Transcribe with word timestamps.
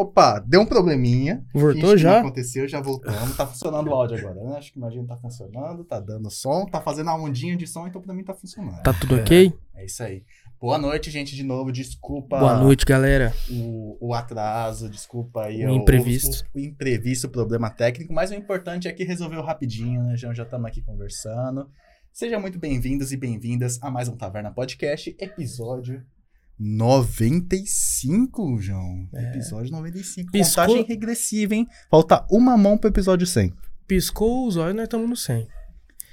Opa, 0.00 0.38
deu 0.38 0.62
um 0.62 0.66
probleminha. 0.66 1.44
Voltou 1.52 1.94
já? 1.94 2.12
Não 2.12 2.20
aconteceu, 2.20 2.66
já 2.66 2.80
voltamos. 2.80 3.36
Tá 3.36 3.46
funcionando 3.46 3.88
o 3.88 3.92
áudio 3.92 4.16
agora, 4.26 4.42
né? 4.42 4.56
Acho 4.56 4.72
que 4.72 4.78
imagina 4.78 5.06
tá 5.06 5.18
funcionando, 5.18 5.84
tá 5.84 6.00
dando 6.00 6.30
som, 6.30 6.64
tá 6.64 6.80
fazendo 6.80 7.10
a 7.10 7.14
ondinha 7.14 7.54
de 7.54 7.66
som, 7.66 7.86
então 7.86 8.00
pra 8.00 8.14
mim 8.14 8.24
tá 8.24 8.32
funcionando. 8.32 8.82
Tá 8.82 8.94
tudo 8.94 9.16
ok? 9.16 9.52
É 9.74 9.84
isso 9.84 10.02
aí. 10.02 10.24
Boa 10.58 10.78
noite, 10.78 11.10
gente, 11.10 11.36
de 11.36 11.42
novo. 11.42 11.70
Desculpa 11.70 12.38
Boa 12.38 12.56
noite, 12.56 12.86
galera. 12.86 13.34
o, 13.50 13.98
o 14.00 14.14
atraso, 14.14 14.88
desculpa 14.88 15.44
aí 15.44 15.66
O 15.66 15.70
imprevisto. 15.70 16.46
O, 16.54 16.56
o 16.56 16.60
imprevisto, 16.60 17.26
o 17.26 17.30
problema 17.30 17.68
técnico, 17.68 18.10
mas 18.10 18.30
o 18.30 18.34
importante 18.34 18.88
é 18.88 18.92
que 18.94 19.04
resolveu 19.04 19.42
rapidinho, 19.42 20.02
né? 20.02 20.16
Já 20.16 20.32
já 20.32 20.44
estamos 20.44 20.66
aqui 20.66 20.80
conversando. 20.80 21.68
Sejam 22.10 22.40
muito 22.40 22.58
bem-vindos 22.58 23.12
e 23.12 23.18
bem-vindas 23.18 23.78
a 23.82 23.90
mais 23.90 24.08
um 24.08 24.16
Taverna 24.16 24.50
Podcast, 24.50 25.14
episódio 25.18 26.02
95, 26.60 28.60
João. 28.60 29.08
É. 29.14 29.30
Episódio 29.30 29.72
95. 29.72 30.30
Piscou- 30.30 30.66
Contagem 30.66 30.86
regressiva, 30.86 31.54
hein? 31.54 31.66
Falta 31.90 32.24
uma 32.30 32.56
mão 32.56 32.76
pro 32.76 32.90
episódio 32.90 33.26
100. 33.26 33.52
Piscou 33.86 34.46
os 34.46 34.56
olhos, 34.56 34.76
nós 34.76 34.84
estamos 34.84 35.08
no 35.08 35.16
100. 35.16 35.46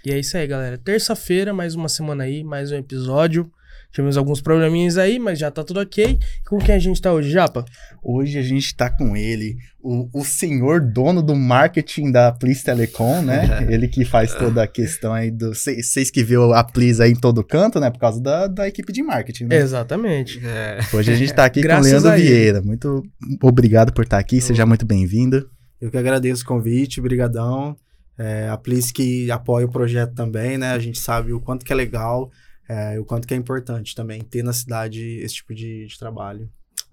E 0.06 0.12
é 0.12 0.20
isso 0.20 0.38
aí, 0.38 0.48
galera. 0.48 0.78
Terça-feira, 0.78 1.54
mais 1.54 1.76
uma 1.76 1.90
semana 1.90 2.24
aí, 2.24 2.44
mais 2.44 2.72
um 2.72 2.76
episódio. 2.76 3.52
Tivemos 3.92 4.18
alguns 4.18 4.42
probleminhas 4.42 4.98
aí, 4.98 5.18
mas 5.18 5.40
já 5.40 5.50
tá 5.50 5.64
tudo 5.64 5.80
ok. 5.80 6.20
Com 6.48 6.58
quem 6.60 6.76
a 6.76 6.80
gente 6.80 7.02
tá 7.02 7.12
hoje, 7.12 7.32
Japa? 7.32 7.66
Hoje 8.04 8.38
a 8.38 8.44
gente 8.44 8.76
tá 8.76 8.90
com 8.90 9.18
ele, 9.18 9.58
o, 9.82 10.08
o 10.14 10.24
senhor 10.24 10.82
dono 10.82 11.24
do 11.24 11.36
marketing 11.36 12.12
da 12.12 12.32
Plis 12.32 12.62
Telecom, 12.62 13.22
né? 13.22 13.66
ele 13.72 13.88
que 13.88 14.06
faz 14.06 14.36
toda 14.36 14.64
a 14.64 14.68
questão 14.68 15.14
aí 15.14 15.32
do. 15.32 15.54
Vocês 15.54 16.12
que 16.12 16.24
viu 16.24 16.54
a 16.54 16.64
Plis 16.64 17.00
aí 17.00 17.12
em 17.12 17.16
todo 17.16 17.44
canto, 17.44 17.80
né? 17.80 17.90
Por 17.90 18.00
causa 18.00 18.22
da, 18.22 18.48
da 18.48 18.68
equipe 18.68 18.92
de 18.92 19.02
marketing, 19.02 19.46
né? 19.46 19.58
Exatamente. 19.58 20.42
É, 20.46 20.80
Hoje 20.94 21.12
a 21.12 21.16
gente 21.16 21.34
tá 21.34 21.46
aqui 21.46 21.62
com 21.62 21.74
o 21.74 21.80
Leandro. 21.80 22.12
Vieira. 22.12 22.62
Muito 22.62 23.02
obrigado 23.42 23.94
por 23.94 24.04
estar 24.04 24.20
aqui, 24.20 24.42
seja 24.42 24.66
muito 24.66 24.86
bem-vindo. 24.86 25.50
eu 25.82 25.90
que 25.90 25.98
agradeço 25.98 26.44
o 26.44 26.48
convite, 26.48 27.02
brigadão. 27.02 27.76
É, 28.20 28.50
a 28.50 28.58
Plis 28.58 28.92
que 28.92 29.30
apoia 29.32 29.66
o 29.66 29.72
projeto 29.72 30.14
também, 30.14 30.58
né? 30.58 30.72
A 30.72 30.80
gente 30.80 31.00
sabe 31.00 31.32
o 31.34 31.40
quanto 31.40 31.66
que 31.66 31.72
é 31.72 31.76
legal 31.76 32.30
é, 32.70 33.00
o 33.00 33.06
quanto 33.06 33.28
que 33.28 33.34
é 33.34 33.38
importante 33.38 33.96
também 33.96 34.22
ter 34.22 34.44
na 34.44 34.54
cidade 34.54 35.02
esse 35.22 35.36
tipo 35.36 35.54
de, 35.56 35.86
de 35.88 35.98
trabalho. 36.00 36.50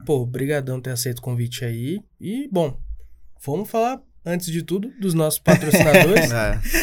Pô, 0.06 0.25
brigadão 0.27 0.80
ter 0.80 0.91
aceito 0.91 1.19
o 1.19 1.22
convite 1.22 1.64
aí. 1.64 2.00
E, 2.20 2.48
bom, 2.53 2.77
vamos 3.44 3.70
falar, 3.70 4.00
antes 4.27 4.47
de 4.50 4.62
tudo, 4.62 4.91
dos 5.00 5.14
nossos 5.14 5.39
patrocinadores. 5.39 6.30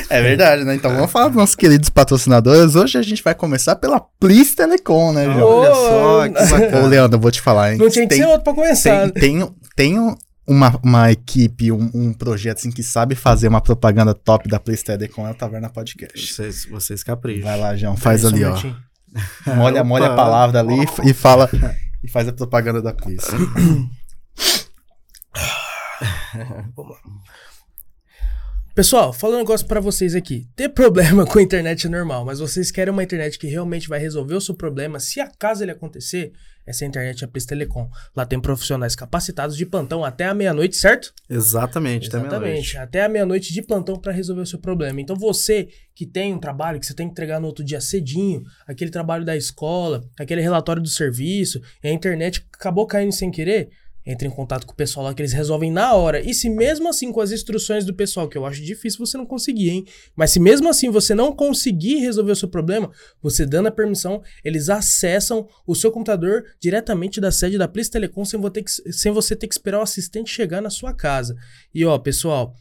É, 0.09 0.17
É 0.17 0.22
verdade, 0.22 0.64
né? 0.64 0.75
Então 0.75 0.94
vamos 0.94 1.12
falar 1.12 1.28
dos 1.28 1.38
nossos 1.38 1.56
queridos 1.56 1.89
patrocinadores. 1.89 2.75
Hoje 2.75 2.97
a 2.97 3.02
gente 3.02 3.23
vai 3.23 3.34
começar 3.36 3.75
pela 3.75 4.00
Plis 4.00 4.56
Telecom, 4.56 5.14
né, 5.14 5.25
João? 5.25 5.39
olha 5.47 5.73
só, 6.45 6.58
que 6.59 6.75
Ô. 6.75 6.88
Leandro, 6.88 7.17
eu 7.17 7.22
vou 7.22 7.31
te 7.31 7.42
falar, 7.42 7.73
hein? 7.73 7.78
Não 7.80 7.89
tinha 7.89 8.06
que 8.08 8.09
Tem- 8.16 8.19
ser 8.23 8.28
outro 8.28 8.44
pra 8.44 8.53
começar. 8.53 9.12
Tem, 9.12 9.38
né? 9.38 9.45
tem, 9.75 9.95
tem 9.97 10.16
uma, 10.47 10.80
uma 10.84 11.11
equipe, 11.11 11.72
um, 11.72 11.89
um 11.94 12.14
projeto 12.14 12.58
assim 12.58 12.72
que 12.72 12.84
sabe 12.84 13.16
fazer 13.16 13.47
uma 13.47 13.61
propaganda 13.61 14.14
top 14.14 14.50
da 14.50 14.59
PlayStation 14.59 15.08
com 15.14 15.25
a 15.25 15.34
Taverna 15.34 15.70
Podcast. 15.70 16.34
Vocês, 16.34 16.66
vocês 16.66 17.03
capricham. 17.03 17.44
Vai 17.44 17.59
lá, 17.59 17.75
João, 17.75 17.95
faz 17.95 18.22
Só 18.22 18.28
um 18.28 18.31
ali, 18.31 18.44
ó. 18.45 18.56
Molha, 19.56 19.84
molha 19.84 20.08
a 20.08 20.16
palavra 20.16 20.59
ali 20.62 20.80
e- 21.03 21.09
e 21.09 21.14
fala 21.14 21.50
e 22.03 22.08
faz 22.09 22.28
a 22.28 22.34
propaganda 22.34 22.81
da 22.81 22.94
lá. 26.78 26.97
Pessoal, 28.73 29.12
falando 29.12 29.36
um 29.38 29.39
negócio 29.39 29.67
pra 29.67 29.81
vocês 29.81 30.16
aqui. 30.16 30.47
Ter 30.56 30.69
problema 30.69 31.25
com 31.28 31.38
a 31.39 31.42
internet 31.42 31.88
é 31.88 31.89
normal, 31.89 32.23
mas 32.25 32.39
vocês 32.39 32.72
querem 32.72 32.92
uma 32.94 33.03
internet 33.03 33.38
que 33.38 33.47
realmente 33.47 33.89
vai 33.89 34.00
resolver 34.00 34.36
o 34.36 34.42
seu 34.42 34.56
problema, 34.56 35.00
se 35.00 35.19
acaso 35.19 35.62
ele 35.64 35.72
acontecer, 35.72 36.31
essa 36.66 36.86
internet 36.86 37.23
é 37.23 37.26
a 37.26 37.28
Pris 37.28 37.45
Telecom. 37.45 37.90
Lá 38.16 38.26
tem 38.26 38.40
profissionais 38.40 38.95
capacitados 38.95 39.58
de 39.58 39.66
plantão 39.66 40.04
até 40.06 40.26
a 40.26 40.34
meia-noite, 40.34 40.76
certo? 40.76 41.14
Exatamente, 41.30 42.08
até 42.08 42.18
Exatamente, 42.18 42.44
meia-noite. 42.44 42.78
até 42.78 43.03
a 43.03 43.09
meia-noite 43.09 43.53
de 43.53 43.62
plantão 43.62 43.98
pra 44.00 44.12
resolver 44.12 44.42
o 44.42 44.45
seu 44.45 44.59
problema. 44.59 45.02
Então 45.02 45.16
você 45.16 45.70
que 45.94 46.06
tem 46.06 46.34
um 46.34 46.40
trabalho 46.40 46.80
que 46.80 46.86
você 46.86 46.94
tem 46.94 47.08
que 47.08 47.12
entregar 47.12 47.40
no 47.40 47.47
outro 47.47 47.63
dia 47.63 47.81
cedinho, 47.81 48.44
aquele 48.68 48.91
trabalho 48.91 49.25
da 49.25 49.36
escola, 49.36 50.03
aquele 50.19 50.41
relatório 50.41 50.81
do 50.81 50.90
serviço, 50.90 51.62
e 51.84 51.88
a 51.88 51.91
internet 51.91 52.46
acabou 52.53 52.86
caindo 52.86 53.12
sem 53.12 53.30
querer, 53.30 53.69
entre 54.06 54.28
em 54.28 54.31
contato 54.31 54.66
com 54.66 54.73
o 54.73 54.75
pessoal 54.75 55.06
lá 55.06 55.13
que 55.13 55.22
eles 55.22 55.34
resolvem 55.34 55.72
na 55.72 55.94
hora. 55.94 56.19
E 56.22 56.34
se 56.34 56.50
mesmo 56.50 56.89
assim 56.89 57.12
com 57.12 57.22
as 57.22 57.31
instruções 57.31 57.85
do 57.85 57.94
pessoal, 57.94 58.28
que 58.28 58.38
eu 58.38 58.45
acho 58.45 58.62
difícil 58.62 59.06
você 59.06 59.17
não 59.17 59.25
conseguir, 59.25 59.69
hein? 59.69 59.85
Mas 60.16 60.31
se 60.31 60.39
mesmo 60.39 60.69
assim 60.69 60.89
você 60.89 61.13
não 61.13 61.35
conseguir 61.35 61.97
resolver 61.97 62.31
o 62.31 62.35
seu 62.35 62.50
problema, 62.50 62.91
você 63.22 63.45
dando 63.45 63.67
a 63.67 63.72
permissão, 63.72 64.22
eles 64.44 64.69
acessam 64.69 65.47
o 65.66 65.75
seu 65.75 65.91
computador 65.91 66.44
diretamente 66.59 67.22
da 67.22 67.31
sede 67.31 67.57
da 67.57 67.67
Plis 67.67 67.89
Telecom 67.89 68.25
sem, 68.25 68.41
que- 68.41 68.94
sem 68.94 69.12
você 69.12 69.35
ter 69.35 69.47
que 69.47 69.53
esperar 69.53 69.79
o 69.79 69.84
assistente 69.84 70.31
chegar 70.31 70.62
na 70.62 70.69
sua 70.69 70.94
casa. 70.94 71.35
E 71.73 71.85
ó, 71.85 71.97
pessoal, 71.97 72.56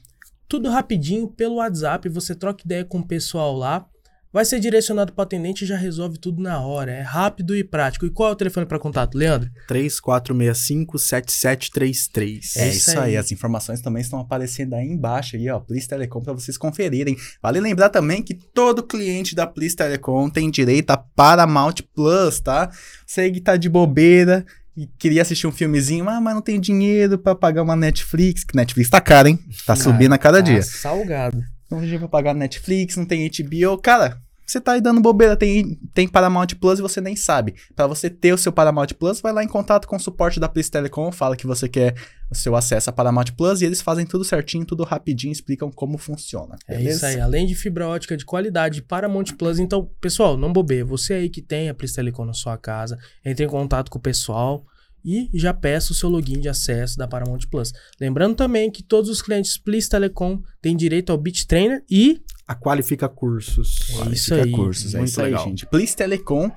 tudo 0.49 0.69
rapidinho 0.69 1.29
pelo 1.29 1.57
WhatsApp, 1.57 2.09
você 2.09 2.35
troca 2.35 2.65
ideia 2.65 2.85
com 2.85 2.99
o 2.99 3.07
pessoal 3.07 3.57
lá, 3.57 3.87
vai 4.33 4.45
ser 4.45 4.61
direcionado 4.61 5.13
para 5.13 5.25
atendente 5.25 5.65
e 5.65 5.67
já 5.67 5.77
resolve 5.77 6.19
tudo 6.19 6.43
na 6.43 6.61
hora. 6.61 6.93
É 6.93 7.01
rápido 7.03 7.57
e 7.57 7.65
prático. 7.65 8.07
E 8.07 8.11
qual 8.11 8.31
é 8.31 8.33
o 8.33 8.37
telefone 8.37 8.67
para 8.67 8.79
contato, 8.79 9.17
Leandro? 9.17 9.51
3465-7733. 9.69 12.57
É 12.57 12.69
isso 12.69 12.91
isso 12.91 12.99
aí. 12.99 13.11
aí. 13.11 13.17
as 13.17 13.33
informações 13.33 13.81
também 13.81 14.03
estão 14.03 14.21
aparecendo 14.21 14.75
aí 14.75 14.87
embaixo 14.87 15.37
aí, 15.37 15.49
ó, 15.49 15.59
Please 15.61 15.89
Telecom 15.89 16.21
para 16.21 16.33
vocês 16.33 16.57
conferirem. 16.57 17.17
Vale 17.43 17.61
lembrar 17.61 17.89
também 17.89 18.23
que 18.23 18.35
todo 18.35 18.83
cliente 18.83 19.35
da 19.35 19.47
Please 19.47 19.77
Telecom 19.77 20.29
tem 20.31 20.51
direito 20.51 20.91
a 20.91 20.97
Paramount 20.97 21.75
Plus, 21.95 22.41
tá? 22.41 22.71
Você 23.07 23.31
que 23.31 23.41
tá 23.41 23.57
de 23.57 23.69
bobeira 23.69 24.45
e 24.77 24.87
queria 24.99 25.23
assistir 25.23 25.47
um 25.47 25.53
filmezinho, 25.53 26.09
ah, 26.09 26.21
mas 26.21 26.35
não 26.35 26.43
tem 26.43 26.61
dinheiro 26.61 27.19
para 27.19 27.35
pagar 27.35 27.63
uma 27.63 27.77
Netflix, 27.77 28.45
que 28.45 28.57
Netflix 28.57 28.89
tá 28.89 29.01
caro, 29.01 29.29
hein? 29.29 29.39
Tá 29.67 29.77
subindo 29.77 30.13
a 30.13 30.19
cada 30.19 30.39
Tá 30.39 30.45
dia. 30.45 30.63
Salgado. 30.63 31.43
Não 31.71 31.79
tem 31.79 31.87
dinheiro 31.87 32.09
pra 32.09 32.09
pagar 32.09 32.35
Netflix, 32.35 32.97
não 32.97 33.07
tem 33.07 33.29
HBO. 33.29 33.79
Cara, 33.79 34.21
você 34.51 34.61
tá 34.61 34.73
aí 34.73 34.81
dando 34.81 35.01
bobeira, 35.01 35.37
tem, 35.37 35.79
tem 35.95 36.09
Paramount 36.09 36.49
Plus 36.61 36.81
e 36.81 36.83
você 36.83 37.01
nem 37.01 37.15
sabe. 37.15 37.55
Pra 37.77 37.87
você 37.87 38.11
ter 38.11 38.33
o 38.33 38.39
seu 38.39 38.51
Paramount 38.51 38.89
Plus, 38.99 39.21
vai 39.21 39.33
lá 39.33 39.45
em 39.45 39.49
contato 39.49 39.87
com 39.87 39.95
o 39.95 40.01
suporte 40.01 40.41
da 40.41 40.49
Please 40.49 40.69
Telecom, 40.69 41.13
fala 41.13 41.37
que 41.37 41.47
você 41.47 41.69
quer 41.69 41.95
o 42.29 42.35
seu 42.35 42.57
acesso 42.57 42.91
a 42.91 42.93
Paramount 42.93 43.27
Plus 43.37 43.63
e 43.63 43.65
eles 43.65 43.81
fazem 43.81 44.05
tudo 44.05 44.25
certinho, 44.25 44.65
tudo 44.65 44.83
rapidinho, 44.83 45.31
explicam 45.31 45.71
como 45.71 45.97
funciona. 45.97 46.57
É 46.67 46.77
beleza? 46.77 46.97
isso 46.97 47.07
aí. 47.07 47.21
Além 47.21 47.47
de 47.47 47.55
fibra 47.55 47.87
ótica 47.87 48.17
de 48.17 48.25
qualidade 48.25 48.83
para 48.83 49.09
Monte 49.09 49.37
Plus. 49.37 49.61
Então, 49.61 49.89
pessoal, 50.01 50.37
não 50.37 50.53
bobeia. 50.53 50.85
Você 50.85 51.15
aí 51.15 51.31
que 51.31 51.41
tem 51.41 51.69
a 51.69 51.75
Plis 51.75 51.93
Telecom 51.93 52.25
na 52.25 52.35
sua 52.35 52.59
casa, 52.59 52.99
entre 53.25 53.45
em 53.45 53.49
contato 53.49 53.89
com 53.89 53.99
o 53.99 54.03
pessoal 54.03 54.67
e 55.05 55.29
já 55.35 55.53
peça 55.55 55.93
o 55.93 55.95
seu 55.95 56.09
login 56.09 56.41
de 56.41 56.49
acesso 56.49 56.97
da 56.97 57.09
Paramount 57.09 57.41
Plus. 57.51 57.73
Lembrando 58.01 58.35
também 58.35 58.71
que 58.71 58.83
todos 58.83 59.11
os 59.11 59.23
clientes 59.23 59.57
Plis 59.57 59.89
Telecom 59.89 60.41
têm 60.61 60.77
direito 60.77 61.11
ao 61.11 61.19
Beat 61.19 61.47
Trainer 61.47 61.83
e 61.91 62.21
A 62.47 62.55
Qualifica 62.55 63.09
Cursos. 63.09 63.91
É 63.91 63.93
Qualifica 63.95 64.15
isso 64.15 64.35
aí, 64.35 64.51
cursos, 64.53 64.95
é 64.95 64.99
muito 64.99 65.11
isso 65.11 65.23
aí, 65.23 65.37
gente. 65.39 65.67
Please 65.67 65.97
Telecom 65.97 66.51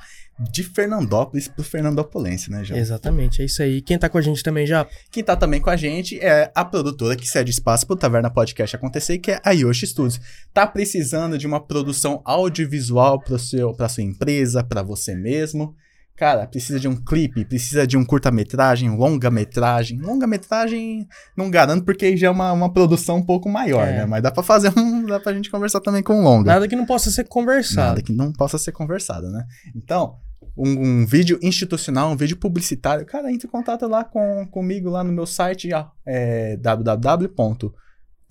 de 0.51 0.63
Fernandópolis 0.63 1.47
pro 1.47 1.63
Fernandopolense, 1.63 2.49
né, 2.49 2.63
João? 2.63 2.79
Exatamente, 2.79 3.41
é 3.41 3.45
isso 3.45 3.61
aí. 3.61 3.81
Quem 3.81 3.97
tá 3.97 4.09
com 4.09 4.17
a 4.17 4.21
gente 4.21 4.41
também 4.41 4.65
já? 4.65 4.87
Quem 5.11 5.23
tá 5.23 5.35
também 5.35 5.61
com 5.61 5.69
a 5.69 5.75
gente 5.75 6.19
é 6.19 6.51
a 6.55 6.65
produtora 6.65 7.15
que 7.15 7.27
cede 7.27 7.51
espaço 7.51 7.85
pro 7.85 7.95
Taverna 7.95 8.31
Podcast 8.31 8.75
acontecer, 8.75 9.19
que 9.19 9.31
é 9.31 9.41
a 9.43 9.51
Yoshi 9.51 9.87
Studios. 9.87 10.19
Tá 10.53 10.65
precisando 10.65 11.37
de 11.37 11.45
uma 11.45 11.59
produção 11.59 12.21
audiovisual 12.25 13.19
pro 13.19 13.37
seu, 13.37 13.73
pra 13.73 13.87
sua 13.87 14.03
empresa, 14.03 14.63
pra 14.63 14.81
você 14.81 15.15
mesmo? 15.15 15.75
Cara, 16.15 16.45
precisa 16.45 16.79
de 16.79 16.87
um 16.87 16.95
clipe, 16.95 17.43
precisa 17.43 17.87
de 17.87 17.97
um 17.97 18.05
curta-metragem, 18.05 18.89
longa-metragem. 18.95 19.99
Longa-metragem 19.99 21.07
não 21.35 21.49
garanto 21.49 21.83
porque 21.83 22.15
já 22.15 22.27
é 22.27 22.29
uma, 22.29 22.51
uma 22.53 22.71
produção 22.71 23.17
um 23.17 23.25
pouco 23.25 23.49
maior, 23.49 23.87
É. 23.87 23.97
né? 23.97 24.05
Mas 24.05 24.21
dá 24.21 24.31
pra 24.31 24.43
fazer 24.43 24.71
um. 24.77 25.05
dá 25.07 25.19
pra 25.19 25.33
gente 25.33 25.49
conversar 25.49 25.81
também 25.81 26.03
com 26.03 26.21
longa. 26.21 26.53
Nada 26.53 26.67
que 26.67 26.75
não 26.75 26.85
possa 26.85 27.09
ser 27.09 27.23
conversado. 27.27 27.87
Nada 27.89 28.01
que 28.01 28.13
não 28.13 28.31
possa 28.31 28.57
ser 28.57 28.71
conversado, 28.71 29.29
né? 29.29 29.43
Então, 29.75 30.17
um, 30.55 30.69
um 31.01 31.05
vídeo 31.05 31.39
institucional, 31.41 32.11
um 32.11 32.15
vídeo 32.15 32.37
publicitário, 32.37 33.05
cara, 33.07 33.31
entre 33.31 33.47
em 33.47 33.51
contato 33.51 33.87
lá 33.87 34.03
com, 34.03 34.47
comigo 34.51 34.89
lá 34.89 35.03
no 35.03 35.11
meu 35.11 35.25
site, 35.25 35.73
ó, 35.73 35.87
é 36.05 36.57
www. 36.57 37.73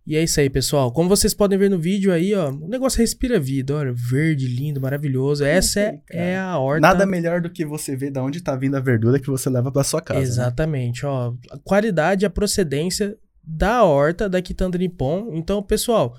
E 0.05 0.15
é 0.15 0.23
isso 0.23 0.39
aí, 0.39 0.49
pessoal. 0.49 0.91
Como 0.91 1.07
vocês 1.07 1.33
podem 1.33 1.57
ver 1.59 1.69
no 1.69 1.77
vídeo 1.77 2.11
aí, 2.11 2.33
ó, 2.33 2.49
o 2.49 2.67
negócio 2.67 2.99
respira 2.99 3.39
vida, 3.39 3.75
olha, 3.75 3.93
verde, 3.93 4.47
lindo, 4.47 4.81
maravilhoso. 4.81 5.43
Essa 5.43 5.79
é, 5.79 6.01
é 6.09 6.37
a 6.37 6.57
horta. 6.57 6.81
Nada 6.81 7.05
melhor 7.05 7.39
do 7.39 7.49
que 7.49 7.63
você 7.63 7.95
ver 7.95 8.11
de 8.11 8.19
onde 8.19 8.41
tá 8.41 8.55
vindo 8.55 8.75
a 8.75 8.79
verdura 8.79 9.19
que 9.19 9.27
você 9.27 9.49
leva 9.49 9.71
para 9.71 9.83
sua 9.83 10.01
casa. 10.01 10.19
né? 10.19 10.25
Exatamente, 10.25 11.05
ó. 11.05 11.33
A 11.51 11.57
qualidade 11.59 12.25
e 12.25 12.27
a 12.27 12.29
procedência 12.29 13.15
da 13.43 13.83
horta 13.83 14.27
da 14.27 14.41
Quitanda 14.41 14.77
Nippon. 14.77 15.29
Então, 15.33 15.61
pessoal, 15.61 16.17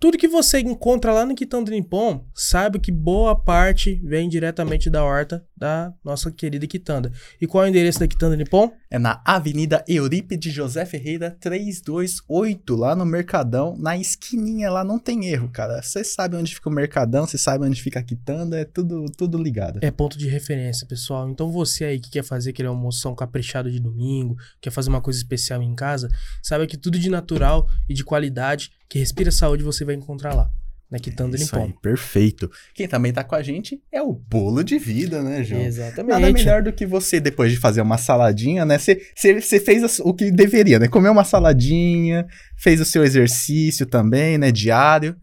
tudo 0.00 0.18
que 0.18 0.28
você 0.28 0.60
encontra 0.60 1.12
lá 1.12 1.26
no 1.26 1.34
Quitanda 1.34 1.70
Nippon, 1.72 2.24
saiba 2.32 2.78
que 2.78 2.92
boa 2.92 3.34
parte 3.34 4.00
vem 4.04 4.28
diretamente 4.28 4.88
da 4.88 5.02
horta 5.04 5.44
da 5.56 5.92
nossa 6.04 6.30
querida 6.30 6.66
Quitanda. 6.68 7.10
E 7.40 7.46
qual 7.46 7.64
é 7.64 7.66
o 7.66 7.70
endereço 7.70 7.98
da 7.98 8.06
Quitanda 8.06 8.36
Nippon? 8.36 8.72
É 8.88 8.98
na 8.98 9.20
Avenida 9.24 9.84
Eurípides 9.88 10.52
José 10.52 10.86
Ferreira 10.86 11.36
328, 11.40 12.76
lá 12.76 12.94
no 12.94 13.04
Mercadão, 13.04 13.76
na 13.76 13.98
esquininha 13.98 14.70
lá, 14.70 14.84
não 14.84 14.98
tem 14.98 15.26
erro, 15.26 15.50
cara. 15.50 15.82
Você 15.82 16.04
sabe 16.04 16.36
onde 16.36 16.54
fica 16.54 16.68
o 16.68 16.72
Mercadão, 16.72 17.26
você 17.26 17.36
sabe 17.36 17.66
onde 17.66 17.82
fica 17.82 17.98
a 17.98 18.02
quitanda, 18.02 18.58
é 18.58 18.64
tudo, 18.64 19.06
tudo 19.16 19.36
ligado. 19.36 19.80
É 19.82 19.90
ponto 19.90 20.16
de 20.16 20.28
referência, 20.28 20.86
pessoal. 20.86 21.28
Então 21.28 21.50
você 21.50 21.84
aí 21.84 21.98
que 21.98 22.10
quer 22.10 22.22
fazer 22.22 22.50
aquele 22.50 22.68
almoção 22.68 23.14
caprichado 23.16 23.70
de 23.70 23.80
domingo, 23.80 24.36
quer 24.60 24.70
fazer 24.70 24.88
uma 24.88 25.00
coisa 25.00 25.18
especial 25.18 25.60
em 25.60 25.74
casa, 25.74 26.08
saiba 26.40 26.66
que 26.66 26.76
tudo 26.76 26.98
de 26.98 27.10
natural 27.10 27.68
e 27.88 27.92
de 27.92 28.04
qualidade, 28.04 28.70
que 28.88 28.98
respira 28.98 29.30
saúde, 29.30 29.62
você 29.62 29.84
vai 29.84 29.94
encontrar 29.94 30.34
lá. 30.34 30.50
Na 30.90 30.98
Quitanda 30.98 31.36
Isso 31.36 31.54
Nippon. 31.54 31.66
aí, 31.66 31.74
perfeito. 31.82 32.50
Quem 32.72 32.88
também 32.88 33.12
tá 33.12 33.22
com 33.22 33.34
a 33.34 33.42
gente 33.42 33.78
é 33.92 34.00
o 34.00 34.14
bolo 34.14 34.62
de 34.62 34.78
vida, 34.78 35.22
né, 35.22 35.44
João? 35.44 35.60
Exatamente. 35.60 36.12
Nada 36.18 36.32
melhor 36.32 36.62
do 36.62 36.72
que 36.72 36.86
você, 36.86 37.20
depois 37.20 37.52
de 37.52 37.58
fazer 37.58 37.82
uma 37.82 37.98
saladinha, 37.98 38.64
né? 38.64 38.78
Você, 38.78 39.60
fez 39.60 40.00
o 40.00 40.14
que 40.14 40.30
deveria, 40.30 40.78
né? 40.78 40.88
Comeu 40.88 41.12
uma 41.12 41.24
saladinha, 41.24 42.26
fez 42.56 42.80
o 42.80 42.86
seu 42.86 43.04
exercício 43.04 43.84
também, 43.84 44.38
né? 44.38 44.50
Diário. 44.50 45.14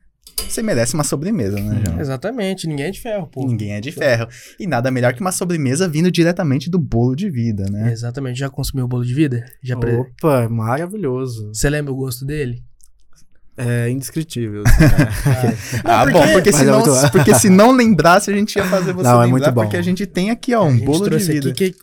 Você 0.48 0.62
merece 0.62 0.94
uma 0.94 1.04
sobremesa, 1.04 1.60
né, 1.60 1.82
João? 1.84 2.00
Exatamente, 2.00 2.68
ninguém 2.68 2.86
é 2.86 2.92
de 2.92 3.02
ferro, 3.02 3.26
pô. 3.26 3.48
Ninguém 3.48 3.72
é 3.72 3.82
de 3.82 3.92
ferro. 3.92 4.28
E 4.60 4.68
nada 4.68 4.92
melhor 4.92 5.14
que 5.16 5.22
uma 5.22 5.32
sobremesa 5.32 5.88
vindo 5.88 6.12
diretamente 6.12 6.70
do 6.70 6.78
bolo 6.78 7.16
de 7.16 7.28
vida, 7.28 7.66
né? 7.72 7.92
Exatamente. 7.92 8.38
Já 8.38 8.50
consumiu 8.50 8.86
o 8.86 8.88
bolo 8.88 9.04
de 9.04 9.16
vida? 9.16 9.44
Já 9.64 9.76
pre... 9.76 9.96
Opa, 9.96 10.48
maravilhoso. 10.48 11.48
Você 11.52 11.68
lembra 11.72 11.92
o 11.92 11.96
gosto 11.96 12.24
dele? 12.24 12.64
É 13.58 13.90
indescritível. 13.90 14.64
assim, 14.68 15.78
ah, 15.86 16.04
porque- 16.04 16.12
bom, 16.20 16.32
porque 16.34 16.52
Mas 16.52 16.56
se, 16.60 16.62
é 16.64 16.66
não, 16.66 16.80
muito 16.80 16.92
bom. 17.02 17.10
porque 17.10 17.36
se 17.36 17.50
não 17.50 17.72
lembrasse, 17.72 18.30
a 18.30 18.34
gente 18.34 18.56
ia 18.58 18.66
fazer 18.66 18.94
você 18.94 19.04
Não, 19.08 19.12
é 19.22 19.26
lembrar, 19.26 19.28
muito 19.30 19.52
bom. 19.52 19.62
porque 19.62 19.78
a 19.78 19.82
gente 19.82 20.06
tem 20.06 20.30
aqui, 20.30 20.54
ó, 20.54 20.64
um 20.66 20.78
bolo 20.78 21.10
de 21.10 21.18
vida. 21.18 21.50
aqui 21.52 21.72
que 21.72 21.78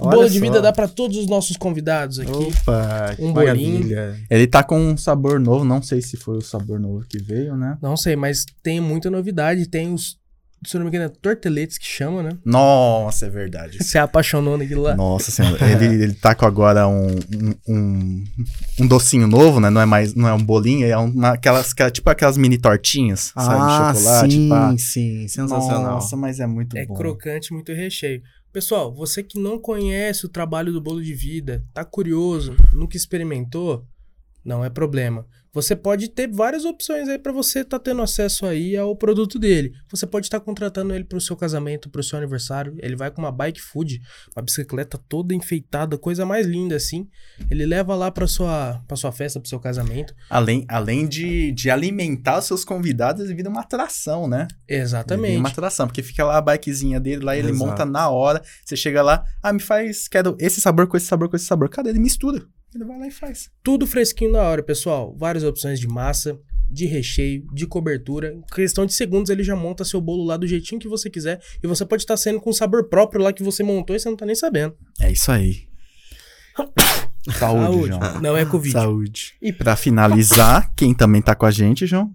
Olha 0.00 0.16
bolo 0.16 0.30
de 0.30 0.38
vida 0.38 0.62
dá 0.62 0.72
pra 0.72 0.86
todos 0.86 1.16
os 1.16 1.26
nossos 1.26 1.56
convidados 1.56 2.20
aqui. 2.20 2.30
Opa, 2.30 3.14
que 3.16 3.22
Um 3.22 3.32
bolinho. 3.32 3.72
maravilha. 3.72 4.16
Ele 4.30 4.46
tá 4.46 4.62
com 4.62 4.78
um 4.78 4.96
sabor 4.96 5.40
novo, 5.40 5.64
não 5.64 5.82
sei 5.82 6.00
se 6.00 6.16
foi 6.16 6.36
o 6.36 6.40
sabor 6.40 6.78
novo 6.78 7.04
que 7.08 7.18
veio, 7.18 7.56
né? 7.56 7.76
Não 7.82 7.96
sei, 7.96 8.14
mas 8.14 8.44
tem 8.62 8.80
muita 8.80 9.10
novidade. 9.10 9.66
Tem 9.66 9.92
os, 9.92 10.16
se 10.64 10.76
eu 10.76 10.80
não 10.80 10.84
me 10.86 10.90
engano, 10.96 11.04
é 11.12 11.16
torteletes 11.20 11.78
que 11.78 11.86
chama, 11.86 12.22
né? 12.22 12.30
Nossa, 12.44 13.26
é 13.26 13.30
verdade. 13.30 13.78
Se 13.84 13.96
apaixonou 13.98 14.58
naquilo 14.58 14.82
lá. 14.82 14.96
Nossa 14.96 15.30
senhora, 15.30 15.58
ele, 15.70 15.86
ele 16.02 16.14
tá 16.14 16.34
com 16.34 16.44
agora 16.46 16.86
um, 16.88 17.08
um, 17.08 17.54
um, 17.68 18.24
um 18.80 18.86
docinho 18.86 19.26
novo, 19.26 19.60
né? 19.60 19.70
Não 19.70 19.80
é 19.80 19.86
mais, 19.86 20.14
não 20.14 20.26
é 20.28 20.32
um 20.34 20.42
bolinho, 20.42 20.86
é 20.86 20.96
uma, 20.96 21.30
aquelas, 21.30 21.72
aquela- 21.72 21.90
tipo 21.90 22.10
aquelas 22.10 22.36
mini 22.36 22.58
tortinhas, 22.58 23.32
sabe? 23.34 23.62
Ah, 23.70 23.94
Chocolate, 23.94 24.34
sim, 24.34 24.48
pá. 24.48 24.74
sim, 24.78 25.28
sensacional. 25.28 25.94
Nossa, 25.94 26.16
mas 26.16 26.40
é 26.40 26.46
muito 26.46 26.76
É 26.76 26.84
bom. 26.86 26.94
crocante, 26.94 27.52
muito 27.52 27.72
recheio. 27.72 28.22
Pessoal, 28.52 28.92
você 28.94 29.22
que 29.22 29.38
não 29.38 29.58
conhece 29.58 30.24
o 30.26 30.28
trabalho 30.28 30.72
do 30.72 30.80
bolo 30.80 31.02
de 31.02 31.14
vida, 31.14 31.62
tá 31.74 31.84
curioso, 31.84 32.56
nunca 32.72 32.96
experimentou, 32.96 33.84
não 34.44 34.64
é 34.64 34.70
problema. 34.70 35.26
Você 35.58 35.74
pode 35.74 36.08
ter 36.08 36.28
várias 36.28 36.64
opções 36.64 37.08
aí 37.08 37.18
pra 37.18 37.32
você 37.32 37.60
estar 37.60 37.80
tendo 37.80 38.00
acesso 38.00 38.46
aí 38.46 38.76
ao 38.76 38.94
produto 38.94 39.40
dele. 39.40 39.72
Você 39.90 40.06
pode 40.06 40.26
estar 40.26 40.38
contratando 40.38 40.94
ele 40.94 41.02
pro 41.02 41.20
seu 41.20 41.34
casamento, 41.34 41.90
pro 41.90 42.00
seu 42.00 42.16
aniversário. 42.16 42.76
Ele 42.78 42.94
vai 42.94 43.10
com 43.10 43.20
uma 43.20 43.32
bike 43.32 43.60
food, 43.60 44.00
uma 44.36 44.42
bicicleta 44.42 44.96
toda 45.08 45.34
enfeitada, 45.34 45.98
coisa 45.98 46.24
mais 46.24 46.46
linda 46.46 46.76
assim. 46.76 47.08
Ele 47.50 47.66
leva 47.66 47.96
lá 47.96 48.08
pra 48.08 48.28
sua, 48.28 48.80
pra 48.86 48.96
sua 48.96 49.10
festa, 49.10 49.40
pro 49.40 49.48
seu 49.48 49.58
casamento. 49.58 50.14
Além, 50.30 50.64
além 50.68 51.08
de, 51.08 51.50
de 51.50 51.70
alimentar 51.70 52.38
os 52.38 52.44
seus 52.44 52.64
convidados, 52.64 53.28
vira 53.28 53.50
uma 53.50 53.62
atração, 53.62 54.28
né? 54.28 54.46
Vira 54.68 54.82
Exatamente. 54.82 55.38
uma 55.38 55.48
atração, 55.48 55.88
porque 55.88 56.04
fica 56.04 56.24
lá 56.24 56.38
a 56.38 56.40
bikezinha 56.40 57.00
dele, 57.00 57.24
lá 57.24 57.36
ele 57.36 57.50
Exato. 57.50 57.66
monta 57.66 57.84
na 57.84 58.08
hora. 58.08 58.40
Você 58.64 58.76
chega 58.76 59.02
lá, 59.02 59.24
ah, 59.42 59.52
me 59.52 59.60
faz, 59.60 60.06
quero 60.06 60.36
esse 60.38 60.60
sabor 60.60 60.86
com 60.86 60.96
esse 60.96 61.06
sabor 61.06 61.28
com 61.28 61.34
esse 61.34 61.46
sabor. 61.46 61.68
Cadê? 61.68 61.90
Ele 61.90 61.98
mistura. 61.98 62.46
Ele 62.78 62.84
vai 62.84 62.96
lá 62.96 63.06
e 63.08 63.10
faz. 63.10 63.50
Tudo 63.60 63.88
fresquinho 63.88 64.30
na 64.30 64.40
hora, 64.42 64.62
pessoal. 64.62 65.12
Várias 65.18 65.42
opções 65.42 65.80
de 65.80 65.88
massa, 65.88 66.38
de 66.70 66.86
recheio, 66.86 67.44
de 67.52 67.66
cobertura. 67.66 68.32
Em 68.32 68.40
questão 68.54 68.86
de 68.86 68.94
segundos, 68.94 69.30
ele 69.30 69.42
já 69.42 69.56
monta 69.56 69.84
seu 69.84 70.00
bolo 70.00 70.22
lá 70.24 70.36
do 70.36 70.46
jeitinho 70.46 70.80
que 70.80 70.86
você 70.86 71.10
quiser. 71.10 71.40
E 71.60 71.66
você 71.66 71.84
pode 71.84 72.02
estar 72.02 72.16
sendo 72.16 72.40
com 72.40 72.50
o 72.50 72.54
sabor 72.54 72.88
próprio 72.88 73.20
lá 73.20 73.32
que 73.32 73.42
você 73.42 73.64
montou 73.64 73.96
e 73.96 73.98
você 73.98 74.08
não 74.08 74.16
tá 74.16 74.24
nem 74.24 74.36
sabendo. 74.36 74.76
É 75.00 75.10
isso 75.10 75.32
aí. 75.32 75.66
Saúde, 77.36 77.88
João. 77.88 78.20
Não 78.22 78.36
é 78.36 78.44
Covid. 78.44 78.72
Saúde. 78.72 79.34
E 79.42 79.52
pra 79.52 79.74
finalizar, 79.74 80.72
quem 80.76 80.94
também 80.94 81.20
tá 81.20 81.34
com 81.34 81.46
a 81.46 81.50
gente, 81.50 81.84
João? 81.84 82.14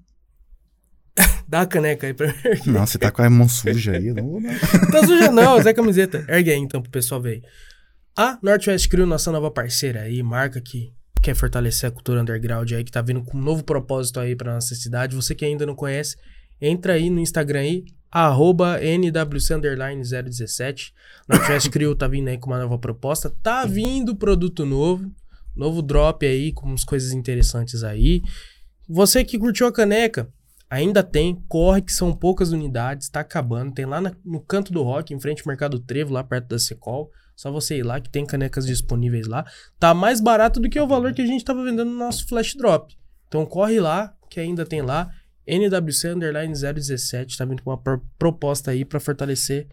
Dá 1.45 1.61
a 1.61 1.65
caneca 1.65 2.07
aí 2.07 2.13
pra 2.13 2.27
mim. 2.27 2.33
Não, 2.67 2.85
você 2.85 2.97
tá 2.97 3.11
com 3.11 3.21
a 3.21 3.29
mão 3.29 3.49
suja 3.49 3.91
aí. 3.97 4.07
eu 4.07 4.15
Não 4.15 4.27
vou 4.27 4.41
dar. 4.41 4.57
tá 4.91 5.05
suja 5.05 5.29
não, 5.29 5.61
Zé 5.61 5.73
Camiseta. 5.73 6.25
Ergue 6.29 6.51
aí 6.51 6.57
então 6.57 6.81
pro 6.81 6.89
pessoal 6.89 7.21
ver 7.21 7.29
aí. 7.31 7.41
A 8.15 8.37
Northwest 8.41 8.87
Crew, 8.89 9.05
nossa 9.07 9.31
nova 9.31 9.49
parceira 9.49 10.01
aí, 10.01 10.21
marca 10.21 10.61
que 10.61 10.93
quer 11.21 11.35
fortalecer 11.35 11.89
a 11.89 11.91
cultura 11.91 12.21
underground 12.21 12.71
aí, 12.71 12.83
que 12.83 12.91
tá 12.91 13.01
vindo 13.01 13.23
com 13.23 13.37
um 13.37 13.41
novo 13.41 13.63
propósito 13.63 14.19
aí 14.19 14.35
pra 14.35 14.53
nossa 14.53 14.75
cidade. 14.75 15.15
Você 15.15 15.33
que 15.33 15.45
ainda 15.45 15.65
não 15.65 15.75
conhece, 15.75 16.15
entra 16.61 16.93
aí 16.93 17.09
no 17.09 17.19
Instagram 17.19 17.61
aí, 17.61 17.85
arroba 18.11 18.79
NWC017. 18.79 20.91
Northwest 21.27 21.69
Crew 21.69 21.95
tá 21.95 22.07
vindo 22.07 22.27
aí 22.27 22.37
com 22.37 22.51
uma 22.51 22.59
nova 22.59 22.77
proposta. 22.77 23.31
Tá 23.41 23.65
vindo 23.65 24.15
produto 24.15 24.63
novo, 24.65 25.11
novo 25.55 25.81
drop 25.81 26.23
aí, 26.25 26.51
com 26.53 26.67
umas 26.67 26.83
coisas 26.83 27.13
interessantes 27.13 27.83
aí. 27.83 28.21
Você 28.87 29.23
que 29.23 29.39
curtiu 29.39 29.65
a 29.65 29.71
caneca, 29.73 30.29
ainda 30.69 31.01
tem, 31.01 31.41
corre 31.47 31.81
que 31.81 31.91
são 31.93 32.13
poucas 32.13 32.51
unidades, 32.51 33.09
tá 33.09 33.21
acabando. 33.21 33.73
Tem 33.73 33.85
lá 33.85 33.99
na- 33.99 34.13
no 34.23 34.39
canto 34.39 34.71
do 34.71 34.83
rock, 34.83 35.13
em 35.15 35.19
frente 35.19 35.41
ao 35.41 35.47
Mercado 35.47 35.79
Trevo, 35.79 36.13
lá 36.13 36.23
perto 36.23 36.49
da 36.49 36.59
Secol. 36.59 37.09
Só 37.35 37.51
você 37.51 37.77
ir 37.77 37.83
lá 37.83 37.99
que 37.99 38.09
tem 38.09 38.25
canecas 38.25 38.65
disponíveis 38.65 39.27
lá. 39.27 39.45
Tá 39.79 39.93
mais 39.93 40.21
barato 40.21 40.59
do 40.59 40.69
que 40.69 40.79
o 40.79 40.87
valor 40.87 41.13
que 41.13 41.21
a 41.21 41.25
gente 41.25 41.43
tava 41.43 41.63
vendendo 41.63 41.85
no 41.89 41.97
nosso 41.97 42.27
flash 42.27 42.55
drop. 42.55 42.95
Então 43.27 43.45
corre 43.45 43.79
lá, 43.79 44.13
que 44.29 44.39
ainda 44.39 44.65
tem 44.65 44.81
lá. 44.81 45.09
NWC 45.45 46.07
Underline 46.07 46.53
017 46.53 47.37
tá 47.37 47.43
vindo 47.43 47.61
com 47.63 47.69
uma 47.71 47.77
pro- 47.77 48.01
proposta 48.17 48.71
aí 48.71 48.85
pra 48.85 48.97
fortalecer 48.97 49.67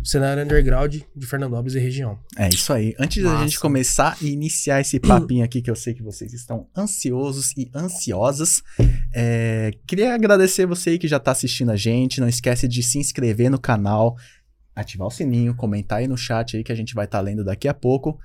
o 0.00 0.06
cenário 0.06 0.44
underground 0.44 0.94
de 1.16 1.26
Fernandópolis 1.26 1.74
e 1.74 1.80
região. 1.80 2.16
É 2.36 2.48
isso 2.48 2.72
aí. 2.72 2.94
Antes 3.00 3.24
da 3.24 3.36
gente 3.40 3.58
começar 3.58 4.16
e 4.22 4.28
iniciar 4.30 4.80
esse 4.80 5.00
papinho 5.00 5.44
aqui, 5.44 5.60
que 5.60 5.68
eu 5.68 5.74
sei 5.74 5.92
que 5.92 6.04
vocês 6.04 6.32
estão 6.32 6.68
ansiosos 6.76 7.52
e 7.56 7.68
ansiosas, 7.74 8.62
é, 9.12 9.72
queria 9.88 10.14
agradecer 10.14 10.66
você 10.66 10.90
aí 10.90 10.98
que 11.00 11.08
já 11.08 11.18
tá 11.18 11.32
assistindo 11.32 11.72
a 11.72 11.76
gente. 11.76 12.20
Não 12.20 12.28
esquece 12.28 12.68
de 12.68 12.80
se 12.80 12.98
inscrever 13.00 13.50
no 13.50 13.58
canal, 13.58 14.16
ativar 14.80 15.08
o 15.08 15.10
sininho, 15.10 15.54
comentar 15.54 15.98
aí 15.98 16.06
no 16.06 16.16
chat 16.16 16.56
aí 16.56 16.64
que 16.64 16.72
a 16.72 16.74
gente 16.74 16.94
vai 16.94 17.04
estar 17.04 17.20
lendo 17.20 17.44
daqui 17.44 17.68
a 17.68 17.74
pouco. 17.74 18.18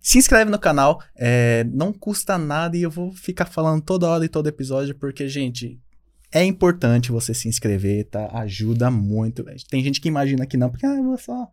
Se 0.00 0.16
inscreve 0.16 0.50
no 0.50 0.58
canal, 0.58 1.02
é, 1.14 1.64
não 1.64 1.92
custa 1.92 2.38
nada 2.38 2.76
e 2.76 2.82
eu 2.82 2.90
vou 2.90 3.12
ficar 3.12 3.44
falando 3.44 3.82
toda 3.82 4.08
hora 4.08 4.24
e 4.24 4.28
todo 4.28 4.48
episódio, 4.48 4.94
porque, 4.94 5.28
gente, 5.28 5.78
é 6.32 6.42
importante 6.42 7.12
você 7.12 7.34
se 7.34 7.48
inscrever, 7.48 8.06
tá? 8.06 8.30
Ajuda 8.32 8.90
muito. 8.90 9.44
Tem 9.68 9.82
gente 9.84 10.00
que 10.00 10.08
imagina 10.08 10.46
que 10.46 10.56
não, 10.56 10.70
porque 10.70 10.86
ah, 10.86 11.02
vou 11.02 11.18
só 11.18 11.48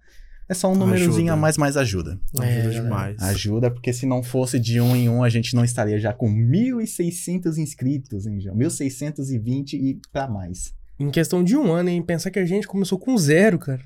É 0.47 0.53
só 0.53 0.71
um 0.71 0.75
númerozinho 0.75 1.11
Ajuda. 1.13 1.33
a 1.33 1.35
mais, 1.35 1.57
mas 1.57 1.75
ajuda. 1.75 2.17
Ajuda 2.39 2.47
É, 2.47 2.69
demais. 2.69 3.21
Ajuda, 3.21 3.69
porque 3.69 3.91
se 3.91 4.05
não 4.05 4.23
fosse 4.23 4.57
de 4.57 4.79
um 4.79 4.95
em 4.95 5.09
um, 5.09 5.23
a 5.23 5.29
gente 5.29 5.53
não 5.53 5.65
estaria 5.65 5.99
já 5.99 6.13
com 6.13 6.29
1.600 6.29 7.57
inscritos, 7.57 8.25
hein, 8.25 8.39
João? 8.39 8.55
1.620 8.55 9.73
e 9.73 9.99
pra 10.09 10.25
mais. 10.25 10.73
Em 10.97 11.11
questão 11.11 11.43
de 11.43 11.57
um 11.57 11.71
ano, 11.71 11.89
hein? 11.89 12.01
Pensar 12.01 12.31
que 12.31 12.39
a 12.39 12.45
gente 12.45 12.65
começou 12.65 12.97
com 12.97 13.17
zero, 13.17 13.59
cara. 13.59 13.81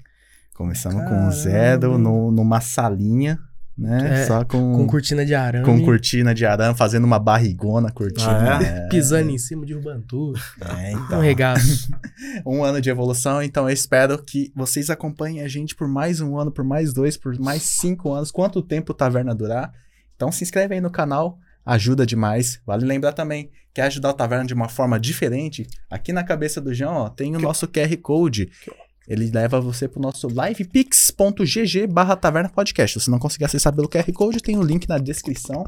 Começamos 0.61 1.01
com 1.03 1.09
Caramba. 1.09 1.31
zero, 1.31 1.97
no, 1.97 2.31
numa 2.31 2.61
salinha, 2.61 3.39
né? 3.75 4.21
É, 4.21 4.25
Só 4.27 4.45
com, 4.45 4.75
Com 4.75 4.85
cortina 4.85 5.25
de 5.25 5.33
arame. 5.33 5.65
com 5.65 5.83
cortina 5.83 6.35
de 6.35 6.45
arame, 6.45 6.77
fazendo 6.77 7.03
uma 7.03 7.17
barrigona 7.17 7.89
cortina. 7.91 8.57
Ah, 8.59 8.63
é? 8.63 8.87
Pisando 8.89 9.31
em 9.31 9.39
cima, 9.39 9.65
derrubando 9.65 10.03
tudo. 10.07 10.39
É, 10.61 10.95
Um 10.95 11.05
então. 11.05 11.19
regaço. 11.19 11.91
um 12.45 12.63
ano 12.63 12.79
de 12.79 12.91
evolução, 12.91 13.41
então 13.41 13.67
eu 13.67 13.73
espero 13.73 14.21
que 14.21 14.51
vocês 14.55 14.91
acompanhem 14.91 15.41
a 15.41 15.47
gente 15.47 15.73
por 15.73 15.87
mais 15.87 16.21
um 16.21 16.37
ano, 16.37 16.51
por 16.51 16.63
mais 16.63 16.93
dois, 16.93 17.17
por 17.17 17.37
mais 17.39 17.63
cinco 17.63 18.13
anos, 18.13 18.29
quanto 18.29 18.61
tempo 18.61 18.91
o 18.91 18.95
Taverna 18.95 19.33
durar. 19.33 19.73
Então 20.15 20.31
se 20.31 20.43
inscreve 20.43 20.75
aí 20.75 20.81
no 20.81 20.91
canal, 20.91 21.39
ajuda 21.65 22.05
demais. 22.05 22.61
Vale 22.67 22.85
lembrar 22.85 23.13
também, 23.13 23.49
quer 23.73 23.83
ajudar 23.83 24.11
o 24.11 24.13
Taverna 24.13 24.45
de 24.45 24.53
uma 24.53 24.69
forma 24.69 24.99
diferente? 24.99 25.65
Aqui 25.89 26.13
na 26.13 26.23
cabeça 26.23 26.61
do 26.61 26.71
João, 26.71 26.97
ó, 26.97 27.09
tem 27.09 27.35
o 27.35 27.39
nosso 27.39 27.67
QR 27.67 27.97
Code. 27.97 28.51
Ele 29.07 29.29
leva 29.29 29.59
você 29.59 29.87
pro 29.87 30.01
nosso 30.01 30.27
livepix.gg 30.27 31.87
barra 31.87 32.15
taverna 32.15 32.49
podcast. 32.49 32.99
Se 32.99 33.09
não 33.09 33.19
conseguir 33.19 33.45
acessar 33.45 33.73
pelo 33.73 33.89
QR 33.89 34.11
Code, 34.13 34.41
tem 34.41 34.57
o 34.57 34.63
link 34.63 34.87
na 34.87 34.97
descrição. 34.97 35.65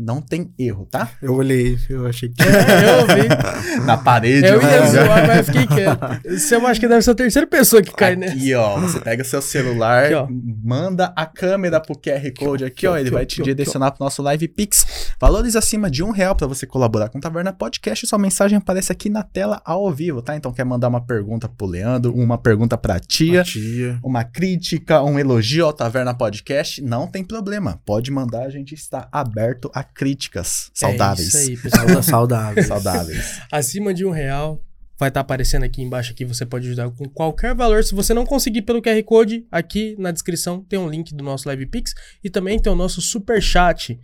Não 0.00 0.22
tem 0.22 0.50
erro, 0.58 0.86
tá? 0.90 1.10
Eu 1.20 1.34
olhei, 1.34 1.76
eu 1.90 2.06
achei 2.06 2.30
que. 2.30 2.42
É, 2.42 2.88
eu 2.88 3.00
ouvi. 3.04 3.84
Na 3.84 3.98
parede. 3.98 4.46
Eu 4.46 4.62
né? 4.62 4.72
ia 4.72 4.86
zoar, 4.86 5.26
mas 5.26 5.46
fiquei 5.46 5.66
quieto. 5.66 6.00
Você 6.24 6.56
eu 6.56 6.66
acho 6.66 6.80
que 6.80 6.88
deve 6.88 7.02
ser 7.02 7.10
a 7.10 7.14
terceira 7.14 7.46
pessoa 7.46 7.82
que 7.82 7.92
cai, 7.92 8.16
né? 8.16 8.28
Aqui, 8.28 8.54
ó, 8.54 8.80
você 8.80 8.98
pega 8.98 9.22
o 9.22 9.26
seu 9.26 9.42
celular, 9.42 10.06
Aqui, 10.06 10.32
manda 10.64 11.12
a 11.14 11.26
câmera 11.26 11.78
pro 11.80 11.94
QR 11.94 12.32
Code 12.38 12.64
aqui, 12.64 12.86
ó, 12.86 12.96
ele 12.96 13.08
aqui, 13.08 13.14
vai 13.14 13.26
te 13.26 13.42
aqui, 13.42 13.50
direcionar 13.50 13.90
pro 13.90 14.02
nosso 14.02 14.22
Live 14.22 14.48
Pix. 14.48 15.12
Valores 15.20 15.54
acima 15.54 15.90
de 15.90 16.02
um 16.02 16.10
real 16.10 16.34
pra 16.34 16.46
você 16.46 16.66
colaborar 16.66 17.10
com 17.10 17.18
o 17.18 17.20
Taverna 17.20 17.52
Podcast. 17.52 18.06
Sua 18.06 18.18
mensagem 18.18 18.56
aparece 18.56 18.90
aqui 18.90 19.10
na 19.10 19.22
tela 19.22 19.60
ao 19.66 19.92
vivo, 19.92 20.22
tá? 20.22 20.34
Então 20.34 20.50
quer 20.50 20.64
mandar 20.64 20.88
uma 20.88 21.04
pergunta 21.04 21.46
pro 21.46 21.66
Leandro, 21.66 22.14
uma 22.14 22.38
pergunta 22.38 22.78
pra 22.78 22.98
tia, 22.98 23.42
Tia. 23.42 23.98
uma 24.02 24.24
crítica, 24.24 25.02
um 25.02 25.18
elogio 25.18 25.66
ao 25.66 25.74
Taverna 25.74 26.14
Podcast, 26.14 26.80
não 26.80 27.06
tem 27.06 27.22
problema. 27.22 27.78
Pode 27.84 28.10
mandar, 28.10 28.44
a 28.44 28.50
gente 28.50 28.74
está 28.74 29.06
aberto 29.12 29.70
a 29.74 29.89
críticas 29.94 30.70
saudáveis. 30.74 31.34
É 31.34 31.38
isso 31.42 31.50
aí, 31.50 31.56
pessoal. 31.56 31.86
Sauda- 31.88 32.02
Saudável. 32.02 32.62
Saudáveis. 32.64 33.40
Acima 33.50 33.92
de 33.94 34.04
um 34.04 34.10
real. 34.10 34.62
Vai 34.98 35.08
estar 35.08 35.20
aparecendo 35.20 35.62
aqui 35.62 35.80
embaixo 35.80 36.12
aqui, 36.12 36.26
você 36.26 36.44
pode 36.44 36.66
ajudar 36.66 36.90
com 36.90 37.08
qualquer 37.08 37.54
valor. 37.54 37.82
Se 37.82 37.94
você 37.94 38.12
não 38.12 38.26
conseguir 38.26 38.60
pelo 38.62 38.82
QR 38.82 39.02
Code, 39.02 39.46
aqui 39.50 39.96
na 39.98 40.10
descrição 40.10 40.62
tem 40.62 40.78
um 40.78 40.90
link 40.90 41.14
do 41.14 41.24
nosso 41.24 41.48
Live 41.48 41.64
Pix 41.66 41.94
e 42.22 42.28
também 42.28 42.58
tem 42.58 42.70
o 42.70 42.76
nosso 42.76 43.00
Super 43.00 43.40
Chat. 43.42 43.98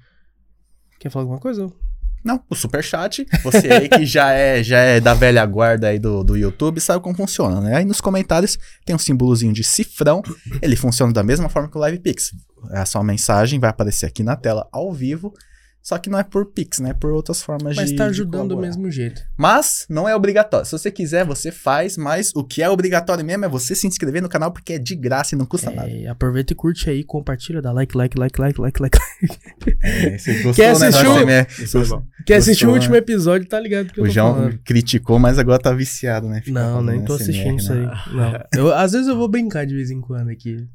Quer 0.98 1.10
falar 1.10 1.24
alguma 1.24 1.38
coisa? 1.38 1.70
Não, 2.24 2.42
o 2.50 2.56
superchat, 2.56 3.24
você 3.44 3.70
aí 3.70 3.88
que 3.88 4.04
já 4.04 4.32
é, 4.32 4.60
já 4.60 4.78
é 4.80 4.98
da 4.98 5.14
velha 5.14 5.44
guarda 5.46 5.86
aí 5.88 5.98
do, 5.98 6.24
do 6.24 6.36
YouTube, 6.36 6.80
sabe 6.80 7.00
como 7.00 7.14
funciona, 7.14 7.60
né? 7.60 7.76
Aí 7.76 7.84
nos 7.84 8.00
comentários 8.00 8.58
tem 8.84 8.96
um 8.96 8.98
símbolozinho 8.98 9.52
de 9.52 9.62
cifrão, 9.62 10.22
ele 10.60 10.74
funciona 10.74 11.12
da 11.12 11.22
mesma 11.22 11.48
forma 11.48 11.70
que 11.70 11.76
o 11.76 11.80
Live 11.80 12.00
Pix. 12.00 12.32
A 12.70 12.84
sua 12.84 13.04
mensagem 13.04 13.60
vai 13.60 13.70
aparecer 13.70 14.06
aqui 14.06 14.24
na 14.24 14.34
tela 14.34 14.66
ao 14.72 14.92
vivo, 14.92 15.32
só 15.88 15.98
que 15.98 16.10
não 16.10 16.18
é 16.18 16.24
por 16.24 16.46
Pix, 16.46 16.80
né? 16.80 16.90
É 16.90 16.94
por 16.94 17.12
outras 17.12 17.40
formas 17.40 17.76
Mas 17.76 17.90
de 17.90 17.94
tá 17.96 18.04
de 18.06 18.10
ajudando 18.10 18.56
do 18.56 18.60
mesmo 18.60 18.90
jeito. 18.90 19.22
Mas 19.36 19.86
não 19.88 20.08
é 20.08 20.16
obrigatório. 20.16 20.66
Se 20.66 20.72
você 20.72 20.90
quiser, 20.90 21.24
você 21.24 21.52
faz, 21.52 21.96
mas 21.96 22.32
o 22.34 22.42
que 22.42 22.60
é 22.60 22.68
obrigatório 22.68 23.24
mesmo 23.24 23.44
é 23.44 23.48
você 23.48 23.72
se 23.72 23.86
inscrever 23.86 24.20
no 24.20 24.28
canal 24.28 24.50
porque 24.50 24.72
é 24.72 24.78
de 24.80 24.96
graça 24.96 25.36
e 25.36 25.38
não 25.38 25.46
custa 25.46 25.70
nada. 25.70 25.88
É, 25.88 26.08
aproveita 26.08 26.52
e 26.52 26.56
curte 26.56 26.90
aí, 26.90 27.04
compartilha, 27.04 27.62
dá 27.62 27.70
like, 27.70 27.96
like, 27.96 28.18
like, 28.18 28.40
like, 28.40 28.60
like, 28.60 28.82
like. 28.82 28.98
É, 29.80 30.18
você 30.18 30.32
gostou, 30.42 30.54
Quer 30.54 30.76
né, 30.78 30.86
assistir 30.88 31.06
o- 31.06 31.14
CMR? 31.14 31.46
Isso 31.62 31.78
é. 31.78 32.02
Quer 32.26 32.34
assistir 32.36 32.64
o 32.64 32.70
Gostou, 32.70 32.74
último 32.74 32.92
né? 32.94 32.98
episódio, 32.98 33.48
tá 33.48 33.60
ligado 33.60 33.92
que 33.92 34.00
eu 34.00 34.04
O 34.04 34.06
tô 34.08 34.12
João 34.12 34.34
falando. 34.34 34.58
criticou, 34.64 35.18
mas 35.20 35.38
agora 35.38 35.60
tá 35.62 35.72
viciado, 35.72 36.28
né? 36.28 36.40
Fica 36.44 36.58
Não, 36.60 36.82
nem 36.82 37.04
tô 37.04 37.14
SMR, 37.16 37.22
assistindo 37.30 37.58
isso 37.60 37.74
né? 37.74 37.92
aí. 38.06 38.12
Não. 38.14 38.44
Eu, 38.60 38.74
às 38.74 38.90
vezes 38.90 39.06
eu 39.06 39.16
vou 39.16 39.28
brincar 39.28 39.64
de 39.64 39.74
vez 39.76 39.90
em 39.92 40.00
quando 40.00 40.30
aqui. 40.30 40.66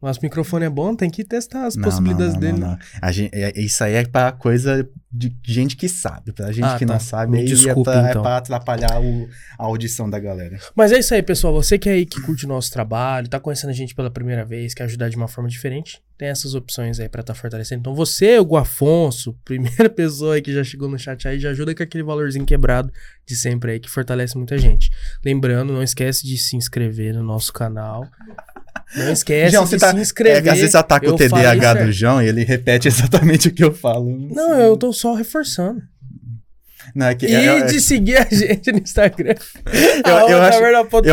Nosso 0.00 0.20
microfone 0.22 0.64
é 0.66 0.70
bom, 0.70 0.94
tem 0.94 1.10
que 1.10 1.24
testar 1.24 1.66
as 1.66 1.74
Não, 1.74 1.82
possibilidades 1.82 2.34
não, 2.34 2.40
não, 2.40 2.48
dele. 2.48 2.58
não, 2.60 2.78
não. 3.02 3.12
Gente, 3.12 3.34
é- 3.34 3.52
isso 3.60 3.82
aí 3.82 3.94
é 3.94 4.04
pra 4.06 4.30
coisa 4.30 4.88
de 5.10 5.34
gente 5.44 5.76
que 5.76 5.88
sabe. 5.88 6.32
Pra 6.32 6.52
gente 6.52 6.64
Ah, 6.64 6.78
que 6.78 6.86
tá. 6.86 6.92
não 6.92 7.00
sabe, 7.00 7.32
Me 7.32 7.38
aí 7.38 7.44
desculpe, 7.44 7.80
é, 7.90 7.92
pra, 7.94 8.10
então. 8.10 8.20
é 8.20 8.24
pra 8.24 8.36
atrapalhar 8.36 9.00
o- 9.02 9.28
a 9.58 9.64
audição 9.64 10.08
da 10.08 10.18
galera. 10.20 10.58
Mas 10.76 10.92
é 10.92 10.98
isso 11.00 11.12
aí, 11.14 11.22
pessoal. 11.22 11.52
Você 11.54 11.76
que 11.78 11.88
é 11.88 11.92
aí 11.94 12.06
que 12.06 12.20
curte 12.20 12.44
o 12.44 12.48
nosso 12.48 12.70
trabalho, 12.70 13.26
tá 13.28 13.40
conhecendo 13.40 13.70
a 13.70 13.72
gente 13.72 13.92
pela 13.94 14.10
primeira 14.10 14.44
vez, 14.44 14.72
quer 14.72 14.84
ajudar 14.84 15.08
de 15.08 15.16
uma 15.16 15.26
forma 15.26 15.48
diferente, 15.50 16.00
tem 16.16 16.28
essas 16.28 16.54
opções 16.54 17.00
aí 17.00 17.08
pra 17.08 17.20
estar 17.22 17.32
tá 17.34 17.40
fortalecendo. 17.40 17.80
Então 17.80 17.94
você, 17.94 18.38
o 18.38 18.56
Afonso, 18.56 19.34
primeira 19.44 19.90
pessoa 19.90 20.34
aí 20.36 20.42
que 20.42 20.52
já 20.52 20.62
chegou 20.62 20.88
no 20.88 20.98
chat 20.98 21.26
aí, 21.26 21.40
já 21.40 21.50
ajuda 21.50 21.74
com 21.74 21.82
aquele 21.82 22.04
valorzinho 22.04 22.46
quebrado 22.46 22.92
de 23.26 23.34
sempre 23.34 23.72
aí, 23.72 23.80
que 23.80 23.90
fortalece 23.90 24.36
muita 24.36 24.56
gente. 24.58 24.90
Lembrando, 25.24 25.72
não 25.72 25.82
esquece 25.82 26.24
de 26.24 26.38
se 26.38 26.54
inscrever 26.56 27.14
no 27.14 27.22
nosso 27.24 27.52
canal. 27.52 28.06
Não 28.96 29.12
esquece 29.12 29.52
João, 29.52 29.64
de 29.64 29.70
você 29.70 29.78
tá- 29.78 29.92
se 29.92 30.00
inscrever. 30.00 30.38
É 30.38 30.42
que 30.42 30.48
às 30.48 30.58
vezes 30.58 30.74
ataca 30.74 31.08
o 31.10 31.14
TDAH 31.16 31.74
do. 31.74 31.92
João 31.92 32.22
e 32.22 32.28
ele 32.28 32.42
repete 32.44 32.88
exatamente 32.88 33.48
o 33.48 33.52
que 33.54 33.62
eu 33.62 33.72
falo. 33.74 34.16
Não, 34.34 34.54
eu 34.58 34.76
tô 34.76 34.92
só 34.92 35.14
reforçando. 35.14 35.82
Não, 36.94 37.06
é 37.06 37.14
que, 37.14 37.26
E 37.26 37.34
é- 37.34 37.44
é- 37.58 37.62
de 37.66 37.80
seguir 37.80 38.16
a 38.16 38.24
gente 38.34 38.72
no 38.72 38.78
Instagram. 38.78 39.34
Eu- 40.06 40.28
eu 40.30 40.42
acho- 40.42 40.58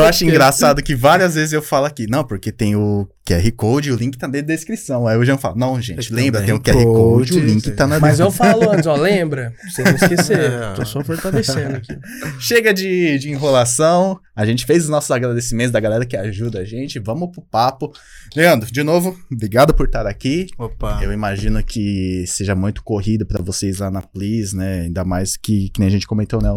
acho 0.06 0.24
engraçado 0.26 0.82
que 0.82 0.96
várias 0.96 1.36
vezes 1.36 1.52
eu 1.54 1.62
falo 1.62 1.86
aqui, 1.86 2.08
não, 2.08 2.24
porque 2.24 2.52
tem 2.52 2.76
o 2.76 3.08
QR 3.28 3.52
Code 3.54 3.90
e 3.90 3.92
o 3.92 3.96
link 3.96 4.18
tá 4.18 4.28
na 4.28 4.40
descrição. 4.40 5.08
Aí 5.08 5.18
o 5.18 5.26
João 5.26 5.38
fala, 5.38 5.56
não, 5.56 5.82
gente, 5.82 6.14
lembra, 6.14 6.44
tem 6.44 6.54
o 6.54 6.60
QR 6.60 6.84
Code, 6.84 7.34
o 7.34 7.40
link 7.40 7.72
tá 7.72 7.88
na 7.88 8.00
Mas 8.00 8.20
eu 8.20 8.30
falo 8.30 8.70
antes, 8.70 8.86
ó, 8.86 8.96
lembra? 8.96 9.52
Pra 9.60 9.70
você 9.70 9.84
não 9.84 9.96
esquecer. 9.96 10.36
É. 10.46 10.74
Tô 10.76 10.86
só 10.86 11.04
fortalecendo 11.04 11.78
aqui. 11.78 11.98
Chega 12.40 12.74
de, 12.74 13.18
de 13.18 13.30
enrolação. 13.30 14.20
A 14.36 14.46
gente 14.46 14.66
fez 14.66 14.84
os 14.84 14.90
nossos 14.90 15.10
agradecimentos 15.10 15.72
da 15.72 15.80
galera 15.80 16.06
que 16.06 16.16
ajuda 16.16 16.60
a 16.60 16.66
gente. 16.66 17.00
Vamos 17.00 17.32
pro 17.32 17.42
papo. 17.42 17.92
Leandro, 18.36 18.72
de 18.72 18.84
novo, 18.84 19.18
obrigado 19.32 19.74
por 19.74 19.86
estar 19.86 20.06
aqui. 20.06 20.48
Opa. 20.58 21.00
Eu 21.02 21.12
imagino 21.12 21.64
que 21.64 22.26
seja 22.28 22.54
muito 22.54 22.84
corrido 22.84 23.26
pra 23.26 23.42
vocês 23.42 23.80
lá 23.80 23.90
na 23.90 24.02
Please, 24.02 24.56
né? 24.56 24.82
Ainda 24.82 25.04
mais 25.04 25.38
que, 25.38 25.70
que 25.70 25.80
nem 25.80 25.88
a 25.88 25.92
gente 25.92 26.06
comentou, 26.06 26.42
né? 26.42 26.50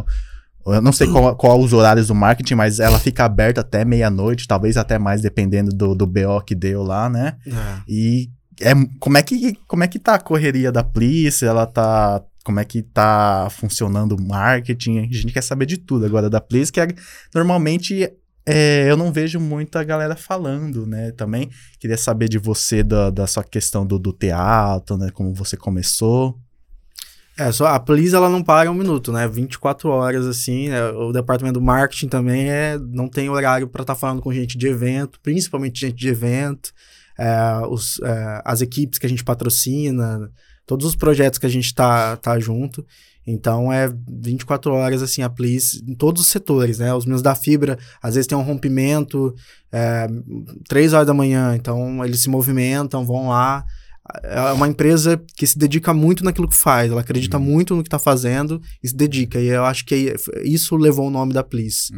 Eu 0.75 0.80
não 0.80 0.92
sei 0.92 1.06
qual, 1.08 1.34
qual 1.37 1.60
os 1.60 1.72
horários 1.72 2.08
do 2.08 2.14
marketing, 2.14 2.54
mas 2.54 2.80
ela 2.80 2.98
fica 2.98 3.25
aberta 3.25 3.60
até 3.60 3.84
meia-noite, 3.84 4.46
talvez 4.46 4.76
até 4.76 4.98
mais, 4.98 5.20
dependendo 5.20 5.70
do, 5.70 5.94
do 5.94 6.06
BO 6.06 6.40
que 6.46 6.54
deu 6.54 6.82
lá, 6.82 7.08
né? 7.08 7.37
É. 7.46 7.80
E 7.88 8.30
é, 8.60 8.72
como, 8.98 9.16
é 9.16 9.22
que, 9.22 9.54
como 9.66 9.84
é 9.84 9.88
que 9.88 9.98
tá 9.98 10.14
a 10.14 10.20
correria 10.20 10.72
da 10.72 10.82
Plice? 10.82 11.44
Ela 11.44 11.66
tá. 11.66 12.22
Como 12.44 12.58
é 12.60 12.64
que 12.64 12.82
tá 12.82 13.48
funcionando 13.50 14.12
o 14.12 14.22
marketing? 14.22 15.00
A 15.00 15.02
gente 15.02 15.32
quer 15.32 15.42
saber 15.42 15.66
de 15.66 15.76
tudo 15.76 16.06
agora 16.06 16.30
da 16.30 16.40
Plice, 16.40 16.72
que 16.72 16.80
é- 16.80 16.88
normalmente 17.34 18.10
é, 18.50 18.90
eu 18.90 18.96
não 18.96 19.12
vejo 19.12 19.38
muita 19.38 19.84
galera 19.84 20.16
falando, 20.16 20.87
né? 20.87 21.10
Também 21.12 21.50
queria 21.78 21.98
saber 21.98 22.30
de 22.30 22.38
você, 22.38 22.82
da, 22.82 23.10
da 23.10 23.26
sua 23.26 23.44
questão 23.44 23.87
do, 23.87 23.98
do 23.98 24.10
teatro, 24.10 24.96
né? 24.96 25.10
Como 25.12 25.34
você 25.34 25.54
começou. 25.54 26.38
É, 27.38 27.52
só 27.52 27.68
a 27.68 27.78
Please 27.78 28.16
ela 28.16 28.28
não 28.28 28.42
para 28.42 28.68
um 28.68 28.75
minuto, 28.75 29.12
né? 29.12 29.28
24 29.28 29.88
horas 29.88 30.26
assim, 30.26 30.71
né? 30.71 30.88
O 30.88 31.12
departamento 31.12 31.61
do 31.61 31.64
marketing 31.64 32.09
também 32.09 32.50
é 32.50 32.76
não 32.76 33.09
tem 33.09 33.30
horário 33.30 33.68
para 33.68 33.83
estar 33.83 33.95
falando 33.95 34.21
com 34.21 34.33
gente 34.33 34.59
de 34.59 34.66
evento, 34.66 35.21
principalmente 35.23 35.87
gente 35.87 35.95
de 35.95 36.09
evento, 36.09 36.73
é, 37.16 37.64
os, 37.68 38.00
é, 38.02 38.42
as 38.45 38.61
equipes 38.61 38.99
que 38.99 39.07
a 39.07 39.09
gente 39.09 39.23
patrocina, 39.23 40.28
todos 40.66 40.85
os 40.85 40.97
projetos 40.97 41.38
que 41.38 41.47
a 41.47 41.49
gente 41.49 41.73
tá, 41.73 42.16
tá 42.16 42.40
junto. 42.40 42.85
Então 43.25 43.73
é 43.73 43.88
24 44.09 44.73
horas 44.73 45.00
assim 45.00 45.23
a 45.23 45.30
Please 45.30 45.80
em 45.87 45.95
todos 45.95 46.23
os 46.23 46.28
setores, 46.28 46.80
né? 46.80 46.92
Os 46.92 47.07
meus 47.07 47.23
da 47.23 47.37
fibra, 47.37 47.78
às 48.02 48.16
vezes 48.16 48.26
tem 48.26 48.37
um 48.37 48.42
rompimento, 48.42 49.33
é, 49.71 50.09
3 50.68 50.92
horas 50.92 51.07
da 51.07 51.14
manhã, 51.14 51.54
então 51.54 52.04
eles 52.04 52.21
se 52.21 52.28
movimentam, 52.28 53.07
vão 53.07 53.28
lá 53.28 53.64
é 54.23 54.53
uma 54.53 54.69
empresa 54.69 55.21
que 55.37 55.47
se 55.47 55.59
dedica 55.59 55.93
muito 55.93 56.25
naquilo 56.25 56.49
que 56.49 56.57
faz, 56.57 56.91
ela 56.91 57.00
acredita 57.00 57.38
Uhum. 57.38 57.45
muito 57.45 57.75
no 57.77 57.83
que 57.83 57.91
tá 57.91 57.99
fazendo 57.99 58.61
e 58.83 58.88
se 58.88 58.97
dedica. 58.97 59.41
E 59.41 59.49
eu 59.49 59.65
acho 59.65 59.85
que 59.85 60.15
isso 60.45 60.77
levou 60.77 61.07
o 61.09 61.11
nome 61.11 61.33
da 61.33 61.43
Please. 61.43 61.93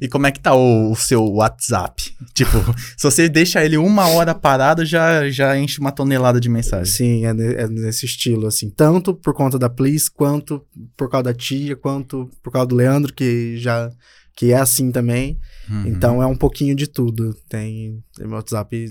E 0.00 0.08
como 0.08 0.26
é 0.26 0.32
que 0.32 0.40
tá 0.40 0.54
o, 0.54 0.92
o 0.92 0.96
seu 0.96 1.22
WhatsApp? 1.22 2.14
Tipo, 2.34 2.58
se 2.96 3.02
você 3.02 3.28
deixa 3.28 3.64
ele 3.64 3.76
uma 3.76 4.08
hora 4.08 4.34
parado, 4.34 4.84
já, 4.84 5.28
já 5.30 5.58
enche 5.58 5.80
uma 5.80 5.92
tonelada 5.92 6.40
de 6.40 6.48
mensagem. 6.48 6.92
Sim, 6.92 7.26
é, 7.26 7.30
é 7.62 7.68
nesse 7.68 8.06
estilo, 8.06 8.46
assim. 8.46 8.70
Tanto 8.70 9.14
por 9.14 9.34
conta 9.34 9.58
da 9.58 9.68
Please, 9.68 10.10
quanto 10.10 10.64
por 10.96 11.10
causa 11.10 11.24
da 11.24 11.34
tia, 11.34 11.76
quanto 11.76 12.30
por 12.42 12.52
causa 12.52 12.66
do 12.66 12.76
Leandro, 12.76 13.12
que 13.12 13.56
já 13.56 13.90
que 14.36 14.52
é 14.52 14.56
assim 14.56 14.90
também. 14.90 15.38
Uhum. 15.68 15.86
Então 15.86 16.22
é 16.22 16.26
um 16.26 16.36
pouquinho 16.36 16.74
de 16.74 16.86
tudo. 16.86 17.34
Tem, 17.48 18.02
tem 18.16 18.26
meu 18.26 18.36
WhatsApp 18.36 18.90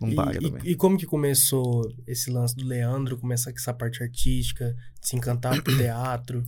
não 0.00 0.08
E, 0.08 0.14
paga 0.14 0.38
e- 0.38 0.50
também. 0.50 0.62
e 0.64 0.74
como 0.74 0.96
que 0.96 1.06
começou 1.06 1.82
esse 2.06 2.30
lance 2.30 2.56
do 2.56 2.64
Leandro, 2.66 3.18
começar 3.18 3.50
com 3.52 3.58
essa 3.58 3.72
parte 3.74 4.02
artística, 4.02 4.74
se 5.00 5.16
encantar 5.16 5.62
pro 5.62 5.76
teatro? 5.76 6.42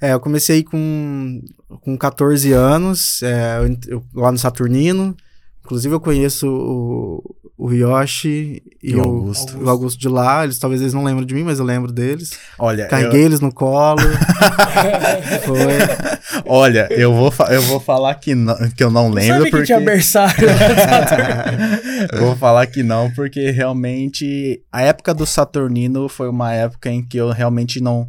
É, 0.00 0.12
eu 0.12 0.20
comecei 0.20 0.62
com, 0.62 1.42
com 1.80 1.96
14 1.96 2.52
anos, 2.52 3.22
é, 3.22 3.58
eu 3.58 3.78
eu- 3.98 4.04
lá 4.14 4.30
no 4.32 4.38
Saturnino. 4.38 5.16
Inclusive, 5.64 5.94
eu 5.94 6.00
conheço 6.00 6.46
o, 6.46 7.36
o 7.56 7.72
Yoshi 7.72 8.62
e, 8.82 8.90
E 8.90 8.96
o 8.96 9.00
Augusto. 9.02 9.56
o 9.62 9.68
Augusto 9.70 9.98
de 10.00 10.08
lá. 10.08 10.42
Eles, 10.44 10.58
talvez 10.58 10.80
eles 10.80 10.92
não 10.92 11.04
lembrem 11.04 11.24
de 11.26 11.34
mim, 11.34 11.44
mas 11.44 11.58
eu 11.60 11.64
lembro 11.64 11.92
deles. 11.92 12.30
Olha, 12.58 12.86
Carreguei 12.88 13.22
eles 13.22 13.38
no 13.40 13.52
colo. 13.52 14.00
Foi. 15.44 15.60
eu, 15.62 16.42
olha, 16.46 16.88
eu 16.90 17.12
vou, 17.14 17.30
fa- 17.30 17.52
eu 17.54 17.62
vou 17.62 17.78
falar 17.78 18.14
que 18.16 18.34
não, 18.34 18.56
que 18.70 18.82
eu 18.82 18.90
não 18.90 19.08
lembro 19.10 19.34
Sabe 19.38 19.44
que 19.44 19.50
porque 19.52 19.66
tinha 19.66 19.80
berçário? 19.80 20.48
eu 22.12 22.18
vou 22.20 22.36
falar 22.36 22.66
que 22.66 22.82
não 22.82 23.10
porque 23.12 23.50
realmente 23.50 24.62
a 24.72 24.82
época 24.82 25.14
do 25.14 25.26
Saturnino 25.26 26.08
foi 26.08 26.28
uma 26.28 26.52
época 26.52 26.90
em 26.90 27.02
que 27.06 27.16
eu 27.16 27.30
realmente 27.30 27.80
não 27.80 28.08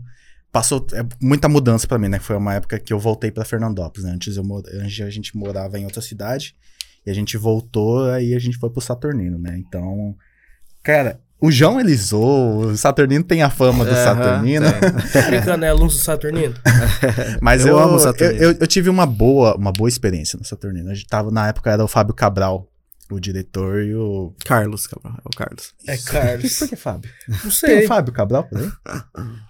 passou 0.51 0.85
é, 0.93 1.03
muita 1.21 1.47
mudança 1.49 1.85
pra 1.87 1.97
mim, 1.99 2.07
né? 2.07 2.17
Foi 2.19 2.35
uma 2.35 2.53
época 2.55 2.79
que 2.79 2.93
eu 2.93 2.99
voltei 2.99 3.29
pra 3.31 3.43
Fernandópolis, 3.45 4.05
né? 4.07 4.13
Antes 4.15 4.37
eu 4.37 4.43
antes 4.81 5.01
a 5.05 5.09
gente 5.09 5.35
morava 5.37 5.77
em 5.77 5.83
outra 5.85 6.01
cidade 6.01 6.55
e 7.05 7.11
a 7.11 7.13
gente 7.13 7.37
voltou 7.37 8.09
aí 8.11 8.33
a 8.33 8.39
gente 8.39 8.57
foi 8.57 8.69
pro 8.69 8.81
Saturnino, 8.81 9.37
né? 9.37 9.55
Então, 9.57 10.15
cara, 10.83 11.19
o 11.39 11.51
João 11.51 11.79
Elisou, 11.79 12.59
o 12.67 12.77
Saturnino 12.77 13.23
tem 13.23 13.41
a 13.43 13.49
fama 13.49 13.85
do 13.85 13.93
Saturnino. 13.93 14.65
tem. 15.11 15.21
Brincando, 15.29 15.65
é 15.65 15.69
aluno 15.69 15.87
do 15.87 15.93
Saturnino? 15.93 16.55
Mas 17.41 17.61
Eu 17.65 17.73
eu, 17.77 17.79
amo 17.79 17.93
o 17.93 17.95
eu, 17.95 17.99
Saturnino. 17.99 18.43
eu, 18.43 18.51
eu 18.59 18.67
tive 18.67 18.89
uma 18.89 19.05
boa, 19.05 19.55
uma 19.55 19.71
boa 19.71 19.87
experiência 19.89 20.37
no 20.39 20.45
Saturnino. 20.45 20.89
A 20.89 20.93
gente 20.93 21.07
tava, 21.07 21.29
na 21.31 21.47
época 21.47 21.69
era 21.71 21.83
o 21.83 21.87
Fábio 21.87 22.13
Cabral, 22.13 22.67
o 23.11 23.19
diretor, 23.19 23.83
e 23.83 23.93
o. 23.93 24.33
Carlos, 24.45 24.87
Cabral, 24.87 25.13
é 25.17 25.27
o 25.27 25.37
Carlos. 25.37 25.73
É 25.87 25.97
Carlos. 25.97 26.57
Por 26.57 26.69
que 26.69 26.75
Fábio? 26.75 27.11
Não 27.27 27.37
Tem 27.37 27.51
sei. 27.51 27.85
o 27.85 27.87
Fábio 27.87 28.13
Cabral 28.13 28.45
por 28.45 28.57
aí? 28.57 28.71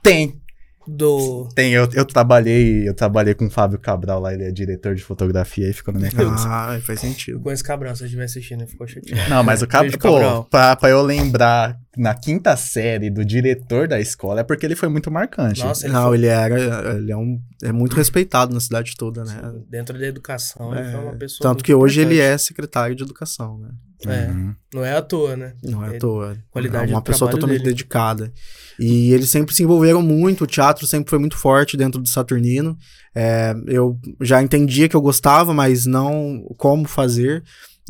Tem. 0.04 0.42
Do. 0.88 1.50
Tem, 1.56 1.74
eu, 1.74 1.90
eu 1.94 2.06
trabalhei, 2.06 2.88
eu 2.88 2.94
trabalhei 2.94 3.34
com 3.34 3.48
o 3.48 3.50
Fábio 3.50 3.80
Cabral 3.80 4.20
lá, 4.20 4.34
ele 4.34 4.44
é 4.44 4.52
diretor 4.52 4.94
de 4.96 5.04
fotografia 5.04 5.70
e 5.70 5.74
ficou 5.74 5.94
na 5.94 6.00
minha 6.00 6.12
cabeça. 6.12 6.48
Ah, 6.48 6.80
faz 6.82 7.04
Eu 7.04 7.10
sentido. 7.10 7.40
conheço 7.40 7.64
Cabral, 7.64 7.96
se 7.96 8.04
eu 8.04 8.06
estiver 8.06 8.26
assistindo, 8.26 8.62
ele 8.62 8.70
ficou 8.70 8.88
chateado. 8.88 9.30
Não, 9.30 9.44
mas 9.44 9.62
o 9.62 9.68
Cabral, 9.68 9.84
Beijo, 9.92 10.00
pô, 10.00 10.14
Cabral. 10.14 10.44
pra, 10.46 10.76
pra 10.76 10.90
eu 10.90 11.02
lembrar 11.02 11.78
na 11.98 12.14
quinta 12.14 12.56
série 12.56 13.10
do 13.10 13.24
diretor 13.26 13.88
da 13.88 14.00
escola 14.00 14.42
é 14.42 14.44
porque 14.44 14.66
ele 14.66 14.76
foi 14.76 14.90
muito 14.90 15.10
marcante. 15.10 15.64
Nossa, 15.64 15.86
ele 15.86 15.94
Não, 15.94 16.08
foi, 16.08 16.18
ele 16.18 16.28
era. 16.28 16.96
Ele 16.98 17.12
é, 17.12 17.18
um, 17.18 17.40
é 17.64 17.72
muito 17.72 17.96
respeitado 17.96 18.54
na 18.54 18.60
cidade 18.60 18.96
toda, 18.98 19.24
né? 19.24 19.42
dentro 19.70 19.98
da 19.98 20.06
educação, 20.06 20.76
ele 20.76 20.92
foi 20.92 21.00
uma 21.00 21.12
É, 21.14 21.16
pessoa. 21.16 21.50
tanto 21.50 21.64
que 21.64 21.74
hoje 21.74 22.02
ele 22.02 22.16
importante. 22.16 22.34
é 22.34 22.38
secretário 22.38 22.96
de 22.96 23.04
educação, 23.04 23.58
né? 23.58 23.70
É, 24.06 24.30
Uhum. 24.30 24.54
não 24.74 24.86
é 24.86 24.96
à 24.96 25.02
toa, 25.02 25.36
né? 25.38 25.54
Não 25.64 25.84
é 25.84 25.88
Ele- 25.88 25.96
à 25.96 26.00
toa. 26.00 26.38
qualidade 26.52 26.92
é 26.92 26.96
uma 26.96 27.02
pessoa 27.02 27.32
totalmente 27.32 27.60
dele. 27.60 27.70
dedicada. 27.72 28.32
E 28.80 29.12
eles 29.14 29.30
sempre 29.30 29.54
se 29.56 29.64
envolveram 29.64 30.02
muito, 30.02 30.44
o 30.44 30.48
teatro 30.48 30.86
sempre 30.86 31.10
foi 31.10 31.20
muito 31.20 31.38
forte 31.38 31.78
dentro 31.78 32.02
do 32.02 32.08
Saturnino. 32.10 32.78
É, 33.14 33.56
eu 33.68 33.98
já 34.22 34.42
entendia 34.42 34.90
que 34.90 34.96
eu 34.96 35.02
gostava, 35.02 35.54
mas 35.54 35.86
não 35.86 36.44
como 36.58 36.86
fazer. 36.86 37.44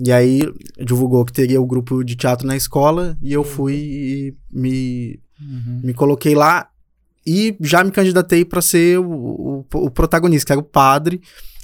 E 0.04 0.12
aí 0.12 0.42
divulgou 0.84 1.24
que 1.26 1.32
teria 1.34 1.62
o 1.62 1.66
grupo 1.66 2.04
de 2.04 2.16
teatro 2.16 2.46
na 2.46 2.56
escola 2.56 3.18
e 3.22 3.32
eu 3.34 3.42
Uhum. 3.42 3.46
fui 3.48 3.74
e 3.76 4.34
me, 4.52 5.20
Uhum. 5.42 5.82
me 5.84 5.94
coloquei 5.94 6.36
lá 6.36 6.68
e 7.26 7.56
já 7.62 7.84
me 7.84 7.92
candidatei 7.92 8.44
para 8.46 8.62
ser 8.62 9.00
o, 9.00 9.06
o, 9.10 9.66
o 9.74 9.90
protagonista, 9.90 10.46
que 10.48 10.52
era 10.52 10.60
o 10.62 10.64
padre. 10.64 11.22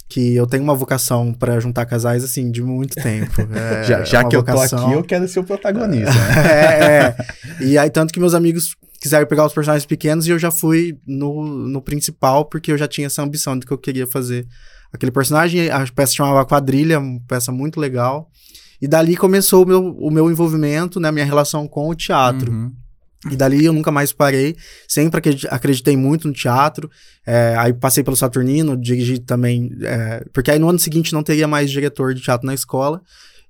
Que 0.08 0.34
eu 0.34 0.46
tenho 0.46 0.62
uma 0.62 0.74
vocação 0.74 1.32
para 1.32 1.58
juntar 1.58 1.86
casais, 1.86 2.22
assim, 2.22 2.50
de 2.50 2.60
muito 2.62 2.94
tempo. 2.96 3.32
É, 3.56 3.82
já 3.84 4.04
já 4.04 4.20
uma 4.20 4.28
que 4.28 4.36
eu 4.36 4.42
tô 4.42 4.52
vocação- 4.52 4.84
aqui, 4.86 4.92
eu 4.92 5.02
quero 5.04 5.26
ser 5.28 5.40
o 5.40 5.44
protagonista. 5.44 6.12
né? 6.12 6.42
é, 6.50 7.16
é. 7.60 7.64
E 7.64 7.78
aí, 7.78 7.88
tanto 7.88 8.12
que 8.12 8.20
meus 8.20 8.34
amigos 8.34 8.74
quiseram 9.02 9.26
pegar 9.26 9.44
os 9.44 9.52
personagens 9.52 9.84
pequenos 9.84 10.26
e 10.26 10.30
eu 10.30 10.38
já 10.38 10.50
fui 10.50 10.96
no, 11.06 11.44
no 11.68 11.82
principal, 11.82 12.44
porque 12.44 12.70
eu 12.70 12.78
já 12.78 12.86
tinha 12.86 13.08
essa 13.08 13.22
ambição 13.22 13.58
de 13.58 13.66
que 13.66 13.72
eu 13.72 13.78
queria 13.78 14.06
fazer 14.06 14.46
aquele 14.92 15.10
personagem. 15.10 15.68
A 15.70 15.84
peça 15.92 16.14
chamava 16.14 16.46
Quadrilha, 16.46 17.00
uma 17.00 17.20
peça 17.26 17.50
muito 17.50 17.80
legal. 17.80 18.30
E 18.80 18.86
dali 18.88 19.16
começou 19.16 19.64
o 19.64 19.66
meu, 19.66 19.84
o 19.96 20.10
meu 20.10 20.30
envolvimento, 20.30 20.98
né, 21.00 21.10
minha 21.10 21.24
relação 21.24 21.66
com 21.66 21.88
o 21.88 21.94
teatro. 21.94 22.50
Uhum. 22.52 22.72
E 23.30 23.36
dali 23.36 23.64
eu 23.64 23.72
nunca 23.72 23.90
mais 23.92 24.12
parei. 24.12 24.56
Sempre 24.88 25.18
acredi- 25.18 25.46
acreditei 25.50 25.96
muito 25.96 26.26
no 26.26 26.34
teatro. 26.34 26.90
É, 27.24 27.54
aí 27.56 27.72
passei 27.72 28.02
pelo 28.02 28.16
Saturnino, 28.16 28.76
dirigi 28.76 29.18
também. 29.18 29.70
é, 29.82 30.24
porque 30.32 30.50
aí 30.50 30.58
no 30.58 30.68
ano 30.68 30.78
seguinte 30.78 31.12
não 31.12 31.22
teria 31.22 31.46
mais 31.46 31.70
diretor 31.70 32.14
de 32.14 32.20
teatro 32.20 32.46
na 32.46 32.54
escola. 32.54 33.00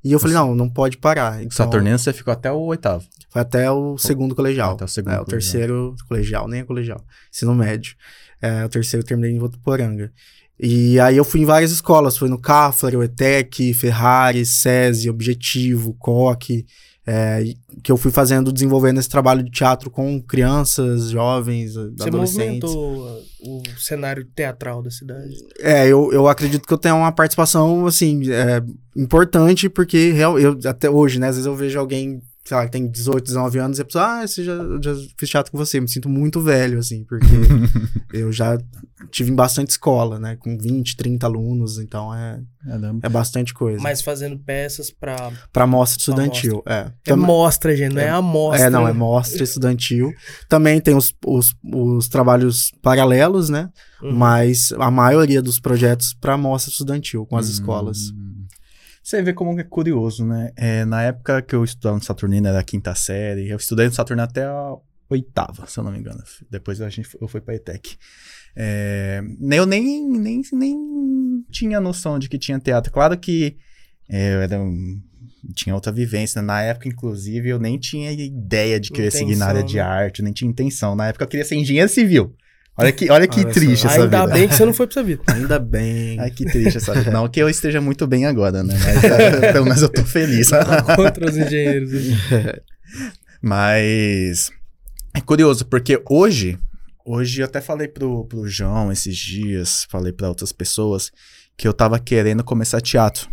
E 0.04 0.12
eu 0.12 0.18
falei, 0.18 0.34
não, 0.34 0.54
não 0.54 0.68
pode 0.68 0.96
parar. 0.98 1.42
Então, 1.42 1.52
Saturnino 1.52 1.98
você 1.98 2.12
ficou 2.12 2.32
até 2.32 2.50
o 2.50 2.58
oitavo. 2.58 3.04
Foi 3.32 3.40
até 3.42 3.70
o 3.70 3.96
segundo 3.96 4.34
colegial. 4.34 4.74
Até 4.74 4.84
o 4.84 4.88
segundo 4.88 5.12
É, 5.12 5.20
o 5.20 5.24
colegial. 5.24 5.40
terceiro 5.40 5.94
colegial, 6.08 6.48
nem 6.48 6.60
é 6.60 6.64
colegial. 6.64 7.02
Ensino 7.32 7.54
médio. 7.54 7.94
É, 8.40 8.64
o 8.64 8.68
terceiro 8.68 9.02
eu 9.02 9.06
terminei 9.08 9.32
em 9.34 9.38
Votuporanga. 9.38 10.12
E 10.60 11.00
aí 11.00 11.16
eu 11.16 11.24
fui 11.24 11.40
em 11.40 11.44
várias 11.46 11.70
escolas. 11.72 12.16
Fui 12.16 12.28
no 12.28 12.38
CAFLA, 12.38 12.98
o 12.98 13.02
ETEC, 13.02 13.72
Ferrari, 13.74 14.44
SESI, 14.44 15.08
Objetivo, 15.08 15.94
COC. 15.94 16.66
é, 17.04 17.42
que 17.82 17.90
eu 17.90 17.96
fui 17.96 18.12
fazendo, 18.12 18.52
desenvolvendo 18.52 19.00
esse 19.00 19.08
trabalho 19.08 19.42
de 19.42 19.50
teatro 19.50 19.90
com 19.90 20.22
crianças, 20.22 21.10
jovens, 21.10 21.74
Você 21.74 22.06
adolescentes. 22.06 22.70
movimentou 22.70 23.18
o 23.44 23.60
cenário 23.76 24.24
teatral 24.36 24.80
da 24.82 24.88
cidade. 24.90 25.34
É, 25.58 25.88
eu, 25.88 26.12
eu 26.12 26.28
acredito 26.28 26.64
que 26.64 26.72
eu 26.72 26.78
tenho 26.78 26.94
uma 26.94 27.10
participação, 27.10 27.86
assim, 27.86 28.30
é, 28.30 28.62
importante, 28.96 29.68
porque 29.68 30.12
real, 30.12 30.38
eu, 30.38 30.56
até 30.64 30.88
hoje, 30.88 31.18
né, 31.18 31.26
às 31.26 31.34
vezes 31.34 31.46
eu 31.46 31.56
vejo 31.56 31.76
alguém, 31.76 32.22
sei 32.44 32.56
lá, 32.56 32.64
que 32.64 32.72
tem 32.72 32.88
18, 32.88 33.24
19 33.24 33.58
anos, 33.58 33.78
e 33.78 33.82
a 33.82 33.84
pessoa, 33.84 34.04
ah, 34.22 34.26
você 34.26 34.42
já, 34.42 34.56
já 34.82 34.94
fiz 35.16 35.28
teatro 35.28 35.52
com 35.52 35.58
você, 35.58 35.80
me 35.80 35.88
sinto 35.88 36.08
muito 36.08 36.40
velho, 36.40 36.78
assim, 36.78 37.04
porque 37.04 37.26
eu 38.12 38.32
já 38.32 38.58
tive 39.10 39.30
em 39.30 39.34
bastante 39.34 39.70
escola, 39.70 40.18
né, 40.18 40.36
com 40.36 40.58
20, 40.58 40.96
30 40.96 41.26
alunos, 41.26 41.78
então 41.78 42.12
é, 42.14 42.40
Caramba. 42.64 43.00
é 43.02 43.08
bastante 43.08 43.54
coisa. 43.54 43.80
Mas 43.80 44.02
fazendo 44.02 44.38
peças 44.38 44.90
pra. 44.90 45.30
Pra 45.52 45.66
mostra 45.66 45.98
estudantil, 45.98 46.62
é. 46.66 46.90
É 47.04 47.10
Tam- 47.10 47.16
mostra, 47.16 47.76
gente, 47.76 47.94
não 47.94 48.02
é, 48.02 48.08
amostra. 48.08 48.66
é, 48.66 48.70
não, 48.70 48.88
é 48.88 48.92
mostra 48.92 49.42
estudantil. 49.42 50.12
Também 50.48 50.80
tem 50.80 50.94
os, 50.96 51.14
os, 51.24 51.54
os 51.72 52.08
trabalhos 52.08 52.72
paralelos, 52.82 53.48
né? 53.48 53.68
Uhum. 54.02 54.12
Mas 54.12 54.72
a 54.72 54.90
maioria 54.90 55.40
dos 55.40 55.60
projetos 55.60 56.14
para 56.14 56.36
mostra 56.36 56.72
estudantil 56.72 57.24
com 57.26 57.36
as 57.36 57.48
escolas. 57.48 57.98
Você 59.02 59.20
vê 59.22 59.32
como 59.32 59.58
é 59.58 59.64
curioso, 59.64 60.24
né? 60.24 60.52
É, 60.56 60.84
na 60.84 61.02
época 61.02 61.42
que 61.42 61.54
eu 61.54 61.64
estudava 61.64 61.96
no 61.96 62.02
Saturnino, 62.02 62.46
era 62.48 62.60
a 62.60 62.64
quinta 62.64 62.94
série. 62.94 63.48
Eu 63.48 63.56
estudei 63.56 63.86
no 63.86 63.92
Saturnino 63.92 64.22
até 64.24 64.44
a 64.44 64.74
oitava, 65.10 65.66
se 65.66 65.78
eu 65.78 65.84
não 65.84 65.90
me 65.92 65.98
engano. 65.98 66.22
Depois 66.50 66.80
a 66.80 66.88
gente, 66.88 67.08
eu 67.20 67.26
fui 67.28 67.40
pra 67.40 67.54
ETEC. 67.54 67.96
É, 68.54 69.20
eu 69.50 69.66
nem, 69.66 70.08
nem, 70.08 70.42
nem 70.52 71.44
tinha 71.50 71.80
noção 71.80 72.18
de 72.18 72.28
que 72.28 72.38
tinha 72.38 72.58
teatro. 72.60 72.92
Claro 72.92 73.18
que 73.18 73.56
é, 74.08 74.34
eu 74.34 74.40
era 74.42 74.60
um- 74.60 75.00
tinha 75.54 75.74
outra 75.74 75.90
vivência. 75.90 76.40
né? 76.40 76.46
Na 76.46 76.62
época, 76.62 76.88
inclusive, 76.88 77.48
eu 77.48 77.58
nem 77.58 77.78
tinha 77.78 78.12
ideia 78.12 78.78
de 78.78 78.90
querer 78.92 79.10
seguir 79.10 79.34
na 79.36 79.46
área 79.46 79.58
Intenção, 79.60 79.66
de 79.72 79.76
né? 79.76 79.82
arte, 79.82 80.22
nem 80.22 80.32
tinha 80.32 80.48
intenção. 80.50 80.94
Na 80.94 81.08
época 81.08 81.24
eu 81.24 81.28
queria 81.28 81.44
ser 81.44 81.56
engenheiro 81.56 81.88
civil. 81.88 82.34
Olha 82.76 82.90
que, 82.90 83.10
olha 83.10 83.28
que 83.28 83.40
Olha 83.40 83.52
triste 83.52 83.86
essa 83.86 84.02
Ainda 84.02 84.22
vida. 84.22 84.32
bem 84.32 84.48
que 84.48 84.54
você 84.54 84.64
não 84.64 84.72
foi 84.74 84.86
pra 84.86 85.00
essa 85.00 85.06
vida. 85.06 85.22
Ainda 85.26 85.58
bem. 85.58 86.18
Ai, 86.18 86.30
que 86.30 86.44
triste 86.44 86.78
essa 86.78 86.94
vida. 86.94 87.10
Não 87.10 87.28
que 87.28 87.40
eu 87.40 87.48
esteja 87.48 87.80
muito 87.80 88.06
bem 88.06 88.24
agora, 88.26 88.62
né? 88.62 88.74
Mas 88.82 89.04
eh, 89.04 89.52
pelo 89.52 89.66
menos 89.66 89.82
eu 89.82 89.88
tô 89.90 90.04
feliz. 90.04 90.48
Contra 90.96 91.28
os 91.28 91.36
engenheiros. 91.36 91.90
Mas 93.42 94.50
é 95.14 95.20
curioso, 95.20 95.66
porque 95.66 96.02
hoje, 96.08 96.58
hoje 97.04 97.42
eu 97.42 97.44
até 97.46 97.60
falei 97.60 97.88
pro, 97.88 98.24
pro 98.26 98.48
João 98.48 98.90
esses 98.92 99.16
dias, 99.16 99.86
falei 99.90 100.12
pra 100.12 100.28
outras 100.28 100.52
pessoas, 100.52 101.10
que 101.56 101.66
eu 101.68 101.72
tava 101.72 101.98
querendo 101.98 102.42
começar 102.44 102.80
teatro. 102.80 103.28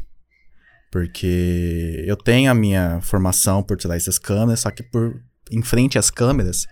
Porque 0.91 2.03
eu 2.07 2.15
tenho 2.17 2.49
a 2.49 2.53
minha 2.55 2.99
formação 3.01 3.61
por 3.61 3.77
trás 3.77 4.05
das 4.05 4.17
câmeras, 4.17 4.61
só 4.61 4.71
que 4.71 4.81
por 4.83 5.21
em 5.51 5.61
frente 5.61 5.97
às 5.97 6.09
câmeras, 6.09 6.65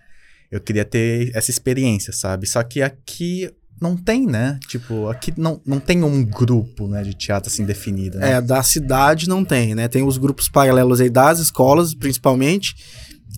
eu 0.51 0.61
queria 0.61 0.85
ter 0.85 1.31
essa 1.35 1.51
experiência, 1.51 2.13
sabe? 2.13 2.47
Só 2.47 2.63
que 2.63 2.81
aqui 2.81 3.49
não 3.81 3.95
tem, 3.95 4.25
né? 4.25 4.59
Tipo, 4.67 5.07
aqui 5.07 5.33
não, 5.37 5.61
não 5.65 5.79
tem 5.79 6.03
um 6.03 6.23
grupo, 6.23 6.87
né, 6.87 7.03
de 7.03 7.13
teatro 7.13 7.49
assim 7.51 7.63
definido, 7.63 8.17
né? 8.17 8.33
É, 8.33 8.41
da 8.41 8.63
cidade 8.63 9.29
não 9.29 9.45
tem, 9.45 9.75
né? 9.75 9.87
Tem 9.87 10.03
os 10.03 10.17
grupos 10.17 10.49
paralelos 10.49 10.99
aí 10.99 11.09
das 11.09 11.39
escolas, 11.39 11.93
principalmente. 11.93 12.75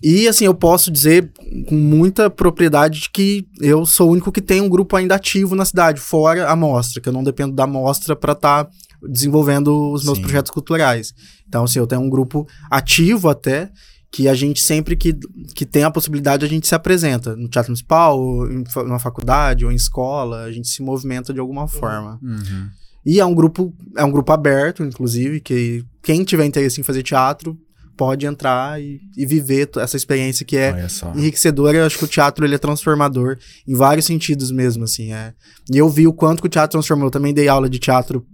E 0.02 0.26
assim, 0.26 0.46
eu 0.46 0.54
posso 0.54 0.90
dizer 0.90 1.30
com 1.68 1.74
muita 1.74 2.30
propriedade 2.30 3.00
de 3.00 3.10
que 3.10 3.46
eu 3.60 3.84
sou 3.84 4.08
o 4.08 4.12
único 4.12 4.32
que 4.32 4.40
tem 4.40 4.60
um 4.60 4.68
grupo 4.68 4.96
ainda 4.96 5.14
ativo 5.14 5.54
na 5.54 5.64
cidade, 5.64 6.00
fora 6.00 6.48
a 6.48 6.56
mostra, 6.56 7.02
que 7.02 7.08
eu 7.08 7.12
não 7.12 7.22
dependo 7.22 7.54
da 7.54 7.66
mostra 7.66 8.16
para 8.16 8.32
estar 8.32 8.68
desenvolvendo 9.02 9.92
os 9.92 10.04
meus 10.04 10.16
Sim. 10.16 10.22
projetos 10.22 10.50
culturais. 10.50 11.12
Então, 11.46 11.64
assim, 11.64 11.78
eu 11.78 11.86
tenho 11.86 12.00
um 12.00 12.08
grupo 12.08 12.46
ativo 12.70 13.28
até, 13.28 13.70
que 14.10 14.28
a 14.28 14.34
gente 14.34 14.60
sempre 14.60 14.96
que, 14.96 15.16
que 15.54 15.64
tem 15.64 15.84
a 15.84 15.90
possibilidade, 15.90 16.44
a 16.44 16.48
gente 16.48 16.66
se 16.66 16.74
apresenta 16.74 17.36
no 17.36 17.48
teatro 17.48 17.70
municipal, 17.70 18.18
ou 18.18 18.50
em 18.50 18.64
numa 18.84 18.98
faculdade, 18.98 19.64
ou 19.64 19.70
em 19.70 19.76
escola, 19.76 20.42
a 20.42 20.52
gente 20.52 20.68
se 20.68 20.82
movimenta 20.82 21.32
de 21.32 21.38
alguma 21.38 21.68
forma. 21.68 22.18
Uhum. 22.22 22.68
E 23.06 23.20
é 23.20 23.24
um 23.24 23.34
grupo, 23.34 23.72
é 23.96 24.04
um 24.04 24.10
grupo 24.10 24.32
aberto, 24.32 24.82
inclusive, 24.82 25.40
que 25.40 25.84
quem 26.02 26.24
tiver 26.24 26.44
interesse 26.44 26.80
em 26.80 26.84
fazer 26.84 27.02
teatro 27.02 27.56
pode 27.96 28.24
entrar 28.24 28.80
e, 28.80 28.98
e 29.14 29.26
viver 29.26 29.68
essa 29.76 29.96
experiência 29.96 30.44
que 30.44 30.56
é 30.56 30.86
enriquecedora. 31.14 31.76
Eu 31.76 31.86
acho 31.86 31.98
que 31.98 32.04
o 32.04 32.08
teatro 32.08 32.44
ele 32.46 32.54
é 32.54 32.58
transformador 32.58 33.36
em 33.68 33.74
vários 33.74 34.06
sentidos 34.06 34.50
mesmo, 34.50 34.84
assim. 34.84 35.12
É. 35.12 35.34
E 35.70 35.76
eu 35.76 35.88
vi 35.88 36.06
o 36.06 36.12
quanto 36.12 36.40
que 36.40 36.46
o 36.46 36.50
teatro 36.50 36.72
transformou. 36.72 37.08
Eu 37.08 37.10
também 37.10 37.34
dei 37.34 37.46
aula 37.46 37.68
de 37.68 37.78
teatro. 37.78 38.26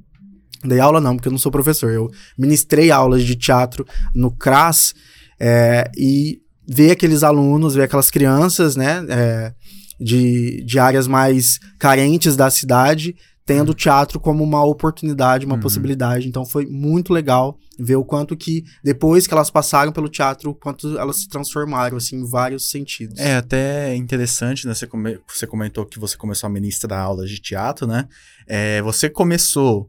Dei 0.65 0.79
aula 0.79 1.01
não, 1.01 1.17
porque 1.17 1.27
eu 1.29 1.33
não 1.33 1.39
sou 1.39 1.51
professor. 1.51 1.91
Eu 1.93 2.09
ministrei 2.39 2.93
aulas 2.93 3.25
de 3.25 3.35
teatro 3.35 3.85
no 4.15 4.31
CRAS. 4.31 4.95
É, 5.39 5.91
e 5.97 6.41
ver 6.69 6.91
aqueles 6.93 7.23
alunos, 7.23 7.75
ver 7.75 7.83
aquelas 7.83 8.11
crianças, 8.11 8.75
né, 8.77 9.05
é, 9.09 9.53
de, 10.01 10.63
de 10.65 10.79
áreas 10.79 11.07
mais 11.07 11.59
carentes 11.79 12.35
da 12.37 12.51
cidade, 12.51 13.15
tendo 13.45 13.71
o 13.71 13.75
teatro 13.75 14.19
como 14.19 14.43
uma 14.43 14.65
oportunidade, 14.65 15.47
uma 15.47 15.55
Uhum. 15.55 15.61
possibilidade. 15.61 16.27
Então 16.27 16.45
foi 16.45 16.67
muito 16.67 17.13
legal 17.13 17.57
ver 17.79 17.95
o 17.95 18.05
quanto 18.05 18.37
que, 18.37 18.65
depois 18.83 19.25
que 19.29 19.33
elas 19.33 19.51
passaram 19.51 19.93
pelo 19.93 20.09
teatro, 20.09 20.51
o 20.51 20.55
quanto 20.55 20.99
elas 20.99 21.19
se 21.19 21.29
transformaram, 21.29 21.97
assim, 21.97 22.17
em 22.17 22.29
vários 22.29 22.69
sentidos. 22.69 23.17
É 23.21 23.37
até 23.37 23.95
interessante, 23.95 24.67
né? 24.67 24.75
Você, 24.75 24.87
come- 24.89 25.21
você 25.29 25.47
comentou 25.47 25.87
que 25.87 26.01
você 26.01 26.17
começou 26.17 26.49
a 26.49 26.51
ministrar 26.51 27.01
aulas 27.01 27.31
de 27.31 27.41
teatro, 27.41 27.87
né? 27.87 28.09
É, 28.49 28.83
você 28.83 29.09
começou 29.09 29.89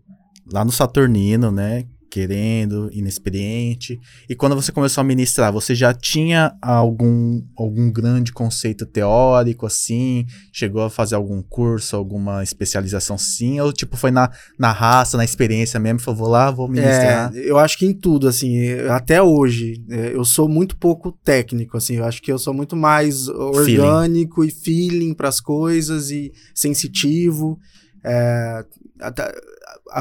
lá 0.53 0.63
no 0.63 0.71
Saturnino, 0.71 1.49
né? 1.51 1.85
Querendo, 2.09 2.89
inexperiente. 2.91 3.99
E 4.29 4.35
quando 4.35 4.55
você 4.55 4.71
começou 4.71 5.01
a 5.01 5.03
ministrar, 5.03 5.51
você 5.51 5.75
já 5.75 5.93
tinha 5.93 6.55
algum, 6.61 7.43
algum 7.55 7.91
grande 7.91 8.31
conceito 8.31 8.85
teórico, 8.85 9.65
assim? 9.65 10.25
Chegou 10.51 10.83
a 10.83 10.89
fazer 10.89 11.15
algum 11.15 11.41
curso, 11.41 11.95
alguma 11.95 12.43
especialização, 12.43 13.17
sim? 13.17 13.59
Ou, 13.59 13.73
tipo, 13.73 13.97
foi 13.97 14.11
na, 14.11 14.31
na 14.57 14.71
raça, 14.71 15.17
na 15.17 15.25
experiência 15.25 15.79
mesmo? 15.79 15.99
Falou, 15.99 16.19
vou 16.19 16.27
lá, 16.29 16.49
vou 16.49 16.67
ministrar. 16.67 17.31
É, 17.35 17.39
eu 17.49 17.57
acho 17.57 17.77
que 17.77 17.85
em 17.85 17.93
tudo, 17.93 18.27
assim, 18.27 18.71
até 18.89 19.21
hoje, 19.21 19.83
é, 19.89 20.13
eu 20.13 20.23
sou 20.23 20.47
muito 20.47 20.77
pouco 20.77 21.11
técnico, 21.11 21.77
assim, 21.77 21.95
eu 21.95 22.05
acho 22.05 22.21
que 22.21 22.31
eu 22.31 22.39
sou 22.39 22.53
muito 22.53 22.75
mais 22.75 23.27
orgânico 23.27 24.43
e 24.43 24.51
feeling 24.51 25.13
para 25.13 25.29
as 25.29 25.39
coisas 25.39 26.09
e 26.09 26.31
sensitivo. 26.53 27.59
É, 28.09 28.65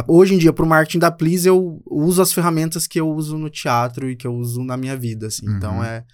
hoje 0.07 0.35
em 0.35 0.39
dia, 0.39 0.53
pro 0.53 0.67
marketing 0.67 1.01
da 1.01 1.11
Please, 1.11 1.47
eu 1.49 1.83
uso 1.91 2.23
as 2.23 2.33
ferramentas 2.33 2.87
que 2.87 3.01
eu 3.01 3.09
uso 3.11 3.37
no 3.37 3.51
teatro 3.51 4.09
e 4.09 4.15
que 4.17 4.27
eu 4.27 4.35
uso 4.35 4.63
na 4.63 4.77
minha 4.77 4.97
vida, 4.97 5.27
assim, 5.27 5.49
Uhum. 5.49 5.57
então 5.57 5.85
é, 5.85 6.05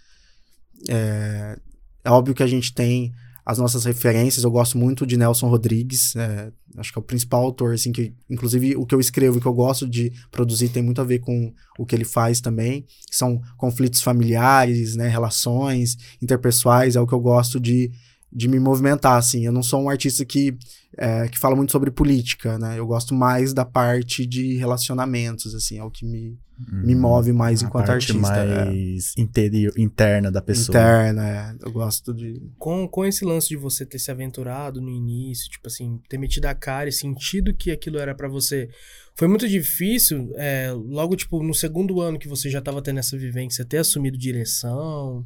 é, 0.88 1.58
é 2.04 2.10
óbvio 2.10 2.34
que 2.34 2.42
a 2.42 2.46
gente 2.46 2.72
tem 2.74 3.12
as 3.44 3.58
nossas 3.58 3.84
referências, 3.84 4.44
eu 4.44 4.50
gosto 4.52 4.78
muito 4.78 5.04
de 5.04 5.16
Nelson 5.16 5.48
Rodrigues, 5.48 6.14
é, 6.14 6.52
acho 6.78 6.92
que 6.92 6.98
é 6.98 7.02
o 7.02 7.04
principal 7.04 7.42
autor, 7.42 7.74
assim, 7.74 7.90
que 7.90 8.14
inclusive 8.30 8.76
o 8.76 8.86
que 8.86 8.94
eu 8.94 9.00
escrevo, 9.00 9.40
que 9.40 9.46
eu 9.46 9.52
gosto 9.52 9.86
de 9.88 10.12
produzir, 10.30 10.68
tem 10.68 10.82
muito 10.82 11.00
a 11.00 11.04
ver 11.04 11.18
com 11.18 11.52
o 11.76 11.84
que 11.84 11.94
ele 11.94 12.04
faz 12.04 12.40
também, 12.40 12.86
são 13.10 13.40
conflitos 13.56 14.00
familiares, 14.00 14.94
né, 14.94 15.08
relações 15.08 15.96
interpessoais, 16.22 16.94
é 16.94 17.00
o 17.00 17.06
que 17.06 17.12
eu 17.14 17.20
gosto 17.20 17.58
de, 17.58 17.90
de 18.32 18.46
me 18.46 18.60
movimentar, 18.60 19.18
assim, 19.18 19.44
eu 19.44 19.52
não 19.52 19.62
sou 19.62 19.82
um 19.82 19.90
artista 19.90 20.24
que, 20.24 20.56
é, 20.96 21.28
que 21.28 21.38
fala 21.38 21.56
muito 21.56 21.72
sobre 21.72 21.90
política, 21.90 22.58
né, 22.58 22.78
eu 22.78 22.86
gosto 22.86 23.14
mais 23.14 23.52
da 23.52 23.64
parte 23.64 24.26
de 24.26 24.56
relacionamentos, 24.56 25.54
assim, 25.54 25.78
é 25.78 25.84
o 25.84 25.90
que 25.90 26.04
me, 26.04 26.38
me 26.70 26.94
Hum, 26.94 27.00
move 27.00 27.32
mais 27.32 27.62
a 27.62 27.66
enquanto 27.66 27.86
parte 27.86 28.12
artista. 28.12 28.36
é. 28.36 28.64
mais 28.66 29.14
interior, 29.16 29.72
interna 29.76 30.30
da 30.30 30.42
pessoa. 30.42 30.76
Interna, 30.76 31.28
é, 31.28 31.56
eu 31.66 31.72
gosto 31.72 32.12
de... 32.14 32.40
Com, 32.58 32.86
com 32.86 33.04
esse 33.04 33.24
lance 33.24 33.48
de 33.48 33.56
você 33.56 33.84
ter 33.84 33.98
se 33.98 34.10
aventurado 34.10 34.80
no 34.80 34.90
início, 34.90 35.50
tipo 35.50 35.66
assim, 35.66 36.00
ter 36.08 36.18
metido 36.18 36.46
a 36.46 36.54
cara 36.54 36.88
e 36.88 36.92
sentido 36.92 37.54
que 37.54 37.70
aquilo 37.70 37.98
era 37.98 38.14
pra 38.14 38.28
você, 38.28 38.68
foi 39.14 39.28
muito 39.28 39.48
difícil, 39.48 40.32
é, 40.36 40.72
logo, 40.72 41.16
tipo, 41.16 41.42
no 41.42 41.54
segundo 41.54 42.00
ano 42.00 42.18
que 42.18 42.28
você 42.28 42.48
já 42.48 42.60
tava 42.60 42.82
tendo 42.82 42.98
essa 42.98 43.16
vivência, 43.16 43.64
ter 43.64 43.78
assumido 43.78 44.16
direção? 44.16 45.24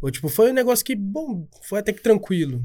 Ou, 0.00 0.10
tipo, 0.10 0.28
foi 0.28 0.50
um 0.50 0.54
negócio 0.54 0.84
que, 0.84 0.94
bom, 0.94 1.46
foi 1.62 1.80
até 1.80 1.92
que 1.92 2.02
tranquilo. 2.02 2.64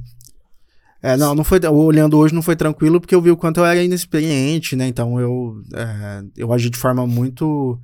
É, 1.04 1.18
não, 1.18 1.36
não 1.36 1.44
foi. 1.44 1.60
Olhando 1.68 2.18
hoje 2.18 2.34
não 2.34 2.42
foi 2.42 2.56
tranquilo 2.56 3.02
porque 3.02 3.14
eu 3.14 3.22
vi 3.22 3.30
o 3.30 3.36
quanto 3.36 3.60
eu 3.60 3.66
era 3.66 3.84
inexperiente, 3.84 4.74
né? 4.74 4.88
Então 4.88 5.20
eu, 5.20 5.62
é, 5.74 6.24
eu 6.38 6.54
agi 6.54 6.70
de 6.70 6.78
forma 6.78 7.06
muito 7.06 7.78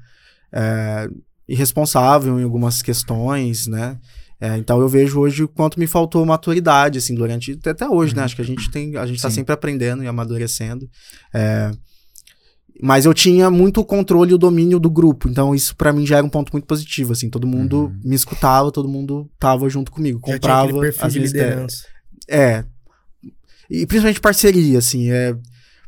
é, 0.53 1.09
irresponsável 1.45 2.39
em 2.39 2.43
algumas 2.43 2.81
questões, 2.81 3.67
né? 3.67 3.99
É, 4.39 4.57
então 4.57 4.79
eu 4.79 4.87
vejo 4.87 5.19
hoje 5.19 5.43
o 5.43 5.49
quanto 5.49 5.77
me 5.77 5.85
faltou 5.85 6.25
maturidade, 6.25 6.97
assim, 6.97 7.13
durante. 7.13 7.59
Até 7.65 7.89
hoje, 7.89 8.15
né? 8.15 8.23
Acho 8.23 8.37
que 8.37 8.41
a 8.41 8.45
gente 8.45 8.71
tem. 8.71 8.95
A 8.95 9.05
gente 9.05 9.21
tá 9.21 9.29
Sim. 9.29 9.35
sempre 9.35 9.53
aprendendo 9.53 10.01
e 10.01 10.07
amadurecendo. 10.07 10.89
É, 11.33 11.71
mas 12.81 13.05
eu 13.05 13.13
tinha 13.13 13.51
muito 13.51 13.83
controle 13.83 14.31
e 14.31 14.33
o 14.33 14.37
domínio 14.37 14.79
do 14.79 14.89
grupo, 14.89 15.27
então 15.27 15.53
isso 15.53 15.75
pra 15.75 15.91
mim 15.91 16.05
já 16.05 16.15
era 16.15 16.25
um 16.25 16.29
ponto 16.29 16.53
muito 16.53 16.65
positivo, 16.65 17.11
assim, 17.11 17.29
todo 17.29 17.45
mundo 17.45 17.87
Uhum. 17.87 17.99
me 18.05 18.15
escutava, 18.15 18.71
todo 18.71 18.87
mundo 18.87 19.29
tava 19.37 19.67
junto 19.69 19.91
comigo, 19.91 20.19
Já 20.19 20.25
tinha 20.25 20.35
comprava 20.37 20.63
aquele 20.63 20.79
perfil 20.79 21.05
as 21.05 21.13
de 21.13 21.19
liderança. 21.19 21.83
É. 22.29 22.63
E 23.69 23.85
principalmente 23.85 24.19
parceria, 24.21 24.79
assim, 24.79 25.11
é. 25.11 25.35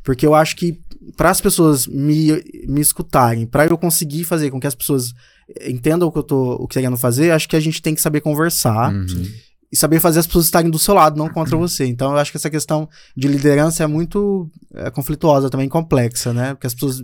Porque 0.04 0.26
eu 0.26 0.34
acho 0.36 0.56
que 0.56 0.80
para 1.18 1.30
as 1.30 1.42
pessoas 1.42 1.88
me, 1.88 2.28
me 2.68 2.80
escutarem, 2.82 3.46
para 3.46 3.66
eu 3.66 3.78
conseguir 3.78 4.24
fazer 4.24 4.50
com 4.52 4.60
que 4.60 4.68
as 4.68 4.76
pessoas 4.76 5.14
entendam 5.68 6.08
o 6.08 6.12
que 6.12 6.18
eu 6.20 6.24
tô 6.24 6.54
o 6.54 6.68
que 6.68 6.76
querendo 6.76 6.98
fazer, 6.98 7.32
acho 7.32 7.48
que 7.50 7.56
a 7.56 7.60
gente 7.60 7.82
tem 7.82 7.94
que 7.96 8.02
saber 8.02 8.22
conversar 8.22 8.94
Uhum. 8.94 9.24
e 9.72 9.76
saber 9.76 10.00
fazer 10.00 10.20
as 10.20 10.28
pessoas 10.28 10.46
estarem 10.46 10.70
do 10.72 10.80
seu 10.80 10.94
lado, 10.94 11.18
não 11.18 11.28
contra 11.30 11.58
você. 11.58 11.86
Então 11.86 12.12
eu 12.12 12.18
acho 12.18 12.32
que 12.32 12.38
essa 12.38 12.50
questão 12.50 12.88
de 13.18 13.28
liderança 13.28 13.84
é 13.84 13.88
muito 13.88 14.50
é, 14.74 14.90
conflituosa 14.92 15.50
também, 15.50 15.68
complexa, 15.68 16.32
né? 16.34 16.54
Porque 16.54 16.68
as 16.68 16.74
pessoas 16.74 17.04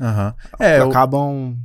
Aham. 0.00 0.34
É, 0.60 0.78
eu- 0.80 0.88
acabam. 0.90 1.56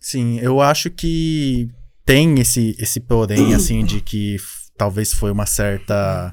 sim, 0.00 0.38
eu 0.40 0.60
acho 0.60 0.90
que 0.90 1.68
tem 2.04 2.38
esse, 2.40 2.74
esse 2.78 3.00
porém, 3.00 3.54
assim, 3.54 3.84
de 3.84 4.00
que 4.00 4.36
talvez 4.78 5.12
foi 5.12 5.30
uma 5.32 5.46
certa. 5.46 6.32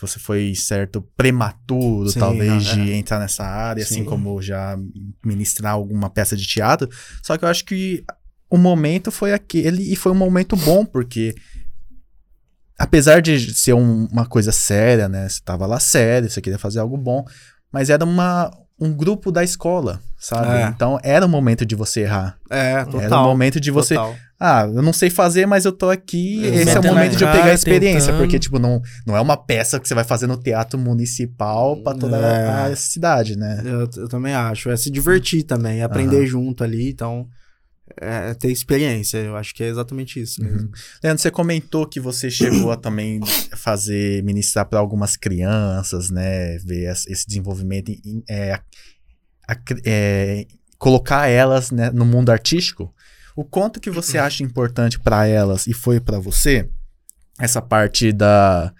Você 0.00 0.18
foi 0.18 0.54
certo 0.54 1.00
prematuro, 1.16 2.10
Sim, 2.10 2.18
talvez, 2.20 2.66
é. 2.68 2.74
de 2.74 2.92
entrar 2.92 3.18
nessa 3.18 3.44
área, 3.44 3.82
assim 3.82 3.96
Sim. 4.00 4.04
como 4.04 4.42
já 4.42 4.76
ministrar 5.24 5.72
alguma 5.72 6.10
peça 6.10 6.36
de 6.36 6.46
teatro. 6.46 6.88
Só 7.22 7.36
que 7.38 7.44
eu 7.44 7.48
acho 7.48 7.64
que 7.64 8.04
o 8.50 8.58
momento 8.58 9.10
foi 9.10 9.32
aquele 9.32 9.90
e 9.90 9.96
foi 9.96 10.12
um 10.12 10.16
momento 10.16 10.54
bom, 10.54 10.84
porque 10.84 11.34
apesar 12.78 13.20
de 13.22 13.54
ser 13.54 13.72
um- 13.74 14.06
uma 14.12 14.26
coisa 14.26 14.52
séria, 14.52 15.08
né? 15.08 15.28
Você 15.28 15.40
tava 15.44 15.66
lá 15.66 15.80
sério, 15.80 16.28
você 16.28 16.40
queria 16.40 16.58
fazer 16.58 16.78
algo 16.80 16.96
bom, 16.96 17.24
mas 17.72 17.88
era 17.90 18.04
uma, 18.04 18.50
um 18.78 18.92
grupo 18.92 19.32
da 19.32 19.42
escola, 19.42 20.00
sabe? 20.18 20.58
É. 20.62 20.68
Então 20.68 20.98
era 21.02 21.24
o 21.24 21.28
momento 21.28 21.64
de 21.64 21.74
você 21.74 22.00
errar. 22.02 22.38
É, 22.50 22.84
total. 22.84 23.00
Era 23.00 23.18
o 23.20 23.24
momento 23.24 23.58
de 23.58 23.70
você. 23.70 23.94
total. 23.94 24.14
Ah, 24.38 24.64
eu 24.66 24.82
não 24.82 24.92
sei 24.92 25.08
fazer, 25.08 25.46
mas 25.46 25.64
eu 25.64 25.72
tô 25.72 25.88
aqui. 25.88 26.44
É, 26.46 26.56
Esse 26.56 26.76
é 26.76 26.80
o 26.80 26.82
momento 26.84 27.16
de 27.16 27.24
eu 27.24 27.28
pegar 27.28 27.38
a 27.38 27.42
cara, 27.44 27.54
experiência. 27.54 28.06
tentando. 28.12 28.18
Porque, 28.22 28.38
tipo, 28.38 28.58
não, 28.58 28.82
não 29.06 29.16
é 29.16 29.20
uma 29.20 29.36
peça 29.36 29.80
que 29.80 29.88
você 29.88 29.94
vai 29.94 30.04
fazer 30.04 30.26
no 30.26 30.36
teatro 30.36 30.78
municipal 30.78 31.82
pra 31.82 31.94
toda 31.94 32.16
É. 32.18 32.72
a 32.72 32.76
cidade, 32.76 33.34
né? 33.36 33.62
Eu, 33.64 33.88
eu 33.96 34.08
também 34.08 34.34
acho. 34.34 34.68
É 34.68 34.76
se 34.76 34.90
divertir 34.90 35.42
também, 35.44 35.80
é 35.80 35.84
aprender 35.84 36.26
junto 36.26 36.62
ali, 36.62 36.90
então. 36.90 37.26
É 37.98 38.34
ter 38.34 38.50
experiência, 38.50 39.18
eu 39.18 39.36
acho 39.36 39.54
que 39.54 39.62
é 39.62 39.68
exatamente 39.68 40.20
isso 40.20 40.42
mesmo. 40.42 40.62
Uhum. 40.62 40.70
Leandro, 41.04 41.22
você 41.22 41.30
comentou 41.30 41.86
que 41.86 42.00
você 42.00 42.28
chegou 42.28 42.72
a 42.72 42.76
também 42.76 43.20
fazer, 43.56 44.22
ministrar 44.24 44.66
para 44.66 44.80
algumas 44.80 45.16
crianças, 45.16 46.10
né? 46.10 46.58
Ver 46.58 46.90
esse 46.90 47.24
desenvolvimento, 47.26 47.90
em- 47.90 48.22
é, 48.28 48.54
a- 49.48 49.56
é, 49.86 50.46
colocar 50.78 51.28
elas 51.28 51.70
né, 51.70 51.90
no 51.90 52.04
mundo 52.04 52.30
artístico. 52.30 52.92
O 53.36 53.44
quanto 53.44 53.78
que 53.80 53.90
você 53.90 54.16
acha 54.16 54.42
importante 54.42 54.98
para 54.98 55.26
elas 55.26 55.66
e 55.66 55.74
foi 55.74 56.00
para 56.00 56.18
você 56.18 56.68
essa 57.38 57.60
parte 57.60 58.10
da, 58.10 58.72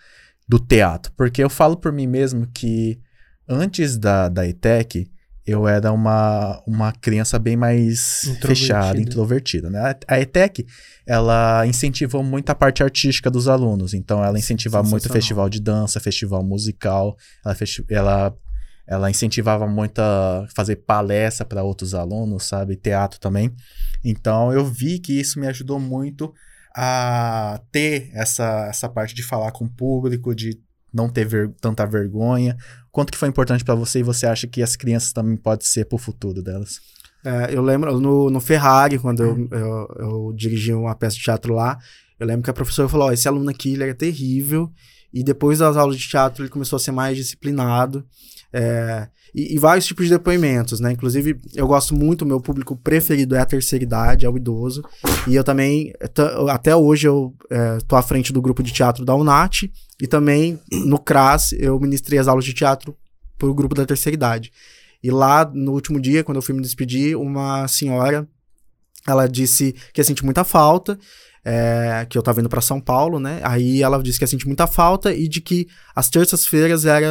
do 0.48 0.58
teatro? 0.58 1.12
Porque 1.16 1.44
eu 1.44 1.50
falo 1.50 1.76
por 1.76 1.92
mim 1.92 2.06
mesmo 2.06 2.46
que 2.54 2.98
antes 3.46 3.98
da, 3.98 4.28
da 4.30 4.46
ETEC, 4.46 5.10
eu 5.46 5.68
era 5.68 5.92
uma, 5.92 6.60
uma 6.66 6.90
criança 6.90 7.38
bem 7.38 7.56
mais 7.56 8.24
Introvertida. 8.24 8.48
fechada, 8.48 9.00
introvertida, 9.00 9.70
né? 9.70 9.94
A- 10.08 10.18
ETEC, 10.20 10.66
ela 11.06 11.64
incentivou 11.66 12.24
muito 12.24 12.50
a 12.50 12.54
parte 12.54 12.82
artística 12.82 13.30
dos 13.30 13.46
alunos. 13.46 13.94
Então, 13.94 14.24
ela 14.24 14.36
incentivava 14.38 14.88
muito 14.88 15.08
festival 15.08 15.48
de 15.48 15.60
dança, 15.60 16.00
festival 16.00 16.42
musical. 16.42 17.16
Ela, 17.44 17.56
ela, 17.90 18.34
ela 18.86 19.10
incentivava 19.10 19.66
muito 19.66 19.98
a 20.00 20.46
fazer 20.54 20.76
palestra 20.76 21.44
para 21.44 21.62
outros 21.62 21.94
alunos, 21.94 22.44
sabe? 22.44 22.76
Teatro 22.76 23.18
também. 23.18 23.52
Então, 24.04 24.52
eu 24.52 24.64
vi 24.64 24.98
que 24.98 25.18
isso 25.18 25.40
me 25.40 25.46
ajudou 25.48 25.80
muito 25.80 26.32
a 26.74 27.60
ter 27.72 28.10
essa, 28.12 28.66
essa 28.68 28.88
parte 28.88 29.14
de 29.14 29.22
falar 29.22 29.50
com 29.50 29.64
o 29.64 29.70
público, 29.70 30.34
de 30.34 30.58
não 30.92 31.08
ter 31.08 31.24
ver- 31.26 31.52
tanta 31.60 31.86
vergonha. 31.86 32.56
Quanto 32.92 33.10
que 33.10 33.18
foi 33.18 33.28
importante 33.28 33.64
para 33.64 33.74
você 33.74 34.00
e 34.00 34.02
você 34.02 34.26
acha 34.26 34.46
que 34.46 34.62
as 34.62 34.76
crianças 34.76 35.12
também 35.12 35.36
podem 35.36 35.66
ser 35.66 35.86
pro 35.86 35.98
futuro 35.98 36.42
delas? 36.42 36.78
É, 37.24 37.54
eu 37.54 37.62
lembro 37.62 37.98
no, 37.98 38.30
no 38.30 38.40
Ferrari, 38.40 38.98
quando 38.98 39.22
eu, 39.22 39.48
eu, 39.50 39.88
eu 39.98 40.32
dirigi 40.36 40.72
uma 40.72 40.94
peça 40.94 41.16
de 41.16 41.22
teatro 41.22 41.52
lá, 41.52 41.76
eu 42.20 42.26
lembro 42.26 42.42
que 42.42 42.50
a 42.50 42.54
professora 42.54 42.88
falou: 42.88 43.08
Ó, 43.08 43.12
esse 43.12 43.26
aluno 43.26 43.50
aqui 43.50 43.72
ele 43.72 43.84
é 43.84 43.94
terrível. 43.94 44.70
E 45.16 45.24
depois 45.24 45.60
das 45.60 45.78
aulas 45.78 45.96
de 45.96 46.06
teatro 46.06 46.42
ele 46.42 46.50
começou 46.50 46.76
a 46.76 46.80
ser 46.80 46.92
mais 46.92 47.16
disciplinado. 47.16 48.04
É, 48.52 49.08
e, 49.34 49.54
e 49.54 49.58
vários 49.58 49.86
tipos 49.86 50.04
de 50.04 50.10
depoimentos, 50.10 50.78
né? 50.78 50.92
Inclusive, 50.92 51.40
eu 51.54 51.66
gosto 51.66 51.94
muito, 51.94 52.26
meu 52.26 52.38
público 52.38 52.76
preferido 52.76 53.34
é 53.34 53.40
a 53.40 53.46
terceira 53.46 53.82
idade, 53.82 54.26
é 54.26 54.28
o 54.28 54.36
idoso. 54.36 54.84
E 55.26 55.34
eu 55.34 55.42
também, 55.42 55.90
até 56.50 56.76
hoje, 56.76 57.08
eu 57.08 57.34
é, 57.48 57.78
tô 57.88 57.96
à 57.96 58.02
frente 58.02 58.30
do 58.30 58.42
grupo 58.42 58.62
de 58.62 58.70
teatro 58.70 59.06
da 59.06 59.14
UNAT. 59.14 59.72
E 59.98 60.06
também, 60.06 60.60
no 60.70 60.98
CRAS, 60.98 61.52
eu 61.52 61.80
ministrei 61.80 62.18
as 62.18 62.28
aulas 62.28 62.44
de 62.44 62.52
teatro 62.52 62.94
pro 63.38 63.54
grupo 63.54 63.74
da 63.74 63.86
terceira 63.86 64.14
idade. 64.14 64.52
E 65.02 65.10
lá, 65.10 65.50
no 65.50 65.72
último 65.72 65.98
dia, 65.98 66.22
quando 66.22 66.36
eu 66.36 66.42
fui 66.42 66.54
me 66.54 66.60
despedir, 66.60 67.16
uma 67.16 67.66
senhora, 67.68 68.28
ela 69.06 69.26
disse 69.26 69.74
que 69.94 70.00
ia 70.00 70.04
sentir 70.04 70.24
muita 70.24 70.44
falta, 70.44 70.98
é, 71.48 72.04
que 72.10 72.18
eu 72.18 72.22
tava 72.22 72.40
indo 72.40 72.48
para 72.48 72.60
São 72.60 72.80
Paulo, 72.80 73.20
né? 73.20 73.40
Aí 73.44 73.80
ela 73.80 74.02
disse 74.02 74.18
que 74.18 74.24
ia 74.24 74.26
sentir 74.26 74.48
muita 74.48 74.66
falta 74.66 75.14
e 75.14 75.28
de 75.28 75.40
que 75.40 75.68
as 75.94 76.10
terças-feiras 76.10 76.84
era, 76.84 77.06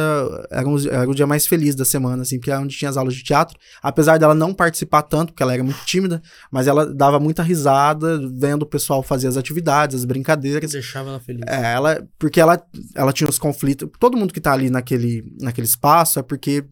era, 0.50 0.68
um, 0.68 0.78
era 0.78 1.08
o 1.08 1.14
dia 1.14 1.26
mais 1.26 1.46
feliz 1.46 1.74
da 1.74 1.86
semana, 1.86 2.20
assim, 2.20 2.38
porque 2.38 2.50
era 2.50 2.60
onde 2.60 2.76
tinha 2.76 2.90
as 2.90 2.98
aulas 2.98 3.14
de 3.14 3.24
teatro. 3.24 3.58
Apesar 3.82 4.18
dela 4.18 4.34
não 4.34 4.52
participar 4.52 5.00
tanto, 5.04 5.32
porque 5.32 5.42
ela 5.42 5.54
era 5.54 5.64
muito 5.64 5.82
tímida, 5.86 6.20
mas 6.50 6.66
ela 6.66 6.84
dava 6.84 7.18
muita 7.18 7.42
risada 7.42 8.20
vendo 8.34 8.64
o 8.64 8.66
pessoal 8.66 9.02
fazer 9.02 9.26
as 9.26 9.38
atividades, 9.38 9.96
as 9.96 10.04
brincadeiras. 10.04 10.70
Deixava 10.70 11.08
ela 11.08 11.20
feliz. 11.20 11.40
É, 11.46 11.72
ela, 11.72 12.06
porque 12.18 12.38
ela, 12.38 12.62
ela 12.94 13.14
tinha 13.14 13.30
os 13.30 13.38
conflitos. 13.38 13.88
Todo 13.98 14.18
mundo 14.18 14.34
que 14.34 14.40
tá 14.40 14.52
ali 14.52 14.68
naquele, 14.68 15.24
naquele 15.40 15.66
espaço 15.66 16.18
é 16.18 16.22
porque 16.22 16.62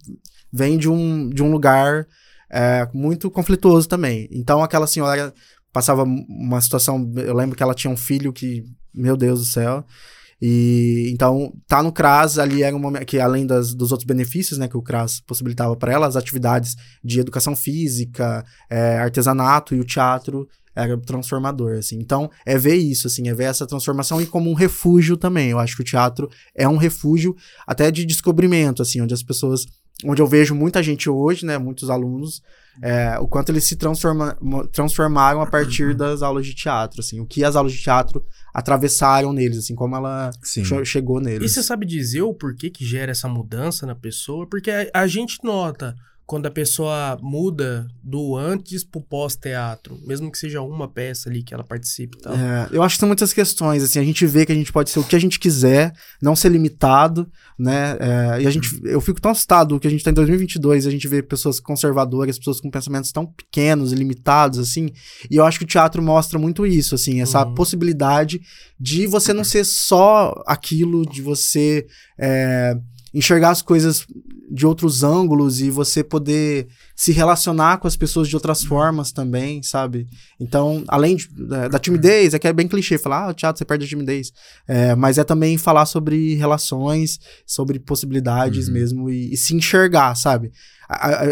vem 0.53 0.77
de 0.77 0.91
um, 0.91 1.31
de 1.31 1.43
um 1.43 1.51
lugar 1.51 2.07
é, 2.55 2.89
muito 2.95 3.29
conflituoso 3.31 3.89
também. 3.89 4.29
Então 4.31 4.63
aquela 4.63 4.87
senhora 4.87 5.35
passava 5.75 6.05
uma 6.05 6.61
situação. 6.61 7.13
Eu 7.17 7.35
lembro 7.35 7.57
que 7.57 7.63
ela 7.63 7.75
tinha 7.75 7.93
um 7.93 7.97
filho 7.97 8.33
que, 8.33 8.65
meu 8.95 9.17
Deus 9.17 9.41
do 9.41 9.45
céu. 9.45 9.85
E 10.41 11.11
então, 11.13 11.53
tá 11.67 11.83
no 11.83 11.93
CRAS 11.93 12.39
ali 12.39 12.63
era 12.63 12.75
um 12.75 12.79
momento 12.79 13.07
que, 13.07 13.19
além 13.19 13.45
das, 13.45 13.75
dos 13.75 13.91
outros 13.91 14.07
benefícios 14.07 14.59
né, 14.59 14.69
que 14.69 14.77
o 14.77 14.83
CRAS 14.83 15.21
possibilitava 15.21 15.75
para 15.75 15.93
ela, 15.93 16.07
as 16.07 16.17
atividades 16.17 16.77
de 17.03 17.19
educação 17.19 17.57
física, 17.57 18.45
é, 18.71 18.99
artesanato 18.99 19.75
e 19.75 19.81
o 19.81 19.85
teatro 19.85 20.49
era 20.77 20.97
transformador, 20.99 21.79
assim. 21.79 21.99
Então, 21.99 22.31
é 22.47 22.57
ver 22.57 22.77
isso, 22.77 23.07
assim, 23.09 23.29
é 23.29 23.35
ver 23.35 23.45
essa 23.45 23.67
transformação 23.67 24.21
e 24.21 24.27
como 24.27 24.51
um 24.51 24.55
refúgio 24.55 25.17
também. 25.17 25.51
Eu 25.51 25.59
acho 25.59 25.77
que 25.77 25.83
o 25.83 25.85
teatro 25.85 26.29
é 26.55 26.69
um 26.69 26.77
refúgio 26.77 27.35
até 27.67 27.91
de 27.91 28.05
descobrimento, 28.05 28.81
assim, 28.83 29.01
onde 29.01 29.15
as 29.15 29.23
pessoas 29.23 29.67
onde 30.05 30.21
eu 30.21 30.27
vejo 30.27 30.55
muita 30.55 30.83
gente 30.83 31.09
hoje, 31.09 31.47
né, 31.47 31.57
muitos 31.59 31.89
alunos, 31.91 32.43
é, 32.83 33.19
o 33.19 33.29
quanto 33.29 33.51
eles 33.51 33.65
se 33.65 33.77
transforma, 33.77 34.37
transformaram 34.73 35.41
a 35.41 35.47
partir 35.47 35.91
uhum. 35.91 35.97
das 35.97 36.23
aulas 36.23 36.47
de 36.47 36.55
teatro, 36.55 37.01
assim, 37.01 37.21
o 37.21 37.27
que 37.27 37.45
as 37.45 37.57
aulas 37.57 37.73
de 37.73 37.83
teatro 37.83 38.25
atravessaram 38.53 39.33
neles, 39.33 39.59
assim, 39.59 39.75
como 39.75 39.97
ela 39.97 40.31
che 40.43 40.65
chegou 40.85 41.21
neles. 41.21 41.51
E 41.51 41.55
você 41.55 41.63
sabe 41.63 41.87
dizer 41.87 42.23
o 42.23 42.35
porquê 42.35 42.71
que 42.71 42.85
gera 42.85 43.13
essa 43.13 43.29
mudança 43.29 43.87
na 43.87 43.95
pessoa? 43.95 44.47
Porque 44.49 44.71
a, 44.71 44.89
a 44.93 45.07
gente 45.07 45.39
nota 45.43 45.95
quando 46.27 46.47
a 46.47 46.51
pessoa 46.51 47.19
muda 47.21 47.87
do 48.03 48.35
antes 48.35 48.83
pro 48.83 49.01
pós-teatro, 49.01 49.99
mesmo 50.07 50.33
que 50.33 50.39
seja 50.39 50.63
uma 50.63 50.89
peça 50.89 51.29
ali 51.29 51.43
que 51.43 51.53
ela 51.53 51.63
participe 51.63 52.17
e 52.17 52.21
tal. 52.23 52.35
É, 52.35 52.69
eu 52.73 52.83
acho 52.83 52.97
que 52.97 53.01
são 53.01 53.07
muitas 53.07 53.33
questões, 53.33 53.83
assim, 53.83 53.99
a 53.99 54.05
gente 54.05 54.25
vê 54.25 54.47
que 54.47 54.53
a 54.53 54.55
gente 54.55 54.73
pode 54.73 54.89
ser 54.89 55.01
o 55.01 55.05
que 55.05 55.15
a 55.15 55.19
gente 55.19 55.39
quiser, 55.39 55.93
não 56.23 56.35
ser 56.35 56.49
limitado, 56.49 57.31
né, 57.59 57.97
é, 58.01 58.43
e 58.43 58.47
a 58.47 58.51
gente, 58.51 58.81
eu 58.85 59.03
fico 59.03 59.21
tão 59.21 59.33
assustado 59.33 59.79
que 59.79 59.87
a 59.87 59.91
gente 59.91 60.03
tá 60.03 60.11
em 60.11 60.15
2022 60.15 60.85
e 60.85 60.89
a 60.89 60.91
gente 60.91 61.07
vê 61.07 61.23
pessoas 61.23 61.61
conservadoras, 61.61 62.39
pessoas 62.39 62.59
com 62.59 62.71
pensamentos 62.71 63.13
tão 63.13 63.27
pequenos 63.27 63.93
e 63.93 63.95
limitados, 63.95 64.59
assim, 64.59 64.91
e 65.31 65.37
eu 65.37 65.45
acho 65.45 65.59
que 65.59 65.65
o 65.65 65.69
teatro 65.69 66.03
mostra 66.03 66.39
muito 66.39 66.67
isso, 66.67 66.95
assim, 66.95 67.21
essa 67.21 67.45
uhum. 67.45 67.55
possibilidade 67.55 68.41
de 68.81 69.07
você 69.07 69.35
não 69.35 69.45
ser 69.45 69.65
só 69.65 70.35
aquilo, 70.47 71.05
de 71.05 71.21
você... 71.21 71.87
É, 72.19 72.75
enxergar 73.15 73.51
as 73.51 73.63
coisas 73.63 74.05
de 74.51 74.67
outros 74.67 75.03
ângulos 75.03 75.61
e 75.61 75.71
você 75.71 76.03
poder 76.05 76.69
se 76.95 77.13
relacionar 77.13 77.79
com 77.79 77.87
as 77.87 77.97
pessoas 77.97 78.29
de 78.29 78.37
outras 78.37 78.65
formas 78.65 79.13
também, 79.13 79.63
sabe? 79.63 80.07
Então, 80.39 80.85
além 80.89 81.17
de, 81.17 81.29
da, 81.29 81.69
da, 81.69 81.79
timidez, 81.79 82.35
é 82.35 82.39
que 82.39 82.47
é 82.47 82.53
bem 82.53 82.69
clichê 82.69 82.99
falar, 82.99 83.29
ah, 83.29 83.35
teatro 83.35 83.59
você 83.59 83.65
perde 83.65 83.85
a 83.85 83.89
timidez. 83.89 84.33
É, 84.67 84.95
mas 84.95 85.19
é 85.19 85.25
também 85.25 85.57
falar 85.57 85.87
sobre 85.87 86.35
relações, 86.35 87.19
sobre 87.47 87.79
possibilidades 87.79 88.69
uhum. 88.69 88.75
mesmo 88.75 89.11
e, 89.11 89.33
e, 89.33 89.37
se 89.37 89.55
enxergar, 89.55 90.15
sabe? 90.15 90.53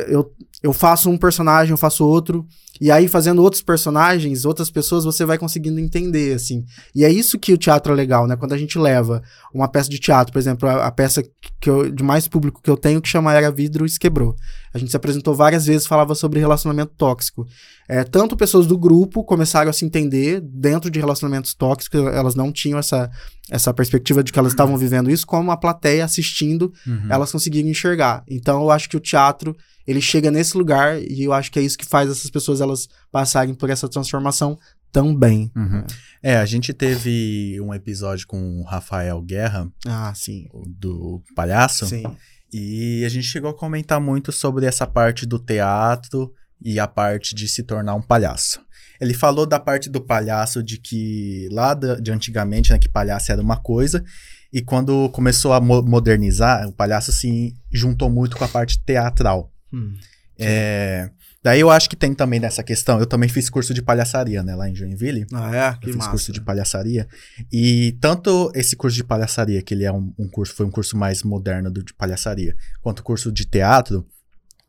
Eu, 0.09 0.33
eu 0.62 0.72
faço 0.72 1.11
um 1.11 1.18
personagem, 1.18 1.72
eu 1.72 1.79
faço 1.79 2.07
outro, 2.07 2.46
e 2.81 2.90
aí, 2.90 3.07
fazendo 3.07 3.42
outros 3.42 3.62
personagens, 3.62 4.44
outras 4.44 4.68
pessoas, 4.68 5.05
você 5.05 5.25
vai 5.25 5.38
conseguindo 5.38 5.79
entender, 5.79 6.35
assim. 6.35 6.64
E 6.92 7.05
é 7.05 7.09
isso 7.09 7.38
que 7.38 7.53
o 7.53 7.57
teatro 7.57 7.92
é 7.92 7.94
legal, 7.94 8.27
né? 8.27 8.35
Quando 8.35 8.55
a 8.55 8.59
gente 8.59 8.77
leva 8.77 9.22
uma 9.55 9.68
peça 9.68 9.88
de 9.88 10.01
teatro, 10.01 10.33
por 10.33 10.38
exemplo, 10.40 10.68
a, 10.68 10.87
a 10.87 10.90
peça 10.90 11.22
que 11.61 11.70
eu, 11.70 11.88
de 11.90 12.03
mais 12.03 12.27
público 12.27 12.61
que 12.61 12.68
eu 12.68 12.77
tenho, 12.77 13.01
que 13.01 13.09
chama 13.09 13.33
Era 13.33 13.53
Vidro 13.53 13.88
se 13.88 14.01
Quebrou. 14.01 14.35
A 14.74 14.78
gente 14.78 14.90
se 14.90 14.96
apresentou 14.96 15.35
várias 15.35 15.66
vezes, 15.66 15.87
falava 15.87 16.14
sobre 16.14 16.40
relacionamento 16.40 16.92
tóxico. 16.96 17.46
É, 17.88 18.04
tanto 18.04 18.37
pessoas 18.37 18.66
do 18.66 18.78
grupo 18.78 19.22
começaram 19.22 19.68
a 19.68 19.72
se 19.72 19.85
entender 19.85 20.40
dentro 20.40 20.90
de 20.90 20.98
relacionamentos 20.98 21.52
tóxicos, 21.52 22.00
elas 22.00 22.35
não 22.35 22.50
tinham 22.50 22.78
essa, 22.78 23.11
essa 23.50 23.74
perspectiva 23.74 24.22
de 24.22 24.32
que 24.32 24.38
elas 24.38 24.52
estavam 24.52 24.76
vivendo 24.76 25.11
isso, 25.11 25.26
como 25.26 25.50
a 25.50 25.56
plateia 25.56 26.04
assistindo, 26.04 26.72
uhum. 26.87 27.06
elas 27.11 27.30
conseguiram 27.30 27.68
enxergar. 27.68 28.24
Então, 28.28 28.62
eu 28.62 28.70
acho 28.70 28.88
que 28.88 28.96
o 28.96 29.00
teatro 29.00 29.54
ele 29.87 30.00
chega 30.00 30.30
nesse 30.30 30.56
lugar 30.56 31.02
e 31.02 31.24
eu 31.24 31.32
acho 31.32 31.50
que 31.50 31.58
é 31.58 31.62
isso 31.62 31.76
que 31.76 31.85
faz 31.85 32.08
essas 32.08 32.30
pessoas 32.30 32.61
elas 32.61 32.88
passarem 33.11 33.54
por 33.54 33.68
essa 33.68 33.88
transformação 33.88 34.56
também. 34.92 35.50
Uhum. 35.56 35.85
É, 36.22 36.37
a 36.37 36.44
gente 36.44 36.72
teve 36.72 37.58
um 37.61 37.74
episódio 37.74 38.26
com 38.26 38.61
o 38.61 38.62
Rafael 38.62 39.20
Guerra. 39.22 39.68
Ah, 39.87 40.12
sim. 40.14 40.46
Do 40.66 41.22
palhaço. 41.35 41.87
Sim. 41.87 42.04
E 42.52 43.04
a 43.04 43.08
gente 43.08 43.26
chegou 43.26 43.50
a 43.50 43.56
comentar 43.56 44.00
muito 44.00 44.30
sobre 44.30 44.66
essa 44.66 44.86
parte 44.86 45.24
do 45.24 45.38
teatro 45.38 46.32
e 46.60 46.78
a 46.78 46.86
parte 46.86 47.34
de 47.34 47.48
se 47.48 47.62
tornar 47.62 47.94
um 47.94 48.02
palhaço. 48.02 48.60
Ele 49.00 49.14
falou 49.14 49.46
da 49.46 49.58
parte 49.58 49.88
do 49.88 50.00
palhaço 50.00 50.62
de 50.62 50.78
que 50.78 51.48
lá 51.50 51.74
de 51.74 52.12
antigamente, 52.12 52.70
né, 52.70 52.78
que 52.78 52.88
palhaço 52.88 53.32
era 53.32 53.40
uma 53.40 53.56
coisa, 53.56 54.04
e 54.52 54.60
quando 54.60 55.08
começou 55.08 55.52
a 55.54 55.60
mo 55.60 55.82
modernizar, 55.82 56.68
o 56.68 56.72
palhaço 56.72 57.10
se 57.10 57.54
juntou 57.72 58.10
muito 58.10 58.36
com 58.36 58.44
a 58.44 58.48
parte 58.48 58.78
teatral. 58.84 59.50
Hum. 59.72 59.94
É, 60.38 61.10
daí 61.42 61.61
eu 61.61 61.70
acho 61.70 61.88
que 61.88 61.96
tem 61.96 62.14
também 62.14 62.38
nessa 62.38 62.62
questão. 62.62 62.98
Eu 62.98 63.07
também 63.07 63.28
fiz 63.28 63.50
curso 63.50 63.74
de 63.74 63.83
palhaçaria, 63.83 64.42
né, 64.42 64.55
lá 64.55 64.68
em 64.68 64.74
Joinville. 64.74 65.26
Ah, 65.33 65.55
é? 65.55 65.72
Que 65.72 65.88
eu 65.88 65.92
fiz 65.92 65.96
massa. 65.96 66.11
curso 66.11 66.33
de 66.33 66.40
palhaçaria. 66.40 67.09
E 67.52 67.96
tanto 68.00 68.50
esse 68.55 68.76
curso 68.76 68.96
de 68.96 69.05
palhaçaria, 69.05 69.62
que 69.62 69.74
ele 69.74 69.85
é 69.85 69.92
um, 69.92 70.12
um 70.18 70.28
curso, 70.28 70.55
foi 70.55 70.66
um 70.66 70.70
curso 70.70 70.96
mais 70.96 71.22
moderno 71.22 71.70
do, 71.70 71.83
de 71.83 71.94
palhaçaria, 71.94 72.55
quanto 72.81 73.00
o 73.00 73.02
curso 73.02 73.33
de 73.33 73.44
teatro, 73.44 74.07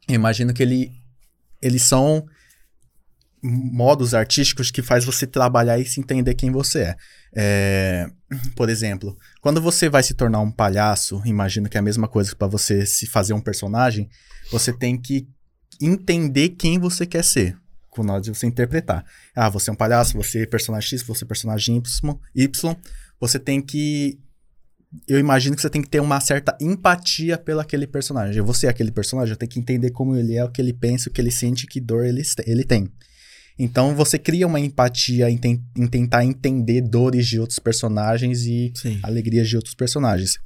eu 0.07 0.15
imagino 0.15 0.53
que 0.53 0.61
ele, 0.61 0.91
eles 1.61 1.83
são 1.83 2.25
modos 3.41 4.13
artísticos 4.13 4.71
que 4.71 4.81
faz 4.81 5.03
você 5.03 5.27
trabalhar 5.27 5.77
e 5.77 5.85
se 5.85 5.99
entender 5.99 6.33
quem 6.33 6.49
você 6.49 6.79
é. 6.79 6.95
é. 7.35 8.09
Por 8.55 8.69
exemplo, 8.69 9.17
quando 9.41 9.61
você 9.61 9.89
vai 9.89 10.01
se 10.01 10.13
tornar 10.13 10.39
um 10.39 10.51
palhaço, 10.51 11.21
imagino 11.25 11.67
que 11.67 11.77
é 11.77 11.79
a 11.79 11.83
mesma 11.83 12.07
coisa 12.07 12.35
para 12.35 12.47
você 12.47 12.85
se 12.85 13.05
fazer 13.05 13.33
um 13.33 13.41
personagem, 13.41 14.09
você 14.49 14.71
tem 14.71 14.99
que 14.99 15.27
entender 15.81 16.49
quem 16.49 16.79
você 16.79 17.05
quer 17.05 17.23
ser. 17.23 17.57
Com 17.89 18.03
nós 18.03 18.23
de 18.23 18.29
você 18.29 18.47
interpretar. 18.47 19.05
Ah, 19.35 19.49
você 19.49 19.69
é 19.69 19.73
um 19.73 19.75
palhaço, 19.75 20.17
você 20.17 20.41
é 20.41 20.45
personagem 20.47 20.89
X, 20.89 21.03
você 21.03 21.23
é 21.23 21.27
personagem 21.27 21.81
Y. 22.35 22.75
Você 23.19 23.39
tem 23.39 23.61
que. 23.61 24.19
Eu 25.07 25.19
imagino 25.19 25.55
que 25.55 25.61
você 25.61 25.69
tem 25.69 25.81
que 25.81 25.89
ter 25.89 25.99
uma 25.99 26.19
certa 26.19 26.55
empatia 26.59 27.37
pelo 27.37 27.59
aquele 27.59 27.85
personagem. 27.85 28.41
Você 28.41 28.67
é 28.67 28.69
aquele 28.69 28.91
personagem, 28.91 29.31
eu 29.31 29.37
tenho 29.37 29.49
que 29.49 29.59
entender 29.59 29.91
como 29.91 30.15
ele 30.15 30.35
é, 30.35 30.43
o 30.43 30.49
que 30.49 30.61
ele 30.61 30.73
pensa, 30.73 31.09
o 31.09 31.11
que 31.11 31.21
ele 31.21 31.31
sente, 31.31 31.67
que 31.67 31.79
dor 31.79 32.05
ele, 32.05 32.21
ele 32.45 32.63
tem. 32.63 32.91
Então 33.57 33.95
você 33.95 34.17
cria 34.17 34.47
uma 34.47 34.59
empatia 34.59 35.29
em, 35.29 35.37
tem, 35.37 35.63
em 35.75 35.87
tentar 35.87 36.25
entender 36.25 36.81
dores 36.81 37.27
de 37.27 37.39
outros 37.39 37.59
personagens 37.59 38.45
e 38.45 38.71
Sim. 38.75 38.99
alegrias 39.03 39.47
de 39.47 39.55
outros 39.55 39.75
personagens 39.75 40.39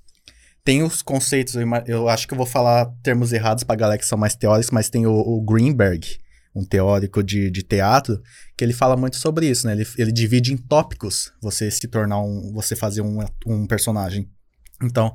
tem 0.68 0.84
os 0.84 1.02
conceitos, 1.02 1.56
eu, 1.56 1.66
eu, 1.86 2.10
acho 2.10 2.28
que 2.28 2.34
eu 2.34 2.38
vou 2.38 2.46
falar 2.46 2.88
termos 3.02 3.32
errados 3.32 3.64
pra 3.64 3.74
galera 3.74 3.98
que 3.98 4.06
são 4.06 4.18
mais 4.18 4.36
teóricos, 4.36 4.70
mas 4.70 4.90
tem 4.90 5.08
o, 5.08 5.14
o 5.14 5.40
Greenberg, 5.40 6.18
um 6.54 6.66
teórico 6.66 7.24
de, 7.24 7.50
de 7.50 7.64
teatro, 7.64 8.22
que 8.58 8.66
ele 8.66 8.74
fala 8.74 8.98
muito 8.98 9.16
sobre 9.16 9.50
isso, 9.50 9.66
né? 9.66 9.72
Ele, 9.72 9.88
ele 9.98 10.12
divide 10.12 10.52
em 10.52 10.58
tópicos 10.58 11.32
você 11.42 11.72
se 11.72 11.88
tornar 11.88 12.20
um. 12.20 12.52
você 12.52 12.76
fazer 12.76 13.00
um, 13.00 13.20
um 13.46 13.66
personagem. 13.66 14.30
Então, 14.84 15.14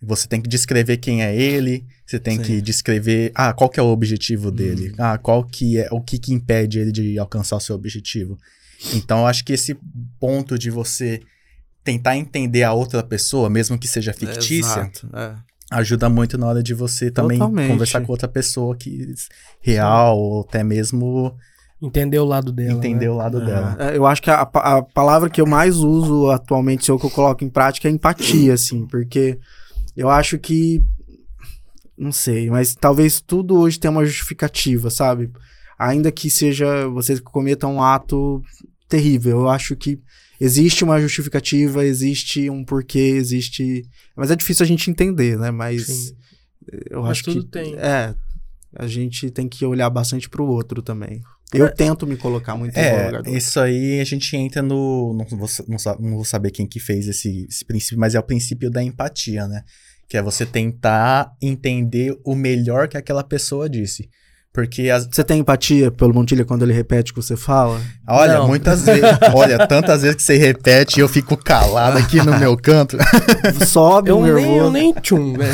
você 0.00 0.28
tem 0.28 0.40
que 0.40 0.48
descrever 0.48 0.98
quem 0.98 1.24
é 1.24 1.34
ele, 1.34 1.84
você 2.06 2.20
tem 2.20 2.36
Sim. 2.36 2.44
que 2.44 2.62
descrever, 2.62 3.32
ah, 3.34 3.52
qual 3.52 3.68
que 3.68 3.80
é 3.80 3.82
o 3.82 3.86
objetivo 3.86 4.52
dele, 4.52 4.90
hum. 4.90 4.94
ah, 4.98 5.18
qual 5.18 5.42
que 5.42 5.76
é, 5.76 5.88
o 5.90 6.00
que 6.00 6.20
que 6.20 6.32
impede 6.32 6.78
ele 6.78 6.92
de 6.92 7.18
alcançar 7.18 7.56
o 7.56 7.60
seu 7.60 7.74
objetivo. 7.74 8.38
Então, 8.92 9.22
eu 9.22 9.26
acho 9.26 9.44
que 9.44 9.54
esse 9.54 9.76
ponto 10.20 10.56
de 10.56 10.70
você 10.70 11.20
tentar 11.84 12.16
entender 12.16 12.62
a 12.62 12.72
outra 12.72 13.02
pessoa, 13.02 13.50
mesmo 13.50 13.78
que 13.78 13.86
seja 13.86 14.12
fictícia, 14.12 14.80
Exato, 14.80 15.08
é. 15.14 15.34
ajuda 15.70 16.08
muito 16.08 16.38
na 16.38 16.46
hora 16.46 16.62
de 16.62 16.72
você 16.72 17.10
também 17.10 17.38
Totalmente. 17.38 17.68
conversar 17.68 18.00
com 18.00 18.10
outra 18.10 18.26
pessoa 18.26 18.74
que 18.74 19.14
real, 19.60 20.16
Sim. 20.16 20.20
ou 20.20 20.40
até 20.40 20.64
mesmo 20.64 21.36
Entender 21.84 22.18
o 22.18 22.24
lado 22.24 22.50
dela. 22.50 22.72
Entender 22.72 23.06
né? 23.06 23.10
o 23.10 23.16
lado 23.16 23.42
é. 23.42 23.44
dela. 23.44 23.76
É, 23.78 23.96
eu 23.96 24.06
acho 24.06 24.22
que 24.22 24.30
a, 24.30 24.40
a 24.40 24.82
palavra 24.82 25.28
que 25.28 25.38
eu 25.38 25.46
mais 25.46 25.76
uso 25.76 26.30
atualmente, 26.30 26.84
se 26.84 26.90
é 26.90 26.94
o 26.94 26.98
que 26.98 27.04
eu 27.04 27.10
coloco 27.10 27.44
em 27.44 27.48
prática, 27.50 27.88
é 27.88 27.90
empatia, 27.90 28.54
assim, 28.54 28.86
porque 28.86 29.38
eu 29.96 30.08
acho 30.08 30.38
que. 30.38 30.82
Não 31.96 32.10
sei, 32.10 32.50
mas 32.50 32.74
talvez 32.74 33.20
tudo 33.20 33.56
hoje 33.56 33.78
tenha 33.78 33.90
uma 33.90 34.04
justificativa, 34.04 34.88
sabe? 34.88 35.30
Ainda 35.78 36.10
que 36.10 36.30
seja. 36.30 36.88
Você 36.88 37.20
cometa 37.20 37.66
um 37.66 37.82
ato 37.82 38.42
terrível. 38.88 39.40
Eu 39.40 39.48
acho 39.50 39.76
que 39.76 40.00
existe 40.40 40.84
uma 40.84 41.00
justificativa, 41.00 41.84
existe 41.84 42.48
um 42.50 42.64
porquê, 42.64 42.98
existe. 43.16 43.84
Mas 44.16 44.30
é 44.30 44.36
difícil 44.36 44.64
a 44.64 44.66
gente 44.66 44.90
entender, 44.90 45.38
né? 45.38 45.50
Mas 45.50 45.86
Sim. 45.86 46.16
eu 46.90 47.02
Mas 47.02 47.10
acho 47.12 47.24
tudo 47.24 47.44
que 47.44 47.50
tem. 47.50 47.74
é, 47.76 48.14
a 48.76 48.86
gente 48.86 49.30
tem 49.30 49.48
que 49.48 49.64
olhar 49.64 49.88
bastante 49.90 50.28
para 50.28 50.42
o 50.42 50.46
outro 50.46 50.82
também. 50.82 51.22
Eu 51.52 51.72
tento 51.72 52.04
me 52.06 52.16
colocar 52.16 52.56
muito 52.56 52.76
É, 52.76 53.06
lugar 53.06 53.28
isso 53.28 53.60
aí 53.60 54.00
a 54.00 54.04
gente 54.04 54.36
entra 54.36 54.60
no. 54.60 55.14
Não 55.14 55.24
vou, 55.38 55.48
não, 55.68 55.76
não 56.00 56.16
vou 56.16 56.24
saber 56.24 56.50
quem 56.50 56.66
que 56.66 56.80
fez 56.80 57.06
esse, 57.06 57.46
esse 57.48 57.64
princípio, 57.64 57.98
mas 57.98 58.14
é 58.14 58.18
o 58.18 58.22
princípio 58.24 58.70
da 58.70 58.82
empatia, 58.82 59.46
né? 59.46 59.62
Que 60.08 60.16
é 60.16 60.22
você 60.22 60.44
tentar 60.44 61.32
entender 61.40 62.18
o 62.24 62.34
melhor 62.34 62.88
que 62.88 62.96
aquela 62.96 63.22
pessoa 63.22 63.68
disse. 63.68 64.08
Porque, 64.54 64.88
as, 64.88 65.08
Você 65.10 65.24
tem 65.24 65.40
empatia 65.40 65.90
pelo 65.90 66.14
Montilha 66.14 66.44
quando 66.44 66.62
ele 66.62 66.72
repete 66.72 67.10
o 67.10 67.14
que 67.16 67.20
você 67.20 67.36
fala? 67.36 67.80
olha, 68.08 68.34
Não. 68.38 68.46
muitas 68.46 68.82
vezes. 68.86 69.02
Olha, 69.34 69.66
tantas 69.66 70.02
vezes 70.02 70.14
que 70.16 70.22
você 70.22 70.36
repete 70.36 70.98
e 70.98 71.02
eu 71.02 71.08
fico 71.08 71.36
calado 71.36 71.98
aqui 71.98 72.18
no 72.22 72.38
meu 72.38 72.56
canto. 72.56 72.96
Sobe 73.66 74.10
Eu 74.10 74.18
um 74.20 74.22
nem, 74.32 74.56
eu 74.56 74.70
nem 74.70 74.92
tchum, 74.92 75.32
velho. 75.36 75.52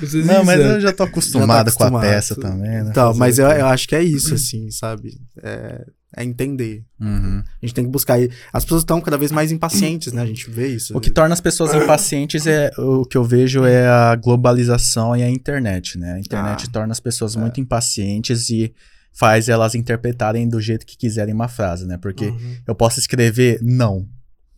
Vou 0.00 0.08
ser 0.08 0.24
Não, 0.24 0.42
mas 0.42 0.58
eu 0.58 0.80
já 0.80 0.90
tô 0.90 1.02
acostumado, 1.02 1.46
com 1.48 1.52
a 1.52 1.60
acostumado. 1.88 2.00
peça 2.02 2.34
também, 2.34 2.82
né? 2.82 2.86
Então, 2.90 3.12
mas 3.14 3.38
eu, 3.38 3.46
eu 3.46 3.66
acho 3.66 3.86
que 3.86 3.94
é 3.94 4.02
isso, 4.02 4.32
assim, 4.34 4.70
sabe? 4.70 5.10
É, 5.42 5.84
é 6.16 6.22
entender. 6.24 6.84
Uhum. 7.00 7.42
A 7.42 7.66
gente 7.66 7.74
tem 7.74 7.84
que 7.84 7.90
buscar. 7.90 8.20
E 8.20 8.30
as 8.52 8.64
pessoas 8.64 8.82
estão 8.82 9.00
cada 9.00 9.16
vez 9.18 9.32
mais 9.32 9.50
impacientes, 9.52 10.12
né? 10.12 10.22
A 10.22 10.26
gente 10.26 10.50
vê 10.50 10.68
isso. 10.68 10.96
O 10.96 11.00
que 11.00 11.10
torna 11.10 11.32
as 11.32 11.40
pessoas 11.40 11.72
impacientes 11.74 12.46
é 12.46 12.70
o 12.78 13.04
que 13.04 13.16
eu 13.16 13.24
vejo 13.24 13.64
é 13.64 13.86
a 13.88 14.14
globalização 14.16 15.16
e 15.16 15.22
a 15.22 15.28
internet, 15.30 15.98
né? 15.98 16.14
A 16.14 16.18
internet 16.18 16.66
Ah, 16.68 16.72
torna 16.72 16.92
as 16.92 17.00
pessoas 17.00 17.34
muito 17.36 17.60
impacientes 17.60 18.50
e 18.50 18.72
faz 19.14 19.48
elas 19.48 19.74
interpretarem 19.74 20.48
do 20.48 20.60
jeito 20.60 20.86
que 20.86 20.96
quiserem 20.96 21.34
uma 21.34 21.48
frase, 21.48 21.86
né? 21.86 21.98
Porque 21.98 22.26
Uhum. 22.26 22.56
eu 22.66 22.74
posso 22.74 22.98
escrever 22.98 23.58
não 23.62 24.08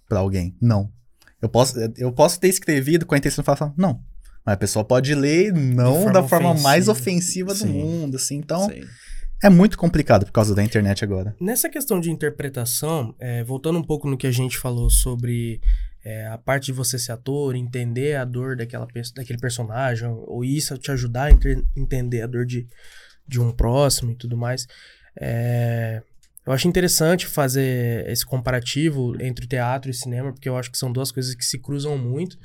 pra 0.09 0.21
alguém, 0.21 0.57
não. 0.61 0.91
Eu 1.43 1.49
posso, 1.49 1.75
eu 1.97 2.13
posso 2.13 2.39
ter 2.41 2.49
escrevido 2.49 3.05
com 3.05 3.15
a 3.15 3.19
intenção 3.19 3.43
de 3.43 3.47
falar 3.47 3.73
não. 3.77 4.01
Mas 4.47 4.55
a 4.55 4.57
pessoa 4.59 4.85
pode 4.85 5.15
ler 5.15 5.53
não 5.53 5.95
forma 5.97 6.13
da 6.13 6.23
forma 6.23 6.55
mais 6.55 6.89
ofensiva. 6.89 7.53
ofensiva 7.53 7.55
do 7.55 7.73
Sim. 7.73 7.83
mundo, 7.83 8.17
assim. 8.17 8.37
Então, 8.37 8.69
Sim. 8.69 8.83
É 9.45 9.51
muito 9.51 9.77
complicado 9.77 10.25
por 10.25 10.33
causa 10.33 10.55
da 10.55 10.65
internet 10.65 11.05
agora. 11.05 11.37
Nessa 11.39 11.69
questão 11.69 12.01
de 12.01 12.11
interpretação, 12.11 13.15
é, 13.19 13.45
voltando 13.45 13.79
um 13.79 13.83
pouco 13.83 14.09
no 14.09 14.17
que 14.17 14.27
a 14.27 14.31
gente 14.31 14.57
falou 14.57 14.89
sobre 14.89 15.61
é, 16.03 16.27
a 16.29 16.39
parte 16.39 16.67
de 16.67 16.73
você 16.73 16.99
ser 16.99 17.13
ator, 17.13 17.55
entender 17.55 18.17
a 18.17 18.25
dor 18.25 18.57
daquela, 18.57 18.89
daquele 19.15 19.39
personagem, 19.39 20.09
ou 20.09 20.43
isso 20.43 20.79
te 20.79 20.91
ajudar 20.91 21.25
a 21.25 21.31
entender 21.77 22.23
a 22.23 22.27
dor 22.27 22.47
de, 22.47 22.67
de 23.29 23.39
um 23.39 23.53
próximo 23.53 24.13
e 24.13 24.15
tudo 24.15 24.35
mais. 24.35 24.67
é, 25.21 26.03
eu 26.47 26.53
acho 26.53 26.67
interessante 26.67 27.27
fazer 27.27 28.09
esse 28.09 28.25
comparativo 28.25 29.15
entre 29.23 29.47
teatro 29.47 29.91
e 29.91 29.95
cinema, 29.95 30.33
porque 30.33 30.49
eu 30.49 30.57
acho 30.57 30.71
que 30.71 30.79
são 30.79 30.93
duas 30.93 31.11
coisas 31.11 31.35
que 31.35 31.45
se 31.45 31.59
cruzam 31.59 31.99
muito. 31.99 32.39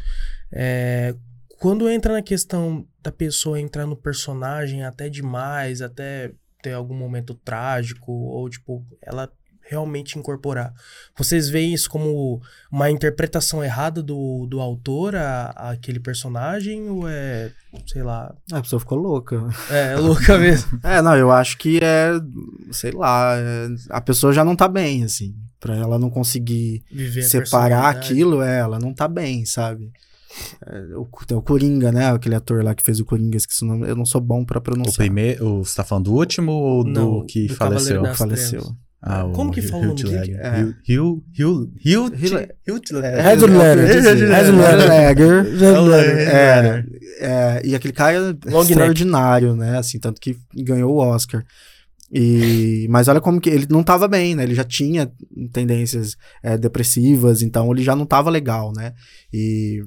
É, 0.52 1.16
quando 1.60 1.90
entra 1.90 2.14
na 2.14 2.22
questão 2.22 2.86
da 3.02 3.12
pessoa 3.12 3.60
entrar 3.60 3.86
no 3.86 3.96
personagem 3.96 4.84
até 4.84 5.10
demais, 5.10 5.82
até 5.82 6.32
ter 6.62 6.74
algum 6.74 6.96
momento 6.96 7.34
trágico, 7.34 8.12
ou 8.12 8.50
tipo, 8.50 8.86
ela 9.02 9.30
realmente 9.62 10.18
incorporar. 10.18 10.74
Vocês 11.16 11.48
veem 11.48 11.74
isso 11.76 11.88
como 11.92 12.42
uma 12.72 12.90
interpretação 12.90 13.64
errada 13.64 14.02
do, 14.02 14.48
do 14.48 14.60
autor 14.60 15.16
a, 15.16 15.54
a 15.56 15.70
aquele 15.72 16.00
personagem, 16.00 16.90
ou 16.90 17.08
é, 17.08 17.52
sei 17.86 18.02
lá, 18.02 18.34
A 18.52 18.62
pessoa 18.62 18.80
ficou 18.80 18.98
louca. 18.98 19.36
é 19.70 19.96
louca 19.96 20.38
mesmo? 20.40 20.80
É, 20.84 21.04
não, 21.04 21.16
eu 21.16 21.32
acho 21.32 21.56
que 21.60 21.80
é, 21.84 22.10
sei 22.72 22.92
lá, 22.92 23.36
é- 23.38 23.68
a 23.92 24.02
pessoa 24.02 24.34
já 24.34 24.44
não 24.44 24.56
tá 24.56 24.68
bem, 24.68 25.04
assim. 25.04 25.36
Pra 25.60 25.76
ela 25.76 26.00
não 26.00 26.10
conseguir 26.10 26.82
Viver 26.90 27.22
separar 27.22 27.90
aquilo, 27.90 28.42
é, 28.42 28.60
ela 28.60 28.80
não 28.80 28.92
tá 28.94 29.08
bem, 29.08 29.46
sabe? 29.46 29.92
É, 30.66 30.96
o, 30.96 31.08
tem 31.26 31.38
o 31.38 31.42
Coringa, 31.42 31.92
né? 31.92 32.10
Aquele 32.12 32.36
ator 32.36 32.64
lá 32.64 32.74
que 32.76 32.84
fez 32.84 33.00
o 33.00 33.06
Coringa, 33.06 33.38
esqueci 33.38 33.64
o 33.64 33.68
nome. 33.68 33.88
Eu 33.88 33.96
não 33.96 34.06
sou 34.06 34.20
bom 34.22 34.44
pra 34.46 34.60
O 34.60 34.62
pronunciar. 34.62 34.96
primeiro, 34.96 35.64
você 35.64 35.76
tá 35.76 35.84
falando 35.84 36.06
do 36.06 36.14
último 36.14 36.52
ou 36.52 36.84
do 36.84 36.90
Não, 36.90 37.26
que 37.26 37.48
do 37.48 37.56
faleceu? 37.56 38.02
Das 38.02 38.18
faleceu. 38.18 38.60
Trevas. 38.62 38.78
Ah, 39.02 39.24
o 39.26 39.32
Como 39.32 39.50
que 39.50 39.62
fala 39.62 39.84
o 39.84 39.88
nome 39.88 40.04
dele? 40.04 40.34
É. 40.34 40.62
Hugh- 40.62 41.24
Hugh- 41.40 41.72
Hugh- 41.86 42.12
Ledger. 45.88 46.86
É, 47.22 47.62
e 47.66 47.76
aquele 47.76 47.94
cara 47.94 48.14
é 48.14 48.20
Long 48.20 48.60
neck. 48.60 48.72
extraordinário, 48.72 49.56
né? 49.56 49.78
Assim, 49.78 50.00
tanto 50.00 50.20
que 50.20 50.38
ganhou 50.56 50.92
o 50.94 50.98
Oscar. 50.98 51.44
E, 52.12 52.88
mas 52.90 53.08
olha 53.08 53.22
como 53.22 53.40
que 53.40 53.50
ele 53.50 53.68
não 53.70 53.84
tava 53.84 54.08
bem, 54.08 54.36
né? 54.36 54.44
Ele 54.44 54.56
já 54.56 54.64
tinha 54.64 55.12
tendências 55.54 56.16
é, 56.42 56.58
depressivas, 56.58 57.42
então 57.44 57.72
ele 57.72 57.84
já 57.84 57.96
não 57.96 58.06
tava 58.06 58.30
legal, 58.32 58.74
né? 58.76 58.94
E, 59.32 59.84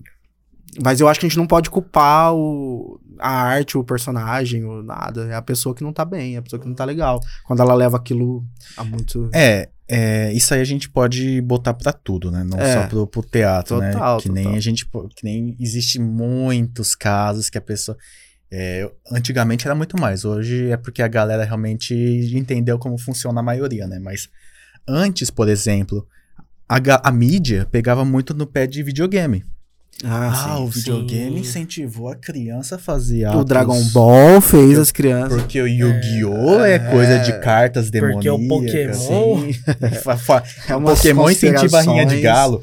mas 0.81 1.01
eu 1.01 1.09
acho 1.09 1.21
que 1.21 1.27
a 1.27 1.29
gente 1.29 1.39
não 1.39 1.47
pode 1.47 1.69
culpar 1.69 2.35
o, 2.35 3.01
a 3.19 3.31
arte, 3.31 3.77
o 3.77 3.85
personagem, 3.85 4.65
ou 4.65 4.83
nada. 4.83 5.27
É 5.27 5.35
a 5.35 5.43
pessoa 5.43 5.75
que 5.75 5.85
não 5.85 5.93
tá 5.93 6.05
bem, 6.05 6.37
é 6.37 6.39
a 6.39 6.43
pessoa 6.43 6.61
que 6.61 6.69
não 6.69 6.75
tá 6.75 6.85
legal. 6.85 7.21
Quando 7.45 7.61
ela 7.61 7.75
leva 7.75 7.97
aquilo 7.97 8.45
a 8.77 8.85
muito. 8.85 9.29
É, 9.35 9.69
é, 9.89 10.33
isso 10.33 10.55
aí 10.55 10.61
a 10.61 10.65
gente 10.65 10.89
pode 10.89 11.41
botar 11.43 11.75
pra 11.75 11.93
tudo, 11.93 12.31
né? 12.31 12.43
Não 12.45 12.59
É. 12.59 12.73
só 12.73 12.87
pro, 12.87 13.07
pro 13.07 13.23
teatro, 13.23 13.77
Total, 13.81 14.17
né? 14.17 14.23
Que 14.23 14.29
nem 14.31 14.45
total. 14.45 14.57
a 14.57 14.61
gente, 14.61 14.87
que 14.87 15.25
nem 15.25 15.57
existe 15.61 16.01
muitos 16.01 16.95
casos 16.95 17.51
que 17.51 17.59
a 17.59 17.63
pessoa 17.63 17.97
é, 18.51 18.91
antigamente 19.11 19.67
era 19.67 19.75
muito 19.75 19.99
mais, 19.99 20.27
hoje 20.27 20.69
é 20.71 20.77
porque 20.77 21.03
a 21.03 21.09
galera 21.09 21.43
realmente 21.43 21.95
entendeu 22.35 22.79
como 22.79 22.99
funciona 22.99 23.41
a 23.41 23.43
maioria, 23.43 23.87
né? 23.87 23.99
Mas 23.99 24.29
antes, 24.87 25.31
por 25.31 25.49
exemplo, 25.49 26.07
a, 26.69 26.79
a 27.03 27.11
mídia 27.11 27.67
pegava 27.71 28.05
muito 28.05 28.35
no 28.35 28.47
pé 28.47 28.67
de 28.67 28.83
videogame. 28.83 29.45
Ah, 30.05 30.57
sim. 30.57 30.63
o 30.63 30.67
videogame 30.67 31.35
sim. 31.37 31.41
incentivou 31.41 32.09
a 32.09 32.17
criança 32.17 32.75
a 32.77 32.79
fazer 32.79 33.25
O 33.27 33.31
atos- 33.31 33.45
Dragon 33.47 33.83
Ball 33.93 34.41
fez 34.41 34.79
as 34.79 34.91
crianças. 34.91 35.41
Porque 35.41 35.61
o 35.61 35.67
Yu-Gi-Oh! 35.69 36.65
É, 36.65 36.79
coisa 36.79 37.19
de 37.21 37.33
cartas 37.41 37.91
Porque 37.91 38.29
o 38.29 38.37
demoníacas. 38.39 38.99
Pokémon- 38.99 39.35
assim. 39.49 39.53
É 40.69 40.77
o 40.77 40.81
Pokémon 40.83 41.31
incentiva 41.31 41.79
a 41.79 41.83
rinha 41.83 42.07
de 42.07 42.21
galo. 42.21 42.63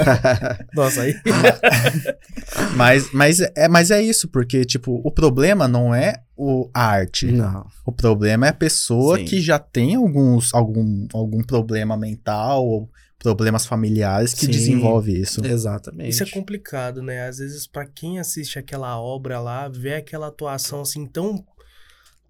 Nossa, 0.74 1.02
aí. 1.02 1.14
Mas, 2.76 3.10
mas, 3.12 3.40
é, 3.40 3.68
mas 3.68 3.90
é 3.90 4.02
isso, 4.02 4.28
porque, 4.28 4.64
tipo, 4.64 5.00
o 5.04 5.10
problema 5.10 5.66
não 5.68 5.94
é 5.94 6.16
o, 6.36 6.68
a 6.72 6.84
arte. 6.86 7.26
Não. 7.30 7.66
O 7.84 7.92
problema 7.92 8.46
é 8.46 8.50
a 8.50 8.54
pessoa 8.54 9.18
Sim. 9.18 9.24
que 9.24 9.40
já 9.40 9.58
tem 9.58 9.94
alguns, 9.94 10.52
algum, 10.54 11.06
algum 11.12 11.42
problema 11.42 11.96
mental 11.96 12.66
ou 12.66 12.90
problemas 13.22 13.64
familiares 13.64 14.34
que 14.34 14.46
Sim. 14.46 14.50
desenvolve 14.50 15.18
isso. 15.20 15.44
Exatamente. 15.44 16.10
Isso 16.10 16.22
é 16.22 16.26
complicado, 16.30 17.02
né? 17.02 17.28
Às 17.28 17.38
vezes, 17.38 17.66
pra 17.66 17.86
quem 17.86 18.18
assiste 18.18 18.58
aquela 18.58 19.00
obra 19.00 19.38
lá, 19.40 19.68
vê 19.68 19.94
aquela 19.94 20.28
atuação 20.28 20.80
assim 20.82 21.06
tão. 21.06 21.44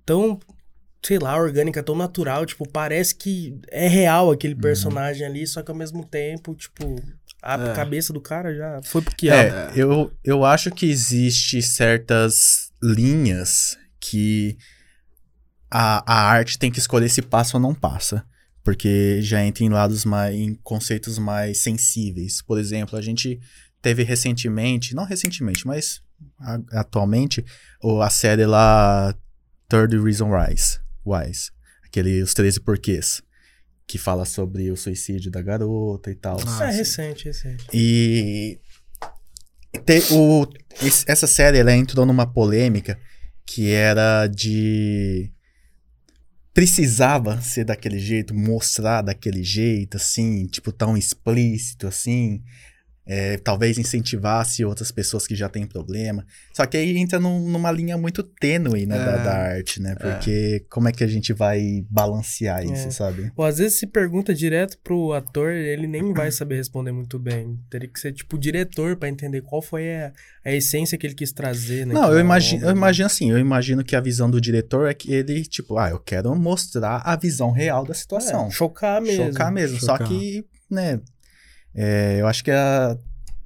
tão. 0.04 0.38
sei 1.04 1.18
lá, 1.18 1.36
orgânica, 1.36 1.82
tão 1.82 1.96
natural. 1.96 2.46
Tipo, 2.46 2.68
parece 2.68 3.14
que 3.14 3.58
é 3.70 3.88
real 3.88 4.30
aquele 4.30 4.54
personagem 4.54 5.26
ali, 5.26 5.46
só 5.46 5.62
que 5.62 5.70
ao 5.70 5.76
mesmo 5.76 6.04
tempo, 6.06 6.54
tipo, 6.54 6.94
a 7.42 7.54
É. 7.54 7.72
cabeça 7.74 8.12
do 8.12 8.20
cara 8.20 8.54
já 8.54 8.80
foi 8.84 9.02
pro 9.02 9.16
quiabo. 9.16 9.40
É, 9.40 9.72
eu, 9.74 10.12
eu 10.22 10.44
acho 10.44 10.70
que 10.70 10.86
existe 10.88 11.60
certas 11.60 12.70
linhas 12.82 13.76
que 14.00 14.56
a, 15.70 16.04
a 16.06 16.28
arte 16.30 16.58
tem 16.58 16.70
que 16.70 16.78
escolher 16.78 17.08
se 17.08 17.22
passa 17.22 17.56
ou 17.56 17.60
não 17.60 17.74
passa. 17.74 18.24
Porque 18.64 19.20
já 19.22 19.44
entra 19.44 19.64
em 19.64 19.68
lados 19.68 20.04
mais. 20.04 20.34
em 20.34 20.54
conceitos 20.62 21.18
mais 21.18 21.58
sensíveis. 21.58 22.40
Por 22.42 22.58
exemplo, 22.58 22.96
a 22.98 23.02
gente 23.02 23.40
teve 23.80 24.02
recentemente, 24.04 24.94
não 24.94 25.04
recentemente, 25.04 25.66
mas 25.66 26.00
a- 26.38 26.60
atualmente, 26.80 27.44
o- 27.82 28.00
a 28.00 28.08
série 28.10 28.46
lá 28.46 29.12
Third 29.68 29.98
Reason 29.98 30.30
Wise. 30.30 30.78
Wise. 31.04 31.50
Aquele 31.84 32.22
Os 32.22 32.32
13 32.34 32.60
Porquês. 32.60 33.20
Que 33.86 33.98
fala 33.98 34.24
sobre 34.24 34.70
o 34.70 34.76
suicídio 34.76 35.30
da 35.30 35.42
garota 35.42 36.10
e 36.10 36.14
tal. 36.14 36.36
Isso 36.38 36.62
é 36.62 36.66
Ah, 36.68 36.70
sim. 36.72 36.78
recente, 36.78 37.24
recente. 37.24 37.66
E 37.74 38.58
te- 39.84 40.12
o, 40.12 40.46
esse- 40.80 41.04
essa 41.08 41.26
série 41.26 41.58
ela 41.58 41.74
entrou 41.74 42.06
numa 42.06 42.26
polêmica 42.26 42.98
que 43.44 43.70
era 43.70 44.26
de 44.28 45.30
precisava 46.54 47.40
ser 47.40 47.64
daquele 47.64 47.98
jeito, 47.98 48.34
mostrar 48.34 49.02
daquele 49.02 49.42
jeito, 49.42 49.96
assim, 49.96 50.46
tipo 50.46 50.72
tão 50.72 50.96
explícito, 50.96 51.86
assim. 51.86 52.42
É, 53.06 53.36
talvez 53.36 53.78
incentivasse 53.78 54.64
outras 54.64 54.92
pessoas 54.92 55.26
que 55.26 55.34
já 55.34 55.48
têm 55.48 55.66
problema. 55.66 56.24
Só 56.52 56.64
que 56.66 56.76
aí 56.76 56.96
entra 56.96 57.18
num- 57.18 57.48
numa 57.48 57.70
linha 57.72 57.98
muito 57.98 58.22
tênue, 58.22 58.86
né, 58.86 58.96
da, 58.96 59.12
É. 59.12 59.24
da 59.24 59.32
arte, 59.34 59.80
né? 59.82 59.94
Porque 59.96 60.64
como 60.70 60.88
é 60.88 60.92
que 60.92 61.02
a 61.02 61.06
gente 61.08 61.32
vai 61.32 61.84
balancear 61.90 62.64
isso, 62.64 62.88
É. 62.88 62.90
sabe? 62.90 63.32
Ou 63.36 63.44
às 63.44 63.58
vezes 63.58 63.78
se 63.78 63.86
pergunta 63.86 64.34
direto 64.34 64.78
pro 64.84 65.12
ator, 65.12 65.50
ele 65.50 65.86
nem 65.86 66.12
vai 66.12 66.30
saber 66.30 66.56
responder 66.56 66.92
muito 66.92 67.18
bem. 67.18 67.58
Teria 67.68 67.88
que 67.88 67.98
ser, 67.98 68.12
tipo, 68.12 68.36
o 68.36 68.38
diretor 68.38 68.96
pra 68.96 69.08
entender 69.08 69.42
qual 69.42 69.60
foi 69.62 69.94
a, 69.96 70.12
a 70.44 70.52
essência 70.52 70.96
que 70.96 71.06
ele 71.06 71.14
quis 71.14 71.32
trazer, 71.32 71.86
né? 71.86 71.94
Não, 71.94 72.12
eu 72.12 72.20
imagino, 72.20 72.64
eu 72.66 72.70
imagino 72.70 73.06
assim, 73.06 73.30
eu 73.30 73.38
imagino 73.38 73.82
que 73.84 73.96
a 73.96 74.00
visão 74.00 74.30
do 74.30 74.40
diretor 74.40 74.88
é 74.88 74.94
que 74.94 75.12
ele, 75.12 75.42
tipo, 75.44 75.76
ah, 75.78 75.90
eu 75.90 75.98
quero 75.98 76.34
mostrar 76.36 77.02
a 77.04 77.16
visão 77.16 77.50
real 77.50 77.84
da 77.84 77.94
situação. 77.94 78.46
É, 78.46 78.50
chocar 78.50 79.00
mesmo. 79.02 79.26
Chocar 79.32 79.52
mesmo. 79.52 79.78
Só 79.80 79.96
Chocar. 79.96 80.08
que, 80.08 80.44
né, 80.70 81.00
é, 81.74 82.20
eu 82.20 82.26
acho 82.26 82.42
que 82.44 82.50
a, 82.50 82.96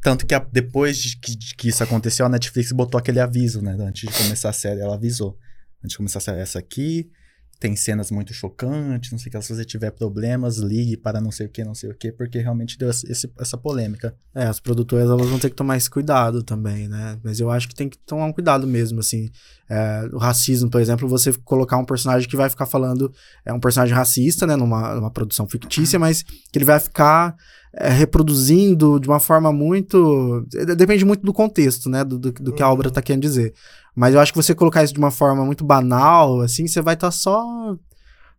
tanto 0.02 0.26
que 0.26 0.34
a- 0.34 0.46
depois 0.52 0.98
de 0.98 1.16
que, 1.18 1.36
de 1.36 1.54
que 1.54 1.68
isso 1.68 1.82
aconteceu, 1.82 2.26
a 2.26 2.28
Netflix 2.28 2.72
botou 2.72 2.98
aquele 2.98 3.20
aviso, 3.20 3.60
né, 3.62 3.76
antes 3.80 4.08
de 4.10 4.16
começar 4.16 4.50
a 4.50 4.52
série, 4.52 4.80
ela 4.80 4.94
avisou. 4.94 5.38
Antes 5.78 5.90
de 5.92 5.96
começar 5.96 6.18
a 6.18 6.22
série, 6.22 6.40
essa 6.40 6.58
aqui 6.58 7.10
tem 7.58 7.74
cenas 7.74 8.10
muito 8.10 8.34
chocantes, 8.34 9.10
não 9.10 9.18
sei 9.18 9.30
o 9.30 9.32
que, 9.32 9.42
se 9.42 9.54
você 9.54 9.64
tiver 9.64 9.90
problemas, 9.90 10.58
ligue 10.58 10.96
para 10.96 11.20
não 11.20 11.30
sei 11.30 11.46
o 11.46 11.48
que, 11.48 11.64
não 11.64 11.74
sei 11.74 11.90
o 11.90 11.94
que, 11.94 12.12
porque 12.12 12.38
realmente 12.38 12.78
deu 12.78 12.90
esse, 12.90 13.32
essa 13.38 13.56
polêmica. 13.56 14.14
É, 14.34 14.44
as 14.44 14.60
produtoras 14.60 15.08
elas 15.08 15.26
vão 15.26 15.38
ter 15.38 15.48
que 15.48 15.56
tomar 15.56 15.76
esse 15.76 15.88
cuidado 15.88 16.42
também, 16.42 16.86
né? 16.86 17.18
Mas 17.24 17.40
eu 17.40 17.50
acho 17.50 17.68
que 17.68 17.74
tem 17.74 17.88
que 17.88 17.96
tomar 17.98 18.26
um 18.26 18.32
cuidado 18.32 18.66
mesmo, 18.66 19.00
assim. 19.00 19.30
É, 19.68 20.08
o 20.12 20.18
racismo, 20.18 20.70
por 20.70 20.80
exemplo, 20.80 21.08
você 21.08 21.32
colocar 21.44 21.78
um 21.78 21.84
personagem 21.84 22.28
que 22.28 22.36
vai 22.36 22.50
ficar 22.50 22.66
falando, 22.66 23.10
é 23.44 23.52
um 23.52 23.60
personagem 23.60 23.94
racista, 23.94 24.46
né, 24.46 24.54
numa, 24.54 24.94
numa 24.94 25.10
produção 25.10 25.48
fictícia, 25.48 25.98
mas 25.98 26.22
que 26.22 26.58
ele 26.58 26.64
vai 26.64 26.78
ficar 26.78 27.34
é, 27.72 27.88
reproduzindo 27.90 29.00
de 29.00 29.08
uma 29.08 29.20
forma 29.20 29.52
muito. 29.52 30.46
Depende 30.76 31.04
muito 31.04 31.24
do 31.24 31.32
contexto, 31.32 31.88
né? 31.88 32.04
Do, 32.04 32.18
do, 32.18 32.32
do 32.32 32.52
que 32.52 32.62
a 32.62 32.70
obra 32.70 32.88
está 32.88 33.00
querendo 33.02 33.22
dizer. 33.22 33.54
Mas 33.96 34.14
eu 34.14 34.20
acho 34.20 34.30
que 34.30 34.36
você 34.36 34.54
colocar 34.54 34.84
isso 34.84 34.92
de 34.92 34.98
uma 34.98 35.10
forma 35.10 35.42
muito 35.42 35.64
banal, 35.64 36.42
assim, 36.42 36.68
você 36.68 36.82
vai 36.82 36.92
estar 36.92 37.06
tá 37.06 37.10
só 37.10 37.74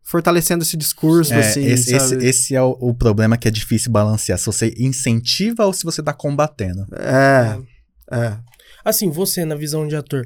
fortalecendo 0.04 0.64
esse 0.64 0.78
discurso, 0.78 1.34
é, 1.34 1.40
assim. 1.40 1.66
Esse, 1.66 1.96
esse, 1.96 2.16
esse, 2.18 2.56
é 2.56 2.62
o, 2.62 2.78
o, 2.80 2.94
problema 2.94 3.38
que 3.38 3.48
é 3.48 3.52
difícil 3.52 3.92
balancear. 3.92 4.38
Se 4.38 4.46
você 4.46 4.74
incentiva 4.78 5.66
ou 5.66 5.74
se 5.74 5.84
você 5.84 6.00
está 6.00 6.14
combatendo. 6.14 6.86
É, 6.94 7.60
é. 8.16 8.38
Assim, 8.86 9.10
você, 9.10 9.44
na 9.44 9.56
visão 9.56 9.88
de 9.88 9.96
ator, 9.96 10.26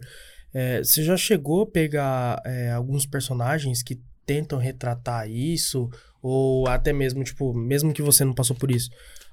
é, 0.54 0.84
você 0.84 1.02
já 1.02 1.16
chegou 1.16 1.64
a 1.64 1.72
pegar 1.72 2.42
é, 2.46 2.72
alguns 2.74 3.06
personagens 3.06 3.82
que 3.82 4.02
tentam 4.26 4.60
retratar 4.60 5.30
isso? 5.32 5.90
Ou 6.22 6.68
até 6.68 6.92
mesmo, 6.92 7.24
tipo, 7.24 7.54
mesmo 7.54 7.94
que 7.94 8.02
você 8.02 8.26
não 8.26 8.34
passou 8.34 8.56
por 8.56 8.70
isso, 8.70 8.90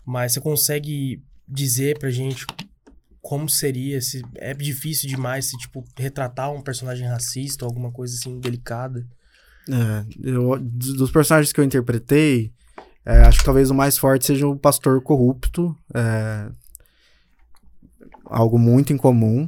mas 0.07 0.33
você 0.33 0.41
consegue 0.41 1.23
dizer 1.47 1.99
pra 1.99 2.09
gente 2.09 2.47
como 3.29 3.47
seria 3.47 4.01
se 4.01 4.25
é 4.37 4.55
difícil 4.55 5.07
demais 5.07 5.45
se 5.45 5.59
tipo 5.59 5.85
retratar 5.99 6.51
um 6.51 6.63
personagem 6.63 7.07
racista 7.07 7.63
ou 7.63 7.69
alguma 7.69 7.93
coisa 7.93 8.15
assim 8.15 8.41
delicada 8.41 9.07
é, 9.69 10.07
eu, 10.25 10.59
dos 10.59 11.11
personagens 11.11 11.53
que 11.53 11.61
eu 11.61 11.65
interpretei 11.65 12.51
é, 13.05 13.21
acho 13.25 13.41
que 13.41 13.45
talvez 13.45 13.71
o 13.71 13.75
mais 13.75 13.99
forte 13.99 14.25
seja 14.25 14.49
o 14.49 14.57
pastor 14.57 15.03
corrupto 15.03 15.77
é, 15.95 16.49
algo 18.25 18.59
muito 18.59 18.95
incomum 18.95 19.47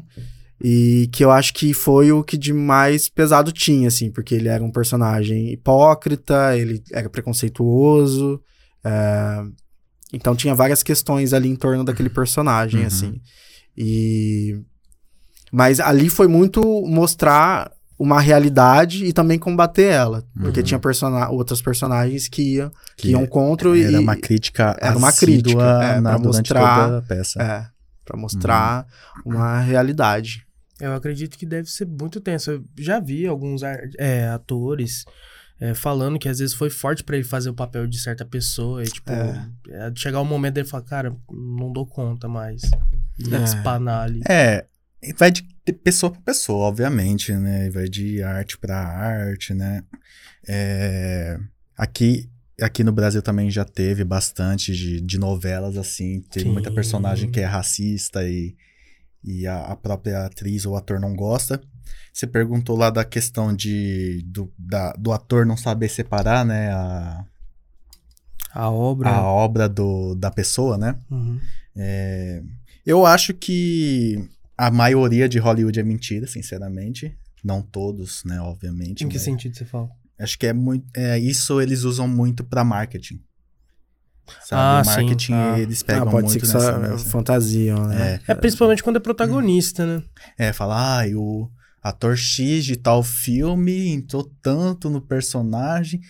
e 0.62 1.08
que 1.10 1.24
eu 1.24 1.30
acho 1.30 1.54
que 1.54 1.72
foi 1.72 2.12
o 2.12 2.22
que 2.22 2.36
de 2.36 2.52
mais 2.52 3.08
pesado 3.08 3.50
tinha 3.50 3.88
assim 3.88 4.10
porque 4.10 4.34
ele 4.34 4.48
era 4.48 4.62
um 4.62 4.70
personagem 4.70 5.54
hipócrita 5.54 6.54
ele 6.54 6.82
era 6.92 7.08
preconceituoso 7.08 8.42
é, 8.84 9.42
então 10.12 10.36
tinha 10.36 10.54
várias 10.54 10.82
questões 10.82 11.32
ali 11.32 11.48
em 11.48 11.56
torno 11.56 11.82
daquele 11.82 12.10
personagem 12.10 12.82
uhum. 12.82 12.86
assim 12.86 13.22
e 13.76 14.58
mas 15.52 15.80
ali 15.80 16.08
foi 16.08 16.28
muito 16.28 16.62
mostrar 16.86 17.72
uma 17.98 18.20
realidade 18.20 19.04
e 19.04 19.12
também 19.12 19.38
combater 19.38 19.92
ela, 19.92 20.24
porque 20.40 20.60
uhum. 20.60 20.66
tinha 20.66 20.80
persona 20.80 21.28
outros 21.28 21.60
personagens 21.60 22.28
que 22.28 22.54
iam 22.54 22.70
que, 22.96 23.02
que 23.02 23.10
iam 23.10 23.26
contra 23.26 23.68
era 23.70 23.78
e 23.78 23.84
era 23.84 24.00
uma 24.00 24.16
crítica 24.16 24.76
era 24.80 24.96
uma 24.96 25.12
crítica 25.12 25.82
é, 25.82 26.00
para 26.00 26.18
mostrar 26.18 26.96
a 26.96 27.02
peça. 27.02 27.42
É, 27.42 27.66
para 28.04 28.18
mostrar 28.18 28.86
uhum. 29.24 29.34
uma 29.34 29.60
realidade. 29.60 30.46
Eu 30.80 30.94
acredito 30.94 31.36
que 31.36 31.44
deve 31.44 31.70
ser 31.70 31.86
muito 31.86 32.20
tenso. 32.20 32.50
Eu 32.50 32.64
já 32.78 32.98
vi 32.98 33.26
alguns 33.26 33.62
é, 33.98 34.28
atores 34.28 35.04
é, 35.60 35.74
falando 35.74 36.18
que 36.18 36.28
às 36.28 36.38
vezes 36.38 36.54
foi 36.54 36.70
forte 36.70 37.04
para 37.04 37.16
ele 37.16 37.24
fazer 37.24 37.50
o 37.50 37.54
papel 37.54 37.86
de 37.86 38.00
certa 38.00 38.24
pessoa. 38.24 38.82
E, 38.82 38.86
tipo, 38.86 39.12
é. 39.12 39.46
é 39.68 39.92
chegar 39.94 40.18
o 40.20 40.22
um 40.22 40.26
momento 40.26 40.54
dele 40.54 40.66
falar, 40.66 40.84
cara, 40.84 41.16
não 41.30 41.70
dou 41.70 41.86
conta 41.86 42.26
mais. 42.26 42.62
É. 43.28 43.90
ali. 43.90 44.20
É, 44.28 44.66
vai 45.16 45.30
de 45.30 45.42
pessoa 45.82 46.12
para 46.12 46.20
pessoa, 46.22 46.66
obviamente, 46.66 47.32
né? 47.32 47.70
Vai 47.70 47.88
de 47.88 48.22
arte 48.22 48.58
para 48.58 48.76
arte, 48.76 49.54
né? 49.54 49.82
É, 50.48 51.38
aqui, 51.76 52.28
aqui 52.60 52.82
no 52.82 52.92
Brasil 52.92 53.22
também 53.22 53.50
já 53.50 53.64
teve 53.64 54.04
bastante 54.04 54.74
de, 54.74 55.00
de 55.00 55.18
novelas 55.18 55.76
assim. 55.76 56.22
Teve 56.30 56.46
Sim. 56.46 56.52
muita 56.52 56.70
personagem 56.70 57.30
que 57.30 57.40
é 57.40 57.44
racista 57.44 58.24
e, 58.28 58.56
e 59.22 59.46
a, 59.46 59.60
a 59.66 59.76
própria 59.76 60.26
atriz 60.26 60.66
ou 60.66 60.76
ator 60.76 60.98
não 60.98 61.14
gosta. 61.14 61.60
Você 62.12 62.26
perguntou 62.26 62.76
lá 62.76 62.90
da 62.90 63.04
questão 63.04 63.54
de 63.54 64.22
do, 64.26 64.52
da, 64.58 64.92
do 64.92 65.12
ator 65.12 65.46
não 65.46 65.56
saber 65.56 65.88
separar, 65.88 66.44
né? 66.44 66.72
A, 66.72 67.24
a 68.52 68.70
obra. 68.70 69.10
A 69.10 69.22
obra 69.22 69.68
do, 69.68 70.14
da 70.14 70.30
pessoa, 70.30 70.76
né? 70.76 70.98
Uhum. 71.10 71.40
É, 71.76 72.42
eu 72.84 73.06
acho 73.06 73.34
que 73.34 74.28
a 74.56 74.70
maioria 74.70 75.28
de 75.28 75.38
Hollywood 75.38 75.78
é 75.78 75.82
mentira, 75.82 76.26
sinceramente. 76.26 77.16
Não 77.42 77.62
todos, 77.62 78.22
né? 78.24 78.40
Obviamente. 78.40 79.04
Em 79.04 79.08
que 79.08 79.18
sentido 79.18 79.56
você 79.56 79.64
fala? 79.64 79.88
Acho 80.18 80.38
que 80.38 80.46
é 80.46 80.52
muito. 80.52 80.86
É, 80.94 81.18
isso 81.18 81.60
eles 81.60 81.82
usam 81.82 82.06
muito 82.06 82.44
para 82.44 82.62
marketing. 82.62 83.20
Sabe? 84.44 84.52
Ah, 84.52 84.82
marketing 84.84 85.32
sim. 85.32 85.34
Ah. 85.34 85.58
eles 85.58 85.82
pegam 85.82 86.08
ah, 86.08 86.10
pode 86.10 86.26
muito 86.28 86.32
ser 86.32 86.40
que 86.40 86.46
nessa, 86.46 86.98
só 86.98 87.10
fantasiam, 87.10 87.86
né? 87.86 88.20
É, 88.28 88.32
é 88.32 88.34
principalmente 88.34 88.82
quando 88.82 88.96
é 88.96 89.00
protagonista, 89.00 89.86
né? 89.86 90.02
É, 90.38 90.52
falar, 90.52 91.04
ah, 91.04 91.16
o 91.16 91.50
ator 91.82 92.16
X 92.16 92.64
de 92.64 92.76
tal 92.76 93.02
filme 93.02 93.88
entrou 93.88 94.30
tanto 94.42 94.90
no 94.90 95.00
personagem 95.00 96.00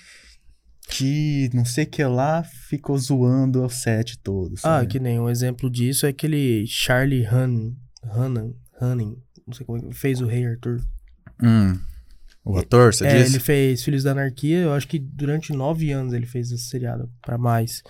que 0.91 1.51
não 1.55 1.65
sei 1.65 1.87
que 1.87 2.05
lá 2.05 2.43
ficou 2.43 2.99
zoando 2.99 3.63
o 3.65 3.71
set 3.71 4.19
todo. 4.19 4.55
Ah, 4.57 4.61
sabe? 4.61 4.85
Ah, 4.85 4.87
que 4.87 4.99
nem 4.99 5.19
um 5.19 5.29
exemplo 5.29 5.71
disso 5.71 6.07
é 6.07 6.11
aquele 6.11 6.67
Charlie 6.67 7.27
Hunnam, 7.27 7.77
Hunnam, 8.05 8.55
Hunnam 8.81 9.17
não 9.51 9.55
sei 9.55 9.67
como 9.67 9.91
é 9.91 9.93
fez 9.93 10.21
o 10.21 10.27
Rei 10.27 10.47
Arthur. 10.47 10.81
Hum. 11.43 11.79
O 12.45 12.57
ator, 12.57 12.95
você 12.95 13.07
é, 13.07 13.19
disse? 13.19 13.37
ele 13.37 13.41
fez 13.45 13.85
Filhos 13.85 14.03
da 14.03 14.13
Anarquia, 14.13 14.59
eu 14.59 14.73
acho 14.73 14.89
que 14.89 14.99
durante 14.99 15.53
nove 15.53 15.91
anos 15.93 16.13
ele 16.13 16.27
fez 16.27 16.51
esse 16.51 16.65
seriado, 16.65 17.11
para 17.21 17.37
mais. 17.37 17.83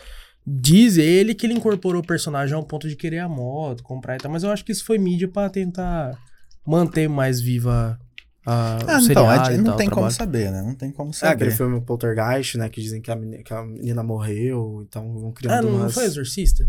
Diz 0.45 0.97
ele 0.97 1.35
que 1.35 1.47
ele 1.47 1.55
incorporou 1.55 2.03
o 2.03 2.07
personagem 2.07 2.55
ao 2.55 2.65
ponto 2.65 2.89
de 2.89 2.97
querer 2.97 3.19
a 3.19 3.29
moto, 3.29 3.83
comprar 3.83 4.17
e 4.17 4.19
tal, 4.19 4.33
mas 4.33 4.43
eu 4.43 4.51
acho 4.51 4.65
que 4.65 4.73
isso 4.73 4.85
foi 4.85 4.99
mídia 4.99 5.29
para 5.29 5.49
tentar 5.49 6.19
manter 6.67 7.09
mais 7.09 7.41
viva 7.41 7.99
a, 8.45 8.79
ah, 8.87 8.99
o 8.99 9.05
então, 9.05 9.29
a 9.29 9.51
não 9.51 9.77
tem 9.77 9.89
como 9.89 10.11
saber, 10.11 10.51
né? 10.51 10.63
Não 10.63 10.75
tem 10.75 10.91
como 10.91 11.13
saber. 11.13 11.31
É, 11.31 11.35
aquele 11.35 11.51
filme 11.51 11.81
Poltergeist, 11.81 12.57
né? 12.57 12.69
Que 12.69 12.81
dizem 12.81 13.03
que 13.03 13.11
a 13.11 13.17
menina, 13.17 13.43
que 13.43 13.53
a 13.53 13.63
menina 13.63 14.03
morreu, 14.03 14.85
então 14.89 15.13
vão 15.19 15.33
criando 15.33 15.59
Ah, 15.59 15.63
não, 15.63 15.71
umas... 15.71 15.83
não 15.83 15.91
foi 15.91 16.05
Exorcista? 16.05 16.69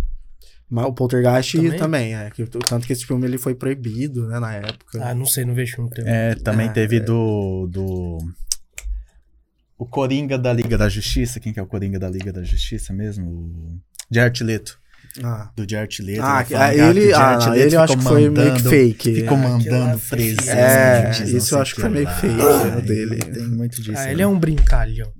Mas 0.69 0.85
o 0.85 0.93
Poltergeist 0.93 1.57
também, 1.57 1.77
também 1.77 2.15
é. 2.15 2.29
Que, 2.29 2.45
tanto 2.45 2.87
que 2.87 2.93
esse 2.93 3.05
filme 3.05 3.25
ele 3.25 3.37
foi 3.37 3.55
proibido, 3.55 4.27
né, 4.27 4.39
na 4.39 4.53
época. 4.53 5.03
Ah, 5.03 5.13
não 5.13 5.25
sei, 5.25 5.45
não 5.45 5.53
vejo 5.53 5.75
filme. 5.75 5.91
É, 6.05 6.35
também 6.35 6.67
é, 6.67 6.71
teve 6.71 6.97
é. 6.97 6.99
do... 6.99 7.67
do... 7.67 8.17
O 9.77 9.85
Coringa 9.85 10.37
da 10.37 10.53
Liga 10.53 10.77
da 10.77 10.87
Justiça, 10.87 11.39
quem 11.39 11.51
que 11.51 11.59
é 11.59 11.63
o 11.63 11.67
Coringa 11.67 11.97
da 11.97 12.07
Liga 12.07 12.31
da 12.31 12.43
Justiça 12.43 12.93
mesmo? 12.93 13.31
O 13.31 13.79
Jared 14.09 14.43
Leto. 14.43 14.80
Ah. 15.23 15.51
Do 15.55 15.69
Jared 15.69 16.01
Leto. 16.01 16.21
Ah, 16.21 16.45
ah 16.55 16.73
ele, 16.73 17.13
ah, 17.13 17.37
Leto 17.37 17.53
ele 17.55 17.75
eu 17.75 17.81
acho 17.81 17.97
que 17.97 18.03
foi 18.03 18.29
meio 18.29 18.53
que 18.53 18.63
fake. 18.63 19.15
Ficou 19.15 19.37
mandando 19.37 19.99
presente. 19.99 20.49
É, 20.49 21.11
isso 21.25 21.55
eu 21.55 21.61
acho 21.61 21.75
que 21.75 21.81
foi 21.81 21.89
meio 21.89 22.07
fake 22.07 22.41
ah, 22.41 22.79
dele. 22.79 23.17
Tem 23.17 23.47
muito 23.47 23.81
disso. 23.81 23.97
Ah, 23.97 24.11
ele 24.11 24.21
é 24.21 24.27
um 24.27 24.39
brincalhão. 24.39 25.11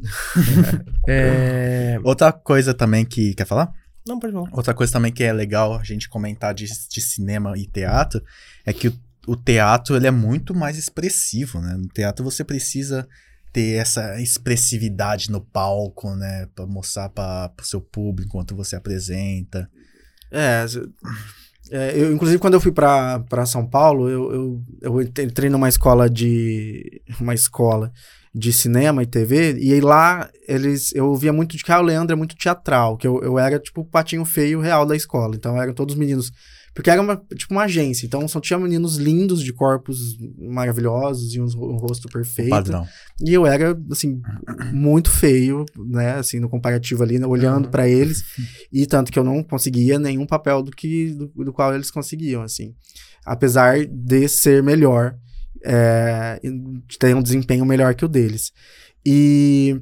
é... 1.08 2.00
Outra 2.04 2.32
coisa 2.32 2.74
também 2.74 3.04
que... 3.06 3.34
Quer 3.34 3.46
falar? 3.46 3.72
Não, 4.08 4.20
pode 4.20 4.34
falar. 4.34 4.50
Outra 4.52 4.74
coisa 4.74 4.94
também 4.94 5.12
que 5.12 5.24
é 5.24 5.34
legal 5.34 5.76
a 5.76 5.84
gente 5.84 6.10
comentar 6.10 6.54
de, 6.54 6.66
de 6.66 7.02
cinema 7.02 7.58
e 7.58 7.68
teatro 7.68 8.24
é 8.66 8.74
que 8.74 8.88
o, 8.88 9.00
o 9.28 9.36
teatro 9.36 9.96
ele 9.96 10.08
é 10.08 10.12
muito 10.12 10.56
mais 10.56 10.78
expressivo, 10.78 11.60
né? 11.60 11.76
No 11.76 11.88
teatro 11.88 12.24
você 12.24 12.44
precisa 12.44 13.08
ter 13.54 13.76
essa 13.76 14.20
expressividade 14.22 15.30
no 15.30 15.42
palco, 15.42 16.16
né? 16.16 16.48
Pra 16.56 16.66
mostrar 16.66 17.10
para 17.10 17.54
o 17.60 17.66
seu 17.66 17.82
público 17.82 18.30
enquanto 18.30 18.56
você 18.56 18.76
apresenta. 18.76 19.70
É, 20.32 20.65
é, 21.71 21.99
eu, 21.99 22.13
inclusive 22.13 22.39
quando 22.39 22.53
eu 22.53 22.61
fui 22.61 22.71
para 22.71 23.45
São 23.45 23.65
Paulo, 23.65 24.09
eu, 24.09 24.34
eu, 24.34 24.61
eu 24.82 25.01
entrei 25.01 25.49
numa 25.49 25.69
escola 25.69 26.09
de 26.09 27.01
uma 27.19 27.34
escola 27.34 27.91
de 28.34 28.53
cinema 28.53 29.03
e 29.03 29.05
TV, 29.05 29.57
e 29.59 29.73
aí 29.73 29.82
lá 29.82 30.29
eles 30.47 30.95
eu 30.95 31.07
ouvia 31.07 31.34
muito 31.34 31.57
de 31.57 31.63
que 31.63 31.71
ah, 31.71 31.79
o 31.79 31.84
Leandro 31.84 32.13
é 32.13 32.15
muito 32.15 32.36
teatral, 32.36 32.95
que 32.95 33.05
eu, 33.05 33.21
eu 33.21 33.38
era 33.38 33.59
tipo 33.59 33.82
o 33.82 33.86
patinho 33.86 34.23
feio 34.23 34.61
real 34.61 34.86
da 34.86 34.95
escola. 34.95 35.36
Então 35.36 35.61
eram 35.61 35.73
todos 35.73 35.95
meninos 35.95 36.32
porque 36.74 36.89
era 36.89 37.01
uma, 37.01 37.17
tipo 37.36 37.53
uma 37.53 37.63
agência, 37.63 38.05
então 38.05 38.26
só 38.28 38.39
tinha 38.39 38.57
meninos 38.57 38.95
lindos, 38.95 39.43
de 39.43 39.51
corpos 39.51 40.17
maravilhosos 40.38 41.34
e 41.34 41.41
um, 41.41 41.45
um 41.45 41.78
rosto 41.78 42.07
perfeito. 42.07 42.49
Padrão. 42.49 42.88
E 43.19 43.34
eu 43.34 43.45
era, 43.45 43.78
assim, 43.91 44.22
muito 44.72 45.09
feio, 45.09 45.65
né, 45.78 46.13
assim, 46.13 46.39
no 46.39 46.49
comparativo 46.49 47.03
ali, 47.03 47.19
né, 47.19 47.28
olhando 47.28 47.65
uhum. 47.65 47.72
para 47.72 47.88
eles. 47.88 48.24
E 48.72 48.86
tanto 48.86 49.11
que 49.11 49.19
eu 49.19 49.24
não 49.24 49.43
conseguia 49.43 49.99
nenhum 49.99 50.26
papel 50.26 50.63
do 50.63 50.72
que 50.72 51.13
do, 51.13 51.28
do 51.43 51.53
qual 51.53 51.76
eles 51.76 51.91
conseguiam, 51.91 52.41
assim. 52.41 52.74
Apesar 53.26 53.86
de 53.86 54.28
ser 54.30 54.63
melhor, 54.63 55.15
é, 55.63 56.39
de 56.41 56.97
ter 56.97 57.15
um 57.15 57.22
desempenho 57.22 57.65
melhor 57.65 57.93
que 57.95 58.05
o 58.05 58.09
deles. 58.09 58.51
E 59.05 59.82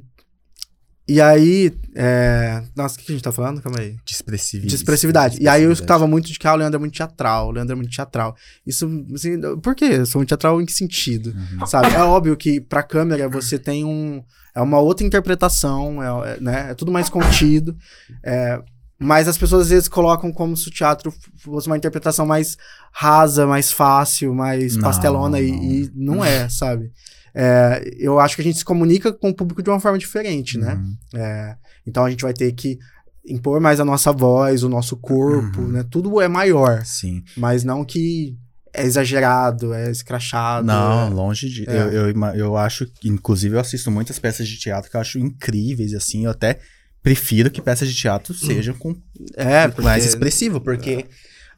E 1.08 1.20
aí, 1.20 1.72
é... 1.96 2.62
nossa, 2.76 2.96
o 2.96 3.02
que 3.02 3.10
a 3.10 3.14
gente 3.14 3.24
tá 3.24 3.32
falando? 3.32 3.60
Calma 3.60 3.80
aí. 3.80 3.96
De 4.04 4.12
expressividade. 4.12 4.68
De 4.68 4.74
expressividade. 4.76 5.38
E 5.40 5.48
aí 5.48 5.64
eu 5.64 5.72
escutava 5.72 6.06
muito 6.06 6.30
de 6.30 6.38
que 6.38 6.46
ah, 6.46 6.54
o 6.54 6.56
Leandro 6.56 6.76
é 6.76 6.78
muito 6.78 6.94
teatral, 6.94 7.48
o 7.48 7.50
Leandro 7.50 7.72
é 7.72 7.76
muito 7.76 7.90
teatral. 7.90 8.36
Isso, 8.66 8.88
assim, 9.12 9.40
por 9.60 9.74
quê? 9.74 9.86
Eu 9.86 10.06
sou 10.06 10.20
muito 10.20 10.28
teatral 10.28 10.60
em 10.60 10.66
que 10.66 10.72
sentido? 10.72 11.34
Uhum. 11.34 11.66
Sabe? 11.66 11.92
É 11.94 12.02
óbvio 12.02 12.36
que 12.36 12.60
pra 12.60 12.82
câmera 12.82 13.28
você 13.28 13.58
tem 13.58 13.84
um. 13.84 14.22
É 14.54 14.60
uma 14.60 14.78
outra 14.78 15.06
interpretação, 15.06 16.02
é, 16.02 16.32
é, 16.32 16.40
né? 16.40 16.70
é 16.70 16.74
tudo 16.74 16.92
mais 16.92 17.08
contido. 17.08 17.76
É, 18.24 18.60
mas 19.02 19.26
as 19.26 19.38
pessoas 19.38 19.62
às 19.62 19.70
vezes 19.70 19.88
colocam 19.88 20.30
como 20.30 20.54
se 20.54 20.68
o 20.68 20.70
teatro 20.70 21.12
fosse 21.38 21.66
uma 21.66 21.76
interpretação 21.76 22.26
mais 22.26 22.58
rasa, 22.92 23.46
mais 23.46 23.72
fácil, 23.72 24.34
mais 24.34 24.76
Não, 24.76 24.82
pastelona, 24.82 25.40
e- 25.40 25.50
não. 25.50 25.62
E, 25.64 25.92
não 25.94 26.24
é, 26.24 26.48
sabe? 26.50 26.92
É, 27.34 27.82
eu 27.98 28.18
acho 28.20 28.34
que 28.36 28.42
a 28.42 28.44
gente 28.44 28.58
se 28.58 28.64
comunica 28.64 29.12
com 29.12 29.30
o 29.30 29.34
público 29.34 29.62
de 29.62 29.70
uma 29.70 29.80
forma 29.80 29.98
diferente, 29.98 30.58
né? 30.58 30.74
Uhum. 30.74 30.96
É, 31.20 31.56
então 31.86 32.04
a 32.04 32.10
gente 32.10 32.22
vai 32.22 32.32
ter 32.32 32.50
que 32.52 32.78
impor 33.26 33.60
mais 33.60 33.78
a 33.80 33.84
nossa 33.84 34.12
voz, 34.12 34.62
o 34.62 34.68
nosso 34.68 34.96
corpo, 34.96 35.60
Uhum. 35.60 35.68
né? 35.68 35.84
Tudo 35.90 36.20
é 36.20 36.28
maior, 36.28 36.84
Sim. 36.84 37.22
mas 37.36 37.62
não 37.64 37.84
que 37.84 38.36
é 38.72 38.84
exagerado, 38.84 39.74
é 39.74 39.90
escrachado. 39.90 40.66
Não, 40.66 41.08
é- 41.08 41.10
longe 41.10 41.48
de. 41.48 41.68
É. 41.68 41.76
Eu, 41.76 42.08
eu, 42.08 42.24
eu 42.34 42.56
acho. 42.56 42.86
Inclusive, 43.04 43.56
eu 43.56 43.60
assisto 43.60 43.90
muitas 43.90 44.18
peças 44.18 44.46
de 44.48 44.56
teatro 44.58 44.90
que 44.90 44.96
eu 44.96 45.00
acho 45.00 45.18
incríveis, 45.18 45.92
assim. 45.92 46.24
Eu 46.24 46.30
até 46.30 46.58
prefiro 47.02 47.50
que 47.50 47.60
peças 47.62 47.88
de 47.88 47.94
teatro 47.94 48.32
sejam 48.34 48.74
com 48.74 48.94
É, 49.36 49.66
porque... 49.68 49.82
mais 49.82 50.04
expressivo, 50.04 50.60
porque 50.60 51.06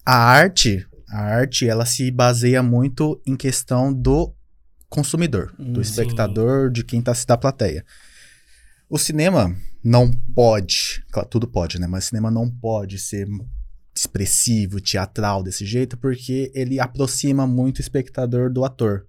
a 0.07 0.15
arte, 0.17 0.87
a 1.11 1.21
arte, 1.21 1.69
ela 1.69 1.85
se 1.85 2.11
baseia 2.11 2.63
muito 2.63 3.21
em 3.27 3.37
questão 3.37 3.93
do 3.93 4.33
consumidor, 4.93 5.53
Hum, 5.59 5.73
do 5.73 5.83
sim. 5.85 5.91
espectador, 5.91 6.71
de 6.71 6.85
quem 6.85 7.01
tá 7.03 7.13
da 7.27 7.37
plateia. 7.37 7.85
O 8.89 8.99
cinema 8.99 9.57
não 9.83 10.11
pode, 10.35 11.03
claro, 11.11 11.29
tudo 11.29 11.47
pode, 11.49 11.81
né? 11.81 11.87
Mas 11.87 12.05
o 12.05 12.09
cinema 12.09 12.31
não 12.31 12.49
pode 12.51 12.99
ser 12.99 13.27
expressivo, 13.95 14.81
teatral 14.81 15.43
desse 15.43 15.65
jeito, 15.65 15.97
porque 15.97 16.51
ele 16.55 16.79
aproxima 16.79 17.47
muito 17.47 17.79
o 17.79 17.81
espectador 17.81 18.51
do 18.53 18.65
ator. 18.65 19.07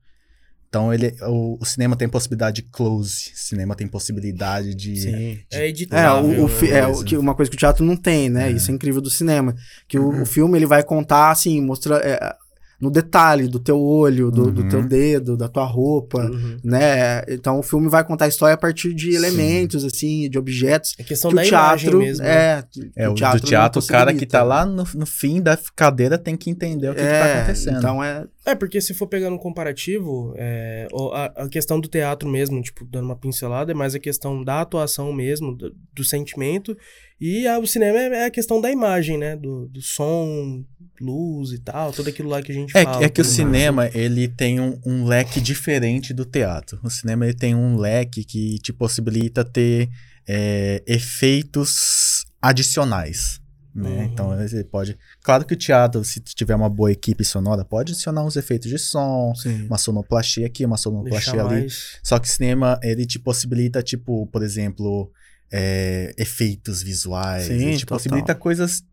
Então 0.69 0.91
ele, 0.93 1.13
o, 1.21 1.57
o 1.61 1.65
cinema 1.65 1.95
tem 1.95 2.09
possibilidade 2.09 2.61
de 2.61 2.69
close, 2.69 3.31
cinema 3.35 3.75
tem 3.75 3.87
possibilidade 3.87 4.73
de 4.73 4.95
Sim. 5.01 5.39
É 5.51 5.65
É, 5.65 5.67
editável. 5.67 6.41
o, 6.41 6.45
o 6.45 6.47
fi- 6.47 6.71
é 6.71 6.87
o 6.87 7.03
que, 7.03 7.15
uma 7.15 7.35
coisa 7.35 7.49
que 7.51 7.55
o 7.55 7.59
teatro 7.59 7.85
não 7.85 7.95
tem, 7.95 8.27
né? 8.29 8.47
É. 8.49 8.51
Isso 8.51 8.71
é 8.71 8.73
incrível 8.73 8.99
do 9.01 9.09
cinema. 9.09 9.53
Que 9.87 9.99
o, 9.99 10.23
o 10.23 10.25
filme 10.25 10.57
ele 10.57 10.65
vai 10.65 10.81
contar, 10.83 11.29
assim, 11.29 11.61
mostrar 11.61 11.97
é, 12.03 12.35
no 12.83 12.91
detalhe 12.91 13.47
do 13.47 13.59
teu 13.59 13.79
olho, 13.81 14.29
do, 14.29 14.51
do 14.51 14.61
Uhum. 14.63 14.67
teu 14.67 14.83
dedo, 14.85 15.37
da 15.37 15.47
tua 15.47 15.63
roupa, 15.65 16.19
Uhum. 16.25 16.57
né? 16.63 17.23
Então 17.29 17.57
o 17.59 17.63
filme 17.63 17.87
vai 17.87 18.03
contar 18.03 18.25
a 18.25 18.27
história 18.27 18.55
a 18.55 18.57
partir 18.57 18.93
de 18.93 19.11
Sim. 19.11 19.15
elementos, 19.15 19.85
assim, 19.85 20.29
de 20.29 20.37
objetos. 20.37 20.93
É 20.99 21.03
questão 21.03 21.29
que 21.31 21.35
da 21.37 21.41
o 21.43 21.45
imagem 21.45 21.89
teatro 21.89 21.99
mesmo. 21.99 22.23
né? 22.25 22.29
é, 22.29 22.63
É, 22.97 23.07
o 23.09 23.13
o 23.13 23.15
teatro 23.15 23.39
do 23.41 23.47
teatro, 23.47 23.81
o 23.81 23.87
cara 23.87 24.13
que 24.13 24.25
tá 24.25 24.43
lá 24.43 24.65
no, 24.65 24.83
no 24.95 25.05
fim 25.05 25.41
da 25.41 25.57
cadeira 25.75 26.17
tem 26.17 26.35
que 26.35 26.49
entender 26.49 26.89
o 26.89 26.93
que, 26.93 26.99
que 27.01 27.07
tá 27.07 27.27
É, 27.27 27.37
acontecendo. 27.37 27.77
Então 27.77 28.03
é. 28.03 28.25
É, 28.45 28.53
porque 28.53 28.81
se 28.81 28.93
for 28.93 29.07
pegando 29.07 29.35
um 29.35 29.39
comparativo, 29.39 30.33
é, 30.35 30.87
a, 31.13 31.43
a 31.43 31.49
questão 31.49 31.79
do 31.79 31.87
teatro 31.87 32.27
mesmo, 32.27 32.61
tipo, 32.61 32.83
dando 32.85 33.05
uma 33.05 33.15
pincelada, 33.15 33.71
é 33.71 33.75
mais 33.75 33.95
a 33.95 33.99
questão 33.99 34.43
da 34.43 34.59
atuação 34.59 35.13
mesmo, 35.13 35.55
do, 35.55 35.73
do 35.93 36.03
sentimento, 36.03 36.75
e 37.21 37.47
a- 37.47 37.57
o 37.57 37.65
cinema 37.65 37.97
é, 37.97 38.23
é 38.23 38.25
a 38.25 38.29
questão 38.31 38.59
da 38.59 38.69
imagem, 38.69 39.17
né? 39.17 39.37
Do, 39.37 39.67
do 39.69 39.81
som, 39.81 40.61
luz 41.01 41.51
e 41.51 41.59
tal, 41.59 41.91
tudo 41.91 42.09
aquilo 42.09 42.29
lá 42.29 42.41
que 42.41 42.51
a 42.51 42.55
gente 42.55 42.75
É, 42.77 42.83
fala. 42.83 43.03
é 43.03 43.09
que 43.09 43.21
o 43.21 43.23
mais. 43.23 43.35
cinema, 43.35 43.89
ele 43.93 44.27
tem 44.27 44.59
um, 44.59 44.79
um 44.85 45.05
leque 45.05 45.41
diferente 45.41 46.13
do 46.13 46.23
teatro. 46.25 46.79
O 46.83 46.89
cinema, 46.89 47.25
ele 47.25 47.33
tem 47.33 47.55
um 47.55 47.77
leque 47.77 48.23
que 48.23 48.59
te 48.59 48.71
possibilita 48.71 49.43
ter 49.43 49.89
é, 50.27 50.83
efeitos 50.85 52.25
adicionais. 52.41 53.41
Né? 53.75 53.89
Uhum. 53.89 54.03
Então, 54.03 54.37
você 54.37 54.63
pode... 54.63 54.95
Claro 55.23 55.45
que 55.45 55.53
o 55.55 55.57
teatro, 55.57 56.03
se 56.03 56.19
tiver 56.19 56.53
uma 56.55 56.69
boa 56.69 56.91
equipe 56.91 57.25
sonora, 57.25 57.65
pode 57.65 57.91
adicionar 57.91 58.23
uns 58.23 58.35
efeitos 58.35 58.69
de 58.69 58.77
som, 58.77 59.33
Sim. 59.35 59.65
uma 59.65 59.79
sonoplastia 59.79 60.45
aqui, 60.45 60.63
uma 60.63 60.77
sonoplastia 60.77 61.33
Deixar 61.33 61.47
ali. 61.47 61.61
mais... 61.61 61.97
Só 62.03 62.19
que 62.19 62.27
o 62.27 62.31
cinema, 62.31 62.79
ele 62.83 63.05
te 63.05 63.17
possibilita, 63.17 63.81
tipo, 63.81 64.27
por 64.27 64.43
exemplo, 64.43 65.11
é, 65.51 66.13
efeitos 66.17 66.83
visuais. 66.83 67.45
Sim, 67.45 67.53
ele 67.53 67.77
te 67.77 67.85
total. 67.85 67.97
possibilita 67.97 68.35
coisas 68.35 68.83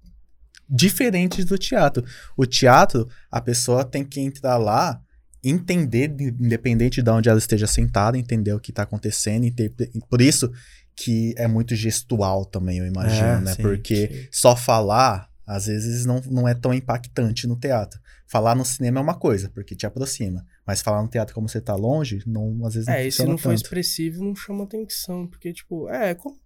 diferentes 0.68 1.44
do 1.44 1.58
teatro. 1.58 2.04
O 2.36 2.46
teatro, 2.46 3.08
a 3.30 3.40
pessoa 3.40 3.84
tem 3.84 4.04
que 4.04 4.20
entrar 4.20 4.56
lá, 4.56 5.00
entender, 5.42 6.08
de- 6.08 6.28
independente 6.38 7.02
de 7.02 7.10
onde 7.10 7.28
ela 7.28 7.38
esteja 7.38 7.66
sentada, 7.66 8.16
entender 8.18 8.52
o 8.52 8.60
que 8.60 8.70
está 8.70 8.82
acontecendo. 8.82 9.44
interpre- 9.46 9.90
Por 10.08 10.20
isso 10.20 10.52
que 10.94 11.34
é 11.38 11.48
muito 11.48 11.74
gestual 11.74 12.44
também, 12.44 12.78
eu 12.78 12.86
imagino, 12.86 13.24
É, 13.26 13.40
né? 13.40 13.54
sim, 13.54 13.62
Porque 13.62 14.06
sim. 14.08 14.28
só 14.30 14.54
falar, 14.54 15.28
às 15.46 15.66
vezes, 15.66 16.04
não, 16.04 16.20
não 16.30 16.46
é 16.46 16.54
tão 16.54 16.74
impactante 16.74 17.46
no 17.46 17.56
teatro. 17.56 17.98
Falar 18.26 18.54
no 18.54 18.64
cinema 18.64 19.00
é 19.00 19.02
uma 19.02 19.18
coisa, 19.18 19.48
porque 19.48 19.74
te 19.74 19.86
aproxima. 19.86 20.44
Mas 20.66 20.82
falar 20.82 21.02
no 21.02 21.08
teatro 21.08 21.34
como 21.34 21.48
você 21.48 21.60
tá 21.60 21.74
longe, 21.74 22.22
não, 22.26 22.64
às 22.64 22.74
vezes 22.74 22.86
não 22.86 22.94
É, 22.94 23.06
e 23.08 23.10
se 23.10 23.24
não 23.24 23.36
for 23.38 23.48
tanto. 23.48 23.62
expressivo, 23.62 24.22
não 24.22 24.36
chama 24.36 24.62
atenção, 24.64 25.26
porque, 25.26 25.52
tipo, 25.52 25.88
é, 25.88 26.14
como- 26.14 26.38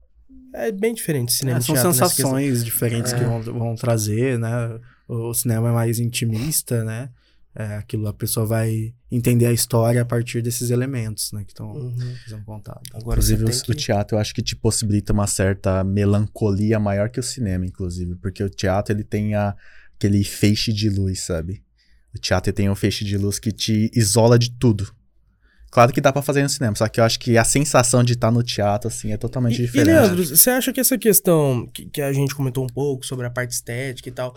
é 0.55 0.71
bem 0.73 0.95
diferente 0.95 1.33
cinema 1.33 1.59
É, 1.59 1.61
são 1.61 1.77
sensações 1.77 2.65
diferentes 2.65 3.13
É. 3.13 3.19
que 3.19 3.25
vão, 3.25 3.43
vão 3.43 3.75
trazer, 3.75 4.39
né? 4.39 4.79
O, 5.09 5.31
o 5.31 5.35
cinema 5.35 5.69
é 5.69 5.73
mais 5.73 5.99
intimista, 5.99 6.85
né? 6.85 7.11
É, 7.57 7.77
aquilo 7.77 8.09
a 8.09 8.13
pessoa 8.13 8.45
vai 8.45 8.93
entender 9.11 9.47
a 9.47 9.53
história 9.53 10.03
a 10.03 10.05
partir 10.05 10.43
desses 10.43 10.71
elementos, 10.71 11.31
né? 11.33 11.45
Que 11.45 11.53
estão 11.53 11.71
Uhum. 11.73 11.97
sendo 12.27 12.45
contados. 12.45 12.83
Agora 12.93 13.21
Inclusive, 13.21 13.45
o, 13.45 13.49
o 13.49 13.51
que... 13.63 13.75
teatro 13.77 14.17
eu 14.17 14.21
acho 14.21 14.35
que 14.35 14.43
te 14.43 14.57
possibilita 14.57 15.13
uma 15.13 15.27
certa 15.29 15.85
melancolia 15.85 16.81
maior 16.81 17.09
que 17.11 17.21
o 17.21 17.23
cinema, 17.23 17.65
inclusive. 17.65 18.17
Porque 18.17 18.43
o 18.43 18.51
teatro, 18.51 18.93
ele 18.93 19.05
tem 19.05 19.35
a, 19.37 19.55
aquele 19.97 20.25
feixe 20.25 20.73
de 20.73 20.89
luz, 20.91 21.21
sabe? 21.21 21.63
O 22.15 22.19
teatro 22.19 22.53
tem 22.53 22.69
um 22.69 22.75
feixe 22.75 23.05
de 23.05 23.17
luz 23.17 23.39
que 23.39 23.53
te 23.53 23.89
isola 23.95 24.37
de 24.39 24.51
tudo. 24.51 24.93
Claro 25.75 25.93
que 25.93 26.01
dá 26.01 26.13
pra 26.13 26.23
fazer 26.23 26.41
no 26.45 26.49
cinema, 26.49 26.77
só 26.77 26.89
que 26.89 27.01
eu 27.01 27.05
acho 27.05 27.19
que 27.19 27.37
a 27.37 27.43
sensação 27.43 28.05
de 28.05 28.13
estar 28.13 28.31
no 28.31 28.45
teatro, 28.45 28.87
assim, 28.87 29.13
é 29.13 29.17
totalmente 29.17 29.61
E, 29.61 29.65
e, 29.65 29.67
diferente. 29.67 29.89
Leandro, 29.89 30.25
você 30.25 30.51
acha 30.51 30.73
que 30.73 30.79
essa 30.79 30.97
questão 30.97 31.67
que, 31.67 31.87
que 31.87 32.01
a 32.01 32.13
gente 32.13 32.33
comentou 32.33 32.63
um 32.63 32.69
pouco 32.69 33.05
sobre 33.05 33.27
a 33.27 33.31
parte 33.31 33.51
estética 33.51 34.09
e 34.09 34.13
tal, 34.13 34.37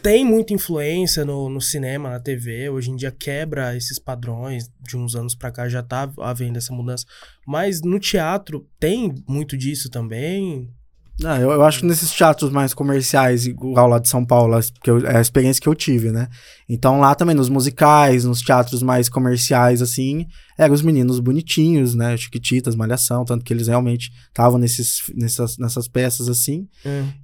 tem 0.00 0.24
muita 0.24 0.54
influência 0.54 1.24
no, 1.24 1.48
no 1.48 1.60
cinema, 1.60 2.08
na 2.08 2.20
TV? 2.20 2.70
Hoje 2.70 2.88
em 2.92 2.94
dia 2.94 3.10
quebra 3.10 3.76
esses 3.76 3.98
padrões, 3.98 4.70
de 4.80 4.96
uns 4.96 5.16
anos 5.16 5.34
pra 5.34 5.50
cá 5.50 5.68
já 5.68 5.82
tá 5.82 6.08
havendo 6.20 6.56
essa 6.56 6.72
mudança. 6.72 7.04
Mas 7.44 7.82
no 7.82 7.98
teatro 7.98 8.64
tem 8.78 9.12
muito 9.26 9.56
disso 9.56 9.90
também? 9.90 10.72
Não, 11.20 11.36
eu, 11.36 11.50
eu 11.50 11.64
acho 11.64 11.80
que 11.80 11.86
nesses 11.86 12.12
teatros 12.12 12.50
mais 12.50 12.72
comerciais, 12.72 13.44
igual 13.46 13.88
lá 13.88 13.98
de 13.98 14.08
São 14.08 14.24
Paulo, 14.24 14.56
que 14.82 14.88
eu- 14.90 15.04
é 15.04 15.16
a 15.16 15.20
experiência 15.20 15.60
que 15.60 15.68
eu 15.68 15.74
tive, 15.74 16.12
né? 16.12 16.28
Então 16.68 17.00
lá 17.00 17.14
também, 17.14 17.34
nos 17.34 17.48
musicais, 17.48 18.24
nos 18.24 18.40
teatros 18.40 18.82
mais 18.82 19.08
comerciais, 19.08 19.82
assim, 19.82 20.26
eram 20.56 20.72
os 20.74 20.82
meninos 20.82 21.18
bonitinhos, 21.18 21.94
né? 21.94 22.16
Chiquititas, 22.16 22.76
malhação, 22.76 23.24
tanto 23.24 23.44
que 23.44 23.52
eles 23.52 23.66
realmente 23.66 24.12
estavam 24.28 24.58
nessas, 24.58 25.56
nessas 25.58 25.88
peças, 25.88 26.28
assim. 26.28 26.68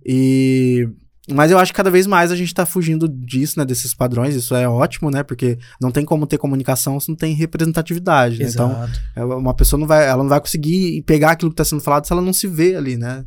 E. 0.04 0.88
Mas 1.32 1.50
eu 1.50 1.58
acho 1.58 1.72
que 1.72 1.76
cada 1.76 1.90
vez 1.90 2.06
mais 2.06 2.30
a 2.30 2.36
gente 2.36 2.52
tá 2.52 2.66
fugindo 2.66 3.08
disso, 3.08 3.58
né? 3.58 3.64
Desses 3.64 3.94
padrões, 3.94 4.34
isso 4.34 4.54
é 4.54 4.68
ótimo, 4.68 5.10
né? 5.10 5.22
Porque 5.22 5.56
não 5.80 5.90
tem 5.90 6.04
como 6.04 6.26
ter 6.26 6.36
comunicação 6.36 7.00
se 7.00 7.08
não 7.08 7.16
tem 7.16 7.32
representatividade, 7.34 8.38
né? 8.40 8.44
Então, 8.54 8.68
ela- 9.16 9.36
uma 9.36 9.54
pessoa 9.54 9.80
não 9.80 9.86
vai, 9.86 10.06
ela 10.06 10.22
não 10.22 10.28
vai 10.28 10.38
conseguir 10.40 11.00
pegar 11.06 11.30
aquilo 11.30 11.50
que 11.50 11.54
está 11.54 11.64
sendo 11.64 11.80
falado 11.80 12.06
se 12.06 12.12
ela 12.12 12.20
não 12.20 12.32
se 12.34 12.46
vê 12.46 12.74
ali, 12.76 12.98
né? 12.98 13.24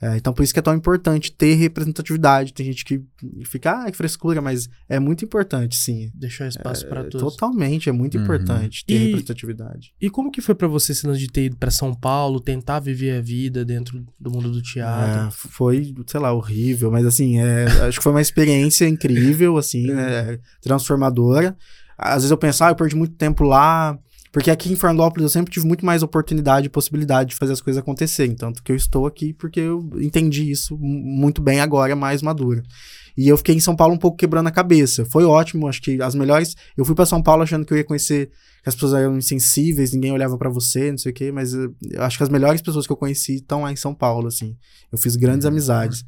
É, 0.00 0.16
então, 0.16 0.32
por 0.32 0.44
isso 0.44 0.52
que 0.52 0.60
é 0.60 0.62
tão 0.62 0.74
importante 0.74 1.32
ter 1.32 1.54
representatividade. 1.54 2.52
Tem 2.52 2.64
gente 2.66 2.84
que 2.84 3.02
fica, 3.44 3.82
ah, 3.82 3.90
que 3.90 3.96
frescura, 3.96 4.40
mas 4.40 4.68
é 4.88 5.00
muito 5.00 5.24
importante, 5.24 5.76
sim. 5.76 6.10
Deixar 6.14 6.46
espaço 6.46 6.86
pra 6.86 7.00
É, 7.00 7.04
todos. 7.04 7.20
totalmente, 7.34 7.88
é 7.88 7.92
muito 7.92 8.16
Uhum. 8.16 8.22
importante 8.22 8.84
ter 8.86 8.94
E- 8.94 8.98
representatividade. 9.06 9.92
E 10.00 10.08
como 10.08 10.30
que 10.30 10.40
foi 10.40 10.54
pra 10.54 10.68
você 10.68 10.92
esse 10.92 11.04
lance 11.06 11.18
de 11.18 11.26
ter 11.26 11.46
ido 11.46 11.56
pra 11.56 11.70
São 11.70 11.92
Paulo, 11.92 12.38
tentar 12.40 12.78
viver 12.78 13.18
a 13.18 13.20
vida 13.20 13.64
dentro 13.64 14.06
do 14.20 14.30
mundo 14.30 14.50
do 14.52 14.60
É, 14.60 14.62
teatro? 14.62 15.30
foi, 15.50 15.92
sei 16.06 16.20
lá, 16.20 16.32
horrível, 16.32 16.90
mas 16.92 17.04
assim, 17.04 17.40
é, 17.40 17.64
acho 17.88 17.98
que 17.98 18.04
foi 18.04 18.12
uma 18.12 18.22
experiência 18.22 18.88
incrível, 18.88 19.56
assim, 19.56 19.86
né, 19.88 20.38
transformadora. 20.60 21.56
Às 21.96 22.16
vezes 22.16 22.30
eu 22.30 22.38
pensava, 22.38 22.70
ah, 22.70 22.72
eu 22.72 22.76
perdi 22.76 22.94
muito 22.94 23.14
tempo 23.16 23.42
lá, 23.42 23.98
porque 24.32 24.50
aqui 24.50 24.72
em 24.72 24.76
Fernandópolis 24.76 25.22
eu 25.24 25.28
sempre 25.28 25.52
tive 25.52 25.66
muito 25.66 25.84
mais 25.84 26.02
oportunidade 26.02 26.66
e 26.66 26.70
possibilidade 26.70 27.30
de 27.30 27.36
fazer 27.36 27.52
as 27.52 27.60
coisas 27.60 27.80
acontecerem, 27.80 28.34
tanto 28.34 28.62
que 28.62 28.70
eu 28.72 28.76
estou 28.76 29.06
aqui 29.06 29.32
porque 29.32 29.60
eu 29.60 29.88
entendi 30.00 30.50
isso 30.50 30.76
mu- 30.76 31.00
muito 31.02 31.40
bem 31.42 31.60
agora, 31.60 31.94
mais 31.96 32.22
madura. 32.22 32.62
E 33.16 33.26
eu 33.28 33.36
fiquei 33.36 33.54
em 33.56 33.60
São 33.60 33.74
Paulo 33.74 33.94
um 33.94 33.98
pouco 33.98 34.16
quebrando 34.16 34.46
a 34.46 34.50
cabeça. 34.52 35.04
Foi 35.10 35.24
ótimo, 35.24 35.66
acho 35.66 35.82
que 35.82 36.00
as 36.00 36.14
melhores. 36.14 36.54
Eu 36.76 36.84
fui 36.84 36.94
para 36.94 37.04
São 37.04 37.20
Paulo 37.20 37.42
achando 37.42 37.64
que 37.66 37.72
eu 37.72 37.76
ia 37.76 37.82
conhecer 37.84 38.26
que 38.62 38.68
as 38.68 38.74
pessoas 38.76 38.92
eram 38.94 39.16
insensíveis, 39.18 39.92
ninguém 39.92 40.12
olhava 40.12 40.38
para 40.38 40.48
você, 40.48 40.90
não 40.92 40.98
sei 40.98 41.10
o 41.10 41.14
quê, 41.14 41.32
mas 41.32 41.52
eh, 41.52 41.68
eu 41.90 42.02
acho 42.02 42.16
que 42.16 42.22
as 42.22 42.28
melhores 42.28 42.62
pessoas 42.62 42.86
que 42.86 42.92
eu 42.92 42.96
conheci 42.96 43.36
estão 43.36 43.62
lá 43.62 43.72
em 43.72 43.76
São 43.76 43.92
Paulo, 43.92 44.28
assim. 44.28 44.56
Eu 44.92 44.98
fiz 44.98 45.16
grandes 45.16 45.44
Uhum. 45.46 45.50
amizades. 45.50 46.04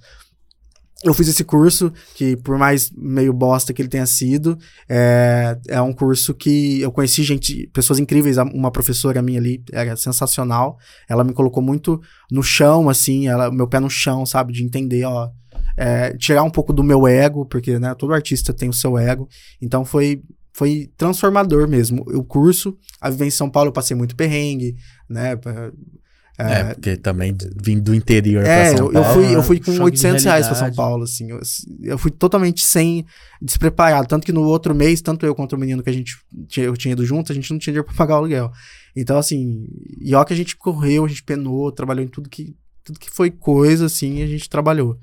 Eu 1.03 1.15
fiz 1.15 1.29
esse 1.29 1.43
curso, 1.43 1.91
que 2.15 2.37
por 2.37 2.59
mais 2.59 2.91
meio 2.95 3.33
bosta 3.33 3.73
que 3.73 3.81
ele 3.81 3.89
tenha 3.89 4.05
sido, 4.05 4.59
é, 4.87 5.59
é 5.69 5.81
um 5.81 5.95
curso 5.95 6.35
que 6.35 6.81
eu 6.81 6.93
conheci 6.93 7.23
gente, 7.23 7.67
pessoas 7.73 7.99
incríveis, 7.99 8.37
uma 8.37 8.71
professora 8.71 9.23
minha 9.23 9.41
ali, 9.41 9.63
era 9.73 9.97
sensacional, 9.97 10.77
ela 11.09 11.25
me 11.25 11.33
colocou 11.33 11.63
muito 11.63 12.01
no 12.31 12.43
chão, 12.43 12.89
assim, 12.89 13.29
ela, 13.29 13.51
meu 13.51 13.67
pé 13.67 13.81
no 13.81 13.89
chão, 13.89 14.27
sabe, 14.27 14.53
de 14.53 14.63
entender, 14.63 15.05
ó, 15.05 15.31
é, 15.75 16.15
tirar 16.19 16.43
um 16.43 16.51
pouco 16.51 16.71
do 16.71 16.85
meu 16.85 17.07
ego, 17.07 17.47
porque, 17.47 17.79
né, 17.79 17.95
todo 17.95 18.13
artista 18.13 18.53
tem 18.53 18.69
o 18.69 18.75
seu 18.75 18.99
ego, 18.99 19.27
então 19.61 19.87
foi, 19.87 20.23
foi 20.53 20.91
transformador 20.99 21.67
mesmo, 21.67 22.03
o 22.09 22.23
curso, 22.23 22.77
a 23.01 23.09
vivência 23.09 23.37
em 23.37 23.39
São 23.39 23.51
Paulo 23.51 23.69
eu 23.69 23.73
passei 23.73 23.97
muito 23.97 24.15
perrengue, 24.15 24.77
né, 25.09 25.35
É, 26.49 26.75
porque 26.75 26.97
também 26.97 27.37
vindo 27.63 27.83
do 27.83 27.95
interior 27.95 28.43
pra 28.43 28.53
é, 28.53 28.77
São 28.77 28.87
eu, 28.87 28.93
Paulo. 28.93 29.07
eu 29.07 29.13
fui, 29.15 29.37
eu 29.37 29.43
fui 29.43 29.59
com 29.59 29.65
choque 29.73 29.77
de 29.77 29.83
800 29.83 30.25
reais 30.25 30.47
pra 30.47 30.55
São. 30.55 30.73
Paulo, 30.73 31.05
assim. 31.05 31.31
Eu, 31.31 31.41
eu 31.83 31.99
fui 31.99 32.11
totalmente 32.11 32.65
sem, 32.65 33.05
despreparado. 33.43 34.09
Tanto 34.09 34.25
que 34.25 34.33
no 34.33 34.43
outro 34.43 34.75
mês, 34.75 35.03
tanto 35.03 35.27
eu 35.27 35.35
quanto 35.35 35.55
o 35.55 35.59
menino 35.59 35.83
que 35.83 35.91
a 35.91 35.93
gente 35.93 36.17
tinha, 36.49 36.67
eu 36.67 36.77
tinha 36.77 36.93
ido 36.93 37.05
junto, 37.05 37.31
a 37.31 37.35
gente 37.35 37.51
não 37.51 37.59
tinha 37.59 37.73
dinheiro 37.73 37.87
pra 37.87 37.95
pagar 37.95 38.15
o 38.15 38.19
aluguel. 38.19 38.51
Então, 38.97 39.19
assim, 39.19 39.67
e 40.01 40.15
ó 40.15 40.25
que 40.25 40.33
a 40.33 40.37
gente 40.37 40.57
correu, 40.57 41.05
a 41.05 41.09
gente 41.09 41.23
penou, 41.23 41.71
trabalhou 41.71 42.05
em 42.05 42.09
tudo 42.09 42.29
que, 42.29 42.57
tudo 42.83 42.99
que 42.99 43.11
foi 43.11 43.31
coisa, 43.31 43.87
assim, 43.87 44.23
a 44.23 44.27
gente 44.27 44.49
trabalhou. 44.49 44.97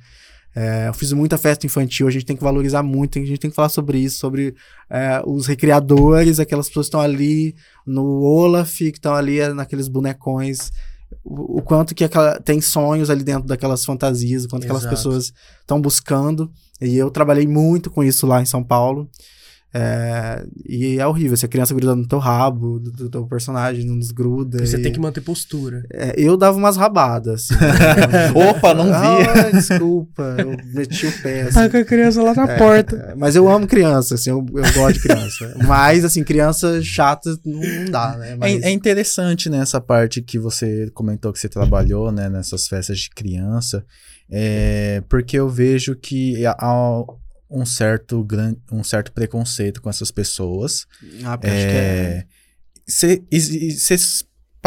É, 0.56 0.88
eu 0.88 0.94
fiz 0.96 1.14
muita 1.14 1.38
festa 1.38 1.68
infantil, 1.68 2.08
a 2.08 2.12
gente 2.12 2.26
tem 2.26 2.36
que 2.36 2.44
valorizar 2.44 2.82
muito, 2.82 3.20
a 3.20 3.22
gente 3.22 3.38
tem 3.38 3.50
que 3.50 3.56
falar 3.56 3.70
sobre 3.70 4.00
isso, 4.00 4.18
sobre 4.18 4.56
é, 4.90 5.22
os 5.24 5.46
recreadores, 5.46 6.40
aquelas 6.40 6.68
pessoas 6.68 6.88
que 6.88 6.88
estão 6.88 7.00
ali 7.00 7.54
no 7.86 8.22
Olaf, 8.24 8.76
que 8.76 8.86
estão 8.86 9.14
ali 9.14 9.40
é, 9.40 9.54
naqueles 9.54 9.88
bonecões 9.88 10.72
o, 11.24 11.60
o 11.60 11.62
quanto 11.62 11.96
que 11.96 12.04
aquela, 12.04 12.40
tem 12.40 12.62
sonhos 12.62 13.10
ali 13.10 13.24
dentro 13.24 13.48
daquelas 13.48 13.84
fantasias, 13.84 14.46
o 14.46 14.50
quanto 14.50 14.64
aquelas 14.64 14.84
Exato. 14.84 14.96
pessoas 14.96 15.34
estão 15.60 15.80
buscando. 15.80 16.52
E 16.82 16.96
eu 16.96 17.10
trabalhei 17.10 17.48
muito 17.48 17.90
com 17.90 18.04
isso 18.04 18.28
lá 18.28 18.42
em 18.42 18.46
São 18.46 18.64
Paulo. 18.64 19.10
É, 19.74 20.46
e 20.68 20.98
é 20.98 21.06
horrível, 21.06 21.36
se 21.36 21.46
a 21.46 21.50
criança 21.50 21.74
grudando 21.76 22.02
no 22.02 22.08
teu 22.08 22.20
rabo, 22.20 22.80
do, 22.80 22.90
do 22.92 23.10
teu 23.10 23.28
personagem, 23.28 23.86
não 23.86 24.00
desgruda. 24.00 24.66
Você 24.66 24.78
e- 24.78 24.82
tem 24.82 24.92
que 24.92 25.00
manter 25.00 25.22
postura. 25.22 25.84
é, 25.92 26.14
eu 26.18 26.38
dava 26.38 26.58
umas 26.58 26.78
rabadas. 26.78 27.50
Assim, 27.52 27.56
Opa, 28.50 28.74
não 28.74 28.86
vi. 28.86 28.92
Ah, 28.92 29.52
desculpa, 29.52 30.36
eu 30.40 30.56
meti 30.74 31.06
o 31.06 31.22
pé. 31.22 31.42
assim. 31.44 31.70
com 31.70 31.78
a 31.78 31.84
criança 31.86 32.24
lá 32.24 32.34
na 32.34 32.48
porta. 32.58 32.96
É, 32.96 33.16
Mas 33.16 33.36
eu 33.36 33.48
amo 33.50 33.68
criança, 33.68 34.16
assim, 34.16 34.30
eu, 34.30 34.46
eu 34.54 34.74
gosto 34.74 34.94
de 34.94 35.02
criança. 35.02 35.54
Mas, 35.68 36.06
assim, 36.06 36.24
criança 36.24 36.82
chata 36.82 37.38
não, 37.46 37.86
dá, 37.92 38.16
né? 38.18 38.36
Mas, 38.36 38.64
É, 38.64 38.70
é 38.70 38.72
interessante 38.72 39.50
nessa 39.50 39.82
parte 39.82 40.22
que 40.22 40.40
você 40.40 40.90
comentou 40.94 41.32
que 41.34 41.40
você 41.40 41.50
trabalhou, 41.50 42.12
né, 42.12 42.30
nessas 42.30 42.68
festas 42.68 42.98
de 43.00 43.10
criança, 43.10 43.86
é, 44.32 45.04
porque 45.10 45.38
eu 45.38 45.50
vejo 45.50 45.96
que 45.96 46.46
há 46.46 46.66
um 47.50 47.66
certo, 47.66 48.24
gran, 48.24 48.56
um 48.72 48.84
certo 48.84 49.12
preconceito 49.12 49.82
com 49.82 49.90
essas 49.90 50.12
pessoas. 50.12 50.86
Ah, 51.24 51.38
porque 51.38 51.54
acho 51.54 51.66
que 51.68 51.76
é- 51.76 52.26
Você 52.88 53.98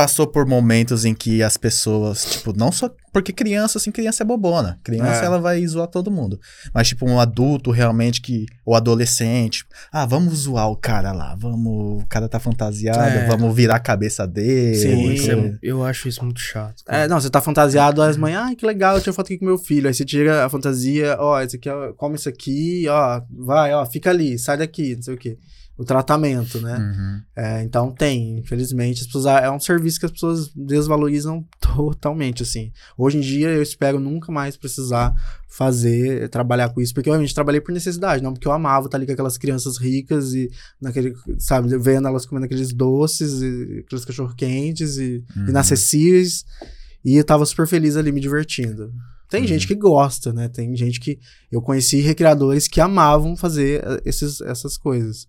passou 0.00 0.26
por 0.26 0.46
momentos 0.46 1.04
em 1.04 1.12
que 1.14 1.42
as 1.42 1.58
pessoas, 1.58 2.24
tipo, 2.24 2.56
não 2.56 2.72
só. 2.72 2.90
Porque 3.12 3.32
criança, 3.32 3.76
assim, 3.76 3.90
criança 3.90 4.22
é 4.22 4.26
bobona. 4.26 4.78
Criança, 4.82 5.22
É. 5.22 5.24
ela 5.26 5.38
vai 5.38 5.66
zoar 5.66 5.88
todo 5.88 6.10
mundo. 6.10 6.40
Mas, 6.72 6.88
tipo, 6.88 7.04
um 7.06 7.18
adulto 7.20 7.70
realmente 7.70 8.20
que. 8.22 8.46
Ou 8.64 8.74
adolescente. 8.74 9.64
Ah, 9.92 10.06
vamos 10.06 10.32
zoar 10.38 10.70
o 10.70 10.76
cara 10.76 11.12
lá. 11.12 11.34
Vamos. 11.38 12.02
O 12.02 12.06
cara 12.08 12.28
tá 12.28 12.38
fantasiado. 12.38 12.98
É. 12.98 13.26
Vamos 13.26 13.54
virar 13.54 13.76
a 13.76 13.80
cabeça 13.80 14.26
dele. 14.26 14.74
Sim, 14.76 15.12
Isso 15.12 15.30
é- 15.32 15.58
eu 15.62 15.84
acho 15.84 16.08
isso 16.08 16.24
muito 16.24 16.40
chato. 16.40 16.82
cara. 16.84 17.02
É, 17.04 17.08
não, 17.08 17.20
você 17.20 17.28
tá 17.28 17.40
fantasiado, 17.42 18.00
as 18.00 18.16
mães, 18.16 18.36
ai, 18.36 18.54
que 18.54 18.64
legal, 18.64 18.94
eu 18.94 19.00
tiro 19.02 19.12
foto 19.12 19.26
aqui 19.26 19.38
com 19.38 19.44
meu 19.44 19.58
filho. 19.58 19.86
Aí 19.88 19.92
você 19.94 20.04
tira 20.04 20.44
a 20.46 20.48
fantasia, 20.48 21.16
ó, 21.18 21.40
esse 21.42 21.56
aqui, 21.56 21.68
ó, 21.68 21.92
come 21.94 22.14
isso 22.14 22.28
aqui, 22.28 22.86
ó, 22.88 23.20
vai, 23.30 23.74
ó, 23.74 23.84
fica 23.84 24.08
ali, 24.10 24.38
sai 24.38 24.56
daqui, 24.56 24.94
não 24.96 25.02
sei 25.02 25.14
o 25.14 25.18
quê. 25.18 25.36
O 25.80 25.84
tratamento, 25.84 26.60
né? 26.60 26.76
Uhum. 26.76 27.20
É, 27.34 27.62
então 27.62 27.90
tem, 27.90 28.38
infelizmente, 28.40 29.00
as 29.00 29.06
pessoas, 29.06 29.24
é 29.42 29.50
um 29.50 29.58
serviço 29.58 29.98
que 29.98 30.04
as 30.04 30.12
pessoas 30.12 30.50
desvalorizam 30.54 31.42
totalmente, 31.58 32.42
assim. 32.42 32.70
Hoje 32.98 33.16
em 33.16 33.20
dia 33.22 33.48
eu 33.48 33.62
espero 33.62 33.98
nunca 33.98 34.30
mais 34.30 34.58
precisar 34.58 35.14
fazer, 35.48 36.28
trabalhar 36.28 36.68
com 36.68 36.82
isso, 36.82 36.92
porque 36.92 37.08
eu 37.08 37.12
realmente 37.14 37.34
trabalhei 37.34 37.62
por 37.62 37.72
necessidade, 37.72 38.22
não 38.22 38.34
porque 38.34 38.46
eu 38.46 38.52
amava 38.52 38.86
estar 38.86 38.98
ali 38.98 39.06
com 39.06 39.12
aquelas 39.12 39.38
crianças 39.38 39.78
ricas 39.78 40.34
e 40.34 40.50
naquele, 40.80 41.14
sabe, 41.38 41.74
vendo 41.78 42.06
elas 42.08 42.26
comendo 42.26 42.44
aqueles 42.44 42.72
doces, 42.74 43.40
e 43.40 43.82
aqueles 43.86 44.04
cachorro 44.04 44.34
quentes 44.36 44.98
e 44.98 45.24
Uhum. 45.34 45.48
inacessíveis, 45.48 46.44
e 47.02 47.16
eu 47.16 47.24
tava 47.24 47.46
super 47.46 47.66
feliz 47.66 47.96
ali 47.96 48.12
me 48.12 48.20
divertindo. 48.20 48.92
Tem 49.30 49.42
Uhum. 49.42 49.46
gente 49.48 49.66
que 49.66 49.74
gosta, 49.76 50.32
né? 50.32 50.48
Tem 50.48 50.74
gente 50.76 50.98
que. 50.98 51.18
Eu 51.52 51.62
conheci 51.62 52.00
recreadores 52.00 52.66
que 52.66 52.80
amavam 52.80 53.36
fazer 53.36 53.80
eh, 53.84 54.02
esses, 54.04 54.40
essas 54.40 54.76
coisas. 54.76 55.26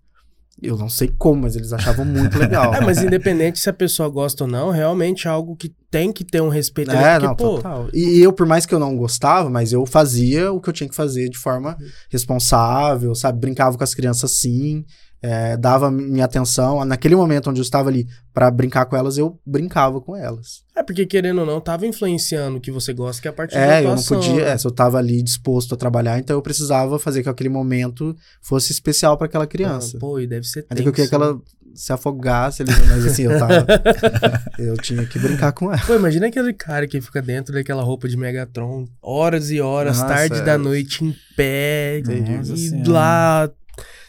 Eu 0.61 0.77
não 0.77 0.89
sei 0.89 1.11
como, 1.17 1.41
mas 1.41 1.55
eles 1.55 1.73
achavam 1.73 2.05
muito 2.05 2.37
legal. 2.37 2.71
É, 2.75 2.81
mas 2.81 3.01
independente 3.01 3.59
se 3.59 3.69
a 3.69 3.73
pessoa 3.73 4.07
gosta 4.07 4.43
ou 4.43 4.49
não, 4.49 4.69
realmente 4.69 5.27
é 5.27 5.31
algo 5.31 5.55
que 5.55 5.73
tem 5.89 6.11
que 6.11 6.23
ter 6.23 6.41
um 6.41 6.49
respeito. 6.49 6.91
É, 6.91 7.13
porque, 7.13 7.27
não, 7.27 7.35
pô, 7.35 7.55
total. 7.55 7.89
E 7.93 8.19
eu, 8.19 8.31
por 8.31 8.45
mais 8.45 8.65
que 8.65 8.73
eu 8.73 8.79
não 8.79 8.95
gostava, 8.95 9.49
mas 9.49 9.73
eu 9.73 9.85
fazia 9.85 10.51
o 10.51 10.61
que 10.61 10.69
eu 10.69 10.73
tinha 10.73 10.87
que 10.87 10.95
fazer 10.95 11.29
de 11.29 11.37
forma 11.37 11.75
responsável, 12.09 13.13
sabe? 13.15 13.39
Brincava 13.39 13.77
com 13.77 13.83
as 13.83 13.93
crianças 13.93 14.31
sim, 14.31 14.85
é, 15.21 15.55
dava 15.57 15.91
minha 15.91 16.25
atenção. 16.25 16.83
Naquele 16.85 17.15
momento 17.15 17.49
onde 17.49 17.59
eu 17.59 17.63
estava 17.63 17.89
ali 17.89 18.07
pra 18.33 18.49
brincar 18.49 18.85
com 18.85 18.95
elas, 18.95 19.17
eu 19.17 19.39
brincava 19.45 19.99
com 20.01 20.15
elas. 20.15 20.63
É 20.75 20.81
porque 20.81 21.05
querendo 21.05 21.39
ou 21.41 21.45
não, 21.45 21.59
tava 21.61 21.85
influenciando 21.85 22.57
o 22.57 22.61
que 22.61 22.71
você 22.71 22.93
gosta, 22.93 23.21
que 23.21 23.27
é 23.27 23.31
a 23.31 23.33
partir 23.33 23.55
da 23.55 23.61
É, 23.61 23.79
eu 23.79 23.83
não 23.85 23.91
atuação, 23.93 24.17
podia. 24.19 24.45
né? 24.45 24.51
é, 24.51 24.57
se 24.57 24.65
eu 24.65 24.71
tava 24.71 24.97
ali 24.97 25.21
disposto 25.21 25.73
a 25.75 25.77
trabalhar, 25.77 26.17
então 26.17 26.35
eu 26.35 26.41
precisava 26.41 26.97
fazer 26.97 27.21
que 27.23 27.29
aquele 27.29 27.49
momento 27.49 28.15
fosse 28.41 28.71
especial 28.71 29.17
pra 29.17 29.27
aquela 29.27 29.45
criança. 29.45 29.97
Ah, 29.97 29.99
pô, 29.99 30.19
e 30.19 30.25
deve 30.25 30.47
ser 30.47 30.65
Até 30.69 30.81
que 30.81 30.87
eu 30.89 30.93
queria 30.93 31.09
que 31.09 31.15
tenso, 31.17 31.23
ela 31.23 31.39
se 31.73 31.93
afogasse, 31.93 32.63
ali, 32.63 32.71
mas 32.89 33.05
assim, 33.05 33.23
eu 33.23 33.37
tava. 33.39 33.65
eu 34.59 34.75
tinha 34.77 35.05
que 35.05 35.17
brincar 35.19 35.51
com 35.53 35.71
ela. 35.71 35.81
Pô, 35.85 35.95
imagina 35.95 36.27
aquele 36.27 36.53
cara 36.53 36.87
que 36.87 36.99
fica 36.99 37.21
dentro 37.21 37.53
daquela 37.53 37.81
roupa 37.83 38.07
de 38.09 38.17
Megatron, 38.17 38.87
horas 39.01 39.51
e 39.51 39.61
horas, 39.61 39.97
Nossa, 39.99 40.13
tarde 40.13 40.39
é. 40.39 40.41
da 40.41 40.57
noite, 40.57 41.03
em 41.05 41.15
pé, 41.35 42.01
Nossa 42.05 42.53
e 42.53 42.57
Senhora. 42.69 42.91
lá 42.91 43.51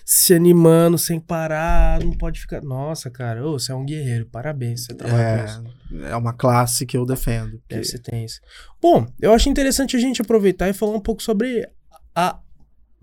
se 0.05 0.35
animando 0.35 0.99
sem 0.99 1.19
parar, 1.21 2.01
não 2.01 2.13
pode 2.13 2.41
ficar. 2.41 2.61
Nossa, 2.63 3.11
cara, 3.11 3.47
ô, 3.47 3.59
você 3.59 3.73
é 3.73 3.75
um 3.75 3.85
guerreiro, 3.85 4.27
parabéns, 4.27 4.85
você 4.85 4.95
trabalha. 4.95 5.63
É, 6.05 6.11
é 6.11 6.17
uma 6.17 6.33
classe 6.33 6.85
que 6.87 6.97
eu 6.97 7.05
defendo. 7.07 7.53
porque- 7.59 7.75
Deve 7.77 7.85
ser 7.85 7.99
tenso. 8.01 8.41
Bom, 8.81 9.07
eu 9.21 9.33
acho 9.33 9.49
interessante 9.49 9.97
a 9.97 10.01
gente 10.01 10.21
aproveitar 10.23 10.69
e 10.69 10.73
falar 10.73 10.93
um 10.97 11.01
pouco 11.01 11.23
sobre 11.23 11.67
a. 12.15 12.39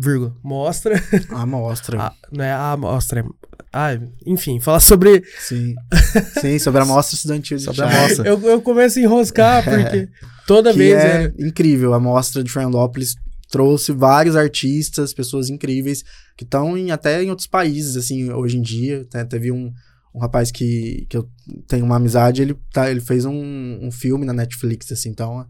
Vírgula, 0.02 0.34
mostra. 0.41 0.95
A 1.32 1.45
mostra. 1.45 2.02
a- 2.02 2.14
não 2.32 2.43
é 2.45 2.54
a 2.54 2.78
mostra. 2.78 3.20
é- 3.20 3.24
Ah, 3.74 3.89
enfim, 4.26 4.60
falar 4.60 4.80
sobre. 4.80 5.24
Sim. 5.39 5.76
Sim, 6.39 6.58
sobre 6.58 6.82
a 6.82 6.86
mostra 6.86 7.16
estudantil 7.16 7.58
de 7.58 7.64
Sobre 7.66 7.82
a 7.84 7.88
teatro. 7.89 8.08
mostra. 8.08 8.28
Eu, 8.28 8.41
eu 8.50 8.62
começo 8.62 8.97
a 8.97 9.02
enroscar, 9.02 9.62
porque 9.68 10.08
toda 10.47 10.72
que 10.72 10.78
vez. 10.80 10.95
é 11.04 11.26
é- 11.26 11.34
incrível. 11.45 11.93
A 11.93 12.00
mostra 12.00 12.41
de 12.43 12.50
Fernandópolis 12.50 13.14
trouxe 13.50 13.91
vários 13.91 14.36
artistas, 14.36 15.14
pessoas 15.14 15.50
incríveis, 15.50 16.04
que 16.38 16.43
estão 16.43 16.76
até 16.91 17.24
em 17.24 17.30
outros 17.30 17.47
países, 17.47 17.97
assim, 17.97 18.32
hoje 18.32 18.58
em 18.58 18.62
dia. 18.62 19.08
né? 19.14 19.26
Teve 19.26 19.52
um, 19.52 19.74
um 20.14 20.20
rapaz 20.20 20.52
que, 20.52 21.06
que 21.10 21.18
eu 21.18 21.30
tenho 21.68 21.86
uma 21.86 21.95
amizade, 21.95 22.41
ele, 22.41 22.56
tá, 22.72 22.89
ele 22.89 23.02
fez 23.02 23.26
um, 23.26 23.80
um 23.82 23.91
filme 23.91 24.26
na 24.26 24.34
Netflix, 24.34 24.91
assim, 24.91 25.10
então... 25.10 25.45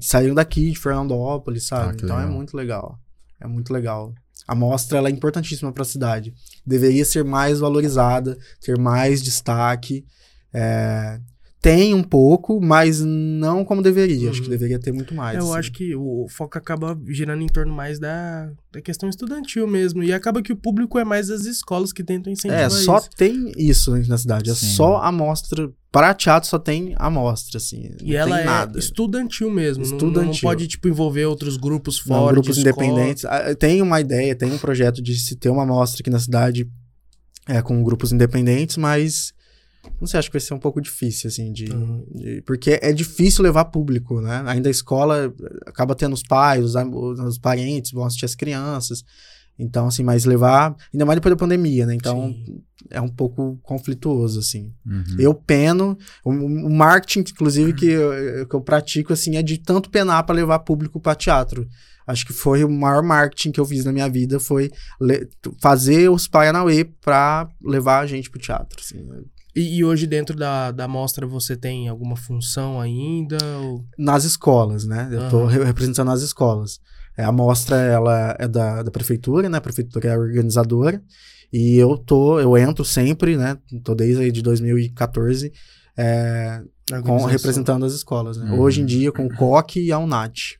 Saíram 0.00 0.34
daqui, 0.34 0.70
de 0.70 0.78
Fernandópolis, 0.78 1.66
sabe? 1.66 1.88
Ah, 1.88 1.96
então 2.04 2.16
é 2.16 2.20
legal. 2.20 2.36
muito 2.36 2.56
legal. 2.56 3.00
É 3.40 3.46
muito 3.46 3.72
legal. 3.72 4.14
A 4.46 4.54
mostra, 4.54 4.98
ela 4.98 5.08
é 5.08 5.12
importantíssima 5.12 5.72
para 5.72 5.82
a 5.82 5.86
cidade. 5.86 6.34
Deveria 6.66 7.04
ser 7.04 7.24
mais 7.24 7.60
valorizada, 7.60 8.36
ter 8.60 8.78
mais 8.78 9.22
destaque. 9.22 10.04
É, 10.52 11.20
Tem 11.62 11.92
um 11.92 12.02
pouco, 12.02 12.58
mas 12.58 13.00
não 13.04 13.66
como 13.66 13.82
deveria. 13.82 14.30
Acho 14.30 14.40
que 14.40 14.46
Uhum. 14.46 14.50
deveria 14.50 14.78
ter 14.78 14.92
muito 14.92 15.14
mais. 15.14 15.36
Eu 15.38 15.44
assim. 15.50 15.58
acho 15.58 15.72
que 15.72 15.94
o 15.94 16.26
foco 16.30 16.56
acaba 16.56 16.98
girando 17.06 17.42
em 17.42 17.46
torno 17.48 17.70
mais 17.74 17.98
da, 17.98 18.50
da 18.72 18.80
questão 18.80 19.10
estudantil 19.10 19.66
mesmo. 19.66 20.02
E 20.02 20.10
acaba 20.10 20.40
que 20.40 20.52
o 20.54 20.56
público 20.56 20.98
é 20.98 21.04
mais 21.04 21.28
as 21.30 21.44
escolas 21.44 21.92
que 21.92 22.02
tentam 22.02 22.32
incentivar 22.32 22.64
É, 22.64 22.70
só 22.70 22.96
isso. 22.96 23.10
tem 23.14 23.52
isso 23.58 23.94
na 24.08 24.16
cidade. 24.16 24.48
É 24.48 24.54
Sim. 24.54 24.68
só 24.68 25.02
a 25.02 25.12
mostra. 25.12 25.70
Para 25.92 26.14
teatro 26.14 26.48
só 26.48 26.58
tem 26.58 26.94
a 26.96 27.10
mostra, 27.10 27.58
assim. 27.58 27.90
E 28.00 28.12
não 28.12 28.18
ela 28.18 28.36
tem 28.36 28.42
é 28.42 28.46
nada. 28.46 28.78
estudantil 28.78 29.50
mesmo. 29.50 29.82
não- 29.84 29.90
Não, 29.90 29.96
Estudantil. 29.98 30.40
pode, 30.48 30.66
tipo, 30.66 30.88
envolver 30.88 31.26
outros 31.26 31.58
grupos 31.58 31.98
Não, 32.06 32.16
fora. 32.20 32.32
grupos 32.32 32.56
de 32.56 32.66
escola. 32.66 32.86
independentes. 32.86 33.24
Ah, 33.26 33.54
Tem 33.54 33.82
uma 33.82 34.00
ideia, 34.00 34.34
tem 34.34 34.50
um 34.50 34.56
projeto 34.56 35.02
de 35.02 35.14
se 35.18 35.36
ter 35.36 35.50
uma 35.50 35.66
mostra 35.66 36.00
aqui 36.00 36.08
na 36.08 36.18
cidade 36.20 36.66
é, 37.46 37.60
com 37.60 37.82
grupos 37.82 38.12
independentes, 38.12 38.76
mas 38.78 39.32
não 40.00 40.06
sei, 40.06 40.18
acho 40.18 40.28
que 40.28 40.34
vai 40.34 40.40
ser 40.40 40.54
um 40.54 40.58
pouco 40.58 40.80
difícil, 40.80 41.28
assim, 41.28 41.52
de, 41.52 41.70
Uhum. 41.72 42.04
de- 42.14 42.42
porque 42.42 42.78
é 42.82 42.92
difícil 42.92 43.42
levar 43.42 43.66
público, 43.66 44.20
né? 44.20 44.42
Ainda 44.46 44.68
a 44.68 44.70
escola 44.70 45.32
acaba 45.66 45.94
tendo 45.94 46.12
os 46.14 46.22
pais, 46.22 46.64
os, 46.64 46.74
os 47.20 47.38
parentes, 47.38 47.92
vão 47.92 48.04
assistir 48.04 48.24
as 48.26 48.34
crianças. 48.34 49.02
Então, 49.58 49.86
assim, 49.88 50.02
mas 50.02 50.24
levar, 50.24 50.74
ainda 50.92 51.04
mais 51.04 51.18
depois 51.18 51.34
da 51.34 51.38
pandemia, 51.38 51.84
né? 51.84 51.94
Então, 51.94 52.28
Sim. 52.46 52.62
é 52.88 52.98
um 53.00 53.08
pouco 53.10 53.58
conflituoso, 53.62 54.38
assim. 54.40 54.72
Uhum. 54.86 55.16
Eu 55.18 55.34
peno, 55.34 55.98
o, 56.24 56.30
o 56.30 56.70
marketing, 56.70 57.30
inclusive, 57.30 57.74
que 57.74 57.84
eu, 57.86 58.46
que 58.48 58.56
eu 58.56 58.60
pratico, 58.62 59.12
assim, 59.12 59.36
é 59.36 59.42
de 59.42 59.58
tanto 59.58 59.90
penar 59.90 60.24
para 60.24 60.34
levar 60.34 60.60
público 60.60 60.98
para 60.98 61.14
teatro. 61.14 61.68
Acho 62.06 62.26
que 62.26 62.32
foi 62.32 62.64
o 62.64 62.70
maior 62.70 63.02
marketing 63.02 63.52
que 63.52 63.60
eu 63.60 63.66
fiz 63.66 63.84
na 63.84 63.92
minha 63.92 64.08
vida, 64.08 64.40
foi 64.40 64.70
fazer 65.60 66.08
os 66.10 66.26
Paranauê 66.26 66.84
para 66.84 67.46
levar 67.62 68.00
a 68.00 68.06
gente 68.06 68.30
pro 68.30 68.40
teatro, 68.40 68.80
assim. 68.80 69.06
E, 69.54 69.78
e 69.78 69.84
hoje 69.84 70.06
dentro 70.06 70.36
da, 70.36 70.70
da 70.70 70.86
mostra 70.86 71.26
você 71.26 71.56
tem 71.56 71.88
alguma 71.88 72.16
função 72.16 72.80
ainda? 72.80 73.38
Ou... 73.58 73.84
Nas 73.98 74.24
escolas, 74.24 74.84
né? 74.84 75.08
Eu 75.10 75.20
Aham. 75.22 75.46
re- 75.46 75.64
representando 75.64 76.10
as 76.10 76.22
escolas. 76.22 76.78
É, 77.16 77.24
a 77.24 77.32
mostra, 77.32 77.76
ela 77.76 78.36
é 78.38 78.46
da, 78.46 78.82
da 78.82 78.90
prefeitura, 78.90 79.48
né? 79.48 79.58
A 79.58 79.60
prefeitura 79.60 80.08
é 80.08 80.14
a 80.14 80.18
organizadora. 80.18 81.02
E 81.52 81.76
eu 81.76 81.96
tô, 81.98 82.38
eu 82.38 82.56
entro 82.56 82.84
sempre, 82.84 83.36
né? 83.36 83.58
Tô 83.82 83.94
desde 83.94 84.22
aí 84.22 84.30
de 84.30 84.40
2014, 84.40 85.52
é, 85.96 86.62
com, 87.04 87.24
representando 87.24 87.84
as 87.84 87.92
escolas, 87.92 88.36
né? 88.36 88.50
Uhum. 88.52 88.60
Hoje 88.60 88.80
em 88.82 88.86
dia, 88.86 89.10
com 89.10 89.26
o 89.26 89.34
COC 89.34 89.80
e 89.80 89.90
a 89.92 89.98
UNAT. 89.98 90.58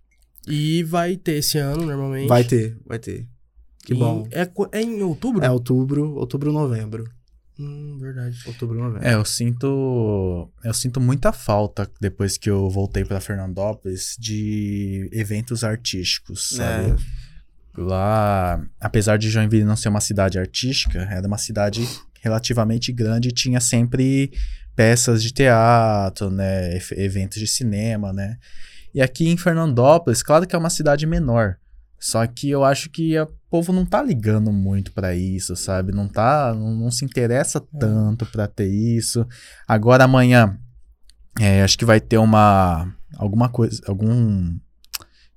E 0.48 0.82
vai 0.82 1.16
ter 1.16 1.34
esse 1.34 1.58
ano, 1.58 1.86
normalmente. 1.86 2.28
Vai 2.28 2.42
ter, 2.42 2.76
vai 2.84 2.98
ter. 2.98 3.28
Que 3.84 3.94
Em- 3.94 3.98
bom. 3.98 4.26
É, 4.32 4.50
é 4.72 4.82
em 4.82 5.00
outubro? 5.02 5.44
É 5.44 5.50
outubro, 5.50 6.14
outubro, 6.16 6.52
novembro. 6.52 7.04
Hum, 7.60 7.98
verdade. 8.00 8.38
Outubro, 8.46 8.78
novembro. 8.78 9.06
É, 9.06 9.14
eu 9.14 9.24
sinto. 9.24 10.50
Eu 10.64 10.72
sinto 10.72 10.98
muita 10.98 11.30
falta 11.30 11.90
depois 12.00 12.38
que 12.38 12.48
eu 12.48 12.70
voltei 12.70 13.04
pra 13.04 13.20
Fernandópolis 13.20 14.16
de 14.18 15.10
eventos 15.12 15.62
artísticos, 15.62 16.48
sabe? 16.56 16.92
É. 16.92 16.96
Lá, 17.76 18.66
apesar 18.80 19.18
de 19.18 19.28
Joinville 19.28 19.64
não 19.64 19.76
ser 19.76 19.90
uma 19.90 20.00
cidade 20.00 20.38
artística, 20.38 21.00
era 21.00 21.26
uma 21.26 21.36
cidade 21.36 21.86
relativamente 22.22 22.92
grande 22.92 23.28
e 23.28 23.32
tinha 23.32 23.60
sempre 23.60 24.32
peças 24.74 25.22
de 25.22 25.30
teatro, 25.30 26.30
né? 26.30 26.78
Eventos 26.92 27.38
de 27.38 27.46
cinema, 27.46 28.10
né? 28.10 28.38
E 28.94 29.02
aqui 29.02 29.28
em 29.28 29.36
Fernandópolis, 29.36 30.22
claro 30.22 30.46
que 30.46 30.56
é 30.56 30.58
uma 30.58 30.70
cidade 30.70 31.06
menor. 31.06 31.56
Só 31.98 32.26
que 32.26 32.48
eu 32.48 32.64
acho 32.64 32.88
que 32.88 33.18
o 33.20 33.28
povo 33.50 33.72
não 33.72 33.84
tá 33.84 34.00
ligando 34.00 34.52
muito 34.52 34.92
pra 34.92 35.14
isso, 35.14 35.56
sabe? 35.56 35.92
Não 35.92 36.08
tá, 36.08 36.54
não, 36.54 36.74
não 36.74 36.90
se 36.90 37.04
interessa 37.04 37.60
tanto 37.60 38.24
pra 38.26 38.46
ter 38.46 38.68
isso. 38.68 39.26
Agora 39.66 40.04
amanhã, 40.04 40.58
é, 41.38 41.62
acho 41.62 41.76
que 41.76 41.84
vai 41.84 42.00
ter 42.00 42.18
uma 42.18 42.94
alguma 43.16 43.48
coisa, 43.48 43.82
algum 43.86 44.56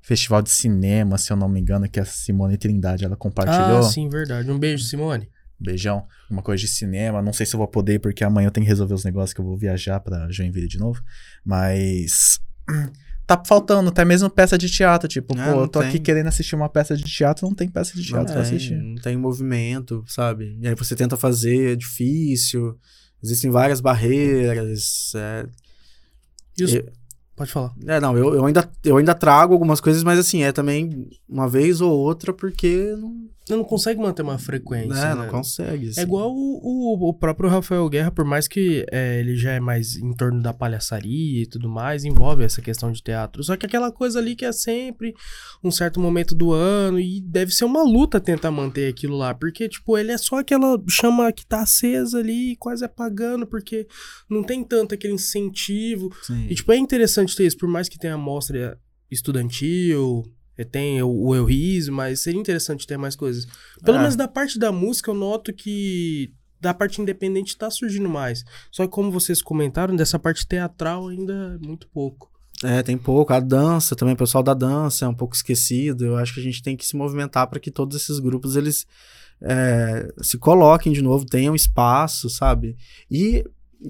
festival 0.01 0.41
de 0.41 0.51
cinema, 0.51 1.18
se 1.18 1.32
eu 1.32 1.38
não 1.38 1.49
me 1.49 1.59
engano, 1.59 1.89
que 1.89 1.99
a 1.99 2.05
Simone 2.05 2.57
Trindade 2.57 3.03
ela 3.03 3.16
compartilhou. 3.16 3.80
Ah, 3.80 3.84
sim, 3.84 4.07
verdade. 4.07 4.51
Um 4.51 4.59
beijo, 4.59 4.84
Simone. 4.84 5.30
Beijão. 5.59 6.05
Uma 6.30 6.41
coisa 6.41 6.61
de 6.61 6.68
cinema. 6.68 7.22
Não 7.22 7.32
sei 7.32 7.45
se 7.45 7.55
eu 7.55 7.57
vou 7.57 7.68
poder, 7.68 7.99
porque 7.99 8.24
amanhã 8.24 8.47
eu 8.47 8.51
tenho 8.51 8.66
que 8.66 8.70
resolver 8.70 8.93
os 8.93 9.05
negócios 9.05 9.34
que 9.34 9.39
eu 9.39 9.45
vou 9.45 9.57
viajar 9.57 9.99
pra 10.01 10.30
Joinville 10.30 10.68
de 10.68 10.78
novo. 10.78 11.01
Mas. 11.43 12.39
Tá 13.26 13.41
faltando 13.45 13.89
até 13.89 14.03
mesmo 14.03 14.30
peça 14.30 14.57
de 14.57 14.69
teatro. 14.69 15.07
Tipo, 15.07 15.38
É, 15.38 15.51
pô, 15.53 15.61
eu 15.61 15.67
tô 15.67 15.80
aqui 15.80 15.93
tem. 15.93 16.01
querendo 16.01 16.28
assistir 16.28 16.55
uma 16.55 16.67
peça 16.69 16.95
de 16.95 17.03
teatro, 17.03 17.47
não 17.47 17.55
tem 17.55 17.69
peça 17.69 17.93
de 17.95 18.03
teatro 18.03 18.17
não, 18.28 18.34
pra 18.34 18.43
tem, 18.43 18.55
assistir. 18.55 18.76
não 18.76 18.95
tem 18.95 19.15
movimento, 19.17 20.03
sabe? 20.07 20.57
E 20.61 20.67
aí 20.67 20.76
você 20.76 20.95
tenta 20.95 21.15
fazer, 21.15 21.74
é 21.74 21.76
difícil. 21.76 22.78
Existem 23.24 23.49
várias 23.49 23.80
barreiras. 23.80 25.13
É, 25.15 25.45
E 26.57 26.63
os- 26.65 26.74
Eu- 26.74 26.86
Pode 27.36 27.51
falar. 27.51 27.74
É, 27.88 27.99
não, 27.99 28.15
eu, 28.15 28.36
eu, 28.36 28.45
ainda, 28.45 28.69
eu 28.84 28.95
ainda 28.97 29.15
trago 29.15 29.53
algumas 29.53 29.82
coisas, 29.82 30.03
mas 30.03 30.19
assim, 30.19 30.43
é 30.43 30.51
também 30.51 31.09
uma 31.28 31.49
vez 31.49 31.82
ou 31.82 31.91
outra, 31.91 32.32
porque 32.32 32.95
não, 32.95 33.28
não 33.50 33.64
consegue 33.64 34.00
manter 34.00 34.22
uma 34.22 34.38
frequência. 34.38 34.94
né, 34.94 35.16
né? 35.16 35.16
não 35.16 35.28
consegue. 35.28 35.89
assim. 35.89 36.00
É 36.00 36.04
igual 36.04 36.32
o, 36.32 36.60
o, 36.64 37.10
o 37.10 37.14
próprio 37.14 37.50
Rafael 37.50 37.88
Guerra, 37.89 38.12
por 38.12 38.24
mais 38.24 38.48
que 38.48 38.86
é, 38.91 39.20
ele 39.20 39.36
já 39.36 39.52
é 39.52 39.60
mais 39.60 39.96
em 39.96 40.14
torno 40.14 40.41
da 40.41 40.54
palhaçaria 40.54 41.44
e 41.44 41.46
tudo 41.46 41.70
mais, 41.70 42.06
envolve 42.06 42.44
essa 42.44 42.62
questão 42.62 42.91
de 42.91 43.02
teatro. 43.02 43.44
Só 43.44 43.58
que 43.58 43.66
aquela 43.66 43.91
coisa 43.91 44.20
ali 44.20 44.36
que 44.36 44.46
é 44.46 44.52
sempre 44.52 45.14
um 45.64 45.72
certo 45.72 46.00
momento 46.00 46.34
do 46.34 46.54
ano 46.54 47.00
e 47.00 47.20
deve 47.22 47.54
ser 47.54 47.66
uma 47.66 47.84
luta 47.84 48.20
tentar 48.20 48.52
manter 48.52 48.89
aquilo 48.89 49.18
lá, 49.18 49.34
porque, 49.34 49.68
tipo, 49.68 49.98
ele 49.98 50.12
é 50.12 50.18
só 50.18 50.39
aquela 50.39 50.82
chama 50.89 51.32
que 51.32 51.46
tá 51.46 51.62
acesa 51.62 52.20
ali, 52.20 52.56
quase 52.58 52.86
apagando, 52.86 53.46
porque 53.46 53.86
não 54.30 54.44
tem 54.44 54.64
tanto 54.64 54.94
aquele 54.94 55.14
incentivo. 55.14 56.10
Sim. 56.24 56.48
E, 56.50 56.56
tipo, 56.56 56.72
é 56.72 56.78
interessante 56.78 57.36
ter 57.36 57.46
isso, 57.46 57.58
por 57.58 57.68
mais 57.68 57.89
que 57.89 58.00
tenha 58.00 58.14
amostra 58.14 58.78
estudantil, 59.12 60.24
tem 60.70 61.01
o, 61.01 61.10
o 61.10 61.36
Eu 61.36 61.45
Riso, 61.45 61.91
mas 61.91 62.20
seria 62.22 62.39
interessante 62.39 62.86
ter 62.86 62.97
mais 62.97 63.16
coisas. 63.16 63.47
Pelo 63.84 63.97
É. 63.97 64.01
menos 64.01 64.16
da 64.16 64.28
parte 64.28 64.60
da 64.60 64.72
música, 64.72 65.10
eu 65.10 65.16
noto 65.16 65.54
que 65.54 66.32
da 66.62 66.74
parte 66.74 67.01
independente 67.01 67.58
tá 67.58 67.70
surgindo 67.72 68.08
mais. 68.10 68.43
Só 68.72 68.84
que 68.84 68.89
como 68.91 69.12
vocês 69.12 69.41
comentaram, 69.41 69.95
dessa 69.95 70.20
parte 70.20 70.45
teatral 70.47 71.08
ainda 71.08 71.58
é 71.62 71.66
muito 71.66 71.88
pouco. 71.89 72.32
É, 72.64 72.82
tem 72.82 72.97
pouco. 72.97 73.34
A 73.34 73.39
dança 73.39 73.95
também, 73.95 74.14
o 74.14 74.18
pessoal 74.18 74.41
da 74.43 74.54
dança 74.54 75.04
é 75.06 75.08
um 75.08 75.14
pouco 75.14 75.36
esquecido. 75.36 76.06
Eu 76.06 76.16
acho 76.18 76.34
que 76.34 76.39
a 76.39 76.43
gente 76.43 76.62
tem 76.64 76.78
que 76.78 76.86
se 76.86 76.95
movimentar 76.95 77.47
para 77.49 77.60
que 77.60 77.70
todos 77.72 77.95
esses 78.01 78.20
grupos 78.20 78.56
eles 78.56 78.86
é, 79.41 80.08
se 80.22 80.38
coloquem 80.38 80.93
de 80.93 81.01
novo, 81.01 81.26
tenham 81.26 81.54
espaço, 81.56 82.30
sabe? 82.30 82.78
E 83.12 83.43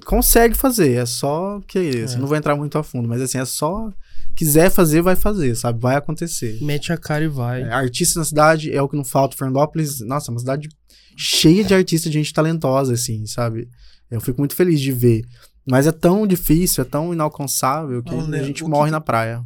consegue 0.04 0.56
fazer, 0.56 0.94
é 0.94 1.06
só 1.06 1.60
que 1.68 1.78
isso. 1.78 2.16
É. 2.16 2.18
Não 2.18 2.26
vou 2.26 2.36
entrar 2.36 2.56
muito 2.56 2.76
a 2.76 2.82
fundo, 2.82 3.08
mas 3.08 3.22
assim, 3.22 3.38
é 3.38 3.44
só 3.44 3.92
quiser 4.34 4.70
fazer, 4.70 5.00
vai 5.02 5.16
fazer, 5.16 5.54
sabe? 5.54 5.80
Vai 5.80 5.96
acontecer. 5.96 6.58
Mete 6.62 6.92
a 6.92 6.96
cara 6.96 7.24
e 7.24 7.28
vai. 7.28 7.62
É, 7.62 7.72
artista 7.72 8.18
na 8.18 8.24
cidade 8.24 8.72
é 8.72 8.80
o 8.82 8.88
que 8.88 8.96
não 8.96 9.04
falta. 9.04 9.36
Fernandópolis, 9.36 10.00
nossa, 10.00 10.30
é 10.30 10.32
uma 10.32 10.40
cidade 10.40 10.68
cheia 11.16 11.62
de 11.64 11.74
artistas, 11.74 12.10
de 12.10 12.18
gente 12.18 12.32
talentosa, 12.32 12.92
assim, 12.94 13.24
sabe? 13.26 13.68
Eu 14.10 14.20
fico 14.20 14.40
muito 14.40 14.54
feliz 14.54 14.80
de 14.80 14.92
ver. 14.92 15.22
Mas 15.66 15.86
é 15.86 15.92
tão 15.92 16.26
difícil, 16.26 16.82
é 16.82 16.84
tão 16.84 17.12
inalcançável 17.12 18.02
que 18.02 18.14
a 18.14 18.22
Léo, 18.22 18.44
gente 18.44 18.62
o 18.64 18.68
morre 18.68 18.86
que- 18.88 18.92
na 18.92 19.00
praia. 19.00 19.42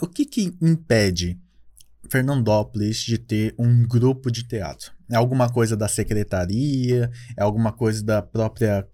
O 0.00 0.06
que 0.06 0.24
que 0.24 0.54
impede 0.62 1.36
Fernandópolis 2.10 2.98
de 3.02 3.18
ter 3.18 3.54
um 3.58 3.82
grupo 3.86 4.30
de 4.30 4.44
teatro? 4.46 4.92
É 5.10 5.16
alguma 5.16 5.48
coisa 5.48 5.76
da 5.76 5.88
secretaria? 5.88 7.10
É 7.36 7.42
alguma 7.42 7.72
coisa 7.72 8.04
da 8.04 8.22
própria 8.22 8.86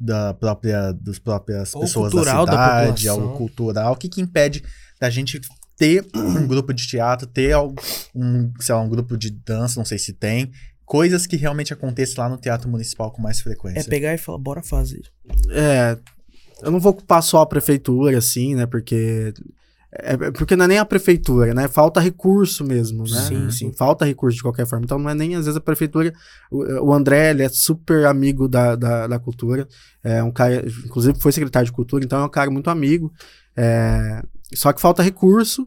da 0.00 0.34
própria 0.34 0.92
das 0.92 1.18
próprias 1.18 1.74
Ou 1.74 1.82
pessoas 1.82 2.12
cultural 2.12 2.46
da 2.46 2.52
da 2.52 2.58
cidade, 2.58 2.86
população. 3.04 3.22
algo 3.22 3.36
cultural? 3.36 3.92
O 3.92 3.96
que 3.96 4.08
que 4.08 4.20
impede 4.20 4.62
da 5.00 5.10
gente 5.10 5.40
ter 5.76 6.06
um 6.14 6.46
grupo 6.46 6.72
de 6.72 6.86
teatro, 6.86 7.26
ter 7.26 7.56
um, 8.14 8.52
sei 8.58 8.74
lá, 8.74 8.80
um 8.80 8.88
grupo 8.88 9.16
de 9.16 9.30
dança, 9.30 9.78
não 9.78 9.84
sei 9.84 9.98
se 9.98 10.12
tem, 10.12 10.50
coisas 10.84 11.26
que 11.26 11.36
realmente 11.36 11.72
aconteçam 11.72 12.24
lá 12.24 12.30
no 12.30 12.38
Teatro 12.38 12.68
Municipal 12.68 13.10
com 13.10 13.20
mais 13.20 13.40
frequência? 13.40 13.80
É 13.80 13.84
pegar 13.84 14.14
e 14.14 14.18
falar, 14.18 14.38
bora 14.38 14.62
fazer. 14.62 15.02
É, 15.50 15.98
eu 16.62 16.70
não 16.70 16.80
vou 16.80 16.94
culpar 16.94 17.22
só 17.22 17.40
a 17.40 17.46
prefeitura, 17.46 18.16
assim, 18.16 18.54
né? 18.54 18.66
Porque. 18.66 19.34
É, 20.00 20.12
é 20.14 20.30
porque 20.30 20.56
não 20.56 20.64
é 20.64 20.68
nem 20.68 20.78
a 20.78 20.84
prefeitura, 20.84 21.52
né? 21.54 21.68
Falta 21.68 22.00
recurso 22.00 22.64
mesmo, 22.64 23.04
né? 23.04 23.20
Sim, 23.20 23.50
sim. 23.50 23.72
Falta 23.72 24.04
recurso 24.04 24.36
de 24.36 24.42
qualquer 24.42 24.66
forma. 24.66 24.84
Então 24.84 24.98
não 24.98 25.10
é 25.10 25.14
nem 25.14 25.34
às 25.34 25.44
vezes 25.46 25.56
a 25.56 25.60
prefeitura. 25.60 26.12
O, 26.50 26.88
o 26.88 26.92
André, 26.92 27.30
ele 27.30 27.42
é 27.42 27.48
super 27.48 28.06
amigo 28.06 28.48
da, 28.48 28.74
da, 28.76 29.06
da 29.06 29.18
cultura. 29.18 29.66
É 30.02 30.22
um 30.22 30.30
cara, 30.30 30.64
inclusive 30.84 31.18
foi 31.20 31.32
secretário 31.32 31.66
de 31.66 31.72
cultura, 31.72 32.04
então 32.04 32.20
é 32.20 32.24
um 32.24 32.30
cara 32.30 32.50
muito 32.50 32.70
amigo. 32.70 33.12
É, 33.56 34.22
só 34.54 34.72
que 34.72 34.80
falta 34.80 35.02
recurso. 35.02 35.66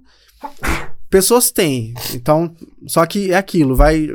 Pessoas 1.10 1.52
têm. 1.52 1.94
Então, 2.14 2.56
só 2.88 3.06
que 3.06 3.32
é 3.32 3.38
aquilo, 3.38 3.76
vai. 3.76 4.08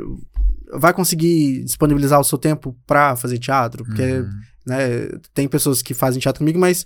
Vai 0.73 0.93
conseguir 0.93 1.63
disponibilizar 1.63 2.19
o 2.19 2.23
seu 2.23 2.37
tempo 2.37 2.75
pra 2.87 3.15
fazer 3.15 3.37
teatro? 3.37 3.85
Porque 3.85 4.01
Uhum. 4.01 4.29
né? 4.65 5.07
Tem 5.33 5.47
pessoas 5.47 5.81
que 5.81 5.93
fazem 5.93 6.19
teatro 6.19 6.39
comigo, 6.39 6.57
mas 6.59 6.85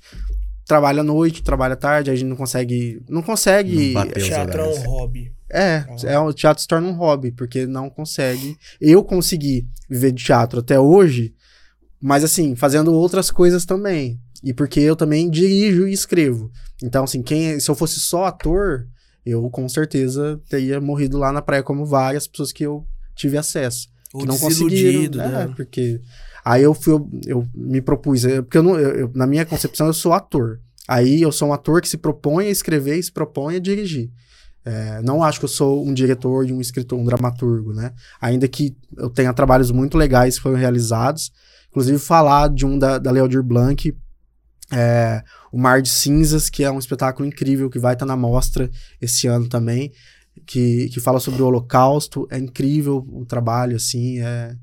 trabalha 0.70 1.01
à 1.01 1.03
noite, 1.03 1.41
trabalha 1.41 1.74
à 1.74 1.76
tarde, 1.76 2.11
a 2.11 2.15
gente 2.15 2.30
não 2.30 2.36
consegue. 2.36 3.01
Não 3.09 3.24
consegue. 3.24 3.91
Não 3.93 4.07
Teatro 4.07 4.61
é 4.61 4.65
um 4.65 4.84
hobby. 4.84 5.34
É, 5.51 5.84
é, 6.03 6.20
o 6.20 6.32
teatro 6.32 6.61
se 6.61 6.67
torna 6.67 6.88
um 6.88 6.93
hobby, 6.93 7.32
porque 7.32 7.65
não 7.65 7.89
consegue. 7.89 8.55
Eu 8.80 9.03
consegui 9.03 9.67
viver 9.89 10.11
de 10.11 10.24
teatro 10.24 10.59
até 10.59 10.80
hoje, 10.80 11.34
mas 11.99 12.24
assim, 12.24 12.55
fazendo 12.55 12.93
outras 12.93 13.32
coisas 13.32 13.65
também. 13.65 14.20
E 14.43 14.53
porque 14.53 14.80
eu 14.80 14.95
também 14.95 15.28
dirijo 15.28 15.88
e 15.88 15.91
escrevo. 15.91 16.51
Então, 16.84 17.03
assim, 17.03 17.24
quem, 17.24 17.59
se 17.59 17.70
eu 17.70 17.74
fosse 17.74 17.99
só 17.99 18.26
ator, 18.26 18.88
eu 19.26 19.49
com 19.49 19.67
certeza 19.67 20.39
teria 20.47 20.80
morrido 20.80 21.17
lá 21.17 21.32
na 21.32 21.41
praia, 21.41 21.63
como 21.63 21.84
várias 21.84 22.28
pessoas 22.28 22.51
que 22.51 22.63
eu 22.63 22.86
tive 23.15 23.38
acesso 23.38 23.89
Ou 24.13 24.22
que 24.22 24.28
não 24.28 24.38
conseguiram. 24.38 25.17
né? 25.17 25.43
É, 25.49 25.55
porque 25.55 25.99
aí 26.44 26.64
eu 26.64 26.74
fui, 26.74 26.94
eu, 26.94 27.10
eu 27.26 27.48
me 27.56 27.82
propus, 27.82 28.26
é, 28.26 28.42
porque 28.42 28.58
eu 28.58 28.64
não, 28.64 28.78
eu- 28.80 28.96
eu- 28.96 29.12
na 29.16 29.28
minha 29.28 29.46
concepção 29.46 29.88
eu 29.88 29.94
sou 29.94 30.14
ator. 30.14 30.60
Aí 30.88 31.22
eu 31.22 31.32
sou 31.32 31.50
um 31.50 31.54
ator 31.54 31.82
que 31.82 31.88
se 31.90 31.98
propõe 31.98 32.48
a 32.48 32.50
escrever 32.50 32.98
e 32.98 33.04
se 33.04 33.12
propõe 33.12 33.56
a 33.56 33.60
dirigir. 33.60 34.10
É, 34.66 35.02
não 35.04 35.24
acho 35.24 35.40
que 35.40 35.46
eu 35.46 35.50
sou 35.50 35.86
um 35.86 35.94
diretor 35.94 36.48
e 36.48 36.52
um 36.52 36.60
escritor, 36.60 37.00
um 37.00 37.06
dramaturgo, 37.06 37.74
né? 37.74 37.94
Ainda 38.20 38.48
que 38.48 38.76
eu 38.98 39.10
tenha 39.10 39.34
trabalhos 39.34 39.72
muito 39.72 39.98
legais 39.98 40.36
que 40.36 40.42
foram 40.44 40.58
realizados. 40.58 41.32
Inclusive 41.70 41.98
falar 42.00 42.50
de 42.50 42.66
um 42.66 42.78
da, 42.78 42.98
da 42.98 43.12
Leodir 43.12 43.42
Blanc, 43.44 43.96
é, 44.72 45.24
o 45.52 45.58
Mar 45.58 45.82
de 45.82 45.90
Cinzas, 45.90 46.50
que 46.50 46.64
é 46.64 46.72
um 46.72 46.80
espetáculo 46.80 47.28
incrível 47.28 47.70
que 47.70 47.80
vai 47.80 47.94
estar 47.94 48.06
na 48.06 48.16
mostra 48.18 48.70
esse 49.02 49.28
ano 49.28 49.48
também. 49.48 49.92
que, 50.46 50.90
que 50.90 51.00
fala 51.00 51.20
sobre 51.20 51.42
o 51.42 51.46
Holocausto. 51.46 52.28
É 52.32 52.38
incrível 52.38 53.06
o 53.12 53.26
trabalho, 53.26 53.76
assim, 53.76 54.20
é 54.20 54.56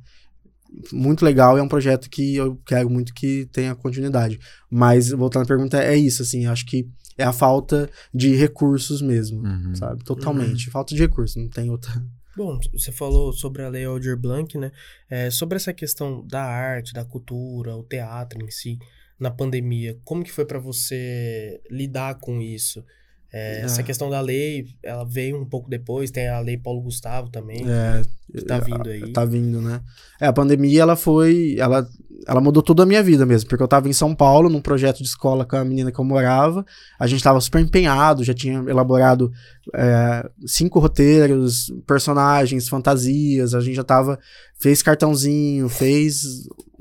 muito 0.92 1.24
legal 1.24 1.56
e 1.56 1.60
é 1.60 1.62
um 1.62 1.68
projeto 1.68 2.08
que 2.10 2.36
eu 2.36 2.56
quero 2.66 2.88
muito 2.90 3.14
que 3.14 3.46
tenha 3.52 3.74
continuidade. 3.74 4.38
Mas, 4.70 5.10
voltando 5.10 5.44
à 5.44 5.46
pergunta, 5.46 5.82
é 5.82 5.96
isso, 5.96 6.22
assim, 6.22 6.46
acho 6.46 6.66
que 6.66 6.88
é 7.18 7.24
a 7.24 7.32
falta 7.32 7.88
de 8.12 8.34
recursos 8.34 9.00
mesmo, 9.00 9.42
Uhum. 9.42 9.74
sabe? 9.74 10.04
Totalmente. 10.04 10.70
Falta 10.70 10.94
de 10.94 11.00
recursos, 11.00 11.36
não 11.42 11.48
tem 11.48 11.70
outra. 11.70 11.92
Bom, 12.36 12.58
você 12.72 12.92
falou 12.92 13.32
sobre 13.32 13.62
a 13.62 13.68
Lei 13.70 13.86
Aldir 13.86 14.14
Blanc, 14.18 14.58
né? 14.58 14.70
É, 15.08 15.30
sobre 15.30 15.56
essa 15.56 15.72
questão 15.72 16.26
da 16.26 16.42
arte, 16.42 16.92
da 16.92 17.02
cultura, 17.04 17.74
o 17.74 17.82
teatro 17.82 18.44
em 18.44 18.50
si, 18.50 18.78
na 19.18 19.30
pandemia, 19.30 19.98
como 20.04 20.22
que 20.22 20.30
foi 20.30 20.44
pra 20.44 20.58
você 20.58 21.58
lidar 21.70 22.16
com 22.16 22.38
isso? 22.42 22.84
É, 23.32 23.60
Essa 23.62 23.80
É. 23.80 23.84
questão 23.84 24.08
da 24.08 24.20
lei, 24.20 24.66
ela 24.82 25.04
veio 25.04 25.40
um 25.40 25.44
pouco 25.44 25.68
depois, 25.68 26.10
tem 26.10 26.28
a 26.28 26.38
Lei 26.40 26.56
Paulo 26.56 26.80
Gustavo 26.80 27.28
também, 27.28 27.64
É, 27.68 28.02
que 28.34 28.44
tá 28.44 28.58
vindo 28.58 28.88
aí. 28.88 29.12
Tá 29.12 29.24
vindo, 29.24 29.60
né? 29.60 29.80
É, 30.20 30.26
a 30.26 30.32
pandemia, 30.32 30.82
ela 30.82 30.96
foi. 30.96 31.56
Ela, 31.58 31.86
ela 32.26 32.40
mudou 32.40 32.62
toda 32.62 32.84
a 32.84 32.86
minha 32.86 33.02
vida 33.02 33.26
mesmo, 33.26 33.48
porque 33.48 33.62
eu 33.62 33.68
tava 33.68 33.88
em 33.88 33.92
São 33.92 34.14
Paulo, 34.14 34.48
num 34.48 34.60
projeto 34.60 34.98
de 34.98 35.08
escola 35.08 35.44
com 35.44 35.56
a 35.56 35.64
menina 35.64 35.92
que 35.92 35.98
eu 35.98 36.04
morava. 36.04 36.64
A 36.98 37.06
gente 37.06 37.22
tava 37.22 37.40
super 37.40 37.60
empenhado, 37.60 38.24
já 38.24 38.32
tinha 38.32 38.58
elaborado 38.68 39.30
é, 39.74 40.28
cinco 40.46 40.78
roteiros, 40.78 41.72
personagens, 41.86 42.68
fantasias. 42.68 43.54
A 43.54 43.60
gente 43.60 43.74
já 43.74 43.84
tava. 43.84 44.18
Fez 44.58 44.82
cartãozinho, 44.82 45.68
fez. 45.68 46.22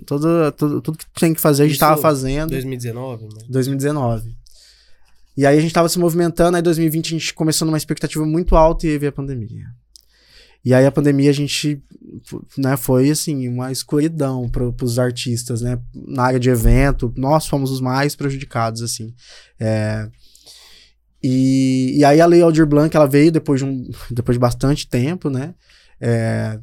Todo, 0.06 0.52
tudo, 0.54 0.82
tudo 0.82 0.98
que 0.98 1.06
tem 1.20 1.34
que 1.34 1.42
fazer, 1.42 1.64
a 1.64 1.66
gente 1.66 1.74
Isso 1.74 1.80
tava 1.80 2.00
fazendo. 2.00 2.52
2019, 2.52 3.28
mas... 3.34 3.44
2019. 3.50 4.36
E 5.38 5.46
aí 5.46 5.58
a 5.58 5.62
gente 5.62 5.74
tava 5.74 5.90
se 5.90 6.00
movimentando, 6.00 6.56
aí 6.56 6.64
2020 6.64 7.08
a 7.08 7.20
gente 7.20 7.34
começou 7.34 7.66
numa 7.66 7.78
expectativa 7.78 8.26
muito 8.26 8.56
alta 8.56 8.88
e 8.88 8.98
veio 8.98 9.10
a 9.10 9.14
pandemia. 9.14 9.66
E 10.64 10.74
aí 10.74 10.86
a 10.86 10.92
pandemia 10.92 11.30
a 11.30 11.34
gente, 11.34 11.84
né, 12.58 12.76
foi 12.76 13.12
assim, 13.12 13.48
uma 13.48 13.72
escuridão 13.72 14.50
para 14.50 14.64
os 14.84 14.98
artistas, 14.98 15.62
né, 15.62 15.78
na 15.94 16.24
área 16.24 16.40
de 16.40 16.50
evento, 16.50 17.14
nós 17.16 17.46
fomos 17.46 17.70
os 17.70 17.80
mais 17.80 18.16
prejudicados, 18.16 18.82
assim. 18.82 19.14
É, 19.60 20.10
e, 21.22 22.00
e 22.00 22.04
aí 22.04 22.20
a 22.20 22.26
Lei 22.26 22.42
Aldir 22.42 22.66
Blanc, 22.66 22.96
ela 22.96 23.06
veio 23.06 23.32
depois 23.32 23.60
de, 23.62 23.66
um, 23.66 23.88
depois 24.10 24.36
de 24.36 24.40
bastante 24.40 24.88
tempo, 24.88 25.30
né, 25.30 25.54
é, 26.02 26.60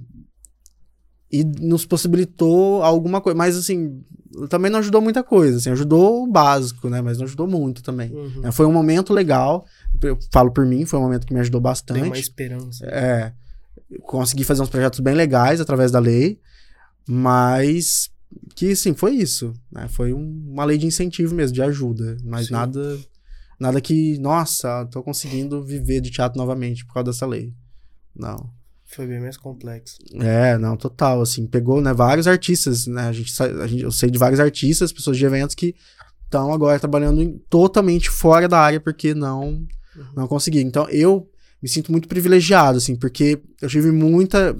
e 1.32 1.42
nos 1.44 1.86
possibilitou 1.86 2.82
alguma 2.82 3.20
coisa, 3.20 3.36
mas 3.36 3.56
assim, 3.56 4.02
também 4.50 4.70
não 4.70 4.78
ajudou 4.80 5.00
muita 5.00 5.22
coisa, 5.22 5.56
assim, 5.58 5.70
ajudou 5.70 6.24
o 6.24 6.26
básico, 6.30 6.88
né, 6.90 7.00
mas 7.00 7.18
não 7.18 7.24
ajudou 7.24 7.46
muito 7.46 7.82
também. 7.82 8.12
Uhum. 8.12 8.40
É, 8.46 8.52
Foi 8.52 8.66
um 8.66 8.72
momento 8.72 9.12
legal, 9.14 9.64
eu 10.02 10.18
falo 10.30 10.50
por 10.52 10.66
mim, 10.66 10.84
foi 10.84 10.98
um 10.98 11.02
momento 11.02 11.26
que 11.26 11.32
me 11.34 11.40
ajudou 11.40 11.60
Tem 11.60 11.64
uma 11.64 11.70
bastante. 11.70 12.20
esperança. 12.20 12.84
É, 12.86 13.32
consegui 14.02 14.44
fazer 14.44 14.62
uns 14.62 14.68
projetos 14.70 15.00
bem 15.00 15.14
legais 15.14 15.60
através 15.60 15.90
da 15.90 15.98
lei, 15.98 16.38
mas 17.08 18.10
que 18.54 18.74
sim, 18.74 18.94
foi 18.94 19.12
isso, 19.14 19.52
né? 19.70 19.88
Foi 19.88 20.12
um- 20.12 20.42
uma 20.50 20.64
lei 20.64 20.78
de 20.78 20.86
incentivo 20.86 21.34
mesmo, 21.34 21.54
de 21.54 21.62
ajuda, 21.62 22.16
mas 22.24 22.46
Sim. 22.46 22.52
nada 22.54 22.98
nada 23.60 23.80
que, 23.80 24.18
nossa, 24.18 24.84
tô 24.86 25.02
conseguindo 25.04 25.62
viver 25.62 26.00
de 26.00 26.10
teatro 26.10 26.36
novamente 26.36 26.84
por 26.84 26.94
causa 26.94 27.12
dessa 27.12 27.24
lei. 27.26 27.54
Não. 28.14 28.50
Foi 28.94 29.06
bem 29.06 29.20
mais 29.20 29.36
complexo. 29.36 29.96
É, 30.20 30.58
não, 30.58 30.76
total, 30.76 31.22
assim, 31.22 31.46
pegou, 31.46 31.80
né, 31.80 31.92
vários 31.94 32.26
artistas, 32.26 32.86
né, 32.86 33.02
a 33.08 33.12
gente, 33.12 33.32
a 33.42 33.66
gente 33.66 33.82
eu 33.82 33.90
sei 33.90 34.10
de 34.10 34.18
vários 34.18 34.38
artistas, 34.40 34.92
pessoas 34.92 35.16
de 35.16 35.24
eventos 35.24 35.54
que 35.54 35.74
estão 36.24 36.52
agora 36.52 36.78
trabalhando 36.78 37.22
em- 37.22 37.38
totalmente 37.50 38.08
fora 38.10 38.48
da 38.48 38.58
área 38.58 38.80
porque 38.80 39.14
não 39.14 39.66
não 40.16 40.26
consegui. 40.26 40.60
Então, 40.62 40.88
eu 40.88 41.28
me 41.62 41.68
sinto 41.68 41.92
muito 41.92 42.08
privilegiado, 42.08 42.78
assim, 42.78 42.96
porque 42.96 43.38
eu 43.60 43.68
tive 43.68 43.90
muita 43.92 44.56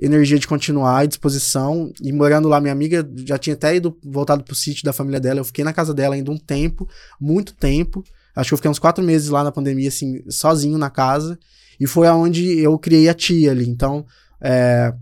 energia 0.00 0.38
de 0.38 0.46
continuar 0.46 1.04
e 1.04 1.08
disposição, 1.08 1.92
e 2.00 2.12
morando 2.12 2.48
lá, 2.48 2.60
minha 2.60 2.72
amiga 2.72 3.08
já 3.26 3.36
tinha 3.36 3.54
até 3.54 3.74
ido, 3.74 3.98
voltado 4.04 4.44
pro 4.44 4.54
sítio 4.54 4.84
da 4.84 4.92
família 4.92 5.18
dela, 5.18 5.40
eu 5.40 5.44
fiquei 5.44 5.64
na 5.64 5.72
casa 5.72 5.92
dela 5.92 6.14
ainda 6.14 6.30
um 6.30 6.38
tempo, 6.38 6.88
muito 7.20 7.52
tempo, 7.52 8.04
acho 8.36 8.50
que 8.50 8.54
eu 8.54 8.58
fiquei 8.58 8.70
uns 8.70 8.78
quatro 8.78 9.02
meses 9.02 9.28
lá 9.28 9.42
na 9.42 9.50
pandemia, 9.50 9.88
assim, 9.88 10.22
sozinho 10.30 10.78
na 10.78 10.88
casa, 10.88 11.36
e 11.78 11.86
foi 11.86 12.06
aonde 12.06 12.58
eu 12.58 12.78
criei 12.78 13.08
a 13.08 13.14
tia 13.14 13.50
ali, 13.50 13.68
então, 13.68 14.04
é, 14.40 14.92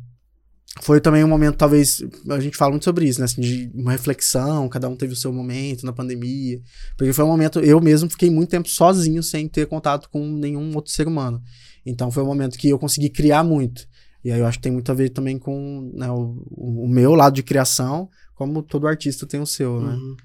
foi 0.82 1.00
também 1.00 1.24
um 1.24 1.28
momento, 1.28 1.56
talvez, 1.56 2.02
a 2.28 2.38
gente 2.38 2.56
fala 2.56 2.72
muito 2.72 2.84
sobre 2.84 3.06
isso, 3.06 3.18
né, 3.18 3.24
assim, 3.24 3.40
de 3.40 3.70
uma 3.74 3.92
reflexão, 3.92 4.68
cada 4.68 4.88
um 4.88 4.96
teve 4.96 5.12
o 5.12 5.16
seu 5.16 5.32
momento 5.32 5.86
na 5.86 5.92
pandemia, 5.92 6.60
porque 6.96 7.12
foi 7.12 7.24
um 7.24 7.28
momento, 7.28 7.60
eu 7.60 7.80
mesmo 7.80 8.10
fiquei 8.10 8.30
muito 8.30 8.50
tempo 8.50 8.68
sozinho, 8.68 9.22
sem 9.22 9.48
ter 9.48 9.66
contato 9.66 10.10
com 10.10 10.26
nenhum 10.26 10.74
outro 10.74 10.92
ser 10.92 11.08
humano. 11.08 11.42
Então 11.84 12.10
foi 12.10 12.22
um 12.22 12.26
momento 12.26 12.58
que 12.58 12.68
eu 12.68 12.78
consegui 12.78 13.08
criar 13.08 13.44
muito. 13.44 13.86
E 14.24 14.32
aí 14.32 14.40
eu 14.40 14.46
acho 14.46 14.58
que 14.58 14.62
tem 14.62 14.72
muito 14.72 14.90
a 14.90 14.94
ver 14.94 15.10
também 15.10 15.38
com 15.38 15.92
né, 15.94 16.10
o, 16.10 16.42
o 16.50 16.88
meu 16.88 17.14
lado 17.14 17.34
de 17.34 17.44
criação, 17.44 18.10
como 18.34 18.60
todo 18.60 18.88
artista 18.88 19.24
tem 19.24 19.40
o 19.40 19.46
seu, 19.46 19.80
né? 19.80 19.94
Uhum. 19.94 20.16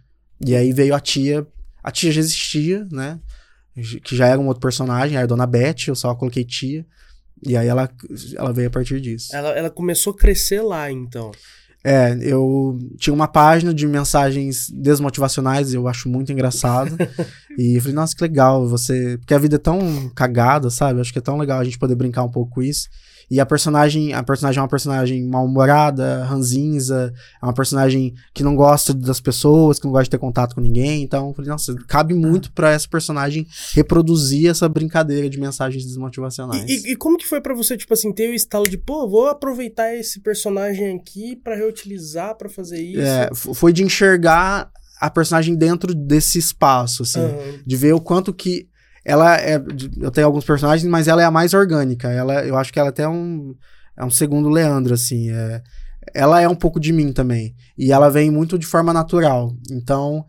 E 0.43 0.55
aí 0.55 0.73
veio 0.73 0.95
a 0.95 0.99
tia, 0.99 1.47
a 1.83 1.91
tia 1.91 2.11
já 2.11 2.19
existia, 2.19 2.87
né? 2.91 3.19
Que 4.03 4.15
já 4.15 4.27
era 4.27 4.39
um 4.39 4.47
outro 4.47 4.61
personagem, 4.61 5.15
era 5.15 5.25
a 5.25 5.27
Dona 5.27 5.47
Beth, 5.47 5.87
eu 5.87 5.95
só 5.95 6.13
coloquei 6.15 6.43
tia. 6.43 6.85
E 7.43 7.57
aí 7.57 7.67
ela, 7.67 7.89
ela 8.35 8.53
veio 8.53 8.67
a 8.67 8.71
partir 8.71 9.01
disso. 9.01 9.35
Ela, 9.35 9.49
ela 9.51 9.69
começou 9.69 10.13
a 10.13 10.17
crescer 10.17 10.61
lá, 10.61 10.91
então. 10.91 11.31
É, 11.83 12.15
eu 12.21 12.77
tinha 12.97 13.13
uma 13.13 13.27
página 13.27 13.73
de 13.73 13.87
mensagens 13.87 14.69
desmotivacionais, 14.69 15.73
eu 15.73 15.87
acho 15.87 16.07
muito 16.07 16.31
engraçado. 16.31 16.95
e 17.57 17.75
eu 17.75 17.81
falei, 17.81 17.95
nossa, 17.95 18.15
que 18.15 18.21
legal 18.21 18.67
você. 18.67 19.17
Porque 19.17 19.33
a 19.33 19.39
vida 19.39 19.55
é 19.55 19.59
tão 19.59 20.09
cagada, 20.09 20.69
sabe? 20.69 20.97
Eu 20.97 21.01
acho 21.01 21.11
que 21.11 21.19
é 21.19 21.21
tão 21.21 21.37
legal 21.37 21.59
a 21.59 21.63
gente 21.63 21.79
poder 21.79 21.95
brincar 21.95 22.23
um 22.23 22.29
pouco 22.29 22.51
com 22.51 22.61
isso. 22.61 22.87
E 23.31 23.39
a 23.39 23.45
personagem, 23.45 24.13
a 24.13 24.21
personagem 24.21 24.59
é 24.59 24.61
uma 24.61 24.67
personagem 24.67 25.25
mal-humorada, 25.25 26.25
ranzinza, 26.25 27.13
é 27.41 27.45
uma 27.45 27.53
personagem 27.53 28.13
que 28.33 28.43
não 28.43 28.57
gosta 28.57 28.93
das 28.93 29.21
pessoas, 29.21 29.79
que 29.79 29.85
não 29.85 29.91
gosta 29.93 30.03
de 30.03 30.09
ter 30.09 30.17
contato 30.17 30.53
com 30.53 30.59
ninguém. 30.59 31.01
Então, 31.01 31.29
eu 31.29 31.33
falei, 31.33 31.49
nossa, 31.49 31.73
cabe 31.87 32.13
muito 32.13 32.51
pra 32.51 32.71
essa 32.71 32.89
personagem 32.89 33.47
reproduzir 33.73 34.49
essa 34.49 34.67
brincadeira 34.67 35.29
de 35.29 35.39
mensagens 35.39 35.85
desmotivacionais. 35.85 36.69
E, 36.69 36.89
e- 36.89 36.91
e 36.91 36.95
como 36.97 37.17
que 37.17 37.25
foi 37.25 37.39
pra 37.39 37.53
você, 37.55 37.77
tipo 37.77 37.93
assim, 37.93 38.11
ter 38.11 38.29
o 38.29 38.33
estalo 38.33 38.67
de, 38.67 38.77
pô, 38.77 39.07
vou 39.09 39.27
aproveitar 39.29 39.95
esse 39.95 40.19
personagem 40.19 40.97
aqui 40.97 41.35
pra 41.37 41.55
reutilizar, 41.55 42.35
pra 42.37 42.49
fazer 42.49 42.81
isso? 42.81 42.99
É, 43.01 43.29
foi 43.33 43.71
de 43.71 43.81
enxergar 43.83 44.69
a 44.99 45.09
personagem 45.09 45.55
dentro 45.55 45.95
desse 45.95 46.37
espaço, 46.37 47.03
assim. 47.03 47.21
Aham. 47.21 47.37
De 47.65 47.75
ver 47.77 47.93
o 47.93 47.99
quanto 48.01 48.33
que 48.33 48.67
ela 49.03 49.37
é. 49.37 49.55
Eu 49.99 50.11
tenho 50.11 50.27
alguns 50.27 50.45
personagens, 50.45 50.89
mas 50.89 51.07
ela 51.07 51.21
é 51.21 51.25
a 51.25 51.31
mais 51.31 51.53
orgânica. 51.53 52.09
Ela, 52.09 52.45
eu 52.45 52.57
acho 52.57 52.71
que 52.71 52.79
ela 52.79 52.89
até 52.89 53.03
é 53.03 53.09
um. 53.09 53.55
É 53.97 54.05
um 54.05 54.09
segundo 54.09 54.49
Leandro, 54.49 54.93
assim. 54.93 55.31
É, 55.31 55.61
ela 56.13 56.41
é 56.41 56.47
um 56.47 56.55
pouco 56.55 56.79
de 56.79 56.93
mim 56.93 57.11
também. 57.11 57.55
E 57.77 57.91
ela 57.91 58.09
vem 58.09 58.31
muito 58.31 58.57
de 58.57 58.65
forma 58.65 58.93
natural. 58.93 59.55
Então. 59.71 60.25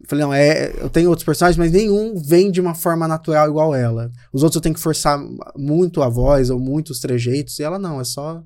Eu 0.00 0.08
falei, 0.08 0.24
não, 0.26 0.34
é, 0.34 0.70
eu 0.82 0.90
tenho 0.90 1.08
outros 1.08 1.24
personagens, 1.24 1.56
mas 1.56 1.72
nenhum 1.72 2.14
vem 2.14 2.50
de 2.50 2.60
uma 2.60 2.74
forma 2.74 3.08
natural 3.08 3.48
igual 3.48 3.74
ela. 3.74 4.12
Os 4.30 4.42
outros 4.42 4.56
eu 4.56 4.60
tenho 4.60 4.74
que 4.74 4.80
forçar 4.80 5.18
muito 5.56 6.02
a 6.02 6.10
voz 6.10 6.50
ou 6.50 6.60
muitos 6.60 7.00
trejeitos, 7.00 7.58
e 7.58 7.62
ela 7.62 7.78
não, 7.78 7.98
é 7.98 8.04
só. 8.04 8.42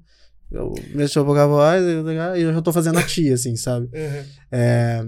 Eu 0.52 0.72
mexo 0.94 1.20
um 1.20 1.24
pouco 1.24 1.40
a 1.40 1.46
voz 1.46 1.82
e 1.82 2.42
eu 2.42 2.54
já 2.54 2.62
tô 2.62 2.72
fazendo 2.72 3.00
a 3.00 3.02
tia, 3.02 3.34
assim, 3.34 3.56
sabe? 3.56 3.88
Aham. 3.92 4.24
É, 4.52 5.04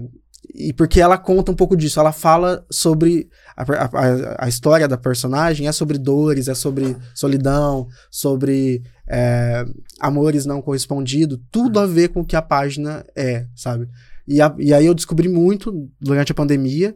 e 0.53 0.73
porque 0.73 0.99
ela 0.99 1.17
conta 1.17 1.51
um 1.51 1.55
pouco 1.55 1.77
disso, 1.77 1.99
ela 1.99 2.11
fala 2.11 2.65
sobre. 2.69 3.29
A, 3.55 3.63
a, 3.63 4.45
a 4.45 4.49
história 4.49 4.87
da 4.87 4.97
personagem 4.97 5.67
é 5.67 5.71
sobre 5.71 5.97
dores, 5.97 6.47
é 6.47 6.55
sobre 6.55 6.97
solidão, 7.13 7.87
sobre 8.09 8.81
é, 9.07 9.63
amores 9.99 10.45
não 10.45 10.61
correspondidos, 10.61 11.39
tudo 11.51 11.79
a 11.79 11.85
ver 11.85 12.09
com 12.09 12.21
o 12.21 12.25
que 12.25 12.35
a 12.35 12.41
página 12.41 13.05
é, 13.15 13.45
sabe? 13.55 13.87
E, 14.27 14.41
a- 14.41 14.55
e 14.57 14.73
aí 14.73 14.85
eu 14.85 14.93
descobri 14.93 15.29
muito 15.29 15.89
durante 15.99 16.31
a 16.31 16.35
pandemia 16.35 16.95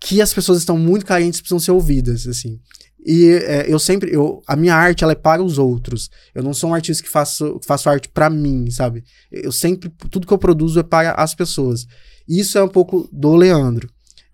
que 0.00 0.20
as 0.22 0.32
pessoas 0.32 0.58
estão 0.58 0.78
muito 0.78 1.04
carentes, 1.04 1.40
precisam 1.40 1.58
ser 1.58 1.72
ouvidas, 1.72 2.26
assim. 2.26 2.58
E 3.04 3.28
é, 3.44 3.64
eu 3.72 3.78
sempre, 3.78 4.12
eu, 4.14 4.42
a 4.46 4.54
minha 4.56 4.74
arte 4.74 5.02
ela 5.04 5.12
é 5.12 5.16
para 5.16 5.42
os 5.42 5.56
outros. 5.58 6.10
Eu 6.34 6.42
não 6.42 6.52
sou 6.52 6.70
um 6.70 6.74
artista 6.74 7.02
que 7.02 7.08
faço, 7.08 7.58
faço 7.66 7.88
arte 7.88 8.08
para 8.08 8.28
mim, 8.28 8.70
sabe? 8.70 9.04
Eu 9.30 9.52
sempre, 9.52 9.90
tudo 10.10 10.26
que 10.26 10.32
eu 10.32 10.38
produzo 10.38 10.80
é 10.80 10.82
para 10.82 11.12
as 11.12 11.34
pessoas. 11.34 11.86
Isso 12.28 12.58
é 12.58 12.62
um 12.62 12.68
pouco 12.68 13.08
do 13.12 13.34
Leandro. 13.34 13.88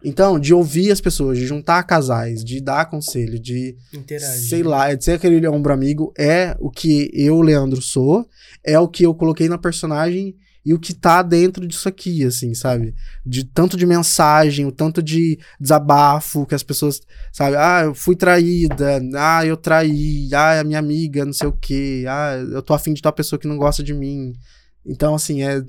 Então, 0.04 0.38
de 0.38 0.54
ouvir 0.54 0.92
as 0.92 1.00
pessoas, 1.00 1.38
de 1.38 1.46
juntar 1.46 1.82
casais, 1.82 2.44
de 2.44 2.60
dar 2.60 2.84
conselho, 2.86 3.40
de, 3.40 3.76
Interagir. 3.92 4.48
sei 4.48 4.62
lá, 4.62 4.94
de 4.94 5.04
ser 5.04 5.12
aquele 5.12 5.46
ombro 5.48 5.72
amigo, 5.72 6.12
é 6.16 6.56
o 6.60 6.70
que 6.70 7.10
eu, 7.12 7.40
Leandro, 7.40 7.82
sou, 7.82 8.28
é 8.64 8.78
o 8.78 8.86
que 8.86 9.04
eu 9.04 9.14
coloquei 9.14 9.48
na 9.48 9.58
personagem 9.58 10.36
e 10.64 10.74
o 10.74 10.78
que 10.78 10.92
tá 10.92 11.22
dentro 11.22 11.66
disso 11.66 11.88
aqui, 11.88 12.24
assim, 12.24 12.52
sabe? 12.52 12.92
De 13.24 13.44
tanto 13.44 13.76
de 13.76 13.86
mensagem, 13.86 14.66
o 14.66 14.72
tanto 14.72 15.00
de 15.00 15.38
desabafo 15.60 16.44
que 16.44 16.54
as 16.56 16.62
pessoas, 16.62 17.00
sabe? 17.32 17.56
Ah, 17.56 17.82
eu 17.84 17.94
fui 17.94 18.16
traída, 18.16 19.00
ah, 19.14 19.46
eu 19.46 19.56
traí, 19.56 20.28
ah, 20.34 20.60
a 20.60 20.64
minha 20.64 20.78
amiga, 20.78 21.24
não 21.24 21.32
sei 21.32 21.48
o 21.48 21.52
quê, 21.52 22.04
ah, 22.08 22.34
eu 22.52 22.62
tô 22.62 22.74
afim 22.74 22.92
de 22.92 23.00
tal 23.00 23.12
pessoa 23.12 23.38
que 23.38 23.46
não 23.48 23.56
gosta 23.56 23.82
de 23.82 23.94
mim. 23.94 24.34
Então, 24.84 25.14
assim, 25.14 25.42
é, 25.42 25.62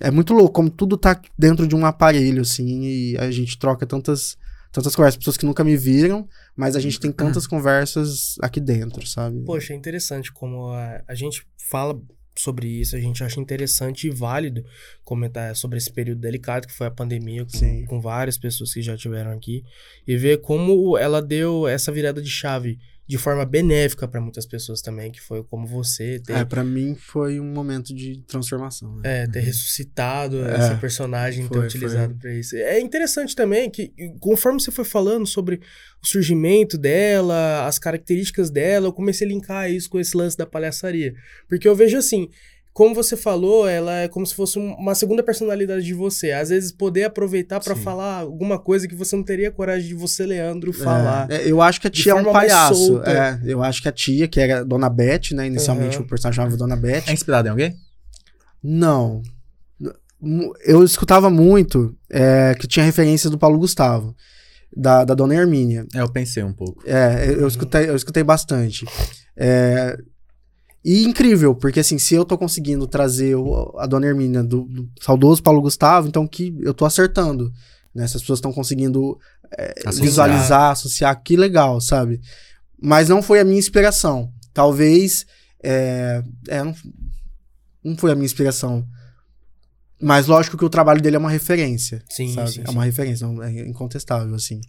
é 0.00 0.10
muito 0.10 0.32
louco 0.32 0.52
como 0.52 0.70
tudo 0.70 0.96
tá 0.96 1.20
dentro 1.38 1.68
de 1.68 1.76
um 1.76 1.84
aparelho, 1.84 2.42
assim, 2.42 2.82
e 2.82 3.18
a 3.18 3.30
gente 3.30 3.58
troca 3.58 3.86
tantas, 3.86 4.36
tantas 4.72 4.96
conversas, 4.96 5.18
pessoas 5.18 5.36
que 5.36 5.46
nunca 5.46 5.62
me 5.62 5.76
viram, 5.76 6.26
mas 6.56 6.74
a 6.74 6.80
gente 6.80 6.98
tem 6.98 7.12
tantas 7.12 7.46
conversas 7.46 8.36
aqui 8.40 8.58
dentro, 8.60 9.06
sabe? 9.06 9.44
Poxa, 9.44 9.74
é 9.74 9.76
interessante 9.76 10.32
como 10.32 10.70
a, 10.70 11.02
a 11.06 11.14
gente 11.14 11.46
fala 11.68 12.00
sobre 12.34 12.66
isso, 12.66 12.96
a 12.96 13.00
gente 13.00 13.22
acha 13.22 13.38
interessante 13.38 14.06
e 14.06 14.10
válido 14.10 14.64
comentar 15.04 15.54
sobre 15.54 15.76
esse 15.76 15.92
período 15.92 16.20
delicado 16.20 16.66
que 16.66 16.72
foi 16.72 16.86
a 16.86 16.90
pandemia, 16.90 17.44
com, 17.44 17.86
com 17.86 18.00
várias 18.00 18.38
pessoas 18.38 18.72
que 18.72 18.80
já 18.80 18.96
tiveram 18.96 19.32
aqui, 19.32 19.62
e 20.06 20.16
ver 20.16 20.40
como 20.40 20.96
ela 20.96 21.20
deu 21.20 21.68
essa 21.68 21.92
virada 21.92 22.22
de 22.22 22.30
chave 22.30 22.78
de 23.10 23.18
forma 23.18 23.44
benéfica 23.44 24.06
para 24.06 24.20
muitas 24.20 24.46
pessoas 24.46 24.80
também, 24.80 25.10
que 25.10 25.20
foi 25.20 25.42
como 25.42 25.66
você 25.66 26.20
ter... 26.20 26.32
É, 26.32 26.44
para 26.44 26.62
mim 26.62 26.94
foi 26.94 27.40
um 27.40 27.52
momento 27.52 27.92
de 27.92 28.22
transformação. 28.24 28.94
Né? 28.98 29.22
É, 29.22 29.26
ter 29.26 29.40
uhum. 29.40 29.44
ressuscitado 29.46 30.46
é, 30.46 30.54
essa 30.54 30.76
personagem, 30.76 31.44
foi, 31.48 31.58
ter 31.58 31.64
utilizado 31.64 32.14
para 32.14 32.32
isso. 32.32 32.54
É 32.54 32.78
interessante 32.78 33.34
também 33.34 33.68
que, 33.68 33.92
conforme 34.20 34.60
você 34.60 34.70
foi 34.70 34.84
falando 34.84 35.26
sobre 35.26 35.60
o 36.00 36.06
surgimento 36.06 36.78
dela, 36.78 37.66
as 37.66 37.80
características 37.80 38.48
dela, 38.48 38.86
eu 38.86 38.92
comecei 38.92 39.26
a 39.26 39.30
linkar 39.30 39.68
isso 39.68 39.90
com 39.90 39.98
esse 39.98 40.16
lance 40.16 40.36
da 40.36 40.46
palhaçaria. 40.46 41.12
Porque 41.48 41.66
eu 41.66 41.74
vejo 41.74 41.96
assim, 41.96 42.30
como 42.72 42.94
você 42.94 43.16
falou, 43.16 43.68
ela 43.68 43.92
é 43.98 44.08
como 44.08 44.24
se 44.24 44.34
fosse 44.34 44.58
uma 44.58 44.94
segunda 44.94 45.22
personalidade 45.22 45.84
de 45.84 45.92
você. 45.92 46.30
Às 46.30 46.50
vezes 46.50 46.70
poder 46.70 47.04
aproveitar 47.04 47.60
para 47.60 47.74
falar 47.74 48.20
alguma 48.20 48.58
coisa 48.58 48.86
que 48.86 48.94
você 48.94 49.16
não 49.16 49.24
teria 49.24 49.50
coragem 49.50 49.88
de 49.88 49.94
você, 49.94 50.24
Leandro, 50.24 50.72
falar. 50.72 51.30
É, 51.30 51.50
eu 51.50 51.60
acho 51.60 51.80
que 51.80 51.88
a 51.88 51.90
tia 51.90 52.12
é 52.12 52.14
um 52.14 52.32
palhaço. 52.32 53.02
É, 53.02 53.40
eu 53.44 53.62
acho 53.62 53.82
que 53.82 53.88
a 53.88 53.92
tia, 53.92 54.28
que 54.28 54.38
era 54.38 54.64
Dona 54.64 54.88
Beth, 54.88 55.32
né? 55.32 55.46
Inicialmente 55.46 55.96
uhum. 55.98 56.04
o 56.04 56.06
personagem 56.06 56.36
chamava 56.36 56.56
Dona 56.56 56.76
Beth. 56.76 57.04
É 57.08 57.12
inspirado 57.12 57.48
em 57.48 57.50
alguém? 57.50 57.76
Não. 58.62 59.20
Eu 60.64 60.84
escutava 60.84 61.28
muito 61.28 61.96
é, 62.08 62.54
que 62.58 62.68
tinha 62.68 62.84
referência 62.84 63.28
do 63.28 63.38
Paulo 63.38 63.58
Gustavo. 63.58 64.14
Da, 64.74 65.04
da 65.04 65.14
Dona 65.14 65.34
Hermínia. 65.34 65.84
É, 65.92 66.00
eu 66.00 66.08
pensei 66.08 66.44
um 66.44 66.52
pouco. 66.52 66.80
É, 66.86 67.34
eu, 67.36 67.48
escutei, 67.48 67.88
eu 67.88 67.96
escutei 67.96 68.22
bastante. 68.22 68.86
É, 69.36 69.98
e 70.84 71.04
incrível, 71.04 71.54
porque 71.54 71.80
assim, 71.80 71.98
se 71.98 72.14
eu 72.14 72.24
tô 72.24 72.38
conseguindo 72.38 72.86
trazer 72.86 73.34
o, 73.34 73.74
a 73.78 73.86
Dona 73.86 74.06
Hermínia 74.06 74.42
do, 74.42 74.62
do, 74.62 74.90
saudoso 75.00 75.42
Paulo 75.42 75.60
Gustavo, 75.60 76.08
então 76.08 76.26
que 76.26 76.56
eu 76.60 76.72
tô 76.72 76.86
acertando. 76.86 77.52
Né? 77.94 78.06
Se 78.08 78.16
as 78.16 78.22
pessoas 78.22 78.38
estão 78.38 78.52
conseguindo 78.52 79.18
é, 79.56 79.74
associar. 79.84 80.06
visualizar, 80.06 80.70
associar, 80.70 81.22
que 81.22 81.36
legal, 81.36 81.80
sabe? 81.80 82.20
Mas 82.80 83.08
não 83.08 83.22
foi 83.22 83.40
a 83.40 83.44
minha 83.44 83.58
inspiração. 83.58 84.32
Talvez. 84.54 85.26
É, 85.62 86.22
é, 86.48 86.64
não, 86.64 86.74
não 87.84 87.96
foi 87.96 88.12
a 88.12 88.14
minha 88.14 88.24
inspiração. 88.24 88.86
Mas 90.00 90.26
lógico 90.26 90.56
que 90.56 90.64
o 90.64 90.70
trabalho 90.70 91.02
dele 91.02 91.16
é 91.16 91.18
uma 91.18 91.30
referência. 91.30 92.02
Sim, 92.08 92.32
sabe? 92.32 92.52
sim 92.52 92.62
É 92.66 92.70
uma 92.70 92.82
sim. 92.82 92.86
referência, 92.86 93.26
é 93.26 93.68
incontestável, 93.68 94.34
assim. 94.34 94.62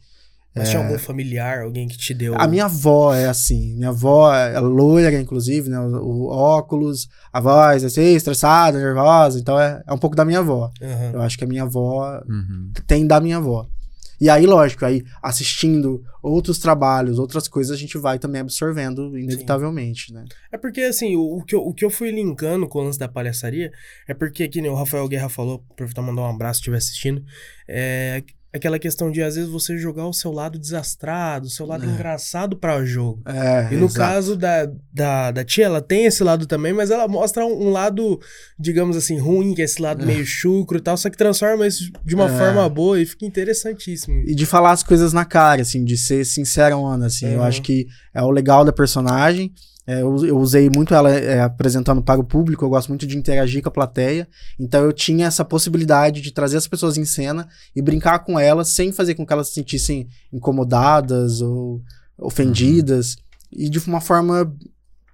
Mas 0.53 0.67
é... 0.67 0.71
tinha 0.71 0.83
algum 0.83 0.99
familiar, 0.99 1.61
alguém 1.61 1.87
que 1.87 1.97
te 1.97 2.13
deu. 2.13 2.35
A 2.37 2.47
minha 2.47 2.65
avó 2.65 3.13
é 3.13 3.27
assim. 3.27 3.73
Minha 3.75 3.89
avó 3.89 4.33
é 4.33 4.59
loira, 4.59 5.19
inclusive, 5.19 5.69
né? 5.69 5.79
O, 5.79 5.83
o 5.83 6.27
óculos, 6.27 7.07
a 7.31 7.39
voz, 7.39 7.83
assim, 7.83 8.15
estressada, 8.15 8.77
nervosa. 8.77 9.39
Então 9.39 9.59
é, 9.59 9.81
é 9.87 9.93
um 9.93 9.97
pouco 9.97 10.15
da 10.15 10.25
minha 10.25 10.39
avó. 10.39 10.71
Uhum. 10.81 11.11
Eu 11.13 11.21
acho 11.21 11.37
que 11.37 11.43
a 11.43 11.47
minha 11.47 11.63
avó 11.63 12.21
uhum. 12.27 12.71
tem 12.85 13.07
da 13.07 13.19
minha 13.21 13.37
avó. 13.37 13.67
E 14.19 14.29
aí, 14.29 14.45
lógico, 14.45 14.85
aí 14.85 15.03
assistindo 15.19 16.03
outros 16.21 16.59
trabalhos, 16.59 17.17
outras 17.17 17.47
coisas, 17.47 17.75
a 17.75 17.79
gente 17.79 17.97
vai 17.97 18.19
também 18.19 18.41
absorvendo, 18.41 19.17
inevitavelmente, 19.17 20.09
Sim. 20.09 20.13
né? 20.13 20.25
É 20.51 20.59
porque, 20.59 20.81
assim, 20.81 21.15
o, 21.15 21.37
o, 21.37 21.43
que 21.43 21.55
eu, 21.55 21.61
o 21.61 21.73
que 21.73 21.83
eu 21.83 21.89
fui 21.89 22.11
linkando 22.11 22.67
com 22.67 22.77
o 22.77 22.83
lance 22.83 22.99
da 22.99 23.07
palhaçaria 23.07 23.71
é 24.07 24.13
porque, 24.13 24.47
que 24.47 24.61
nem 24.61 24.69
o 24.69 24.75
Rafael 24.75 25.07
Guerra 25.07 25.27
falou, 25.27 25.65
aproveitar 25.71 26.03
mandar 26.03 26.21
um 26.21 26.29
abraço 26.29 26.57
se 26.57 26.61
estiver 26.61 26.77
assistindo, 26.77 27.23
é 27.67 28.21
aquela 28.53 28.77
questão 28.77 29.11
de 29.11 29.21
às 29.21 29.35
vezes 29.35 29.49
você 29.49 29.77
jogar 29.77 30.07
o 30.07 30.13
seu 30.13 30.31
lado 30.31 30.59
desastrado, 30.59 31.47
o 31.47 31.49
seu 31.49 31.65
lado 31.65 31.85
é. 31.85 31.87
engraçado 31.87 32.57
para 32.57 32.77
o 32.77 32.85
jogo. 32.85 33.21
É, 33.25 33.73
e 33.73 33.77
no 33.77 33.85
exato. 33.85 33.93
caso 33.93 34.35
da, 34.35 34.69
da, 34.93 35.31
da 35.31 35.43
tia, 35.43 35.65
ela 35.65 35.81
tem 35.81 36.05
esse 36.05 36.23
lado 36.23 36.45
também, 36.45 36.73
mas 36.73 36.91
ela 36.91 37.07
mostra 37.07 37.45
um, 37.45 37.67
um 37.67 37.69
lado, 37.69 38.19
digamos 38.59 38.97
assim, 38.97 39.17
ruim, 39.17 39.53
que 39.53 39.61
é 39.61 39.65
esse 39.65 39.81
lado 39.81 40.03
é. 40.03 40.05
meio 40.05 40.25
chucro 40.25 40.77
e 40.77 40.81
tal, 40.81 40.97
só 40.97 41.09
que 41.09 41.17
transforma 41.17 41.65
isso 41.65 41.91
de 42.03 42.13
uma 42.13 42.25
é. 42.25 42.37
forma 42.37 42.67
boa 42.67 42.99
e 42.99 43.05
fica 43.05 43.25
interessantíssimo. 43.25 44.23
E 44.27 44.35
de 44.35 44.45
falar 44.45 44.71
as 44.71 44.83
coisas 44.83 45.13
na 45.13 45.23
cara, 45.23 45.61
assim, 45.61 45.85
de 45.85 45.97
ser 45.97 46.25
sincerona, 46.25 47.05
assim, 47.05 47.27
eu 47.27 47.43
acho 47.43 47.61
que 47.61 47.87
é 48.13 48.21
o 48.21 48.31
legal 48.31 48.65
da 48.65 48.73
personagem. 48.73 49.53
É, 49.85 50.01
eu, 50.01 50.25
eu, 50.25 50.37
usei 50.37 50.69
muito 50.69 50.93
ela 50.93 51.09
é, 51.11 51.41
apresentando 51.41 52.01
para 52.01 52.19
o 52.19 52.23
público, 52.23 52.63
eu 52.63 52.69
gosto 52.69 52.89
muito 52.89 53.07
de 53.07 53.17
interagir 53.17 53.63
com 53.63 53.69
a 53.69 53.71
plateia. 53.71 54.27
Então 54.59 54.83
eu 54.83 54.93
tinha 54.93 55.25
essa 55.25 55.43
possibilidade 55.43 56.21
de 56.21 56.31
trazer 56.31 56.57
as 56.57 56.67
pessoas 56.67 56.97
em 56.97 57.05
cena 57.05 57.47
e 57.75 57.81
brincar 57.81 58.19
com 58.19 58.39
elas 58.39 58.69
sem 58.69 58.91
fazer 58.91 59.15
com 59.15 59.25
que 59.25 59.33
elas 59.33 59.47
se 59.47 59.55
sentissem 59.55 60.07
incomodadas 60.31 61.41
ou 61.41 61.81
ofendidas. 62.17 63.15
Uhum. 63.15 63.63
E 63.63 63.69
de 63.69 63.79
uma 63.79 63.99
forma 63.99 64.55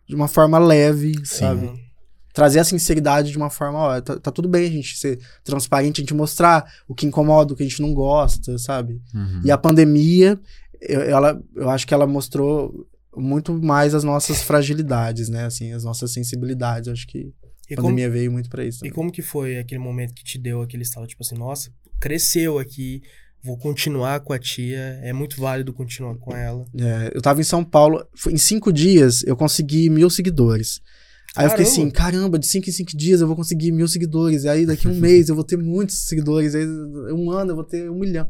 de 0.07 0.15
uma 0.15 0.27
forma 0.27 0.57
leve, 0.57 1.13
Sim. 1.17 1.39
sabe? 1.39 1.87
Trazer 2.33 2.59
a 2.59 2.63
sinceridade 2.63 3.31
de 3.31 3.37
uma 3.37 3.49
forma, 3.49 3.77
ó, 3.77 4.01
tá, 4.01 4.17
tá, 4.17 4.31
tudo 4.31 4.47
bem 4.47 4.67
a 4.67 4.71
gente 4.71 4.97
ser 4.97 5.19
transparente, 5.43 5.99
a 5.99 6.03
gente 6.03 6.13
mostrar 6.13 6.71
o 6.87 6.95
que 6.95 7.05
incomoda, 7.05 7.53
o 7.53 7.57
que 7.57 7.63
a 7.63 7.65
gente 7.65 7.81
não 7.81 7.93
gosta, 7.93 8.57
sabe? 8.57 9.01
Uhum. 9.13 9.41
E 9.43 9.51
a 9.51 9.57
pandemia, 9.57 10.39
eu, 10.79 11.01
ela, 11.01 11.41
eu 11.55 11.69
acho 11.69 11.85
que 11.85 11.93
ela 11.93 12.07
mostrou 12.07 12.87
muito 13.17 13.53
mais 13.53 13.93
as 13.93 14.03
nossas 14.03 14.41
fragilidades, 14.43 15.29
né? 15.29 15.45
Assim, 15.45 15.73
as 15.73 15.83
nossas 15.83 16.13
sensibilidades. 16.13 16.89
Acho 16.89 17.07
que 17.07 17.33
e 17.69 17.73
a 17.73 17.77
pandemia 17.77 18.05
como, 18.05 18.17
veio 18.17 18.31
muito 18.31 18.49
para 18.49 18.63
isso. 18.63 18.79
Também. 18.79 18.91
E 18.91 18.93
como 18.93 19.11
que 19.11 19.21
foi 19.21 19.57
aquele 19.57 19.79
momento 19.79 20.13
que 20.13 20.23
te 20.23 20.39
deu 20.39 20.61
aquele 20.61 20.83
estalo, 20.83 21.05
tipo 21.05 21.21
assim, 21.21 21.35
nossa, 21.35 21.69
cresceu 21.99 22.59
aqui, 22.59 23.01
vou 23.43 23.57
continuar 23.57 24.19
com 24.21 24.33
a 24.33 24.39
tia, 24.39 24.99
é 25.03 25.11
muito 25.11 25.39
válido 25.39 25.73
continuar 25.73 26.15
com 26.15 26.35
ela. 26.35 26.65
É, 26.79 27.11
eu 27.13 27.21
tava 27.21 27.41
em 27.41 27.43
São 27.43 27.63
Paulo, 27.63 28.05
em 28.29 28.37
cinco 28.37 28.71
dias 28.71 29.23
eu 29.23 29.35
consegui 29.35 29.89
mil 29.89 30.09
seguidores. 30.09 30.81
Aí 31.35 31.45
caramba. 31.45 31.61
eu 31.61 31.65
fiquei 31.65 31.71
assim, 31.71 31.91
caramba, 31.91 32.39
de 32.39 32.47
cinco 32.47 32.69
em 32.69 32.73
cinco 32.73 32.95
dias 32.95 33.21
eu 33.21 33.27
vou 33.27 33.35
conseguir 33.35 33.71
mil 33.71 33.87
seguidores. 33.87 34.43
E 34.43 34.49
aí 34.49 34.65
daqui 34.65 34.87
um 34.87 34.95
mês 34.99 35.29
eu 35.29 35.35
vou 35.35 35.43
ter 35.43 35.57
muitos 35.57 36.07
seguidores. 36.07 36.55
Aí 36.55 36.65
um 36.65 37.29
ano 37.31 37.51
eu 37.51 37.55
vou 37.55 37.65
ter 37.65 37.89
um 37.89 37.99
milhão. 37.99 38.27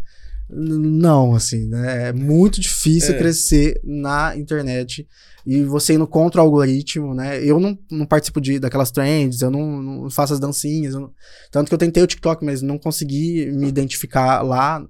Não, 0.50 1.36
assim, 1.36 1.68
né? 1.68 2.10
É 2.10 2.14
muito 2.14 2.62
difícil 2.62 3.16
é. 3.16 3.18
crescer 3.18 3.82
na 3.84 4.36
internet 4.36 5.06
e 5.46 5.64
você 5.64 5.94
indo 5.94 6.08
contra 6.08 6.42
o 6.42 6.44
algoritmo, 6.44 7.14
né? 7.14 7.44
Eu 7.44 7.60
não, 7.60 7.78
não 7.92 8.06
participo 8.06 8.40
de, 8.40 8.60
daquelas 8.60 8.92
trends, 8.92 9.42
eu 9.42 9.50
não, 9.50 9.82
não 9.82 10.10
faço 10.10 10.34
as 10.34 10.40
dancinhas. 10.40 10.94
Não... 10.94 11.12
Tanto 11.52 11.68
que 11.68 11.74
eu 11.74 11.78
tentei 11.78 12.04
o 12.04 12.08
TikTok, 12.08 12.44
mas 12.44 12.62
não 12.62 12.78
consegui 12.78 13.46
me 13.52 13.68
identificar 13.68 14.42
lá 14.42 14.86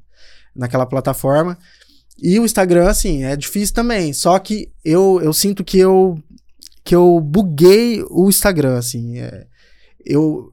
naquela 0.55 0.85
plataforma. 0.85 1.57
E 2.19 2.39
o 2.39 2.45
Instagram, 2.45 2.87
assim, 2.87 3.23
é 3.23 3.35
difícil 3.35 3.75
também. 3.75 4.13
Só 4.13 4.37
que 4.39 4.71
eu, 4.83 5.19
eu 5.21 5.31
sinto 5.31 5.63
que 5.63 5.77
eu, 5.77 6.17
que 6.83 6.95
eu 6.95 7.19
buguei 7.19 8.03
o 8.09 8.27
Instagram, 8.27 8.77
assim. 8.77 9.19
É, 9.19 9.45
eu, 10.03 10.51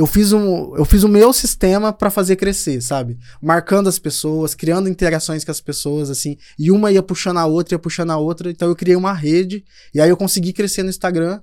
eu 0.00 0.06
fiz 0.06 0.32
um, 0.32 0.74
eu 0.76 0.84
fiz 0.86 1.02
o 1.02 1.08
meu 1.08 1.30
sistema 1.30 1.92
para 1.92 2.10
fazer 2.10 2.36
crescer, 2.36 2.80
sabe? 2.80 3.18
Marcando 3.40 3.86
as 3.86 3.98
pessoas, 3.98 4.54
criando 4.54 4.88
interações 4.88 5.44
com 5.44 5.50
as 5.50 5.60
pessoas, 5.60 6.08
assim, 6.08 6.38
e 6.58 6.70
uma 6.70 6.90
ia 6.90 7.02
puxando 7.02 7.36
a 7.36 7.44
outra, 7.44 7.74
ia 7.74 7.78
puxando 7.78 8.10
a 8.10 8.16
outra, 8.16 8.50
então 8.50 8.68
eu 8.68 8.74
criei 8.74 8.96
uma 8.96 9.12
rede, 9.12 9.62
e 9.94 10.00
aí 10.00 10.08
eu 10.08 10.16
consegui 10.16 10.54
crescer 10.54 10.82
no 10.82 10.88
Instagram 10.88 11.40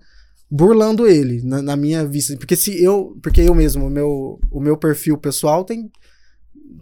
burlando 0.49 1.05
ele, 1.05 1.41
na, 1.43 1.62
na 1.62 1.76
minha 1.76 2.03
vista. 2.03 2.36
Porque 2.36 2.55
se 2.55 2.84
eu, 2.84 3.16
porque 3.22 3.41
eu 3.41 3.53
mesmo, 3.53 3.86
o 3.86 3.89
meu, 3.91 4.39
o 4.49 4.60
meu 4.60 4.76
perfil 4.76 5.18
pessoal 5.18 5.64
tem 5.64 5.91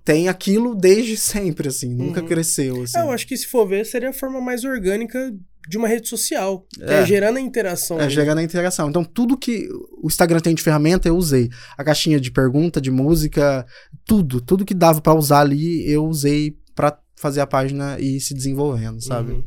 tem 0.03 0.29
aquilo 0.29 0.75
desde 0.75 1.17
sempre, 1.17 1.67
assim, 1.67 1.93
nunca 1.93 2.21
uhum. 2.21 2.27
cresceu. 2.27 2.83
Assim. 2.83 2.97
É, 2.97 3.01
eu 3.01 3.11
acho 3.11 3.27
que 3.27 3.35
se 3.35 3.47
for 3.47 3.67
ver, 3.67 3.85
seria 3.85 4.11
a 4.11 4.13
forma 4.13 4.39
mais 4.39 4.63
orgânica 4.63 5.35
de 5.67 5.77
uma 5.77 5.87
rede 5.87 6.07
social. 6.07 6.65
É, 6.79 7.01
é 7.01 7.05
gerando 7.05 7.37
a 7.37 7.41
interação. 7.41 7.99
É, 7.99 8.09
gerando 8.09 8.39
a 8.39 8.43
interação. 8.43 8.89
Então, 8.89 9.03
tudo 9.03 9.37
que 9.37 9.67
o 10.01 10.07
Instagram 10.07 10.39
tem 10.39 10.55
de 10.55 10.61
ferramenta, 10.61 11.07
eu 11.07 11.15
usei. 11.15 11.49
A 11.77 11.83
caixinha 11.83 12.19
de 12.19 12.31
pergunta, 12.31 12.79
de 12.79 12.91
música, 12.91 13.65
tudo. 14.05 14.41
Tudo 14.41 14.65
que 14.65 14.73
dava 14.73 15.01
para 15.01 15.13
usar 15.13 15.41
ali, 15.41 15.89
eu 15.89 16.05
usei 16.05 16.57
para 16.73 16.97
fazer 17.15 17.41
a 17.41 17.47
página 17.47 17.99
ir 17.99 18.19
se 18.19 18.33
desenvolvendo, 18.33 19.01
sabe? 19.01 19.33
Uhum. 19.33 19.43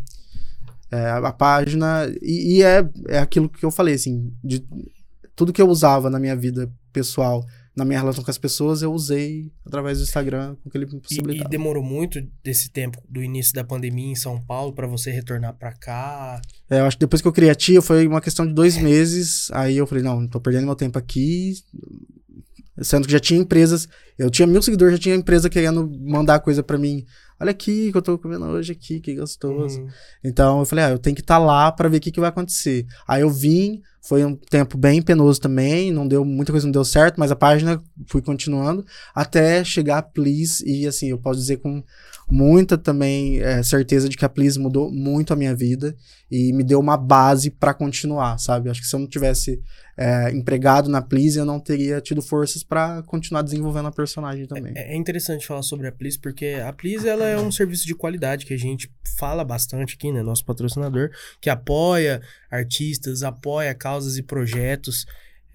É, 0.91 1.11
a 1.11 1.33
página. 1.33 2.11
E, 2.23 2.57
e, 2.57 2.62
é, 2.62 2.89
é 3.09 3.19
aquilo 3.19 3.49
que 3.49 3.64
eu 3.64 3.71
falei, 3.71 3.95
assim, 3.95 4.33
de 4.43 4.64
tudo 5.37 5.53
que 5.53 5.62
eu 5.62 5.69
usava 5.69 6.11
na 6.11 6.19
minha 6.19 6.35
vida 6.35 6.71
pessoal 6.93 7.45
na 7.79 7.85
minha 7.85 8.01
relação 8.01 8.24
com 8.24 8.31
as 8.31 8.37
pessoas, 8.37 8.83
eu 8.83 8.93
usei 8.93 9.53
através 9.64 9.99
do 9.99 10.05
Instagram 10.05 10.57
com 10.57 10.68
que 10.68 10.76
ele 10.76 10.87
me 10.87 11.01
possibilitava. 11.01 11.45
E, 11.45 11.47
e 11.47 11.49
demorou 11.49 11.83
muito 11.83 12.20
desse 12.43 12.68
tempo, 12.70 13.01
do 13.09 13.22
início 13.22 13.55
da 13.55 13.62
pandemia 13.62 14.11
em 14.11 14.16
São 14.16 14.41
Paulo, 14.41 14.72
para 14.72 14.89
você 14.89 15.12
retornar 15.12 15.55
para 15.55 15.72
cá? 15.72 16.43
É, 16.68 16.81
eu 16.81 16.87
acho 16.87 16.97
que 16.97 17.01
depois 17.01 17.22
que 17.22 17.29
eu 17.29 17.33
criei 17.33 17.51
a 17.51 17.55
tia, 17.55 17.81
foi 17.81 18.05
uma 18.09 18.20
questão 18.20 18.45
de 18.45 18.53
dois 18.53 18.76
meses. 18.76 19.49
Aí 19.53 19.76
eu 19.76 19.87
falei, 19.87 20.03
não, 20.03 20.26
tô 20.26 20.41
perdendo 20.41 20.66
meu 20.66 20.74
tempo 20.74 20.99
aqui. 20.99 21.55
Sendo 22.83 23.07
que 23.07 23.12
já 23.12 23.20
tinha 23.20 23.41
empresas, 23.41 23.89
eu 24.18 24.31
tinha 24.31 24.47
mil 24.47 24.62
seguidores, 24.62 24.95
já 24.95 25.01
tinha 25.01 25.14
empresa 25.14 25.49
querendo 25.49 25.89
mandar 26.01 26.41
coisa 26.41 26.62
para 26.62 26.79
mim. 26.79 27.05
Olha 27.41 27.53
aqui 27.53 27.93
que 27.93 27.97
eu 27.97 28.03
tô 28.03 28.18
comendo 28.18 28.45
hoje 28.47 28.72
aqui, 28.72 29.01
que 29.01 29.14
gostoso. 29.14 29.80
Uhum. 29.80 29.89
Então 30.24 30.59
eu 30.59 30.64
falei, 30.64 30.84
ah, 30.86 30.91
eu 30.91 30.99
tenho 30.99 31.14
que 31.14 31.22
estar 31.22 31.39
tá 31.39 31.45
lá 31.45 31.70
para 31.70 31.89
ver 31.89 31.99
o 31.99 32.01
que, 32.01 32.11
que 32.11 32.20
vai 32.20 32.28
acontecer. 32.28 32.84
Aí 33.07 33.22
eu 33.22 33.30
vim, 33.30 33.80
foi 34.03 34.24
um 34.24 34.34
tempo 34.34 34.76
bem 34.76 35.01
penoso 35.01 35.41
também, 35.41 35.93
não 35.93 36.09
deu 36.09 36.24
muita 36.24 36.51
coisa 36.53 36.66
não 36.66 36.72
deu 36.72 36.84
certo, 36.84 37.18
mas 37.18 37.30
a 37.30 37.36
página 37.36 37.82
fui 38.07 38.22
continuando 38.22 38.84
até 39.14 39.62
chegar 39.62 39.99
a 39.99 40.03
Please 40.03 40.64
e 40.66 40.86
assim, 40.86 41.11
eu 41.11 41.18
posso 41.18 41.39
dizer 41.39 41.59
com 41.59 41.82
muita 42.31 42.76
também 42.76 43.41
é, 43.41 43.62
certeza 43.62 44.09
de 44.09 44.16
que 44.16 44.24
a 44.24 44.29
Please 44.29 44.59
mudou 44.59 44.91
muito 44.91 45.33
a 45.33 45.37
minha 45.37 45.55
vida 45.55 45.97
e 46.31 46.53
me 46.53 46.62
deu 46.62 46.79
uma 46.79 46.97
base 46.97 47.51
para 47.51 47.72
continuar, 47.72 48.39
sabe? 48.39 48.68
Acho 48.68 48.81
que 48.81 48.87
se 48.87 48.95
eu 48.95 49.01
não 49.01 49.07
tivesse 49.07 49.61
é, 49.97 50.31
empregado 50.31 50.89
na 50.89 51.01
Please, 51.01 51.39
eu 51.39 51.45
não 51.45 51.59
teria 51.59 52.01
tido 52.01 52.20
forças 52.20 52.62
para 52.62 53.03
continuar 53.03 53.43
desenvolvendo 53.43 53.89
a 53.89 53.93
personagem 53.93 54.47
também. 54.47 54.72
É, 54.76 54.95
é 54.95 54.97
interessante 54.97 55.47
falar 55.47 55.62
sobre 55.62 55.89
a 55.89 55.93
Please, 55.93 56.18
porque 56.18 56.61
a 56.64 56.72
Please 56.72 57.09
ela 57.09 57.24
é 57.24 57.39
um 57.39 57.51
serviço 57.51 57.87
de 57.87 57.95
qualidade 57.95 58.45
que 58.45 58.55
a 58.55 58.59
gente 58.59 58.93
fala 59.16 59.45
bastante 59.45 59.95
aqui, 59.95 60.12
né? 60.12 60.22
Nosso 60.22 60.45
patrocinador, 60.45 61.11
que 61.41 61.49
apoia 61.49 62.20
artistas, 62.51 63.22
apoia 63.22 63.74
causas 63.74 64.18
e 64.18 64.22
projetos. 64.22 65.07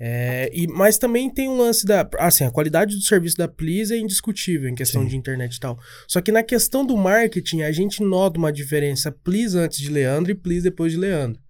É, 0.05 0.51
e, 0.53 0.67
mas 0.67 0.97
também 0.97 1.29
tem 1.29 1.47
um 1.47 1.57
lance 1.57 1.85
da. 1.85 2.05
Assim, 2.19 2.43
a 2.43 2.51
qualidade 2.51 2.93
do 2.93 3.01
serviço 3.01 3.37
da 3.37 3.47
Please 3.47 3.93
é 3.93 3.97
indiscutível 3.97 4.67
em 4.67 4.75
questão 4.75 5.01
Sim. 5.03 5.07
de 5.07 5.15
internet 5.15 5.55
e 5.55 5.59
tal. 5.61 5.79
Só 6.09 6.19
que 6.19 6.29
na 6.29 6.43
questão 6.43 6.85
do 6.85 6.97
marketing, 6.97 7.61
a 7.61 7.71
gente 7.71 8.03
nota 8.03 8.37
uma 8.37 8.51
diferença 8.51 9.13
Please 9.13 9.57
antes 9.57 9.79
de 9.79 9.89
Leandro 9.89 10.29
e 10.33 10.35
Please 10.35 10.61
depois 10.61 10.91
de 10.91 10.97
Leandro. 10.97 11.41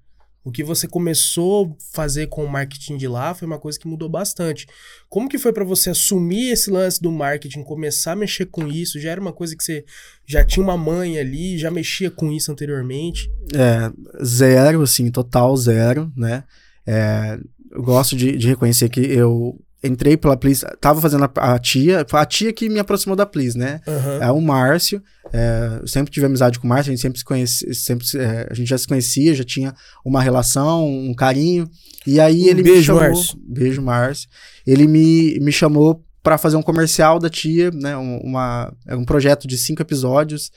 O 0.44 0.52
que 0.52 0.64
você 0.64 0.88
começou 0.88 1.66
a 1.66 1.96
fazer 1.96 2.28
com 2.28 2.46
o 2.46 2.48
marketing 2.48 2.96
de 2.96 3.08
lá 3.08 3.34
foi 3.34 3.48
uma 3.48 3.58
coisa 3.58 3.80
que 3.80 3.88
mudou 3.88 4.08
bastante. 4.08 4.68
Como 5.10 5.28
que 5.28 5.40
foi 5.40 5.52
para 5.52 5.64
você 5.64 5.90
assumir 5.90 6.52
esse 6.52 6.70
lance 6.70 7.02
do 7.02 7.12
marketing, 7.12 7.64
começar 7.64 8.12
a 8.12 8.16
mexer 8.16 8.46
com 8.46 8.68
isso? 8.68 9.00
Já 9.00 9.10
era 9.10 9.22
uma 9.22 9.34
coisa 9.34 9.56
que 9.56 9.64
você 9.64 9.84
já 10.28 10.46
tinha 10.46 10.64
uma 10.64 10.78
mãe 10.78 11.18
ali, 11.18 11.58
já 11.58 11.72
mexia 11.72 12.12
com 12.12 12.32
isso 12.32 12.52
anteriormente? 12.52 13.32
É, 13.56 14.24
zero, 14.24 14.84
assim, 14.84 15.10
total 15.10 15.58
zero, 15.58 16.14
né? 16.16 16.44
É, 16.86 17.40
gosto 17.82 18.16
de, 18.16 18.38
de 18.38 18.48
reconhecer 18.48 18.90
que 18.90 19.00
eu 19.00 19.60
entrei 19.84 20.16
pela 20.16 20.38
Please, 20.38 20.66
tava 20.80 21.02
fazendo 21.02 21.26
a, 21.26 21.54
a, 21.54 21.60
tia, 21.60 22.06
a 22.10 22.26
tia 22.26 22.54
que 22.54 22.70
me 22.70 22.80
aproximou 22.80 23.16
da 23.16 23.26
Please, 23.26 23.58
né? 23.58 23.82
Uhum. 23.86 24.24
É 24.24 24.32
o 24.32 24.40
Márcio. 24.40 25.04
É, 25.32 25.80
eu 25.82 25.88
sempre 25.88 26.12
tive 26.12 26.26
amizade 26.26 26.58
com 26.58 26.66
o 26.66 26.70
Márcio, 26.70 26.92
a 26.92 26.96
gente 26.96 27.02
sempre 27.02 27.20
se 27.20 27.26
conhece, 27.26 27.74
sempre 27.74 28.06
é, 28.16 28.48
a 28.50 28.54
gente 28.54 28.70
já 28.70 28.78
se 28.78 28.88
conhecia, 28.88 29.36
já 29.36 29.44
tinha 29.44 29.74
uma 30.06 30.22
relação, 30.22 30.88
um 30.88 31.14
carinho. 31.14 31.70
E 32.08 32.20
aí 32.20 32.44
um 32.44 32.48
ele 32.48 32.64
beijo, 32.64 32.78
me 32.78 32.84
chamou, 32.84 33.02
Márcio. 33.02 33.40
beijo 33.46 33.82
Márcio. 33.82 34.30
Ele 34.66 34.88
me, 34.88 35.38
me 35.42 35.52
chamou 35.52 36.02
para 36.22 36.38
fazer 36.38 36.56
um 36.56 36.62
comercial 36.62 37.20
da 37.20 37.30
tia, 37.30 37.70
né? 37.72 37.98
Uma, 37.98 38.74
é 38.88 38.96
um 38.96 39.04
projeto 39.04 39.46
de 39.46 39.58
cinco 39.58 39.82
episódios 39.82 40.50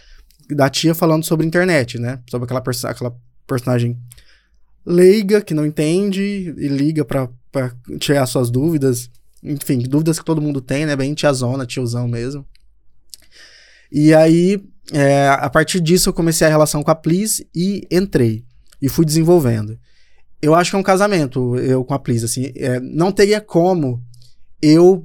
da 0.48 0.70
tia 0.70 0.94
falando 0.94 1.24
sobre 1.24 1.44
internet, 1.44 1.98
né? 1.98 2.20
Sobre 2.30 2.44
aquela, 2.44 2.60
perso 2.60 2.86
aquela 2.86 3.12
personagem 3.46 3.98
leiga, 4.86 5.42
que 5.42 5.52
não 5.52 5.66
entende 5.66 6.22
e 6.56 6.68
liga 6.68 7.04
para 7.04 7.28
tirar 7.98 8.24
suas 8.26 8.50
dúvidas. 8.50 9.10
Enfim, 9.42 9.78
dúvidas 9.80 10.18
que 10.18 10.24
todo 10.24 10.40
mundo 10.40 10.60
tem, 10.60 10.86
né? 10.86 10.94
Bem 10.94 11.12
tiazona, 11.12 11.66
tiozão 11.66 12.06
mesmo. 12.06 12.46
E 13.90 14.14
aí, 14.14 14.62
é, 14.92 15.28
a 15.28 15.50
partir 15.50 15.80
disso, 15.80 16.08
eu 16.08 16.12
comecei 16.12 16.46
a 16.46 16.50
relação 16.50 16.82
com 16.82 16.90
a 16.90 16.94
Please 16.94 17.46
e 17.54 17.86
entrei. 17.90 18.44
E 18.80 18.88
fui 18.88 19.04
desenvolvendo. 19.04 19.78
Eu 20.40 20.54
acho 20.54 20.70
que 20.70 20.76
é 20.76 20.78
um 20.78 20.82
casamento, 20.82 21.56
eu 21.56 21.84
com 21.84 21.94
a 21.94 21.98
Please, 21.98 22.24
assim. 22.24 22.52
É, 22.56 22.78
não 22.80 23.10
teria 23.10 23.40
como 23.40 24.02
eu, 24.60 25.02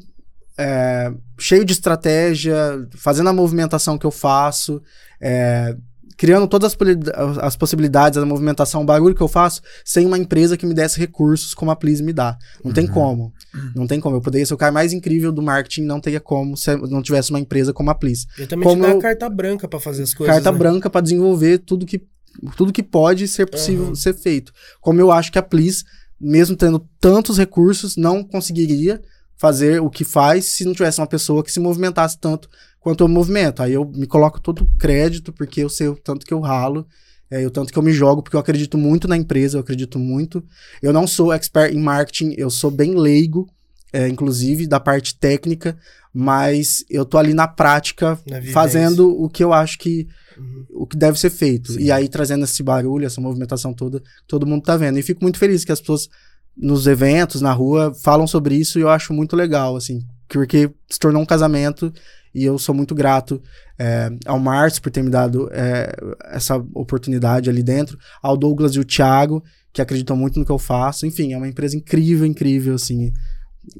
é, 0.57 1.11
cheio 1.39 1.65
de 1.65 1.73
estratégia, 1.73 2.55
fazendo 2.95 3.29
a 3.29 3.33
movimentação 3.33 3.97
que 3.97 4.05
eu 4.05 4.11
faço, 4.11 4.81
é, 5.19 5.75
criando 6.17 6.47
todas 6.47 6.75
as, 6.75 7.37
as, 7.39 7.55
possibilidades, 7.55 8.17
a 8.17 8.25
movimentação, 8.25 8.81
o 8.81 8.85
barulho 8.85 9.15
que 9.15 9.21
eu 9.21 9.27
faço, 9.27 9.61
sem 9.83 10.05
uma 10.05 10.17
empresa 10.17 10.57
que 10.57 10.65
me 10.65 10.73
desse 10.73 10.99
recursos 10.99 11.53
como 11.53 11.71
a 11.71 11.75
Please 11.75 12.03
me 12.03 12.13
dá. 12.13 12.37
Não 12.63 12.69
uhum. 12.69 12.73
tem 12.73 12.87
como. 12.87 13.33
Não 13.75 13.87
tem 13.87 13.99
como. 13.99 14.15
Eu 14.15 14.21
poderia 14.21 14.45
ser 14.45 14.53
o 14.53 14.57
cara 14.57 14.71
mais 14.71 14.93
incrível 14.93 15.31
do 15.31 15.41
marketing, 15.41 15.83
não 15.83 15.99
teria 15.99 16.19
como 16.19 16.55
se 16.57 16.75
não 16.75 17.01
tivesse 17.01 17.29
uma 17.29 17.39
empresa 17.39 17.73
como 17.73 17.89
a 17.89 17.95
Please. 17.95 18.25
Eu 18.37 18.47
também 18.47 18.67
como 18.67 18.83
te 18.83 18.93
dá 18.93 18.99
carta 18.99 19.29
branca 19.29 19.67
para 19.67 19.79
fazer 19.79 20.03
as 20.03 20.13
coisas. 20.13 20.35
Carta 20.35 20.51
né? 20.51 20.57
branca 20.57 20.89
para 20.89 21.01
desenvolver 21.01 21.59
tudo 21.59 21.85
que, 21.85 22.01
tudo 22.55 22.73
que 22.73 22.83
pode 22.83 23.27
ser 23.27 23.45
possível 23.45 23.87
uhum. 23.87 23.95
ser 23.95 24.13
feito. 24.13 24.51
Como 24.79 24.99
eu 24.99 25.11
acho 25.11 25.31
que 25.31 25.39
a 25.39 25.43
Please, 25.43 25.83
mesmo 26.19 26.55
tendo 26.55 26.79
tantos 26.99 27.37
recursos, 27.37 27.95
não 27.95 28.23
conseguiria 28.23 29.01
fazer 29.41 29.81
o 29.81 29.89
que 29.89 30.05
faz 30.05 30.45
se 30.45 30.63
não 30.63 30.71
tivesse 30.71 31.01
uma 31.01 31.07
pessoa 31.07 31.43
que 31.43 31.51
se 31.51 31.59
movimentasse 31.59 32.15
tanto 32.15 32.47
quanto 32.79 33.03
ao 33.03 33.09
movimento. 33.09 33.63
Aí 33.63 33.73
eu 33.73 33.83
me 33.83 34.05
coloco 34.05 34.39
todo 34.39 34.69
crédito, 34.77 35.33
porque 35.33 35.61
eu 35.61 35.69
sei 35.69 35.87
o 35.87 35.95
tanto 35.95 36.27
que 36.27 36.31
eu 36.31 36.39
ralo, 36.39 36.85
é, 37.27 37.43
o 37.47 37.49
tanto 37.49 37.73
que 37.73 37.79
eu 37.79 37.81
me 37.81 37.91
jogo, 37.91 38.21
porque 38.21 38.35
eu 38.35 38.39
acredito 38.39 38.77
muito 38.77 39.07
na 39.07 39.17
empresa, 39.17 39.57
eu 39.57 39.61
acredito 39.61 39.97
muito. 39.97 40.43
Eu 40.79 40.93
não 40.93 41.07
sou 41.07 41.33
expert 41.33 41.73
em 41.73 41.79
marketing, 41.79 42.35
eu 42.37 42.51
sou 42.51 42.69
bem 42.69 42.93
leigo, 42.93 43.49
é, 43.91 44.07
inclusive, 44.07 44.67
da 44.67 44.79
parte 44.79 45.15
técnica, 45.15 45.75
mas 46.13 46.85
eu 46.87 47.03
tô 47.03 47.17
ali 47.17 47.33
na 47.33 47.47
prática, 47.47 48.19
na 48.27 48.43
fazendo 48.53 49.09
o 49.09 49.27
que 49.27 49.43
eu 49.43 49.51
acho 49.51 49.79
que 49.79 50.07
uhum. 50.37 50.65
o 50.69 50.85
que 50.85 50.95
deve 50.95 51.19
ser 51.19 51.31
feito. 51.31 51.73
Sim. 51.73 51.79
E 51.79 51.91
aí 51.91 52.07
trazendo 52.07 52.43
esse 52.43 52.61
barulho, 52.61 53.07
essa 53.07 53.19
movimentação 53.19 53.73
toda, 53.73 54.03
todo 54.27 54.45
mundo 54.45 54.61
tá 54.61 54.77
vendo. 54.77 54.99
E 54.99 55.01
fico 55.01 55.23
muito 55.23 55.39
feliz 55.39 55.65
que 55.65 55.71
as 55.71 55.79
pessoas 55.79 56.07
nos 56.55 56.87
eventos, 56.87 57.41
na 57.41 57.51
rua, 57.53 57.93
falam 57.93 58.27
sobre 58.27 58.55
isso 58.55 58.77
e 58.77 58.81
eu 58.81 58.89
acho 58.89 59.13
muito 59.13 59.35
legal, 59.35 59.75
assim, 59.75 60.05
porque 60.27 60.69
se 60.89 60.99
tornou 60.99 61.21
um 61.21 61.25
casamento 61.25 61.91
e 62.33 62.45
eu 62.45 62.57
sou 62.57 62.73
muito 62.73 62.95
grato 62.95 63.41
é, 63.77 64.09
ao 64.25 64.39
Márcio 64.39 64.81
por 64.81 64.91
ter 64.91 65.03
me 65.03 65.09
dado 65.09 65.49
é, 65.51 65.91
essa 66.25 66.55
oportunidade 66.73 67.49
ali 67.49 67.63
dentro, 67.63 67.97
ao 68.21 68.37
Douglas 68.37 68.75
e 68.75 68.79
o 68.79 68.85
Thiago, 68.85 69.43
que 69.73 69.81
acreditam 69.81 70.15
muito 70.15 70.39
no 70.39 70.45
que 70.45 70.51
eu 70.51 70.59
faço. 70.59 71.05
Enfim, 71.05 71.33
é 71.33 71.37
uma 71.37 71.47
empresa 71.47 71.75
incrível, 71.75 72.25
incrível, 72.25 72.75
assim, 72.75 73.11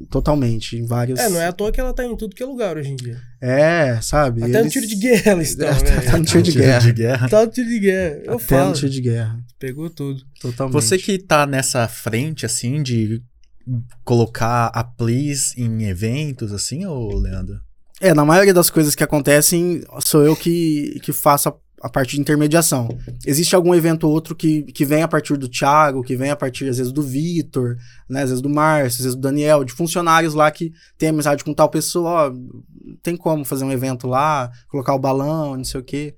totalmente, 0.09 0.77
em 0.77 0.85
vários... 0.85 1.19
É, 1.19 1.29
não 1.29 1.39
é 1.39 1.47
à 1.47 1.51
toa 1.51 1.71
que 1.71 1.79
ela 1.79 1.93
tá 1.93 2.05
em 2.05 2.15
tudo 2.15 2.35
que 2.35 2.43
é 2.43 2.45
lugar 2.45 2.77
hoje 2.77 2.89
em 2.89 2.95
dia. 2.95 3.17
É, 3.39 3.99
sabe? 4.01 4.43
Até 4.43 4.59
eles... 4.59 4.63
no 4.65 4.71
tiro 4.71 4.87
de 4.87 4.95
guerra 4.95 5.31
eles 5.33 5.49
estão, 5.49 5.67
é, 5.67 6.01
Tá 6.01 6.17
no 6.17 6.25
tiro 6.25 6.43
de 6.43 6.51
guerra. 6.51 6.79
de 6.79 6.93
guerra. 6.93 7.29
Tá 7.29 7.45
no 7.45 7.51
tiro 7.51 7.69
de 7.69 7.79
guerra, 7.79 8.21
eu 8.25 8.33
Até 8.35 8.45
falo. 8.45 8.69
no 8.69 8.75
tiro 8.75 8.91
de 8.91 9.01
guerra. 9.01 9.39
Pegou 9.61 9.91
tudo. 9.91 10.23
Totalmente. 10.41 10.73
Você 10.73 10.97
que 10.97 11.19
tá 11.19 11.45
nessa 11.45 11.87
frente, 11.87 12.47
assim, 12.47 12.81
de 12.81 13.21
colocar 14.03 14.71
a 14.73 14.83
Please 14.83 15.53
em 15.55 15.83
eventos, 15.83 16.51
assim, 16.51 16.83
ô 16.87 17.13
Leandro? 17.13 17.61
É, 17.99 18.11
na 18.11 18.25
maioria 18.25 18.55
das 18.55 18.71
coisas 18.71 18.95
que 18.95 19.03
acontecem, 19.03 19.83
sou 20.03 20.25
eu 20.25 20.35
que, 20.35 20.99
que 21.03 21.13
faço 21.13 21.49
a, 21.49 21.55
a 21.83 21.87
parte 21.87 22.15
de 22.15 22.21
intermediação. 22.21 22.89
Existe 23.23 23.55
algum 23.55 23.75
evento 23.75 24.07
ou 24.07 24.13
outro 24.13 24.35
que, 24.35 24.63
que 24.63 24.83
vem 24.83 25.03
a 25.03 25.07
partir 25.07 25.37
do 25.37 25.47
Thiago, 25.47 26.01
que 26.01 26.17
vem 26.17 26.31
a 26.31 26.35
partir, 26.35 26.67
às 26.67 26.79
vezes, 26.79 26.91
do 26.91 27.03
Vitor, 27.03 27.77
né? 28.09 28.23
Às 28.23 28.29
vezes 28.29 28.41
do 28.41 28.49
Márcio, 28.49 28.97
às 28.97 29.05
vezes 29.05 29.15
do 29.15 29.21
Daniel, 29.21 29.63
de 29.63 29.73
funcionários 29.73 30.33
lá 30.33 30.49
que 30.49 30.73
tem 30.97 31.09
amizade 31.09 31.43
com 31.43 31.53
tal 31.53 31.69
pessoa, 31.69 32.29
ó, 32.29 32.33
tem 33.03 33.15
como 33.15 33.45
fazer 33.45 33.63
um 33.63 33.71
evento 33.71 34.07
lá, 34.07 34.51
colocar 34.67 34.95
o 34.95 34.99
balão, 34.99 35.55
não 35.55 35.63
sei 35.63 35.79
o 35.79 35.83
quê. 35.83 36.15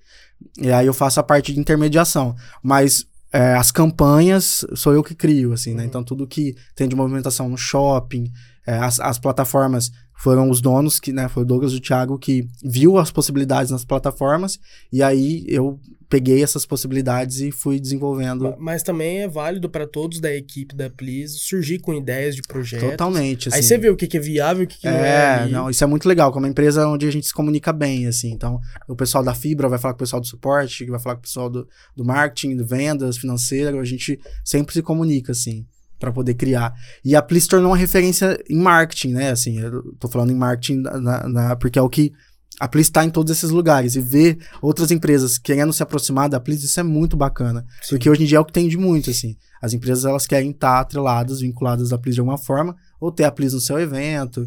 E 0.58 0.72
aí 0.72 0.88
eu 0.88 0.94
faço 0.94 1.20
a 1.20 1.24
parte 1.24 1.52
de 1.52 1.60
intermediação. 1.60 2.36
Mas 2.62 3.06
é, 3.34 3.56
as 3.56 3.72
campanhas 3.72 4.64
sou 4.76 4.94
eu 4.94 5.04
que 5.04 5.16
crio, 5.16 5.54
assim, 5.54 5.74
né? 5.74 5.84
Então 5.84 6.04
tudo 6.04 6.28
que 6.28 6.56
tem 6.76 6.88
de 6.88 6.96
movimentação 6.96 7.50
no 7.50 7.58
shopping, 7.58 8.32
é, 8.66 8.78
as, 8.78 9.00
as 9.00 9.18
plataformas 9.18 9.92
foram 10.24 10.50
os 10.50 10.62
donos, 10.62 11.02
que, 11.02 11.12
né, 11.12 11.28
foi 11.28 11.44
o 11.44 11.46
Douglas 11.46 11.74
e 11.74 11.76
o 11.76 11.80
Thiago, 11.82 12.18
que 12.18 12.48
viu 12.64 12.98
as 12.98 13.12
possibilidades 13.12 13.72
nas 13.72 13.84
plataformas, 13.84 14.58
e 14.90 15.04
aí 15.04 15.44
eu 15.50 15.78
peguei 16.08 16.42
essas 16.42 16.66
possibilidades 16.66 17.42
e 17.42 17.52
fui 17.52 17.78
desenvolvendo. 17.78 18.56
Mas 18.58 18.84
também 18.84 19.24
é 19.24 19.28
válido 19.28 19.70
para 19.70 19.86
todos 19.86 20.22
da 20.22 20.34
equipe 20.34 20.74
da 20.74 20.90
Please 20.90 21.40
surgir 21.40 21.80
com 21.80 21.94
ideias 21.94 22.38
de 22.38 22.42
projetos. 22.42 22.92
Totalmente. 22.92 23.50
Assim. 23.50 23.58
Aí 23.58 23.64
você 23.64 23.78
vê 23.78 23.90
o 23.90 23.98
que, 23.98 24.08
que 24.08 24.16
é 24.16 24.20
viável 24.22 24.64
e 24.64 24.66
o 24.66 24.68
que, 24.70 24.80
que 24.80 24.88
é, 24.88 24.92
não 24.92 25.00
é. 25.00 25.50
Não, 25.50 25.70
isso 25.70 25.84
é 25.84 25.88
muito 25.88 26.08
legal, 26.08 26.32
como 26.32 26.46
uma 26.46 26.52
empresa 26.52 26.88
onde 26.88 27.06
a 27.06 27.12
gente 27.12 27.28
se 27.28 27.34
comunica 27.34 27.74
bem, 27.74 28.08
assim. 28.08 28.32
Então, 28.32 28.62
o 28.88 28.96
pessoal 28.96 29.26
da 29.26 29.34
Fibra 29.34 29.68
vai 29.68 29.78
falar 29.78 29.94
com 29.94 29.98
o 29.98 30.06
pessoal 30.06 30.22
do 30.22 30.28
suporte, 30.28 30.86
vai 30.86 31.02
falar 31.02 31.16
com 31.16 31.20
o 31.20 31.24
pessoal 31.24 31.50
do, 31.50 31.68
do 31.98 32.06
marketing, 32.06 32.56
do 32.56 32.66
vendas, 32.66 33.18
financeiro, 33.18 33.78
a 33.78 33.84
gente 33.84 34.18
sempre 34.46 34.74
se 34.74 34.82
comunica, 34.82 35.34
assim 35.34 35.66
para 36.04 36.12
poder 36.12 36.34
criar. 36.34 36.74
E 37.04 37.16
a 37.16 37.22
Pli 37.22 37.40
se 37.40 37.48
tornou 37.48 37.72
uma 37.72 37.78
referência 37.78 38.38
em 38.50 38.58
marketing, 38.58 39.14
né? 39.14 39.32
Assim, 39.32 39.58
eu 39.58 39.82
tô 39.98 40.10
falando 40.10 40.32
em 40.32 40.36
marketing 40.36 40.82
na, 40.82 41.30
na, 41.30 41.56
porque 41.56 41.80
é 41.80 41.82
o 41.82 41.88
que 41.88 42.12
a 42.60 42.68
Pli 42.68 42.82
está 42.82 43.06
em 43.06 43.10
todos 43.10 43.32
esses 43.32 43.50
lugares. 43.50 43.96
E 43.96 44.02
ver 44.02 44.38
outras 44.62 44.92
empresas 44.92 45.38
querendo 45.38 45.72
se 45.72 45.82
aproximar 45.82 46.28
da 46.28 46.42
Pli, 46.42 46.56
isso 46.56 46.78
é 46.78 46.84
muito 46.84 47.16
bacana. 47.16 47.66
Sim. 47.82 47.92
Porque 47.92 48.10
hoje 48.10 48.24
em 48.24 48.26
dia 48.26 48.38
é 48.38 48.42
o 48.42 48.46
que 48.46 48.52
tem 48.52 48.68
de 48.68 48.78
muito, 48.78 49.10
assim. 49.10 49.38
As 49.62 49.74
empresas, 49.74 50.04
elas 50.04 50.28
querem 50.28 50.52
estar 50.52 50.82
atreladas, 50.82 51.40
vinculadas 51.40 51.94
à 51.94 51.98
Pli 51.98 52.12
de 52.12 52.20
alguma 52.20 52.38
forma, 52.38 52.76
ou 53.00 53.10
ter 53.10 53.24
a 53.24 53.32
Pli 53.32 53.46
no 53.46 53.62
seu 53.62 53.80
evento. 53.80 54.46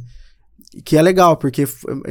Que 0.84 0.98
é 0.98 1.02
legal, 1.02 1.38
porque... 1.38 1.66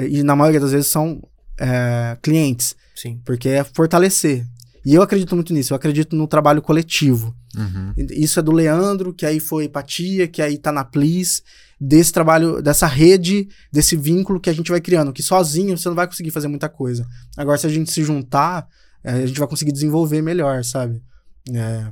E 0.10 0.24
na 0.24 0.36
maioria 0.36 0.60
das 0.60 0.72
vezes 0.72 0.88
são 0.88 1.22
é, 1.60 2.18
clientes. 2.20 2.76
Sim. 2.96 3.22
Porque 3.24 3.50
é 3.50 3.64
fortalecer. 3.64 4.44
E 4.86 4.94
eu 4.94 5.02
acredito 5.02 5.36
muito 5.36 5.54
nisso, 5.54 5.74
eu 5.74 5.76
acredito 5.76 6.16
no 6.16 6.28
trabalho 6.28 6.62
coletivo. 6.62 7.36
Uhum. 7.58 7.94
Isso 8.12 8.40
é 8.40 8.44
do 8.44 8.52
Leandro, 8.52 9.14
que 9.14 9.26
aí 9.26 9.40
foi 9.40 9.66
Empatia, 9.66 10.28
que 10.28 10.42
aí 10.42 10.58
tá 10.58 10.72
na 10.72 10.84
Plis, 10.84 11.42
desse 11.82 12.14
trabalho, 12.14 12.62
dessa 12.62 12.86
rede, 12.86 13.48
desse 13.72 13.96
vínculo 13.96 14.40
que 14.40 14.50
a 14.50 14.54
gente 14.54 14.70
vai 14.70 14.80
criando, 14.80 15.12
que 15.12 15.24
sozinho 15.24 15.78
você 15.78 15.90
não 15.90 15.96
vai 15.96 16.08
conseguir 16.08 16.32
fazer 16.32 16.48
muita 16.48 16.70
coisa. 16.70 17.06
Agora, 17.36 17.58
se 17.58 17.66
a 17.66 17.70
gente 17.70 17.92
se 17.92 18.04
juntar, 18.04 18.68
é, 19.04 19.12
a 19.12 19.26
gente 19.26 19.40
vai 19.40 19.48
conseguir 19.48 19.72
desenvolver 19.72 20.22
melhor, 20.22 20.64
sabe? 20.64 21.02
É, 21.52 21.92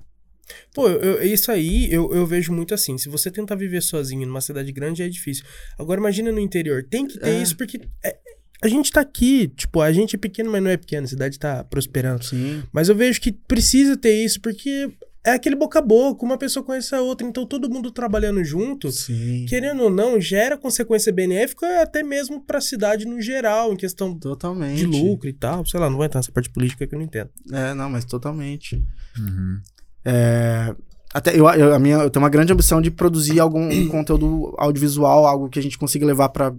Pô, 0.74 0.90
eu, 0.90 1.24
isso 1.24 1.52
aí 1.52 1.92
eu, 1.92 2.14
eu 2.14 2.26
vejo 2.26 2.52
muito 2.52 2.74
assim. 2.74 2.98
Se 2.98 3.08
você 3.10 3.32
tentar 3.32 3.56
viver 3.56 3.82
sozinho 3.82 4.28
numa 4.28 4.42
cidade 4.42 4.72
grande, 4.72 5.04
é 5.04 5.10
difícil. 5.10 5.46
Agora, 5.78 6.00
imagina 6.00 6.32
no 6.32 6.40
interior. 6.40 6.84
Tem 6.90 7.08
que 7.08 7.20
ter 7.20 7.30
é. 7.30 7.42
isso, 7.42 7.56
porque 7.56 7.80
é, 8.04 8.18
a 8.64 8.68
gente 8.70 8.94
tá 8.94 9.02
aqui, 9.02 9.50
tipo, 9.50 9.82
a 9.82 9.92
gente 9.92 10.16
é 10.16 10.18
pequeno, 10.18 10.50
mas 10.50 10.64
não 10.64 10.72
é 10.72 10.78
pequeno, 10.78 11.04
a 11.04 11.10
cidade 11.10 11.38
tá 11.38 11.66
prosperando. 11.66 12.24
Sim. 12.24 12.64
Mas 12.72 12.88
eu 12.88 12.96
vejo 12.96 13.20
que 13.20 13.34
precisa 13.34 13.98
ter 13.98 14.24
isso, 14.24 14.40
porque 14.40 14.90
é 15.26 15.32
aquele 15.32 15.58
boca 15.58 15.80
a 15.80 15.82
boca, 15.82 16.24
uma 16.24 16.38
pessoa 16.38 16.64
conhece 16.64 16.96
a 16.96 17.02
outra, 17.02 17.28
então 17.28 17.46
todo 17.46 17.70
mundo 17.70 17.92
trabalhando 17.92 18.42
junto, 18.42 18.90
Sim. 18.90 19.46
querendo 19.50 19.84
ou 19.84 19.90
não, 19.90 20.20
gera 20.20 20.58
consequência 20.58 21.12
benéfica 21.12 21.82
até 21.82 22.02
mesmo 22.04 22.42
pra 22.42 22.62
cidade 22.62 23.06
no 23.06 23.22
geral, 23.22 23.74
em 23.74 23.76
questão 23.76 24.18
Totalmente. 24.18 24.78
de 24.78 24.86
lucro 24.86 25.28
e 25.28 25.34
tal. 25.34 25.66
Sei 25.66 25.78
lá, 25.78 25.90
não 25.90 25.98
vai 25.98 26.08
entrar 26.08 26.20
nessa 26.20 26.32
parte 26.32 26.50
política 26.50 26.88
que 26.88 26.96
eu 26.96 27.00
não 27.00 27.06
entendo. 27.06 27.32
É, 27.52 27.74
não, 27.74 27.90
mas 27.90 28.06
totalmente. 28.06 28.82
Uhum. 29.20 29.60
É, 30.06 30.74
até 31.14 31.38
eu, 31.38 31.48
eu, 31.50 31.76
a 31.76 31.80
minha, 31.80 31.98
eu 31.98 32.10
tenho 32.10 32.24
uma 32.24 32.30
grande 32.30 32.52
ambição 32.52 32.82
de 32.82 32.90
produzir 32.90 33.40
algum 33.40 33.88
conteúdo 33.88 34.56
audiovisual, 34.58 35.28
algo 35.28 35.48
que 35.48 35.60
a 35.60 35.62
gente 35.62 35.78
consiga 35.78 36.06
levar 36.06 36.30
para 36.30 36.56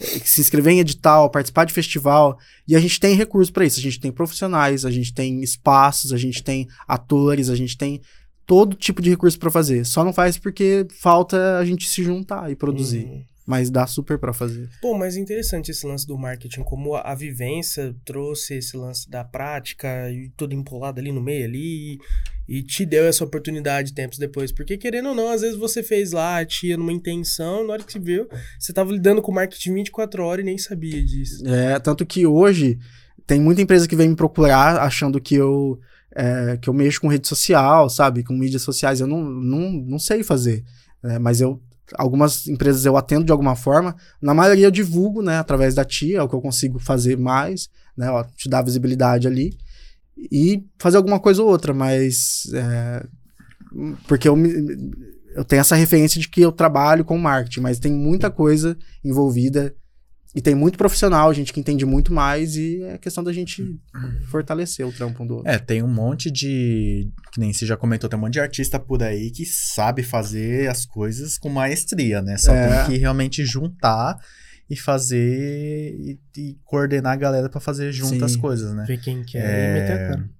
se 0.00 0.40
inscrever 0.40 0.72
em 0.72 0.80
edital, 0.80 1.30
participar 1.30 1.64
de 1.64 1.72
festival. 1.72 2.38
E 2.66 2.74
a 2.74 2.80
gente 2.80 2.98
tem 2.98 3.14
recursos 3.14 3.50
para 3.50 3.64
isso. 3.64 3.78
A 3.78 3.82
gente 3.82 4.00
tem 4.00 4.10
profissionais, 4.10 4.84
a 4.84 4.90
gente 4.90 5.12
tem 5.12 5.42
espaços, 5.42 6.12
a 6.12 6.16
gente 6.16 6.42
tem 6.42 6.66
atores, 6.88 7.50
a 7.50 7.56
gente 7.56 7.76
tem 7.76 8.00
todo 8.46 8.74
tipo 8.74 9.02
de 9.02 9.10
recurso 9.10 9.38
para 9.38 9.50
fazer. 9.50 9.84
Só 9.84 10.02
não 10.02 10.12
faz 10.12 10.38
porque 10.38 10.86
falta 11.00 11.58
a 11.58 11.64
gente 11.64 11.88
se 11.88 12.02
juntar 12.02 12.50
e 12.50 12.56
produzir. 12.56 13.06
Hum. 13.06 13.24
Mas 13.46 13.68
dá 13.68 13.86
super 13.86 14.18
para 14.18 14.32
fazer. 14.32 14.68
Pô, 14.80 14.96
mas 14.96 15.16
é 15.16 15.20
interessante 15.20 15.70
esse 15.70 15.84
lance 15.86 16.06
do 16.06 16.16
marketing, 16.16 16.62
como 16.62 16.94
a, 16.94 17.00
a 17.00 17.14
vivência 17.14 17.94
trouxe 18.04 18.54
esse 18.54 18.76
lance 18.76 19.10
da 19.10 19.24
prática 19.24 20.10
e 20.10 20.30
tudo 20.36 20.54
empolado 20.54 21.00
ali 21.00 21.10
no 21.10 21.20
meio 21.20 21.44
ali 21.44 21.98
e, 22.50 22.64
te 22.64 22.84
deu 22.84 23.04
essa 23.04 23.22
oportunidade 23.22 23.94
tempos 23.94 24.18
depois. 24.18 24.50
Porque 24.50 24.76
querendo 24.76 25.10
ou 25.10 25.14
não, 25.14 25.30
às 25.30 25.40
vezes 25.40 25.56
você 25.56 25.84
fez 25.84 26.10
lá, 26.10 26.44
tinha 26.44 26.76
numa 26.76 26.92
intenção, 26.92 27.64
na 27.64 27.74
hora 27.74 27.82
que 27.84 27.92
você 27.92 28.00
viu, 28.00 28.28
você 28.58 28.72
tava 28.72 28.90
lidando 28.90 29.22
com 29.22 29.30
marketing 29.30 29.74
24 29.74 30.24
horas 30.24 30.42
e 30.42 30.46
nem 30.46 30.58
sabia 30.58 31.00
disso. 31.04 31.46
É, 31.46 31.78
tanto 31.78 32.04
que 32.04 32.26
hoje 32.26 32.76
tem 33.24 33.40
muita 33.40 33.62
empresa 33.62 33.86
que 33.86 33.94
vem 33.94 34.08
me 34.08 34.16
procurar 34.16 34.80
achando 34.80 35.20
que 35.20 35.36
eu 35.36 35.78
é, 36.12 36.58
que 36.60 36.68
eu 36.68 36.74
mexo 36.74 37.00
com 37.00 37.06
rede 37.06 37.28
social, 37.28 37.88
sabe, 37.88 38.24
com 38.24 38.34
mídias 38.34 38.62
sociais. 38.62 38.98
Eu 38.98 39.06
não, 39.06 39.22
não, 39.22 39.70
não 39.70 39.98
sei 40.00 40.24
fazer, 40.24 40.64
né? 41.00 41.20
mas 41.20 41.40
eu 41.40 41.62
algumas 41.94 42.48
empresas 42.48 42.84
eu 42.84 42.96
atendo 42.96 43.24
de 43.24 43.32
alguma 43.32 43.54
forma. 43.54 43.94
Na 44.20 44.34
maioria 44.34 44.66
eu 44.66 44.70
divulgo, 44.72 45.22
né, 45.22 45.38
através 45.38 45.74
da 45.74 45.84
tia, 45.84 46.18
é 46.18 46.22
o 46.22 46.28
que 46.28 46.34
eu 46.34 46.40
consigo 46.40 46.78
fazer 46.78 47.16
mais, 47.16 47.68
né, 47.96 48.10
ó, 48.10 48.24
te 48.24 48.48
dar 48.48 48.62
visibilidade 48.62 49.28
ali 49.28 49.56
e 50.30 50.64
fazer 50.78 50.96
alguma 50.96 51.20
coisa 51.20 51.42
ou 51.42 51.48
outra, 51.48 51.72
mas 51.72 52.42
é, 52.52 53.06
porque 54.08 54.28
eu 54.28 54.36
eu 55.34 55.44
tenho 55.44 55.60
essa 55.60 55.76
referência 55.76 56.20
de 56.20 56.28
que 56.28 56.40
eu 56.40 56.50
trabalho 56.50 57.04
com 57.04 57.16
marketing, 57.16 57.60
mas 57.60 57.78
tem 57.78 57.92
muita 57.92 58.30
coisa 58.30 58.76
envolvida 59.04 59.72
e 60.34 60.40
tem 60.40 60.54
muito 60.54 60.78
profissional, 60.78 61.32
gente 61.34 61.52
que 61.52 61.58
entende 61.58 61.84
muito 61.84 62.12
mais 62.12 62.54
e 62.54 62.82
é 62.84 62.98
questão 62.98 63.22
da 63.24 63.32
gente 63.32 63.64
fortalecer 64.30 64.86
o 64.86 64.92
trampo 64.92 65.22
um 65.22 65.26
do 65.26 65.34
outro. 65.36 65.50
É, 65.50 65.58
tem 65.58 65.82
um 65.82 65.92
monte 65.92 66.30
de. 66.30 67.08
Que 67.32 67.40
nem 67.40 67.52
você 67.52 67.66
já 67.66 67.76
comentou, 67.76 68.08
tem 68.08 68.16
um 68.16 68.22
monte 68.22 68.34
de 68.34 68.40
artista 68.40 68.78
por 68.78 69.02
aí 69.02 69.30
que 69.30 69.44
sabe 69.44 70.02
fazer 70.04 70.68
as 70.68 70.86
coisas 70.86 71.36
com 71.36 71.48
maestria, 71.48 72.22
né? 72.22 72.36
Só 72.36 72.52
É. 72.54 72.84
tem 72.84 72.92
que 72.92 72.98
realmente 73.00 73.44
juntar 73.44 74.16
e 74.70 74.76
fazer 74.76 75.96
e, 75.98 76.20
e 76.36 76.54
coordenar 76.64 77.12
a 77.12 77.16
galera 77.16 77.48
pra 77.50 77.60
fazer 77.60 77.90
junto 77.92 78.20
Sim. 78.20 78.24
as 78.24 78.36
coisas, 78.36 78.72
né? 78.72 78.84
Ver 78.86 79.00
quem 79.00 79.22
quer 79.24 79.44
É, 79.44 79.70
e 79.70 79.72
meter 79.72 79.92
a 79.92 80.06
cara. 80.06 80.30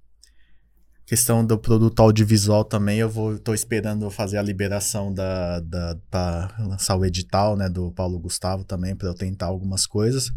Questão 1.04 1.44
do 1.44 1.58
produto 1.58 1.98
audiovisual 2.00 2.64
também, 2.64 3.00
eu 3.00 3.10
vou 3.10 3.36
tô 3.36 3.52
esperando 3.52 4.08
fazer 4.12 4.38
a 4.38 4.42
liberação 4.42 5.12
da, 5.12 5.58
da 5.58 5.96
para 6.08 6.54
lançar 6.60 6.94
o 6.94 7.04
edital, 7.04 7.56
né, 7.56 7.68
do 7.68 7.90
Paulo 7.90 8.16
Gustavo 8.20 8.62
também 8.62 8.94
para 8.94 9.08
eu 9.08 9.14
tentar 9.14 9.46
algumas 9.46 9.86
coisas. 9.86 10.30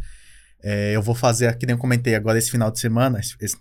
É, 0.64 0.96
eu 0.96 1.02
vou 1.04 1.14
fazer, 1.14 1.56
que 1.60 1.68
nem 1.68 1.76
eu 1.76 1.80
comentei 1.80 2.16
agora 2.16 2.40
esse 2.40 2.50
final 2.50 2.72
de 2.72 2.80
semana, 2.80 3.20
esse- 3.20 3.56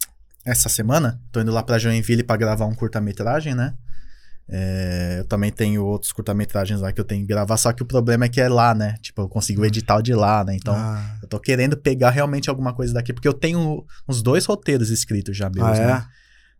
essa 0.45 0.71
semana, 0.71 1.21
tô 1.31 1.41
indo 1.43 1.53
lá 1.53 1.63
para 1.63 1.79
Joinville 1.79 2.23
para 2.23 2.37
gravar 2.39 2.65
um 2.65 2.75
curta-metragem, 2.75 3.55
né? 3.55 3.75
É, 4.49 5.17
eu 5.21 5.25
também 5.25 5.51
tenho 5.51 5.85
outros 5.85 6.13
curta-metragens 6.13 6.81
lá 6.81 6.93
que 6.93 7.01
eu 7.01 7.05
tenho 7.05 7.23
que 7.23 7.27
gravar, 7.27 7.57
só 7.57 7.73
que 7.73 7.83
o 7.83 7.87
problema 7.87 8.25
é 8.27 8.29
que 8.29 8.41
é 8.41 8.49
lá, 8.49 8.75
né? 8.75 8.97
Tipo, 9.01 9.23
eu 9.23 9.29
consigo 9.29 9.63
o 9.63 9.65
edital 9.65 10.03
de 10.03 10.15
lá, 10.15 10.45
né? 10.45 10.55
Então, 10.57 10.75
Ah, 10.75 11.17
eu 11.23 11.29
tô 11.29 11.39
querendo 11.39 11.77
pegar 11.77 12.11
realmente 12.11 12.51
alguma 12.51 12.75
coisa 12.75 12.93
daqui, 12.93 13.13
porque 13.13 13.29
eu 13.29 13.33
tenho 13.33 13.85
uns 14.09 14.21
dois 14.23 14.45
roteiros 14.45 14.91
escritos 14.91 15.37
já 15.37 15.49
meus, 15.49 15.67
ah, 15.67 15.83
é? 15.83 15.87
né? 15.87 16.05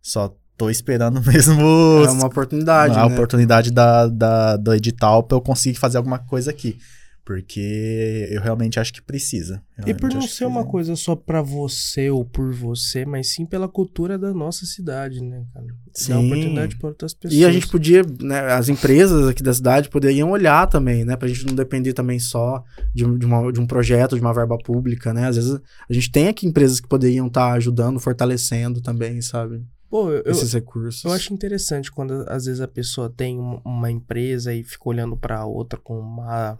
Só 0.01 0.33
tô 0.57 0.69
esperando 0.69 1.21
mesmo 1.25 2.03
É 2.05 2.11
uma 2.11 2.27
oportunidade, 2.27 2.97
a 2.97 3.07
né? 3.07 3.13
oportunidade 3.13 3.71
da, 3.71 4.07
da, 4.07 4.55
do 4.57 4.73
edital 4.73 5.23
pra 5.23 5.37
eu 5.37 5.41
conseguir 5.41 5.77
fazer 5.77 5.97
alguma 5.97 6.19
coisa 6.19 6.51
aqui. 6.51 6.77
Porque 7.25 8.27
eu 8.31 8.41
realmente 8.41 8.79
acho 8.79 8.91
que 8.93 9.01
precisa. 9.01 9.63
E 9.87 9.93
por 9.93 10.09
não 10.13 10.21
ser 10.23 10.45
uma 10.45 10.65
coisa 10.65 10.93
só 10.95 11.15
pra 11.15 11.41
você 11.41 12.09
ou 12.09 12.25
por 12.25 12.53
você, 12.53 13.05
mas 13.05 13.29
sim 13.29 13.45
pela 13.45 13.67
cultura 13.69 14.17
da 14.17 14.33
nossa 14.33 14.65
cidade, 14.65 15.21
né, 15.21 15.45
cara? 15.53 15.65
Sim. 15.93 16.25
oportunidade 16.25 16.75
pra 16.77 16.89
outras 16.89 17.13
pessoas. 17.13 17.39
E 17.39 17.45
a 17.45 17.51
gente 17.51 17.67
podia, 17.67 18.01
né, 18.21 18.39
as 18.51 18.67
empresas 18.67 19.27
aqui 19.27 19.41
da 19.41 19.53
cidade 19.53 19.89
poderiam 19.89 20.31
olhar 20.31 20.67
também, 20.67 21.05
né, 21.05 21.15
pra 21.15 21.27
gente 21.27 21.45
não 21.45 21.55
depender 21.55 21.93
também 21.93 22.19
só 22.19 22.63
de, 22.93 23.05
um- 23.05 23.17
de, 23.17 23.25
uma- 23.25 23.51
de 23.53 23.59
um 23.59 23.65
projeto, 23.67 24.15
de 24.15 24.21
uma 24.21 24.33
verba 24.33 24.57
pública, 24.57 25.13
né, 25.13 25.27
às 25.27 25.35
vezes 25.37 25.59
a 25.89 25.93
gente 25.93 26.11
tem 26.11 26.27
aqui 26.27 26.45
empresas 26.47 26.79
que 26.79 26.87
poderiam 26.89 27.27
estar 27.27 27.53
ajudando, 27.53 27.99
fortalecendo 27.99 28.81
também, 28.81 29.21
sabe, 29.21 29.63
Pô, 29.89 30.09
eu, 30.09 30.23
esses 30.25 30.53
recursos. 30.53 31.03
eu 31.05 31.11
acho 31.11 31.31
interessante 31.33 31.91
quando 31.91 32.25
às 32.27 32.45
vezes 32.45 32.59
a 32.59 32.67
pessoa 32.67 33.09
tem 33.15 33.39
um- 33.39 33.61
uma 33.63 33.91
empresa 33.91 34.51
e 34.53 34.63
fica 34.63 34.89
olhando 34.89 35.15
pra 35.15 35.45
outra 35.45 35.79
com 35.79 35.99
uma 35.99 36.57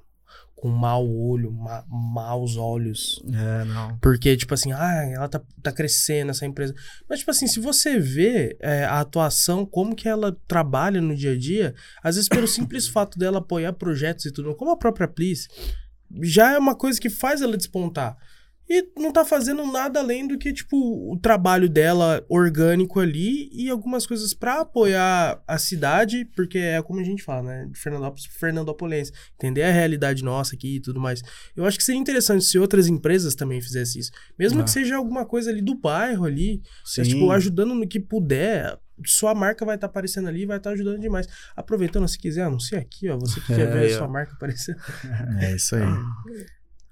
com 0.64 0.70
mau 0.70 1.06
olho, 1.06 1.52
ma, 1.52 1.84
maus 1.90 2.56
olhos. 2.56 3.22
É, 3.34 3.66
não. 3.66 3.98
Porque, 3.98 4.38
tipo 4.38 4.54
assim, 4.54 4.72
ah, 4.72 5.04
ela 5.12 5.28
tá, 5.28 5.42
tá 5.62 5.74
crescendo, 5.74 6.32
essa 6.32 6.46
empresa. 6.46 6.74
Mas, 7.10 7.20
tipo 7.20 7.32
assim, 7.32 7.48
se 7.48 7.60
você 7.60 8.00
vê 8.00 8.56
é, 8.62 8.86
a 8.86 9.02
atuação, 9.02 9.66
como 9.66 9.94
que 9.94 10.08
ela 10.08 10.34
trabalha 10.48 11.02
no 11.02 11.14
dia 11.18 11.34
a 11.34 11.38
dia, 11.38 11.76
às 12.02 12.16
vezes 12.16 12.30
pelo 12.30 12.48
simples 12.48 12.88
fato 12.88 13.20
dela 13.20 13.40
apoiar 13.40 13.74
projetos 13.74 14.24
e 14.24 14.32
tudo, 14.32 14.56
como 14.56 14.72
a 14.72 14.78
própria 14.78 15.06
Plice, 15.06 15.50
já 16.22 16.54
é 16.54 16.58
uma 16.58 16.76
coisa 16.76 16.98
que 16.98 17.10
faz 17.10 17.42
ela 17.42 17.58
despontar. 17.58 18.16
E 18.70 18.88
não 18.98 19.12
tá 19.12 19.26
fazendo 19.26 19.66
nada 19.70 20.00
além 20.00 20.26
do 20.26 20.38
que, 20.38 20.54
tipo, 20.54 20.78
o 21.12 21.18
trabalho 21.20 21.68
dela 21.70 22.26
orgânico 22.30 23.00
ali 23.00 23.50
e 23.52 23.70
algumas 23.70 24.06
coisas 24.08 24.34
pra 24.34 24.62
apoiar 24.62 25.42
a 25.48 25.58
cidade, 25.58 26.26
porque 26.36 26.58
é 26.58 26.82
como 26.82 27.00
a 27.00 27.04
gente 27.04 27.22
fala, 27.24 27.44
né? 27.44 27.68
De 27.72 27.78
Fernandópolis 27.80 28.26
Fernandopolense. 28.26 29.12
Entender 29.36 29.64
a 29.64 29.72
realidade 29.72 30.24
nossa 30.24 30.56
aqui 30.56 30.78
e 30.78 30.80
tudo 30.82 31.00
mais. 31.00 31.22
Eu 31.56 31.66
acho 31.66 31.78
que 31.78 31.84
seria 31.84 32.00
interessante 32.00 32.46
se 32.46 32.58
outras 32.58 32.88
empresas 32.88 33.36
também 33.36 33.60
fizessem 33.62 34.00
isso. 34.00 34.12
Mesmo 34.40 34.62
Ah. 34.62 34.64
que 34.64 34.72
seja 34.72 34.96
alguma 34.96 35.26
coisa 35.26 35.50
ali 35.50 35.62
do 35.62 35.76
bairro 35.76 36.26
ali, 36.26 36.62
mas, 36.98 37.08
tipo, 37.08 37.30
ajudando 37.32 37.76
no 37.76 37.88
que 37.88 38.00
puder, 38.00 38.80
sua 39.06 39.36
marca 39.36 39.66
vai 39.66 39.76
estar 39.76 39.88
aparecendo 39.88 40.30
ali 40.30 40.44
e 40.44 40.46
vai 40.46 40.58
estar 40.58 40.70
ajudando 40.72 41.00
demais. 41.00 41.28
Aproveitando, 41.56 42.08
se 42.08 42.18
quiser, 42.18 42.44
anuncia 42.44 42.80
aqui, 42.80 43.10
ó. 43.10 43.18
Você 43.18 43.42
que 43.42 43.48
quer 43.48 43.60
É, 43.68 43.72
ver 43.72 43.94
a 43.94 43.98
sua 43.98 44.08
marca 44.08 44.34
aparecer. 44.34 44.76
É 45.42 45.54
isso 45.56 45.76
aí. 45.76 45.84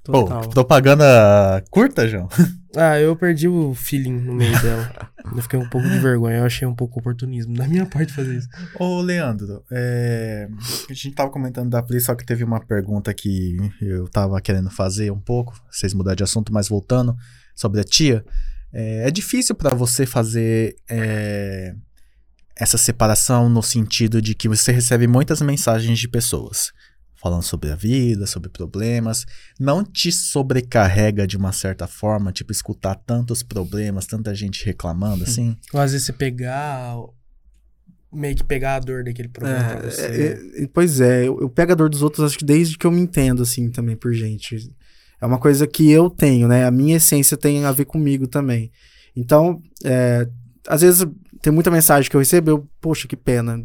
Pô, 0.04 0.24
Total. 0.24 0.50
propaganda 0.50 1.64
curta, 1.70 2.08
João? 2.08 2.28
Ah, 2.74 2.98
eu 2.98 3.18
perdi 3.18 3.50
o 3.50 3.74
feeling 3.76 4.14
no 4.14 4.34
meio 4.34 4.58
dela. 4.62 5.12
Eu 5.36 5.42
fiquei 5.42 5.60
um 5.60 5.68
pouco 5.68 5.90
de 5.90 6.00
vergonha. 6.00 6.38
Eu 6.38 6.46
achei 6.46 6.66
um 6.66 6.74
pouco 6.74 7.02
oportunismo 7.02 7.54
da 7.54 7.68
minha 7.68 7.86
parte 7.86 8.14
fazer 8.14 8.38
isso. 8.38 8.48
Ô, 8.80 9.02
Leandro, 9.02 9.62
é, 9.70 10.48
a 10.90 10.94
gente 10.94 11.12
tava 11.12 11.30
comentando 11.30 11.70
da 11.70 11.84
Play, 11.84 12.00
só 12.00 12.16
que 12.16 12.26
teve 12.26 12.46
uma 12.46 12.66
pergunta 12.66 13.14
que 13.14 13.58
eu 13.82 14.08
tava 14.08 14.40
querendo 14.40 14.70
fazer 14.70 15.12
um 15.12 15.20
pouco, 15.20 15.54
vocês 15.70 15.94
mudaram 15.94 16.16
de 16.16 16.24
assunto, 16.24 16.54
mas 16.54 16.70
voltando 16.70 17.14
sobre 17.54 17.82
a 17.82 17.84
tia. 17.84 18.24
É, 18.72 19.10
é 19.10 19.12
difícil 19.12 19.54
pra 19.54 19.76
você 19.76 20.06
fazer 20.06 20.78
é, 20.90 21.76
essa 22.56 22.78
separação 22.78 23.50
no 23.50 23.62
sentido 23.62 24.22
de 24.22 24.34
que 24.34 24.48
você 24.48 24.72
recebe 24.72 25.08
muitas 25.08 25.42
mensagens 25.42 26.00
de 26.00 26.08
pessoas 26.08 26.72
falando 27.22 27.44
sobre 27.44 27.70
a 27.70 27.76
vida, 27.76 28.26
sobre 28.26 28.50
problemas, 28.50 29.26
não 29.60 29.84
te 29.84 30.12
sobrecarrega 30.12 31.28
de 31.28 31.38
uma 31.38 31.52
certa 31.52 31.86
forma, 31.86 32.32
tipo, 32.32 32.52
escutar 32.52 32.96
tantos 32.96 33.44
problemas, 33.44 34.08
tanta 34.08 34.34
gente 34.34 34.66
reclamando, 34.66 35.24
assim? 35.24 35.56
Ou 35.72 35.80
às 35.80 35.92
vezes 35.92 36.08
você 36.08 36.14
pegar. 36.14 36.96
Meio 38.12 38.36
que 38.36 38.44
pegar 38.44 38.76
a 38.76 38.80
dor 38.80 39.06
daquele 39.06 39.30
problema 39.30 39.78
pra 39.78 39.90
você. 39.90 40.02
É, 40.02 40.64
é, 40.64 40.68
pois 40.68 41.00
é, 41.00 41.26
eu, 41.26 41.40
eu 41.40 41.50
pego 41.50 41.72
a 41.72 41.76
dor 41.76 41.90
dos 41.90 42.02
outros, 42.02 42.26
acho 42.26 42.38
que 42.38 42.44
desde 42.44 42.78
que 42.78 42.86
eu 42.86 42.92
me 42.92 43.00
entendo, 43.00 43.44
assim, 43.44 43.70
também 43.70 43.96
por 43.96 44.12
gente. 44.14 44.74
É 45.22 45.26
uma 45.26 45.38
coisa 45.38 45.68
que 45.68 45.90
eu 45.90 46.10
tenho, 46.10 46.48
né? 46.48 46.66
A 46.66 46.72
minha 46.72 46.98
essência 46.98 47.38
tem 47.38 47.64
a 47.64 47.72
ver 47.72 47.86
comigo 47.86 48.28
também. 48.28 48.72
Então, 49.16 49.62
é, 49.86 50.28
às 50.68 50.82
vezes 50.82 51.06
tem 51.42 51.52
muita 51.52 51.72
mensagem 51.72 52.10
que 52.10 52.16
eu 52.16 52.20
recebo, 52.20 52.52
eu, 52.52 52.68
poxa, 52.80 53.08
que 53.08 53.16
pena. 53.16 53.64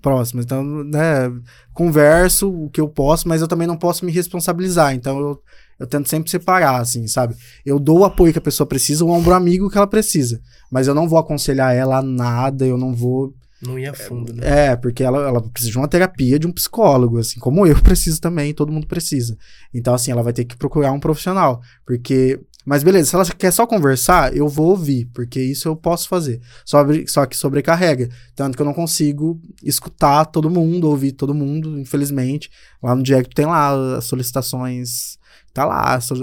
Próximo. 0.00 0.40
Então, 0.40 0.62
né, 0.84 1.30
converso 1.74 2.48
o 2.48 2.70
que 2.70 2.80
eu 2.80 2.88
posso, 2.88 3.28
mas 3.28 3.40
eu 3.40 3.48
também 3.48 3.66
não 3.66 3.76
posso 3.76 4.04
me 4.04 4.12
responsabilizar. 4.12 4.94
Então, 4.94 5.18
eu, 5.18 5.42
eu 5.78 5.86
tento 5.86 6.08
sempre 6.08 6.30
separar, 6.30 6.80
assim, 6.80 7.06
sabe? 7.08 7.34
Eu 7.66 7.78
dou 7.78 8.00
o 8.00 8.04
apoio 8.04 8.32
que 8.32 8.38
a 8.38 8.42
pessoa 8.42 8.66
precisa, 8.66 9.04
o 9.04 9.10
ombro 9.10 9.34
amigo 9.34 9.68
que 9.68 9.76
ela 9.76 9.86
precisa. 9.86 10.40
Mas 10.70 10.86
eu 10.86 10.94
não 10.94 11.08
vou 11.08 11.18
aconselhar 11.18 11.74
ela 11.74 11.98
a 11.98 12.02
nada, 12.02 12.64
eu 12.64 12.78
não 12.78 12.94
vou 12.94 13.34
Não 13.60 13.78
ia 13.78 13.92
fundo, 13.92 14.32
né? 14.32 14.70
é, 14.70 14.76
porque 14.76 15.02
ela, 15.02 15.18
ela 15.26 15.42
precisa 15.42 15.72
de 15.72 15.78
uma 15.78 15.88
terapia 15.88 16.38
de 16.38 16.46
um 16.46 16.52
psicólogo, 16.52 17.18
assim, 17.18 17.40
como 17.40 17.66
eu 17.66 17.74
preciso 17.82 18.20
também, 18.20 18.54
todo 18.54 18.72
mundo 18.72 18.86
precisa. 18.86 19.36
Então, 19.74 19.94
assim, 19.94 20.12
ela 20.12 20.22
vai 20.22 20.32
ter 20.32 20.44
que 20.44 20.56
procurar 20.56 20.92
um 20.92 21.00
profissional, 21.00 21.60
porque 21.84 22.40
Mas 22.70 22.84
beleza, 22.84 23.10
se 23.10 23.16
ela 23.16 23.24
quer 23.24 23.50
só 23.50 23.66
conversar, 23.66 24.32
eu 24.36 24.46
vou 24.46 24.68
ouvir, 24.68 25.06
porque 25.12 25.42
isso 25.42 25.66
eu 25.66 25.74
posso 25.74 26.08
fazer. 26.08 26.40
Só, 26.64 27.26
que 27.26 27.36
sobrecarrega. 27.36 28.08
Tanto 28.36 28.54
que 28.54 28.62
eu 28.62 28.64
não 28.64 28.72
consigo 28.72 29.42
escutar 29.60 30.24
todo 30.26 30.48
mundo, 30.48 30.88
ouvir 30.88 31.10
todo 31.10 31.34
mundo, 31.34 31.80
infelizmente. 31.80 32.48
Lá 32.80 32.94
no 32.94 33.02
direct 33.02 33.34
tem 33.34 33.44
lá 33.44 33.96
as 33.96 34.04
solicitações, 34.04 35.18
tá 35.52 35.64
lá, 35.64 36.00
so, 36.00 36.14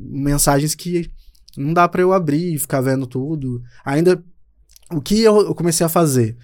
mensagens 0.00 0.74
que 0.74 1.08
não 1.56 1.72
dá 1.72 1.86
para 1.86 2.02
eu 2.02 2.12
abrir 2.12 2.54
e 2.54 2.58
ficar 2.58 2.80
vendo 2.80 3.06
tudo. 3.06 3.62
Ainda, 3.84 4.20
o 4.90 5.00
que 5.00 5.22
eu, 5.22 5.38
eu 5.42 5.54
comecei 5.54 5.86
a 5.86 5.88
fazer? 5.88 6.36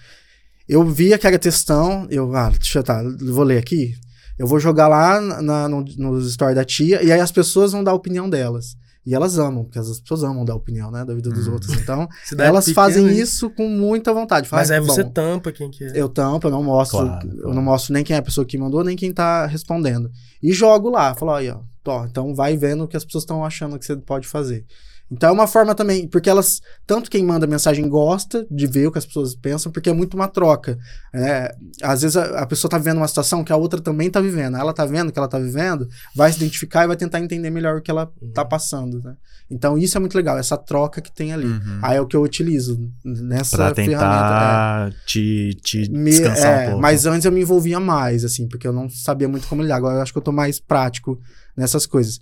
Eu 0.69 0.85
vi 0.85 1.13
aquela 1.13 1.37
textão, 1.37 2.07
eu, 2.09 2.33
ah, 2.37 2.49
deixa 2.49 2.79
eu, 2.79 2.85
tá, 2.85 3.03
vou 3.21 3.43
ler 3.43 3.59
aqui. 3.59 3.97
Eu 4.39 4.47
vou 4.47 4.61
jogar 4.61 4.87
lá 4.87 5.21
na, 5.21 5.69
no, 5.69 5.85
nos 5.99 6.33
stories 6.33 6.55
da 6.55 6.65
tia, 6.65 7.03
e 7.03 7.11
aí 7.11 7.19
as 7.19 7.33
pessoas 7.33 7.73
vão 7.73 7.83
dar 7.83 7.91
a 7.91 7.95
opinião 7.95 8.31
delas. 8.31 8.81
E 9.05 9.15
elas 9.15 9.37
amam, 9.39 9.65
porque 9.65 9.79
as 9.81 9.99
pessoas 10.01 10.23
amam 10.23 10.45
dar 10.45 10.55
opinião, 10.55 10.91
né, 10.91 11.05
da 11.05 11.13
vida 11.13 11.29
dos 11.31 11.47
Uhum. 11.49 11.55
outros. 11.55 11.75
Então, 11.75 12.09
elas 12.39 12.67
pequena, 12.67 12.75
fazem 12.87 13.09
hein? 13.09 13.19
isso 13.19 13.51
com 13.51 13.69
muita 13.69 14.13
vontade. 14.15 14.49
Mas 14.53 14.69
Fala, 14.69 14.81
aí 14.81 14.87
você 14.87 15.03
"Bom, 15.03 15.11
tampa 15.11 15.51
quem 15.51 15.71
que 15.71 15.83
é. 15.85 15.93
eu 15.95 16.09
tampo, 16.09 16.47
eu 16.47 16.51
não 16.53 16.63
mostro, 16.63 16.99
Claro, 16.99 17.29
eu 17.29 17.37
claro. 17.41 17.55
não 17.55 17.63
mostro 17.63 17.93
nem 17.93 18.05
quem 18.05 18.15
é 18.15 18.19
a 18.21 18.23
pessoa 18.23 18.45
que 18.45 18.57
mandou, 18.57 18.85
nem 18.85 18.97
quem 18.97 19.13
tá 19.13 19.47
respondendo. 19.47 20.11
E 20.43 20.53
jogo 20.53 20.89
lá, 20.89 21.15
falo, 21.15 21.33
aí, 21.33 21.51
ó, 21.51 21.59
tó, 21.83 22.07
então 22.07 22.33
vai 22.35 22.57
vendo 22.57 22.85
o 22.85 22.89
que 22.89 22.97
as 22.97 23.05
pessoas 23.05 23.23
estão 23.23 23.45
achando 23.45 23.77
que 23.79 23.85
você 23.85 23.97
pode 23.97 24.29
fazer. 24.29 24.65
Então 25.13 25.29
é 25.29 25.33
uma 25.33 25.47
forma 25.47 25.75
também, 25.75 26.09
porque 26.09 26.31
elas, 26.31 26.61
tanto 26.87 27.11
quem 27.11 27.23
manda 27.25 27.47
mensagem 27.47 27.87
gosta 27.89 28.47
de 28.51 28.67
ver 28.67 28.87
o 28.87 28.93
que 28.93 28.99
as 28.99 29.05
pessoas 29.07 29.35
pensam, 29.35 29.71
porque 29.71 29.91
é 29.91 29.93
muito 29.93 30.15
uma 30.15 30.27
troca. 30.27 30.79
É, 31.15 31.55
às 31.83 32.01
vezes 32.03 32.17
a, 32.17 32.41
a 32.41 32.47
pessoa 32.47 32.71
tá 32.71 32.79
vivendo 32.79 32.97
uma 32.97 33.07
situação 33.09 33.45
que 33.45 33.53
a 33.53 33.57
outra 33.57 33.81
também 33.81 34.11
tá 34.11 34.21
vivendo. 34.21 34.57
Ela 34.57 34.73
tá 34.73 34.87
vendo 34.87 35.11
o 35.11 35.13
que 35.13 35.19
ela 35.19 35.29
tá 35.29 35.39
vivendo, 35.39 35.87
vai 36.17 36.33
se 36.33 36.39
identificar 36.39 36.85
e 36.85 36.87
vai 36.87 36.97
tentar 36.97 37.21
entender 37.21 37.51
melhor 37.51 37.77
o 37.77 37.83
que 37.83 37.91
ela 37.91 38.11
tá 38.33 38.45
passando, 38.45 39.01
né? 39.03 39.15
Então 39.51 39.77
isso 39.77 39.99
é 39.99 40.01
muito 40.01 40.17
legal, 40.17 40.39
essa 40.39 40.57
troca 40.57 41.01
que 41.03 41.13
tem 41.13 41.33
ali. 41.33 41.45
Uhum. 41.47 41.79
Aí 41.83 41.99
é 41.99 42.01
o 42.01 42.07
que 42.07 42.17
eu 42.17 42.23
utilizo 42.23 42.81
nessa 43.05 43.57
Pra 43.59 43.75
ferramenta. 43.75 44.03
é. 44.05 44.91
tentar 44.91 44.93
te, 45.07 45.51
te 45.63 45.91
Me- 45.91 46.11
descansar 46.11 46.47
é, 46.53 46.63
um 46.63 46.67
pouco. 46.71 46.81
Mas 46.83 47.05
antes 47.05 47.27
eu 47.27 47.33
me 47.33 47.43
envolvia 47.43 47.79
mais, 47.79 48.25
assim, 48.25 48.49
porque 48.49 48.67
eu 48.67 48.73
não 48.73 48.89
sabia 48.89 49.29
muito 49.29 49.47
como 49.47 49.61
lidar. 49.61 49.77
Agora 49.77 49.97
eu 49.97 50.01
acho 50.03 50.11
que 50.13 50.19
eu 50.19 50.23
tô 50.23 50.33
mais 50.33 50.59
prático 50.59 51.21
nessas 51.55 51.85
coisas. 51.85 52.19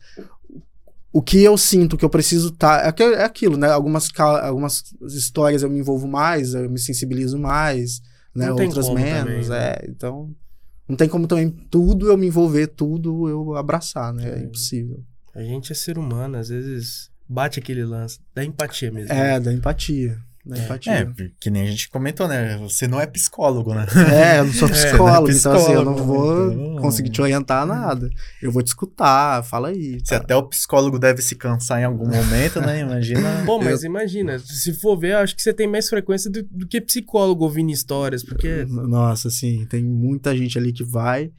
O 1.13 1.21
que 1.21 1.43
eu 1.43 1.59
sinto 1.59 1.97
que 1.97 2.05
eu 2.05 2.11
preciso 2.11 2.53
tá. 2.53 2.83
É, 2.87 3.03
é 3.03 3.25
aquilo, 3.25 3.57
né? 3.57 3.69
Algumas, 3.69 4.09
algumas 4.19 4.85
histórias 5.03 5.63
eu 5.63 5.71
me 5.71 5.81
envolvo 5.81 6.07
mais, 6.07 6.55
eu 6.55 6.71
me 6.71 6.79
sensibilizo 6.79 7.39
mais, 7.39 8.01
né? 8.35 8.47
Não 8.47 8.57
Outras 8.57 8.89
menos. 8.89 9.49
também, 9.49 9.49
né? 9.49 9.73
É, 9.73 9.87
então. 9.89 10.35
Não 10.89 10.97
tem 10.97 11.09
como 11.09 11.27
também 11.27 11.51
tudo 11.51 12.09
eu 12.09 12.17
me 12.17 12.27
envolver, 12.27 12.67
tudo 12.67 13.29
eu 13.29 13.55
abraçar, 13.57 14.13
né? 14.13 14.29
É 14.29 14.39
Sim. 14.39 14.45
impossível. 14.45 15.05
A 15.35 15.43
gente 15.43 15.71
é 15.71 15.75
ser 15.75 15.99
humano, 15.99 16.37
às 16.37 16.49
vezes 16.49 17.11
bate 17.29 17.61
aquele 17.61 17.85
lance 17.85 18.19
da 18.35 18.45
empatia 18.45 18.91
mesmo. 18.91 19.13
É, 19.13 19.39
da 19.39 19.53
empatia. 19.53 20.19
Da 20.45 20.57
É. 20.57 20.65
empatia. 20.65 20.93
É, 20.95 21.07
que 21.39 21.51
nem 21.51 21.63
a 21.63 21.71
gente 21.71 21.91
comentou, 21.91 22.27
né? 22.27 22.57
Você 22.59 22.89
não 22.89 22.99
é 22.99 23.07
psicólogo, 23.07 23.75
né? 23.75 23.85
É, 24.11 24.39
eu 24.41 24.45
não 24.47 24.53
sou 24.55 24.67
É, 24.69 24.73
psicólogo, 24.73 25.29
não 25.29 25.35
é 25.35 25.37
então 25.39 25.53
assim, 25.55 25.73
eu 25.73 25.85
não 25.85 25.95
psicólogo, 25.95 26.05
vou 26.05 26.53
então- 26.53 26.77
conseguir 26.83 27.11
te 27.11 27.21
orientar 27.21 27.67
nada. 27.67 28.09
Eu 28.41 28.51
vou 28.51 28.63
te 28.63 28.69
escutar, 28.69 29.43
fala 29.45 29.69
aí. 29.69 29.99
Se 30.01 30.07
tá. 30.11 30.17
até 30.17 30.35
o 30.35 30.43
psicólogo 30.49 30.99
deve 30.99 31.21
se 31.21 31.35
cansar 31.37 31.81
em 31.81 31.85
algum 31.85 32.07
momento, 32.09 32.59
né? 32.61 32.81
Imagina. 32.81 33.21
Pô, 33.45 33.59
mas 33.63 33.85
imagina, 33.85 34.39
se 34.39 34.73
for 34.81 34.97
ver, 34.99 35.13
eu 35.13 35.19
acho 35.19 35.37
que 35.37 35.43
você 35.43 35.53
tem 35.53 35.67
mais 35.69 35.89
frequência 35.91 36.31
do, 36.31 36.43
do 36.51 36.67
que 36.67 36.81
psicólogo 36.81 37.45
ouvindo 37.45 37.71
histórias, 37.71 38.25
porque 38.25 38.65
Nossa, 38.67 39.29
assim, 39.29 39.67
tem 39.67 39.85
muita 39.85 40.35
gente 40.37 40.57
ali 40.57 40.73
que 40.73 40.83
vai. 40.85 41.31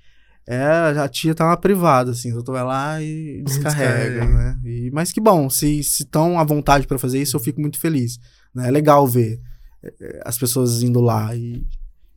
É, 0.48 0.64
a 0.64 1.07
tia 1.07 1.34
tá 1.36 1.48
na 1.48 1.56
privada, 1.56 2.11
assim, 2.11 2.32
o 2.32 2.36
doutor 2.36 2.53
vai 2.53 2.64
lá 2.64 3.02
e 3.02 3.41
descarrega, 3.45 4.10
Descarrega. 4.22 4.26
né? 4.26 4.60
E, 4.65 4.90
mas 4.91 5.11
que 5.11 5.22
bom, 5.22 5.49
se 5.49 5.80
estão 5.80 6.38
à 6.40 6.44
vontade 6.44 6.88
pra 6.88 6.98
fazer 6.98 7.22
isso, 7.22 7.36
eu 7.36 7.40
fico 7.40 7.61
muito 7.61 7.80
feliz. 7.80 8.19
Né? 8.53 8.68
É 8.68 8.72
legal 8.72 9.07
ver 9.07 9.40
é, 9.84 10.22
as 10.26 10.38
pessoas 10.38 10.82
indo 10.84 10.99
lá 11.02 11.36
e, 11.36 11.65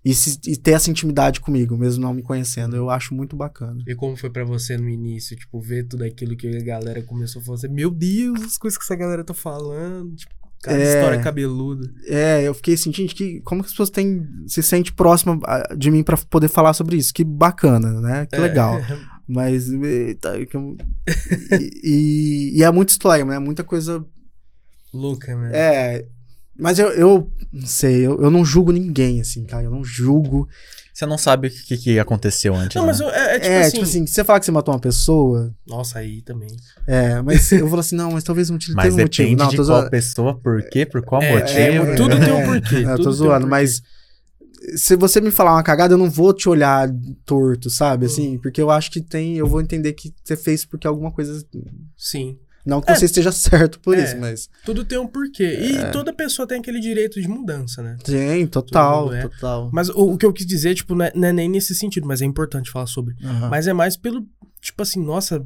e, 0.05 0.15
se- 0.15 0.39
e 0.47 0.56
ter 0.56 0.73
essa 0.73 0.90
intimidade 0.90 1.40
comigo, 1.40 1.77
mesmo 1.77 2.02
não 2.02 2.12
me 2.12 2.23
conhecendo. 2.23 2.77
Eu 2.77 2.90
acho 2.90 3.15
muito 3.15 3.35
bacana. 3.36 3.82
E 3.86 3.94
como 3.94 4.16
foi 4.16 4.31
pra 4.31 4.44
você 4.44 4.77
no 4.77 4.89
início, 4.89 5.36
tipo, 5.36 5.61
ver 5.61 5.85
tudo 5.89 6.05
aquilo 6.05 6.36
que 6.36 6.48
a 6.56 6.62
galera 6.65 7.02
começou 7.02 7.40
a 7.40 7.44
fazer? 7.44 7.69
Meu 7.69 7.90
Deus, 7.90 8.43
as 8.43 8.59
coisas 8.59 8.77
que 8.77 8.85
essa 8.85 8.97
galera 8.97 9.24
tá 9.24 9.32
falando, 9.35 10.15
tipo, 10.15 10.35
cada 10.62 10.78
É. 10.78 10.82
história 10.94 11.20
cabeluda. 11.23 11.90
É, 12.06 12.43
eu 12.43 12.55
fiquei 12.55 12.74
assim, 12.74 12.93
gente, 12.93 13.15
que, 13.15 13.40
como 13.43 13.62
que 13.62 13.66
as 13.66 13.73
pessoas 13.73 13.90
têm, 13.90 14.27
se 14.47 14.62
sente 14.62 14.93
próxima 14.93 15.39
ah, 15.44 15.74
de 15.77 15.90
mim 15.90 16.02
pra 16.02 16.16
poder 16.16 16.48
falar 16.48 16.73
sobre 16.74 16.97
isso? 16.97 17.12
Que 17.15 17.23
bacana, 17.24 18.01
né? 18.01 18.27
Que 18.27 18.36
É. 18.36 18.40
legal. 18.40 18.81
Mas. 19.27 19.69
e, 19.70 20.19
e- 21.82 22.59
e 22.59 22.62
é 22.62 22.70
muita 22.70 22.93
história, 22.93 23.24
né? 23.24 23.39
Muita 23.39 23.65
coisa. 23.65 24.05
Louca, 24.93 25.35
né? 25.36 25.51
É. 25.52 26.06
Mas 26.59 26.78
eu, 26.78 26.89
eu 26.93 27.31
não 27.52 27.66
sei, 27.66 28.06
eu, 28.06 28.20
eu 28.22 28.31
não 28.31 28.44
julgo 28.44 28.70
ninguém, 28.72 29.20
assim, 29.20 29.44
cara. 29.44 29.64
Eu 29.64 29.70
não 29.70 29.85
julgo. 29.85 30.48
Você 30.93 31.05
não 31.06 31.18
sabe 31.18 31.48
o 31.48 31.51
que, 31.51 31.76
que 31.76 31.98
aconteceu 31.98 32.55
antes. 32.55 32.76
Não, 32.76 32.82
né? 32.82 32.93
mas 32.93 33.01
eu- 33.01 33.09
é, 33.10 33.35
é 33.36 33.39
tipo 33.40 33.52
é, 33.52 33.60
assim. 33.62 33.70
tipo 33.72 33.82
assim, 33.85 34.06
se 34.06 34.12
você 34.14 34.22
falar 34.24 34.39
que 34.39 34.47
você 34.47 34.52
matou 34.52 34.72
uma 34.72 34.81
pessoa. 34.81 35.52
Nossa, 35.66 35.98
aí 35.98 36.22
também. 36.22 36.51
É, 36.86 37.20
mas 37.20 37.51
eu 37.51 37.66
falo 37.68 37.81
assim, 37.81 37.97
não, 37.97 38.12
mas 38.12 38.22
talvez 38.22 38.48
não 38.48 38.59
tive 38.59 38.74
Mas 38.76 38.94
um 38.94 38.98
motivo. 38.98 39.26
depende 39.28 39.43
Não, 39.43 39.51
de 39.51 39.56
tô 39.56 39.64
qual 39.64 39.78
zoando. 39.78 39.90
pessoa, 39.90 40.39
por 40.40 40.62
quê, 40.68 40.86
por 40.86 41.02
qual 41.02 41.20
É, 41.20 41.32
motivo. 41.40 41.59
é, 41.59 41.94
tudo 41.97 42.20
tem 42.20 42.32
um 42.32 42.44
porquê, 42.47 42.81
Não, 42.82 42.93
eu 42.93 43.02
tô 43.02 43.09
um 43.09 43.12
zoando, 43.12 43.48
porquê. 43.48 43.51
mas 43.51 43.82
se 44.76 44.97
você 44.97 45.20
me 45.20 45.32
falar 45.32 45.55
uma 45.55 45.62
cagada, 45.64 45.94
eu 45.94 45.98
não 45.98 46.09
vou 46.09 46.32
te 46.32 46.48
olhar 46.48 46.89
torto, 47.26 47.68
sabe? 47.68 48.06
Assim, 48.06 48.39
porque 48.39 48.62
eu 48.62 48.70
acho 48.70 48.90
que 48.90 49.01
tem. 49.01 49.36
Eu 49.36 49.47
vou 49.48 49.60
entender 49.60 49.93
que 49.93 50.14
você 50.22 50.36
fez 50.36 50.64
porque 50.64 50.86
alguma 50.86 51.10
coisa. 51.10 51.44
Sim. 51.97 52.39
Não 52.64 52.80
que 52.80 52.90
É. 52.90 52.94
você 52.94 53.04
esteja 53.04 53.30
certo 53.30 53.78
por 53.80 53.96
É. 53.96 54.02
isso, 54.04 54.16
mas. 54.18 54.48
Tudo 54.64 54.84
tem 54.84 54.98
um 54.98 55.06
porquê. 55.06 55.44
E 55.60 55.90
toda 55.92 56.12
pessoa 56.12 56.48
tem 56.48 56.58
aquele 56.60 56.80
direito 56.80 57.20
de 57.20 57.28
mudança, 57.28 57.82
né? 57.82 57.96
Tem, 58.02 58.46
total, 58.46 59.12
é. 59.12 59.22
total. 59.22 59.70
Mas 59.72 59.88
o, 59.90 60.12
o 60.12 60.16
que 60.18 60.24
eu 60.24 60.32
quis 60.32 60.46
dizer, 60.46 60.74
tipo, 60.74 60.94
não 60.94 61.04
é, 61.04 61.12
não 61.14 61.28
é 61.28 61.32
nem 61.32 61.48
nesse 61.48 61.74
sentido, 61.74 62.06
mas 62.06 62.22
é 62.22 62.24
importante 62.24 62.70
falar 62.70 62.86
sobre. 62.86 63.14
Aham. 63.22 63.48
Mas 63.50 63.66
é 63.66 63.72
mais 63.72 63.96
pelo, 63.96 64.26
tipo 64.62 64.82
assim, 64.82 65.04
nossa, 65.04 65.42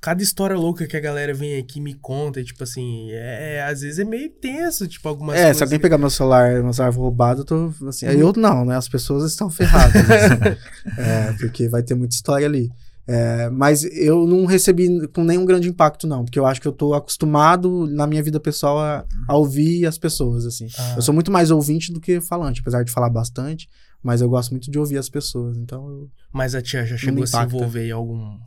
cada 0.00 0.22
história 0.22 0.56
louca 0.56 0.86
que 0.86 0.96
a 0.96 1.00
galera 1.00 1.32
vem 1.32 1.56
aqui 1.58 1.78
e 1.78 1.82
me 1.82 1.94
conta, 1.94 2.40
e, 2.40 2.44
tipo 2.44 2.62
assim, 2.62 3.08
é, 3.10 3.62
às 3.62 3.80
vezes 3.80 3.98
é 3.98 4.04
meio 4.04 4.28
tenso, 4.30 4.86
tipo, 4.86 5.08
algumas 5.08 5.34
É, 5.36 5.42
coisas. 5.42 5.56
se 5.56 5.62
alguém 5.62 5.78
pegar 5.80 5.98
meu 5.98 6.10
celular, 6.10 6.62
meu 6.62 6.72
celular 6.72 6.94
roubado, 6.94 7.40
eu 7.40 7.44
tô 7.44 7.72
assim. 7.88 8.06
Aí 8.06 8.18
eu 8.20 8.32
não, 8.36 8.64
né? 8.64 8.76
As 8.76 8.88
pessoas 8.88 9.24
estão 9.30 9.48
ferradas. 9.50 9.96
assim. 10.10 10.58
é, 11.00 11.32
porque 11.40 11.68
vai 11.68 11.82
ter 11.82 11.94
muita 11.94 12.14
história 12.14 12.46
ali. 12.46 12.68
É, 13.08 13.48
mas 13.50 13.84
eu 13.84 14.26
não 14.26 14.44
recebi 14.46 15.06
com 15.08 15.22
nenhum 15.22 15.44
grande 15.44 15.68
impacto, 15.68 16.06
não, 16.08 16.24
porque 16.24 16.38
eu 16.38 16.44
acho 16.46 16.60
que 16.60 16.66
eu 16.66 16.72
tô 16.72 16.92
acostumado 16.92 17.86
na 17.86 18.04
minha 18.06 18.22
vida 18.22 18.40
pessoal 18.40 18.78
a, 18.80 19.04
a 19.28 19.36
ouvir 19.36 19.86
as 19.86 19.96
pessoas, 19.96 20.44
assim. 20.44 20.66
Ah, 20.76 20.94
Eu 20.96 21.02
sou 21.02 21.14
muito 21.14 21.30
mais 21.30 21.50
ouvinte 21.52 21.92
do 21.92 22.00
que 22.00 22.20
falante, 22.20 22.60
apesar 22.60 22.82
de 22.82 22.90
falar 22.90 23.08
bastante, 23.08 23.68
mas 24.02 24.20
eu 24.20 24.28
gosto 24.28 24.50
muito 24.50 24.70
de 24.70 24.78
ouvir 24.78 24.98
as 24.98 25.08
pessoas. 25.08 25.56
Então, 25.56 25.88
eu- 25.88 26.10
Mas 26.32 26.54
a 26.56 26.60
tia 26.62 26.84
já 26.84 26.96
chegou 26.96 27.22
a 27.22 27.26
se 27.28 27.36
envolver 27.38 27.86
em 27.86 27.92
algum 27.92 28.38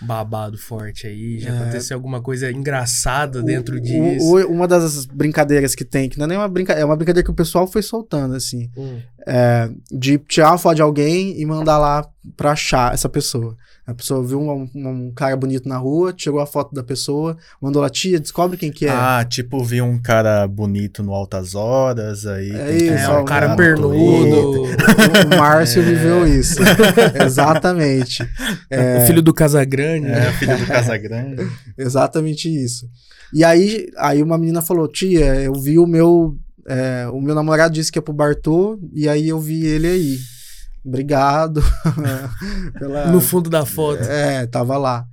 babado 0.00 0.56
forte 0.56 1.08
aí? 1.08 1.40
Já 1.40 1.50
É. 1.52 1.58
aconteceu 1.60 1.96
alguma 1.96 2.22
coisa 2.22 2.50
engraçada 2.52 3.42
dentro 3.42 3.76
o- 3.78 3.80
disso? 3.80 4.24
o- 4.32 4.46
uma 4.52 4.68
das 4.68 5.04
brincadeiras 5.06 5.74
que 5.74 5.84
tem, 5.84 6.08
que 6.08 6.16
não 6.18 6.24
é 6.24 6.28
nem 6.28 6.38
uma 6.38 6.46
brincadeira, 6.48 6.82
é 6.82 6.84
uma 6.84 6.94
brincadeira 6.96 7.24
que 7.24 7.30
o 7.32 7.34
pessoal 7.34 7.66
foi 7.66 7.82
soltando, 7.82 8.34
assim. 8.36 8.70
Hum. 8.76 9.00
É, 9.26 9.68
de 9.90 10.18
tirar 10.18 10.52
a 10.54 10.58
foto 10.58 10.76
de 10.76 10.82
alguém 10.82 11.40
e 11.40 11.44
mandar 11.46 11.78
lá 11.78 12.06
pra 12.36 12.52
achar 12.52 12.92
essa 12.94 13.08
pessoa. 13.08 13.56
A 13.86 13.94
pessoa 13.94 14.22
viu 14.22 14.38
um, 14.38 14.68
um- 14.74 14.88
um 14.88 15.12
cara 15.14 15.34
bonito 15.34 15.66
na 15.66 15.78
rua, 15.78 16.12
tirou 16.12 16.40
a 16.40 16.46
foto 16.46 16.74
da 16.74 16.82
pessoa, 16.82 17.38
mandou 17.60 17.80
lá, 17.80 17.88
tia, 17.88 18.20
descobre 18.20 18.58
quem 18.58 18.70
que 18.70 18.84
é. 18.84 18.90
Ah, 18.90 19.24
tipo, 19.26 19.64
vi 19.64 19.80
um 19.80 19.98
cara 19.98 20.46
bonito 20.46 21.02
no 21.02 21.14
Altas 21.14 21.54
Horas, 21.54 22.26
aí... 22.26 22.50
É 22.54 22.76
isso, 22.76 23.10
É, 23.10 23.18
um 23.18 23.24
cara 23.24 23.54
um- 23.54 23.56
pernudo. 23.56 24.64
O 24.64 25.38
Márcio 25.38 25.80
É. 25.80 25.84
viveu 25.86 26.26
isso. 26.26 26.58
Exatamente. 27.24 28.28
É, 28.70 28.98
O 28.98 29.06
filho 29.06 29.22
do 29.22 29.32
Casagrande. 29.32 30.06
né? 30.06 30.28
É, 30.28 30.32
filho 30.32 30.58
do 30.58 30.66
Casagrande. 30.66 31.48
Exatamente 31.76 32.48
isso. 32.48 32.86
E 33.32 33.42
aí, 33.44 33.88
aí 33.96 34.22
uma 34.22 34.36
menina 34.38 34.60
falou, 34.62 34.86
tia, 34.88 35.34
eu 35.36 35.54
vi 35.54 35.78
o 35.78 35.86
meu. 35.86 36.36
É, 36.68 37.08
o 37.08 37.20
meu 37.20 37.34
namorado 37.34 37.72
disse 37.72 37.90
que 37.90 37.98
é 37.98 38.02
pro 38.02 38.12
Bartô, 38.12 38.78
e 38.92 39.08
aí 39.08 39.28
eu 39.28 39.40
vi 39.40 39.64
ele 39.64 39.86
aí. 39.86 40.18
Obrigado. 40.84 41.62
pela, 42.78 43.06
No 43.06 43.20
fundo 43.20 43.48
da 43.48 43.64
foto. 43.64 44.02
É, 44.02 44.46
tava 44.46 44.76
lá. 44.76 45.06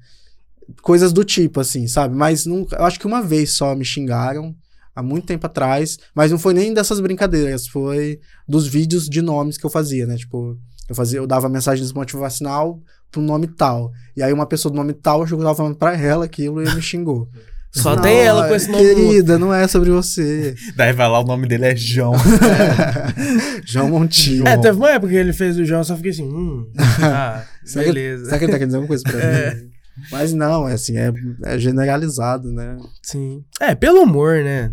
Coisas 0.81 1.13
do 1.13 1.23
tipo, 1.23 1.59
assim, 1.61 1.87
sabe? 1.87 2.13
Mas 2.13 2.45
nunca, 2.45 2.75
eu 2.75 2.85
acho 2.85 2.99
que 2.99 3.07
uma 3.07 3.21
vez 3.21 3.55
só 3.55 3.73
me 3.73 3.85
xingaram, 3.85 4.53
há 4.93 5.01
muito 5.01 5.27
tempo 5.27 5.45
atrás, 5.45 5.97
mas 6.13 6.29
não 6.29 6.39
foi 6.39 6.53
nem 6.53 6.73
dessas 6.73 6.99
brincadeiras, 6.99 7.67
foi 7.67 8.19
dos 8.47 8.67
vídeos 8.67 9.07
de 9.07 9.21
nomes 9.21 9.57
que 9.57 9.65
eu 9.65 9.69
fazia, 9.69 10.05
né? 10.05 10.17
Tipo, 10.17 10.57
eu 10.89 10.95
fazia, 10.95 11.19
eu 11.19 11.27
dava 11.27 11.47
mensagem 11.47 11.87
motivacional 11.93 12.81
pro 13.11 13.21
nome 13.21 13.47
tal. 13.47 13.91
E 14.15 14.21
aí 14.21 14.33
uma 14.33 14.45
pessoa 14.45 14.71
do 14.71 14.75
nome 14.75 14.93
tal, 14.93 15.25
eu 15.25 15.37
tava 15.37 15.55
falando 15.55 15.75
pra 15.75 15.95
ela 15.95 16.25
aquilo 16.25 16.61
e 16.61 16.75
me 16.75 16.81
xingou. 16.81 17.29
Só 17.75 17.95
Não, 17.95 18.01
tem 18.01 18.17
ela 18.19 18.47
com 18.47 18.55
esse 18.55 18.69
nome. 18.71 18.83
Querida, 18.83 19.37
não 19.37 19.53
é 19.53 19.67
sobre 19.67 19.89
você. 19.91 20.55
Daí 20.77 20.93
vai 20.93 21.07
lá, 21.09 21.19
o 21.19 21.25
nome 21.25 21.45
dele 21.47 21.65
é 21.65 21.75
João. 21.75 22.13
João 23.65 23.89
Montinho. 23.89 24.47
É, 24.47 24.57
teve 24.57 24.77
uma 24.77 24.91
época 24.91 25.11
que 25.11 25.17
ele 25.17 25.33
fez 25.33 25.57
o 25.57 25.65
João, 25.65 25.81
eu 25.81 25.85
só 25.85 25.95
fiquei 25.95 26.11
assim, 26.11 26.23
hum, 26.23 26.69
ah, 27.03 27.43
Será 27.65 27.83
que- 27.85 27.91
beleza. 27.93 28.25
Será 28.25 28.37
que 28.37 28.45
ele 28.45 28.51
tá 28.51 28.57
querendo 28.57 28.67
dizer 28.69 28.77
alguma 28.77 28.87
coisa 28.87 29.03
pra 29.03 29.19
É. 29.19 29.55
mim? 29.55 29.69
Mas 30.11 30.33
não, 30.33 30.67
é 30.67 30.73
assim, 30.73 30.97
é, 30.97 31.11
é 31.45 31.57
generalizado, 31.57 32.51
né? 32.51 32.75
Sim. 33.01 33.43
É, 33.61 33.73
pelo 33.75 34.01
humor, 34.03 34.43
né? 34.43 34.71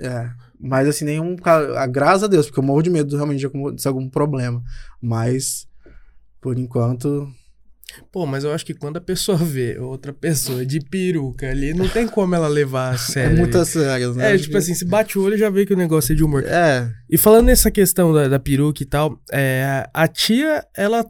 É. 0.00 0.28
Mas 0.60 0.88
assim, 0.88 1.04
nenhum. 1.04 1.36
a- 1.44 1.86
Graças 1.86 2.24
a 2.24 2.26
Deus, 2.26 2.46
porque 2.46 2.58
eu 2.58 2.64
morro 2.64 2.82
de 2.82 2.90
medo 2.90 3.14
realmente 3.16 3.40
de 3.40 3.86
algum 3.88 4.08
problema. 4.08 4.60
Mas, 5.00 5.66
por 6.40 6.58
enquanto. 6.58 7.28
Pô, 8.12 8.26
mas 8.26 8.44
eu 8.44 8.52
acho 8.52 8.64
que 8.66 8.74
quando 8.74 8.96
a 8.96 9.00
pessoa 9.00 9.36
vê 9.42 9.78
outra 9.78 10.12
pessoa 10.12 10.64
de 10.64 10.80
peruca 10.80 11.48
ali, 11.50 11.72
não 11.74 11.88
tem 11.88 12.06
como 12.06 12.34
ela 12.34 12.48
levar 12.48 12.90
a 12.90 12.94
É, 12.94 12.98
sério. 12.98 13.36
muitas 13.38 13.68
sérias, 13.68 14.16
né? 14.16 14.34
É, 14.34 14.38
tipo 14.38 14.56
assim, 14.56 14.74
se 14.74 14.84
bate 14.84 15.18
o 15.18 15.22
olho 15.22 15.36
já 15.38 15.50
vê 15.50 15.64
que 15.66 15.74
o 15.74 15.76
negócio 15.76 16.12
é 16.12 16.16
de 16.16 16.24
humor. 16.24 16.44
É. 16.46 16.90
E 17.08 17.16
falando 17.18 17.46
nessa 17.46 17.70
questão 17.70 18.12
da, 18.12 18.28
da 18.28 18.38
peruca 18.38 18.82
e 18.82 18.86
tal, 18.86 19.20
é, 19.32 19.88
a 19.92 20.08
tia, 20.08 20.64
ela 20.76 21.04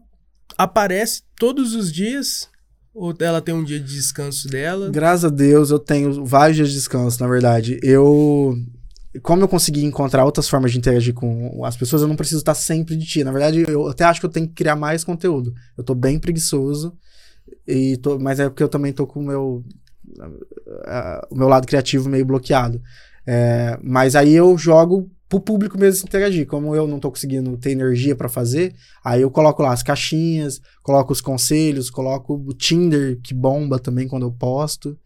aparece 0.56 1.22
todos 1.38 1.74
os 1.74 1.92
dias? 1.92 2.48
Ou 2.92 3.14
ela 3.20 3.40
tem 3.40 3.54
um 3.54 3.62
dia 3.64 3.78
de 3.78 3.94
descanso 3.94 4.48
dela? 4.48 4.90
Graças 4.90 5.24
a 5.24 5.28
Deus 5.28 5.70
eu 5.70 5.78
tenho 5.78 6.24
vários 6.24 6.56
dias 6.56 6.68
de 6.70 6.74
descanso, 6.74 7.22
na 7.22 7.28
verdade. 7.28 7.78
Eu. 7.82 8.56
Como 9.22 9.42
eu 9.42 9.48
consegui 9.48 9.84
encontrar 9.84 10.24
outras 10.24 10.48
formas 10.48 10.70
de 10.70 10.78
interagir 10.78 11.12
com 11.14 11.64
as 11.64 11.76
pessoas, 11.76 12.02
eu 12.02 12.08
não 12.08 12.14
preciso 12.14 12.38
estar 12.38 12.54
sempre 12.54 12.96
de 12.96 13.04
ti. 13.04 13.24
Na 13.24 13.32
verdade, 13.32 13.64
eu 13.68 13.88
até 13.88 14.04
acho 14.04 14.20
que 14.20 14.26
eu 14.26 14.30
tenho 14.30 14.46
que 14.46 14.54
criar 14.54 14.76
mais 14.76 15.02
conteúdo. 15.02 15.52
Eu 15.76 15.82
tô 15.82 15.94
bem 15.94 16.18
preguiçoso, 16.18 16.96
e 17.66 17.96
tô, 17.96 18.18
mas 18.18 18.38
é 18.40 18.48
porque 18.48 18.62
eu 18.62 18.68
também 18.68 18.92
tô 18.92 19.06
com 19.06 19.20
o 19.20 19.26
meu, 19.26 19.64
o 21.30 21.34
meu 21.34 21.48
lado 21.48 21.66
criativo 21.66 22.08
meio 22.08 22.24
bloqueado. 22.24 22.80
É, 23.26 23.78
mas 23.82 24.16
aí 24.16 24.32
eu 24.32 24.56
jogo 24.56 25.10
pro 25.28 25.40
público 25.40 25.78
mesmo 25.78 26.06
interagir. 26.06 26.46
Como 26.46 26.74
eu 26.74 26.86
não 26.86 26.98
tô 26.98 27.10
conseguindo 27.10 27.56
ter 27.56 27.70
energia 27.70 28.16
pra 28.16 28.28
fazer, 28.28 28.74
aí 29.04 29.22
eu 29.22 29.30
coloco 29.30 29.62
lá 29.62 29.72
as 29.72 29.82
caixinhas, 29.82 30.60
coloco 30.82 31.12
os 31.12 31.20
conselhos, 31.20 31.90
coloco 31.90 32.34
o 32.34 32.52
Tinder, 32.52 33.20
que 33.22 33.34
bomba 33.34 33.78
também 33.78 34.08
quando 34.08 34.26
eu 34.26 34.32
posto. 34.32 34.98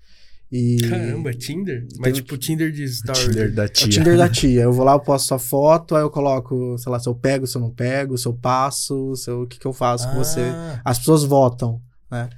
E 0.53 0.77
Caramba, 0.89 1.33
Tinder? 1.33 1.87
Mas 1.99 2.13
Tem- 2.13 2.23
tipo 2.23 2.37
Tinder 2.39 2.71
de 2.71 2.85
story. 2.85 3.19
Tinder 3.19 3.53
da 3.55 3.63
é 3.63 3.67
o 3.67 3.69
tia. 3.69 3.89
Tinder 3.89 4.17
da 4.17 4.29
tia. 4.29 4.63
Eu 4.63 4.73
vou 4.73 4.85
lá, 4.85 4.93
eu 4.93 5.01
posto 5.01 5.27
sua 5.29 5.39
foto, 5.39 5.97
aí 5.97 6.03
eu 6.03 6.11
coloco, 6.11 6.77
sei 6.79 6.93
lá, 6.93 6.99
se 7.01 7.09
eu 7.09 7.15
pego, 7.15 7.47
se 7.47 7.57
eu 7.57 7.61
não 7.61 7.71
pego, 7.71 8.17
se 8.17 8.27
eu 8.27 8.33
passo, 8.35 9.17
se 9.17 9.29
eu- 9.31 9.43
o 9.43 9.47
que, 9.47 9.59
que 9.59 9.67
eu 9.67 9.73
faço 9.73 10.09
com 10.11 10.17
você. 10.17 10.41
Ah, 10.43 10.81
As 10.85 10.99
pessoas 10.99 11.25
votam, 11.25 11.81
né? 12.11 12.29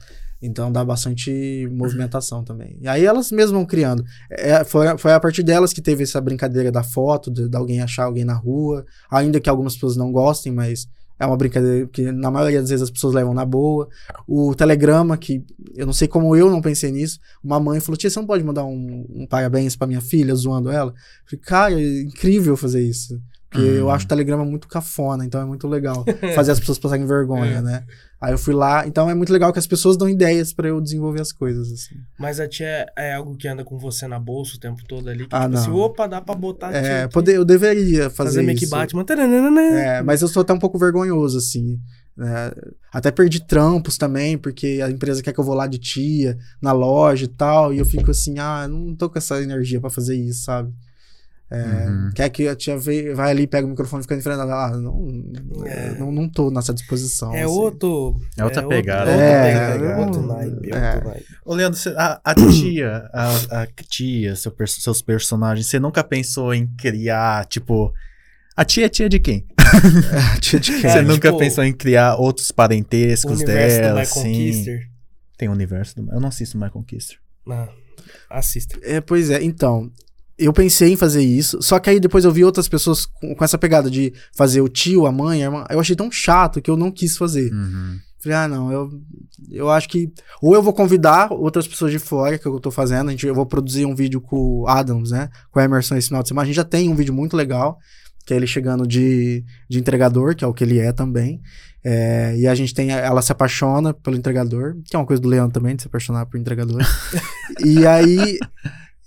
Então 0.41 0.71
dá 0.71 0.85
bastante 0.85 1.67
movimentação 1.73 2.45
também. 2.45 2.79
E 2.81 2.87
aí 2.87 3.05
elas 3.05 3.31
mesmas 3.33 3.53
vão 3.53 3.65
criando. 3.67 4.05
É, 4.31 4.65
foi, 4.65 4.97
foi 4.99 5.13
a 5.13 5.19
partir 5.21 5.43
delas 5.43 5.73
que 5.73 5.81
teve 5.83 6.03
essa 6.05 6.21
brincadeira 6.21 6.71
da 6.71 6.83
foto, 6.83 7.31
de, 7.31 7.49
de 7.49 7.57
alguém 7.57 7.81
achar 7.81 8.05
alguém 8.05 8.25
na 8.25 8.35
rua. 8.35 8.85
Ainda 9.11 9.41
que 9.41 9.49
algumas 9.49 9.75
pessoas 9.75 9.97
não 9.97 10.13
gostem, 10.13 10.53
mas 10.53 10.87
é 11.19 11.27
uma 11.27 11.37
brincadeira 11.37 11.87
que 11.87 12.13
na 12.13 12.31
maioria 12.31 12.61
das 12.61 12.71
vezes 12.71 12.83
as 12.83 12.91
pessoas 12.91 13.15
levam 13.15 13.33
na 13.33 13.45
boa. 13.45 13.89
O 14.27 14.55
telegrama, 14.55 15.17
que 15.17 15.43
eu 15.75 15.87
não 15.87 15.93
sei 15.93 16.07
como 16.07 16.37
eu 16.37 16.51
não 16.51 16.61
pensei 16.61 16.91
nisso. 16.91 17.19
Uma 17.43 17.59
mãe 17.59 17.81
falou: 17.81 17.97
Tia, 17.97 18.11
você 18.11 18.19
não 18.19 18.27
pode 18.27 18.45
mandar 18.45 18.65
um, 18.65 19.07
um 19.09 19.27
parabéns 19.27 19.75
pra 19.77 19.87
minha 19.87 20.01
filha, 20.01 20.35
zoando 20.35 20.71
ela? 20.71 20.91
Eu 20.91 21.31
falei, 21.31 21.45
cara, 21.45 21.81
é 21.81 22.03
incrível 22.03 22.57
fazer 22.57 22.83
isso. 22.83 23.21
Porque 23.49 23.65
Uhum. 23.65 23.75
eu 23.75 23.91
acho 23.91 24.05
o 24.05 24.09
telegrama 24.09 24.45
muito 24.45 24.67
cafona, 24.67 25.25
então 25.25 25.41
é 25.41 25.45
muito 25.45 25.69
legal 25.69 26.05
fazer 26.35 26.51
as 26.53 26.59
pessoas 26.61 26.79
passarem 26.79 27.07
vergonha, 27.07 27.59
É. 27.59 27.63
né? 27.63 27.85
Aí 28.21 28.33
eu 28.33 28.39
fui 28.39 28.55
lá, 28.55 28.87
então 28.87 29.09
é 29.09 29.15
muito 29.15 29.33
legal 29.33 29.53
que 29.53 29.59
as 29.59 29.67
pessoas 29.67 29.97
dão 29.97 30.09
ideias 30.09 30.53
pra 30.53 30.67
eu 30.69 30.81
desenvolver 30.81 31.21
as 31.21 31.31
coisas, 31.33 31.71
assim. 31.71 31.95
mas 32.19 32.41
a 32.41 32.49
tia 32.49 32.87
é 32.97 33.15
algo 33.15 33.37
que 33.37 33.47
anda 33.47 33.63
com 33.63 33.79
você 33.79 34.09
na 34.09 34.19
bolsa 34.19 34.57
o 34.57 34.59
tempo 34.61 34.83
todo 34.89 35.09
ali. 35.09 35.27
Que, 35.27 35.35
Ah, 35.37 35.43
tipo 35.43 35.53
não. 35.53 35.61
assim, 35.61 35.71
opa, 35.71 36.07
dá 36.09 36.21
pra 36.21 36.35
botar 36.35 36.73
É, 36.75 37.07
poder, 37.09 37.37
eu 37.37 37.45
deveria 37.45 38.05
fazer, 38.11 38.31
fazer 38.31 38.43
meio 38.43 38.59
que 38.59 38.65
isso. 38.65 38.75
Batman. 38.75 39.05
Taranana. 39.05 39.61
É, 39.61 40.03
mas 40.03 40.23
eu 40.23 40.29
sou 40.29 40.41
até 40.41 40.53
um 40.53 40.59
pouco 40.59 40.79
vergonhoso, 40.79 41.39
assim. 41.39 41.79
né? 42.17 42.51
Até 42.91 43.11
perdi 43.11 43.47
trampos 43.47 43.99
também, 43.99 44.39
porque 44.39 44.81
a 44.83 44.91
empresa 44.91 45.23
quer 45.23 45.35
que 45.35 45.39
eu 45.39 45.45
vou 45.45 45.55
lá 45.55 45.67
de 45.67 45.77
tia, 45.79 46.39
na 46.63 46.73
loja 46.73 47.27
e 47.27 47.29
tal, 47.29 47.73
e 47.75 47.79
eu 47.79 47.85
fico 47.85 48.11
assim, 48.11 48.39
ah, 48.39 48.67
não 48.67 48.95
tô 48.97 49.11
com 49.11 49.19
essa 49.19 49.41
energia 49.43 49.79
pra 49.81 49.91
fazer 49.91 50.17
isso, 50.17 50.45
sabe? 50.45 50.73
É, 51.49 51.63
Uhum. 51.89 52.11
Quer 52.13 52.29
que 52.31 52.49
a 52.49 52.57
tia 52.57 52.77
vê- 52.77 53.15
vai 53.15 53.31
ali, 53.31 53.47
pega 53.47 53.65
o 53.67 53.71
microfone 53.71 54.01
e 54.01 54.03
fica 54.03 54.17
em 54.17 54.21
frente 54.21 54.37
dela. 54.39 54.67
Ah, 54.67 54.77
não, 54.77 55.07
É. 55.65 55.91
não, 55.97 56.11
não 56.11 56.29
tô 56.29 56.51
nessa 56.51 56.75
disposição. 56.75 57.33
É 57.33 57.43
assim. 57.45 57.53
outro. 57.53 58.21
É 58.37 58.43
outra 58.45 58.63
outra 58.65 58.75
É, 58.77 58.79
pegada, 58.83 59.11
é, 59.13 59.97
outro 59.97 60.23
é. 60.23 60.27
naipe, 60.27 60.71
É. 60.73 60.95
outro 60.95 61.09
naipe. 61.09 61.25
Ô, 61.45 61.55
Leandro, 61.55 61.79
a, 61.97 62.21
a 62.25 62.35
tia, 62.51 63.09
a, 63.13 63.63
a 63.63 63.67
tia, 63.89 64.35
seu 64.35 64.53
seus 64.67 65.01
personagens, 65.01 65.69
você 65.69 65.79
nunca 65.79 66.03
pensou 66.03 66.53
em 66.53 66.67
criar, 66.77 67.45
tipo. 67.47 67.93
A 68.57 68.65
tia 68.65 68.87
é 68.87 68.89
tia 68.89 69.09
de 69.09 69.21
quem? 69.21 69.47
A 70.35 70.41
tia 70.41 70.59
de 70.59 70.73
quem? 70.81 70.81
você 70.81 70.99
É, 70.99 71.03
nunca 71.03 71.29
tipo, 71.29 71.39
pensou 71.39 71.63
em 71.63 71.73
criar 71.73 72.17
outros 72.17 72.51
O 72.51 72.55
parentescos 72.55 73.39
dela, 73.45 73.95
My 73.97 74.01
assim? 74.03 74.65
Tem 75.39 75.49
o 75.49 75.53
universo 75.53 75.95
do. 76.03 76.11
Eu 76.13 76.19
não 76.21 76.29
assisto 76.29 76.59
My 76.59 76.71
Conquister. 76.71 77.19
Não, 77.47 77.69
assista. 78.29 78.77
É, 78.83 79.01
pois 79.01 79.31
é, 79.31 79.41
então. 79.45 79.93
Eu 80.39 80.53
pensei 80.53 80.93
em 80.93 80.97
fazer 80.97 81.23
isso, 81.23 81.63
só 81.63 81.79
que 81.79 81.89
aí 81.89 81.99
depois 81.99 82.25
eu 82.25 82.33
vi 82.33 82.45
outras 82.45 82.69
pessoas 82.69 83.07
com, 83.07 83.35
com 83.35 83.45
essa 83.45 83.57
pegada 83.57 83.91
de 83.91 84.13
fazer 84.35 84.61
o 84.61 84.69
tio, 84.69 85.07
a 85.07 85.13
mãe, 85.13 85.43
a 85.43 85.47
irmã. 85.47 85.65
Eu 85.71 85.81
achei 85.81 85.97
tão 85.97 86.11
chato 86.11 86.61
que 86.61 86.71
eu 86.71 86.77
não 86.77 86.91
quis 86.91 87.17
fazer. 87.17 87.51
Uhum. 87.53 87.99
Falei, 88.27 88.39
ah, 88.39 88.49
não, 88.49 88.73
eu, 88.73 88.91
eu 89.51 89.71
acho 89.71 89.89
que. 89.89 90.13
Ou 90.43 90.55
eu 90.55 90.63
vou 90.63 90.73
convidar 90.73 91.33
outras 91.33 91.69
pessoas 91.69 91.93
de 91.93 91.99
fora, 91.99 92.37
que 92.37 92.47
eu 92.47 92.59
tô 92.59 92.71
fazendo. 92.71 93.09
A 93.09 93.11
gente, 93.13 93.27
eu 93.27 93.35
vou 93.35 93.47
produzir 93.47 93.87
um 93.87 93.95
vídeo 93.95 94.21
com 94.21 94.63
o 94.63 94.69
Adams, 94.69 95.11
né? 95.11 95.29
Com 95.51 95.61
a 95.61 95.65
Emerson 95.65 95.97
esse 95.97 96.09
final 96.09 96.23
de 96.23 96.29
semana. 96.29 96.43
A 96.43 96.47
gente 96.47 96.57
já 96.57 96.65
tem 96.65 96.91
um 96.91 96.95
vídeo 96.95 97.15
muito 97.15 97.37
legal, 97.37 97.79
que 98.27 98.35
é 98.35 98.37
ele 98.37 98.47
chegando 98.47 98.87
de, 98.87 99.45
de 99.69 99.79
entregador, 99.79 100.35
que 100.35 100.45
é 100.45 100.47
o 100.47 100.53
que 100.53 100.65
ele 100.65 100.79
é 100.79 100.93
também. 100.93 101.41
É, 101.85 102.37
e 102.37 102.49
a 102.49 102.55
gente 102.55 102.75
tem. 102.75 102.91
Ela 102.91 103.23
se 103.23 103.31
apaixona 103.31 103.95
pelo 103.95 104.17
entregador, 104.17 104.75
que 104.85 104.97
é 104.97 104.99
uma 104.99 105.07
coisa 105.07 105.23
do 105.23 105.29
Leandro 105.29 105.53
também, 105.53 105.77
de 105.77 105.83
se 105.83 105.89
apaixonar 105.89 106.27
por 106.27 106.39
entregador. 106.39 106.83
e 107.65 107.87
aí. 107.87 108.39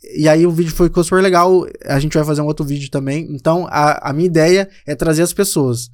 E 0.04 0.30
aí 0.30 0.46
o 0.46 0.52
vídeo 0.52 0.74
foi 0.74 0.88
ficou 0.88 1.04
super 1.04 1.22
legal. 1.22 1.66
A 1.86 2.00
gente 2.00 2.18
vai 2.18 2.26
fazer 2.26 2.42
um 2.42 2.46
outro 2.46 2.66
vídeo 2.66 2.90
também. 2.90 3.28
Então, 3.32 3.68
a, 3.70 4.10
a 4.10 4.14
minha 4.14 4.28
ideia 4.28 4.70
é 4.86 4.96
trazer 4.96 5.24
as 5.24 5.34
pessoas 5.34 5.90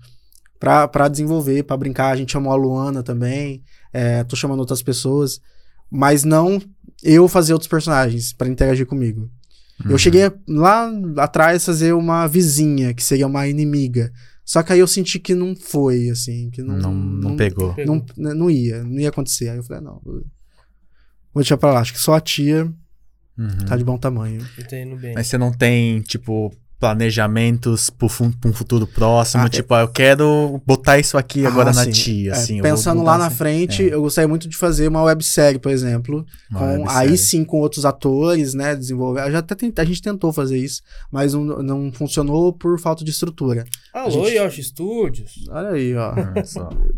pra, 0.59 0.87
pra 0.87 1.07
desenvolver, 1.07 1.63
pra 1.63 1.77
brincar. 1.77 2.11
A 2.11 2.15
gente 2.15 2.31
chamou 2.31 2.53
a 2.53 2.55
Luana 2.55 3.01
também. 3.01 3.63
É, 3.91 4.23
tô 4.23 4.35
chamando 4.35 4.59
outras 4.59 4.83
pessoas. 4.83 5.41
Mas 5.89 6.23
não 6.23 6.61
eu 7.03 7.27
fazer 7.27 7.53
outros 7.53 7.69
personagens 7.69 8.31
pra 8.31 8.47
interagir 8.47 8.85
comigo. 8.85 9.29
Uhum. 9.83 9.91
Eu 9.91 9.97
cheguei 9.97 10.31
lá 10.47 10.89
atrás 11.17 11.65
fazer 11.65 11.93
uma 11.93 12.27
vizinha, 12.27 12.93
que 12.93 13.03
seria 13.03 13.27
uma 13.27 13.47
inimiga. 13.47 14.11
Só 14.45 14.61
que 14.61 14.71
aí 14.71 14.79
eu 14.79 14.87
senti 14.87 15.19
que 15.19 15.33
não 15.33 15.55
foi, 15.55 16.09
assim, 16.09 16.51
que 16.51 16.61
não. 16.61 16.77
Não, 16.77 16.93
não, 16.93 17.35
pegou. 17.35 17.75
Não, 17.85 18.05
não 18.15 18.49
ia, 18.49 18.83
não 18.83 18.99
ia 18.99 19.09
acontecer. 19.09 19.49
Aí 19.49 19.57
eu 19.57 19.63
falei, 19.63 19.81
ah, 19.81 19.85
não. 19.85 20.01
Vou 20.03 21.41
deixar 21.41 21.57
pra 21.57 21.73
lá. 21.73 21.79
Acho 21.79 21.93
que 21.93 21.99
só 21.99 22.13
a 22.13 22.21
tia 22.21 22.71
Uhum. 23.37 23.65
tá 23.67 23.75
de 23.75 23.83
bom 23.83 23.97
tamanho. 23.97 24.45
Tá 24.69 24.77
indo 24.77 24.95
bem. 24.95 25.13
Mas 25.13 25.27
você 25.27 25.37
não 25.37 25.51
tem, 25.51 26.01
tipo, 26.01 26.51
planejamentos 26.79 27.89
pro 27.89 28.07
fun- 28.09 28.31
pra 28.31 28.49
um 28.49 28.53
futuro 28.53 28.85
próximo? 28.87 29.43
Ah, 29.43 29.49
tipo, 29.49 29.73
ah, 29.73 29.81
eu 29.81 29.87
quero 29.87 30.61
botar 30.65 30.97
isso 30.99 31.17
aqui 31.17 31.45
agora 31.45 31.71
Ah, 31.71 31.73
na 31.73 31.83
sim. 31.85 31.91
tia, 31.91 32.31
É, 32.31 32.33
assim. 32.33 32.53
vou 32.55 32.63
pensando 32.63 33.01
lá 33.03 33.17
na 33.17 33.27
assim. 33.27 33.35
frente, 33.37 33.83
É. 33.89 33.93
eu 33.93 34.01
gostaria 34.01 34.27
muito 34.27 34.47
de 34.47 34.55
fazer 34.57 34.87
uma 34.87 35.01
websérie, 35.03 35.59
por 35.59 35.71
exemplo. 35.71 36.25
Uma 36.49 36.59
com- 36.59 36.65
websérie. 36.83 37.11
aí 37.11 37.17
sim 37.17 37.43
com 37.43 37.59
outros 37.59 37.85
atores, 37.85 38.53
né? 38.53 38.75
Desenvolver. 38.75 39.21
Eu 39.27 39.31
já 39.31 39.39
até 39.39 39.55
a 39.81 39.85
gente 39.85 40.01
tentou 40.01 40.31
fazer 40.33 40.57
isso, 40.57 40.81
mas 41.11 41.33
não, 41.33 41.43
não 41.43 41.91
funcionou 41.91 42.53
por 42.53 42.79
falta 42.79 43.03
de 43.03 43.11
estrutura. 43.11 43.65
Alô, 43.93 44.09
gente- 44.11 44.35
Yoshi 44.35 44.63
Studios. 44.63 45.31
Olha 45.49 45.69
aí, 45.69 45.93
ó. 45.95 46.13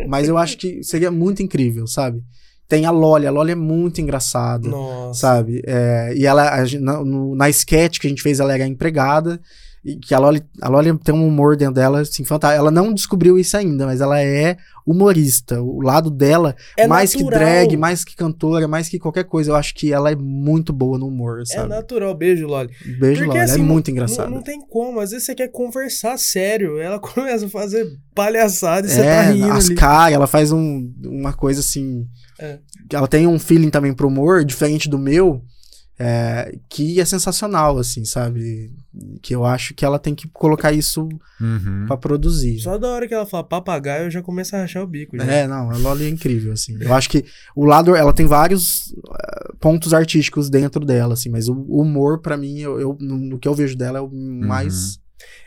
Mas 0.07 0.27
eu 0.27 0.37
acho 0.37 0.57
que 0.57 0.83
seria 0.83 1.11
muito 1.11 1.41
incrível, 1.41 1.87
sabe? 1.87 2.23
Tem 2.67 2.85
a 2.85 2.91
Loli, 2.91 3.25
a 3.25 3.31
Loli 3.31 3.51
é 3.51 3.55
muito 3.55 4.01
engraçada. 4.01 4.67
Nossa. 4.67 5.19
sabe? 5.19 5.61
É, 5.65 6.13
e 6.15 6.25
ela, 6.25 6.49
a 6.61 6.65
na, 6.79 7.03
no- 7.03 7.35
na 7.35 7.49
sketch 7.49 7.99
que 7.99 8.07
a 8.07 8.09
gente 8.09 8.21
fez, 8.21 8.39
ela 8.39 8.53
era 8.53 8.65
empregada. 8.67 9.39
E 9.87 9.95
que 9.95 10.13
a 10.13 10.19
Loli, 10.19 10.43
a 10.61 10.67
Loli 10.67 10.97
tem 10.99 11.15
um 11.15 11.25
humor 11.25 11.55
dentro 11.55 11.75
dela, 11.75 12.01
assim, 12.01 12.25
fantástico. 12.25 12.59
Ela 12.59 12.69
não 12.71 12.93
descobriu 12.93 13.39
isso 13.39 13.55
ainda, 13.55 13.85
mas 13.85 14.01
ela 14.01 14.21
é 14.21 14.57
humorista. 14.85 15.61
O 15.61 15.81
lado 15.81 16.09
dela, 16.09 16.55
É 16.77 16.87
mais 16.87 17.13
natural. 17.13 17.31
que 17.31 17.37
drag, 17.45 17.77
mais 17.77 18.03
que 18.03 18.15
cantora, 18.15 18.67
mais 18.67 18.89
que 18.89 18.99
qualquer 18.99 19.23
coisa, 19.23 19.51
eu 19.51 19.55
acho 19.55 19.73
que 19.75 19.93
ela 19.93 20.11
é 20.11 20.15
muito 20.15 20.73
boa 20.73 20.97
no 20.97 21.07
humor, 21.07 21.41
É 21.41 21.45
sabe? 21.45 21.69
natural. 21.69 22.13
Beijo, 22.15 22.47
Loli. 22.47 22.69
Beijo, 22.99 23.23
Porque, 23.23 23.37
Loli. 23.37 23.39
assim, 23.39 23.59
é 23.61 23.63
muito 23.63 23.87
Não, 23.87 23.93
engraçado. 23.93 24.29
não 24.29 24.41
tem 24.41 24.59
como. 24.67 24.99
Às 24.99 25.11
vezes 25.11 25.25
você 25.25 25.35
quer 25.35 25.47
conversar 25.49 26.17
sério. 26.17 26.77
Ela 26.79 26.99
começa 26.99 27.45
a 27.45 27.49
fazer 27.49 27.87
palhaçada 28.13 28.87
e 28.87 28.89
você 28.89 29.01
é, 29.01 29.15
tá 29.15 29.21
rindo 29.31 29.51
as 29.53 29.69
caras, 29.69 30.13
ela 30.15 30.27
faz 30.27 30.51
um- 30.51 30.91
uma 31.05 31.31
coisa 31.33 31.59
assim. 31.61 32.05
É. 32.39 32.59
Ela 32.91 33.07
tem 33.07 33.25
um 33.27 33.39
feeling 33.39 33.69
também 33.69 33.93
pro 33.93 34.07
humor, 34.07 34.43
diferente 34.43 34.89
do 34.89 34.97
meu, 34.97 35.41
é, 35.99 36.55
que 36.69 36.99
é 36.99 37.05
sensacional, 37.05 37.77
assim, 37.79 38.05
sabe? 38.05 38.71
Que 39.21 39.33
eu 39.35 39.45
acho 39.45 39.73
que 39.73 39.83
ela 39.85 39.97
tem 39.97 40.13
que 40.13 40.27
colocar 40.29 40.71
isso 40.71 41.07
Uhum. 41.41 41.85
pra 41.87 41.97
produzir. 41.97 42.59
Só 42.59 42.77
da 42.77 42.87
hora 42.89 43.07
que 43.07 43.13
ela 43.13 43.25
fala 43.25 43.43
papagaio, 43.43 44.05
eu 44.05 44.11
já 44.11 44.21
começo 44.21 44.55
a 44.55 44.59
rachar 44.59 44.83
o 44.83 44.87
bico. 44.87 45.17
Já. 45.17 45.23
É, 45.23 45.47
não, 45.47 45.69
a 45.71 45.77
Loli 45.77 46.05
é 46.05 46.09
incrível, 46.09 46.53
assim. 46.53 46.77
Eu 46.79 46.93
acho 46.93 47.09
que 47.09 47.25
o 47.55 47.65
lado, 47.65 47.95
ela 47.95 48.13
tem 48.13 48.25
vários 48.25 48.93
eh, 48.93 49.53
pontos 49.59 49.93
artísticos 49.93 50.49
dentro 50.49 50.83
dela, 50.85 51.13
assim, 51.13 51.29
mas 51.29 51.47
o, 51.47 51.53
humor, 51.53 52.19
pra 52.21 52.37
mim, 52.37 52.59
eu, 52.59 52.79
eu- 52.79 52.97
no, 52.99 53.17
no 53.17 53.39
que 53.39 53.47
eu 53.47 53.53
vejo 53.55 53.75
dela, 53.75 53.99
é 53.99 54.01
o 54.01 54.09
mais 54.11 54.99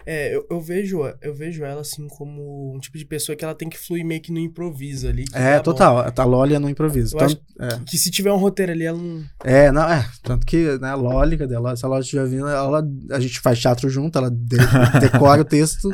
É, 0.06 0.34
eu, 0.34 0.46
eu 0.50 0.60
vejo, 0.60 1.00
eu 1.22 1.34
vejo 1.34 1.62
ela 1.64 1.80
assim 1.82 2.08
como 2.08 2.74
um 2.74 2.78
tipo 2.80 2.98
de 2.98 3.04
pessoa 3.04 3.36
que 3.36 3.44
ela 3.44 3.54
tem 3.54 3.68
que 3.68 3.78
fluir 3.78 4.04
meio 4.04 4.20
que 4.20 4.32
no 4.32 4.38
improviso 4.38 5.06
ali. 5.08 5.24
que 5.24 5.36
É, 5.36 5.52
tá 5.52 5.56
bom. 5.58 5.62
total. 5.62 6.12
A 6.16 6.24
Loli 6.24 6.54
é 6.54 6.58
no 6.58 6.68
improviso. 6.68 7.16
Eu 7.16 7.20
Tanto- 7.20 7.42
é. 7.60 7.78
Que 7.86 7.96
se 7.98 8.10
tiver 8.10 8.32
um 8.32 8.36
roteiro 8.36 8.72
ali, 8.72 8.84
ela 8.84 8.98
não. 8.98 9.22
É, 9.44 9.70
não, 9.70 9.82
é. 9.90 10.06
Tanto 10.22 10.44
que, 10.46 10.78
né, 10.78 10.88
a 10.90 10.94
Loli, 10.94 11.36
cadê 11.38 11.54
ela? 11.54 11.76
Se 11.76 11.84
a 11.84 11.88
Loli 11.88 12.02
estiver 12.02 12.26
vindo, 12.26 12.48
ela, 12.48 12.82
a 13.12 13.20
gente 13.20 13.38
faz 13.40 13.58
teatro 13.60 13.88
junto, 13.88 14.18
ela 14.18 14.30
de- 14.30 14.56
decora 15.00 15.42
o 15.42 15.44
texto 15.44 15.88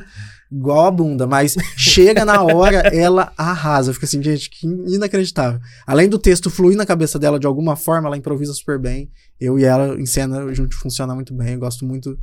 igual 0.50 0.86
a 0.86 0.90
bunda, 0.92 1.26
mas 1.26 1.56
chega 1.76 2.24
na 2.24 2.40
hora, 2.40 2.78
ela 2.94 3.32
arrasa. 3.36 3.92
Fica 3.92 4.06
assim, 4.06 4.22
gente, 4.22 4.48
que 4.48 4.64
inacreditável. 4.66 5.60
Além 5.84 6.08
do 6.08 6.18
texto 6.20 6.48
fluir 6.48 6.76
na 6.76 6.86
cabeça 6.86 7.18
dela 7.18 7.38
de 7.40 7.46
alguma 7.48 7.74
forma, 7.74 8.06
ela 8.08 8.16
improvisa 8.16 8.54
super 8.54 8.78
bem. 8.78 9.10
Eu 9.40 9.58
e 9.58 9.64
ela 9.64 10.00
em 10.00 10.06
cena 10.06 10.54
junto 10.54 10.76
funciona 10.78 11.14
muito 11.16 11.34
bem. 11.34 11.54
Eu 11.54 11.58
gosto 11.58 11.84
muito, 11.84 12.16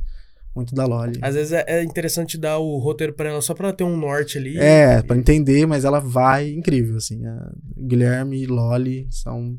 muito 0.54 0.74
da 0.74 0.86
Loli. 0.86 1.18
Às 1.20 1.34
vezes 1.34 1.52
é, 1.52 1.64
é 1.66 1.82
interessante 1.82 2.38
dar 2.38 2.58
o 2.58 2.78
roteiro 2.78 3.12
pra 3.12 3.30
ela 3.30 3.40
só 3.40 3.54
pra 3.54 3.68
ela 3.68 3.76
ter 3.76 3.84
um 3.84 3.96
norte 3.96 4.38
ali. 4.38 4.56
É, 4.58 5.02
pra 5.02 5.16
entender, 5.16 5.66
mas 5.66 5.84
ela 5.84 6.00
vai 6.00 6.50
incrível, 6.50 6.96
assim. 6.96 7.24
A 7.26 7.52
Guilherme 7.76 8.42
e 8.42 8.46
Loli 8.46 9.06
são. 9.10 9.56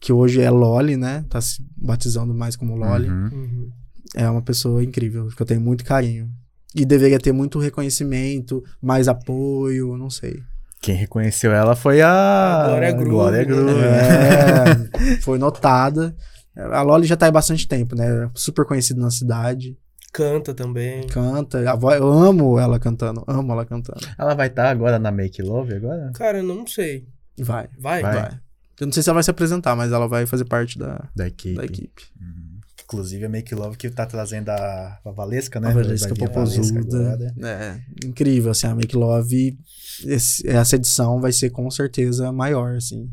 Que 0.00 0.12
hoje 0.12 0.40
é 0.40 0.50
Loli, 0.50 0.96
né? 0.96 1.24
Tá 1.28 1.40
se 1.40 1.64
batizando 1.76 2.34
mais 2.34 2.56
como 2.56 2.74
Loli. 2.74 3.08
Uhum. 3.08 3.30
Uhum. 3.32 3.70
É 4.16 4.28
uma 4.28 4.42
pessoa 4.42 4.82
incrível, 4.82 5.28
que 5.28 5.40
eu 5.40 5.46
tenho 5.46 5.60
muito 5.60 5.84
carinho. 5.84 6.28
E 6.74 6.84
deveria 6.84 7.20
ter 7.20 7.32
muito 7.32 7.58
reconhecimento, 7.58 8.62
mais 8.80 9.06
apoio, 9.06 9.96
não 9.96 10.10
sei. 10.10 10.42
Quem 10.80 10.96
reconheceu 10.96 11.52
ela 11.52 11.76
foi 11.76 12.02
a. 12.02 12.64
Glória 12.66 12.92
Groove, 12.92 13.10
Glória 13.10 13.38
né? 13.38 13.44
Groove. 13.44 13.80
É, 13.84 15.16
foi 15.22 15.38
notada. 15.38 16.14
A 16.56 16.82
Loli 16.82 17.06
já 17.06 17.16
tá 17.16 17.28
há 17.28 17.30
bastante 17.30 17.68
tempo, 17.68 17.94
né? 17.94 18.28
Super 18.34 18.66
conhecida 18.66 19.00
na 19.00 19.10
cidade. 19.10 19.78
Canta 20.12 20.52
também. 20.52 21.06
Canta. 21.06 21.70
A 21.70 21.74
voz, 21.74 21.98
eu 21.98 22.10
amo 22.10 22.58
ela 22.58 22.78
cantando. 22.78 23.24
Amo 23.26 23.52
ela 23.52 23.64
cantando. 23.64 24.00
Ela 24.18 24.34
vai 24.34 24.48
estar 24.48 24.68
agora 24.70 24.98
na 24.98 25.10
Make 25.10 25.40
Love 25.42 25.74
agora? 25.74 26.10
Cara, 26.14 26.38
eu 26.38 26.44
não 26.44 26.66
sei. 26.66 27.06
Vai, 27.38 27.68
Vai? 27.78 28.02
Vai. 28.02 28.14
vai. 28.14 28.40
Eu 28.80 28.86
não 28.86 28.92
sei 28.92 29.02
se 29.02 29.08
ela 29.08 29.14
vai 29.14 29.22
se 29.22 29.30
apresentar, 29.30 29.74
mas 29.76 29.90
ela 29.92 30.06
vai 30.08 30.26
fazer 30.26 30.44
parte 30.44 30.78
da, 30.78 31.08
Da 31.16 31.26
equipe. 31.26 31.54
da 31.56 31.64
equipe. 31.64 32.02
Uhum. 32.20 32.60
Inclusive 32.84 33.24
a 33.24 33.28
Make 33.28 33.54
Love 33.54 33.76
que 33.78 33.88
tá 33.88 34.04
trazendo 34.04 34.50
a, 34.50 34.98
a 35.02 35.10
Valesca, 35.12 35.58
né? 35.58 35.68
A 35.68 35.72
Valesca 35.72 36.14
Popozuda. 36.14 37.34
É, 37.42 37.80
incrível, 38.06 38.50
assim, 38.50 38.66
a 38.66 38.74
Make 38.74 38.94
Love, 38.94 39.56
esse- 40.04 40.46
essa 40.46 40.76
edição 40.76 41.20
vai 41.20 41.32
ser 41.32 41.48
com 41.50 41.70
certeza 41.70 42.30
maior, 42.32 42.74
assim. 42.76 43.10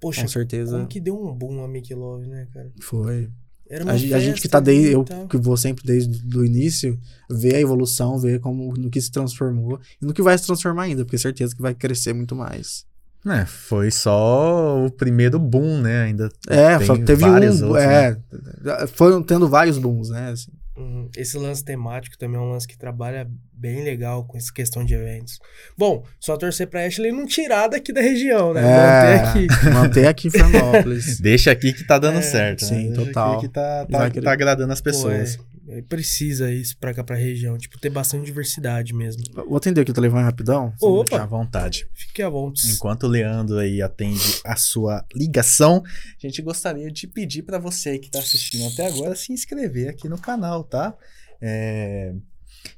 Poxa, 0.00 0.22
Com 0.22 0.28
certeza. 0.28 0.76
como 0.76 0.86
que 0.88 1.00
deu 1.00 1.20
um 1.20 1.34
boom 1.34 1.62
a 1.62 1.68
Mickey 1.68 1.92
Love, 1.94 2.26
né, 2.28 2.46
cara? 2.54 2.70
Foi. 2.80 3.28
Era 3.70 3.84
uma 3.84 3.92
A, 3.92 3.96
gente- 3.96 4.14
a 4.14 4.18
gente 4.18 4.30
festa 4.32 4.42
que 4.42 4.48
tá 4.48 4.60
desde, 4.60 4.88
e 4.88 4.92
eu 4.92 5.04
que 5.28 5.36
vou 5.36 5.56
sempre 5.56 5.84
desde 5.84 6.36
o 6.38 6.44
início, 6.44 6.98
ver 7.30 7.56
a 7.56 7.60
evolução, 7.60 8.18
ver 8.18 8.40
como, 8.40 8.72
no 8.74 8.88
que 8.90 9.00
se 9.00 9.10
transformou 9.10 9.78
e 10.00 10.06
no 10.06 10.14
que 10.14 10.22
vai 10.22 10.36
se 10.38 10.46
transformar 10.46 10.84
ainda, 10.84 11.04
porque 11.04 11.18
certeza 11.18 11.54
que 11.54 11.60
vai 11.62 11.74
crescer 11.74 12.12
muito 12.14 12.34
mais. 12.34 12.86
É, 13.26 13.44
foi 13.44 13.90
só 13.90 14.86
o 14.86 14.90
primeiro 14.90 15.38
boom, 15.38 15.80
né? 15.82 16.04
Ainda 16.04 16.30
É, 16.48 16.78
tem 16.78 16.86
só 16.86 16.96
teve 16.96 17.22
vários 17.24 17.60
um, 17.60 17.66
outros, 17.68 17.84
é, 17.84 18.10
né? 18.12 18.86
foram 18.86 19.22
tendo 19.22 19.48
vários 19.48 19.76
booms, 19.76 20.08
né, 20.10 20.30
assim. 20.30 20.52
Uhum. 20.78 21.08
Esse 21.16 21.36
lance 21.36 21.64
temático 21.64 22.16
também 22.16 22.38
é 22.38 22.40
um 22.40 22.50
lance 22.50 22.66
que 22.68 22.78
trabalha 22.78 23.28
bem 23.52 23.82
legal 23.82 24.24
com 24.24 24.38
essa 24.38 24.52
questão 24.52 24.84
de 24.84 24.94
eventos. 24.94 25.40
Bom, 25.76 26.04
só 26.20 26.36
torcer 26.36 26.68
pra 26.68 26.86
Ashley 26.86 27.10
não 27.10 27.26
tirar 27.26 27.66
daqui 27.66 27.92
da 27.92 28.00
região, 28.00 28.54
né? 28.54 28.60
É, 28.62 29.16
Manter 29.16 29.24
aqui. 29.28 29.70
Manter 29.74 30.06
aqui 30.06 30.28
em 30.28 30.30
Florianópolis. 30.30 31.18
Deixa 31.20 31.50
aqui 31.50 31.72
que 31.72 31.84
tá 31.84 31.98
dando 31.98 32.18
É, 32.18 32.22
certo. 32.22 32.62
né? 32.62 32.68
sim, 32.68 32.86
Deixa 32.92 33.04
total. 33.06 33.32
Aqui 33.38 33.48
que 33.48 33.52
tá, 33.52 33.86
tá, 33.90 34.10
tá 34.10 34.32
agradando 34.32 34.72
as 34.72 34.80
Pô, 34.80 34.84
pessoas. 34.84 35.34
é, 35.34 35.38
é, 35.40 35.57
precisa 35.88 36.52
isso 36.52 36.76
pra 36.78 36.94
cá, 36.94 37.04
pra 37.04 37.16
região. 37.16 37.56
Tipo, 37.58 37.78
ter 37.78 37.90
bastante 37.90 38.24
diversidade 38.24 38.94
mesmo. 38.94 39.22
Vou 39.34 39.56
atender 39.56 39.82
aqui 39.82 39.90
o 39.90 39.94
telefone 39.94 40.22
rapidão. 40.22 40.72
Opa. 40.80 41.04
Fica 41.04 41.22
à 41.22 41.26
vontade. 41.26 41.88
Fique 41.94 42.22
à 42.22 42.28
vontade. 42.28 42.72
Enquanto 42.72 43.04
o 43.04 43.08
Leandro 43.08 43.58
aí 43.58 43.82
atende 43.82 44.40
a 44.44 44.56
sua 44.56 45.04
ligação, 45.14 45.82
a 45.84 46.26
gente 46.26 46.40
gostaria 46.42 46.90
de 46.90 47.06
pedir 47.06 47.42
para 47.42 47.58
você 47.58 47.90
aí 47.90 47.98
que 47.98 48.10
tá 48.10 48.18
assistindo 48.18 48.66
até 48.66 48.86
agora 48.86 49.14
se 49.14 49.32
inscrever 49.32 49.88
aqui 49.88 50.08
no 50.08 50.18
canal, 50.18 50.64
tá? 50.64 50.96
É, 51.40 52.12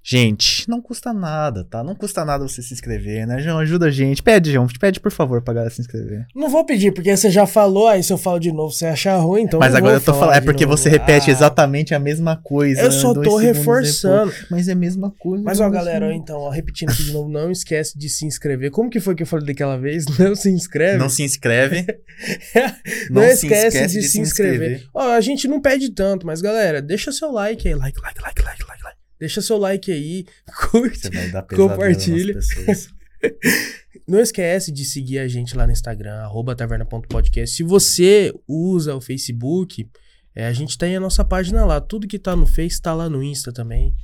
Gente, 0.02 0.68
não 0.68 0.80
custa 0.80 1.12
nada, 1.12 1.64
tá? 1.64 1.82
Não 1.84 1.94
custa 1.94 2.24
nada 2.24 2.46
você 2.46 2.62
se 2.62 2.72
inscrever, 2.74 3.26
né, 3.26 3.40
João? 3.40 3.58
Ajuda 3.58 3.86
a 3.86 3.90
gente. 3.90 4.22
Pede, 4.22 4.52
João. 4.52 4.66
Pede, 4.80 5.00
por 5.00 5.12
favor, 5.12 5.42
pra 5.42 5.54
galera 5.54 5.70
se 5.72 5.80
inscrever. 5.80 6.26
Não 6.34 6.48
vou 6.48 6.64
pedir, 6.64 6.92
porque 6.92 7.16
você 7.16 7.30
já 7.30 7.46
falou, 7.46 7.86
aí 7.88 8.02
se 8.02 8.12
eu 8.12 8.18
falo 8.18 8.38
de 8.38 8.50
novo, 8.52 8.72
você 8.72 8.86
achar 8.86 9.16
ruim, 9.16 9.42
então 9.42 9.60
Mas 9.60 9.72
não 9.72 9.78
agora 9.78 9.92
vou 9.94 10.00
eu 10.00 10.04
tô 10.04 10.12
falar 10.12 10.20
falando. 10.20 10.36
É 10.36 10.40
de 10.40 10.46
porque 10.46 10.64
novo. 10.66 10.76
você 10.76 10.88
repete 10.88 11.30
Ah, 11.30 11.32
exatamente 11.32 11.94
a 11.94 11.98
mesma 11.98 12.36
coisa. 12.36 12.80
Eu 12.80 12.90
só 12.92 13.12
dois 13.12 13.28
tô 13.28 13.36
reforçando. 13.36 14.30
depois. 14.30 14.46
Mas 14.50 14.68
é 14.68 14.72
a 14.72 14.76
mesma 14.76 15.10
coisa. 15.18 15.44
Mas 15.44 15.60
ó, 15.60 15.68
galera, 15.68 16.06
ó, 16.06 16.10
então, 16.10 16.38
ó, 16.38 16.50
repetindo 16.50 16.90
aqui 16.90 17.04
de 17.04 17.12
novo, 17.12 17.28
não 17.30 17.50
esquece 17.50 17.98
de 17.98 18.08
se 18.08 18.26
inscrever. 18.26 18.70
Como 18.70 18.90
que 18.90 19.00
foi 19.00 19.14
que 19.14 19.22
eu 19.22 19.26
falei 19.26 19.46
daquela 19.46 19.76
vez? 19.78 20.04
Não 20.18 20.34
se 20.34 20.50
inscreve. 20.50 20.98
Não 20.98 21.08
se 21.08 21.22
inscreve. 21.22 21.86
Não, 23.10 23.22
se 23.22 23.46
esquece, 23.46 23.86
de, 23.86 24.02
se 24.02 24.20
inscrever. 24.20 24.84
Ó, 24.94 25.10
a 25.12 25.20
gente 25.20 25.48
não 25.48 25.60
pede 25.60 25.90
tanto, 25.90 26.26
mas 26.26 26.40
galera, 26.40 26.82
deixa 26.82 27.10
seu 27.12 27.30
like 27.32 27.66
aí. 27.66 27.74
Like, 27.74 27.98
like, 28.00 28.20
like, 28.20 28.42
like, 28.42 28.62
like, 28.62 28.68
like. 28.68 28.79
Deixa 29.20 29.42
seu 29.42 29.58
like 29.58 29.92
aí, 29.92 30.24
curte. 30.70 31.10
Compartilha. 31.54 32.38
Não 34.08 34.18
esquece 34.18 34.72
de 34.72 34.84
seguir 34.84 35.18
a 35.18 35.28
gente 35.28 35.54
lá 35.54 35.66
no 35.66 35.72
Instagram, 35.72 36.14
arroba 36.22 36.56
taverna.podcast. 36.56 37.54
Se 37.54 37.62
você 37.62 38.32
usa 38.48 38.96
o 38.96 39.00
Facebook, 39.00 39.88
é, 40.34 40.46
a 40.46 40.52
gente 40.54 40.78
tem 40.78 40.96
a 40.96 41.00
nossa 41.00 41.22
página 41.22 41.64
lá. 41.66 41.80
Tudo 41.80 42.08
que 42.08 42.18
tá 42.18 42.34
no 42.34 42.46
Face 42.46 42.80
tá 42.80 42.94
lá 42.94 43.10
no 43.10 43.22
Insta 43.22 43.52
também. 43.52 43.94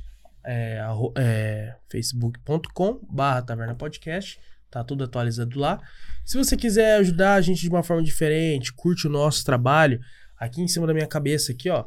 É, 0.45 0.79
é, 1.17 1.75
facebook.com 1.89 2.99
barra 3.09 3.41
taverna 3.41 3.73
podcast. 3.75 4.39
Tá 4.69 4.83
tudo 4.83 5.03
atualizado 5.03 5.57
lá. 5.59 5.81
Se 6.23 6.37
você 6.37 6.55
quiser 6.55 6.97
ajudar 6.97 7.35
a 7.35 7.41
gente 7.41 7.61
de 7.61 7.69
uma 7.69 7.81
forma 7.81 8.03
diferente, 8.03 8.71
curte 8.73 9.07
o 9.07 9.09
nosso 9.09 9.43
trabalho, 9.43 9.99
aqui 10.37 10.61
em 10.61 10.67
cima 10.67 10.85
da 10.85 10.93
minha 10.93 11.07
cabeça, 11.07 11.53
aqui, 11.53 11.69
ó, 11.69 11.85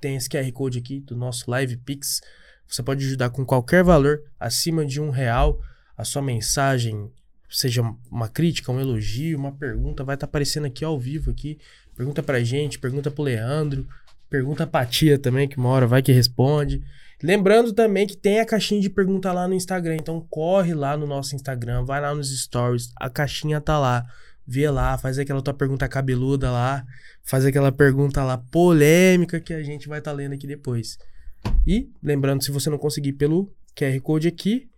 tem 0.00 0.14
esse 0.14 0.28
QR 0.28 0.50
Code 0.52 0.78
aqui 0.78 1.00
do 1.00 1.16
nosso 1.16 1.50
Live 1.50 1.76
Pix. 1.78 2.20
Você 2.68 2.82
pode 2.82 3.04
ajudar 3.04 3.30
com 3.30 3.44
qualquer 3.44 3.82
valor 3.82 4.22
acima 4.38 4.84
de 4.84 5.00
um 5.00 5.10
real. 5.10 5.60
A 5.96 6.04
sua 6.04 6.20
mensagem, 6.20 7.10
seja 7.48 7.82
uma 8.10 8.28
crítica, 8.28 8.70
um 8.70 8.80
elogio, 8.80 9.38
uma 9.38 9.52
pergunta, 9.52 10.04
vai 10.04 10.14
estar 10.14 10.26
aparecendo 10.26 10.66
aqui 10.66 10.84
ao 10.84 10.98
vivo 10.98 11.30
aqui. 11.30 11.58
Pergunta 11.96 12.22
pra 12.22 12.44
gente, 12.44 12.78
pergunta 12.78 13.10
pro 13.10 13.24
Leandro, 13.24 13.88
pergunta 14.30 14.66
pra 14.66 14.86
tia 14.86 15.18
também, 15.18 15.48
que 15.48 15.56
uma 15.56 15.70
hora 15.70 15.86
vai 15.86 16.02
que 16.02 16.12
responde. 16.12 16.84
Lembrando 17.20 17.72
também 17.72 18.06
que 18.06 18.16
tem 18.16 18.38
a 18.38 18.46
caixinha 18.46 18.80
de 18.80 18.88
pergunta 18.88 19.32
lá 19.32 19.48
no 19.48 19.54
Instagram, 19.54 19.96
então 19.96 20.24
corre 20.30 20.72
lá 20.74 20.96
no 20.96 21.06
nosso 21.06 21.34
Instagram, 21.34 21.84
vai 21.84 22.00
lá 22.00 22.14
nos 22.14 22.30
stories, 22.42 22.92
a 22.96 23.10
caixinha 23.10 23.60
tá 23.60 23.78
lá. 23.78 24.06
Vê 24.46 24.70
lá, 24.70 24.96
faz 24.96 25.18
aquela 25.18 25.42
tua 25.42 25.52
pergunta 25.52 25.86
cabeluda 25.86 26.50
lá, 26.50 26.82
faz 27.22 27.44
aquela 27.44 27.70
pergunta 27.70 28.24
lá 28.24 28.38
polêmica 28.38 29.38
que 29.40 29.52
a 29.52 29.62
gente 29.62 29.86
vai 29.88 29.98
estar 29.98 30.12
lendo 30.12 30.32
aqui 30.32 30.46
depois. 30.46 30.96
E 31.66 31.90
lembrando, 32.02 32.42
se 32.42 32.50
você 32.50 32.70
não 32.70 32.78
conseguir 32.78 33.12
pelo 33.12 33.52
QR 33.76 34.00
Code 34.00 34.28
aqui, 34.28 34.68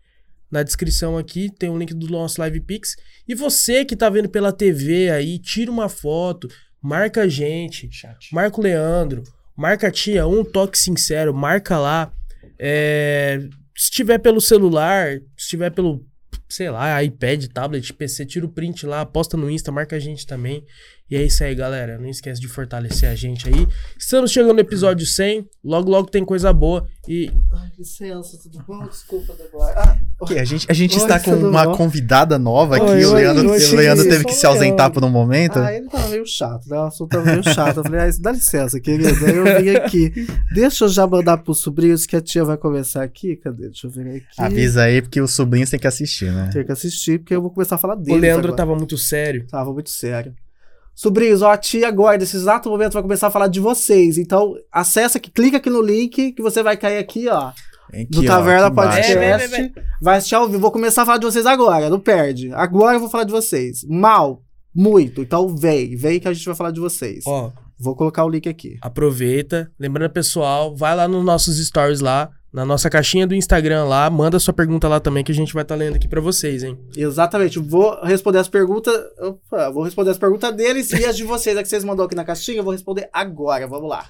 na 0.50 0.62
descrição 0.62 1.16
aqui 1.16 1.48
tem 1.48 1.70
um 1.70 1.78
link 1.78 1.94
do 1.94 2.08
nosso 2.08 2.40
Live 2.40 2.60
Pix. 2.60 2.96
E 3.28 3.34
você 3.34 3.84
que 3.84 3.94
tá 3.94 4.10
vendo 4.10 4.28
pela 4.28 4.52
TV 4.52 5.10
aí, 5.10 5.38
tira 5.38 5.70
uma 5.70 5.88
foto, 5.88 6.48
marca 6.82 7.22
a 7.22 7.28
gente, 7.28 7.88
marca 8.32 8.58
o 8.58 8.62
Leandro, 8.62 9.22
marca 9.56 9.86
a 9.86 9.90
tia, 9.90 10.26
um 10.26 10.44
toque 10.44 10.76
sincero, 10.76 11.32
marca 11.32 11.78
lá. 11.78 12.12
É, 12.58 13.40
se 13.76 13.90
tiver 13.90 14.18
pelo 14.18 14.40
celular, 14.40 15.20
se 15.36 15.50
tiver 15.50 15.70
pelo, 15.70 16.04
sei 16.48 16.68
lá, 16.68 17.02
iPad, 17.02 17.46
tablet, 17.46 17.92
PC, 17.92 18.26
tira 18.26 18.44
o 18.44 18.52
print 18.52 18.84
lá, 18.84 19.06
posta 19.06 19.36
no 19.36 19.48
Insta, 19.48 19.70
marca 19.70 19.96
a 19.96 20.00
gente 20.00 20.26
também. 20.26 20.64
E 21.10 21.16
é 21.16 21.24
isso 21.24 21.42
aí, 21.42 21.56
galera. 21.56 21.98
Não 21.98 22.08
esquece 22.08 22.40
de 22.40 22.46
fortalecer 22.46 23.08
a 23.10 23.16
gente 23.16 23.48
aí. 23.48 23.66
Estamos 23.98 24.30
chegando 24.30 24.54
no 24.54 24.60
episódio 24.60 25.04
100. 25.04 25.44
Logo, 25.64 25.90
logo 25.90 26.08
tem 26.08 26.24
coisa 26.24 26.52
boa. 26.52 26.86
E 27.08 27.32
Ai, 27.52 27.68
licença, 27.76 28.38
tudo 28.40 28.62
bom? 28.64 28.86
Desculpa, 28.86 29.34
Débora. 29.34 29.74
Ah, 29.76 29.98
a 30.40 30.44
gente, 30.44 30.66
a 30.70 30.72
gente 30.72 30.96
Oi, 30.96 31.02
está 31.02 31.18
com 31.18 31.32
uma 31.32 31.64
bom? 31.64 31.76
convidada 31.76 32.38
nova 32.38 32.76
aqui. 32.76 32.84
Oi, 32.86 33.04
o 33.04 33.14
Leandro, 33.14 33.50
oi, 33.50 33.58
o 33.58 33.74
Leandro 33.74 34.08
teve 34.08 34.24
que 34.24 34.34
se 34.34 34.46
ausentar 34.46 34.86
Leandro. 34.86 35.00
por 35.00 35.04
um 35.04 35.10
momento. 35.10 35.58
Ah, 35.58 35.74
ele 35.74 35.88
tava 35.88 36.08
meio 36.10 36.24
chato, 36.24 36.68
né? 36.68 36.78
O 36.78 36.82
assunto 36.82 37.10
tava 37.10 37.24
meio 37.24 37.42
chato. 37.42 37.78
Eu 37.78 37.82
falei, 37.82 38.00
ah, 38.02 38.10
dá 38.20 38.30
licença, 38.30 38.78
querido. 38.78 39.26
Aí 39.26 39.34
eu 39.36 39.44
vim 39.62 39.70
aqui. 39.74 40.12
Deixa 40.54 40.84
eu 40.84 40.88
já 40.88 41.08
mandar 41.08 41.38
pros 41.38 41.58
sobrinhos 41.58 42.06
que 42.06 42.14
a 42.14 42.20
tia 42.20 42.44
vai 42.44 42.56
começar 42.56 43.02
aqui. 43.02 43.34
Cadê? 43.34 43.66
Deixa 43.66 43.88
eu 43.88 43.90
ver 43.90 44.18
aqui. 44.18 44.26
Avisa 44.38 44.82
aí, 44.84 45.02
porque 45.02 45.20
os 45.20 45.32
sobrinhos 45.32 45.70
têm 45.70 45.80
que 45.80 45.88
assistir, 45.88 46.30
né? 46.30 46.50
Tem 46.52 46.64
que 46.64 46.70
assistir, 46.70 47.18
porque 47.18 47.34
eu 47.34 47.42
vou 47.42 47.50
começar 47.50 47.74
a 47.74 47.78
falar 47.78 47.96
dele. 47.96 48.16
o 48.16 48.20
Leandro 48.20 48.54
tava 48.54 48.76
muito 48.76 48.96
sério. 48.96 49.44
Tava 49.48 49.72
muito 49.72 49.90
sério. 49.90 50.32
Sobrinhos, 51.00 51.40
ó, 51.40 51.50
a 51.50 51.56
tia 51.56 51.88
agora, 51.88 52.18
nesse 52.18 52.36
exato 52.36 52.68
momento, 52.68 52.92
vai 52.92 53.00
começar 53.00 53.28
a 53.28 53.30
falar 53.30 53.46
de 53.46 53.58
vocês. 53.58 54.18
Então, 54.18 54.54
acessa 54.70 55.16
aqui, 55.16 55.30
clica 55.30 55.56
aqui 55.56 55.70
no 55.70 55.80
link 55.80 56.32
que 56.32 56.42
você 56.42 56.62
vai 56.62 56.76
cair 56.76 56.98
aqui, 56.98 57.26
ó. 57.26 57.52
Aqui, 57.88 58.04
Do 58.10 58.22
Taverna 58.22 58.68
embaixo. 58.68 58.98
Podcast. 58.98 59.16
É, 59.16 59.38
vem, 59.38 59.48
vem, 59.48 59.72
Vai 60.02 60.18
assistir 60.18 60.34
ao 60.34 60.46
vivo. 60.46 60.60
Vou 60.60 60.70
começar 60.70 61.00
a 61.00 61.06
falar 61.06 61.16
de 61.16 61.24
vocês 61.24 61.46
agora, 61.46 61.88
não 61.88 61.98
perde. 61.98 62.52
Agora 62.52 62.96
eu 62.96 63.00
vou 63.00 63.08
falar 63.08 63.24
de 63.24 63.32
vocês. 63.32 63.82
Mal, 63.88 64.42
muito. 64.74 65.22
Então 65.22 65.56
vem, 65.56 65.96
vem 65.96 66.20
que 66.20 66.28
a 66.28 66.34
gente 66.34 66.44
vai 66.44 66.54
falar 66.54 66.70
de 66.70 66.80
vocês. 66.80 67.24
Ó, 67.26 67.50
Vou 67.78 67.96
colocar 67.96 68.22
o 68.26 68.28
link 68.28 68.46
aqui. 68.46 68.76
aproveita. 68.82 69.72
Lembrando, 69.80 70.12
pessoal, 70.12 70.76
vai 70.76 70.94
lá 70.94 71.08
nos 71.08 71.24
nossos 71.24 71.66
stories 71.66 72.00
lá. 72.00 72.28
Na 72.52 72.64
nossa 72.64 72.90
caixinha 72.90 73.26
do 73.28 73.34
Instagram 73.34 73.84
lá, 73.84 74.10
manda 74.10 74.38
sua 74.40 74.52
pergunta 74.52 74.88
lá 74.88 74.98
também 74.98 75.22
que 75.22 75.30
a 75.30 75.34
gente 75.34 75.54
vai 75.54 75.62
estar 75.62 75.76
lendo 75.76 75.94
aqui 75.94 76.08
pra 76.08 76.20
vocês, 76.20 76.64
hein? 76.64 76.76
Exatamente. 76.96 77.60
Vou 77.60 77.96
responder 78.02 78.38
as 78.38 78.48
perguntas. 78.48 78.92
Opa, 79.20 79.70
vou 79.70 79.84
responder 79.84 80.10
as 80.10 80.18
perguntas 80.18 80.52
deles 80.56 80.90
e 80.90 81.04
as 81.04 81.16
de 81.16 81.22
vocês, 81.22 81.56
a 81.56 81.62
que 81.62 81.68
vocês 81.68 81.84
mandou 81.84 82.06
aqui 82.06 82.14
na 82.16 82.24
caixinha, 82.24 82.58
eu 82.58 82.64
vou 82.64 82.72
responder 82.72 83.08
agora. 83.12 83.68
Vamos 83.68 83.88
lá. 83.88 84.04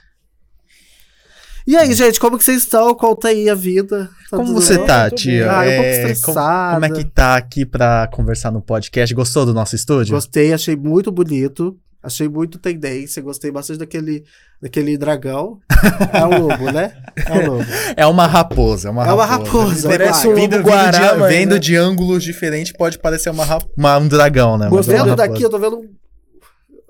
E 1.67 1.77
aí, 1.77 1.93
gente, 1.93 2.19
como 2.19 2.39
que 2.39 2.43
vocês 2.45 2.63
estão? 2.63 2.95
Conta 2.95 3.29
aí 3.29 3.51
a 3.51 3.55
vida. 3.55 4.09
Tá 4.31 4.37
Como 4.39 4.55
você 4.55 4.79
bem? 4.79 4.87
tá, 4.87 5.11
tia? 5.11 5.53
Ah, 5.59 5.67
eu 5.67 5.73
um 5.73 5.75
pouco 5.77 5.89
É, 5.91 5.93
como, 6.01 6.09
estressada. 6.13 6.75
como 6.75 6.85
é 6.87 6.91
que 6.91 7.05
tá 7.05 7.37
aqui 7.37 7.67
pra 7.67 8.09
conversar 8.11 8.51
no 8.51 8.63
podcast? 8.63 9.15
Gostou 9.15 9.45
do 9.45 9.53
nosso 9.53 9.77
estúdio? 9.77 10.15
Gostei, 10.15 10.55
achei 10.55 10.75
muito 10.75 11.13
bonito. 11.13 11.79
Achei 12.03 12.29
muito 12.29 12.59
tendência. 12.59 13.21
Gostei 13.23 13.51
bastante 13.51 13.79
daquele, 13.79 14.25
daquele 14.61 14.97
dragão. 14.97 15.59
É 16.13 16.25
um 16.27 16.47
lobo, 16.47 16.71
né? 16.73 16.93
É 17.27 17.33
um 17.33 17.47
lobo. 17.53 17.67
É 17.97 18.07
uma 18.07 18.27
raposa, 18.27 18.89
é 18.89 18.91
uma 18.91 19.07
É 19.07 19.13
uma 19.13 19.25
raposa. 19.25 19.61
raposa, 19.63 19.89
Parece 19.89 20.29
um 20.29 20.35
Vindo, 20.35 20.57
lobo 20.57 20.65
vindo 20.65 20.71
guará, 20.71 21.13
de, 21.15 21.29
vendo 21.29 21.53
né? 21.55 21.59
de 21.59 21.77
ângulos 21.77 22.23
diferentes, 22.23 22.73
pode 22.73 22.99
parecer 22.99 23.31
uma, 23.31 23.45
uma- 23.77 23.99
um 23.99 24.07
dragão, 24.09 24.59
né? 24.59 24.67
É 24.67 24.71
Vendo 24.71 24.97
raposa. 24.99 25.17
daqui, 25.17 25.43
eu 25.43 25.49
tô 25.51 25.59
vendo 25.59 25.79
um- 25.79 25.89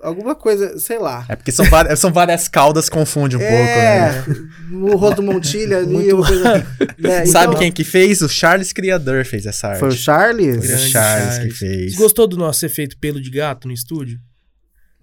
alguma 0.01 0.35
coisa, 0.35 0.77
sei 0.79 0.97
lá. 0.99 1.25
É 1.29 1.35
porque 1.35 1.51
são 1.51 1.65
várias, 1.65 1.99
são 1.99 2.11
várias 2.11 2.47
caudas, 2.47 2.89
confunde 2.89 3.35
um 3.37 3.39
pouco, 3.39 3.53
é, 3.53 4.11
né? 4.11 4.25
no 4.69 4.95
rosto 4.97 5.17
do 5.17 5.23
Montilha 5.23 5.77
ali. 5.77 5.87
Muito- 5.93 6.15
uma 6.17 6.25
coisa, 6.27 6.65
né? 6.99 7.25
Sabe 7.27 7.47
Então, 7.47 7.59
quem 7.59 7.71
que 7.71 7.83
fez? 7.83 8.21
O 8.21 8.27
Charles 8.29 8.73
Criador 8.73 9.23
fez 9.25 9.45
essa 9.45 9.67
arte. 9.69 9.79
Foi 9.79 9.89
o 9.89 9.91
Charles? 9.93 10.65
Foi 10.65 10.75
o 10.75 10.77
Charles, 10.77 10.91
Charles. 10.91 11.37
que 11.39 11.49
fez. 11.51 11.93
Você 11.95 11.97
gostou 12.01 12.27
do 12.27 12.35
nosso 12.37 12.65
efeito 12.65 12.97
pelo 12.97 13.21
de 13.21 13.29
gato 13.29 13.67
no 13.67 13.73
estúdio? 13.73 14.19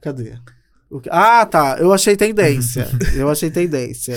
Cadê? 0.00 0.34
O 0.90 1.00
que- 1.00 1.10
Ah, 1.12 1.44
tá. 1.44 1.76
Eu 1.78 1.92
achei 1.92 2.16
tendência. 2.16 2.88
Eu 3.14 3.28
achei 3.28 3.50
tendência. 3.50 4.16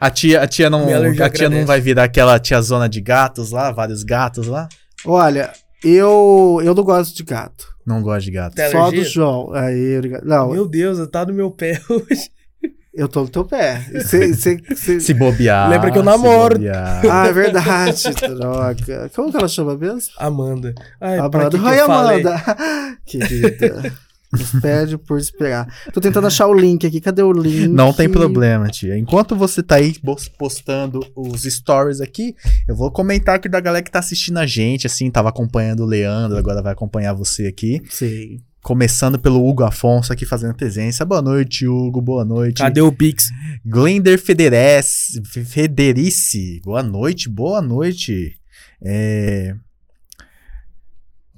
A 0.00 0.08
tia, 0.10 0.42
a 0.42 0.46
tia 0.46 0.70
não, 0.70 0.86
a 1.22 1.30
tia 1.30 1.50
não 1.50 1.66
vai 1.66 1.80
virar 1.80 2.04
aquela 2.04 2.38
tiazona 2.38 2.88
de 2.88 3.00
gatos 3.00 3.50
lá, 3.50 3.72
vários 3.72 4.04
gatos 4.04 4.46
lá. 4.46 4.68
Olha, 5.04 5.50
eu, 5.84 6.60
eu 6.62 6.74
não 6.74 6.84
gosto 6.84 7.16
de 7.16 7.22
gato. 7.24 7.66
Não 7.86 8.02
gosto 8.02 8.26
de 8.26 8.30
gato. 8.32 8.54
Tem 8.54 8.70
Só 8.70 8.78
alergia? 8.78 9.02
do 9.02 9.08
João. 9.08 9.52
Aí, 9.54 10.00
não, 10.24 10.50
Meu 10.52 10.68
Deus, 10.68 11.04
tá 11.08 11.24
no 11.26 11.32
meu 11.32 11.50
pé 11.50 11.80
hoje. 11.90 12.30
eu 12.94 13.08
tô 13.08 13.22
no 13.22 13.28
teu 13.28 13.44
pé. 13.44 13.80
Cê- 14.04 14.34
cê- 14.34 14.60
cê- 14.76 15.00
Se 15.00 15.14
bobear. 15.14 15.68
Lembra 15.70 15.90
que 15.90 15.98
eu 15.98 16.02
namoro. 16.04 16.58
Ah, 17.10 17.26
é 17.26 17.32
verdade. 17.32 18.02
Droga. 18.36 19.10
Como 19.16 19.30
que 19.32 19.36
ela 19.36 19.48
chama 19.48 19.76
mesmo? 19.76 20.00
Amanda. 20.18 20.74
Ai, 21.00 21.18
Amanda. 21.18 21.50
que 21.50 21.58
que 21.58 21.64
Oi, 21.64 21.76
falei? 21.78 22.20
Amanda. 22.20 22.44
Querida. 23.06 23.92
Nos 24.32 24.52
pede 24.60 24.98
por 24.98 25.18
esperar. 25.18 25.66
Tô 25.92 26.00
tentando 26.00 26.26
achar 26.26 26.46
o 26.46 26.52
link 26.52 26.86
aqui. 26.86 27.00
Cadê 27.00 27.22
o 27.22 27.32
link? 27.32 27.68
Não 27.68 27.92
tem 27.92 28.08
problema, 28.08 28.68
tia. 28.68 28.98
Enquanto 28.98 29.34
você 29.34 29.62
tá 29.62 29.76
aí 29.76 29.94
postando 30.38 31.00
os 31.16 31.42
stories 31.42 32.00
aqui, 32.00 32.34
eu 32.68 32.76
vou 32.76 32.90
comentar 32.90 33.36
aqui 33.36 33.48
da 33.48 33.60
galera 33.60 33.82
que 33.82 33.90
tá 33.90 33.98
assistindo 33.98 34.38
a 34.38 34.46
gente, 34.46 34.86
assim, 34.86 35.10
tava 35.10 35.30
acompanhando 35.30 35.82
o 35.82 35.86
Leandro, 35.86 36.36
agora 36.36 36.62
vai 36.62 36.72
acompanhar 36.72 37.14
você 37.14 37.46
aqui. 37.46 37.82
Sim. 37.88 38.40
Começando 38.62 39.18
pelo 39.18 39.46
Hugo 39.46 39.64
Afonso 39.64 40.12
aqui 40.12 40.26
fazendo 40.26 40.54
presença. 40.54 41.04
Boa 41.04 41.22
noite, 41.22 41.66
Hugo. 41.66 42.02
Boa 42.02 42.24
noite. 42.24 42.58
Cadê 42.58 42.82
o 42.82 42.92
Pix? 42.92 43.28
Glender 43.64 44.18
Federes, 44.18 45.18
Federici. 45.46 46.60
Boa 46.64 46.82
noite, 46.82 47.30
boa 47.30 47.62
noite. 47.62 48.34
É... 48.84 49.54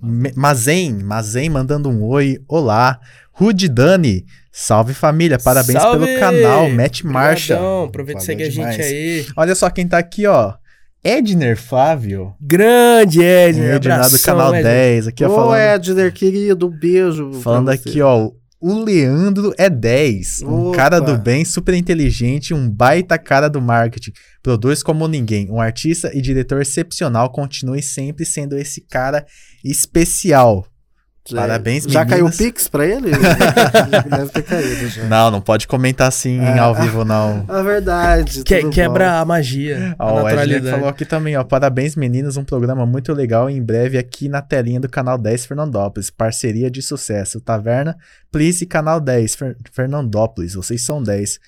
Mazen, 0.02 1.02
Mazen 1.02 1.50
mandando 1.50 1.90
um 1.90 2.02
oi. 2.04 2.38
Olá. 2.48 2.98
Rude 3.32 3.68
Dani, 3.68 4.24
salve 4.52 4.92
família, 4.92 5.38
parabéns 5.38 5.80
Salve! 5.80 6.04
pelo 6.06 6.18
canal. 6.18 6.68
Matt 6.70 7.02
Marcha. 7.04 7.54
Obrigadão, 7.54 7.84
Aproveita 7.84 8.20
e 8.22 8.24
segue 8.24 8.42
a 8.42 8.50
gente 8.50 8.82
aí. 8.82 9.26
Olha 9.36 9.54
só 9.54 9.70
quem 9.70 9.86
tá 9.86 9.98
aqui, 9.98 10.26
ó. 10.26 10.54
Edner 11.02 11.56
Flávio. 11.56 12.34
Grande 12.40 13.22
Edner. 13.22 13.76
Edner 13.76 14.10
do 14.10 14.18
canal 14.18 14.54
Edner. 14.54 14.64
10. 14.64 15.06
Aqui, 15.08 15.24
ó, 15.24 15.28
Ô, 15.28 15.34
falando, 15.34 15.56
Edner, 15.56 16.12
querido, 16.12 16.66
um 16.66 16.70
beijo. 16.70 17.32
falando 17.34 17.70
aqui, 17.70 18.02
ó. 18.02 18.30
O 18.60 18.84
Leandro 18.84 19.54
é 19.56 19.70
10. 19.70 20.42
Um 20.42 20.68
Opa. 20.68 20.76
cara 20.76 21.00
do 21.00 21.16
bem, 21.16 21.46
super 21.46 21.72
inteligente, 21.72 22.52
um 22.52 22.68
baita 22.68 23.16
cara 23.16 23.48
do 23.48 23.58
marketing. 23.58 24.12
Produz 24.42 24.82
como 24.82 25.08
ninguém. 25.08 25.50
Um 25.50 25.58
artista 25.58 26.10
e 26.12 26.20
diretor 26.20 26.60
excepcional. 26.60 27.30
Continue 27.30 27.80
sempre 27.82 28.26
sendo 28.26 28.58
esse 28.58 28.82
cara 28.82 29.24
especial. 29.64 30.66
Parabéns, 31.32 31.84
Já 31.84 32.04
caiu 32.04 32.26
o. 32.26 32.30
Pix 32.36 32.66
pra 32.66 32.84
ele? 32.88 33.10
Deve 33.12 34.30
ter 34.32 34.42
caído 34.42 34.88
já. 34.88 35.04
Não, 35.04 35.30
não 35.30 35.40
pode 35.40 35.68
comentar 35.68 36.08
assim 36.08 36.40
Ah. 36.40 36.62
ao 36.62 36.74
vivo, 36.74 37.04
não. 37.04 37.44
É 37.48 37.62
verdade. 37.62 38.42
Que- 38.42 38.68
quebra 38.70 39.20
a 39.20 39.24
magia, 39.24 39.94
a 39.98 40.06
Ó, 40.06 40.08
o 40.08 40.18
Edner 40.20 40.24
naturalidade. 40.24 40.70
falou 40.70 40.88
aqui 40.88 41.04
também, 41.04 41.36
ó. 41.36 41.44
Parabéns, 41.44 41.94
meninas. 41.94 42.36
Um 42.36 42.42
programa 42.44 42.84
muito 42.86 43.12
legal. 43.12 43.48
Em 43.48 43.62
breve 43.62 43.96
aqui 43.98 44.28
na 44.28 44.40
telinha 44.42 44.80
do 44.80 44.88
canal 44.88 45.16
10 45.18 45.46
Fernandópolis. 45.46 46.10
Parceria 46.10 46.70
de 46.70 46.82
sucesso. 46.82 47.40
Taverna, 47.40 47.96
Please 48.32 48.64
Canal 48.66 48.98
10 48.98 49.34
Fer- 49.36 49.56
Fernandópolis. 49.72 50.54
Vocês 50.54 50.82
são 50.82 51.00
10. 51.02 51.38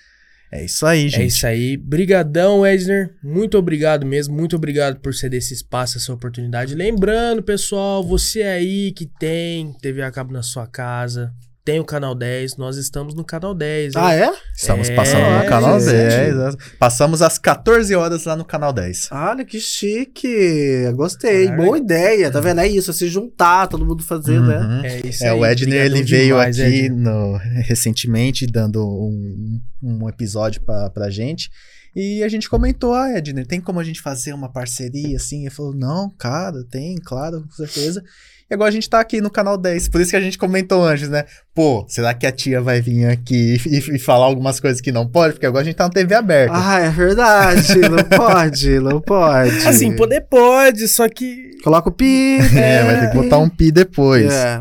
É 0.52 0.62
isso 0.66 0.84
aí, 0.84 1.08
gente. 1.08 1.22
É 1.22 1.24
isso 1.24 1.46
aí. 1.46 1.78
Brigadão, 1.78 2.66
Edner. 2.66 3.14
Muito 3.24 3.56
obrigado 3.56 4.04
mesmo. 4.04 4.36
Muito 4.36 4.54
obrigado 4.54 5.00
por 5.00 5.14
ceder 5.14 5.38
esse 5.38 5.54
espaço, 5.54 5.96
essa 5.96 6.12
oportunidade. 6.12 6.74
Lembrando, 6.74 7.42
pessoal, 7.42 8.04
você 8.04 8.42
aí 8.42 8.92
que 8.92 9.06
tem 9.06 9.72
TV 9.80 10.02
a 10.02 10.10
cabo 10.10 10.30
na 10.30 10.42
sua 10.42 10.66
casa, 10.66 11.32
tem 11.64 11.78
o 11.78 11.84
canal 11.84 12.14
10, 12.14 12.56
nós 12.56 12.76
estamos 12.76 13.14
no 13.14 13.24
canal 13.24 13.54
10. 13.54 13.94
hein? 13.94 14.02
Ah, 14.02 14.14
é? 14.14 14.32
Estamos 14.56 14.90
É, 14.90 14.94
passando 14.96 15.42
no 15.42 15.48
canal 15.48 15.78
gente. 15.80 15.92
10. 15.92 16.36
né? 16.36 16.50
Passamos 16.78 17.22
às 17.22 17.38
14 17.38 17.94
horas 17.94 18.24
lá 18.24 18.34
no 18.34 18.44
canal 18.44 18.72
10. 18.72 19.08
Olha 19.12 19.44
que 19.44 19.60
chique. 19.60 20.90
Gostei. 20.94 21.46
Caraca. 21.46 21.62
Boa 21.62 21.78
ideia. 21.78 22.30
Tá 22.30 22.40
vendo? 22.40 22.60
É 22.60 22.66
isso. 22.68 22.92
Se 22.92 23.06
juntar, 23.08 23.66
todo 23.68 23.86
mundo 23.86 24.02
fazer, 24.02 24.40
né? 24.40 24.58
Uhum. 24.58 24.84
É 24.84 25.00
isso 25.06 25.24
É, 25.24 25.28
aí. 25.30 25.38
o 25.38 25.46
Edner 25.46 25.86
ele 25.86 26.02
veio 26.02 26.26
demais, 26.36 26.58
aqui 26.58 26.68
Edner. 26.86 26.92
no- 27.12 27.36
recentemente 27.62 28.46
dando 28.46 28.80
um, 28.84 29.60
um 29.82 30.08
episódio 30.08 30.62
pra, 30.62 30.90
pra 30.90 31.10
gente. 31.10 31.48
E 31.94 32.22
a 32.22 32.28
gente 32.28 32.48
comentou, 32.48 32.94
ah, 32.94 33.18
Edner, 33.18 33.46
tem 33.46 33.60
como 33.60 33.78
a 33.78 33.84
gente 33.84 34.00
fazer 34.00 34.32
uma 34.32 34.50
parceria 34.50 35.16
assim? 35.16 35.42
Ele 35.42 35.50
falou, 35.50 35.74
não, 35.74 36.08
cara, 36.18 36.64
tem, 36.70 36.96
claro, 36.96 37.42
com 37.42 37.50
certeza. 37.52 38.02
E 38.50 38.54
agora 38.54 38.68
a 38.68 38.72
gente 38.72 38.88
tá 38.88 39.00
aqui 39.00 39.20
no 39.20 39.30
canal 39.30 39.56
10, 39.56 39.88
por 39.88 40.00
isso 40.00 40.10
que 40.10 40.16
a 40.16 40.20
gente 40.20 40.36
comentou 40.38 40.84
antes, 40.84 41.08
né? 41.08 41.24
Pô, 41.54 41.84
será 41.88 42.12
que 42.14 42.26
a 42.26 42.32
tia 42.32 42.60
vai 42.60 42.80
vir 42.80 43.06
aqui 43.06 43.56
e, 43.66 43.78
e 43.78 43.98
falar 43.98 44.26
algumas 44.26 44.60
coisas 44.60 44.80
que 44.80 44.92
não 44.92 45.06
pode? 45.06 45.34
Porque 45.34 45.46
agora 45.46 45.62
a 45.62 45.64
gente 45.64 45.76
tá 45.76 45.84
na 45.84 45.90
TV 45.90 46.14
aberta. 46.14 46.54
Ah, 46.54 46.80
é 46.80 46.90
verdade. 46.90 47.78
Não 47.78 48.04
pode, 48.16 48.78
não 48.80 49.00
pode. 49.00 49.66
Assim, 49.66 49.94
poder 49.94 50.22
pode, 50.22 50.88
só 50.88 51.08
que. 51.08 51.52
Coloca 51.62 51.88
o 51.88 51.92
pi. 51.92 52.38
é, 52.56 52.84
vai 52.84 53.00
ter 53.00 53.10
que 53.10 53.16
botar 53.16 53.38
um 53.38 53.48
pi 53.48 53.70
depois. 53.70 54.32
É. 54.32 54.60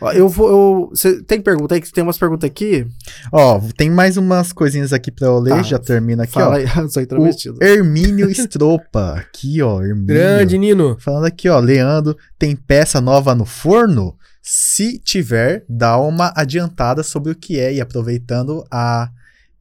Ó, 0.00 0.12
Eu 0.12 0.28
vou. 0.28 0.48
Eu, 0.48 0.90
cê 0.96 1.22
tem 1.22 1.40
pergunta 1.40 1.74
aí? 1.74 1.80
que 1.80 1.90
Tem 1.92 2.02
umas 2.04 2.18
perguntas 2.18 2.48
aqui? 2.48 2.86
Ó, 3.32 3.60
tem 3.76 3.90
mais 3.90 4.16
umas 4.16 4.52
coisinhas 4.52 4.92
aqui 4.92 5.10
pra 5.10 5.26
eu 5.28 5.38
ler, 5.38 5.50
Tá. 5.50 5.62
já 5.62 5.78
termina 5.78 6.24
aqui, 6.24 6.32
Fala 6.32 6.54
ó. 6.54 6.58
aí, 6.58 6.66
sou 6.90 7.00
O 7.00 7.04
intrometido. 7.04 7.58
Hermínio 7.62 8.28
Estropa. 8.30 9.14
Aqui, 9.14 9.60
ó. 9.62 9.80
Hermínio. 9.82 10.06
Grande, 10.06 10.58
Nino. 10.58 10.96
Falando 11.00 11.26
aqui, 11.26 11.48
ó. 11.48 11.58
Leandro, 11.58 12.16
tem 12.38 12.54
peça 12.56 13.00
nova 13.00 13.34
no 13.34 13.44
forno? 13.44 14.16
Se 14.42 14.98
tiver, 14.98 15.64
dá 15.68 15.96
uma 15.98 16.32
adiantada 16.36 17.02
sobre 17.02 17.32
o 17.32 17.34
que 17.34 17.58
é. 17.58 17.72
E 17.74 17.80
aproveitando 17.80 18.62
a 18.70 19.08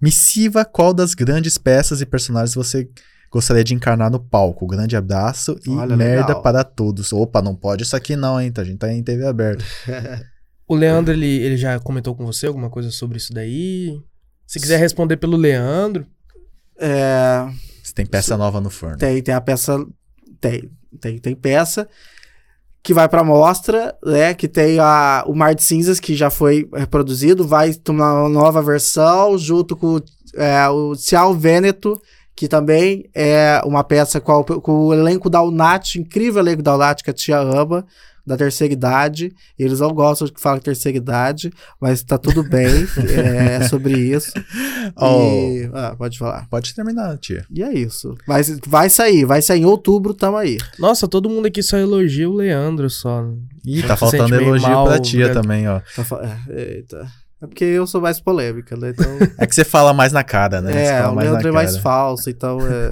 missiva, 0.01 0.65
qual 0.65 0.93
das 0.93 1.13
grandes 1.13 1.57
peças 1.57 2.01
e 2.01 2.05
personagens 2.05 2.53
você 2.55 2.89
gostaria 3.33 3.63
de 3.63 3.73
encarnar 3.73 4.11
no 4.11 4.19
palco? 4.19 4.67
Grande 4.67 4.95
abraço 4.95 5.59
e 5.65 5.71
Olha, 5.71 5.97
merda 5.97 6.27
legal. 6.27 6.41
para 6.43 6.63
todos. 6.63 7.11
Opa, 7.11 7.41
não 7.41 7.55
pode 7.55 7.81
isso 7.81 7.95
aqui 7.95 8.15
não, 8.15 8.39
hein? 8.39 8.51
tá? 8.51 8.61
A 8.61 8.65
gente 8.65 8.77
tá 8.77 8.93
em 8.93 9.03
TV 9.03 9.25
aberta. 9.25 9.65
O 10.65 10.75
Leandro, 10.75 11.13
ele, 11.13 11.27
ele 11.27 11.57
já 11.57 11.77
comentou 11.77 12.15
com 12.15 12.25
você 12.25 12.47
alguma 12.47 12.69
coisa 12.69 12.89
sobre 12.89 13.17
isso 13.17 13.33
daí? 13.33 13.99
Se 14.47 14.61
quiser 14.61 14.79
responder 14.79 15.17
pelo 15.17 15.35
Leandro. 15.35 16.07
É, 16.79 17.45
Se 17.83 17.93
tem 17.93 18.05
peça 18.05 18.37
nova 18.37 18.61
no 18.61 18.69
forno. 18.69 18.97
tem, 18.97 19.21
tem 19.21 19.35
a 19.35 19.41
peça. 19.41 19.85
Tem, 20.39 20.71
tem, 21.01 21.17
tem 21.19 21.35
peça 21.35 21.87
que 22.81 22.93
vai 22.93 23.09
pra 23.09 23.25
mostra, 23.25 23.93
né? 24.05 24.33
Que 24.33 24.47
tem 24.47 24.79
a, 24.79 25.25
o 25.27 25.35
Mar 25.35 25.53
de 25.53 25.63
Cinzas, 25.63 25.99
que 25.99 26.15
já 26.15 26.29
foi 26.29 26.67
reproduzido, 26.73 27.45
vai 27.45 27.73
tomar 27.73 28.21
uma 28.21 28.29
nova 28.29 28.61
versão, 28.61 29.37
junto 29.37 29.75
com 29.75 29.99
é, 30.35 30.67
o 30.69 30.95
Cial 30.95 31.33
Veneto, 31.33 32.01
que 32.35 32.47
também 32.47 33.05
é 33.13 33.61
uma 33.65 33.83
peça 33.83 34.19
com, 34.19 34.31
a- 34.39 34.43
com 34.61 34.71
o 34.87 34.93
elenco 34.93 35.29
da 35.29 35.41
Unat, 35.43 35.95
incrível 35.99 36.41
elenco 36.41 36.63
da 36.63 36.75
Unat, 36.75 37.03
que 37.03 37.09
a 37.09 37.13
tia 37.13 37.37
ama, 37.39 37.85
da 38.25 38.37
terceira 38.37 38.71
idade. 38.73 39.33
Eles 39.59 39.81
não 39.81 39.93
gostam 39.93 40.25
de 40.25 40.33
que 40.33 40.39
fala 40.41 40.57
terceira 40.59 40.97
idade, 40.97 41.51
mas 41.79 42.01
tá 42.01 42.17
tudo 42.17 42.41
bem, 42.41 42.87
é 43.59 43.67
sobre 43.67 43.99
isso. 43.99 44.31
Ó, 44.95 45.21
E- 45.21 45.69
ah, 45.73 45.93
pode 45.97 46.17
falar. 46.17 46.47
Pode 46.49 46.73
terminar, 46.73 47.17
tia. 47.17 47.45
E 47.51 47.61
é 47.61 47.73
isso. 47.73 48.15
Mas 48.27 48.57
vai 48.65 48.89
sair, 48.89 49.25
vai 49.25 49.41
sair 49.41 49.59
em 49.61 49.65
outubro, 49.65 50.13
tamo 50.13 50.37
aí. 50.37 50.57
Nossa, 50.79 51.07
todo 51.07 51.29
mundo 51.29 51.47
aqui 51.47 51.61
só 51.61 51.77
elogia 51.77 52.29
o 52.29 52.33
Leandro 52.33 52.89
só. 52.89 53.25
Ih, 53.65 53.83
tá 53.83 53.95
faltando 53.95 54.35
elogio 54.35 54.69
mal, 54.69 54.85
pra 54.87 54.99
tia 54.99 55.25
Brad. 55.29 55.41
também, 55.41 55.67
ó. 55.67 55.81
Tá 55.95 56.03
fa- 56.03 56.39
é, 56.49 56.75
eita. 56.77 57.05
É 57.43 57.47
porque 57.47 57.65
eu 57.65 57.85
sou 57.85 57.99
mais 57.99 58.21
polêmica, 58.21 58.77
né? 58.77 58.91
Então. 58.91 59.03
É 59.37 59.45
que 59.45 59.53
você 59.53 59.65
fala 59.65 59.93
mais 59.93 60.13
na 60.13 60.23
cara, 60.23 60.61
né? 60.61 60.85
É, 60.85 61.01
fala 61.01 61.11
o 61.11 61.15
mais 61.15 61.27
na 61.27 61.33
Leandro 61.33 61.49
é 61.49 61.51
mais 61.51 61.71
cara. 61.71 61.81
falso, 61.81 62.29
então 62.29 62.57
é. 62.65 62.89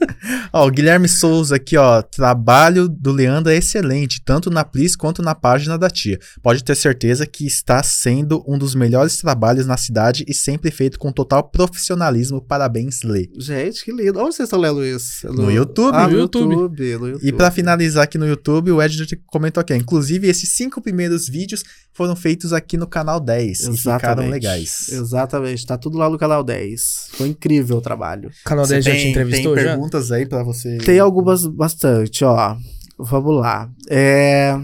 Ó, 0.52 0.66
o 0.66 0.70
Guilherme 0.70 1.08
Souza 1.08 1.56
aqui, 1.56 1.76
ó. 1.76 2.00
Trabalho 2.02 2.88
do 2.88 3.12
Leandro 3.12 3.52
é 3.52 3.56
excelente, 3.56 4.22
tanto 4.24 4.50
na 4.50 4.64
Plis 4.64 4.96
quanto 4.96 5.22
na 5.22 5.34
página 5.34 5.76
da 5.78 5.90
tia. 5.90 6.18
Pode 6.42 6.64
ter 6.64 6.74
certeza 6.74 7.26
que 7.26 7.46
está 7.46 7.82
sendo 7.82 8.42
um 8.46 8.56
dos 8.58 8.74
melhores 8.74 9.16
trabalhos 9.18 9.66
na 9.66 9.76
cidade 9.76 10.24
e 10.26 10.34
sempre 10.34 10.70
feito 10.70 10.98
com 10.98 11.12
total 11.12 11.44
profissionalismo. 11.44 12.40
Parabéns, 12.40 13.02
Lê. 13.02 13.28
Gente, 13.38 13.84
que 13.84 13.92
lindo. 13.92 14.18
Onde 14.18 14.34
vocês 14.34 14.46
estão 14.46 14.58
lendo 14.58 14.84
isso? 14.84 15.26
No 15.32 15.50
YouTube. 15.50 15.94
Ah, 15.94 16.06
No 16.06 16.12
no 16.14 16.18
YouTube. 16.20 16.54
YouTube. 16.54 16.98
no 16.98 17.08
YouTube. 17.08 17.28
E 17.28 17.32
pra 17.32 17.50
finalizar 17.50 18.04
aqui 18.04 18.18
no 18.18 18.26
YouTube, 18.26 18.72
o 18.72 18.82
Editor 18.82 19.18
comentou 19.26 19.60
aqui. 19.60 19.72
ó, 19.72 19.76
Inclusive, 19.76 20.26
esses 20.26 20.50
cinco 20.50 20.80
primeiros 20.80 21.28
vídeos 21.28 21.62
foram 21.92 22.14
feitos 22.16 22.52
aqui 22.52 22.76
no 22.76 22.86
canal 22.86 23.20
10 23.20 23.66
e 23.96 23.98
ficaram 24.00 24.28
legais. 24.28 24.88
Exatamente. 24.90 25.66
Tá 25.66 25.76
tudo 25.78 25.98
lá 25.98 26.08
no 26.10 26.18
canal 26.18 26.42
10. 26.42 27.08
Foi 27.12 27.28
incrível 27.28 27.78
o 27.78 27.80
trabalho. 27.80 28.28
O 28.28 28.48
canal 28.48 28.64
Você 28.64 28.74
10 28.74 28.84
já 28.84 28.90
te 28.92 28.96
tem, 28.98 29.10
entrevistou 29.10 29.54
tem 29.54 29.64
já? 29.64 29.70
perguntas 29.70 30.10
aí 30.12 30.26
pra 30.26 30.42
você? 30.42 30.78
Tem 30.78 30.98
algumas 30.98 31.46
bastante, 31.46 32.24
ó. 32.24 32.56
Vamos 32.98 33.40
lá. 33.40 33.70
É... 33.88 34.58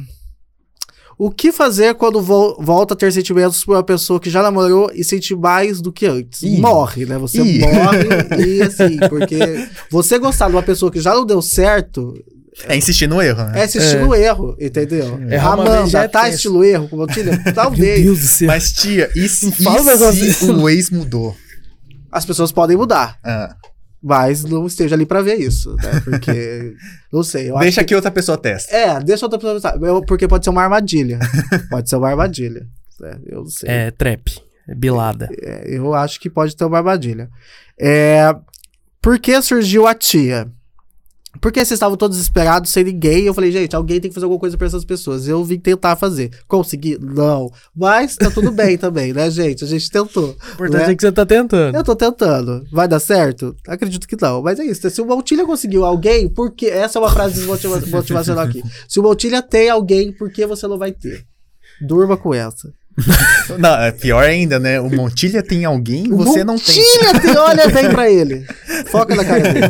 O 1.19 1.31
que 1.31 1.51
fazer 1.51 1.95
quando 1.95 2.21
vo- 2.21 2.59
volta 2.61 2.93
a 2.93 2.97
ter 2.97 3.11
sentimentos 3.11 3.65
por 3.65 3.75
uma 3.75 3.83
pessoa 3.83 4.21
que 4.21 4.29
já 4.29 4.43
namorou 4.43 4.91
e 4.95 5.03
sente 5.03 5.35
mais 5.35 5.81
do 5.81 5.91
que 5.91 6.05
antes? 6.05 6.43
Ih. 6.43 6.59
Morre, 6.61 7.07
né? 7.07 7.17
Você 7.17 7.41
Ih. 7.41 7.59
morre 7.61 8.07
e 8.47 8.61
assim, 8.61 8.99
porque 9.09 9.39
você 9.91 10.19
gostar 10.19 10.49
de 10.49 10.55
uma 10.57 10.63
pessoa 10.63 10.93
que 10.93 11.01
já 11.01 11.15
não 11.15 11.25
deu 11.25 11.41
certo 11.41 12.13
É 12.65 12.77
insistir 12.77 13.07
no 13.07 13.21
erro, 13.21 13.45
né? 13.45 13.61
é 13.61 13.63
assistir 13.65 14.01
no 14.01 14.15
erro, 14.15 14.57
entendeu? 14.59 15.17
Vez 15.19 15.41
já 15.43 15.53
Amanda, 15.53 15.99
é 15.99 16.09
tá 16.09 16.29
estilo 16.29 16.65
erro 16.65 16.89
com 16.89 16.97
o 16.97 17.07
Tilha? 17.07 17.39
Talvez. 17.55 18.03
Deus 18.03 18.21
do 18.21 18.27
céu. 18.27 18.47
Mas, 18.49 18.73
tia, 18.73 19.11
e 19.15 19.29
se, 19.29 19.49
e 19.49 20.33
se 20.33 20.51
o 20.51 20.69
ex 20.69 20.91
mudou? 20.91 21.37
As 22.11 22.25
pessoas 22.25 22.51
podem 22.51 22.77
mudar, 22.77 23.19
Ah, 23.23 23.55
mas 24.03 24.43
não 24.45 24.67
esteja 24.67 24.95
ali 24.95 25.05
pra 25.05 25.21
ver 25.21 25.35
isso, 25.35 25.75
né? 25.77 26.01
Porque, 26.05 26.75
não 27.13 27.23
sei. 27.23 27.51
Eu 27.51 27.59
deixa 27.59 27.81
acho 27.81 27.89
que 27.89 27.95
outra 27.95 28.11
pessoa 28.11 28.39
testa. 28.39 28.75
É, 28.75 29.01
deixa 29.01 29.27
outra 29.27 29.39
pessoa. 29.39 29.79
Eu- 29.83 30.03
Porque 30.03 30.27
pode 30.29 30.45
ser 30.45 30.51
uma 30.51 30.63
armadilha. 30.63 31.19
pode 31.69 31.91
ser 31.91 31.97
uma 31.97 32.09
armadilha. 32.09 32.67
É, 33.03 33.19
eu 33.27 33.41
não 33.41 33.47
sei. 33.51 33.69
É, 33.69 33.91
trap. 33.91 34.31
É 34.69 34.75
bilada. 34.75 35.29
É, 35.43 35.65
eu 35.67 35.93
acho 35.93 36.19
que 36.21 36.31
pode 36.31 36.57
ter 36.57 36.65
uma 36.65 36.79
armadilha. 36.79 37.29
É, 37.79 38.35
por 39.03 39.19
que 39.19 39.41
surgiu 39.43 39.87
a 39.87 39.95
tia? 39.95 40.49
Porque 41.41 41.61
vocês 41.61 41.73
estavam 41.73 41.97
todos 41.97 42.17
desesperados, 42.17 42.71
sem 42.71 42.85
ninguém. 42.85 43.25
Eu 43.25 43.35
falei, 43.35 43.51
gente, 43.53 43.75
alguém 43.77 44.01
tem 44.01 44.11
que 44.11 44.15
fazer 44.15 44.25
alguma 44.25 44.41
coisa 44.41 44.57
pra 44.57 44.67
essas 44.67 44.85
pessoas. 44.85 45.27
Eu 45.29 45.45
vim 45.45 45.59
tentar 45.59 45.97
fazer. 45.97 46.31
Consegui? 46.47 46.99
Não. 47.01 47.51
Mas 47.75 48.17
tá 48.17 48.31
tudo 48.31 48.51
bem 48.51 48.77
também, 48.79 49.13
né, 49.13 49.31
gente? 49.31 49.65
A 49.65 49.67
gente 49.67 49.91
tentou. 49.91 50.31
O 50.31 50.53
importante 50.55 50.87
né? 50.87 50.93
é 50.93 50.97
que 50.97 51.03
você 51.03 51.13
tá 51.13 51.27
tentando. 51.27 51.77
Eu 51.77 51.85
tô 51.85 51.95
tentando. 51.97 52.65
Vai 52.73 52.89
dar 52.89 53.01
certo? 53.01 53.55
Acredito 53.67 54.07
que 54.09 54.17
não. 54.21 54.43
Mas 54.43 54.59
é 54.59 54.65
isso. 54.65 54.89
Se 54.91 55.01
o 55.01 55.07
Montilha 55.07 55.45
conseguiu 55.47 55.85
alguém, 55.85 56.29
por 56.29 56.51
que? 56.53 56.67
Essa 56.67 56.99
é 56.99 57.03
uma 57.03 57.11
frase 57.11 57.43
motiva- 57.47 57.81
motivacional 57.87 58.45
aqui. 58.45 58.63
Se 58.89 58.99
o 59.01 59.03
Montilha 59.03 59.43
tem 59.43 59.69
alguém, 59.71 60.13
por 60.13 60.31
que 60.31 60.47
você 60.47 60.67
não 60.67 60.79
vai 60.79 60.93
ter? 60.93 61.25
Durma 61.81 62.17
com 62.17 62.33
essa. 62.33 62.73
Não, 63.59 63.75
é 63.77 63.93
pior 63.93 64.25
ainda, 64.25 64.59
né? 64.59 64.81
O 64.81 64.89
Montilha 64.89 65.43
tem 65.43 65.65
alguém 65.65 66.07
e 66.07 66.09
você 66.09 66.43
não 66.43 66.57
tem. 66.59 66.77
Montilha 66.77 67.21
tem, 67.21 67.37
olha 67.37 67.69
bem 67.69 67.91
pra 67.91 68.11
ele. 68.11 68.47
Foca 68.89 69.15
na 69.15 69.25
cara 69.25 69.41
dele. 69.53 69.69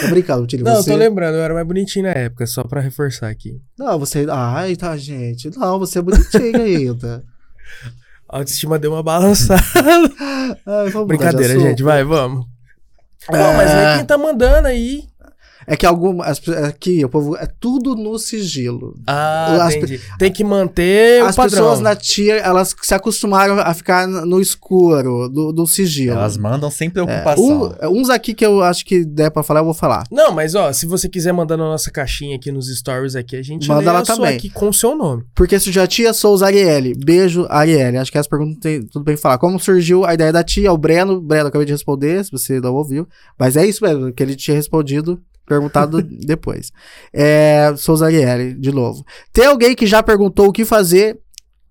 Tô 0.00 0.08
brincando, 0.08 0.40
Montilha. 0.42 0.62
Não, 0.62 0.76
você... 0.76 0.90
tô 0.90 0.96
lembrando, 0.96 1.34
eu 1.34 1.42
era 1.42 1.52
mais 1.52 1.66
bonitinho 1.66 2.04
na 2.04 2.12
época, 2.12 2.46
só 2.46 2.62
pra 2.62 2.80
reforçar 2.80 3.28
aqui. 3.28 3.60
Não, 3.76 3.98
você. 3.98 4.26
Ai, 4.30 4.76
tá, 4.76 4.96
gente. 4.96 5.50
Não, 5.56 5.78
você 5.78 5.98
é 5.98 6.02
bonitinho 6.02 6.62
ainda. 6.62 7.24
A 8.28 8.38
autoestima 8.38 8.78
deu 8.78 8.92
uma 8.92 9.02
balançada. 9.02 9.62
Ai, 10.66 11.04
Brincadeira, 11.06 11.58
gente, 11.58 11.82
vai, 11.82 12.04
vamos. 12.04 12.46
É. 13.30 13.36
Não, 13.36 13.54
mas 13.54 13.70
é 13.70 13.96
quem 13.96 14.04
tá 14.04 14.16
mandando 14.16 14.68
aí. 14.68 15.02
É 15.70 15.76
que 15.76 15.84
algumas. 15.84 16.40
Aqui, 16.66 17.04
o 17.04 17.08
povo. 17.10 17.36
É 17.36 17.46
tudo 17.60 17.94
no 17.94 18.18
sigilo. 18.18 18.94
Ah, 19.06 19.66
As 19.66 19.74
entendi. 19.74 20.00
Tem 20.18 20.32
que 20.32 20.42
manter 20.42 21.22
As 21.22 21.34
o 21.34 21.36
padrão. 21.36 21.58
pessoas 21.58 21.80
na 21.80 21.94
tia, 21.94 22.36
elas 22.36 22.74
se 22.82 22.94
acostumaram 22.94 23.58
a 23.60 23.74
ficar 23.74 24.08
no 24.08 24.40
escuro, 24.40 25.28
do, 25.28 25.52
do 25.52 25.66
sigilo. 25.66 26.16
Elas 26.16 26.36
mandam 26.38 26.70
sem 26.70 26.88
É, 26.88 26.90
preocupação. 26.90 27.76
um- 27.82 28.00
uns 28.00 28.08
aqui 28.10 28.32
que 28.32 28.44
eu 28.46 28.62
acho 28.62 28.84
que 28.84 29.04
der 29.04 29.30
pra 29.30 29.42
falar, 29.42 29.60
eu 29.60 29.64
vou 29.64 29.74
falar. 29.74 30.04
Não, 30.10 30.32
mas 30.32 30.54
ó, 30.54 30.72
se 30.72 30.86
você 30.86 31.08
quiser 31.08 31.32
mandar 31.32 31.56
na 31.56 31.64
nossa 31.64 31.90
caixinha 31.90 32.36
aqui 32.36 32.50
nos 32.50 32.74
stories 32.74 33.14
aqui, 33.14 33.36
a 33.36 33.42
gente 33.42 33.68
Manda 33.68 33.92
lá 33.92 34.02
também. 34.02 34.36
aqui 34.36 34.48
com 34.48 34.68
o 34.70 34.74
seu 34.74 34.96
nome. 34.96 35.22
Porque 35.34 35.60
se 35.60 35.70
já 35.70 35.86
tia 35.86 36.12
Souza 36.14 36.46
Arielle. 36.46 36.94
Beijo, 37.04 37.46
Arielle. 37.50 37.98
Acho 37.98 38.10
que 38.10 38.16
essa 38.18 38.28
pergunta 38.28 38.58
tem 38.60 38.82
tudo 38.86 39.04
bem 39.04 39.16
falar. 39.16 39.36
Como 39.38 39.58
surgiu 39.60 40.04
a 40.06 40.14
ideia 40.14 40.32
da 40.32 40.42
tia? 40.42 40.72
O 40.72 40.78
Breno. 40.78 41.20
Breno, 41.20 41.48
acabei 41.48 41.66
de 41.66 41.72
responder, 41.72 42.24
se 42.24 42.30
você 42.32 42.58
não 42.60 42.74
ouviu. 42.74 43.06
Mas 43.38 43.56
é 43.56 43.66
isso 43.66 43.84
mesmo, 43.84 44.12
que 44.12 44.22
ele 44.22 44.34
tinha 44.34 44.56
respondido, 44.56 45.20
perguntado 45.48 46.02
depois. 46.02 46.70
É, 47.12 47.72
Souza 47.76 48.06
Arielle, 48.06 48.54
de 48.54 48.70
novo. 48.70 49.04
Tem 49.32 49.46
alguém 49.46 49.74
que 49.74 49.86
já 49.86 50.02
perguntou 50.02 50.48
o 50.48 50.52
que 50.52 50.64
fazer? 50.64 51.18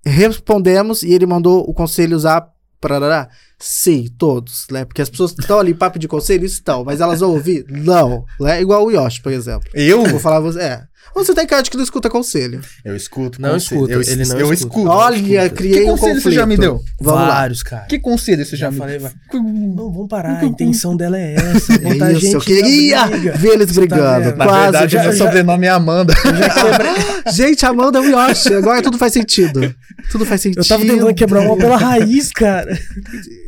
Respondemos 0.05 1.03
e 1.03 1.13
ele 1.13 1.25
mandou 1.25 1.63
o 1.67 1.73
conselho 1.73 2.15
usar. 2.15 2.47
Parará. 2.79 3.27
Sim, 3.59 4.07
todos, 4.19 4.67
né? 4.69 4.85
Porque 4.85 5.01
as 5.01 5.09
pessoas 5.09 5.31
estão 5.37 5.59
ali, 5.59 5.73
papo 5.73 5.97
de 5.97 6.07
conselho, 6.07 6.45
estão, 6.45 6.83
mas 6.83 7.01
elas 7.01 7.19
vão 7.21 7.31
ouvir? 7.31 7.65
Não, 7.67 8.23
né? 8.39 8.61
Igual 8.61 8.85
o 8.85 8.91
Yoshi, 8.91 9.21
por 9.21 9.31
exemplo. 9.31 9.67
Eu? 9.73 10.03
Eu 10.03 10.11
vou 10.11 10.19
falar, 10.19 10.39
você, 10.39 10.59
é. 10.59 10.83
Você 11.15 11.33
tem 11.33 11.47
cara 11.47 11.63
de 11.63 11.71
que 11.71 11.77
não 11.77 11.83
escuta 11.83 12.09
conselho. 12.09 12.61
Eu 12.85 12.95
escuto. 12.95 13.41
Não 13.41 13.53
conselho. 13.53 13.79
escuta, 13.85 13.93
Eu, 13.93 14.01
ele 14.01 14.25
não 14.29 14.39
eu 14.39 14.53
escuta. 14.53 14.77
escuto. 14.77 14.89
Olha, 14.89 15.15
escuto. 15.15 15.55
criei 15.55 15.73
que 15.73 15.83
um 15.83 15.87
conselho 15.91 16.15
conflito. 16.15 16.23
você 16.23 16.31
já 16.31 16.45
me 16.45 16.57
deu? 16.57 16.81
Vamos 17.01 17.21
lá. 17.21 17.27
Vários, 17.29 17.63
cara. 17.63 17.85
Que 17.85 17.97
conselho 17.99 18.45
você 18.45 18.55
já, 18.55 18.67
Já 18.67 18.71
me 18.71 18.77
falei, 18.77 18.99
vai. 18.99 19.11
deu? 19.31 19.41
Não, 19.43 19.91
vamos 19.91 20.07
parar. 20.07 20.37
A 20.39 20.45
intenção 20.45 20.95
dela 20.95 21.17
é 21.17 21.33
essa. 21.37 21.73
É 21.73 22.11
isso, 22.13 22.19
gente 22.21 22.33
eu 22.33 22.41
queria 22.41 23.05
na 23.07 23.31
ver 23.37 23.53
eles 23.53 23.67
tá 23.67 23.73
brigando. 23.73 24.35
Na 24.37 24.45
Quase. 24.45 24.61
verdade, 24.63 24.91
já- 24.93 24.99
o 24.99 25.03
meu 25.03 25.11
já- 25.13 25.25
sobrenome 25.25 25.65
é 25.65 25.69
Amanda. 25.69 26.13
Gente, 27.33 27.65
Amanda 27.65 27.99
é 27.99 28.01
o 28.01 28.05
Yoshi. 28.05 28.53
Agora 28.53 28.81
tudo 28.81 28.97
faz 28.97 29.13
sentido. 29.13 29.73
Tudo 30.11 30.25
faz 30.25 30.41
sentido. 30.41 30.61
Eu 30.61 30.67
tava 30.67 30.85
tentando 30.85 31.13
quebrar 31.13 31.41
uma 31.41 31.57
pela 31.57 31.77
raiz, 31.77 32.31
cara. 32.31 32.77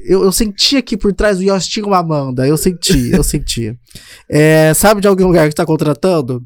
Eu, 0.06 0.24
eu 0.24 0.32
senti 0.32 0.78
aqui 0.78 0.98
por 0.98 1.14
trás 1.14 1.38
do 1.38 1.44
Yoshi 1.44 1.70
tinha 1.70 1.86
uma 1.86 2.00
Amanda. 2.00 2.48
Eu 2.48 2.58
senti, 2.58 3.12
eu 3.12 3.24
senti. 3.24 3.74
É, 4.30 4.74
sabe 4.74 5.02
de 5.02 5.08
algum 5.08 5.28
lugar 5.28 5.48
que 5.48 5.56
tá 5.56 5.66
contratando? 5.66 6.42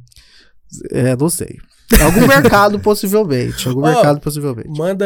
É, 0.91 1.15
não 1.15 1.29
sei. 1.29 1.57
Algum 2.01 2.27
mercado, 2.27 2.79
possivelmente. 2.79 3.67
Algum 3.67 3.81
Ó, 3.85 3.85
mercado, 3.85 4.19
possivelmente. 4.19 4.69
Manda 4.69 5.05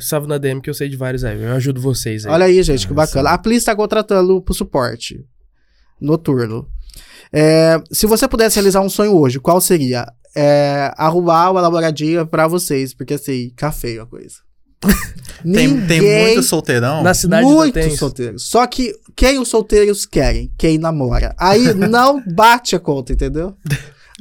salve 0.00 0.26
na 0.26 0.38
DM 0.38 0.60
que 0.60 0.70
eu 0.70 0.74
sei 0.74 0.88
de 0.88 0.96
vários 0.96 1.24
aí. 1.24 1.40
Eu 1.42 1.52
ajudo 1.52 1.80
vocês 1.80 2.26
aí. 2.26 2.32
Olha 2.32 2.46
aí, 2.46 2.62
gente, 2.62 2.86
que 2.86 2.94
Nossa. 2.94 3.12
bacana. 3.12 3.30
A 3.30 3.38
Plis 3.38 3.58
está 3.58 3.74
contratando 3.76 4.40
pro 4.42 4.54
suporte 4.54 5.24
noturno. 6.00 6.66
É, 7.32 7.80
se 7.90 8.06
você 8.06 8.26
pudesse 8.28 8.56
realizar 8.56 8.80
um 8.80 8.88
sonho 8.88 9.14
hoje, 9.16 9.38
qual 9.38 9.60
seria? 9.60 10.06
É, 10.34 10.92
arrumar 10.96 11.50
uma 11.50 11.62
namoradinha 11.62 12.26
pra 12.26 12.46
vocês, 12.46 12.92
porque 12.92 13.14
assim, 13.14 13.48
fica 13.50 13.72
feio 13.72 14.02
a 14.02 14.06
coisa. 14.06 14.36
Tem, 15.42 15.86
tem 15.86 16.00
muito 16.00 16.42
solteirão. 16.42 17.02
Na 17.02 17.14
cidade 17.14 17.46
do 17.46 17.52
Muitos 17.52 17.82
Tens. 17.82 17.98
solteiros. 17.98 18.48
Só 18.48 18.66
que 18.66 18.92
quem 19.14 19.38
os 19.38 19.48
solteiros 19.48 20.04
querem? 20.06 20.50
Quem 20.58 20.78
namora. 20.78 21.34
Aí 21.38 21.72
não 21.74 22.22
bate 22.26 22.74
a 22.74 22.80
conta, 22.80 23.12
entendeu? 23.12 23.54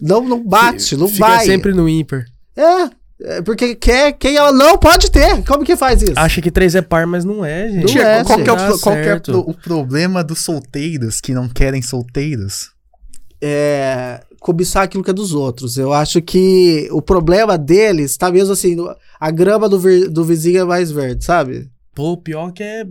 Não, 0.01 0.21
não 0.27 0.43
bate, 0.43 0.95
não 0.97 1.07
Fica 1.07 1.25
vai. 1.27 1.45
sempre 1.45 1.73
no 1.73 1.87
ímpar. 1.87 2.25
É, 2.55 2.89
é, 3.37 3.41
porque 3.41 3.75
quer, 3.75 4.13
quem 4.13 4.35
ela 4.35 4.51
não 4.51 4.77
pode 4.77 5.09
ter. 5.09 5.43
Como 5.45 5.63
que 5.63 5.75
faz 5.77 6.01
isso? 6.01 6.13
Acha 6.17 6.41
que 6.41 6.51
três 6.51 6.75
é 6.75 6.81
par, 6.81 7.07
mas 7.07 7.23
não 7.23 7.43
é, 7.45 7.67
gente. 7.69 7.79
Não 7.81 7.85
Tia, 7.87 8.03
é, 8.03 8.23
qual, 8.23 8.43
que 8.43 8.49
é 8.49 8.53
o, 8.53 8.57
pro- 8.57 8.79
qual 8.79 8.95
que 8.95 9.01
é 9.09 9.21
o 9.37 9.53
problema 9.53 10.23
dos 10.23 10.39
solteiros 10.39 11.21
que 11.21 11.33
não 11.33 11.47
querem 11.47 11.81
solteiros? 11.81 12.73
é, 13.41 14.21
cobiçar 14.39 14.83
aquilo 14.83 15.03
que 15.03 15.09
é 15.11 15.13
dos 15.13 15.33
outros. 15.33 15.77
Eu 15.77 15.93
acho 15.93 16.21
que 16.21 16.87
o 16.91 17.01
problema 17.01 17.57
deles 17.57 18.17
tá 18.17 18.31
mesmo 18.31 18.53
assim, 18.53 18.75
a 19.19 19.29
grama 19.31 19.69
do, 19.69 19.77
do 20.09 20.23
vizinho 20.23 20.61
é 20.61 20.63
mais 20.65 20.89
verde, 20.91 21.23
sabe? 21.23 21.69
Pô, 21.93 22.17
pior 22.17 22.51
que 22.51 22.63
é. 22.63 22.85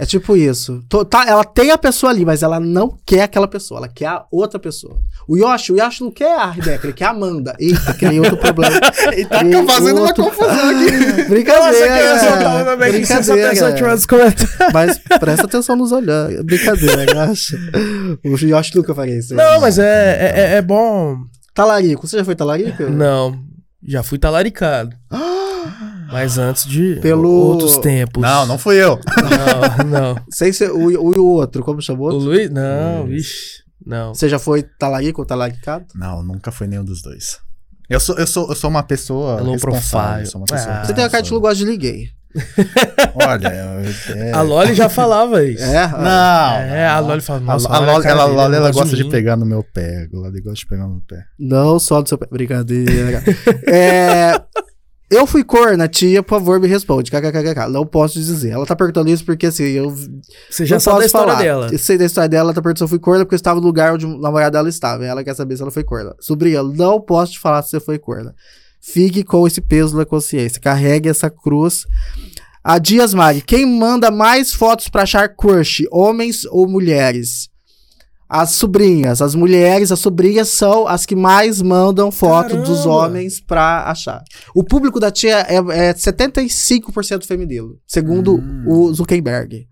É 0.00 0.06
tipo 0.06 0.36
isso. 0.36 0.80
Tô- 0.88 1.04
tá, 1.04 1.24
ela 1.28 1.42
tem 1.42 1.72
a 1.72 1.76
pessoa 1.76 2.12
ali, 2.12 2.24
mas 2.24 2.44
ela 2.44 2.60
não 2.60 2.96
quer 3.04 3.22
aquela 3.22 3.48
pessoa, 3.48 3.78
ela 3.78 3.88
quer 3.88 4.06
a 4.06 4.24
outra 4.30 4.56
pessoa. 4.56 5.00
O 5.26 5.36
Yoshi, 5.36 5.72
o 5.72 5.76
Yoshi 5.76 6.04
não 6.04 6.12
quer 6.12 6.38
a 6.38 6.46
Rebeca, 6.52 6.86
ele 6.86 6.92
quer 6.92 7.06
a 7.06 7.10
Amanda. 7.10 7.56
Eita, 7.58 7.92
criei 7.94 8.20
outro 8.20 8.36
problema. 8.36 8.78
E 9.18 9.24
tá 9.26 9.40
fazendo 9.66 9.96
uma 9.98 10.06
outro- 10.06 10.22
confusão 10.24 10.70
aqui. 10.70 11.24
Brincadeira. 11.28 11.88
nos 13.94 14.06
comentários. 14.06 14.50
Mas 14.72 14.98
presta 15.18 15.46
atenção 15.46 15.74
nos 15.74 15.90
olhando. 15.90 16.44
Brincadeira, 16.44 17.04
relaxa. 17.04 17.56
O 18.24 18.36
Yoshi 18.36 18.76
nunca 18.76 18.94
faria 18.94 19.18
isso. 19.18 19.34
Não, 19.34 19.60
mas 19.60 19.78
é, 19.80 19.82
é, 19.84 20.40
é- 20.40 20.54
é 20.58 20.62
bom. 20.62 21.16
Talarico, 21.52 22.06
você 22.06 22.18
já 22.18 22.24
foi 22.24 22.36
talarico? 22.36 22.84
Não, 22.84 23.36
já 23.82 24.04
fui 24.04 24.16
talaricado. 24.18 24.94
Mas 26.10 26.38
antes 26.38 26.64
de 26.66 26.96
Pelo- 27.02 27.28
outros 27.30 27.76
tempos. 27.78 28.22
Não, 28.22 28.46
não 28.46 28.58
fui 28.58 28.76
eu. 28.82 28.98
Não, 29.86 29.86
não. 30.14 30.16
Sem 30.30 30.52
ser 30.52 30.70
o, 30.70 30.78
o, 31.00 31.18
o 31.18 31.26
outro, 31.34 31.62
como 31.62 31.80
chamou? 31.82 32.10
O 32.10 32.16
Luiz? 32.16 32.50
Não, 32.50 33.06
vixi. 33.06 33.62
Não. 33.84 34.14
Você 34.14 34.28
já 34.28 34.38
foi 34.38 34.62
talarico 34.62 35.20
ou 35.22 35.26
talaricado? 35.26 35.84
Não, 35.94 36.22
nunca 36.22 36.50
foi 36.50 36.66
nenhum 36.66 36.84
dos 36.84 37.02
dois. 37.02 37.38
Eu 37.88 38.00
sou, 38.00 38.16
eu 38.16 38.26
sou, 38.26 38.48
eu 38.50 38.54
sou 38.54 38.68
uma 38.68 38.82
pessoa 38.82 39.38
É 39.38 39.42
low 39.42 39.52
responsável. 39.52 40.08
profile. 40.10 40.26
Sou 40.30 40.40
uma 40.40 40.46
pessoa 40.46 40.74
Ah, 40.74 40.84
Você 40.84 40.92
tem 40.92 41.04
a 41.04 41.08
cara 41.08 41.22
de 41.22 41.28
que 41.30 41.34
não 41.34 41.40
gosta 41.40 41.56
de 41.56 41.64
ninguém. 41.64 42.08
Olha, 43.26 43.48
é... 44.14 44.32
A 44.32 44.42
Loli 44.42 44.74
já 44.74 44.88
falava 44.90 45.42
isso. 45.42 45.62
É? 45.64 45.88
Não. 45.88 46.52
É, 46.60 46.86
a 46.86 46.98
Loli 47.00 47.22
fala, 47.22 47.38
A, 47.38 47.42
nossa, 47.42 47.68
a 47.68 47.78
Loli, 47.78 48.02
cara 48.02 48.20
ela, 48.20 48.24
Loli, 48.26 48.56
ela 48.56 48.70
gosta 48.70 48.94
de 48.94 49.04
mim. 49.04 49.10
pegar 49.10 49.36
no 49.36 49.46
meu 49.46 49.62
pé. 49.64 50.06
A 50.12 50.16
Loli 50.16 50.40
gosta 50.42 50.56
de 50.58 50.66
pegar 50.66 50.82
no 50.84 50.90
meu 50.94 51.02
pé. 51.08 51.24
Não 51.38 51.78
só 51.78 52.02
do 52.02 52.08
seu 52.10 52.18
pé. 52.18 52.26
Brincadeira. 52.30 53.22
é, 53.66 54.38
eu 55.10 55.26
fui 55.26 55.42
corna, 55.42 55.88
tia, 55.88 56.22
por 56.22 56.38
favor, 56.38 56.60
me 56.60 56.68
responde. 56.68 57.10
KKKK. 57.10 57.68
Não 57.70 57.86
posso 57.86 58.18
dizer. 58.18 58.50
Ela 58.50 58.66
tá 58.66 58.76
perguntando 58.76 59.08
isso 59.08 59.24
porque 59.24 59.46
assim, 59.46 59.64
eu. 59.64 59.94
Você 60.50 60.66
já 60.66 60.78
sabe 60.78 61.00
da 61.00 61.06
história 61.06 61.32
falar. 61.32 61.42
dela. 61.42 61.68
Eu 61.72 61.78
sei 61.78 61.96
da 61.96 62.04
história 62.04 62.28
dela, 62.28 62.48
ela 62.48 62.54
tá 62.54 62.60
perguntando 62.60 62.78
se 62.78 62.84
eu 62.84 62.88
fui 62.88 62.98
corna 62.98 63.24
porque 63.24 63.34
eu 63.34 63.38
estava 63.38 63.58
no 63.58 63.66
lugar 63.66 63.94
onde 63.94 64.04
o 64.04 64.18
namorado 64.18 64.52
dela 64.52 64.68
estava. 64.68 65.04
Ela 65.06 65.24
quer 65.24 65.34
saber 65.34 65.56
se 65.56 65.62
ela 65.62 65.70
foi 65.70 65.82
corna. 65.82 66.14
Sobrinha, 66.20 66.62
não 66.62 67.00
posso 67.00 67.32
te 67.32 67.38
falar 67.38 67.62
se 67.62 67.70
você 67.70 67.80
foi 67.80 67.98
corna. 67.98 68.34
Fique 68.80 69.24
com 69.24 69.46
esse 69.46 69.60
peso 69.60 69.96
na 69.96 70.04
consciência. 70.04 70.60
Carregue 70.60 71.08
essa 71.08 71.30
cruz. 71.30 71.86
A 72.62 72.78
Dias 72.78 73.14
Mari, 73.14 73.40
quem 73.40 73.64
manda 73.64 74.10
mais 74.10 74.52
fotos 74.52 74.88
pra 74.88 75.04
achar 75.04 75.28
crush, 75.34 75.86
homens 75.90 76.44
ou 76.50 76.68
mulheres? 76.68 77.48
As 78.28 78.50
sobrinhas, 78.50 79.22
as 79.22 79.34
mulheres, 79.34 79.90
as 79.90 79.98
sobrinhas 80.00 80.48
são 80.48 80.86
as 80.86 81.06
que 81.06 81.16
mais 81.16 81.62
mandam 81.62 82.12
foto 82.12 82.56
dos 82.58 82.80
Caramba! 82.80 82.90
homens 82.90 83.40
pra 83.40 83.84
achar. 83.90 84.22
O 84.54 84.62
público 84.62 85.00
da 85.00 85.10
tia 85.10 85.38
é, 85.48 85.56
é 85.56 85.94
75% 85.94 87.24
feminino, 87.24 87.76
segundo 87.86 88.36
Hum. 88.36 88.64
o 88.66 88.92
Zuckerberg. 88.92 89.66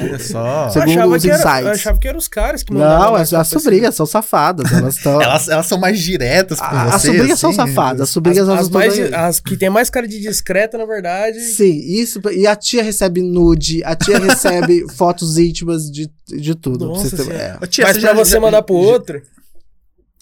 Olha 0.00 0.18
só. 0.18 0.68
Segundo 0.70 0.88
eu, 0.90 0.92
achava 0.98 1.16
os 1.16 1.22
que 1.22 1.30
era, 1.30 1.38
insights. 1.38 1.64
eu 1.66 1.70
achava 1.72 1.98
que 1.98 2.08
eram 2.08 2.18
os 2.18 2.28
caras 2.28 2.62
que 2.62 2.72
mandavam. 2.72 3.06
Não, 3.06 3.14
as, 3.14 3.32
as 3.32 3.48
sobrinhas 3.48 3.94
são 3.94 4.06
safadas. 4.06 4.72
Elas 4.72 4.96
estão. 4.96 5.20
Elas, 5.22 5.48
elas 5.48 5.66
são 5.66 5.78
mais 5.78 6.00
diretas 6.00 6.58
com 6.58 6.64
A- 6.64 6.84
você. 6.86 6.94
as 6.96 7.02
sobrinhas 7.02 7.38
são 7.38 7.50
assim? 7.50 7.56
safadas. 7.56 8.00
As 8.02 8.08
As, 8.08 8.10
sobrinhas 8.10 8.48
elas 8.48 8.60
as, 8.60 8.66
estão. 8.66 8.80
mais, 8.80 9.12
as 9.12 9.40
que 9.40 9.56
tem 9.56 9.70
mais 9.70 9.90
cara 9.90 10.06
de 10.08 10.20
discreta, 10.20 10.76
na 10.78 10.84
verdade. 10.86 11.38
Sim, 11.40 11.78
isso. 11.84 12.20
E 12.32 12.46
a 12.46 12.56
tia 12.56 12.82
recebe 12.82 13.22
nude, 13.22 13.82
a 13.84 13.94
tia 13.94 14.18
recebe 14.18 14.84
fotos 14.96 15.38
íntimas 15.38 15.90
de, 15.90 16.10
de 16.28 16.54
tudo. 16.54 16.86
Nossa 16.86 17.16
Senhora. 17.16 17.58
Ô, 17.62 17.66
tia, 17.66 17.84
Mas 17.84 17.96
você 17.96 18.00
pra 18.00 18.10
já- 18.10 18.14
você 18.16 18.32
já- 18.32 18.40
mandar 18.40 18.62
pro 18.62 18.74
outro. 18.74 19.22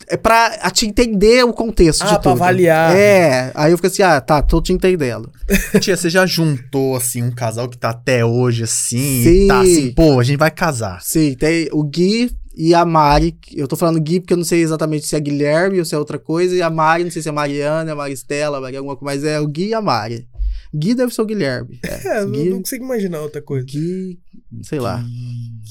É 0.08 0.16
pra 0.16 0.46
a 0.60 0.70
te 0.70 0.86
entender 0.86 1.44
o 1.44 1.52
contexto 1.52 2.02
Ah, 2.02 2.06
de 2.06 2.10
pra 2.14 2.18
tudo. 2.18 2.32
avaliar. 2.32 2.94
É, 2.96 3.50
aí 3.54 3.72
eu 3.72 3.78
fico 3.78 3.86
assim, 3.86 4.02
ah, 4.02 4.20
tá, 4.20 4.42
tô 4.42 4.60
te 4.60 4.72
entendendo. 4.72 5.30
Tia, 5.80 5.96
você 5.96 6.10
já 6.10 6.26
juntou, 6.26 6.96
assim, 6.96 7.22
um 7.22 7.30
casal 7.30 7.68
que 7.68 7.78
tá 7.78 7.90
até 7.90 8.24
hoje, 8.24 8.64
assim, 8.64 9.22
Sim. 9.24 9.44
e 9.44 9.48
tá 9.48 9.60
assim, 9.60 9.92
pô, 9.92 10.18
a 10.20 10.24
gente 10.24 10.36
vai 10.38 10.50
casar. 10.50 11.00
Sim, 11.00 11.34
tem 11.34 11.68
o 11.72 11.82
Gui 11.84 12.30
e 12.56 12.74
a 12.74 12.84
Mari. 12.84 13.38
Eu 13.54 13.66
tô 13.66 13.76
falando 13.76 14.00
Gui 14.00 14.20
porque 14.20 14.34
eu 14.34 14.36
não 14.36 14.44
sei 14.44 14.60
exatamente 14.62 15.06
se 15.06 15.16
é 15.16 15.20
Guilherme 15.20 15.78
ou 15.78 15.84
se 15.84 15.94
é 15.94 15.98
outra 15.98 16.18
coisa. 16.18 16.54
E 16.54 16.60
a 16.60 16.68
Mari, 16.68 17.04
não 17.04 17.10
sei 17.10 17.22
se 17.22 17.28
é 17.28 17.32
Mariana, 17.32 17.90
é 17.92 17.94
Maristela, 17.94 18.60
Maria 18.60 18.80
alguma 18.80 18.96
coisa, 18.96 19.14
mas 19.16 19.24
é 19.24 19.40
o 19.40 19.46
Gui 19.46 19.68
e 19.68 19.74
a 19.74 19.80
Mari. 19.80 20.28
Gui 20.74 20.94
deve 20.94 21.14
ser 21.14 21.22
o 21.22 21.26
Guilherme. 21.26 21.78
É, 21.86 22.08
É, 22.18 22.20
eu 22.20 22.30
Gui, 22.30 22.50
não 22.50 22.58
consigo 22.58 22.84
imaginar 22.84 23.20
outra 23.20 23.40
coisa. 23.40 23.64
Gui, 23.64 24.18
sei 24.64 24.80
lá. 24.80 25.02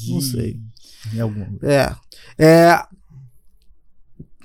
Não 0.09 0.21
sei. 0.21 0.57
Em 1.13 1.19
algum... 1.19 1.43
É. 1.61 1.91
É. 2.39 2.79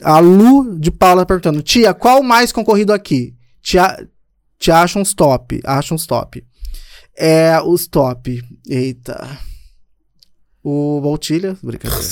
A 0.02 0.18
Lu 0.20 0.78
de 0.78 0.90
Paula 0.90 1.26
perguntando: 1.26 1.62
Tia, 1.62 1.92
qual 1.94 2.20
o 2.20 2.24
mais 2.24 2.52
concorrido 2.52 2.92
aqui? 2.92 3.34
Te, 3.62 3.78
a- 3.78 3.98
te 4.58 4.70
acha 4.70 4.98
uns 4.98 5.14
top. 5.14 5.60
Acha 5.64 5.94
uns 5.94 6.06
top. 6.06 6.44
É, 7.16 7.60
os 7.60 7.86
top. 7.86 8.42
Eita. 8.66 9.28
O 10.62 11.00
Voltilha. 11.00 11.56
Brincadeira. 11.62 12.04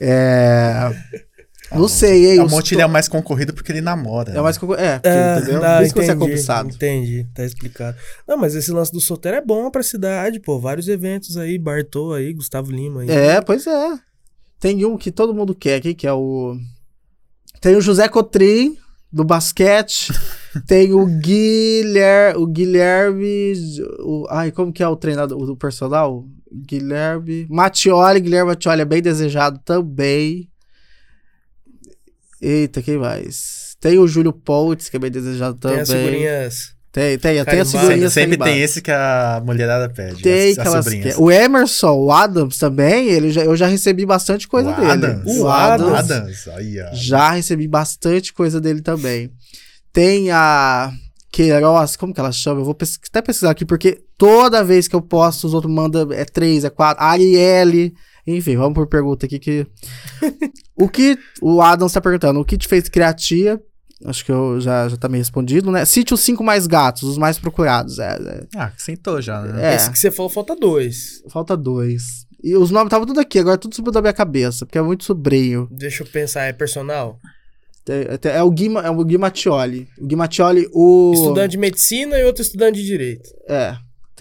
É. 0.00 0.90
Não 1.72 1.86
sei, 1.86 2.32
hein? 2.32 2.40
O 2.40 2.46
os 2.46 2.50
Monte 2.50 2.74
ele 2.74 2.82
é 2.82 2.84
to- 2.84 2.90
mais 2.90 3.06
concorrido 3.06 3.54
porque 3.54 3.70
ele 3.70 3.80
namora. 3.80 4.32
É 4.32 4.40
o 4.40 4.42
mais 4.42 4.58
concorrido. 4.58 4.84
É, 4.84 4.94
porque, 4.98 5.08
Ah, 5.08 5.38
entendeu? 5.38 5.60
tá, 5.60 5.76
Por 5.76 5.84
isso 5.84 5.94
que 5.94 6.00
você 6.00 6.10
é 6.10 6.14
entendi, 6.14 6.30
cobiçado. 6.30 6.68
Entendi, 6.68 7.26
tá 7.32 7.44
explicado. 7.44 7.96
Não, 8.26 8.36
mas 8.36 8.56
esse 8.56 8.72
lance 8.72 8.90
do 8.90 9.00
solteiro 9.00 9.36
é 9.36 9.40
bom 9.40 9.70
pra 9.70 9.80
cidade, 9.84 10.40
pô. 10.40 10.58
Vários 10.58 10.88
eventos 10.88 11.36
aí, 11.36 11.56
Bartô 11.60 12.12
aí, 12.12 12.32
Gustavo 12.32 12.72
Lima 12.72 13.02
aí. 13.02 13.10
É, 13.10 13.40
pois 13.40 13.68
é. 13.68 13.88
Tem 14.58 14.84
um 14.84 14.96
que 14.96 15.12
todo 15.12 15.32
mundo 15.32 15.54
quer 15.54 15.76
aqui, 15.76 15.94
que 15.94 16.08
é 16.08 16.12
o. 16.12 16.56
Tem 17.60 17.76
o 17.76 17.80
José 17.80 18.08
Cotrim, 18.08 18.76
do 19.12 19.24
basquete. 19.24 20.12
Tem 20.66 20.92
o 20.92 21.04
Guilherme. 21.06 22.42
O 22.42 22.46
Guilherme. 22.46 23.52
O, 24.00 24.26
ai, 24.30 24.50
como 24.50 24.72
que 24.72 24.82
é 24.82 24.88
o 24.88 24.96
treinador, 24.96 25.38
o 25.50 25.56
personal? 25.56 26.26
Guilherme. 26.52 27.46
Mattioli, 27.48 28.20
Guilherme 28.20 28.48
Mattioli 28.48 28.82
é 28.82 28.84
bem 28.84 29.02
desejado 29.02 29.60
também. 29.64 30.48
Eita, 32.40 32.80
quem 32.82 32.96
mais? 32.96 33.76
Tem 33.80 33.98
o 33.98 34.08
Júlio 34.08 34.32
Poutz, 34.32 34.88
que 34.88 34.96
é 34.96 35.00
bem 35.00 35.10
desejado 35.10 35.58
Tem 35.58 35.70
também. 35.70 35.82
as 35.82 35.90
figurinhas. 35.90 36.79
Tem, 36.92 37.16
tem, 37.18 37.38
as 37.38 37.44
Carimbadas. 37.44 37.68
Sempre, 37.70 37.86
figurinhas 37.86 38.12
sempre 38.12 38.36
tem 38.52 38.60
esse 38.62 38.82
que 38.82 38.90
a 38.90 39.40
mulherada 39.44 39.88
pede. 39.88 40.22
Tem 40.22 40.54
que- 40.56 41.20
O 41.22 41.30
Emerson, 41.30 41.92
o 41.92 42.10
Adams 42.10 42.58
também, 42.58 43.08
ele 43.08 43.30
já, 43.30 43.44
eu 43.44 43.54
já 43.56 43.68
recebi 43.68 44.04
bastante 44.04 44.48
coisa 44.48 44.70
O 44.72 44.74
dele. 44.74 44.90
Adams. 44.90 45.36
O 45.38 45.48
Adams. 45.48 45.94
Adams. 46.10 46.48
Aí, 46.48 46.80
ó. 46.82 46.88
Já 46.92 47.30
recebi 47.30 47.68
bastante 47.68 48.32
coisa 48.32 48.60
dele 48.60 48.80
também. 48.82 49.30
Tem 49.92 50.32
a 50.32 50.92
Queiroz, 51.30 51.94
como 51.94 52.12
que 52.12 52.18
ela 52.18 52.32
chama? 52.32 52.60
Eu 52.60 52.64
vou 52.64 52.74
pes- 52.74 52.98
até 53.08 53.22
pesquisar 53.22 53.50
aqui, 53.52 53.64
porque 53.64 54.00
toda 54.18 54.64
vez 54.64 54.88
que 54.88 54.96
eu 54.96 55.00
posto, 55.02 55.46
os 55.46 55.54
outros 55.54 55.72
mandam 55.72 56.10
é 56.12 56.24
três, 56.24 56.64
é 56.64 56.70
quatro. 56.70 57.04
Arielle. 57.04 57.94
Enfim, 58.26 58.56
vamos 58.56 58.74
por 58.74 58.88
pergunta 58.88 59.26
aqui 59.26 59.38
que. 59.38 59.64
o 60.76 60.88
que. 60.88 61.16
O 61.40 61.62
Adams 61.62 61.92
tá 61.92 62.00
perguntando, 62.00 62.40
o 62.40 62.44
que 62.44 62.58
te 62.58 62.66
fez 62.66 62.88
criar 62.88 63.14
tia? 63.14 63.60
Acho 64.04 64.24
que 64.24 64.32
eu 64.32 64.60
já, 64.60 64.88
já 64.88 64.96
tá 64.96 65.08
meio 65.08 65.20
respondido, 65.20 65.70
né? 65.70 65.84
Cite 65.84 66.14
os 66.14 66.20
cinco 66.20 66.42
mais 66.42 66.66
gatos, 66.66 67.02
os 67.02 67.18
mais 67.18 67.38
procurados. 67.38 67.98
É, 67.98 68.12
é, 68.12 68.46
Ah, 68.56 68.72
sentou 68.78 69.20
já, 69.20 69.42
né? 69.42 69.72
é. 69.72 69.76
Esse 69.76 69.90
que 69.90 69.98
você 69.98 70.10
falou, 70.10 70.30
falta 70.30 70.56
dois. 70.56 71.22
Falta 71.28 71.56
dois. 71.56 72.26
E 72.42 72.56
os 72.56 72.70
nomes 72.70 72.86
estavam 72.86 73.06
tudo 73.06 73.20
aqui, 73.20 73.38
agora 73.38 73.58
tudo 73.58 73.74
subiu 73.74 73.92
da 73.92 74.00
minha 74.00 74.14
cabeça, 74.14 74.64
porque 74.64 74.78
é 74.78 74.82
muito 74.82 75.04
sobrinho. 75.04 75.68
Deixa 75.70 76.02
eu 76.02 76.06
pensar, 76.06 76.44
é 76.44 76.52
personal? 76.54 77.18
É, 77.88 78.18
é- 78.36 78.42
o 78.42 78.50
Gui, 78.50 78.68
é 78.78 78.88
o 78.90 79.04
Gui 79.04 79.18
Mattioli. 79.18 79.88
O 79.98 80.06
Gui 80.06 80.16
Mattioli, 80.16 80.66
o. 80.72 81.12
Estudante 81.14 81.50
de 81.52 81.58
medicina 81.58 82.18
e 82.18 82.24
outro 82.24 82.40
estudante 82.42 82.78
de 82.80 82.86
direito. 82.86 83.28
É. 83.48 83.76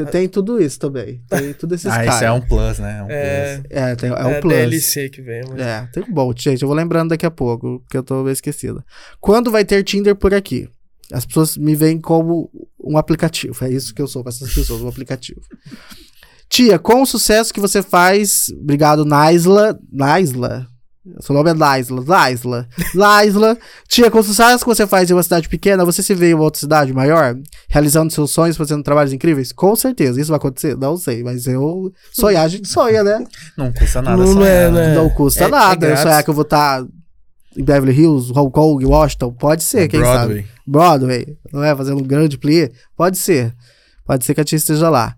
Tem, 0.05 0.21
tem 0.21 0.29
tudo 0.29 0.61
isso 0.61 0.79
também. 0.79 1.21
Tem 1.29 1.53
tudo 1.53 1.75
esses 1.75 1.87
Ah, 1.91 2.05
isso 2.05 2.23
é 2.23 2.31
um 2.31 2.41
plus, 2.41 2.79
né? 2.79 2.99
É 2.99 3.03
um 3.03 3.07
É, 3.09 3.57
plus. 3.57 3.65
É, 3.69 3.95
tem, 3.95 4.09
é, 4.09 4.13
é, 4.13 4.25
um 4.25 4.41
plus. 4.41 4.53
DLC 4.53 5.09
que 5.09 5.21
vem. 5.21 5.43
Mas... 5.49 5.59
É, 5.59 5.89
tem 5.93 6.03
um 6.03 6.13
bom, 6.13 6.31
gente. 6.35 6.61
Eu 6.61 6.67
vou 6.67 6.77
lembrando 6.77 7.09
daqui 7.09 7.25
a 7.25 7.31
pouco, 7.31 7.79
porque 7.81 7.97
eu 7.97 8.03
tô 8.03 8.23
meio 8.23 8.33
esquecido. 8.33 8.83
Quando 9.19 9.51
vai 9.51 9.65
ter 9.65 9.83
Tinder 9.83 10.15
por 10.15 10.33
aqui? 10.33 10.69
As 11.11 11.25
pessoas 11.25 11.57
me 11.57 11.75
veem 11.75 11.99
como 11.99 12.49
um 12.83 12.97
aplicativo. 12.97 13.65
É 13.65 13.69
isso 13.69 13.93
que 13.93 14.01
eu 14.01 14.07
sou 14.07 14.23
com 14.23 14.29
essas 14.29 14.53
pessoas, 14.53 14.81
um 14.81 14.87
aplicativo. 14.87 15.41
Tia, 16.47 16.79
com 16.79 17.01
o 17.01 17.05
sucesso 17.05 17.53
que 17.53 17.59
você 17.59 17.81
faz. 17.81 18.47
Obrigado, 18.61 19.05
Naisla. 19.05 19.77
Naisla? 19.91 20.67
Seu 21.19 21.33
nome 21.35 21.49
é 21.49 21.53
Naisla. 21.53 22.03
Naisla. 22.05 22.67
Naisla. 22.93 23.57
Tia, 23.87 24.09
com 24.11 24.19
o 24.19 24.23
sucesso 24.23 24.63
que 24.63 24.69
você 24.69 24.85
faz 24.87 25.09
em 25.09 25.13
uma 25.13 25.23
cidade 25.23 25.47
pequena, 25.49 25.83
você 25.85 26.01
se 26.03 26.13
vê 26.13 26.31
em 26.31 26.33
uma 26.33 26.43
outra 26.43 26.59
cidade 26.59 26.93
maior? 26.93 27.35
Realizando 27.67 28.11
seus 28.11 28.31
sonhos, 28.31 28.55
fazendo 28.57 28.83
trabalhos 28.83 29.13
incríveis? 29.13 29.51
Com 29.51 29.75
certeza. 29.75 30.19
Isso 30.19 30.29
vai 30.29 30.37
acontecer? 30.37 30.77
Não 30.77 30.97
sei, 30.97 31.23
mas 31.23 31.47
eu. 31.47 31.91
Sonhar, 32.11 32.43
a 32.45 32.47
gente 32.47 32.67
sonha, 32.67 33.03
né? 33.03 33.23
Não 33.57 33.71
custa 33.73 34.01
nada 34.01 34.17
Não 34.17 34.33
sonhar. 34.33 34.47
é, 34.47 34.71
né? 34.71 34.95
Não 34.95 35.09
custa 35.09 35.43
É- 35.43 35.47
é 35.47 35.49
nada. 35.49 35.85
eu 35.85 35.89
grátis. 35.89 36.03
sonhar 36.03 36.23
que 36.23 36.29
eu 36.29 36.33
vou 36.33 36.43
estar 36.43 36.83
em 37.57 37.63
Beverly 37.63 37.99
Hills, 37.99 38.31
Hong 38.35 38.51
Kong, 38.51 38.85
Washington. 38.85 39.31
Pode 39.33 39.63
ser, 39.63 39.87
quem 39.87 39.99
sabe. 40.01 40.17
Broadway. 40.17 40.45
Broadway, 40.65 41.37
não 41.51 41.63
é? 41.63 41.75
Fazendo 41.75 41.99
um 41.99 42.03
grande 42.05 42.37
plie? 42.37 42.71
Pode 42.95 43.17
ser. 43.17 43.53
Pode 44.05 44.25
ser 44.25 44.33
que 44.33 44.41
a 44.41 44.43
tia 44.43 44.57
esteja 44.57 44.89
lá. 44.89 45.15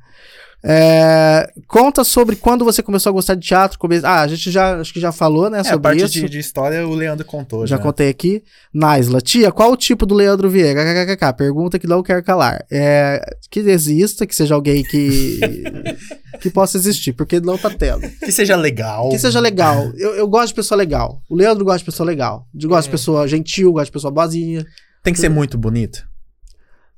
É, 0.64 1.52
conta 1.68 2.04
sobre 2.04 2.36
quando 2.36 2.64
você 2.64 2.84
começou 2.84 3.10
a 3.10 3.14
gostar 3.14 3.36
de 3.36 3.48
teatro. 3.48 3.80
Come... 3.80 4.00
Ah, 4.04 4.22
a 4.22 4.28
gente 4.28 4.52
já, 4.52 4.80
acho 4.80 4.94
que 4.94 5.00
já 5.00 5.12
falou, 5.12 5.50
né, 5.50 5.58
É, 5.58 5.62
a 5.62 5.64
sobre 5.64 5.80
parte 5.82 6.04
isso. 6.04 6.14
de, 6.14 6.30
de 6.30 6.40
história 6.40 6.88
o 6.88 6.94
Leandro 6.94 7.26
contou. 7.26 7.66
Já 7.66 7.78
Já, 7.78 7.82
contei 7.82 8.10
aqui. 8.10 8.44
Naisla, 8.74 9.20
tia, 9.22 9.52
qual 9.52 9.72
o 9.72 9.78
tipo 9.78 10.06
do 10.06 10.14
Leandro 10.14 10.50
Vieira? 10.50 10.84
KKKK, 11.06 11.34
pergunta 11.36 11.80
que 11.80 11.88
não 11.88 12.04
quer 12.04 12.24
calar. 12.24 12.64
É, 12.72 13.20
que 13.50 13.60
exista, 13.62 14.26
que 14.28 14.36
seja 14.36 14.54
alguém 14.56 14.84
que 14.84 15.40
que 16.40 16.50
possa 16.50 16.78
existir, 16.78 17.14
porque 17.14 17.40
não 17.40 17.58
tá 17.58 17.70
tendo. 17.70 18.08
Que 18.20 18.32
seja 18.32 18.56
legal. 18.56 19.10
Que 19.10 19.20
seja 19.20 19.40
legal. 19.40 19.92
Eu, 19.96 20.16
eu 20.16 20.28
gosto 20.28 20.48
de 20.50 20.54
pessoa 20.56 20.78
legal. 20.78 21.22
O 21.30 21.36
Leandro 21.36 21.64
gosta 21.66 21.80
de 21.80 21.86
pessoa 21.86 22.06
legal. 22.06 22.48
Eu 22.60 22.70
gosto 22.70 22.84
de 22.84 22.90
Uhum. 22.90 22.92
pessoa 22.92 23.28
gentil, 23.28 23.72
gosto 23.74 23.86
de 23.88 23.92
pessoa 23.92 24.12
boazinha. 24.12 24.66
Tem 25.04 25.14
que 25.14 25.20
ser 25.20 25.30
muito 25.30 25.58
bonito. 25.58 26.04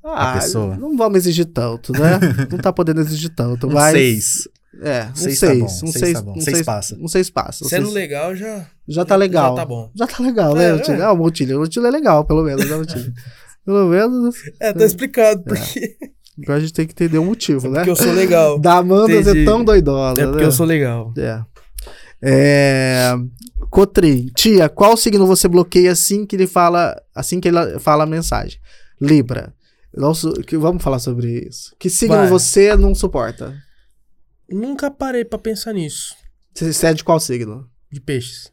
Ah, 0.04 0.34
pessoa. 0.34 0.76
não 0.76 0.96
vamos 0.96 1.16
exigir 1.18 1.46
tanto, 1.46 1.92
né? 1.92 2.18
não 2.50 2.58
tá 2.58 2.72
podendo 2.72 3.00
exigir 3.00 3.30
tanto, 3.34 3.66
Um 3.68 3.72
mas... 3.72 3.92
seis. 3.92 4.48
É, 4.82 5.04
um 5.12 5.14
Seis 5.14 5.38
seis. 5.38 5.58
tá 5.58 5.58
bom, 5.58 5.64
um 5.64 5.68
seis 5.92 5.92
seis, 5.98 6.12
tá 6.14 6.22
bom, 6.22 6.30
um 6.32 6.40
seis 6.40 6.44
seis 6.56 6.66
passa. 6.66 6.96
Um 7.00 7.08
seis 7.08 7.30
passa. 7.30 7.64
um 7.64 7.68
Sendo 7.68 7.82
seis- 7.84 7.94
legal, 7.94 8.34
já. 8.34 8.66
Já 8.88 9.04
tá 9.04 9.14
legal. 9.14 9.50
Já 9.50 9.62
tá 9.62 9.64
bom. 9.66 9.90
Já 9.94 10.06
tá 10.06 10.22
legal, 10.22 10.54
né? 10.54 10.64
É, 10.68 10.72
Montilho? 10.72 10.96
é. 11.00 11.04
Ah, 11.04 11.12
o. 11.12 11.14
O 11.14 11.18
Montilho 11.60 11.86
é 11.86 11.90
legal, 11.90 12.24
pelo 12.24 12.42
menos, 12.42 12.68
né, 12.68 12.76
Montilho? 12.76 13.12
pelo 13.64 13.86
menos, 13.88 14.34
É, 14.60 14.72
tá 14.72 14.84
explicado. 14.84 15.44
Porque, 15.44 15.96
agora 16.42 16.58
a 16.58 16.60
gente 16.60 16.72
tem 16.72 16.86
que 16.86 16.92
entender 16.92 17.18
o 17.18 17.24
motivo, 17.24 17.68
né? 17.68 17.76
porque 17.84 17.90
eu 17.90 17.96
sou 17.96 18.12
legal. 18.12 18.58
Da 18.60 18.78
Amanda 18.78 19.06
ser 19.22 19.30
Entendi. 19.30 19.44
tão 19.44 19.64
doidosa, 19.64 20.20
É 20.20 20.24
porque 20.26 20.40
né? 20.42 20.46
eu 20.48 20.52
sou 20.52 20.66
legal. 20.66 21.14
É. 21.16 21.40
É... 22.20 23.14
Cotrim, 23.70 24.26
tia, 24.36 24.68
qual 24.68 24.96
signo 24.96 25.26
você 25.26 25.46
bloqueia 25.48 25.92
assim 25.92 26.26
que 26.26 26.34
ele 26.36 26.46
fala, 26.46 27.00
assim 27.14 27.40
que 27.40 27.48
ele 27.48 27.78
fala 27.78 28.04
a 28.04 28.06
mensagem? 28.06 28.58
Libra. 29.00 29.54
Su- 30.14 30.32
que, 30.42 30.56
vamos 30.56 30.82
falar 30.82 30.98
sobre 30.98 31.46
isso. 31.48 31.74
Que 31.78 31.88
signo 31.88 32.16
Vai. 32.16 32.26
você 32.28 32.76
não 32.76 32.94
suporta? 32.94 33.54
Nunca 34.50 34.90
parei 34.90 35.24
pra 35.24 35.38
pensar 35.38 35.72
nisso. 35.72 36.14
Você 36.54 36.72
você 36.72 36.86
é 36.88 36.94
de 36.94 37.04
qual 37.04 37.18
signo? 37.20 37.68
De 37.90 38.00
peixes. 38.00 38.52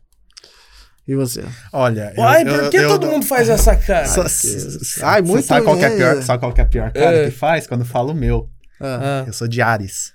E 1.07 1.15
você? 1.15 1.43
Olha. 1.73 2.13
eu- 2.15 2.23
Ai, 2.23 2.43
eu- 2.47 2.59
por 2.61 2.69
que 2.69 2.77
eu- 2.77 2.88
todo 2.89 3.07
mundo 3.07 3.26
faz 3.26 3.49
essa 3.49 3.76
cara? 3.76 4.07
Só- 4.07 4.23
Deus. 4.23 4.99
Ai, 5.01 5.22
muito 5.22 5.45
Sabe 5.47 5.65
qual, 5.65 5.77
que 5.77 5.84
é 5.84 5.88
a 5.88 5.95
pior, 5.95 6.22
sabe 6.23 6.39
qual 6.39 6.53
que 6.53 6.61
é 6.61 6.63
a 6.63 6.68
pior 6.68 6.91
cara 6.93 7.18
É. 7.18 7.26
que 7.26 7.31
faz? 7.31 7.65
Quando 7.68 7.84
fala 7.84 8.11
o 8.11 8.15
meu. 8.15 8.49
Ah, 8.80 9.22
Ah, 9.22 9.27
Eu 9.27 9.34
sou 9.34 9.47
de 9.47 9.61
Ares. 9.61 10.13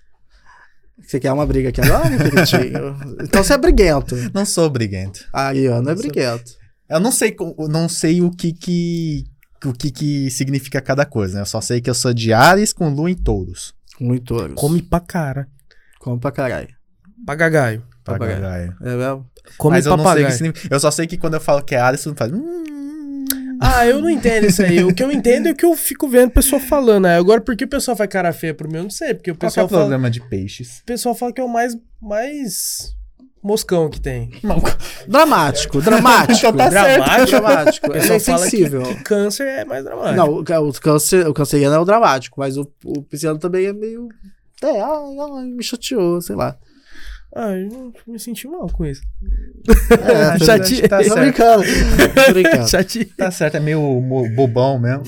Você 1.04 1.20
quer 1.20 1.30
uma 1.32 1.44
briga 1.46 1.68
aqui 1.68 1.80
agora? 1.80 2.08
Então 3.22 3.42
você 3.44 3.52
é 3.52 3.58
briguento. 3.58 4.16
Não 4.32 4.46
sou 4.46 4.70
briguento. 4.70 5.26
Aí, 5.32 5.68
ó, 5.68 5.82
não 5.82 5.92
é 5.92 5.94
briguento. 5.94 6.52
Eu 6.88 7.00
não 7.00 7.12
sei, 7.12 7.36
não 7.68 7.88
sei 7.88 8.22
o 8.22 8.30
que 8.30 8.52
que 8.52 9.24
o 9.64 9.72
que 9.72 9.90
que 9.90 10.30
significa 10.30 10.80
cada 10.80 11.04
coisa, 11.04 11.34
né? 11.36 11.40
Eu 11.42 11.46
só 11.46 11.60
sei 11.60 11.80
que 11.80 11.88
eu 11.90 11.94
sou 11.94 12.12
de 12.12 12.32
Ares 12.32 12.72
com 12.72 12.88
lua 12.88 13.10
em 13.10 13.14
touros. 13.16 13.74
Muito 14.00 14.34
touros. 14.34 14.54
come 14.56 14.82
pra 14.82 15.00
cara. 15.00 15.48
Come 15.98 16.20
pra 16.20 16.30
caralho. 16.30 16.68
Papagaio. 17.24 17.82
Papagaio. 18.04 18.76
É 18.82 18.94
mesmo? 18.96 19.26
Come 19.58 19.76
Mas 19.76 19.86
eu 19.86 19.96
não 19.96 20.04
sei 20.12 20.22
o 20.22 20.26
que 20.26 20.32
significa. 20.32 20.74
Eu 20.74 20.80
só 20.80 20.90
sei 20.90 21.06
que 21.06 21.16
quando 21.16 21.34
eu 21.34 21.40
falo 21.40 21.62
que 21.62 21.74
é 21.74 21.78
Ares, 21.80 22.02
todo 22.02 22.10
mundo 22.12 22.18
faz. 22.18 22.32
"Hum". 22.32 22.64
Ah, 23.60 23.86
eu 23.86 24.00
não 24.02 24.10
entendo 24.10 24.46
isso 24.46 24.62
aí. 24.62 24.84
O 24.84 24.94
que 24.94 25.02
eu 25.02 25.10
entendo 25.10 25.48
é 25.48 25.52
o 25.52 25.54
que 25.56 25.64
eu 25.64 25.74
fico 25.74 26.06
vendo 26.08 26.28
o 26.28 26.32
pessoal 26.32 26.60
falando. 26.60 27.06
Aí, 27.06 27.16
agora, 27.16 27.40
por 27.40 27.56
que 27.56 27.64
o 27.64 27.68
pessoal 27.68 27.96
faz 27.96 28.08
cara 28.10 28.32
feia 28.32 28.52
pro 28.54 28.68
meu? 28.70 28.80
Eu 28.80 28.84
não 28.84 28.90
sei. 28.90 29.14
Porque 29.14 29.30
o 29.30 29.34
Qual 29.34 29.38
que 29.38 29.46
é 29.46 29.48
pessoal, 29.48 29.66
o 29.66 29.68
fala, 29.70 29.80
problema 29.82 30.10
de 30.10 30.20
peixes? 30.28 30.80
o 30.80 30.84
pessoal 30.84 31.14
fala 31.14 31.32
que 31.32 31.40
é 31.40 31.44
o 31.44 31.48
mais, 31.48 31.74
mais 32.00 32.94
moscão 33.46 33.88
que 33.88 34.00
tem. 34.00 34.30
Dramático, 35.08 35.80
dramático. 35.80 36.48
Então 36.48 36.56
tá 36.56 36.70
certo. 36.70 37.04
Dramático. 37.04 37.40
dramático. 37.40 37.86
O 37.90 37.96
Ele 37.96 37.98
é 38.12 38.18
fala 38.20 38.38
sensível. 38.38 38.82
que 38.82 38.94
câncer 39.04 39.46
é 39.46 39.64
mais 39.64 39.84
dramático. 39.84 40.16
Não, 40.16 40.28
o, 40.30 40.68
o, 40.68 40.72
câncer, 40.80 41.26
o 41.28 41.32
canceriano 41.34 41.76
é 41.76 41.78
o 41.78 41.84
dramático, 41.84 42.40
mas 42.40 42.56
o, 42.56 42.66
o 42.84 43.02
pisciano 43.02 43.38
também 43.38 43.66
é 43.66 43.72
meio. 43.72 44.08
É, 44.62 44.80
ai, 44.80 45.16
ai, 45.38 45.44
me 45.46 45.62
chateou, 45.62 46.20
sei 46.20 46.34
lá. 46.34 46.56
Ah, 47.34 47.52
eu 47.52 47.92
me 48.06 48.18
senti 48.18 48.48
mal 48.48 48.66
com 48.72 48.86
isso. 48.86 49.02
É, 49.90 50.38
Chate- 50.44 50.82
tá 50.88 50.98
Tô 50.98 51.04
certo. 51.04 51.20
brincando. 51.20 51.62
Tô 52.26 52.32
brincando. 52.32 52.68
Chate. 52.68 53.04
Tá 53.16 53.30
certo, 53.30 53.56
é 53.56 53.60
meio 53.60 53.80
bobão 54.34 54.78
mesmo. 54.78 55.02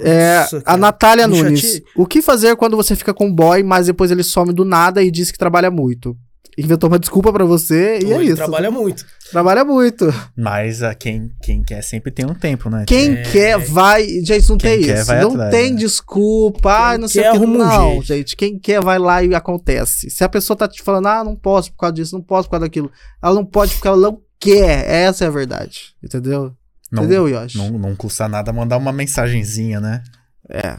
É, 0.00 0.38
Nossa, 0.38 0.62
a. 0.64 0.76
Natália 0.76 1.26
Me 1.26 1.42
Nunes. 1.42 1.82
O 1.96 2.06
que 2.06 2.22
fazer 2.22 2.54
quando 2.56 2.76
você 2.76 2.94
fica 2.94 3.12
com 3.12 3.26
um 3.26 3.34
boy, 3.34 3.62
mas 3.64 3.86
depois 3.86 4.10
ele 4.10 4.22
some 4.22 4.52
do 4.52 4.64
nada 4.64 5.02
e 5.02 5.10
diz 5.10 5.30
que 5.32 5.38
trabalha 5.38 5.70
muito? 5.70 6.16
Inventou 6.58 6.90
uma 6.90 6.98
desculpa 6.98 7.32
pra 7.32 7.44
você 7.46 8.00
e 8.02 8.04
Ou 8.04 8.12
é 8.12 8.14
ele 8.16 8.24
isso. 8.26 8.36
trabalha 8.36 8.70
muito. 8.70 9.06
Trabalha 9.30 9.64
muito. 9.64 10.12
Mas 10.36 10.82
ah, 10.82 10.94
quem, 10.94 11.30
quem 11.42 11.62
quer 11.62 11.80
sempre 11.82 12.10
tem 12.10 12.26
um 12.26 12.34
tempo, 12.34 12.68
né? 12.68 12.84
Quem 12.86 13.14
É. 13.14 13.22
quer 13.22 13.58
vai. 13.58 14.06
Gente, 14.22 14.48
não 14.50 14.58
Quem 14.58 14.76
tem 14.78 14.84
quer 14.86 14.98
isso. 14.98 15.06
vai 15.06 15.20
não 15.22 15.30
atrás, 15.30 15.50
tem 15.50 15.70
né? 15.72 15.78
desculpa. 15.78 16.70
Ah, 16.74 16.90
Quem 16.90 16.98
não 17.00 17.08
sei 17.08 17.22
quer 17.22 17.30
o 17.30 17.32
que. 17.40 17.46
um 17.46 17.56
Não, 17.56 17.90
jeito. 17.92 18.06
gente. 18.06 18.36
Quem 18.36 18.58
quer 18.58 18.82
vai 18.82 18.98
lá 18.98 19.22
e 19.22 19.34
acontece. 19.34 20.10
Se 20.10 20.22
a 20.22 20.28
pessoa 20.28 20.54
tá 20.56 20.68
te 20.68 20.82
falando, 20.82 21.06
ah, 21.06 21.24
não 21.24 21.34
posso 21.34 21.72
por 21.72 21.78
causa 21.78 21.94
disso, 21.94 22.14
não 22.14 22.22
posso 22.22 22.48
por 22.48 22.52
causa 22.52 22.66
daquilo. 22.66 22.92
Ela 23.22 23.34
não 23.34 23.46
pode 23.46 23.72
porque 23.74 23.88
ela 23.88 23.96
não 23.96 24.20
quer. 24.38 24.84
Essa 24.86 25.24
é 25.24 25.28
a 25.28 25.30
verdade. 25.30 25.94
Entendeu? 26.04 26.52
Não, 26.90 27.04
Entendeu, 27.04 27.26
Yoshi? 27.30 27.56
não, 27.56 27.70
não 27.78 27.96
custa 27.96 28.28
nada 28.28 28.52
mandar 28.52 28.76
uma 28.76 28.92
mensagenzinha, 28.92 29.80
né? 29.80 30.02
É. 30.50 30.76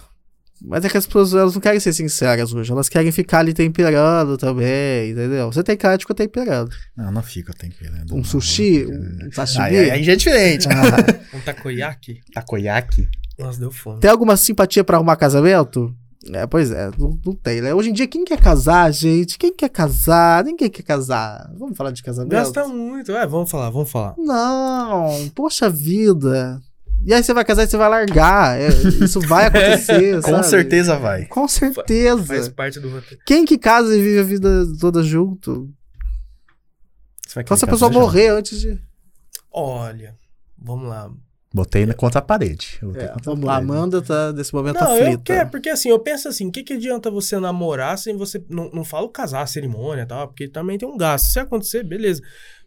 Mas 0.65 0.85
é 0.85 0.89
que 0.89 0.97
as 0.97 1.05
pessoas 1.05 1.33
elas 1.33 1.53
não 1.53 1.61
querem 1.61 1.79
ser 1.79 1.91
sinceras 1.91 2.53
hoje. 2.53 2.71
Elas 2.71 2.87
querem 2.87 3.11
ficar 3.11 3.39
ali 3.39 3.53
temperando 3.53 4.37
também, 4.37 5.11
entendeu? 5.11 5.51
Você 5.51 5.61
tem 5.61 5.75
cara 5.75 5.97
de 5.97 6.03
ficar 6.03 6.13
temperando. 6.13 6.71
Não, 6.95 7.11
não 7.11 7.21
fica 7.21 7.53
temperando. 7.53 8.13
Um 8.13 8.17
não. 8.17 8.23
sushi, 8.23 8.85
um 8.85 9.31
sashimi. 9.31 9.65
Aí, 9.65 9.91
aí 9.91 10.03
já 10.03 10.13
é 10.13 10.15
diferente. 10.15 10.67
Ah, 10.69 11.35
Um 11.35 11.41
takoyaki. 11.41 12.21
Takoyaki. 12.33 13.09
Nossa, 13.37 13.59
deu 13.59 13.71
fome. 13.71 13.99
tem 13.99 14.09
alguma 14.09 14.37
simpatia 14.37 14.83
pra 14.83 14.95
arrumar 14.95 15.17
casamento? 15.17 15.93
É, 16.31 16.47
pois 16.47 16.71
é, 16.71 16.89
não, 16.97 17.19
não 17.25 17.35
tem, 17.35 17.59
né? 17.59 17.73
Hoje 17.73 17.89
em 17.89 17.93
dia, 17.93 18.07
quem 18.07 18.23
quer 18.23 18.39
casar, 18.39 18.89
gente? 18.93 19.37
Quem 19.37 19.53
quer 19.53 19.67
casar? 19.69 20.45
Ninguém 20.45 20.69
quer 20.69 20.83
casar. 20.83 21.51
Vamos 21.57 21.75
falar 21.75 21.91
de 21.91 22.01
casamento? 22.01 22.31
Gasta 22.31 22.65
muito. 22.65 23.11
É, 23.11 23.27
vamos 23.27 23.51
falar, 23.51 23.69
vamos 23.69 23.91
falar. 23.91 24.15
Não, 24.17 25.29
poxa 25.35 25.69
vida. 25.69 26.61
E 27.05 27.13
aí 27.13 27.21
você 27.23 27.33
vai 27.33 27.43
casar 27.43 27.63
e 27.63 27.67
você 27.67 27.75
vai 27.77 27.89
largar. 27.89 28.59
É, 28.59 28.67
isso 28.69 29.19
vai 29.21 29.45
acontecer, 29.47 30.21
Com 30.21 30.31
sabe? 30.31 30.45
certeza 30.47 30.97
vai. 30.97 31.25
Com 31.25 31.47
Faz 31.47 31.51
certeza. 31.51 32.51
parte 32.51 32.79
do 32.79 32.89
roteiro. 32.89 33.21
Quem 33.25 33.43
que 33.45 33.57
casa 33.57 33.95
e 33.95 34.01
vive 34.01 34.19
a 34.19 34.23
vida 34.23 34.49
toda 34.79 35.03
junto? 35.03 35.69
Você 37.27 37.35
vai 37.35 37.45
Só 37.47 37.55
se 37.55 37.65
a 37.65 37.67
pessoa 37.67 37.91
já. 37.91 37.99
morrer 37.99 38.27
antes 38.29 38.59
de. 38.59 38.79
Olha, 39.51 40.15
vamos 40.57 40.87
lá. 40.87 41.11
Botei 41.53 41.85
na 41.85 41.93
contra 41.93 42.17
a 42.19 42.21
parede. 42.21 42.79
Eu 42.81 42.89
É, 42.91 43.07
contra 43.09 43.13
a 43.13 43.21
vamos 43.23 43.45
lá. 43.45 43.57
Amanda 43.57 44.01
tá 44.01 44.33
nesse 44.33 44.51
momento 44.53 44.79
Não, 44.79 44.95
eu 44.97 45.03
aflita. 45.03 45.21
quero, 45.23 45.49
porque 45.51 45.69
assim, 45.69 45.89
eu 45.89 45.99
penso 45.99 46.27
assim, 46.27 46.47
o 46.47 46.51
que, 46.51 46.63
que 46.63 46.73
adianta 46.73 47.11
você 47.11 47.39
namorar 47.39 47.95
sem 47.97 48.17
você. 48.17 48.43
Não, 48.49 48.71
não 48.71 48.83
falo 48.83 49.07
casar, 49.09 49.41
a 49.43 49.47
cerimônia 49.47 50.01
e 50.03 50.05
tal, 50.07 50.27
porque 50.29 50.47
também 50.47 50.77
tem 50.79 50.87
um 50.89 50.97
gasto. 50.97 51.25
Se 51.25 51.39
acontecer, 51.39 51.83
beleza. 51.83 52.21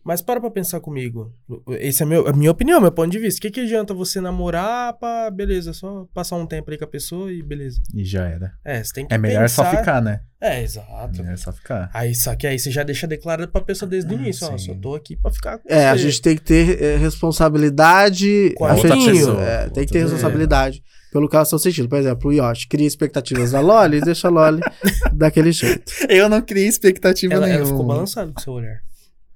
Mas 0.06 0.22
para 0.22 0.40
pra 0.40 0.48
pensar 0.52 0.78
comigo. 0.78 1.32
Essa 1.80 2.04
é 2.04 2.06
meu, 2.06 2.28
a 2.28 2.32
minha 2.32 2.52
opinião, 2.52 2.80
meu 2.80 2.92
ponto 2.92 3.10
de 3.10 3.18
vista. 3.18 3.38
O 3.38 3.42
que, 3.42 3.50
que 3.50 3.60
adianta 3.60 3.92
você 3.92 4.20
namorar 4.20 4.92
pra. 4.92 5.28
Beleza, 5.32 5.72
só 5.72 6.06
passar 6.14 6.36
um 6.36 6.46
tempo 6.46 6.70
aí 6.70 6.78
com 6.78 6.84
a 6.84 6.86
pessoa 6.86 7.32
e 7.32 7.42
beleza. 7.42 7.80
E 7.92 8.04
já 8.04 8.24
era. 8.24 8.52
É, 8.64 8.84
você 8.84 8.92
tem 8.92 9.06
que 9.06 9.12
É 9.12 9.18
melhor 9.18 9.48
só 9.48 9.64
pensar- 9.64 9.78
ficar, 9.78 10.00
né? 10.00 10.20
É, 10.40 10.60
É 10.60 10.62
exato. 10.62 11.20
melhor 11.22 11.36
só 11.36 11.50
ficar. 11.50 11.90
Aí, 11.92 12.14
só 12.14 12.36
que 12.36 12.46
aí 12.46 12.56
você 12.56 12.70
já 12.70 12.84
deixa 12.84 13.04
declarado 13.06 13.50
pra 13.50 13.60
pessoa 13.60 13.88
desde 13.88 14.14
o 14.14 14.16
Ah, 14.16 14.20
início, 14.20 14.46
ó, 14.46 14.56
só 14.56 14.74
tô 14.74 14.94
aqui 14.94 15.16
pra 15.16 15.32
ficar 15.32 15.58
com 15.58 15.64
É, 15.68 15.88
a 15.88 15.96
você. 15.96 16.02
gente 16.04 16.22
tem 16.22 16.36
que 16.36 16.42
ter 16.44 16.80
é, 16.80 16.96
responsabilidade. 16.98 18.54
Com 18.56 18.64
a 18.64 18.74
outra 18.74 18.94
pessoa. 18.94 19.42
É, 19.42 19.68
tem 19.70 19.84
que 19.86 19.92
ter 19.92 20.02
Outra 20.02 20.14
responsabilidade 20.14 20.82
pelo 21.12 21.28
que 21.28 21.34
elas 21.36 21.48
estão 21.48 21.58
sentindo. 21.58 21.88
Por 21.88 21.98
exemplo, 21.98 22.30
o 22.30 22.32
Yoshi 22.32 22.68
cria 22.68 22.86
expectativas 22.86 23.50
da 23.52 23.60
Loli 23.60 23.96
e 23.98 24.00
deixa 24.02 24.28
a 24.28 24.30
Loli 24.30 24.60
daquele 25.12 25.50
jeito. 25.52 25.90
Eu 26.08 26.28
não 26.28 26.40
criei 26.42 26.68
expectativa 26.68 27.34
Ela, 27.34 27.46
nenhuma. 27.46 27.62
ela 27.64 27.70
ficou 27.72 27.86
balançada 27.86 28.30
com 28.32 28.38
o 28.38 28.42
seu 28.42 28.52
olhar. 28.52 28.85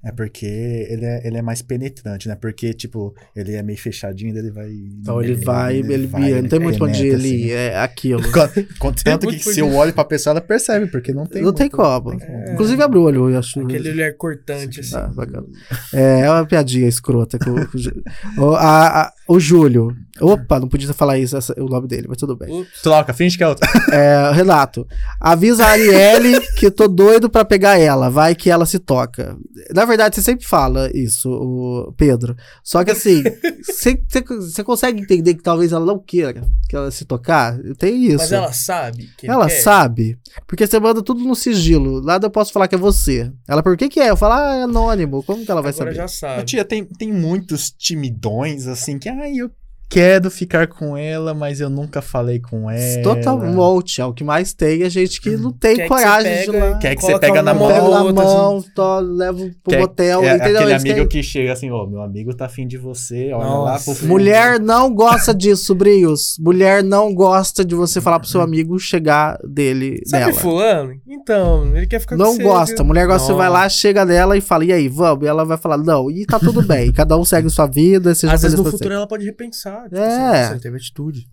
É 0.02 0.10
porque 0.10 0.46
ele 0.46 1.04
é, 1.04 1.26
ele 1.26 1.36
é 1.36 1.42
mais 1.42 1.60
penetrante, 1.60 2.26
né? 2.26 2.34
Porque, 2.34 2.72
tipo, 2.72 3.14
ele 3.36 3.54
é 3.54 3.62
meio 3.62 3.78
fechadinho, 3.78 4.32
daí 4.32 4.42
ele 4.42 4.50
vai. 4.50 4.70
Então 4.70 5.20
ele 5.22 5.34
vai, 5.34 5.76
ele, 5.76 6.06
vai, 6.06 6.40
não 6.40 6.48
tem 6.48 6.58
muito 6.58 6.78
pra 6.78 6.86
onde 6.86 7.06
ir, 7.06 7.14
assim. 7.14 7.50
é 7.50 7.76
aquilo. 7.78 8.22
Contanto 8.78 9.26
que 9.28 9.38
se 9.38 9.60
eu 9.60 9.72
olho 9.74 9.92
pra 9.92 10.04
pessoa, 10.04 10.32
ela 10.32 10.40
percebe, 10.40 10.86
porque 10.86 11.12
não 11.12 11.26
tem. 11.26 11.42
não 11.42 11.52
tem 11.52 11.64
muito- 11.66 11.76
como. 11.76 12.12
não 12.12 12.18
tem 12.18 12.26
como. 12.28 12.52
Inclusive 12.52 12.82
abre 12.82 12.98
o 12.98 13.02
olho, 13.02 13.28
eu 13.30 13.38
acho. 13.38 13.60
Aquele 13.60 13.90
olhar 13.90 14.14
cortante, 14.14 14.80
assim. 14.80 14.96
Ah, 14.96 15.08
bacana. 15.14 15.46
É, 15.92 16.20
é 16.20 16.30
uma 16.30 16.46
piadinha 16.46 16.88
escrota. 16.88 17.38
Com, 17.38 17.54
com 17.66 18.40
o 18.42 18.54
a- 18.54 19.02
a- 19.02 19.12
o 19.28 19.38
Júlio. 19.38 19.94
Opa, 20.20 20.60
não 20.60 20.68
podia 20.68 20.92
falar 20.92 21.18
isso, 21.18 21.36
essa- 21.36 21.54
o 21.58 21.66
nome 21.66 21.88
dele, 21.88 22.06
mas 22.08 22.18
tudo 22.18 22.36
bem. 22.36 22.60
Ups. 22.62 22.82
Troca, 22.82 23.12
finge 23.14 23.36
que 23.38 23.44
é 23.44 23.48
outra. 23.48 23.68
É, 23.92 24.30
Renato, 24.32 24.86
avisa 25.20 25.64
a 25.64 25.70
Arielle 25.70 26.40
que 26.56 26.70
tô 26.70 26.86
doido 26.86 27.28
pra 27.28 27.44
pegar 27.44 27.78
ela, 27.78 28.08
vai 28.08 28.34
que 28.34 28.48
ela 28.50 28.64
se 28.66 28.78
toca. 28.78 29.36
Na 29.74 29.84
verdade, 29.90 30.16
você 30.16 30.22
sempre 30.22 30.46
fala 30.46 30.90
isso, 30.94 31.28
o 31.30 31.92
Pedro. 31.96 32.34
Só 32.64 32.82
que 32.82 32.90
assim, 32.92 33.22
você- 33.62 34.64
consegue 34.64 35.00
entender 35.02 35.34
que 35.34 35.42
talvez 35.42 35.72
ela 35.72 35.84
não 35.84 35.98
queira 35.98 36.32
que 36.68 36.74
ela 36.76 36.90
se 36.90 37.04
tocar? 37.04 37.58
Tem 37.78 38.04
isso. 38.06 38.16
Mas 38.18 38.32
ela 38.32 38.52
sabe 38.52 39.08
que 39.18 39.26
ele 39.26 39.32
Ela 39.32 39.48
quer? 39.48 39.60
sabe, 39.60 40.18
porque 40.46 40.66
você 40.66 40.78
manda 40.80 41.02
tudo 41.02 41.22
no 41.24 41.34
sigilo. 41.34 42.00
Nada 42.02 42.26
eu 42.26 42.30
posso 42.30 42.52
falar 42.52 42.68
que 42.68 42.74
é 42.74 42.78
você. 42.78 43.30
Ela, 43.48 43.62
por 43.62 43.76
que 43.76 43.88
que 43.88 44.00
é? 44.00 44.10
Eu 44.10 44.16
falo, 44.16 44.34
ah, 44.34 44.54
é 44.56 44.62
anônimo. 44.62 45.22
Como 45.22 45.44
que 45.44 45.50
ela 45.50 45.60
vai 45.62 45.72
Agora 45.72 45.92
saber? 45.92 45.96
já 45.96 46.08
sabe. 46.08 46.44
Tia, 46.44 46.64
tem, 46.64 46.84
tem 46.84 47.12
muitos 47.12 47.70
timidões, 47.70 48.66
assim, 48.66 48.98
que, 48.98 49.08
ai, 49.08 49.34
eu 49.36 49.50
quero 49.90 50.30
ficar 50.30 50.68
com 50.68 50.96
ela, 50.96 51.34
mas 51.34 51.60
eu 51.60 51.68
nunca 51.68 52.00
falei 52.00 52.38
com 52.38 52.70
ela. 52.70 53.02
Totalmente. 53.02 54.00
É 54.00 54.04
o 54.04 54.12
que 54.14 54.22
mais 54.22 54.52
tem, 54.54 54.82
é 54.84 54.88
gente 54.88 55.20
que 55.20 55.30
não 55.36 55.50
tem 55.52 55.74
Quer 55.76 55.82
que 55.82 55.88
coragem 55.88 56.32
você 56.36 56.44
de 56.46 56.50
pega 56.52 56.64
lá. 56.70 56.78
Quer 56.78 56.94
que 56.96 57.02
você 57.02 57.18
pega 57.18 57.42
na 57.42 57.52
na 57.52 57.54
mão 57.54 57.66
Pega 57.68 57.80
do 57.80 57.90
na 57.90 57.98
outro, 58.02 58.14
mão, 58.14 58.56
assim. 58.58 58.70
to, 58.72 59.00
leva 59.00 59.38
pro 59.38 59.70
Quer- 59.70 59.80
motel, 59.80 60.22
é, 60.22 60.36
entendeu? 60.36 60.56
aquele 60.58 60.72
amigo 60.74 60.84
querem- 60.94 61.08
que 61.08 61.22
chega 61.24 61.52
assim, 61.52 61.70
ó, 61.72 61.84
meu 61.86 62.00
amigo 62.02 62.32
tá 62.32 62.46
afim 62.46 62.66
de 62.68 62.78
você, 62.78 63.32
olha 63.32 63.44
lá 63.44 63.72
Nossa. 63.72 63.94
pro 63.96 64.06
Mulher 64.06 64.60
não 64.60 64.94
gosta 64.94 65.34
disso, 65.34 65.64
sobrinhos. 65.64 66.36
Mulher 66.38 66.84
não 66.84 67.12
gosta 67.12 67.64
de 67.64 67.74
você 67.74 68.00
falar 68.00 68.20
pro 68.20 68.28
seu 68.28 68.40
amigo 68.40 68.78
chegar 68.78 69.36
dele 69.44 70.00
Sabe 70.06 70.26
nela. 70.26 70.38
fulano? 70.38 70.92
Então, 71.06 71.76
ele 71.76 71.86
quer 71.88 71.98
ficar 72.00 72.16
com 72.16 72.22
Não 72.22 72.34
você. 72.36 72.42
gosta. 72.44 72.76
viu? 72.76 72.84
Mulher 72.84 73.06
gosta, 73.08 73.26
você 73.26 73.32
Não. 73.32 73.38
vai 73.38 73.48
lá, 73.50 73.68
chega 73.68 74.04
nela 74.04 74.36
e 74.36 74.40
fala, 74.40 74.64
e 74.64 74.72
aí, 74.72 74.88
vamos? 74.88 75.24
E 75.24 75.26
ela 75.28 75.44
vai 75.44 75.58
falar, 75.58 75.78
não, 75.78 76.08
e 76.10 76.24
tá 76.24 76.38
tudo 76.38 76.62
bem. 76.62 76.92
Cada 76.92 77.16
um 77.16 77.24
segue 77.24 77.50
sua 77.50 77.66
vida, 77.66 78.14
seja 78.14 78.34
Às 78.34 78.42
vezes 78.42 78.56
no 78.56 78.64
futuro 78.64 78.88
você. 78.90 78.94
ela 78.94 79.06
pode 79.08 79.24
repensar. 79.24 79.79
Tipo, 79.84 79.96
É. 79.96 80.42
assim, 80.42 80.54
você 80.54 80.60
teve 80.60 80.76
atitude. 80.76 81.26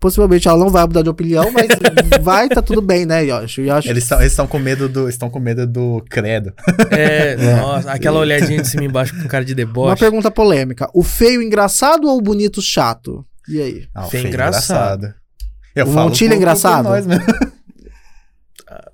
Possivelmente 0.00 0.46
ela 0.46 0.58
não 0.58 0.68
vai 0.68 0.82
mudar 0.84 1.00
de 1.02 1.08
opinião, 1.08 1.50
mas 1.50 1.66
vai, 2.22 2.46
tá 2.48 2.60
tudo 2.60 2.82
bem, 2.82 3.06
né, 3.06 3.24
Yoshi? 3.24 3.62
Yoshi 3.62 3.88
Eles 3.88 4.10
estão 4.10 4.46
com 4.46 4.58
medo 4.58 4.86
do 4.86 5.08
estão 5.08 5.30
com 5.30 5.40
medo 5.40 5.66
do 5.66 6.04
credo. 6.10 6.52
É, 6.90 7.36
nossa, 7.56 7.90
aquela 7.90 8.18
olhadinha 8.20 8.60
de 8.60 8.68
cima 8.68 8.82
e 8.82 8.86
embaixo 8.86 9.16
com 9.18 9.26
cara 9.26 9.44
de 9.44 9.52
Uma 9.52 9.56
deboche. 9.56 10.00
pergunta 10.00 10.30
polêmica. 10.30 10.90
O 10.92 11.02
feio 11.02 11.40
engraçado 11.40 12.06
ou 12.06 12.18
o 12.18 12.20
bonito 12.22 12.60
chato? 12.60 13.24
E 13.48 13.60
aí? 13.60 13.86
Ah, 13.94 14.06
o 14.06 14.10
Feio 14.10 14.22
feio 14.24 14.32
engraçado. 14.32 14.98
engraçado. 15.04 15.14
Eu 15.74 15.86
O 15.86 15.92
falo 15.92 16.08
Montilho 16.08 16.34
engraçado? 16.34 16.84
nós 16.84 17.06
mesmo. 17.06 17.24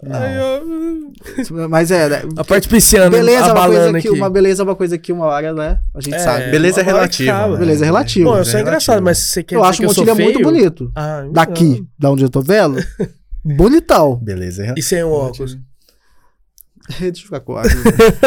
Não. 0.02 1.62
Ó, 1.64 1.68
Mas 1.68 1.90
é, 1.90 2.08
né, 2.08 2.22
a 2.36 2.42
parte 2.44 2.68
pisciana 2.68 3.10
beleza 3.10 3.46
é 3.48 3.52
uma 3.52 3.66
coisa 3.66 3.90
que 3.92 3.98
aqui. 3.98 4.10
uma 4.10 4.30
beleza 4.30 4.62
é 4.62 4.64
uma 4.64 4.74
coisa 4.76 4.98
que 4.98 5.12
uma 5.12 5.26
hora, 5.26 5.52
né? 5.52 5.78
A 5.94 6.00
gente 6.00 6.14
É, 6.14 6.18
sabe. 6.18 6.50
Beleza 6.50 6.80
é 6.80 6.84
uma 6.84 6.94
hora 7.00 7.08
que 7.08 7.24
relativa, 7.24 7.52
né? 7.52 7.58
Beleza 7.58 7.84
é 7.84 7.86
relativo. 7.86 8.24
Bom, 8.30 8.36
eu 8.36 8.40
é 8.40 8.44
sou 8.44 8.52
relativo. 8.52 8.68
engraçado, 8.68 9.02
mas 9.02 9.18
se 9.18 9.24
você 9.32 9.42
quer 9.42 9.56
eu 9.56 9.60
dizer 9.60 9.70
acho 9.70 9.80
que 9.80 9.86
o 9.86 9.90
eu 9.90 9.94
sou 9.94 10.04
Montilha 10.06 10.24
muito 10.24 10.42
bonito. 10.42 10.90
Ah, 10.96 11.26
Daqui, 11.30 11.86
da 11.98 12.10
onde 12.10 12.24
eu 12.24 12.30
tô 12.30 12.40
vendo, 12.40 12.78
bonitão. 13.44 14.16
Beleza 14.16 14.62
é 14.62 14.64
E 14.64 14.66
relativa. 14.66 14.86
sem 14.88 15.02
o 15.04 15.10
óculos. 15.10 15.58
Deixa 16.98 17.20
eu 17.20 17.24
ficar 17.24 17.40
com 17.40 17.52
óculos. 17.52 17.74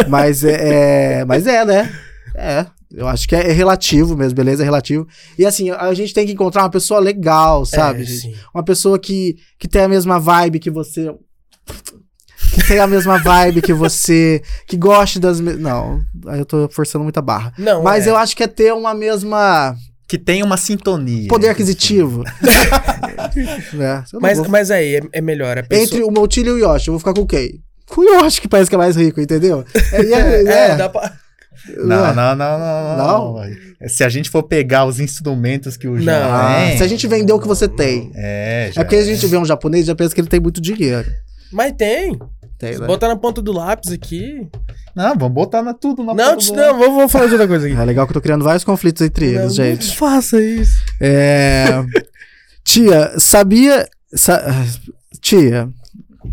mas 0.08 0.44
é, 0.44 1.20
é- 1.22 1.26
Mas 1.26 1.48
é, 1.48 1.66
né? 1.66 1.92
É. 2.36 2.66
Eu 2.96 3.08
acho 3.08 3.28
que 3.28 3.36
é, 3.36 3.50
é 3.50 3.52
relativo 3.52 4.16
mesmo, 4.16 4.36
beleza? 4.36 4.62
É 4.62 4.66
relativo. 4.66 5.08
E 5.40 5.46
assim, 5.48 5.72
a 5.72 5.92
gente 5.96 6.14
tem 6.14 6.28
que 6.28 6.32
encontrar 6.34 6.62
uma 6.62 6.70
pessoa 6.70 7.00
legal, 7.00 7.66
sabe? 7.66 8.04
É. 8.04 8.34
Uma 8.54 8.64
pessoa 8.64 9.00
que, 9.00 9.36
que 9.58 9.68
tem 9.68 9.82
a 9.82 9.88
mesma 9.90 10.20
vibe 10.20 10.60
que 10.60 10.70
você. 10.70 11.12
Que 12.54 12.68
tem 12.68 12.80
a 12.80 12.86
mesma 12.88 13.18
vibe 13.18 13.62
que 13.62 13.74
você. 13.74 14.42
Que 14.68 14.78
goste 14.78 15.20
das. 15.20 15.40
Me... 15.40 15.54
Não, 15.54 16.02
aí 16.28 16.40
eu 16.40 16.46
tô 16.46 16.70
forçando 16.70 17.04
muita 17.04 17.22
barra. 17.22 17.52
Não, 17.58 17.82
Mas 17.82 18.06
é. 18.06 18.10
eu 18.12 18.16
acho 18.18 18.36
que 18.36 18.44
é 18.44 18.48
ter 18.48 18.72
uma 18.74 18.94
mesma. 18.94 19.76
Que 20.08 20.18
tem 20.20 20.44
uma 20.44 20.58
sintonia. 20.58 21.28
Poder 21.28 21.50
aquisitivo. 21.50 22.24
não 23.74 24.20
Mas, 24.22 24.38
vou- 24.38 24.50
mas 24.50 24.70
aí, 24.70 24.98
é, 24.98 25.02
é 25.14 25.22
melhor. 25.22 25.58
A 25.58 25.64
pessoa... 25.64 25.84
Entre 25.86 26.04
o 26.04 26.12
Montilho 26.12 26.58
e 26.58 26.62
o 26.62 26.74
Yoshi, 26.74 26.90
eu 26.90 26.94
vou 26.94 27.00
ficar 27.00 27.14
com 27.14 27.26
quem? 27.26 27.62
Com 27.88 28.02
o 28.02 28.04
Yoshi, 28.04 28.42
que 28.42 28.48
parece 28.48 28.70
que 28.70 28.76
é 28.76 28.78
mais 28.78 28.96
rico, 28.96 29.20
entendeu? 29.20 29.66
É, 29.92 29.98
é- 30.02 30.14
É, 30.14 30.72
é, 30.72 30.76
dá 30.76 30.90
pra... 30.90 31.14
Não, 31.78 32.14
não, 32.14 32.36
não, 32.36 32.60
não, 32.60 32.98
Não? 32.98 33.34
não. 33.36 33.88
Se 33.88 34.04
a 34.04 34.10
gente 34.10 34.30
for 34.30 34.44
pegar 34.44 34.86
os 34.86 35.00
instrumentos 35.00 35.78
que 35.78 35.88
o 35.88 35.96
Não. 35.96 36.14
Ah, 36.34 36.66
tem. 36.68 36.78
se 36.78 36.84
a 36.84 36.88
gente 36.88 37.08
vender 37.08 37.32
o 37.32 37.40
que 37.40 37.48
você 37.48 37.68
tem. 37.70 38.12
É, 38.16 38.70
já 38.74 38.82
É 38.82 38.84
porque 38.84 38.98
a 38.98 39.06
gente 39.06 39.26
vê 39.26 39.38
um 39.38 39.46
japonês 39.46 39.84
e 39.86 39.88
já 39.88 39.96
pensa 39.96 40.14
que 40.14 40.20
ele 40.20 40.28
tem 40.28 40.42
muito 40.42 40.60
dinheiro. 40.60 41.10
Mas 41.54 41.74
tem. 41.74 42.18
Tem, 42.58 42.78
né? 42.78 42.88
botar 42.88 43.08
na 43.08 43.16
ponta 43.16 43.42
do 43.42 43.52
lápis 43.52 43.92
aqui. 43.92 44.48
Não, 44.96 45.16
vamos 45.18 45.34
botar 45.34 45.62
na, 45.64 45.74
tudo 45.74 46.04
na 46.04 46.14
Não, 46.14 46.36
ponta 46.36 46.46
do- 46.46 46.56
não, 46.56 46.80
vamos, 46.80 46.96
vamos 46.96 47.12
falar 47.12 47.26
de 47.28 47.32
outra 47.34 47.48
coisa 47.48 47.66
aqui. 47.68 47.76
É 47.76 47.86
legal 47.86 48.06
que 48.06 48.12
eu 48.12 48.16
tô 48.16 48.22
criando 48.22 48.44
vários 48.44 48.64
conflitos 48.64 49.02
entre 49.02 49.26
eles, 49.28 49.42
Não, 49.42 49.50
gente. 49.50 49.88
Não 49.88 49.96
faça 49.96 50.42
isso. 50.42 50.82
É... 51.02 51.66
Tia, 52.64 53.14
sabia. 53.20 53.88
sa- 54.14 54.44
Tia, 55.22 55.68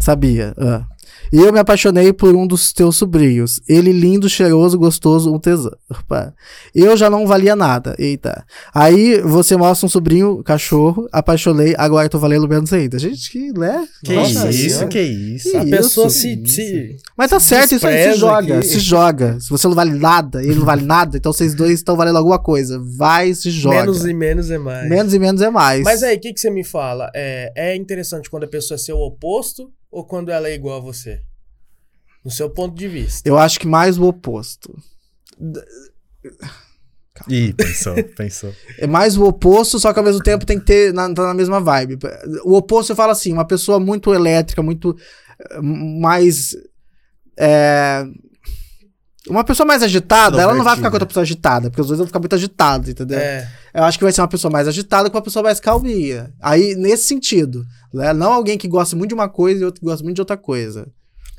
sabia. 0.01 0.55
ah. 0.59 0.85
Eu 1.33 1.53
me 1.53 1.61
apaixonei 1.61 2.13
por 2.13 2.35
um 2.35 2.45
dos 2.45 2.73
teus 2.73 2.97
sobrinhos. 2.97 3.61
Ele 3.69 3.93
lindo, 3.93 4.29
cheiroso, 4.29 4.77
gostoso, 4.77 5.33
um 5.33 5.39
tesão. 5.39 5.71
Opa. 5.89 6.35
Eu 6.75 6.97
já 6.97 7.09
não 7.09 7.25
valia 7.27 7.55
nada. 7.55 7.95
Eita. 7.99 8.45
Aí 8.75 9.21
você 9.21 9.57
mostra 9.57 9.87
um 9.87 9.89
sobrinho, 9.89 10.43
cachorro, 10.43 11.07
apaixonei, 11.13 11.75
agora 11.79 12.09
tô 12.09 12.19
valendo 12.19 12.49
menos 12.49 12.73
ainda. 12.73 12.99
Gente, 12.99 13.31
que, 13.31 13.53
né? 13.53 13.87
Que 14.05 14.13
Nossa 14.15 14.51
isso, 14.51 14.69
Senhora. 14.71 14.89
que 14.89 15.01
isso. 15.01 15.51
Que 15.51 15.57
A 15.57 15.63
isso, 15.63 15.71
pessoa 15.71 16.11
se, 16.11 16.43
isso. 16.43 16.55
se. 16.55 16.97
Mas 17.17 17.31
tá 17.31 17.39
certo, 17.39 17.77
isso 17.77 17.87
aí 17.87 18.13
se 18.13 18.19
joga, 18.19 18.59
aqui. 18.59 18.67
se 18.67 18.81
joga. 18.81 19.39
Se 19.41 19.51
você 19.51 19.69
não 19.69 19.75
vale 19.75 19.93
nada, 19.93 20.43
ele 20.43 20.57
não 20.57 20.65
vale 20.65 20.85
nada, 20.85 21.17
então 21.17 21.33
vocês 21.33 21.55
dois 21.55 21.75
estão 21.75 21.97
valendo 21.97 22.17
alguma 22.17 22.41
coisa. 22.41 22.83
Vai, 22.97 23.33
se 23.35 23.51
joga. 23.51 23.81
Menos 23.83 24.05
e 24.05 24.13
menos 24.13 24.51
é 24.51 24.59
mais. 24.59 24.89
Menos 24.89 25.15
e 25.15 25.19
menos 25.19 25.43
é 25.43 25.51
mais. 25.51 25.83
Mas 25.85 26.03
aí, 26.03 26.17
o 26.17 26.21
que, 26.21 26.33
que 26.33 26.41
você 26.41 26.51
me 26.51 26.65
fala? 26.65 27.09
É, 27.15 27.53
é 27.55 27.77
interessante 27.77 28.29
quando 28.29 28.45
a 28.45 28.49
pessoa 28.49 28.75
é 28.75 28.79
seu 28.79 28.97
oposto 28.97 29.71
ou 29.91 30.05
quando 30.05 30.31
ela 30.31 30.49
é 30.49 30.55
igual 30.55 30.79
a 30.79 30.81
você? 30.81 31.23
No 32.25 32.31
seu 32.31 32.51
ponto 32.51 32.75
de 32.75 32.87
vista. 32.87 33.29
Eu 33.29 33.39
acho 33.39 33.59
que 33.59 33.67
mais 33.67 33.99
o 33.99 34.05
oposto. 34.05 34.77
Ih, 37.29 37.53
pensou, 37.53 37.95
pensou. 38.17 38.55
É 38.79 38.87
mais 38.87 39.17
o 39.17 39.25
oposto, 39.25 39.79
só 39.79 39.93
que 39.93 39.99
ao 39.99 40.05
mesmo 40.05 40.23
tempo 40.23 40.47
tem 40.47 40.59
que 40.59 40.65
ter 40.65 40.93
na, 40.93 41.13
tá 41.13 41.27
na 41.27 41.35
mesma 41.35 41.61
vibe. 41.61 41.99
O 42.45 42.55
oposto 42.55 42.93
eu 42.93 42.97
falo 42.97 43.13
assim, 43.13 43.33
uma 43.33 43.47
pessoa 43.47 43.81
muito 43.81 44.15
elétrica, 44.15 44.63
muito 44.63 44.97
eh, 45.39 45.61
mais. 45.61 46.55
é, 47.39 48.05
uma 49.31 49.45
pessoa 49.45 49.67
mais 49.67 49.83
agitada, 49.83 50.41
ela 50.41 50.55
não 50.55 50.65
vai 50.65 50.77
ficar 50.77 50.91
com 50.91 50.97
outra 50.97 51.07
pessoa 51.07 51.23
agitada, 51.23 51.71
porque 51.71 51.81
os 51.81 51.87
dois 51.87 51.99
vão 51.99 52.07
ficar 52.07 52.19
muito 52.19 52.35
agitados, 52.35 52.89
entendeu? 52.89 53.19
É. 53.19 53.49
Eu 53.73 53.85
acho 53.85 53.97
que 53.97 54.05
vai 54.05 54.13
ser 54.13 54.21
uma 54.21 54.29
pessoa 54.29 54.51
mais 54.51 54.67
agitada 54.67 55.09
com 55.09 55.17
uma 55.17 55.23
pessoa 55.23 55.43
mais 55.43 55.61
calminha. 55.61 56.33
Aí, 56.41 56.75
nesse 56.75 57.05
sentido. 57.05 57.65
Né? 57.95 58.13
Não 58.13 58.33
alguém 58.33 58.59
que 58.59 58.67
gosta 58.67 58.97
muito 58.97 59.11
de 59.11 59.15
uma 59.15 59.29
coisa 59.29 59.63
e 59.63 59.65
outro 59.65 59.81
que 59.81 59.87
gosta 59.87 60.03
muito 60.03 60.17
de 60.17 60.21
outra 60.21 60.37
coisa. 60.37 60.89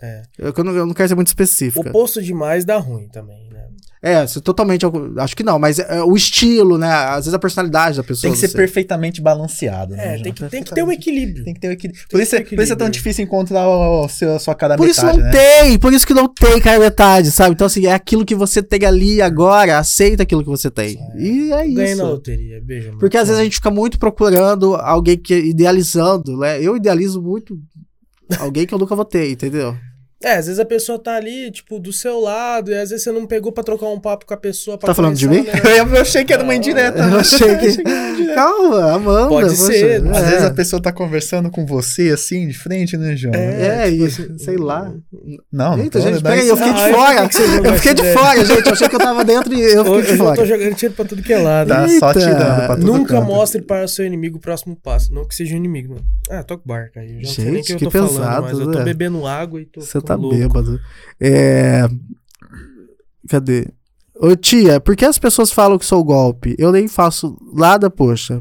É. 0.02 0.24
Eu, 0.38 0.54
eu 0.56 0.64
não, 0.64 0.76
eu 0.76 0.86
não 0.86 0.94
quero 0.94 1.10
ser 1.10 1.16
muito 1.16 1.28
específica. 1.28 1.90
Oposto 1.90 2.22
demais 2.22 2.66
dá 2.66 2.78
ruim 2.78 3.08
também? 3.10 3.51
É, 4.04 4.26
totalmente. 4.44 4.84
Acho 5.20 5.36
que 5.36 5.44
não, 5.44 5.60
mas 5.60 5.78
é, 5.78 6.02
o 6.02 6.16
estilo, 6.16 6.76
né? 6.76 6.92
Às 6.92 7.18
vezes 7.26 7.34
a 7.36 7.40
personalidade 7.40 7.98
da 7.98 8.04
pessoa. 8.04 8.24
Tem 8.24 8.32
que 8.32 8.40
ser 8.40 8.48
sei. 8.48 8.58
perfeitamente 8.58 9.22
balanceado, 9.22 9.96
né? 9.96 10.16
É, 10.16 10.24
tem 10.24 10.34
que, 10.34 10.44
tem 10.50 10.64
que 10.64 10.74
ter 10.74 10.84
um 10.84 10.92
equilíbrio. 10.92 11.44
Tem 11.46 11.54
que 11.54 11.60
ter 11.60 11.68
o 11.68 11.72
equilíbrio. 11.72 12.04
Tem 12.08 12.18
Por 12.18 12.20
isso, 12.20 12.32
que 12.32 12.36
é- 12.42 12.56
por 12.56 12.64
isso 12.64 12.74
é 12.74 12.76
tão 12.76 12.88
equilíbrio. 12.88 12.92
difícil 12.92 13.24
encontrar 13.24 13.70
o, 13.70 14.08
seu, 14.10 14.36
a 14.36 14.40
sua 14.40 14.56
cara 14.56 14.76
Por 14.76 14.88
isso 14.90 15.06
metade, 15.06 15.20
não 15.20 15.26
né? 15.26 15.32
tem, 15.32 15.78
por 15.78 15.94
isso 15.94 16.08
que 16.08 16.16
não 16.16 16.28
tem 16.28 16.60
cara 16.60 16.80
metade, 16.80 17.30
sabe? 17.30 17.54
Então, 17.54 17.68
assim, 17.68 17.86
é 17.86 17.94
aquilo 17.94 18.26
que 18.26 18.34
você 18.34 18.64
tem 18.64 18.84
ali 18.86 19.22
agora, 19.22 19.78
aceita 19.78 20.24
aquilo 20.24 20.42
que 20.44 20.50
você 20.50 20.72
tem. 20.72 20.98
E 21.16 21.52
é 21.54 21.68
Ganha 21.68 21.96
na 21.96 22.04
isso. 22.04 22.04
loteria. 22.04 22.60
Beijo. 22.60 22.98
Porque 23.00 23.18
às 23.18 23.28
vezes 23.28 23.40
a 23.40 23.44
gente 23.44 23.58
fica 23.58 23.70
muito 23.70 24.00
procurando 24.00 24.74
alguém 24.78 25.16
que 25.16 25.36
idealizando, 25.36 26.38
né? 26.40 26.60
Eu 26.60 26.76
idealizo 26.76 27.22
muito 27.22 27.56
alguém 28.40 28.66
que 28.66 28.74
eu 28.74 28.80
nunca 28.80 28.96
vou 28.96 29.06
ter, 29.06 29.30
entendeu? 29.30 29.76
É, 30.24 30.34
às 30.38 30.46
vezes 30.46 30.60
a 30.60 30.66
pessoa 30.66 31.00
tá 31.00 31.16
ali, 31.16 31.50
tipo, 31.52 31.80
do 31.80 31.92
seu 31.92 32.20
lado, 32.20 32.72
e 32.72 32.76
às 32.76 32.90
vezes 32.92 33.04
você 33.04 33.12
não 33.12 33.26
pegou 33.26 33.52
pra 33.52 33.64
trocar 33.64 33.88
um 33.88 34.00
papo 34.00 34.26
com 34.26 34.34
a 34.34 34.38
pessoa. 34.38 34.78
Pra 34.78 34.88
Tá 34.88 34.94
falando 34.94 35.16
de 35.16 35.28
mim? 35.28 35.42
né? 35.42 35.52
Eu 35.96 36.02
achei 36.02 36.24
que 36.24 36.32
era 36.34 36.44
uma 36.44 36.54
indireta. 36.54 37.00
Eu 37.00 37.18
achei 37.20 37.56
que. 37.58 37.84
Calma, 38.36 38.94
Amanda. 38.94 39.28
Pode 39.30 39.56
ser, 39.56 40.04
é. 40.06 40.10
Às 40.18 40.30
vezes 40.30 40.44
a 40.46 40.52
pessoa 40.54 40.82
tá 40.82 40.92
conversando 40.92 41.50
com 41.50 41.66
você 41.66 42.10
assim, 42.10 42.48
de 42.48 42.54
frente, 42.54 42.96
né, 42.98 43.16
João? 43.16 43.34
É, 43.34 43.90
tipo 43.90 44.04
e, 44.04 44.06
assim, 44.08 44.38
sei 44.38 44.58
lá. 44.58 44.94
Não, 45.52 45.76
não 45.78 45.84
Eita, 45.84 46.00
tô- 46.00 46.06
gente, 46.06 46.16
não, 46.16 46.22
peraí, 46.22 46.40
isso 46.42 46.50
eu 46.50 46.58
fiquei 46.58 46.72
não, 46.74 46.86
de 46.88 46.94
fora. 46.94 47.30
Eu 47.68 47.74
fiquei 47.76 47.94
de 47.94 48.04
fora, 48.14 48.46
gente. 48.46 48.66
Eu 48.68 48.74
achei 48.74 48.90
que 48.90 48.96
eu 48.96 49.00
tava 49.00 49.24
dentro 49.26 49.54
e 49.54 49.62
eu 49.62 49.84
fiquei 49.86 49.92
Hoje 49.92 50.06
de 50.08 50.12
eu 50.14 50.18
tô 50.18 50.24
fora. 50.24 50.46
jogando 50.46 50.76
tiro 50.76 50.94
pra 50.94 51.06
tudo 51.06 51.22
que 51.24 51.34
é 51.34 51.40
lado. 51.40 51.68
Tá 51.68 51.88
Eita. 51.88 52.00
só 52.00 52.14
tirando 52.14 52.38
pra 52.66 52.68
todo 52.76 52.86
Nunca 52.86 53.16
canto. 53.16 53.26
mostre 53.28 53.62
para 53.62 53.86
o 53.86 53.88
seu 53.88 54.06
inimigo 54.06 54.38
o 54.38 54.42
próximo 54.42 54.76
passo. 54.76 55.14
Não 55.14 55.26
que 55.28 55.34
seja 55.36 55.54
um 55.54 55.58
inimigo. 55.58 55.96
Não. 55.96 56.38
Ah, 56.38 56.44
toca 56.44 56.62
barca 56.66 57.00
aí. 57.00 57.08
Eu 57.08 57.22
já 57.22 57.28
não 57.28 57.34
sei 57.34 57.46
nem 57.46 57.54
o 57.54 57.56
Gente, 57.58 57.68
que 57.78 57.86
eu 57.86 57.90
tô 57.90 57.92
falando, 57.92 58.10
pesado, 58.18 58.42
mas 58.44 58.60
eu 58.60 58.72
tô 58.72 58.80
né? 58.80 58.86
bebendo 58.86 59.26
água 59.28 59.62
e 59.62 59.66
tô 59.66 59.82
Você 59.82 60.02
tá 60.16 60.22
louco. 60.22 60.36
bêbado. 60.36 60.80
É. 61.20 61.88
Cadê? 63.30 63.68
Ô 64.16 64.36
tia, 64.36 64.80
por 64.80 64.96
que 64.96 65.06
as 65.06 65.18
pessoas 65.18 65.52
falam 65.52 65.78
que 65.78 65.86
sou 65.86 66.04
golpe? 66.04 66.56
Eu 66.60 66.72
nem 66.72 66.88
faço 66.88 67.38
nada, 67.54 67.90
poxa. 67.90 68.40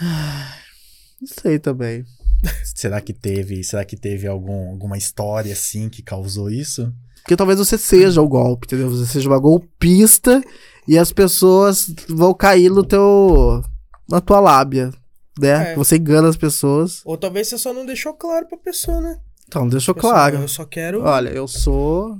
Não 0.00 1.28
sei 1.28 1.58
também. 1.58 2.04
Será 2.74 3.00
que 3.00 3.12
teve, 3.12 3.62
será 3.64 3.84
que 3.84 3.96
teve 3.96 4.26
algum, 4.26 4.70
alguma 4.70 4.98
história 4.98 5.52
assim 5.52 5.88
que 5.88 6.02
causou 6.02 6.50
isso? 6.50 6.92
Porque 7.22 7.36
talvez 7.36 7.58
você 7.58 7.78
seja 7.78 8.20
o 8.20 8.28
golpe, 8.28 8.66
entendeu? 8.66 8.90
Você 8.90 9.06
seja 9.06 9.30
uma 9.30 9.38
golpista 9.38 10.42
e 10.86 10.98
as 10.98 11.10
pessoas 11.10 11.86
vão 12.06 12.34
cair 12.34 12.70
no 12.70 12.84
teu. 12.84 13.62
na 14.06 14.20
tua 14.20 14.40
lábia, 14.40 14.90
né? 15.38 15.72
É. 15.72 15.74
Você 15.74 15.96
engana 15.96 16.28
as 16.28 16.36
pessoas. 16.36 17.00
Ou 17.04 17.16
talvez 17.16 17.48
você 17.48 17.56
só 17.56 17.72
não 17.72 17.86
deixou 17.86 18.12
claro 18.12 18.46
pra 18.46 18.58
pessoa, 18.58 19.00
né? 19.00 19.18
Então, 19.46 19.68
deixou 19.68 19.94
Pessoa, 19.94 20.12
claro. 20.12 20.36
Eu 20.36 20.48
só 20.48 20.64
quero. 20.64 21.02
Olha, 21.02 21.28
eu 21.30 21.46
sou. 21.46 22.16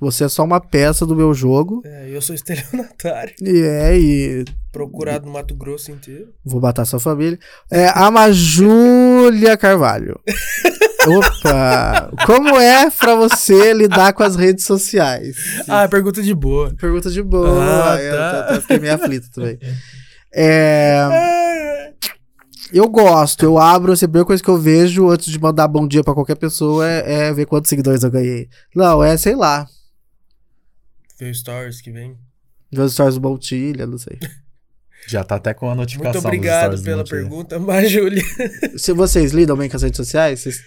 Você 0.00 0.24
é 0.24 0.28
só 0.28 0.44
uma 0.44 0.60
peça 0.60 1.04
do 1.04 1.16
meu 1.16 1.34
jogo. 1.34 1.82
É, 1.84 2.08
eu 2.10 2.22
sou 2.22 2.34
estelionatário. 2.34 3.34
E 3.42 3.60
é, 3.62 3.98
e 3.98 4.44
Procurado 4.70 5.26
no 5.26 5.32
Mato 5.32 5.56
Grosso 5.56 5.90
inteiro. 5.90 6.28
Vou 6.44 6.60
matar 6.60 6.84
sua 6.84 7.00
família. 7.00 7.36
É 7.70 7.88
a 7.88 8.08
Majúlia 8.10 9.56
Carvalho. 9.56 10.20
Opa! 11.08 12.10
Como 12.26 12.60
é 12.60 12.90
pra 12.90 13.14
você 13.14 13.72
lidar 13.72 14.12
com 14.12 14.22
as 14.22 14.36
redes 14.36 14.64
sociais? 14.66 15.36
Ah, 15.66 15.88
pergunta 15.88 16.22
de 16.22 16.34
boa. 16.34 16.74
Pergunta 16.78 17.10
de 17.10 17.22
boa. 17.22 17.48
Ah, 17.94 18.00
eu 18.02 18.16
tá. 18.16 18.42
tô- 18.42 18.54
tô- 18.54 18.60
fiquei 18.62 18.78
meio 18.78 18.94
aflito 18.94 19.30
também. 19.30 19.58
É, 20.30 20.98
Ah, 21.10 21.67
eu 22.72 22.88
gosto, 22.88 23.42
eu 23.44 23.58
abro, 23.58 23.92
assim, 23.92 24.04
a 24.04 24.08
primeira 24.08 24.26
coisa 24.26 24.42
que 24.42 24.48
eu 24.48 24.58
vejo 24.58 25.08
antes 25.10 25.26
de 25.30 25.38
mandar 25.38 25.68
bom 25.68 25.86
dia 25.86 26.02
pra 26.04 26.14
qualquer 26.14 26.36
pessoa 26.36 26.86
é, 26.88 27.28
é 27.28 27.32
ver 27.32 27.46
quantos 27.46 27.68
seguidores 27.68 28.02
eu 28.02 28.10
ganhei. 28.10 28.48
Não, 28.74 29.02
é, 29.02 29.16
sei 29.16 29.34
lá. 29.34 29.66
Ver 31.18 31.34
stories 31.34 31.80
que 31.80 31.90
vem. 31.90 32.16
Ver 32.70 32.82
os 32.82 32.92
stories 32.92 33.14
do 33.16 33.20
Montilha, 33.22 33.86
não 33.86 33.98
sei. 33.98 34.18
Já 35.06 35.24
tá 35.24 35.36
até 35.36 35.54
com 35.54 35.70
a 35.70 35.74
notificação. 35.74 36.20
Muito 36.20 36.26
obrigado 36.26 36.82
pela 36.82 37.04
pergunta, 37.04 37.58
mas 37.60 37.90
Júlia. 37.90 38.22
Se 38.76 38.92
vocês 38.92 39.32
lidam 39.32 39.56
bem 39.56 39.68
com 39.68 39.76
as 39.76 39.82
redes 39.82 39.96
sociais, 39.96 40.40
vocês- 40.40 40.62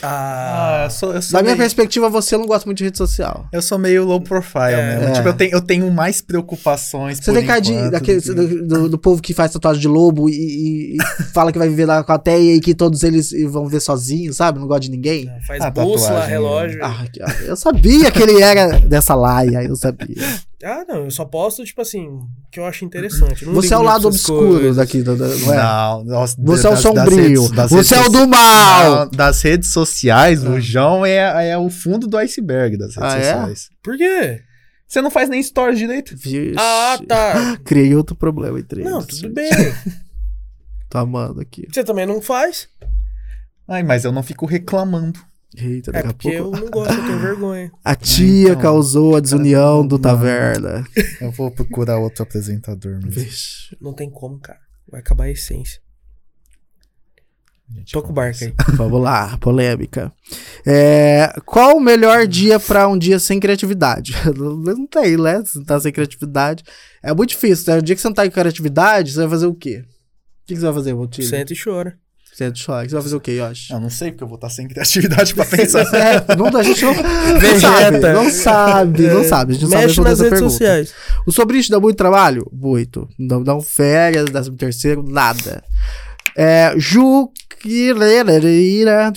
Ah, 0.00 0.80
Ah, 0.82 0.84
eu 0.86 0.90
sou, 0.90 1.12
eu 1.12 1.20
sou 1.20 1.32
da 1.38 1.42
minha 1.42 1.54
meio, 1.54 1.58
perspectiva, 1.58 2.08
você 2.08 2.34
não 2.36 2.46
gosta 2.46 2.64
muito 2.66 2.78
de 2.78 2.84
rede 2.84 2.96
social. 2.96 3.46
eu 3.52 3.60
sou 3.60 3.78
meio 3.78 4.04
low 4.06 4.20
profile 4.20 4.72
É. 4.72 4.94
mesmo. 4.96 5.08
É. 5.08 5.12
Tipo, 5.12 5.28
eu 5.28 5.34
tenho, 5.34 5.52
eu 5.52 5.60
tenho 5.60 5.90
mais 5.92 6.20
preocupações 6.22 7.18
Você 7.18 7.30
tem 7.32 7.44
cara 7.44 7.60
de, 7.60 7.90
daquele, 7.90 8.20
que- 8.22 8.32
do, 8.32 8.66
do- 8.66 8.88
do 8.88 8.98
povo 8.98 9.20
que 9.20 9.34
faz 9.34 9.52
tatuagem 9.52 9.82
de 9.82 9.88
lobo 9.88 10.30
e, 10.30 10.94
e- 10.94 10.96
fala 11.34 11.52
que 11.52 11.58
vai 11.58 11.68
viver 11.68 11.84
lá 11.86 12.02
com 12.02 12.12
a 12.12 12.18
teia 12.18 12.54
e 12.56 12.60
que 12.60 12.74
todos 12.74 13.02
eles 13.02 13.30
vão 13.50 13.66
viver 13.66 13.80
sozinhos, 13.80 14.36
sabe? 14.36 14.58
Não 14.58 14.66
gosta 14.66 14.80
de 14.80 14.90
ninguém. 14.90 15.30
faz 15.46 15.60
Ah, 15.62 15.70
bússola, 15.70 15.98
tatuagem. 16.20 16.30
relógio. 16.30 16.80
Ah, 16.82 17.04
eu 17.44 17.56
sabia 17.56 18.10
que 18.10 18.22
ele 18.22 18.40
era 18.42 18.78
dessa 18.80 19.14
laia, 19.14 19.62
eu 19.62 19.76
sabia. 19.76 20.16
Ah, 20.64 20.84
não, 20.88 21.04
eu 21.04 21.10
só 21.10 21.24
posto, 21.24 21.64
tipo 21.64 21.80
assim, 21.82 22.06
o 22.06 22.28
que 22.50 22.60
eu 22.60 22.64
acho 22.64 22.84
interessante. 22.84 23.44
Não 23.44 23.52
Você 23.54 23.74
é 23.74 23.76
o 23.78 23.82
lado 23.82 24.06
obscuro 24.06 24.50
coisas. 24.50 24.76
daqui, 24.76 25.02
do, 25.02 25.16
do, 25.16 25.26
não 25.26 25.52
é? 25.52 25.56
Não, 25.56 26.04
nossa, 26.04 26.36
Você 26.38 26.66
é 26.66 26.70
o 26.70 26.72
das- 26.74 26.82
das 26.84 26.94
sombrio. 27.04 27.16
redes- 27.42 27.50
das 27.50 27.70
Você 27.70 27.94
é 27.94 27.98
redes 27.98 28.14
o 28.14 28.18
do 28.20 28.28
mal. 28.28 28.90
Não, 28.96 29.10
das 29.10 29.42
redes 29.42 29.70
sociais, 29.72 30.44
Ah. 30.46 30.50
o 30.50 30.60
João 30.60 31.04
é, 31.04 31.48
é 31.50 31.58
o 31.58 31.68
fundo 31.68 32.06
do 32.06 32.16
iceberg 32.16 32.76
das 32.78 32.94
redes 32.94 33.12
Ah, 33.12 33.18
é? 33.18 33.22
sociais. 33.24 33.68
Por 33.82 33.96
quê? 33.96 34.40
Você 34.86 35.00
não 35.02 35.10
faz 35.10 35.28
nem 35.28 35.42
stories 35.42 35.78
direito. 35.78 36.14
Vixe. 36.16 36.54
Ah, 36.58 36.98
tá. 37.08 37.56
Criei 37.64 37.94
outro 37.96 38.14
problema 38.14 38.60
entre 38.60 38.84
Não, 38.84 39.00
eles. 39.00 39.16
tudo 39.18 39.32
bem. 39.34 39.50
Tô 40.88 40.98
amando 40.98 41.40
aqui. 41.40 41.66
Você 41.72 41.82
também 41.82 42.06
não 42.06 42.20
faz? 42.20 42.68
Ai, 43.66 43.82
mas 43.82 44.04
eu 44.04 44.12
não 44.12 44.22
fico 44.22 44.44
reclamando. 44.46 45.18
Eita, 45.56 45.90
É 45.90 45.92
daqui 45.94 46.08
a 46.08 46.12
porque 46.12 46.38
pouco. 46.38 46.56
eu 46.56 46.60
não 46.62 46.70
gosto, 46.70 46.94
eu 46.94 47.04
tenho 47.04 47.18
vergonha. 47.20 47.72
A 47.84 47.94
tia 47.94 48.50
então. 48.50 48.62
causou 48.62 49.16
a 49.16 49.20
desunião 49.20 49.76
Cara, 49.78 49.88
do 49.88 49.94
não. 49.96 50.02
taverna. 50.02 50.86
Eu 51.20 51.30
vou 51.30 51.50
procurar 51.50 51.98
outro 51.98 52.22
apresentador 52.22 52.92
mesmo. 52.94 53.10
Vixe. 53.10 53.76
Não 53.80 53.92
tem 53.92 54.08
como, 54.10 54.38
cara. 54.40 54.58
Vai 54.90 55.00
acabar 55.00 55.24
a 55.24 55.30
essência. 55.30 55.80
Toca 57.90 58.10
o 58.10 58.12
barco 58.12 58.44
aí. 58.44 58.52
Vamos 58.76 59.00
lá, 59.00 59.38
polêmica. 59.38 60.12
É, 60.66 61.32
qual 61.46 61.76
o 61.76 61.80
melhor 61.80 62.26
dia 62.26 62.60
pra 62.60 62.86
um 62.86 62.98
dia 62.98 63.18
sem 63.18 63.40
criatividade? 63.40 64.12
Não 64.36 64.86
tem, 64.86 65.16
né? 65.16 65.42
Se 65.46 65.56
não 65.56 65.64
tá 65.64 65.80
sem 65.80 65.90
criatividade. 65.90 66.64
É 67.02 67.14
muito 67.14 67.30
difícil, 67.30 67.72
né? 67.72 67.78
O 67.78 67.82
dia 67.82 67.94
que 67.96 68.02
você 68.02 68.08
não 68.08 68.14
tá 68.14 68.24
com 68.24 68.30
criatividade, 68.30 69.12
você 69.12 69.20
vai 69.20 69.28
fazer 69.30 69.46
o 69.46 69.54
quê? 69.54 69.82
O 69.86 70.46
que, 70.46 70.54
que 70.54 70.56
você 70.56 70.66
vai 70.66 70.74
fazer, 70.74 70.92
Valtinho? 70.94 71.26
Senta 71.26 71.52
e 71.54 71.56
chora. 71.58 71.98
Senta 72.32 72.58
e 72.58 72.64
chora. 72.64 72.88
Você 72.88 72.94
vai 72.94 73.02
fazer 73.02 73.16
o 73.16 73.20
quê, 73.20 73.32
Yoshi? 73.32 73.72
Eu 73.72 73.80
não 73.80 73.90
sei, 73.90 74.10
porque 74.10 74.24
eu 74.24 74.28
vou 74.28 74.36
estar 74.36 74.48
sem 74.48 74.66
criatividade 74.66 75.34
pra 75.34 75.44
pensar. 75.44 75.82
É, 75.94 76.34
não, 76.34 76.46
a 76.46 76.62
gente 76.62 76.82
não, 76.82 76.94
não 76.94 77.60
sabe, 77.60 78.00
não 78.00 78.30
sabe, 78.30 79.02
não 79.02 79.24
sabe. 79.24 79.52
A 79.52 79.54
gente 79.54 79.62
não 79.64 79.70
sabe 79.70 79.82
Mexe 79.82 79.86
responder 79.86 80.08
nas 80.10 80.18
redes 80.20 80.30
pergunta. 80.32 80.50
sociais. 80.50 80.94
O 81.26 81.32
sobrinho 81.32 81.64
dá 81.68 81.78
muito 81.78 81.96
trabalho? 81.96 82.50
Muito. 82.50 83.06
Não 83.18 83.42
dão 83.42 83.60
férias, 83.60 84.24
décimo 84.30 84.56
terceiro, 84.56 85.02
nada. 85.06 85.62
É, 86.34 86.72
Juquileira. 86.78 88.32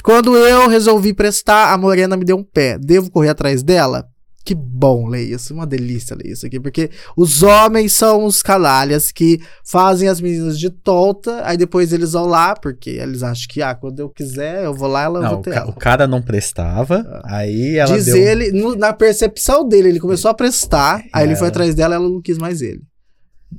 Quando 0.04 0.36
eu 0.36 0.68
resolvi 0.68 1.14
prestar, 1.14 1.72
a 1.74 1.78
morena 1.78 2.18
me 2.18 2.26
deu 2.26 2.36
um 2.38 2.44
pé. 2.44 2.78
Devo 2.78 3.10
correr 3.10 3.30
atrás 3.30 3.64
dela? 3.64 4.06
Que 4.46 4.54
bom 4.54 5.08
ler 5.08 5.24
isso, 5.24 5.56
uma 5.56 5.66
delícia 5.66 6.16
ler 6.16 6.32
isso 6.34 6.46
aqui, 6.46 6.60
porque 6.60 6.92
os 7.18 7.42
homens 7.42 7.94
são 7.94 8.26
os 8.26 8.44
canalhas 8.44 9.12
que 9.12 9.40
fazem 9.66 10.08
as 10.08 10.22
meninas 10.22 10.60
de 10.60 10.70
tonta, 10.70 11.42
aí 11.44 11.58
depois 11.58 11.92
eles 11.92 12.12
vão 12.12 12.28
lá, 12.28 12.56
porque 12.56 12.92
eles 12.92 13.24
acham 13.24 13.48
que, 13.50 13.64
ah, 13.64 13.74
quando 13.74 14.00
eu 14.02 14.08
quiser, 14.10 14.64
eu 14.64 14.72
vou 14.74 14.88
lá, 14.88 15.06
ela 15.06 15.20
Não, 15.22 15.30
vou 15.32 15.40
o, 15.40 15.42
ter 15.42 15.50
ca- 15.52 15.62
ela. 15.62 15.70
o 15.72 15.74
cara 15.76 16.06
não 16.06 16.22
prestava, 16.22 17.04
aí 17.26 17.76
ela 17.78 17.96
Diz 17.96 18.06
deu... 18.06 18.18
ele, 18.18 18.52
no- 18.52 18.76
na 18.76 18.94
percepção 18.94 19.68
dele, 19.68 19.90
ele 19.90 20.00
começou 20.00 20.30
a 20.30 20.34
prestar, 20.36 21.02
aí 21.12 21.24
ele 21.26 21.34
É. 21.34 21.36
foi 21.38 21.48
atrás 21.48 21.74
dela, 21.74 21.96
ela 21.96 22.08
não 22.08 22.22
quis 22.22 22.38
mais 22.38 22.62
ele. 22.62 22.82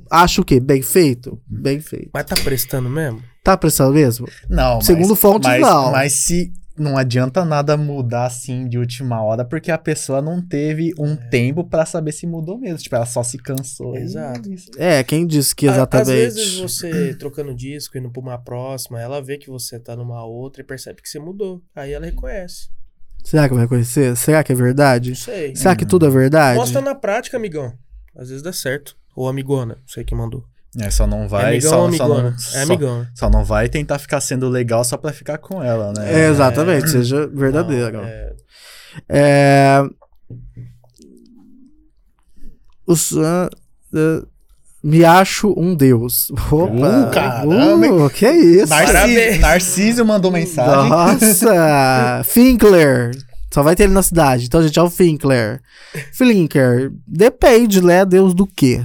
Acho 0.09 0.41
o 0.41 0.45
quê? 0.45 0.57
Bem 0.61 0.81
feito? 0.81 1.37
Bem 1.45 1.81
feito. 1.81 2.09
Mas 2.13 2.23
tá 2.25 2.35
prestando 2.41 2.89
mesmo? 2.89 3.21
Tá 3.43 3.57
prestando 3.57 3.93
mesmo? 3.93 4.25
Não, 4.49 4.79
Segundo 4.79 5.09
mas, 5.09 5.19
fontes, 5.19 5.49
mas, 5.49 5.61
não. 5.61 5.91
Mas 5.91 6.13
se 6.13 6.49
não 6.77 6.97
adianta 6.97 7.43
nada 7.43 7.75
mudar 7.75 8.25
assim 8.25 8.67
de 8.67 8.77
última 8.77 9.21
hora, 9.21 9.43
porque 9.43 9.71
a 9.71 9.77
pessoa 9.77 10.21
não 10.21 10.41
teve 10.41 10.93
um 10.99 11.15
tempo 11.15 11.63
pra 11.63 11.85
saber 11.85 12.11
se 12.11 12.27
mudou 12.27 12.57
mesmo. 12.57 12.77
Tipo, 12.77 12.95
ela 12.95 13.05
só 13.05 13.23
se 13.23 13.37
cansou. 13.37 13.95
Exato. 13.95 14.51
isso. 14.51 14.69
É, 14.77 15.03
quem 15.03 15.25
disse 15.25 15.55
que 15.55 15.67
A- 15.67 15.71
exatamente? 15.71 16.09
Às 16.09 16.35
vezes 16.35 16.59
você 16.59 17.13
trocando 17.19 17.53
disco, 17.55 17.97
indo 17.97 18.09
pra 18.11 18.21
uma 18.21 18.37
próxima, 18.37 19.01
ela 19.01 19.21
vê 19.21 19.37
que 19.37 19.49
você 19.49 19.79
tá 19.79 19.95
numa 19.95 20.23
outra 20.25 20.61
e 20.61 20.65
percebe 20.65 21.01
que 21.01 21.09
você 21.09 21.19
mudou. 21.19 21.61
Aí 21.75 21.91
ela 21.93 22.05
reconhece. 22.05 22.69
Será 23.23 23.49
que 23.49 23.55
vai 23.55 23.67
conhecer? 23.67 24.15
Será 24.15 24.43
que 24.43 24.51
é 24.51 24.55
Não 24.55 24.63
verdade? 24.63 25.15
sei. 25.15 25.55
Será 25.55 25.75
que 25.75 25.85
tudo 25.85 26.05
é 26.05 26.09
verdade? 26.09 26.57
Mostra 26.57 26.79
na 26.81 26.95
prática, 26.95 27.35
amigão. 27.35 27.73
Às 28.15 28.29
vezes 28.29 28.41
dá 28.43 28.53
certo. 28.53 28.95
Ou 29.15 29.27
amigona, 29.27 29.75
não 29.75 29.87
sei 29.87 30.03
quem 30.03 30.17
mandou. 30.17 30.45
É, 30.79 30.89
só 30.91 31.07
não 31.07 31.23
é 31.23 31.27
vai. 31.27 31.45
amigão 31.55 31.91
só, 31.91 31.97
só 31.97 32.07
não, 32.07 32.27
é 32.27 32.33
só- 32.37 32.61
amigona. 32.63 33.11
só 33.15 33.29
não 33.29 33.43
vai 33.43 33.67
tentar 33.67 33.97
ficar 33.99 34.21
sendo 34.21 34.47
legal 34.47 34.83
só 34.83 34.95
pra 34.97 35.11
ficar 35.11 35.37
com 35.39 35.63
ela, 35.63 35.91
né? 35.97 36.25
É, 36.25 36.29
exatamente, 36.29 36.89
seja 36.89 37.27
verdadeiro. 37.27 37.97
Não, 37.97 38.03
é- 38.05 38.33
É... 39.09 39.83
O 42.85 42.95
Sam- 42.95 43.49
é, 43.93 44.21
Me 44.83 45.03
acho 45.03 45.53
um 45.57 45.75
deus. 45.75 46.29
Opa! 46.51 47.07
Uh, 47.07 47.11
caramba, 47.11 48.05
Uh, 48.05 48.09
que 48.09 48.29
isso? 48.29 48.69
Narciso. 48.69 49.39
Narciso 49.41 50.05
mandou 50.05 50.31
mensagem. 50.31 50.89
Nossa! 50.89 52.21
Finkler! 52.25 53.11
Só 53.53 53.63
vai 53.63 53.75
ter 53.75 53.83
ele 53.83 53.93
na 53.93 54.03
cidade. 54.03 54.45
Então, 54.45 54.61
gente, 54.61 54.77
é 54.77 54.81
o 54.81 54.89
Finkler. 54.89 55.59
Flinker. 56.13 56.91
Depende, 57.07 57.81
né? 57.83 58.05
Deus 58.05 58.33
do 58.33 58.45
quê? 58.45 58.83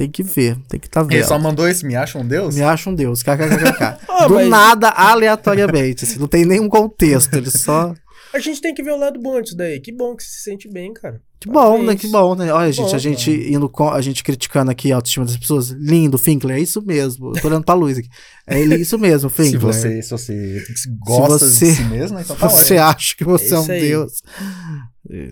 Tem 0.00 0.10
que 0.10 0.22
ver. 0.22 0.56
Tem 0.66 0.80
que 0.80 0.88
tá 0.88 1.02
Ele 1.02 1.08
vendo. 1.18 1.26
só 1.26 1.38
mandou 1.38 1.68
esse, 1.68 1.84
me 1.84 1.94
acha 1.94 2.16
um 2.18 2.26
deus? 2.26 2.54
Me 2.54 2.62
acha 2.62 2.88
um 2.88 2.94
deus. 2.94 3.22
KKKK. 3.22 3.98
Ah, 4.08 4.26
do 4.26 4.34
mas- 4.36 4.48
nada, 4.48 4.88
aleatoriamente. 4.88 6.04
assim, 6.06 6.18
não 6.18 6.26
tem 6.26 6.46
nenhum 6.46 6.70
contexto. 6.70 7.34
Ele 7.34 7.50
só. 7.50 7.92
A 8.32 8.38
gente 8.38 8.62
tem 8.62 8.72
que 8.72 8.82
ver 8.82 8.92
o 8.92 8.96
lado 8.98 9.20
bom 9.20 9.42
disso 9.42 9.54
daí. 9.54 9.78
Que 9.78 9.92
bom 9.92 10.16
que 10.16 10.22
você 10.22 10.30
se 10.30 10.42
sente 10.44 10.70
bem, 10.72 10.94
cara. 10.94 11.20
Que 11.38 11.50
bom, 11.50 11.82
né? 11.82 11.94
Que 11.96 12.06
bom, 12.06 12.34
né? 12.34 12.50
Olha, 12.50 12.66
Que 12.70 12.72
gente, 12.76 12.90
bom, 12.90 12.94
a 12.94 12.98
gente 12.98 13.30
indo 13.52 13.68
com, 13.68 13.90
a 13.90 14.00
gente 14.00 14.24
criticando 14.24 14.70
aqui 14.70 14.90
a 14.90 14.96
autoestima 14.96 15.26
das 15.26 15.36
pessoas. 15.36 15.68
Lindo, 15.68 16.16
Finkler, 16.16 16.56
é 16.56 16.60
isso 16.60 16.80
mesmo. 16.80 17.32
Eu 17.34 17.42
tô 17.42 17.48
olhando 17.48 17.64
pra 17.64 17.74
luz 17.74 17.98
aqui. 17.98 18.08
É 18.46 18.58
ele- 18.58 18.76
isso 18.76 18.98
mesmo, 18.98 19.28
Se 19.30 19.36
Finkler. 19.36 19.60
você, 19.60 20.00
se 20.02 20.10
você 20.10 20.62
gosta 21.04 21.46
você- 21.46 21.66
de 21.72 21.76
si 21.76 21.84
mesmo, 21.84 22.18
então 22.18 22.34
tá 22.36 22.48
Você 22.48 22.74
ótimo. 22.74 22.80
acha 22.88 23.16
que 23.16 23.24
você 23.24 23.54
É 23.54 23.56
é, 23.56 23.60
um 23.60 23.70
aí. 23.70 23.80
deus. 23.80 24.12
É, 25.12 25.28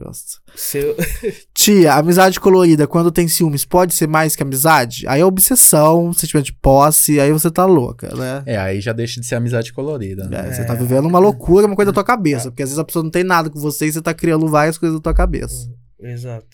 gosto. 0.00 0.40
Seu... 0.56 0.96
Tia, 1.54 1.94
amizade 1.94 2.40
colorida, 2.40 2.86
quando 2.86 3.10
tem 3.12 3.28
ciúmes, 3.28 3.64
pode 3.64 3.94
ser 3.94 4.06
mais 4.08 4.34
que 4.34 4.42
amizade? 4.42 5.06
Aí 5.06 5.20
é 5.20 5.24
obsessão, 5.24 6.12
sentimento 6.14 6.46
de 6.46 6.52
posse, 6.54 7.20
aí 7.20 7.30
você 7.30 7.50
tá 7.50 7.66
louca, 7.66 8.14
né? 8.16 8.42
É, 8.46 8.56
aí 8.56 8.80
já 8.80 8.92
deixa 8.94 9.20
de 9.20 9.26
ser 9.26 9.34
amizade 9.34 9.72
colorida, 9.72 10.26
né? 10.28 10.48
É, 10.48 10.52
Você 10.52 10.64
tá 10.64 10.74
vivendo 10.74 11.04
uma 11.06 11.18
loucura, 11.18 11.66
uma 11.66 11.76
coisa 11.76 11.90
da 11.92 11.94
tua 11.94 12.04
cabeça. 12.04 12.50
Porque 12.50 12.62
às 12.62 12.70
vezes 12.70 12.78
a 12.78 12.84
pessoa 12.84 13.02
não 13.02 13.10
tem 13.10 13.22
nada 13.24 13.50
com 13.50 13.58
você 13.60 13.86
e 13.86 13.92
você 13.92 14.00
tá 14.00 14.14
criando 14.14 14.48
várias 14.48 14.78
coisas 14.78 14.98
da 14.98 15.02
tua 15.02 15.14
cabeça. 15.14 15.70
Exato. 16.00 16.46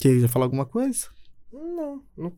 Quer 0.00 0.18
já 0.20 0.28
falar 0.28 0.46
alguma 0.46 0.64
coisa? 0.64 1.06
Não, 1.52 2.00
não 2.16 2.32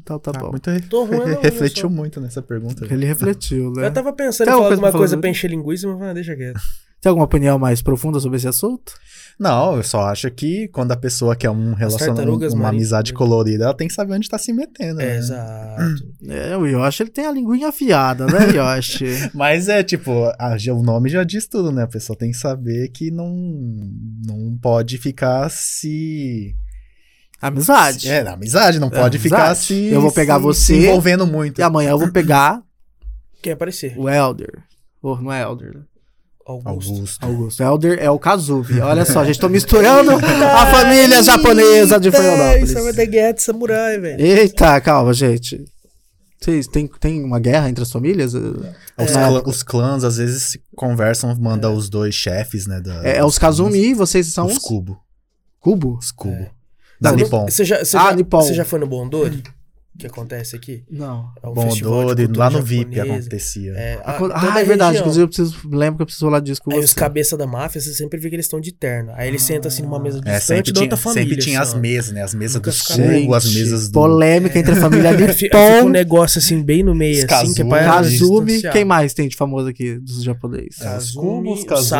Então 0.00 0.18
tá 0.18 0.32
Ah, 0.34 0.38
bom. 0.40 0.50
muito 0.52 0.70
re- 0.70 0.80
tô 0.80 1.04
ruim, 1.04 1.18
não. 1.18 1.26
refletiu 1.42 1.82
só. 1.82 1.94
muito 1.94 2.20
nessa 2.20 2.40
pergunta. 2.40 2.86
Ele 2.90 3.04
refletiu, 3.04 3.70
né? 3.72 3.86
Eu 3.86 3.92
tava 3.92 4.12
pensando 4.14 4.46
Tem 4.46 4.54
em 4.54 4.56
alguma 4.56 4.68
falar 4.68 4.68
coisa 4.68 4.80
pra 4.80 4.86
alguma 4.88 4.98
coisa 4.98 5.10
falar? 5.12 5.20
pra 5.20 5.30
encher 5.30 5.50
linguiça, 5.50 5.86
mas 5.88 6.02
ah, 6.02 6.12
deixa 6.14 6.34
quieto. 6.34 6.60
Tem 7.00 7.08
alguma 7.08 7.24
opinião 7.24 7.58
mais 7.58 7.80
profunda 7.80 8.20
sobre 8.20 8.36
esse 8.36 8.46
assunto? 8.48 8.92
Não, 9.38 9.76
eu 9.76 9.82
só 9.82 10.02
acho 10.02 10.30
que 10.30 10.68
quando 10.68 10.92
a 10.92 10.96
pessoa 10.96 11.34
quer 11.34 11.48
um 11.48 11.72
relacionamento, 11.72 12.54
uma 12.54 12.68
amizade 12.68 13.14
colorida, 13.14 13.64
ela 13.64 13.74
tem 13.74 13.88
que 13.88 13.94
saber 13.94 14.12
onde 14.12 14.28
tá 14.28 14.36
se 14.36 14.52
metendo. 14.52 15.00
É, 15.00 15.06
né? 15.06 15.16
exato. 15.16 16.10
É, 16.28 16.54
o 16.58 16.66
Yoshi 16.66 17.02
ele 17.04 17.10
tem 17.10 17.24
a 17.26 17.32
linguinha 17.32 17.68
afiada, 17.68 18.26
né, 18.26 18.38
Yoshi? 18.54 19.30
Mas 19.32 19.68
é 19.70 19.82
tipo, 19.82 20.12
a- 20.38 20.58
já- 20.58 20.74
o 20.74 20.82
nome 20.82 21.08
já 21.08 21.24
diz 21.24 21.46
tudo, 21.46 21.72
né? 21.72 21.84
A 21.84 21.88
pessoa 21.88 22.14
tem 22.16 22.30
que 22.32 22.36
saber 22.36 22.88
que 22.90 23.10
não, 23.10 23.30
não 24.26 24.58
pode 24.60 24.98
ficar 24.98 25.50
se. 25.50 26.54
Amizade. 27.40 28.08
É, 28.10 28.22
na 28.22 28.32
amizade, 28.32 28.78
não 28.78 28.88
É, 28.88 28.90
pode 28.90 29.16
amizade. 29.16 29.22
ficar 29.22 29.54
se. 29.54 29.86
Eu 29.86 30.02
vou 30.02 30.12
pegar 30.12 30.36
se- 30.36 30.42
você 30.42 30.74
Se 30.74 30.86
envolvendo 30.86 31.26
muito. 31.26 31.58
E 31.58 31.62
amanhã 31.62 31.90
eu 31.90 31.98
vou 31.98 32.12
pegar 32.12 32.62
Quer 33.42 33.52
aparecer? 33.52 33.94
o 33.96 34.06
Elder. 34.08 34.62
Oh, 35.02 35.16
não 35.16 35.32
é 35.32 35.40
Elder, 35.42 35.74
né? 35.78 35.82
Augusto. 36.64 36.92
Augusto. 36.92 37.24
Augusto. 37.26 37.62
Elder 37.62 37.98
é 38.00 38.10
o 38.10 38.18
Kazubi. 38.18 38.80
Olha 38.80 39.04
só, 39.04 39.20
a 39.20 39.24
gente 39.24 39.38
tá 39.40 39.48
misturando 39.50 40.12
a 40.12 40.66
família 40.66 41.22
japonesa 41.22 41.98
de 42.00 42.10
Florianópolis. 42.10 42.70
Isso 42.70 42.78
é 42.78 42.82
uma 42.82 42.92
guerra 42.92 43.32
de 43.32 43.42
samurai, 43.42 43.98
velho. 43.98 44.20
Eita, 44.24 44.80
calma, 44.80 45.12
gente. 45.14 45.64
Vocês 46.40 46.66
tem, 46.66 46.86
tem 46.98 47.22
uma 47.22 47.38
guerra 47.38 47.68
entre 47.68 47.82
as 47.82 47.92
famílias? 47.92 48.32
Os, 48.32 48.64
É. 48.96 49.06
clã- 49.28 49.42
os 49.44 49.62
clãs 49.62 50.04
às 50.04 50.16
vezes 50.16 50.42
se 50.44 50.62
conversam, 50.74 51.34
manda 51.38 51.70
os 51.70 51.90
dois 51.90 52.14
chefes, 52.14 52.66
né? 52.66 52.80
Da, 52.80 53.04
É, 53.06 53.18
é 53.18 53.24
os 53.24 53.38
Kazumi, 53.38 53.92
vocês 53.92 54.32
são 54.32 54.46
Os 54.46 54.54
os 54.56 54.58
Cubo. 54.62 54.98
Cubo? 55.60 55.98
Os 55.98 56.10
Cubo. 56.10 56.34
É. 56.34 56.50
Da 56.98 57.12
Nippon. 57.12 57.44
Você 57.46 57.62
já, 57.64 57.84
você, 57.84 57.96
Ah, 57.96 58.04
já, 58.10 58.12
Nippon. 58.16 58.40
você 58.42 58.54
já 58.54 58.64
foi 58.64 58.78
no 58.78 58.86
Bondori? 58.86 59.42
Que 59.98 60.06
acontece 60.06 60.56
aqui? 60.56 60.82
Não. 60.90 61.28
É 61.42 61.48
um 61.48 61.52
de 62.14 62.38
lá 62.38 62.48
no 62.48 62.62
VIP 62.62 62.96
japonesa. 62.96 63.18
acontecia. 63.20 63.72
É, 63.72 63.94
a- 63.96 64.12
Ah, 64.12 64.18
toda 64.18 64.60
é 64.60 64.64
verdade. 64.64 64.92
região. 64.92 65.00
Inclusive, 65.00 65.22
eu 65.24 65.28
preciso, 65.28 65.56
lembro 65.68 65.96
que 65.96 66.02
eu 66.02 66.06
preciso 66.06 66.24
falar 66.26 66.40
disso 66.40 66.62
com 66.62 66.70
Aí 66.72 66.78
você. 66.78 66.84
os 66.84 66.94
cabeça 66.94 67.36
da 67.36 67.46
máfia, 67.46 67.80
você 67.80 67.92
sempre 67.92 68.18
vê 68.18 68.30
que 68.30 68.36
eles 68.36 68.46
estão 68.46 68.60
de 68.60 68.72
terno. 68.72 69.12
Aí 69.14 69.28
eles 69.28 69.42
sentam 69.42 69.68
assim 69.68 69.82
numa 69.82 69.98
mesa 69.98 70.18
É, 70.24 70.38
distante 70.38 70.42
sempre 70.46 70.72
da 70.72 70.80
tinha, 70.80 70.84
outra 70.84 70.96
família. 70.96 71.22
sempre 71.28 71.42
tinha 71.44 71.60
assim, 71.60 71.74
as 71.74 71.80
mesas, 71.80 72.12
né? 72.14 72.22
As 72.22 72.34
mesas 72.34 72.78
ficaram- 72.78 73.20
Cubo, 73.20 73.34
as 73.34 73.52
mesas 73.54 73.88
do... 73.88 73.92
Polêmica 73.92 74.58
entre 74.58 74.72
a 74.72 74.76
família 74.80 75.10
aí 75.10 75.32
fica 75.34 75.58
um 75.84 75.88
negócio 75.90 76.38
assim, 76.38 76.62
bem 76.62 76.82
no 76.82 76.94
meio, 76.94 77.18
Os 77.26 77.32
assim, 77.32 77.52
que 77.54 77.60
é 77.62 77.64
pra 77.64 77.84
Kazumi. 77.84 78.62
Quem 78.62 78.84
mais 78.84 79.12
tem 79.12 79.28
de 79.28 79.36
famoso 79.36 79.68
aqui 79.68 79.98
dos 79.98 80.22
japoneses? 80.22 80.80
É, 80.80 80.84
os 80.96 81.14
Kazumi, 81.14 81.20
Cubo, 81.20 81.52
os 81.52 81.62
o 81.62 81.66
Kazumi, 81.66 81.90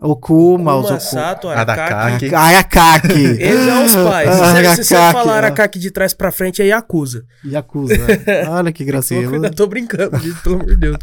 Os. 0.00 0.10
O 0.10 0.16
Kuma, 0.16 0.76
os 0.76 0.82
Kuma, 0.86 0.94
Oku- 0.96 1.00
Sato, 1.04 1.48
Arakaki. 1.48 2.34
Arakaki. 2.34 3.12
Eles 3.40 3.64
são 3.64 3.84
os 3.84 3.94
pais. 3.96 4.30
Se- 4.76 4.84
Se, 4.84 4.84
você 4.84 4.94
falar. 5.12 5.36
Arakaki 5.38 5.78
de 5.78 5.90
trás 5.90 6.14
pra 6.14 6.30
frente, 6.30 6.62
é 6.62 6.66
Yakuza. 6.66 7.24
Yakuza. 7.44 7.94
Olha 8.50 8.72
que 8.72 8.84
gracinha. 8.84 9.22
Eu 9.22 9.50
tô 9.54 9.66
brincando, 9.66 10.16
gente, 10.18 10.40
pelo 10.42 10.54
amor 10.56 10.66
de 10.66 10.76
Deus. 10.76 10.96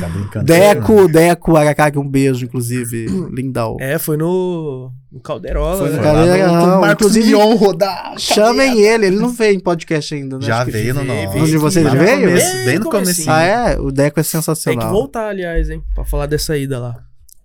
Tá 0.00 0.08
brincando. 0.08 0.44
Deco, 0.46 1.08
Deco, 1.08 1.56
Arakaki, 1.56 1.98
um 1.98 2.08
beijo, 2.08 2.44
inclusive. 2.46 3.06
Lindão. 3.30 3.76
É, 3.80 3.98
foi 3.98 4.16
no, 4.16 4.90
no 5.10 5.20
Calderola, 5.20 5.78
Foi 5.78 5.90
né? 5.90 5.96
no 5.96 6.02
Galera, 6.02 6.38
Galera, 6.38 6.66
não, 6.66 6.80
Marcos 6.80 7.06
inclusive- 7.16 7.26
Mion 7.36 7.54
rodar. 7.56 8.14
Chamem 8.18 8.80
ele, 8.80 9.06
ele 9.08 9.16
não 9.16 9.28
veio 9.28 9.54
em 9.56 9.60
podcast 9.60 10.14
ainda, 10.14 10.38
né? 10.38 10.46
Já 10.46 10.62
Acho 10.62 10.70
veio 10.70 10.94
no 10.94 11.00
veio, 11.02 11.14
nosso. 11.14 11.32
veio 11.32 11.44
Onde 11.44 11.56
você 11.58 11.80
no 11.82 11.90
veio? 11.90 12.20
começo, 12.20 12.52
Bem 12.56 12.64
Bem 12.64 12.78
no 12.78 12.90
comecinho. 12.90 13.30
Ah, 13.30 13.42
é? 13.42 13.78
O 13.78 13.90
Deco 13.92 14.18
é 14.18 14.22
Tem 14.22 14.30
sensacional. 14.30 14.86
que 14.86 14.92
voltar, 14.92 15.28
aliás, 15.28 15.68
hein? 15.68 15.82
Pra 15.94 16.04
falar 16.04 16.24
dessa 16.26 16.56
ida 16.56 16.78
lá. 16.78 16.96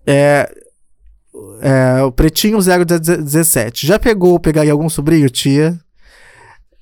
É, 0.09 0.49
é, 1.61 2.01
o 2.03 2.11
Pretinho 2.11 2.59
017. 2.59 3.85
Já 3.87 3.97
pegou, 3.99 4.39
pegaria 4.39 4.71
algum 4.71 4.89
sobrinho, 4.89 5.29
tia? 5.29 5.77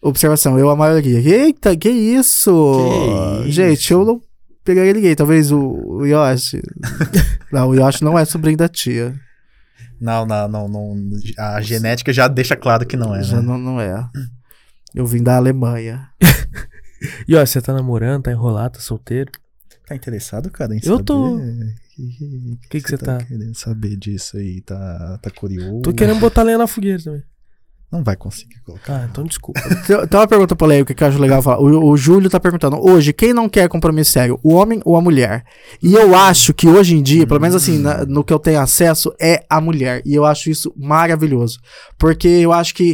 Observação, 0.02 0.60
eu 0.60 0.70
a 0.70 0.76
maioria. 0.76 1.20
Eita, 1.20 1.76
que 1.76 1.90
isso? 1.90 3.42
Que 3.44 3.52
Gente, 3.52 3.80
isso? 3.80 3.94
eu 3.94 4.06
não 4.06 4.22
pegaria 4.64 4.94
ninguém. 4.94 5.16
Talvez 5.16 5.52
o, 5.52 5.60
o 5.60 6.06
Yoshi. 6.06 6.62
não, 7.52 7.70
o 7.70 7.76
Yoshi 7.76 8.04
não 8.04 8.18
é 8.18 8.26
sobrinho 8.26 8.58
da 8.58 8.68
tia. 8.68 9.16
Não, 10.00 10.26
não, 10.26 10.48
não, 10.48 10.68
não. 10.68 10.96
A 11.38 11.62
genética 11.62 12.12
já 12.12 12.28
deixa 12.28 12.56
claro 12.56 12.86
que 12.86 12.98
não 12.98 13.16
é, 13.16 13.24
Já 13.24 13.38
né? 13.38 13.42
não, 13.42 13.58
não 13.58 13.82
é. 13.82 14.08
Eu 14.94 15.06
vim 15.06 15.24
da 15.24 15.36
Alemanha. 15.38 16.10
E 17.28 17.36
ó, 17.36 17.46
você 17.46 17.62
tá 17.62 17.72
namorando, 17.72 18.24
tá 18.24 18.32
enrolado, 18.32 18.76
tá 18.76 18.80
solteiro? 18.80 19.32
Tá 19.86 19.96
interessado, 19.96 20.50
cara, 20.50 20.74
em 20.74 20.80
Eu 20.84 20.98
saber? 20.98 21.04
tô. 21.04 21.38
O 21.38 22.58
que 22.70 22.82
que 22.82 22.90
você 22.90 22.98
tá? 22.98 23.18
querendo 23.24 23.54
saber 23.56 23.96
disso 23.96 24.38
aí? 24.38 24.62
Tá, 24.62 25.18
tá 25.22 25.30
curioso? 25.30 25.82
Tô 25.82 25.94
querendo 25.94 26.20
botar 26.20 26.44
lenha 26.44 26.58
na 26.58 26.68
fogueira 26.68 27.02
também. 27.02 27.24
Não 27.92 28.04
vai 28.04 28.16
conseguir 28.16 28.60
colocar. 28.66 29.02
Ah, 29.02 29.08
então 29.10 29.24
desculpa. 29.24 29.62
Tem, 29.88 30.08
tem 30.08 30.20
uma 30.20 30.28
pergunta 30.28 30.56
polêmica 30.56 30.94
que 30.94 31.04
eu 31.04 31.08
acho 31.08 31.18
legal 31.20 31.42
falar. 31.42 31.60
O, 31.62 31.90
o 31.92 31.96
Júlio 31.96 32.30
tá 32.30 32.40
perguntando: 32.40 32.78
hoje, 32.84 33.14
quem 33.14 33.34
não 33.34 33.48
quer 33.48 33.70
compromisso 33.70 34.12
sério, 34.12 34.40
o 34.44 34.54
homem 34.54 34.82
ou 34.84 34.96
a 34.98 35.02
mulher? 35.02 35.44
E 35.82 35.94
eu 35.94 36.16
acho 36.16 36.54
que 36.54 36.68
hoje 36.68 36.96
em 36.96 37.02
dia, 37.04 37.26
pelo 37.28 37.40
menos 37.40 37.56
assim, 37.56 37.78
na- 37.78 38.04
no 38.06 38.24
que 38.24 38.34
eu 38.34 38.40
tenho 38.40 38.60
acesso, 38.60 39.14
é 39.22 39.44
a 39.50 39.62
mulher. 39.62 40.02
E 40.06 40.14
eu 40.16 40.26
acho 40.26 40.50
isso 40.50 40.74
maravilhoso. 40.76 41.60
Porque 41.98 42.28
eu 42.28 42.52
acho 42.52 42.74
que, 42.76 42.94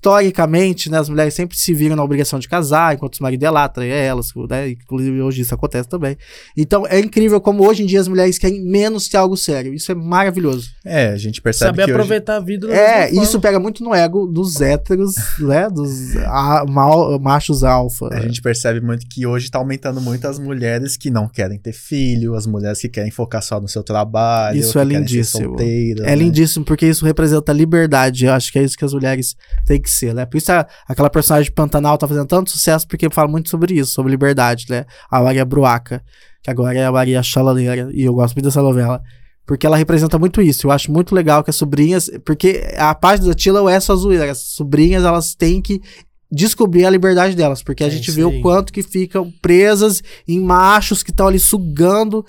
historicamente, 0.00 0.88
né, 0.90 0.98
as 0.98 1.08
mulheres 1.08 1.34
sempre 1.34 1.56
se 1.56 1.74
viram 1.74 1.96
na 1.96 2.02
obrigação 2.04 2.38
de 2.38 2.48
casar, 2.48 2.94
enquanto 2.94 3.14
os 3.14 3.20
maridos 3.20 3.40
delatram 3.40 3.84
elas, 3.84 4.28
né? 4.48 4.70
Inclusive 4.70 5.20
hoje 5.20 5.42
isso 5.42 5.54
acontece 5.54 5.88
também. 5.88 6.16
Então 6.56 6.86
é 6.86 6.98
incrível 7.00 7.40
como 7.40 7.66
hoje 7.68 7.82
em 7.82 7.86
dia 7.86 8.00
as 8.00 8.08
mulheres 8.08 8.38
querem 8.38 8.62
menos 8.64 9.08
ter 9.08 9.16
algo 9.18 9.36
sério. 9.36 9.74
Isso 9.74 9.90
é 9.92 9.94
maravilhoso. 9.94 10.70
É, 10.84 11.08
a 11.08 11.16
gente 11.16 11.42
percebe 11.42 11.70
Saber 11.70 11.84
que 11.84 11.90
hoje... 11.90 11.92
aproveitar 11.92 12.36
a 12.36 12.40
vida 12.40 12.68
da 12.68 12.74
É, 12.74 13.10
isso 13.10 13.40
pega 13.40 13.58
muito 13.58 13.82
no 13.84 13.94
ego 13.94 14.19
dos 14.26 14.60
héteros, 14.60 15.14
né? 15.38 15.68
Dos 15.68 16.16
a- 16.16 16.64
mal- 16.68 17.18
machos 17.20 17.62
alfa. 17.64 18.08
A 18.12 18.20
gente 18.20 18.40
percebe 18.42 18.80
muito 18.80 19.06
que 19.08 19.26
hoje 19.26 19.50
tá 19.50 19.58
aumentando 19.58 20.00
muito 20.00 20.26
as 20.26 20.38
mulheres 20.38 20.96
que 20.96 21.10
não 21.10 21.28
querem 21.28 21.58
ter 21.58 21.72
filho, 21.72 22.34
as 22.34 22.46
mulheres 22.46 22.80
que 22.80 22.88
querem 22.88 23.10
focar 23.10 23.42
só 23.42 23.60
no 23.60 23.68
seu 23.68 23.82
trabalho. 23.82 24.58
Isso 24.58 24.78
é 24.78 24.84
lindíssimo. 24.84 25.48
solteiras, 25.48 26.04
É 26.06 26.10
né? 26.10 26.16
lindíssimo 26.16 26.64
porque 26.64 26.86
isso 26.86 27.04
representa 27.04 27.52
liberdade. 27.52 28.26
Eu 28.26 28.32
acho 28.32 28.50
que 28.52 28.58
é 28.58 28.62
isso 28.62 28.76
que 28.76 28.84
as 28.84 28.92
mulheres 28.92 29.36
têm 29.66 29.80
que 29.80 29.90
ser, 29.90 30.14
né? 30.14 30.26
Por 30.26 30.36
isso 30.38 30.50
a- 30.52 30.66
aquela 30.88 31.10
personagem 31.10 31.46
de 31.50 31.52
Pantanal 31.54 31.96
tá 31.98 32.06
fazendo 32.08 32.26
tanto 32.26 32.50
sucesso 32.50 32.86
porque 32.86 33.08
fala 33.10 33.28
muito 33.28 33.48
sobre 33.50 33.74
isso, 33.74 33.92
sobre 33.92 34.10
liberdade, 34.10 34.66
né? 34.68 34.84
A 35.10 35.20
Maria 35.20 35.44
Bruaca, 35.44 36.02
que 36.42 36.50
agora 36.50 36.78
é 36.78 36.84
a 36.86 36.92
Maria 36.92 37.22
Chalaneira, 37.22 37.90
e 37.92 38.02
eu 38.02 38.14
gosto 38.14 38.34
muito 38.34 38.44
dessa 38.46 38.62
novela. 38.62 39.00
Porque 39.50 39.66
ela 39.66 39.76
representa 39.76 40.16
muito 40.16 40.40
isso. 40.40 40.68
Eu 40.68 40.70
acho 40.70 40.92
muito 40.92 41.12
legal 41.12 41.42
que 41.42 41.50
as 41.50 41.56
sobrinhas. 41.56 42.08
Porque 42.24 42.72
a 42.78 42.94
página 42.94 43.26
da 43.26 43.34
Tila 43.34 43.68
é 43.72 43.80
só 43.80 43.96
zoeira. 43.96 44.30
As 44.30 44.38
sobrinhas, 44.38 45.02
elas 45.02 45.34
têm 45.34 45.60
que 45.60 45.82
descobrir 46.30 46.86
a 46.86 46.90
liberdade 46.90 47.34
delas. 47.34 47.60
Porque 47.60 47.82
a 47.82 47.88
É 47.88 47.90
gente 47.90 48.12
vê 48.12 48.20
aí. 48.22 48.26
o 48.28 48.40
quanto 48.42 48.72
que 48.72 48.80
ficam 48.80 49.28
presas 49.42 50.04
em 50.28 50.38
machos 50.38 51.02
que 51.02 51.10
estão 51.10 51.26
ali 51.26 51.40
sugando 51.40 52.24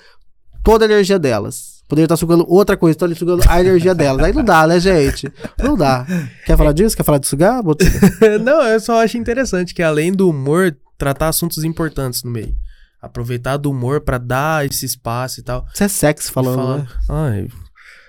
toda 0.64 0.84
a 0.84 0.88
energia 0.88 1.16
delas. 1.16 1.84
Poderia 1.88 2.06
estar 2.06 2.16
sugando 2.16 2.44
outra 2.48 2.76
coisa, 2.76 2.96
estão 2.96 3.06
ali 3.06 3.14
sugando 3.14 3.44
a 3.46 3.60
energia 3.60 3.94
delas. 3.94 4.24
Aí 4.26 4.32
não 4.32 4.42
dá, 4.42 4.66
né, 4.66 4.80
gente? 4.80 5.32
Não 5.62 5.76
dá. 5.76 6.04
Quer 6.44 6.56
falar 6.56 6.72
disso? 6.72 6.96
Quer 6.96 7.04
falar 7.04 7.18
de 7.18 7.28
sugar? 7.28 7.62
Não, 8.42 8.64
eu 8.64 8.80
só 8.80 9.00
acho 9.00 9.16
interessante 9.16 9.72
que 9.72 9.82
além 9.82 10.12
do 10.12 10.28
humor, 10.28 10.76
tratar 10.98 11.28
assuntos 11.28 11.62
importantes 11.62 12.24
no 12.24 12.32
meio. 12.32 12.52
Aproveitar 13.02 13.56
do 13.56 13.68
humor 13.70 14.00
pra 14.00 14.16
dar 14.16 14.64
esse 14.64 14.86
espaço 14.86 15.40
e 15.40 15.42
tal. 15.42 15.66
Isso 15.74 15.82
é 15.82 15.88
sexo 15.88 16.30
falando, 16.32 16.78
né? 16.78 16.86
Ai, 17.10 17.48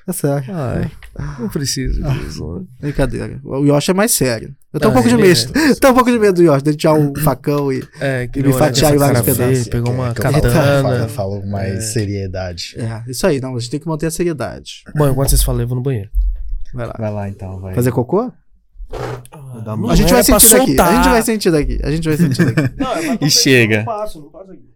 É 0.07 0.13
sério. 0.13 0.53
ai, 0.55 0.91
não 1.39 1.49
preciso 1.49 2.03
disso. 2.03 2.59
né? 2.59 2.65
Brincadeira. 2.79 3.39
O 3.43 3.65
Yoshi 3.65 3.89
é 3.89 3.93
mais 3.95 4.11
sério. 4.11 4.55
Eu 4.71 4.79
tenho 4.79 4.91
um 4.91 4.93
Ah, 4.93 5.01
pouco 5.01 5.09
de 5.09 5.15
medo. 5.21 5.51
é- 5.57 5.73
tenho 5.75 5.91
um 5.93 5.95
pouco 5.95 6.11
de 6.11 6.19
medo 6.19 6.35
do 6.35 6.43
Yoshi, 6.43 6.63
de 6.63 6.75
tirar 6.75 6.93
um 6.93 7.11
facão 7.15 7.71
e. 7.73 7.83
É, 7.99 8.27
que 8.27 8.39
E 8.39 8.43
me 8.43 8.53
fatiar 8.53 8.93
em 8.93 8.97
vários 8.97 9.21
pedaços. 9.21 9.67
Pegou 9.67 9.91
uma 9.93 10.09
É, 10.09 10.13
falo- 10.15 10.41
katana. 10.41 10.89
Eu 10.95 11.09
falo 11.09 11.45
mais 11.47 11.73
É. 11.73 11.81
seriedade. 11.81 12.75
É, 12.77 13.03
isso 13.09 13.25
aí, 13.25 13.39
não. 13.41 13.55
A 13.55 13.59
gente 13.59 13.71
tem 13.71 13.79
que 13.79 13.87
manter 13.87 14.05
a 14.07 14.11
seriedade. 14.11 14.83
Bom, 14.95 15.07
enquanto 15.09 15.29
vocês 15.29 15.41
falam, 15.41 15.61
eu 15.61 15.67
vou 15.67 15.77
no 15.77 15.83
banheiro. 15.83 16.09
Vai 16.73 16.85
lá. 16.87 16.95
Vai 16.99 17.11
lá 17.11 17.29
então, 17.29 17.59
vai. 17.59 17.73
Fazer 17.73 17.91
cocô? 17.91 18.31
Não 19.75 19.89
a 19.89 19.95
gente 19.95 20.09
é 20.11 20.13
vai 20.13 20.23
sentir 20.23 20.49
daqui. 20.51 20.79
A 20.81 20.95
gente 20.95 21.09
vai 21.09 21.21
sentir 21.23 21.51
daqui. 21.51 21.79
A 21.83 21.91
gente 21.91 22.07
vai 22.07 22.17
sentir 22.17 22.45
daqui. 22.53 22.75
Não, 22.77 22.93
é 22.95 23.17
E 23.21 23.29
chega. 23.29 23.77
Não 23.79 23.85
passo, 23.85 24.19
não 24.21 24.29
passo 24.29 24.51
aqui. 24.51 24.72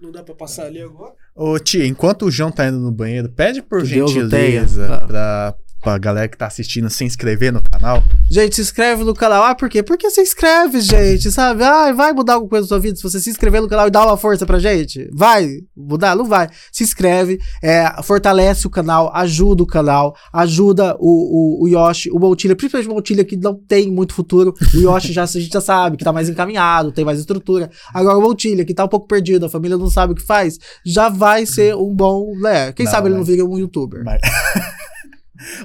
Não 0.00 0.10
dá 0.10 0.22
pra 0.22 0.34
passar 0.34 0.66
ali 0.66 0.80
agora? 0.80 1.12
Ô, 1.34 1.58
tia, 1.58 1.86
enquanto 1.86 2.24
o 2.24 2.30
João 2.30 2.50
tá 2.50 2.66
indo 2.66 2.78
no 2.78 2.90
banheiro, 2.90 3.28
pede 3.28 3.60
por 3.60 3.80
Que 3.80 3.88
gentileza. 3.88 4.94
Ah. 4.94 5.06
pra, 5.06 5.54
pra 5.80 5.98
galera 5.98 6.28
que 6.28 6.36
tá 6.36 6.46
assistindo 6.46 6.88
se 6.90 7.04
inscrever 7.04 7.52
no 7.52 7.62
canal. 7.62 8.02
Gente, 8.30 8.54
se 8.56 8.60
inscreve 8.62 9.02
no 9.04 9.14
canal. 9.14 9.42
Ah, 9.44 9.54
por 9.54 9.68
quê? 9.68 9.82
Porque 9.82 10.10
se 10.10 10.20
inscreve, 10.20 10.80
gente, 10.80 11.30
sabe? 11.32 11.62
Ah, 11.64 11.92
vai 11.92 12.12
mudar 12.12 12.34
alguma 12.34 12.50
coisa 12.50 12.64
na 12.64 12.68
sua 12.68 12.78
vida 12.78 12.96
se 12.96 13.02
você 13.02 13.18
se 13.20 13.30
inscrever 13.30 13.60
no 13.62 13.68
canal 13.68 13.88
e 13.88 13.90
dar 13.90 14.06
uma 14.06 14.16
força 14.16 14.44
pra 14.44 14.58
gente? 14.58 15.08
Vai 15.12 15.48
mudar? 15.76 16.14
Não 16.14 16.24
vai. 16.26 16.48
Se 16.70 16.84
inscreve, 16.84 17.38
é, 17.62 17.90
fortalece 18.02 18.66
o 18.66 18.70
canal, 18.70 19.10
ajuda 19.14 19.62
o 19.62 19.66
canal, 19.66 20.14
ajuda 20.32 20.96
o, 20.98 21.60
o, 21.60 21.64
o 21.64 21.68
Yoshi, 21.68 22.10
o 22.10 22.18
Montilha, 22.18 22.54
principalmente 22.54 22.90
o 22.90 22.94
Montilha 22.94 23.24
que 23.24 23.36
não 23.36 23.54
tem 23.54 23.90
muito 23.90 24.12
futuro. 24.14 24.54
O 24.74 24.76
Yoshi 24.76 25.12
já, 25.12 25.22
a 25.24 25.26
gente 25.26 25.52
já 25.52 25.60
sabe 25.60 25.96
que 25.96 26.04
tá 26.04 26.12
mais 26.12 26.28
encaminhado, 26.28 26.92
tem 26.92 27.04
mais 27.04 27.18
estrutura. 27.18 27.70
Agora 27.92 28.18
o 28.18 28.22
Montilha, 28.22 28.64
que 28.64 28.74
tá 28.74 28.84
um 28.84 28.88
pouco 28.88 29.06
perdido, 29.06 29.46
a 29.46 29.48
família 29.48 29.76
não 29.78 29.88
sabe 29.90 30.12
o 30.12 30.16
que 30.16 30.22
faz, 30.22 30.58
já 30.84 31.08
vai 31.08 31.46
ser 31.46 31.74
um 31.74 31.94
bom, 31.94 32.32
né? 32.38 32.72
Quem 32.72 32.84
Não, 32.84 32.92
sabe 32.92 33.06
ele 33.08 33.14
não 33.14 33.20
mas- 33.20 33.28
vira 33.28 33.44
um 33.44 33.58
youtuber. 33.58 34.02
Mas- 34.04 34.20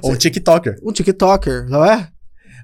Ou 0.02 0.12
um 0.12 0.16
TikToker. 0.16 0.78
Um 0.82 0.92
TikToker, 0.92 1.68
não 1.68 1.84
é? 1.84 2.08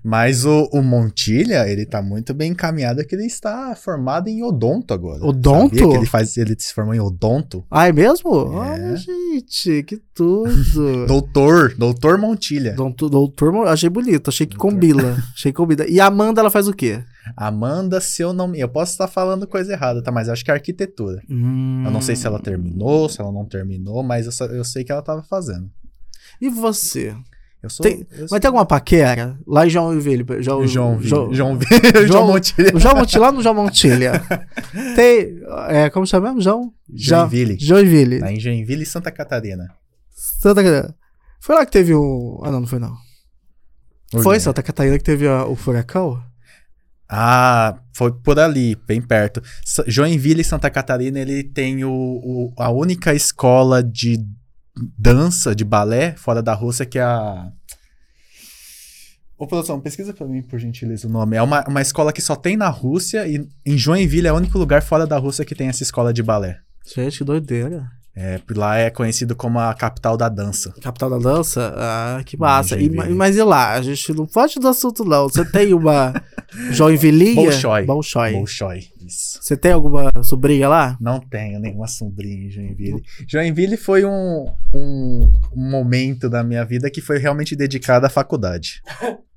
Mas 0.04 0.44
o, 0.44 0.68
o 0.72 0.82
Montilha, 0.82 1.68
ele 1.68 1.86
tá 1.86 2.02
muito 2.02 2.34
bem 2.34 2.50
encaminhado 2.50 3.04
que 3.06 3.14
ele 3.14 3.24
está 3.24 3.74
formado 3.76 4.26
em 4.28 4.42
odonto 4.42 4.92
agora. 4.92 5.24
Odonto? 5.24 5.76
Sabia 5.76 5.88
que 5.88 5.96
ele, 5.96 6.06
faz, 6.06 6.36
ele 6.36 6.56
se 6.58 6.74
formou 6.74 6.92
em 6.92 6.98
odonto? 6.98 7.64
Ah, 7.70 7.86
é 7.86 7.92
mesmo? 7.92 8.30
É. 8.34 8.56
Olha, 8.56 8.96
gente, 8.96 9.84
que 9.84 9.98
tudo. 10.12 11.06
Doutor, 11.06 11.74
doutor 11.76 12.18
Montilha. 12.18 12.74
Doutor, 12.74 13.08
doutor, 13.08 13.68
achei 13.68 13.88
bonito, 13.88 14.28
achei 14.28 14.44
que 14.44 14.56
Doutor. 14.56 14.72
combina. 14.72 15.24
Achei 15.34 15.52
que 15.52 15.56
combina. 15.56 15.86
E 15.86 16.00
a 16.00 16.06
Amanda, 16.06 16.40
ela 16.40 16.50
faz 16.50 16.66
o 16.66 16.72
quê? 16.72 17.02
Amanda, 17.36 18.00
se 18.00 18.22
eu 18.22 18.32
não 18.32 18.48
me... 18.48 18.58
Eu 18.58 18.68
posso 18.68 18.92
estar 18.92 19.06
falando 19.06 19.46
coisa 19.46 19.72
errada, 19.72 20.02
tá? 20.02 20.10
Mas 20.10 20.28
acho 20.28 20.44
que 20.44 20.50
é 20.50 20.54
arquitetura. 20.54 21.22
Hum. 21.30 21.84
Eu 21.84 21.92
não 21.92 22.00
sei 22.00 22.16
se 22.16 22.26
ela 22.26 22.40
terminou, 22.40 23.08
se 23.08 23.20
ela 23.20 23.30
não 23.30 23.44
terminou, 23.44 24.02
mas 24.02 24.26
eu, 24.26 24.46
eu 24.48 24.64
sei 24.64 24.82
que 24.82 24.90
ela 24.90 25.02
tava 25.02 25.22
fazendo. 25.22 25.70
E 26.40 26.48
você? 26.48 27.14
Eu 27.62 27.70
sou... 27.70 27.84
Tem- 27.84 28.04
eu 28.10 28.18
sou- 28.18 28.28
Mas 28.32 28.40
tem 28.40 28.48
alguma 28.48 28.66
paquera? 28.66 29.38
Lá 29.46 29.64
em 29.66 29.70
João 29.70 29.98
Vilho. 30.00 30.26
João, 30.42 30.66
João, 30.66 31.00
João, 31.00 31.30
João, 31.32 31.56
João- 32.06 32.26
Montilha. 32.26 32.72
João 32.78 32.96
Montilha, 32.96 33.20
lá 33.20 33.32
no 33.32 33.42
João 33.42 33.54
Montilha. 33.54 34.12
tem. 34.96 35.40
É, 35.68 35.88
como 35.90 36.04
chama 36.06 36.26
mesmo? 36.28 36.40
João? 36.40 36.72
Joinville. 36.92 37.56
Joinville. 37.60 38.18
Lá 38.18 38.32
em 38.32 38.40
Joinville 38.40 38.82
e 38.82 38.86
Santa 38.86 39.10
Catarina. 39.12 39.68
Santa 40.10 40.62
Catarina. 40.62 40.94
Foi 41.40 41.54
lá 41.54 41.64
que 41.64 41.72
teve 41.72 41.94
o. 41.94 42.40
Ah, 42.44 42.50
não, 42.50 42.60
não 42.60 42.66
foi 42.66 42.78
não. 42.80 42.96
Foi 44.22 44.38
Santa 44.40 44.62
Catarina 44.62 44.98
que 44.98 45.04
teve 45.04 45.26
a- 45.28 45.46
o 45.46 45.54
furacão? 45.56 46.20
Ah, 47.08 47.78
foi 47.94 48.10
por 48.12 48.38
ali, 48.38 48.74
bem 48.86 49.00
perto. 49.00 49.42
Joinville 49.86 50.40
e 50.40 50.44
Santa 50.44 50.70
Catarina, 50.70 51.18
ele 51.20 51.44
tem 51.44 51.84
o, 51.84 51.90
o- 51.92 52.52
a 52.58 52.70
única 52.70 53.14
escola 53.14 53.82
de 53.82 54.18
dança, 54.98 55.54
de 55.54 55.64
balé, 55.64 56.14
fora 56.16 56.42
da 56.42 56.54
Rússia, 56.54 56.86
que 56.86 56.98
é 56.98 57.02
a... 57.02 57.50
Ô, 59.36 59.46
produção, 59.46 59.80
pesquisa 59.80 60.14
pra 60.14 60.26
mim, 60.26 60.42
por 60.42 60.58
gentileza, 60.58 61.08
o 61.08 61.10
nome. 61.10 61.36
É 61.36 61.42
uma, 61.42 61.66
uma 61.66 61.82
escola 61.82 62.12
que 62.12 62.22
só 62.22 62.36
tem 62.36 62.56
na 62.56 62.68
Rússia 62.68 63.26
e 63.26 63.46
em 63.66 63.76
Joinville 63.76 64.28
é 64.28 64.32
o 64.32 64.36
único 64.36 64.56
lugar 64.56 64.82
fora 64.82 65.06
da 65.06 65.18
Rússia 65.18 65.44
que 65.44 65.54
tem 65.54 65.68
essa 65.68 65.82
escola 65.82 66.12
de 66.12 66.22
balé. 66.22 66.60
Gente, 66.94 67.18
que 67.18 67.24
doideira. 67.24 67.90
É, 68.14 68.38
lá 68.54 68.76
é 68.76 68.90
conhecido 68.90 69.34
como 69.34 69.58
a 69.58 69.72
capital 69.72 70.18
da 70.18 70.28
dança. 70.28 70.72
Capital 70.82 71.10
da 71.10 71.18
dança? 71.18 71.74
Ah, 71.76 72.22
que 72.24 72.36
massa. 72.36 72.78
E, 72.78 72.90
mas 72.90 73.36
e 73.36 73.42
lá? 73.42 73.72
A 73.72 73.80
gente 73.80 74.12
não 74.12 74.26
foge 74.26 74.60
do 74.60 74.68
assunto, 74.68 75.02
não. 75.02 75.28
Você 75.28 75.44
tem 75.44 75.72
uma 75.72 76.12
Joinville? 76.72 77.34
Bolshoi. 77.34 77.84
Bolshoi. 77.86 78.32
Bolshoi, 78.32 78.78
isso. 79.06 79.38
Você 79.40 79.56
tem 79.56 79.72
alguma 79.72 80.10
sobrinha 80.22 80.68
lá? 80.68 80.96
Não 81.00 81.20
tenho 81.20 81.58
nenhuma 81.58 81.86
sombrinha 81.86 82.48
em 82.48 82.50
Joinville. 82.50 83.02
Joinville 83.26 83.78
foi 83.78 84.04
um, 84.04 84.46
um 84.74 85.30
momento 85.54 86.28
da 86.28 86.44
minha 86.44 86.64
vida 86.66 86.90
que 86.90 87.00
foi 87.00 87.18
realmente 87.18 87.56
dedicado 87.56 88.04
à 88.04 88.10
faculdade. 88.10 88.82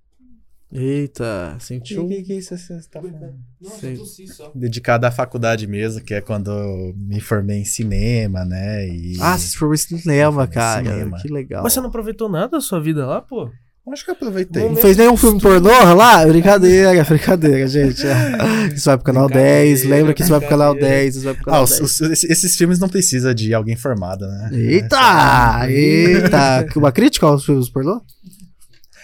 Eita, 0.77 1.55
sentiu? 1.59 2.07
que, 2.07 2.21
que 2.23 2.33
isso 2.33 2.57
você 2.57 2.79
tá 2.91 3.01
falando? 3.01 3.33
Nossa, 3.61 3.79
Sei. 3.79 3.95
tossi 3.97 4.27
só. 4.27 4.51
Dedicado 4.53 5.05
à 5.05 5.11
faculdade 5.11 5.65
mesmo, 5.67 6.01
que 6.03 6.13
é 6.13 6.21
quando 6.21 6.51
eu 6.51 6.93
me 6.97 7.19
formei 7.19 7.59
em 7.59 7.65
cinema, 7.65 8.43
né? 8.45 8.87
E... 8.87 9.15
Ah, 9.19 9.37
você 9.37 9.47
se 9.47 9.57
formou 9.57 9.73
em 9.75 9.77
cinema, 9.77 10.47
cara. 10.47 10.83
cinema. 10.83 11.17
Que 11.21 11.27
legal. 11.27 11.63
Mas 11.63 11.73
você 11.73 11.79
não 11.79 11.87
aproveitou 11.89 12.27
nada 12.29 12.49
da 12.49 12.61
sua 12.61 12.79
vida 12.81 13.05
lá, 13.05 13.21
pô? 13.21 13.49
Acho 13.93 14.03
que 14.03 14.09
eu 14.09 14.15
aproveitei. 14.15 14.63
Não 14.63 14.69
Não 14.71 14.75
fez 14.77 14.97
nenhum 14.97 15.15
filme 15.15 15.39
pornô 15.39 15.69
lá? 15.93 16.25
Brincadeira, 16.25 17.03
brincadeira, 17.05 17.67
gente. 17.67 18.01
Isso 18.75 18.85
vai 18.85 18.97
pro 18.97 19.05
canal 19.05 19.27
Brincadeira, 19.27 19.59
10. 19.65 19.83
Lembra 19.85 20.13
que 20.15 20.23
isso 20.23 20.31
vai 20.31 20.39
pro 20.39 20.49
canal 20.49 20.73
brincadeira. 20.73 21.03
10. 21.03 21.15
Isso 21.17 21.23
vai 21.25 21.33
pro 21.35 21.43
Ah, 21.43 21.45
canal 21.45 21.63
os- 21.65 21.69
10. 21.69 21.81
os- 21.81 22.01
esses- 22.01 22.29
esses 22.31 22.55
filmes 22.57 22.79
não 22.79 22.89
precisam 22.89 23.31
de 23.31 23.53
alguém 23.53 23.75
formado, 23.75 24.25
né? 24.27 24.49
Eita! 24.53 25.69
Eita! 25.69 26.65
Uma 26.75 26.91
crítica 26.91 27.27
aos 27.27 27.45
filmes 27.45 27.69
pornô? 27.69 28.01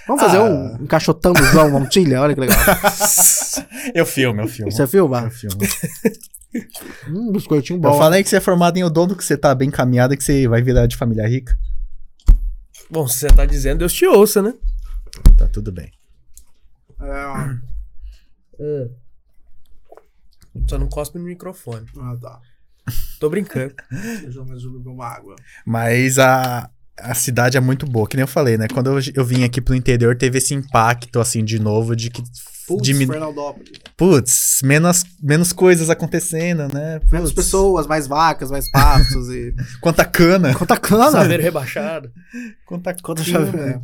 Vamos 0.07 0.22
fazer 0.23 0.38
Ah. 0.38 0.44
um 0.44 0.84
encaixotamos 0.84 1.40
João 1.52 1.69
Montilha? 1.72 2.22
Olha 2.22 2.34
que 2.34 2.40
legal. 2.41 2.57
Eu 3.95 4.06
filmo, 4.06 4.41
eu 4.41 4.48
filmo. 4.48 4.72
Você 4.72 4.86
filma? 4.88 5.22
Eu 5.22 5.32
filmo. 5.32 5.57
Hum, 7.10 7.32
biscoitinho 7.34 7.78
Eu 7.78 7.82
bom. 7.82 7.98
falei 7.98 8.22
que 8.23 8.30
você 8.30 8.38
é 8.38 8.41
formado 8.41 8.78
em 8.78 8.84
odonto, 8.84 9.15
que 9.15 9.23
você 9.23 9.36
tá 9.38 9.56
bem 9.56 9.72
caminhado, 9.72 10.15
que 10.15 10.23
você 10.23 10.48
vai 10.48 10.61
virar 10.61 10.86
de 10.86 10.95
família 10.95 11.28
rica. 11.28 11.57
Bom, 12.90 13.07
se 13.07 13.19
você 13.19 13.28
tá 13.30 13.45
dizendo, 13.45 13.80
Deus 13.80 13.94
te 13.94 14.06
ouça, 14.06 14.41
né? 14.41 14.53
Tá 15.38 15.48
tudo 15.48 15.72
bem. 15.72 15.91
É. 18.60 18.90
Só 20.69 20.78
não 20.78 20.88
cospe 20.88 21.18
no 21.18 21.26
microfone. 21.26 21.86
Ah, 21.98 22.15
tá. 22.22 22.40
Tô 23.19 23.30
brincando. 23.30 23.73
Deixa 24.22 24.40
eu 24.40 24.45
mais 24.45 24.64
beber 24.64 24.90
uma 24.90 25.07
água. 25.07 25.36
Mas 25.65 26.19
a, 26.19 26.69
a 27.02 27.14
cidade 27.14 27.57
é 27.57 27.60
muito 27.60 27.86
boa, 27.86 28.07
que 28.07 28.15
nem 28.15 28.22
eu 28.23 28.28
falei, 28.28 28.57
né? 28.57 28.68
Quando 28.72 28.90
eu, 28.98 28.99
eu 29.15 29.26
vim 29.26 29.44
aqui 29.44 29.60
pro 29.61 29.76
interior, 29.76 30.15
teve 30.18 30.38
esse 30.38 30.53
impacto, 30.53 31.19
assim, 31.19 31.44
de 31.44 31.60
novo, 31.60 31.95
de 31.95 32.10
que. 32.10 32.22
Putz, 32.68 32.84
diminu-. 32.84 33.14
Putz, 33.98 34.61
menos, 34.64 35.03
menos 35.22 35.52
coisas 35.52 35.90
acontecendo, 35.90 36.73
né? 36.73 36.99
Putz, 36.99 37.11
Menos 37.11 37.34
pessoas, 37.34 37.86
mais 37.88 38.07
vacas, 38.07 38.49
mais 38.49 38.69
pastos 38.72 39.30
e... 39.30 39.53
Quanta 39.82 40.06
cana. 40.06 40.53
Quanta 40.53 40.78
cana! 40.78 41.11
Saber 41.11 41.40
rebaixado. 41.41 42.10
Quanta, 42.65 42.95
Quanta 43.02 43.23
cana. 43.26 43.45
chave... 43.52 43.80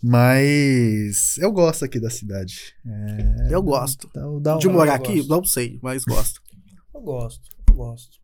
Mas 0.00 1.36
eu 1.38 1.50
gosto 1.50 1.84
aqui 1.84 1.98
da 1.98 2.10
cidade. 2.10 2.74
É, 2.86 3.54
Eu 3.54 3.62
gosto. 3.62 4.08
dá, 4.14 4.22
dá 4.52 4.58
De 4.58 4.68
morar 4.68 4.94
aqui? 4.94 5.16
gosto. 5.16 5.28
Não 5.28 5.44
sei, 5.44 5.78
mas 5.82 6.04
gosto. 6.04 6.40
Eu 6.94 7.00
gosto, 7.00 7.40
eu 7.68 7.74
gosto. 7.74 8.21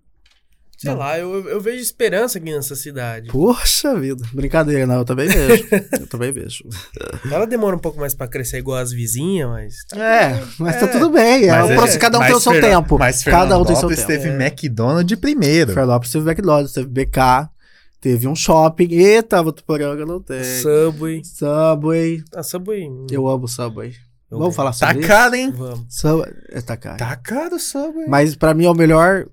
Sei 0.80 0.92
Não. 0.92 0.98
lá, 0.98 1.18
eu, 1.18 1.48
eu 1.48 1.60
vejo 1.60 1.82
esperança 1.82 2.38
aqui 2.38 2.52
nessa 2.55 2.76
cidade. 2.76 3.30
Poxa 3.32 3.98
vida. 3.98 4.24
Brincadeira, 4.32 4.86
não. 4.86 4.98
Eu 4.98 5.05
também 5.05 5.26
vejo. 5.28 5.66
eu 6.00 6.06
também 6.06 6.30
vejo. 6.30 6.62
Ela 7.32 7.46
demora 7.48 7.74
um 7.74 7.80
pouco 7.80 7.98
mais 7.98 8.14
pra 8.14 8.28
crescer 8.28 8.59
igual 8.59 8.78
as 8.78 8.92
vizinhas, 8.92 9.48
mas. 9.50 9.74
tá 9.88 9.98
É, 10.00 10.44
mas 10.56 10.78
tá 10.78 10.86
É. 10.86 10.88
tudo 10.88 11.10
bem. 11.10 11.48
É, 11.48 11.74
Mas 11.74 11.96
é- 11.96 11.98
cada 11.98 12.18
um 12.20 12.22
tem 12.24 12.32
o 12.34 12.38
seu 12.40 12.60
tempo. 12.60 12.96
Mas 12.96 13.24
Cada 13.24 13.59
um 13.59 13.64
tem 13.64 13.74
seu 13.74 13.88
tempo. 13.88 14.06
teve 14.06 14.28
É. 14.28 14.36
McDonald's 14.36 15.05
de 15.06 15.16
primeiro. 15.16 15.72
Fernandópolis 15.72 16.12
teve 16.12 16.30
McDonald's, 16.30 16.72
teve 16.72 16.86
BK, 16.86 17.50
teve 18.00 18.28
um 18.28 18.36
shopping. 18.36 18.88
Eita, 18.92 19.42
Votuporanga 19.42 20.06
não 20.06 20.22
tem. 20.22 20.44
Subway. 20.62 21.22
Subway. 21.24 22.22
Ah, 22.32 22.44
Subway. 22.44 22.88
Eu 23.10 23.26
amo 23.28 23.48
Subway. 23.48 23.94
eu 24.30 24.38
Vamos 24.38 24.55
falar 24.55 24.70
Tá 24.70 24.86
sobre 24.86 25.00
isso? 25.00 25.09
caro, 25.09 25.34
hein? 25.34 25.50
Vamos. 25.50 25.86
Subway. 25.88 26.32
É, 26.50 26.60
tá 26.60 26.76
caro. 26.76 26.98
Tá 26.98 27.16
caro 27.16 27.56
o 27.56 27.59
Subway. 27.59 28.06
Mas 28.06 28.36
pra 28.36 28.55
mim 28.55 28.66
é 28.66 28.70
o 28.70 28.74
melhor 28.74 29.26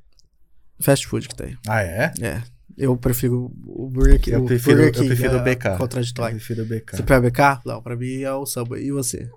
fast 0.80 1.08
food 1.08 1.28
que 1.28 1.36
tem. 1.36 1.58
Ah, 1.68 1.82
é? 1.82 2.12
É. 2.22 2.42
Eu 2.78 2.96
prefiro 2.98 3.52
o 3.66 3.90
Burger 3.90 4.20
King. 4.20 4.36
Eu 4.36 4.44
o 4.44 4.46
prefiro- 4.46 4.76
Burger 4.78 4.90
eu 4.90 4.94
King, 4.94 5.08
prefiro 5.08 5.34
é 5.38 5.42
o 5.42 5.44
BK. 5.44 5.66
Eu 5.68 5.78
Contraditório. 5.78 6.36
prefiro 6.36 6.64
o 6.64 6.66
BK. 6.66 6.98
Você 6.98 7.04
prefere 7.04 7.30
BK? 7.32 7.62
Não, 7.66 7.82
pra 7.82 7.96
mim 7.96 8.22
é 8.22 8.34
o 8.34 8.46
Subway. 8.46 8.84
E 8.86 8.92
você? 8.92 9.30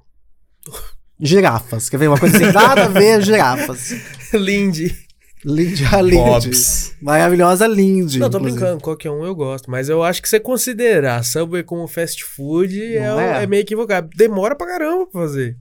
Girafas. 1.20 1.88
Quer 1.88 1.98
ver 1.98 2.08
uma 2.08 2.18
coisa 2.18 2.36
assim? 2.36 2.52
Nada 2.52 2.84
a 2.84 2.88
ver, 2.88 3.22
girafas. 3.22 3.90
Lindy. 4.34 4.94
Lindy, 5.44 5.84
a 5.86 6.00
Lindy. 6.00 6.16
Bob's. 6.16 6.94
Maravilhosa 7.00 7.66
Lindy. 7.66 8.18
Não, 8.18 8.28
tô 8.28 8.38
inclusive. 8.38 8.60
brincando, 8.60 8.82
qualquer 8.82 9.10
um 9.10 9.24
eu 9.24 9.34
gosto. 9.34 9.70
Mas 9.70 9.88
eu 9.88 10.02
acho 10.02 10.20
que 10.20 10.28
você 10.28 10.38
considerar 10.40 11.24
Subway 11.24 11.62
como 11.62 11.86
fast 11.86 12.24
food 12.24 12.80
é, 12.80 12.98
é? 13.38 13.42
é 13.42 13.46
meio 13.46 13.60
equivocado. 13.62 14.08
Demora 14.16 14.54
pra 14.56 14.66
caramba 14.66 15.06
pra 15.06 15.20
fazer. 15.22 15.56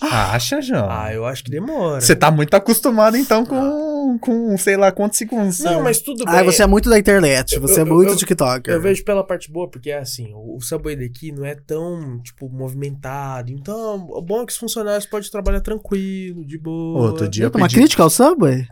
Acha, 0.00 0.60
João? 0.60 0.88
Ah, 0.90 1.12
eu 1.12 1.24
acho 1.24 1.44
que 1.44 1.50
demora. 1.50 2.00
Você 2.00 2.16
tá 2.16 2.30
muito 2.30 2.52
acostumado, 2.54 3.16
então, 3.16 3.44
com, 3.46 4.18
com 4.18 4.58
sei 4.58 4.76
lá 4.76 4.90
quantos 4.90 5.18
segundos. 5.18 5.60
Não, 5.60 5.82
mas 5.82 6.00
tudo 6.00 6.24
bem. 6.24 6.34
Ah, 6.34 6.42
você 6.42 6.62
é 6.62 6.66
muito 6.66 6.90
da 6.90 6.98
internet. 6.98 7.58
Você 7.60 7.80
Eu- 7.80 7.86
é 7.86 7.88
muito 7.88 8.10
eu- 8.12 8.16
TikToker. 8.16 8.74
Eu 8.74 8.80
vejo 8.80 9.04
pela 9.04 9.22
parte 9.24 9.50
boa, 9.50 9.68
porque 9.70 9.90
é 9.90 9.98
assim, 9.98 10.32
o 10.34 10.56
o 10.56 10.60
Subway 10.60 10.96
daqui 10.96 11.30
não 11.32 11.44
é 11.44 11.54
tão, 11.54 12.18
tipo, 12.22 12.48
movimentado. 12.48 13.52
Então, 13.52 14.06
o 14.10 14.22
bom 14.22 14.42
é 14.42 14.46
que 14.46 14.52
os 14.52 14.58
funcionários 14.58 15.04
podem 15.06 15.30
trabalhar 15.30 15.60
tranquilo, 15.60 16.44
de 16.46 16.56
boa. 16.58 17.08
Outro 17.10 17.28
dia 17.28 17.44
eu 17.44 17.50
Uma 17.54 17.66
pedi, 17.68 17.74
crítica 17.74 18.02
ao 18.02 18.08
Subway? 18.10 18.66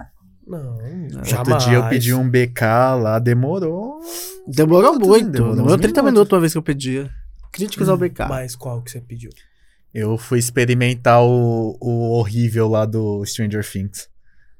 Não, 0.46 0.74
outro 0.74 1.24
jamais. 1.24 1.64
dia 1.64 1.74
eu 1.74 1.88
pedi 1.88 2.14
um 2.14 2.28
BK 2.28 2.62
lá, 3.00 3.18
demorou. 3.18 3.98
Demorou 4.48 4.98
muito. 4.98 5.30
demorou 5.30 5.54
Demorou 5.56 5.74
uns 5.76 5.80
30 5.80 6.02
minutos. 6.02 6.12
minutos 6.12 6.32
uma 6.32 6.40
vez 6.40 6.52
que 6.52 6.58
eu 6.58 6.62
pedi. 6.62 7.10
Críticas 7.52 7.88
ao 7.88 7.96
BK. 7.98 8.26
Mas 8.28 8.56
qual 8.56 8.80
que 8.82 8.90
você 8.90 9.00
pediu? 9.00 9.30
Eu 9.94 10.18
fui 10.18 10.38
experimentar 10.40 11.22
o, 11.22 11.76
o 11.80 12.10
horrível 12.18 12.66
lá 12.68 12.84
do 12.84 13.24
Stranger 13.24 13.64
Things. 13.64 14.08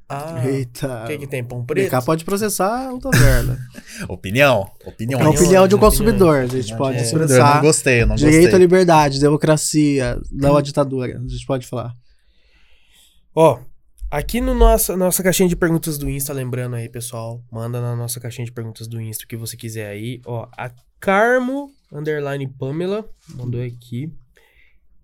Ah, 0.08 0.46
Eita. 0.46 1.04
o 1.04 1.06
que 1.06 1.18
que 1.18 1.26
tem? 1.26 1.42
Pão 1.42 1.60
O 1.60 1.64
preto? 1.64 1.90
BK 1.90 2.04
pode 2.04 2.24
processar 2.24 2.92
o 2.92 2.98
taverna. 3.00 3.58
Opinião. 4.08 4.70
Opinião. 4.84 5.18
É 5.20 5.26
opinião 5.28 5.66
de 5.66 5.74
um 5.74 5.78
consumidor. 5.78 6.40
A 6.42 6.46
gente 6.46 6.76
pode 6.76 6.98
É. 6.98 7.00
Eu 7.00 7.14
não 7.16 7.24
expressar. 7.24 7.60
gostei, 7.62 8.02
eu 8.02 8.06
não 8.06 8.14
Direito 8.14 8.36
à 8.38 8.42
gostei. 8.42 8.58
liberdade, 8.60 9.18
democracia, 9.18 10.20
não 10.30 10.56
à 10.56 10.62
ditadura. 10.62 11.18
A 11.18 11.28
gente 11.28 11.46
pode 11.46 11.66
falar. 11.66 11.92
Ó, 13.34 13.58
aqui 14.10 14.40
no 14.40 14.54
nossa, 14.54 14.96
nossa 14.96 15.22
caixinha 15.22 15.48
de 15.48 15.56
perguntas 15.56 15.98
do 15.98 16.08
Insta, 16.08 16.32
lembrando 16.32 16.76
aí, 16.76 16.88
pessoal, 16.88 17.42
manda 17.50 17.80
na 17.80 17.96
nossa 17.96 18.20
caixinha 18.20 18.44
de 18.44 18.52
perguntas 18.52 18.86
do 18.86 19.00
Insta 19.00 19.24
o 19.24 19.26
que 19.26 19.36
você 19.36 19.56
quiser 19.56 19.88
aí. 19.88 20.20
Ó, 20.26 20.46
a 20.56 20.70
Carmo, 21.00 21.70
underline 21.92 22.46
Pamela, 22.46 23.08
mandou 23.34 23.60
aqui. 23.62 24.12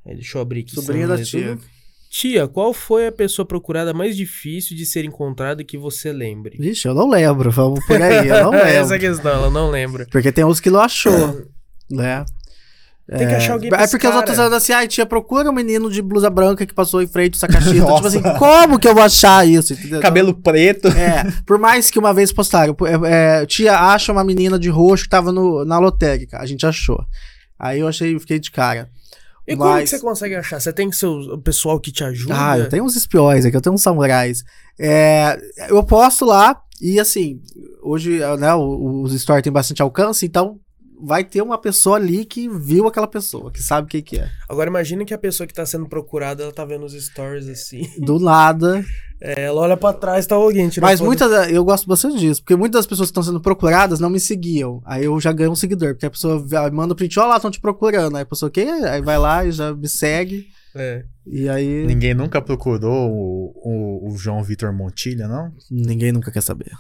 Aí, 0.06 0.14
deixa 0.14 0.39
eu 0.39 0.43
abrir 0.43 0.60
aqui. 0.60 0.74
Sobrinha 0.74 1.06
da 1.06 1.22
tia. 1.22 1.56
tudo. 1.56 1.62
Tia, 2.10 2.48
qual 2.48 2.72
foi 2.74 3.06
a 3.06 3.12
pessoa 3.12 3.47
procurada 3.47 3.94
mais 3.94 4.16
difícil 4.16 4.77
de 4.77 4.85
ser 4.85 5.05
encontrada 5.05 5.62
que 5.62 5.78
você 5.78 6.12
lembre? 6.12 6.56
Vixe, 6.59 6.89
eu 6.89 6.94
não 6.94 7.09
lembro. 7.09 7.51
Vamos 7.52 7.85
por 7.86 8.02
aí, 8.02 8.27
eu 8.28 8.44
não 8.44 8.55
Essa 8.59 8.66
é 8.66 8.78
a 8.78 8.82
lembro. 8.82 8.98
questão, 8.98 9.31
ela 9.32 9.51
não 9.51 9.70
lembra. 9.70 10.06
Porque 10.10 10.32
tem 10.32 10.44
uns 10.44 10.59
que 10.59 10.70
não 10.70 10.81
achou, 10.81 11.47
né? 11.89 12.24
Tem 13.16 13.27
que 13.27 13.35
achar 13.35 13.55
alguém 13.55 13.68
pra 13.70 13.82
É 13.82 13.89
porque 13.89 14.06
os 14.06 14.12
cara. 14.12 14.16
outros 14.16 14.39
andam 14.39 14.56
assim, 14.56 14.72
ai, 14.72 14.86
tia, 14.86 15.05
procura 15.05 15.51
um 15.51 15.52
menino 15.52 15.90
de 15.90 16.01
blusa 16.01 16.31
branca 16.31 16.64
que 16.64 16.72
passou 16.72 17.02
em 17.02 17.09
frente 17.09 17.32
do 17.32 17.36
Sacaxita. 17.39 17.74
tipo 17.74 17.86
Nossa. 17.90 18.06
assim, 18.06 18.22
como 18.39 18.78
que 18.78 18.86
eu 18.86 18.94
vou 18.94 19.02
achar 19.02 19.44
isso? 19.47 19.72
Entendeu? 19.72 20.01
Cabelo 20.01 20.32
preto. 20.32 20.86
É, 20.89 21.24
por 21.44 21.59
mais 21.59 21.90
que 21.90 21.98
uma 21.98 22.14
vez 22.14 22.32
postaram, 22.32 22.77
é, 23.05 23.40
é, 23.43 23.47
tia 23.47 23.77
acha 23.77 24.12
uma 24.12 24.22
menina 24.22 24.56
de 24.60 24.68
roxo 24.68 25.05
que 25.05 25.10
tava 25.10 25.32
no, 25.32 25.64
na 25.64 25.81
lotérica. 25.81 26.39
A 26.39 26.47
gente 26.47 26.64
achou. 26.64 27.05
Aí 27.59 27.81
eu 27.81 27.89
achei, 27.89 28.16
fiquei 28.20 28.39
de 28.39 28.51
cara. 28.52 28.89
E 29.52 29.56
como 29.56 29.68
que 29.70 29.74
Mas- 29.81 29.90
você 29.90 29.98
consegue 29.98 30.35
achar? 30.36 30.60
Você 30.60 30.72
tem 30.72 30.90
seu 30.93 31.10
o 31.12 31.39
pessoal 31.39 31.78
que 31.81 31.90
te 31.90 32.05
ajuda? 32.05 32.35
Ah, 32.36 32.59
eu 32.59 32.68
tenho 32.68 32.85
uns 32.85 32.94
espiões 32.97 33.44
aqui, 33.44 33.56
eu 33.56 33.60
tenho 33.60 33.74
uns 33.74 33.82
samurais. 33.82 34.43
É, 34.78 35.39
eu 35.68 35.82
posto 35.85 36.24
lá 36.24 36.56
e 36.81 36.98
assim, 37.01 37.40
hoje 37.82 38.20
né, 38.39 38.55
o- 38.55 39.02
os 39.02 39.12
stories 39.20 39.43
têm 39.43 39.52
bastante 39.52 39.82
alcance, 39.82 40.24
então 40.24 40.59
vai 41.02 41.24
ter 41.24 41.43
uma 41.43 41.59
pessoa 41.59 41.97
ali 41.97 42.24
que 42.24 42.48
viu 42.48 42.86
aquela 42.86 43.06
pessoa, 43.06 43.51
que 43.51 43.62
sabe 43.62 43.86
o 43.86 43.89
que, 43.89 44.02
que 44.02 44.18
é. 44.18 44.28
Agora 44.48 44.68
imagina 44.68 45.05
que 45.05 45.14
a 45.14 45.18
pessoa 45.18 45.47
que 45.47 45.55
tá 45.55 45.64
sendo 45.64 45.89
procurada, 45.89 46.43
ela 46.43 46.52
tá 46.52 46.64
vendo 46.64 46.85
os 46.85 46.93
stories 46.93 47.48
assim. 47.48 47.89
Do 47.98 48.18
nada. 48.18 48.85
É, 49.20 49.44
ela 49.44 49.60
olha 49.60 49.77
pra 49.77 49.93
trás, 49.93 50.27
tá 50.27 50.35
alguém 50.35 50.68
tirando 50.68 50.89
Mas 50.89 51.01
muitas, 51.01 51.51
eu 51.51 51.62
gosto 51.62 51.86
bastante 51.86 52.18
disso, 52.18 52.43
porque 52.43 52.56
muitas 52.56 52.81
das 52.81 52.86
pessoas 52.86 53.09
que 53.09 53.12
estão 53.12 53.22
sendo 53.22 53.40
procuradas 53.40 54.01
não 54.01 54.09
me 54.09 54.18
seguiam. 54.18 54.81
Aí 54.85 55.05
eu 55.05 55.20
já 55.20 55.32
ganho 55.32 55.51
um 55.51 55.56
seguidor, 55.56 55.94
porque 55.94 56.06
a 56.06 56.10
pessoa 56.10 56.44
manda 56.72 56.94
o 56.94 56.97
print, 56.97 57.18
ó 57.18 57.27
lá, 57.27 57.36
estão 57.36 57.51
te 57.51 57.60
procurando. 57.60 58.16
Aí 58.16 58.22
a 58.22 58.27
pessoa, 58.27 58.51
quem? 58.51 58.70
Aí 58.70 59.02
vai 59.02 59.18
lá 59.18 59.44
e 59.44 59.52
já 59.52 59.74
me 59.74 59.89
segue. 59.89 60.47
É. 60.74 61.05
E 61.27 61.48
aí 61.48 61.85
Ninguém 61.85 62.14
nunca 62.14 62.40
procurou 62.40 63.10
o, 63.10 63.52
o, 63.56 64.12
o 64.12 64.16
João 64.16 64.43
Vitor 64.43 64.72
Montilha, 64.72 65.28
não? 65.28 65.52
ninguém 65.70 66.12
nunca 66.12 66.31
quer 66.31 66.43
saber. 66.43 66.72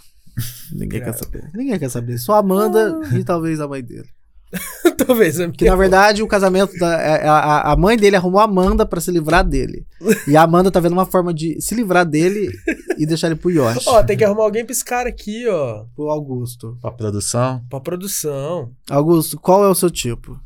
Ninguém 0.72 1.02
quer 1.02 1.14
saber. 1.14 1.50
Ninguém 1.54 1.78
quer 1.78 1.88
saber. 1.90 2.18
Só 2.18 2.34
a 2.34 2.38
Amanda 2.38 3.00
e 3.18 3.24
talvez 3.24 3.60
a 3.60 3.68
mãe 3.68 3.82
dele. 3.82 4.08
Talvez 5.06 5.38
a 5.38 5.48
Que 5.48 5.66
na 5.70 5.76
verdade 5.76 6.24
o 6.24 6.26
casamento 6.26 6.76
da. 6.76 6.88
A, 6.96 7.38
a- 7.38 7.72
a 7.72 7.76
mãe 7.76 7.96
dele 7.96 8.16
arrumou 8.16 8.40
a 8.40 8.44
Amanda 8.44 8.84
pra 8.84 9.00
se 9.00 9.08
livrar 9.12 9.44
dele. 9.48 9.86
E 10.26 10.36
a 10.36 10.42
Amanda 10.42 10.72
tá 10.72 10.80
vendo 10.80 10.92
uma 10.94 11.06
forma 11.06 11.32
de 11.32 11.60
se 11.60 11.72
livrar 11.72 12.04
dele 12.04 12.50
e 12.98 13.06
deixar 13.06 13.28
ele 13.28 13.36
pro 13.36 13.48
Yoshi. 13.48 13.88
Ó, 13.88 14.02
tem 14.02 14.16
que 14.16 14.24
arrumar 14.24 14.42
alguém 14.42 14.64
pra 14.64 14.72
esse 14.72 14.84
cara 14.84 15.08
aqui, 15.08 15.46
ó. 15.46 15.84
Pro 15.94 16.08
Augusto. 16.10 16.76
Pra 16.82 16.90
produção, 16.90 17.64
Pra 17.70 17.78
produção. 17.78 18.72
Augusto, 18.90 19.38
qual 19.38 19.64
é 19.64 19.68
o 19.68 19.74
seu 19.74 19.88
tipo? 19.88 20.36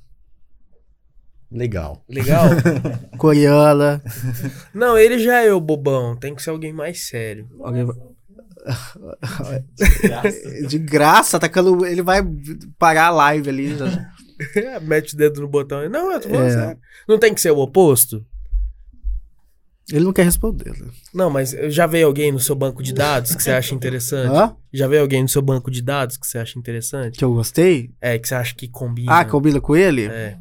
legal. 1.50 2.02
Legal? 2.08 2.44
Coreana. 3.16 4.02
Não, 4.74 4.98
ele 4.98 5.18
já 5.18 5.42
é 5.42 5.52
o 5.52 5.60
bobão. 5.60 6.14
Tem 6.16 6.34
que 6.34 6.42
ser 6.42 6.50
alguém 6.50 6.72
mais 6.72 7.06
sério. 7.08 7.48
Alguém... 7.60 7.86
De 10.68 10.78
graça, 10.78 11.36
atacando. 11.36 11.84
Ele 11.84 12.02
vai 12.02 12.22
parar 12.78 13.06
a 13.06 13.10
live 13.10 13.48
ali. 13.48 13.76
Mete 14.82 15.14
o 15.14 15.16
dedo 15.16 15.40
no 15.42 15.48
botão. 15.48 15.88
Não, 15.88 16.12
eu 16.12 16.20
tô 16.20 16.28
falando 16.28 16.46
É. 16.46 16.50
sério. 16.52 16.78
Não 17.08 17.18
tem 17.18 17.34
que 17.34 17.40
ser 17.40 17.50
o 17.50 17.58
oposto? 17.58 18.24
Ele 19.92 20.04
não 20.04 20.14
quer 20.14 20.24
responder. 20.24 20.70
Né? 20.72 20.88
Não, 21.12 21.28
mas 21.28 21.50
já 21.68 21.86
veio 21.86 22.06
alguém 22.06 22.32
no 22.32 22.40
seu 22.40 22.54
banco 22.54 22.82
de 22.82 22.92
dados 22.94 23.34
que 23.34 23.42
você 23.42 23.50
acha 23.52 23.74
interessante? 23.76 24.34
Hã? 24.34 24.56
Já 24.72 24.88
veio 24.88 25.02
alguém 25.02 25.22
no 25.22 25.28
seu 25.28 25.42
banco 25.42 25.70
de 25.70 25.82
dados 25.82 26.16
que 26.16 26.26
você 26.26 26.38
acha 26.38 26.58
interessante? 26.58 27.18
Que 27.18 27.24
eu 27.24 27.34
gostei? 27.34 27.92
É, 28.00 28.18
que 28.18 28.26
você 28.26 28.34
acha 28.34 28.54
que 28.54 28.66
combina. 28.66 29.12
Ah, 29.20 29.24
combina 29.26 29.60
com 29.60 29.76
ele? 29.76 30.06
É. 30.06 30.38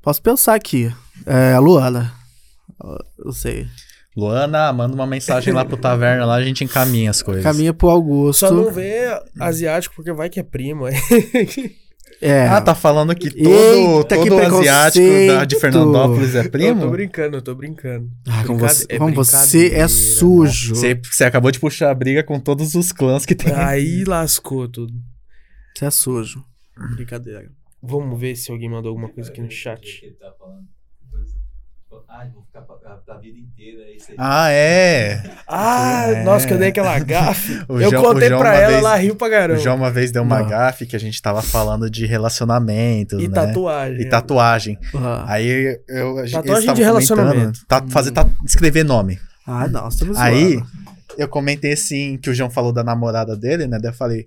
Posso 0.00 0.22
pensar 0.22 0.54
aqui. 0.54 0.94
É, 1.26 1.52
a 1.52 1.58
Luana. 1.58 2.14
Eu 3.18 3.32
sei. 3.32 3.66
Luana, 4.16 4.72
manda 4.72 4.94
uma 4.94 5.06
mensagem 5.06 5.52
lá 5.52 5.62
pro 5.62 5.76
Taverna, 5.76 6.24
lá 6.24 6.36
a 6.36 6.42
gente 6.42 6.64
encaminha 6.64 7.10
as 7.10 7.20
coisas. 7.20 7.42
Caminha 7.42 7.74
pro 7.74 7.90
Augusto. 7.90 8.40
Só 8.40 8.50
não 8.50 8.72
vê 8.72 9.08
asiático 9.38 9.94
porque 9.94 10.10
vai 10.12 10.30
que 10.30 10.40
é 10.40 10.42
primo. 10.42 10.86
é. 12.22 12.48
Ah, 12.48 12.62
tá 12.62 12.74
falando 12.74 13.14
que 13.14 13.30
todo, 13.30 13.46
Eita, 13.46 14.16
que 14.16 14.28
todo 14.30 14.40
asiático 14.56 15.06
da, 15.28 15.44
de. 15.44 15.60
Fernandópolis 15.60 16.34
é 16.34 16.38
Eu 16.40 16.44
tô 16.44 16.50
primo? 16.50 16.90
brincando, 16.90 17.36
eu 17.36 17.42
tô 17.42 17.54
brincando. 17.54 18.08
Ah, 18.26 18.42
como 18.46 18.58
você, 18.58 18.86
é 18.88 18.96
como 18.98 19.14
você 19.14 19.74
é 19.74 19.86
sujo. 19.86 20.74
Você, 20.74 20.94
você 20.94 21.24
acabou 21.24 21.50
de 21.50 21.60
puxar 21.60 21.90
a 21.90 21.94
briga 21.94 22.22
com 22.24 22.40
todos 22.40 22.74
os 22.74 22.92
clãs 22.92 23.26
que 23.26 23.34
tem. 23.34 23.52
Aí 23.52 24.02
lascou 24.04 24.66
tudo. 24.66 24.94
Você 25.76 25.84
é 25.84 25.90
sujo. 25.90 26.42
Brincadeira. 26.94 27.50
Vamos 27.82 28.18
ver 28.18 28.34
se 28.34 28.50
alguém 28.50 28.70
mandou 28.70 28.88
alguma 28.88 29.10
coisa 29.10 29.30
aqui 29.30 29.42
no 29.42 29.50
chat. 29.50 30.00
que 30.00 30.06
ele 30.06 30.14
tá 30.14 30.32
falando. 30.38 30.64
Ah, 32.08 32.26
vou 32.32 32.42
ficar 32.44 32.60
pra, 32.62 32.96
pra 32.96 33.16
vida 33.18 33.38
inteira. 33.38 33.82
Ah, 34.18 34.50
é. 34.50 35.22
Ah, 35.48 36.04
É. 36.08 36.22
nossa, 36.24 36.46
que 36.46 36.52
eu 36.54 36.58
dei 36.58 36.68
aquela 36.68 36.98
gafe. 37.00 37.62
O 37.68 37.80
eu 37.80 37.90
João- 37.90 38.02
contei 38.04 38.28
o 38.28 38.30
João 38.30 38.40
pra 38.40 38.54
ela, 38.54 38.66
vez- 38.68 38.78
ela 38.78 38.96
riu 38.96 39.16
pra 39.16 39.26
O 39.26 39.30
caramba. 39.30 39.60
João 39.60 39.76
uma 39.76 39.90
vez 39.90 40.10
deu 40.10 40.22
uma 40.22 40.40
Não. 40.40 40.48
gafe 40.48 40.86
que 40.86 40.96
a 40.96 41.00
gente 41.00 41.20
tava 41.20 41.42
falando 41.42 41.88
de 41.90 42.06
relacionamentos, 42.06 43.22
E 43.22 43.28
né? 43.28 43.34
tatuagem. 43.34 44.00
E 44.00 44.04
tatuagem. 44.08 44.78
Ah, 44.94 45.24
Aí 45.28 45.78
eu. 45.88 46.18
a 46.18 46.24
gente- 46.26 46.34
Tatuagem 46.34 46.74
de 46.74 46.82
relacionamento. 46.82 47.36
comentando, 47.36 47.66
Tá, 47.66 47.84
fazer, 47.88 48.10
tá, 48.12 48.26
escrever 48.44 48.84
nome. 48.84 49.18
ah 49.46 49.66
não, 49.68 49.88
tá 49.88 50.04
me 50.04 50.12
Aí 50.16 50.52
zoando. 50.54 50.66
eu 51.18 51.28
comentei 51.28 51.72
assim 51.72 52.18
que 52.18 52.30
o 52.30 52.34
João 52.34 52.50
falou 52.50 52.72
da 52.72 52.82
namorada 52.84 53.36
dele, 53.36 53.66
né? 53.66 53.78
Daí 53.80 53.90
eu 53.90 53.96
falei, 53.96 54.26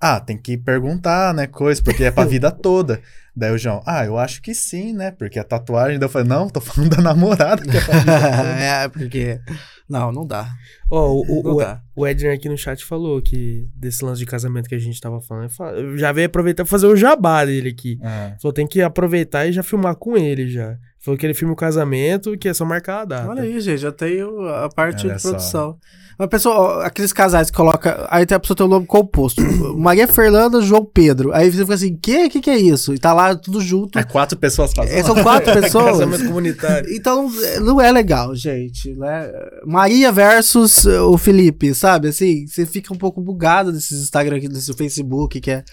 ah, 0.00 0.20
tem 0.20 0.36
que 0.36 0.56
perguntar, 0.56 1.32
né? 1.34 1.46
Coisa, 1.46 1.82
porque 1.82 2.04
é 2.04 2.10
pra 2.10 2.24
vida 2.26 2.50
toda. 2.50 3.00
Daí 3.36 3.52
o 3.52 3.58
João, 3.58 3.82
ah, 3.84 4.04
eu 4.04 4.16
acho 4.16 4.40
que 4.40 4.54
sim, 4.54 4.92
né? 4.92 5.10
Porque 5.10 5.38
a 5.38 5.44
tatuagem. 5.44 5.98
Daí 5.98 6.06
eu 6.06 6.10
falei, 6.10 6.28
não, 6.28 6.48
tô 6.48 6.60
falando 6.60 6.94
da 6.96 7.02
namorada. 7.02 7.62
Que 7.62 7.76
é 7.76 7.80
pra 7.80 7.98
vida 7.98 8.20
toda. 8.20 8.60
é, 8.60 8.88
porque. 8.88 9.40
Não, 9.88 10.10
não 10.12 10.26
dá. 10.26 10.48
Ó, 10.90 11.12
o, 11.12 11.42
Não 11.42 11.52
o, 11.52 11.58
dá. 11.58 11.82
o 11.94 12.06
Edner 12.06 12.34
aqui 12.34 12.48
no 12.48 12.56
chat 12.56 12.82
falou 12.84 13.20
que 13.20 13.68
desse 13.76 14.02
lance 14.04 14.18
de 14.20 14.24
casamento 14.26 14.68
que 14.68 14.74
a 14.74 14.78
gente 14.78 14.98
tava 15.00 15.20
falando. 15.20 15.50
Eu 15.76 15.98
já 15.98 16.10
veio 16.12 16.26
aproveitar 16.26 16.64
pra 16.64 16.70
fazer 16.70 16.86
o 16.86 16.96
jabá 16.96 17.44
dele 17.44 17.68
aqui. 17.70 17.98
Ah, 18.02 18.34
Falou, 18.40 18.52
tem 18.52 18.66
que 18.66 18.80
aproveitar 18.80 19.46
e 19.46 19.52
já 19.52 19.62
filmar 19.62 19.94
com 19.96 20.16
ele 20.16 20.48
já. 20.48 20.78
Falou 21.04 21.18
que 21.18 21.26
ele 21.26 21.34
filma 21.34 21.52
o 21.52 21.56
casamento, 21.56 22.36
que 22.38 22.48
é 22.48 22.54
só 22.54 22.64
marcar 22.64 23.02
a 23.02 23.04
data. 23.04 23.28
Olha 23.28 23.42
aí, 23.42 23.60
gente, 23.60 23.78
já 23.78 23.92
tem 23.92 24.20
a 24.64 24.68
parte 24.74 25.06
Olha 25.06 25.16
de 25.16 25.22
só. 25.22 25.28
produção. 25.30 25.76
Uma 26.18 26.28
pessoa, 26.28 26.86
aqueles 26.86 27.12
casais 27.12 27.50
que 27.50 27.56
coloca. 27.56 28.06
Aí 28.08 28.24
tem 28.24 28.36
a 28.36 28.40
pessoa 28.40 28.56
tem 28.56 28.64
o 28.64 28.68
nome 28.68 28.86
composto. 28.86 29.42
Maria 29.76 30.06
Fernanda, 30.08 30.62
João 30.62 30.84
Pedro. 30.84 31.32
Aí 31.34 31.50
você 31.50 31.58
fica 31.62 31.74
assim, 31.74 31.96
que? 31.96 32.28
Que 32.30 32.40
que 32.40 32.48
é 32.48 32.56
isso? 32.56 32.94
E 32.94 32.98
tá 32.98 33.12
lá 33.12 33.34
tudo 33.34 33.60
junto. 33.60 33.98
é 33.98 34.04
quatro 34.04 34.38
pessoas 34.38 34.72
casando. 34.72 34.96
É, 34.96 35.02
são 35.02 35.20
quatro 35.22 35.52
pessoas. 35.60 35.98
Casamento 35.98 36.24
comunitário. 36.26 36.88
Então 36.94 37.28
não 37.60 37.80
é 37.80 37.90
legal, 37.92 38.34
gente, 38.34 38.94
né? 38.94 39.28
Maria 39.66 40.10
versus 40.12 40.84
uh, 40.86 41.10
o 41.10 41.18
Felipe, 41.18 41.74
sabe? 41.74 42.08
Assim, 42.08 42.46
você 42.46 42.64
fica 42.64 42.94
um 42.94 42.96
pouco 42.96 43.20
bugado 43.20 43.72
desses 43.72 44.00
Instagram 44.04 44.36
aqui, 44.36 44.48
desse 44.48 44.72
Facebook, 44.72 45.40
que 45.40 45.50
é, 45.50 45.64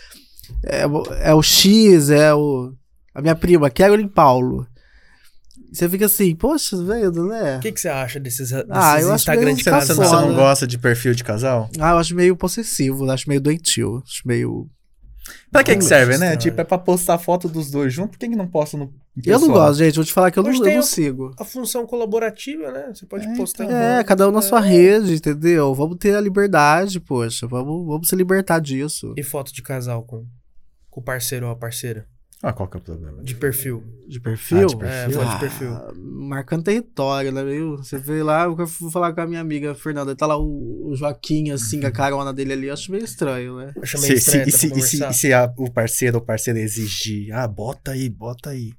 é, 0.66 0.88
o- 0.88 1.03
é 1.22 1.34
o 1.34 1.41
X, 1.44 2.10
é 2.10 2.34
o. 2.34 2.74
A 3.14 3.22
minha 3.22 3.36
prima, 3.36 3.70
Carolyn 3.70 4.08
Paulo. 4.08 4.66
Você 5.72 5.88
fica 5.88 6.06
assim, 6.06 6.35
poxa, 6.35 6.76
velho, 6.84 7.11
né? 7.27 7.57
O 7.57 7.60
que, 7.61 7.72
que 7.72 7.80
você 7.80 7.88
acha 7.88 8.19
desses, 8.19 8.49
desses 8.52 8.65
Ah, 8.69 8.99
eu 8.99 9.07
acho 9.07 9.22
Instagram 9.22 9.45
meio 9.45 9.57
de 9.57 9.64
casal? 9.64 9.95
você 9.95 10.11
não 10.11 10.30
né? 10.30 10.35
gosta 10.35 10.68
de 10.68 10.77
perfil 10.77 11.14
de 11.14 11.23
casal? 11.23 11.69
Ah, 11.80 11.91
eu 11.91 11.98
acho 11.98 12.14
meio 12.14 12.35
possessivo, 12.35 13.10
acho 13.10 13.30
meio 13.30 13.39
doentio, 13.39 14.03
acho 14.06 14.22
meio. 14.27 14.69
Pra 15.49 15.64
que, 15.64 15.76
que 15.77 15.84
serve, 15.84 16.18
né? 16.18 16.35
Tipo, 16.35 16.60
é 16.60 16.64
pra 16.65 16.77
postar 16.77 17.18
foto 17.18 17.48
dos 17.48 17.72
dois 17.72 17.93
juntos. 17.93 18.11
Por 18.11 18.19
que, 18.19 18.27
que 18.27 18.35
não 18.35 18.48
posta 18.48 18.76
no. 18.76 18.91
Eu 19.26 19.34
não 19.39 19.48
pessoal? 19.48 19.68
gosto, 19.68 19.80
gente, 19.80 19.95
vou 19.95 20.03
te 20.03 20.11
falar 20.14 20.31
que 20.31 20.39
eu 20.39 20.43
não, 20.43 20.49
Hoje 20.49 20.60
eu 20.60 20.64
tem 20.65 20.76
não 20.76 20.84
sigo. 20.84 21.34
A 21.39 21.45
função 21.45 21.85
colaborativa, 21.85 22.72
né? 22.72 22.91
Você 22.93 23.06
pode 23.06 23.26
É, 23.27 23.35
postar 23.35 23.64
É, 23.72 24.03
cada 24.03 24.27
um 24.27 24.31
na 24.31 24.39
é. 24.39 24.41
sua 24.41 24.60
rede, 24.60 25.14
entendeu? 25.14 25.73
Vamos 25.76 25.98
ter 25.98 26.15
a 26.15 26.22
liberdade, 26.22 26.99
poxa, 26.99 27.48
vamos, 27.48 27.85
vamos 27.85 28.10
se 28.10 28.15
libertar 28.15 28.60
disso. 28.60 29.14
E 29.18 29.23
foto 29.23 29.53
de 29.53 29.61
casal 29.61 30.03
com, 30.03 30.26
com 30.89 30.99
o 30.99 31.03
parceiro 31.03 31.45
ou 31.45 31.52
a 31.52 31.56
parceira. 31.56 32.06
Ah, 32.43 32.51
qual 32.51 32.68
que 32.68 32.76
é 32.77 32.80
o 32.80 32.84
problema? 32.84 33.22
De 33.23 33.35
perfil. 33.35 33.84
De 34.07 34.19
perfil? 34.19 34.57
Ah, 34.63 34.65
de 34.65 34.76
perfil. 34.77 35.09
É, 35.09 35.09
foto 35.26 35.34
de 35.34 35.39
perfil. 35.39 35.73
Ah, 35.73 35.91
marcando 35.95 36.63
território, 36.63 37.31
né? 37.31 37.43
Meio, 37.43 37.77
você 37.77 37.99
vê 37.99 38.23
lá, 38.23 38.45
eu 38.45 38.65
fui 38.68 38.89
falar 38.89 39.13
com 39.13 39.22
a 39.22 39.27
minha 39.27 39.39
amiga 39.41 39.76
Fernanda, 39.76 40.15
tá 40.15 40.26
lá 40.26 40.38
o, 40.38 40.89
o 40.89 40.95
Joaquim, 40.95 41.51
assim, 41.51 41.80
com 41.80 41.85
a 41.88 41.91
carona 41.91 42.34
dele 42.34 42.53
ali, 42.53 42.68
eu 42.68 42.73
acho 42.73 42.91
meio 42.91 43.03
estranho, 43.05 43.57
né? 43.57 43.72
Acha 43.81 43.99
meio 43.99 44.13
Se, 44.13 44.18
estranho 44.18 44.47
e 44.47 44.51
se, 44.51 44.57
e 44.57 44.59
se, 44.59 44.69
conversar. 44.69 45.11
e 45.11 45.13
se 45.13 45.34
a- 45.34 45.53
o 45.57 45.72
parceiro 45.72 46.18
ou 46.18 46.23
parceira 46.26 46.59
exigir, 46.59 47.31
ah, 47.31 47.47
bota 47.47 47.91
aí, 47.91 48.09
bota 48.09 48.49
aí. 48.49 48.72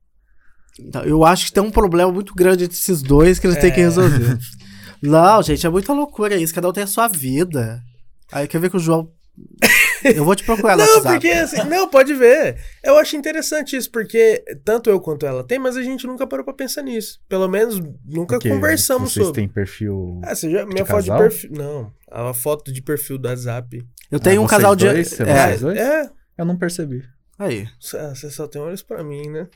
Então, 0.80 1.04
eu 1.04 1.24
acho 1.24 1.46
que 1.46 1.52
tem 1.52 1.62
um 1.62 1.70
problema 1.70 2.10
muito 2.10 2.34
grande 2.34 2.64
entre 2.64 2.76
esses 2.76 3.00
dois 3.00 3.38
que 3.38 3.46
eles 3.46 3.58
têm 3.58 3.70
que 3.72 3.80
É. 3.80 3.84
resolver. 3.84 4.38
Não, 5.00 5.40
gente, 5.42 5.64
é 5.66 5.70
muita 5.70 5.92
loucura 5.92 6.34
isso, 6.36 6.52
cada 6.54 6.68
um 6.68 6.72
tem 6.72 6.82
a 6.82 6.86
sua 6.86 7.06
vida. 7.08 7.80
Aí 8.32 8.48
quer 8.48 8.58
ver 8.60 8.70
que 8.70 8.76
o 8.76 8.80
João. 8.80 9.10
Eu 10.04 10.24
vou 10.24 10.34
te 10.34 10.44
procurar 10.44 10.76
no 10.76 10.82
Não, 10.84 10.94
WhatsApp. 10.94 11.14
porque 11.14 11.28
assim, 11.28 11.62
não, 11.68 11.88
pode 11.88 12.14
ver. 12.14 12.56
Eu 12.82 12.96
acho 12.98 13.16
interessante 13.16 13.76
isso, 13.76 13.90
porque 13.90 14.42
tanto 14.64 14.88
eu 14.90 15.00
quanto 15.00 15.24
ela 15.26 15.44
tem, 15.44 15.58
mas 15.58 15.76
a 15.76 15.82
gente 15.82 16.06
nunca 16.06 16.26
parou 16.26 16.44
pra 16.44 16.54
pensar 16.54 16.82
nisso. 16.82 17.20
Pelo 17.28 17.48
menos 17.48 17.78
nunca 18.04 18.36
Porque 18.36 18.48
conversamos 18.48 19.12
vocês 19.12 19.26
sobre. 19.26 19.40
têm 19.42 19.48
perfil. 19.48 20.20
Ah, 20.24 20.34
você 20.34 20.50
já, 20.50 20.64
minha 20.66 20.82
de 20.84 20.88
foto 20.90 21.02
de 21.02 21.08
casal? 21.10 21.22
perfil. 21.28 21.50
Não, 21.52 21.92
a 22.10 22.34
foto 22.34 22.72
de 22.72 22.82
perfil 22.82 23.18
do 23.18 23.28
WhatsApp. 23.28 23.86
Eu 24.10 24.20
tenho 24.20 24.40
Ah, 24.40 24.44
um 24.44 24.48
vocês 24.48 24.60
casal 24.60 24.76
de. 24.76 24.84
dois? 24.86 25.08
Você 25.08 25.22
É, 25.22 25.46
vocês 25.48 25.60
dois? 25.60 25.78
É, 25.78 26.10
Eu 26.38 26.44
não 26.44 26.56
percebi. 26.56 27.02
aí. 27.38 27.66
você 27.80 27.98
você 28.10 28.30
só 28.30 28.46
tem 28.46 28.60
olhos 28.60 28.82
pra 28.82 29.02
mim, 29.02 29.28
né? 29.30 29.46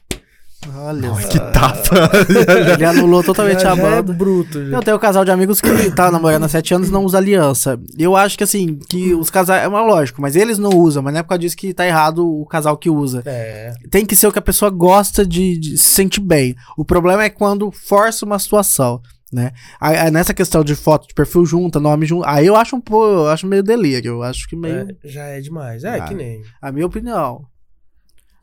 Olha. 0.74 1.12
Ai, 1.12 1.22
só. 1.22 1.28
que 1.28 1.38
tapa! 1.38 2.10
Ele 2.74 2.84
anulou 2.84 3.22
totalmente 3.22 3.62
já, 3.62 3.72
a 3.72 3.76
é 3.76 3.80
banda. 3.80 4.12
bruto. 4.12 4.64
Já. 4.68 4.76
Eu 4.78 4.82
tenho 4.82 4.96
um 4.96 5.00
casal 5.00 5.24
de 5.24 5.30
amigos 5.30 5.60
que 5.60 5.90
tá 5.92 6.10
namorando 6.10 6.44
há 6.44 6.48
sete 6.48 6.74
anos 6.74 6.88
e 6.88 6.92
não 6.92 7.04
usa 7.04 7.18
aliança. 7.18 7.78
Eu 7.96 8.16
acho 8.16 8.36
que 8.36 8.42
assim, 8.44 8.78
que 8.88 9.14
os 9.14 9.30
casais. 9.30 9.62
É 9.64 9.68
uma 9.68 9.80
lógico, 9.82 10.20
mas 10.20 10.34
eles 10.34 10.58
não 10.58 10.70
usam, 10.70 11.02
mas 11.02 11.12
não 11.12 11.20
é 11.20 11.22
por 11.22 11.28
causa 11.30 11.40
disso 11.40 11.56
que 11.56 11.72
tá 11.72 11.86
errado 11.86 12.26
o 12.26 12.44
casal 12.46 12.76
que 12.76 12.90
usa. 12.90 13.22
É. 13.26 13.74
Tem 13.90 14.04
que 14.04 14.16
ser 14.16 14.26
o 14.26 14.32
que 14.32 14.38
a 14.38 14.42
pessoa 14.42 14.70
gosta 14.70 15.24
de, 15.26 15.56
de 15.58 15.78
se 15.78 15.90
sentir 15.90 16.20
bem. 16.20 16.54
O 16.76 16.84
problema 16.84 17.22
é 17.24 17.30
quando 17.30 17.70
força 17.70 18.24
uma 18.26 18.38
situação. 18.38 19.00
Né? 19.32 19.50
Aí 19.80 20.08
nessa 20.10 20.32
questão 20.32 20.62
de 20.62 20.74
foto 20.76 21.08
de 21.08 21.14
perfil 21.14 21.44
junta, 21.44 21.80
nome 21.80 22.06
junto, 22.06 22.24
aí 22.26 22.46
eu 22.46 22.54
acho 22.54 22.76
um 22.76 22.80
pô, 22.80 23.06
eu 23.06 23.26
acho 23.28 23.44
meio 23.46 23.62
delírio, 23.62 24.10
eu 24.14 24.22
acho 24.22 24.48
que 24.48 24.54
meio, 24.54 24.86
é, 25.04 25.08
já 25.08 25.24
é 25.24 25.40
demais. 25.40 25.82
É, 25.82 25.98
Ah. 25.98 26.04
que 26.04 26.14
nem. 26.14 26.40
a 26.62 26.70
minha 26.72 26.86
opinião. 26.86 27.44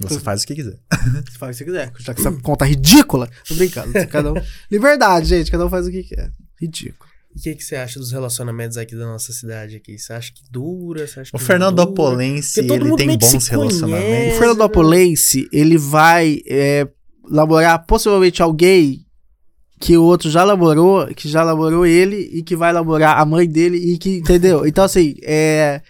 Você 0.09 0.19
faz 0.19 0.43
o 0.43 0.47
que 0.47 0.55
quiser. 0.55 0.79
Você 0.91 1.37
faz 1.37 1.55
o 1.55 1.59
que 1.59 1.63
você 1.63 1.65
quiser, 1.65 1.93
já 1.99 2.13
que 2.13 2.21
essa 2.21 2.31
conta 2.31 2.65
é 2.65 2.69
ridícula. 2.69 3.29
Tô 3.47 3.55
brincando. 3.55 3.93
Cada 4.09 4.31
um... 4.31 4.35
Liberdade, 4.71 5.27
gente, 5.27 5.51
cada 5.51 5.65
um 5.65 5.69
faz 5.69 5.87
o 5.87 5.91
que 5.91 6.03
quer. 6.03 6.31
Ridículo. 6.59 7.11
E 7.35 7.39
o 7.39 7.41
que, 7.41 7.55
que 7.55 7.63
você 7.63 7.75
acha 7.75 7.99
dos 7.99 8.11
relacionamentos 8.11 8.77
aqui 8.77 8.95
da 8.95 9.05
nossa 9.05 9.33
cidade 9.33 9.75
aqui? 9.75 9.97
Você 9.97 10.13
acha 10.13 10.31
que 10.31 10.43
dura? 10.51 11.07
Você 11.07 11.19
acha 11.19 11.31
que 11.31 11.35
O 11.35 11.39
Fernando 11.39 11.77
dura? 11.77 11.87
Todo 12.67 12.75
ele 12.75 12.83
mundo 12.83 12.97
tem 12.97 13.17
bons 13.17 13.47
relacionamentos. 13.47 13.81
conhece. 13.81 14.35
O 14.35 14.39
Fernandópolense, 14.39 15.49
ele 15.51 15.77
vai 15.77 16.41
é, 16.47 16.87
namorar 17.29 17.85
possivelmente 17.85 18.41
alguém 18.43 19.03
que 19.79 19.97
o 19.97 20.03
outro 20.03 20.29
já 20.29 20.45
namorou, 20.45 21.07
que 21.07 21.27
já 21.27 21.43
namorou 21.43 21.85
ele 21.85 22.17
e 22.17 22.43
que 22.43 22.55
vai 22.55 22.71
namorar 22.71 23.19
a 23.19 23.25
mãe 23.25 23.47
dele 23.49 23.77
e 23.77 23.97
que, 23.97 24.17
entendeu? 24.17 24.65
Então, 24.65 24.83
assim, 24.83 25.15
é, 25.23 25.81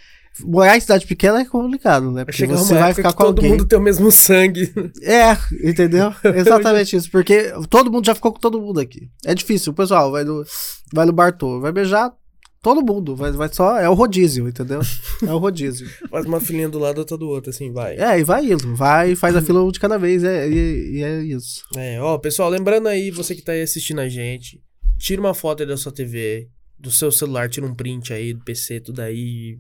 morar 0.42 0.78
em 0.78 0.82
cidade 0.82 1.06
pequena 1.06 1.42
é 1.42 1.46
complicado, 1.46 2.12
né? 2.12 2.26
Porque 2.26 2.38
Chega 2.38 2.58
você 2.58 2.74
vai 2.74 2.94
ficar 2.94 3.14
com 3.14 3.24
todo 3.26 3.40
alguém. 3.40 3.52
mundo 3.52 3.66
tem 3.66 3.78
o 3.78 3.82
mesmo 3.82 4.12
sangue. 4.12 4.74
É, 5.02 5.38
entendeu? 5.68 6.14
Exatamente 6.36 6.96
isso. 6.96 7.12
Porque 7.12 7.54
todo 7.70 7.92
mundo 7.92 8.06
já 8.06 8.16
ficou 8.16 8.32
com 8.34 8.40
todo 8.40 8.60
mundo 8.60 8.80
aqui. 8.80 9.10
É 9.26 9.36
difícil. 9.36 9.72
O 9.72 9.76
pessoal 9.76 10.12
vai 10.12 10.24
no, 10.24 10.44
vai 10.94 11.06
no 11.06 11.14
Bartô, 11.14 11.60
vai 11.60 11.72
beijar 11.72 12.12
todo 12.64 12.82
mundo. 12.82 13.16
Vai, 13.16 13.32
vai 13.34 13.50
só. 13.54 13.78
É 13.78 13.88
o 13.88 13.94
rodízio, 13.94 14.48
entendeu? 14.48 14.80
É 15.22 15.32
o 15.32 15.38
rodízio. 15.38 15.88
Faz 16.10 16.26
uma 16.26 16.40
filhinha 16.40 16.70
do 16.70 16.80
lado, 16.80 16.98
outra 16.98 17.18
do 17.18 17.28
outro, 17.28 17.52
assim, 17.52 17.72
vai. 17.72 17.98
É, 17.98 18.20
e 18.20 18.24
vai 18.24 18.52
indo. 18.52 18.76
Vai, 18.76 19.16
faz 19.16 19.36
a 19.36 19.42
fila 19.42 19.64
um 19.64 19.72
de 19.72 19.80
cada 19.80 20.00
vez. 20.00 20.24
É, 20.24 20.50
e, 20.50 20.98
e 20.98 21.04
é 21.04 21.22
isso. 21.22 21.64
É, 21.76 22.02
ó, 22.02 22.18
pessoal, 22.18 22.50
lembrando 22.50 22.88
aí, 22.88 23.12
você 23.12 23.36
que 23.36 23.42
tá 23.42 23.52
aí 23.52 23.62
assistindo 23.62 24.00
a 24.00 24.08
gente, 24.08 24.64
tira 24.98 25.22
uma 25.22 25.34
foto 25.34 25.62
aí 25.62 25.68
da 25.68 25.78
sua 25.78 25.92
TV, 25.92 26.48
do 26.80 26.90
seu 26.90 27.12
celular, 27.12 27.50
tira 27.50 27.66
um 27.66 27.76
print 27.76 28.14
aí, 28.14 28.34
do 28.34 28.44
PC, 28.44 28.80
tudo 28.80 29.02
aí. 29.02 29.60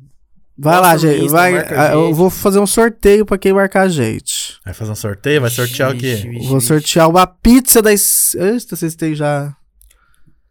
Vai 0.58 0.80
lá, 0.80 0.96
gente. 0.98 1.24
Insta, 1.26 1.32
Vai, 1.38 1.58
ah, 1.58 1.94
eu 1.94 2.08
gente. 2.08 2.16
vou 2.16 2.30
fazer 2.30 2.60
um 2.60 2.68
sorteio 2.68 3.26
pra 3.26 3.38
quem 3.38 3.52
marcar 3.54 3.82
a 3.84 3.88
gente. 3.90 4.60
Vai 4.64 4.74
fazer 4.74 4.92
um 4.92 4.96
sorteio? 4.96 5.42
Vai 5.42 5.50
sortear 5.50 5.92
o 5.92 5.98
quê? 5.98 6.16
vixe, 6.16 6.48
Vou 6.48 6.62
sortear 6.62 7.10
uma 7.10 7.26
pizza 7.26 7.82
da. 7.82 7.90
Eita, 7.92 8.76
vocês 8.76 8.96
têm 8.96 9.16
já. 9.16 9.56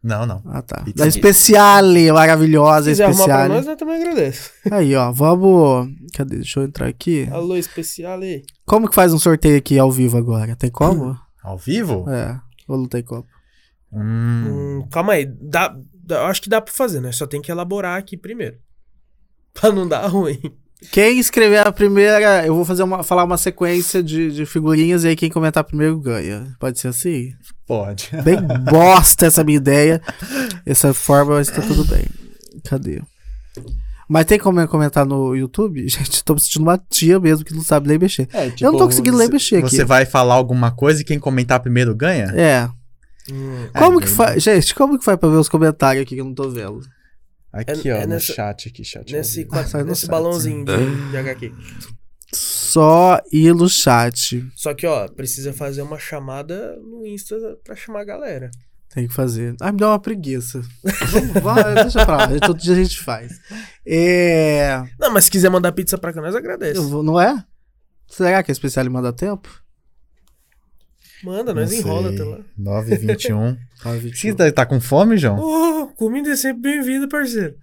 Não, 0.02 0.26
não. 0.26 0.42
Ah, 0.46 0.60
tá. 0.60 0.82
Pizza 0.82 1.04
Da 1.04 1.08
Speciale, 1.10 2.06
Se 2.06 2.12
maravilhosa 2.12 2.90
quiser 2.90 3.04
arrumar 3.04 3.24
pra 3.24 3.34
Speciale. 3.34 3.54
nós, 3.54 3.66
nós 3.66 3.76
também 3.76 3.96
agradecemos. 4.02 4.50
Aí, 4.72 4.96
ó, 4.96 5.12
vamos. 5.12 5.88
Cadê? 6.16 6.36
Deixa 6.36 6.58
eu 6.58 6.64
entrar 6.64 6.88
aqui. 6.88 7.28
Alô, 7.30 7.56
especial 7.56 8.18
aí. 8.20 8.42
Como 8.66 8.88
que 8.88 8.94
faz 8.96 9.12
um 9.14 9.18
sorteio 9.20 9.56
aqui 9.56 9.78
ao 9.78 9.92
vivo 9.92 10.18
agora? 10.18 10.56
Tem 10.56 10.70
como? 10.70 11.16
Ao 11.44 11.56
vivo? 11.58 12.08
É, 12.08 12.38
ou 12.68 12.78
não 12.78 12.86
tem 12.86 13.02
como? 13.02 13.24
Hum. 13.92 14.78
Hum, 14.80 14.88
calma 14.92 15.14
aí. 15.14 15.26
Dá, 15.40 15.74
dá- 16.04 16.16
eu 16.20 16.26
acho 16.26 16.40
que 16.42 16.48
dá 16.48 16.60
pra 16.60 16.72
fazer, 16.72 17.00
né? 17.00 17.10
Só 17.12 17.26
tem 17.26 17.40
que 17.42 17.50
elaborar 17.50 17.98
aqui 17.98 18.16
primeiro. 18.16 18.56
Pra 19.60 19.70
não 19.72 19.86
dar 19.86 20.06
ruim. 20.06 20.40
Quem 20.90 21.18
escrever 21.20 21.64
a 21.66 21.70
primeira, 21.70 22.44
eu 22.44 22.54
vou 22.56 22.64
fazer 22.64 22.82
uma, 22.82 23.04
falar 23.04 23.22
uma 23.22 23.36
sequência 23.38 24.02
de, 24.02 24.32
de 24.32 24.44
figurinhas 24.44 25.04
e 25.04 25.08
aí 25.08 25.16
quem 25.16 25.30
comentar 25.30 25.62
primeiro 25.62 25.98
ganha. 26.00 26.56
Pode 26.58 26.80
ser 26.80 26.88
assim? 26.88 27.32
Pode. 27.66 28.10
Bem 28.24 28.36
bosta 28.68 29.26
essa 29.26 29.44
minha 29.44 29.58
ideia. 29.58 30.02
Essa 30.66 30.92
forma, 30.92 31.36
mas 31.36 31.48
tá 31.48 31.62
tudo 31.62 31.84
bem. 31.84 32.04
Cadê? 32.64 33.00
Mas 34.08 34.26
tem 34.26 34.38
como 34.38 34.60
eu 34.60 34.66
comentar 34.68 35.06
no 35.06 35.34
YouTube? 35.36 35.86
Gente, 35.88 36.24
tô 36.24 36.34
me 36.34 36.40
sentindo 36.40 36.62
uma 36.62 36.76
tia 36.90 37.20
mesmo 37.20 37.44
que 37.44 37.54
não 37.54 37.62
sabe 37.62 37.86
nem 37.88 37.98
mexer. 37.98 38.28
É, 38.32 38.48
Eu 38.60 38.72
não 38.72 38.78
tô 38.78 38.86
conseguindo 38.86 39.16
nem 39.16 39.28
mexer 39.28 39.56
aqui. 39.58 39.70
Você 39.76 39.84
vai 39.84 40.04
falar 40.04 40.34
alguma 40.34 40.70
coisa 40.72 41.00
e 41.00 41.04
quem 41.04 41.18
comentar 41.18 41.60
primeiro 41.60 41.94
ganha? 41.94 42.24
É. 42.34 42.68
Hum, 43.32 43.68
Como 43.72 44.00
É, 44.00 44.02
que 44.02 44.08
faz? 44.08 44.42
Gente, 44.42 44.74
como 44.74 44.98
que 44.98 45.04
faz 45.04 45.16
pra 45.18 45.28
ver 45.28 45.36
os 45.36 45.48
comentários 45.48 46.02
aqui 46.02 46.16
que 46.16 46.20
eu 46.20 46.24
não 46.24 46.34
tô 46.34 46.50
vendo? 46.50 46.80
Aqui, 47.52 47.88
É- 47.90 47.94
ó, 47.94 47.96
é 47.98 48.06
no 48.06 48.14
nessa- 48.14 48.32
chat 48.32 48.68
aqui, 48.68 48.82
chat. 48.84 49.12
nesse 49.12 49.44
no 49.44 49.84
nesse 49.84 50.06
balãozinho 50.06 50.64
de, 50.64 50.72
de 51.10 51.16
HQ. 51.16 51.52
Só 52.34 53.20
ir 53.30 53.54
no 53.54 53.68
chat. 53.68 54.46
Só 54.56 54.72
que, 54.72 54.86
ó, 54.86 55.06
precisa 55.08 55.52
fazer 55.52 55.82
uma 55.82 55.98
chamada 55.98 56.76
no 56.78 57.06
Insta 57.06 57.36
pra 57.62 57.76
chamar 57.76 58.00
a 58.00 58.04
galera. 58.04 58.50
Tem 58.94 59.06
que 59.08 59.14
fazer. 59.14 59.54
Ai, 59.60 59.72
me 59.72 59.78
dá 59.78 59.88
uma 59.88 59.98
preguiça. 59.98 60.62
Vamos, 61.42 61.74
deixa 61.82 62.04
pra 62.06 62.16
lá. 62.16 62.40
Todo 62.40 62.58
dia 62.58 62.72
a 62.72 62.76
gente 62.76 62.98
faz. 63.00 63.38
É. 63.86 64.82
Não, 64.98 65.10
mas 65.12 65.24
se 65.24 65.30
quiser 65.30 65.50
mandar 65.50 65.72
pizza 65.72 65.96
pra 65.98 66.12
cá, 66.12 66.20
nós 66.20 66.34
agradece. 66.34 66.76
eu 66.78 66.88
vou- 66.88 67.02
não 67.02 67.20
é? 67.20 67.42
Será 68.08 68.42
que 68.42 68.50
a 68.50 68.52
especial 68.52 68.88
manda 68.90 69.12
tempo? 69.12 69.61
Manda, 71.24 71.54
Não 71.54 71.60
nós 71.62 71.72
enrola 71.72 72.10
até 72.10 72.22
lá. 72.24 72.38
9 72.58 72.94
h 72.94 73.00
21 73.06 73.56
Ah, 73.84 73.92
Você 74.12 74.34
tá, 74.34 74.50
tá 74.52 74.66
com 74.66 74.80
fome, 74.80 75.16
João? 75.16 75.38
Oh, 75.38 75.86
comida 75.94 76.30
é 76.30 76.36
sempre 76.36 76.62
bem-vinda, 76.62 77.08
parceiro. 77.08 77.54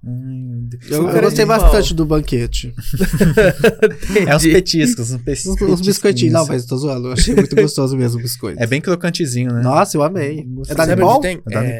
Deus. 0.00 0.90
Eu, 0.90 1.08
eu 1.08 1.20
gostei 1.22 1.44
bastante 1.44 1.92
do 1.92 2.06
banquete. 2.06 2.72
É 4.26 4.36
uns 4.36 4.42
petiscos, 4.44 5.10
uns 5.10 5.22
pes- 5.22 5.42
petisquinhos. 5.42 5.80
biscoitinhos. 5.80 6.32
Não, 6.32 6.46
mas 6.46 6.64
tô 6.66 6.76
zoando. 6.76 7.08
Eu 7.08 7.12
achei 7.12 7.34
muito 7.34 7.54
gostoso 7.56 7.96
mesmo 7.96 8.18
o 8.18 8.22
biscoito. 8.22 8.62
É 8.62 8.66
bem 8.66 8.80
crocantezinho, 8.80 9.52
né? 9.52 9.60
Nossa, 9.60 9.96
eu 9.96 10.02
amei. 10.02 10.46
É 10.68 10.74
da 10.74 10.86
Nippon? 10.86 11.20
tem? 11.20 11.42
É 11.46 11.50
da 11.54 11.64
É, 11.64 11.78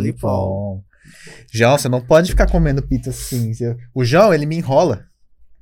Nippon. 0.00 0.82
É. 0.82 0.94
João, 1.50 1.78
você 1.78 1.88
não 1.88 2.00
pode 2.00 2.30
ficar 2.30 2.46
comendo 2.46 2.82
pizza 2.82 3.10
assim. 3.10 3.52
O 3.94 4.04
João, 4.04 4.32
ele 4.34 4.44
me 4.46 4.56
enrola. 4.56 5.04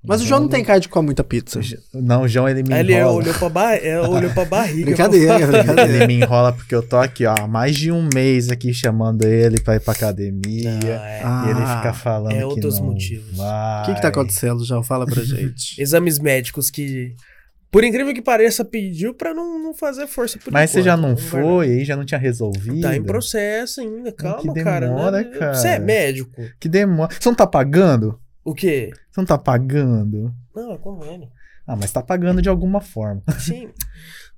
Mas 0.04 0.20
o 0.20 0.26
João 0.26 0.40
não 0.40 0.48
tem 0.48 0.64
cara 0.64 0.80
de 0.80 0.88
comer 0.88 1.06
muita 1.06 1.22
pizza. 1.22 1.60
Não, 1.94 2.22
o 2.22 2.28
João, 2.28 2.48
ele 2.48 2.62
me 2.64 2.74
ele 2.74 2.92
enrola. 2.94 3.12
olhou 3.12 3.34
pra, 3.34 3.48
ba... 3.48 3.74
é, 3.76 4.00
olhou 4.00 4.30
pra 4.32 4.44
barriga. 4.44 4.86
Brincadeira, 4.86 5.34
Ele 5.36 5.46
brincadeira. 5.46 6.06
me 6.08 6.14
enrola 6.20 6.52
porque 6.52 6.74
eu 6.74 6.82
tô 6.82 6.96
aqui, 6.96 7.24
ó, 7.24 7.34
há 7.38 7.46
mais 7.46 7.76
de 7.76 7.92
um 7.92 8.08
mês 8.12 8.48
aqui 8.50 8.74
chamando 8.74 9.22
ele 9.24 9.60
pra 9.60 9.76
ir 9.76 9.80
pra 9.80 9.92
academia. 9.94 10.76
Ah, 10.82 11.08
é. 11.08 11.20
Ah, 11.22 11.44
E 11.46 11.50
ele 11.50 11.60
fica 11.60 11.92
falando 11.92 12.32
é 12.32 12.38
que 12.38 12.44
outros 12.44 12.78
não 12.80 12.86
motivos. 12.86 13.36
vai. 13.36 13.82
O 13.82 13.86
que 13.86 13.94
que 13.94 14.02
tá 14.02 14.08
acontecendo, 14.08 14.64
João? 14.64 14.82
Fala 14.82 15.06
pra 15.06 15.22
gente. 15.22 15.78
Exames 15.80 16.18
médicos 16.18 16.68
que, 16.68 17.14
por 17.70 17.84
incrível 17.84 18.12
que 18.12 18.20
pareça, 18.20 18.64
pediu 18.64 19.14
pra 19.14 19.32
não, 19.32 19.62
não 19.62 19.72
fazer 19.72 20.08
força 20.08 20.36
por 20.42 20.52
Mas 20.52 20.70
você 20.70 20.82
já 20.82 20.96
não 20.96 21.14
guardar. 21.14 21.30
foi, 21.30 21.66
aí 21.70 21.84
já 21.84 21.94
não 21.94 22.04
tinha 22.04 22.18
resolvido. 22.18 22.80
Tá 22.80 22.96
em 22.96 23.04
processo 23.04 23.80
ainda, 23.80 24.10
calma, 24.10 24.52
que 24.52 24.64
cara. 24.64 24.88
demora, 24.88 25.18
né? 25.18 25.24
cara. 25.38 25.54
Você 25.54 25.68
é 25.68 25.78
médico. 25.78 26.42
Que 26.58 26.68
demora. 26.68 27.14
Você 27.18 27.28
não 27.28 27.36
tá 27.36 27.46
pagando? 27.46 28.18
O 28.44 28.55
quê? 28.55 28.90
Você 29.10 29.20
não 29.20 29.27
tá 29.27 29.39
pagando? 29.39 30.35
Não, 30.55 30.73
é 30.73 30.78
convênio. 30.78 31.28
Ah, 31.66 31.77
mas 31.77 31.93
tá 31.93 32.02
pagando 32.02 32.43
de 32.43 32.48
alguma 32.48 32.81
forma. 32.81 33.23
Sim. 33.39 33.69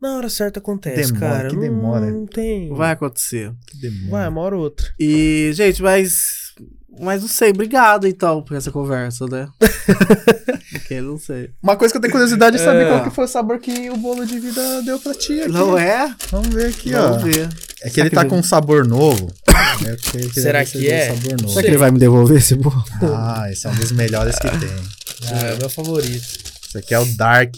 Na 0.01 0.17
hora 0.17 0.29
certa 0.29 0.59
acontece, 0.61 1.13
Demora, 1.13 1.33
cara. 1.37 1.49
que 1.49 1.55
Não- 1.55 1.63
demora. 1.63 2.11
Não, 2.11 2.27
tem. 2.27 2.69
Vai 2.75 2.93
acontecer. 2.93 3.53
Que 3.67 3.79
demora. 3.79 4.11
Vai, 4.11 4.29
uma 4.29 4.41
hora 4.43 4.57
ou 4.57 4.63
outra. 4.63 4.87
E, 5.01 5.51
gente, 5.55 5.83
mas. 5.83 6.55
Mas 7.01 7.23
não 7.23 7.29
sei, 7.29 7.51
obrigado 7.51 8.07
então 8.07 8.43
por 8.43 8.57
essa 8.57 8.71
conversa, 8.71 9.27
né? 9.27 9.49
Porque 10.73 11.01
não 11.01 11.19
sei. 11.19 11.51
Uma 11.62 11.77
coisa 11.77 11.93
que 11.93 11.99
eu 11.99 12.01
tenho 12.01 12.12
curiosidade 12.12 12.57
é 12.57 12.59
saber 12.59 12.85
É. 12.87 12.89
qual 12.89 13.05
que 13.05 13.11
foi 13.11 13.25
o 13.25 13.29
sabor 13.29 13.59
que 13.59 13.91
o 13.91 13.97
bolo 13.97 14.25
de 14.27 14.39
vida 14.39 14.83
deu 14.83 14.99
pra 14.99 15.15
ti 15.15 15.41
aqui. 15.41 15.53
Não 15.53 15.77
é? 15.79 16.15
Vamos 16.31 16.49
ver 16.55 16.66
aqui, 16.66 16.93
Vamos 16.93 17.23
ó. 17.23 17.27
ver. 17.27 17.49
É 17.83 17.91
que 17.91 18.01
ele 18.01 18.11
tá 18.11 18.25
com 18.25 18.39
um 18.39 18.43
sabor 18.43 18.87
novo. 18.87 19.33
É 19.87 19.97
que 19.97 20.16
ele 20.16 20.33
Será 20.33 20.65
que 20.65 20.89
é? 20.91 21.15
Sabor 21.15 21.41
novo. 21.41 21.49
Será 21.53 21.62
que 21.62 21.69
ele 21.69 21.79
vai 21.79 21.91
me 21.91 21.99
devolver 21.99 22.39
esse 22.39 22.55
bolo? 22.55 22.85
Ah, 23.03 23.47
esse 23.51 23.66
é 23.66 23.71
um 23.71 23.75
dos 23.75 23.93
melhores 23.93 24.39
que 24.39 24.49
tem. 24.51 24.71
É, 25.33 25.57
meu 25.57 25.71
favorito. 25.71 26.23
Esse 26.69 26.77
aqui 26.79 26.93
é 26.93 26.99
o 26.99 27.05
Dark. 27.16 27.55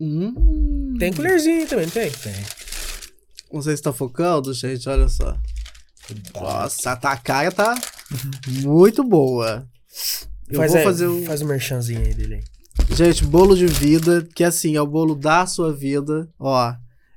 Hum. 0.00 0.94
Tem 0.96 1.12
colherzinha 1.12 1.66
também, 1.66 1.86
não 1.86 1.92
tem? 1.92 2.08
Tem. 2.10 2.32
Não 3.52 3.60
sei 3.62 3.76
se 3.76 3.82
tá 3.82 3.92
focando, 3.92 4.54
gente, 4.54 4.88
olha 4.88 5.08
só. 5.08 5.36
Nossa, 6.34 6.92
a 6.92 7.16
cara 7.16 7.50
tá 7.50 7.74
muito 8.62 9.02
boa. 9.04 9.66
Eu 10.48 10.56
faz, 10.56 10.70
vou 10.72 10.78
aí, 10.78 10.84
fazer 10.84 11.06
um. 11.08 11.24
faz 11.24 11.42
um 11.42 11.46
merchanzinho 11.46 12.00
aí 12.00 12.14
dele. 12.14 12.42
Gente, 12.94 13.24
bolo 13.24 13.54
de 13.56 13.66
vida, 13.66 14.26
que 14.34 14.42
assim, 14.42 14.74
é 14.76 14.82
o 14.82 14.86
bolo 14.86 15.14
da 15.14 15.46
sua 15.46 15.72
vida. 15.72 16.28
Ó, 16.38 16.72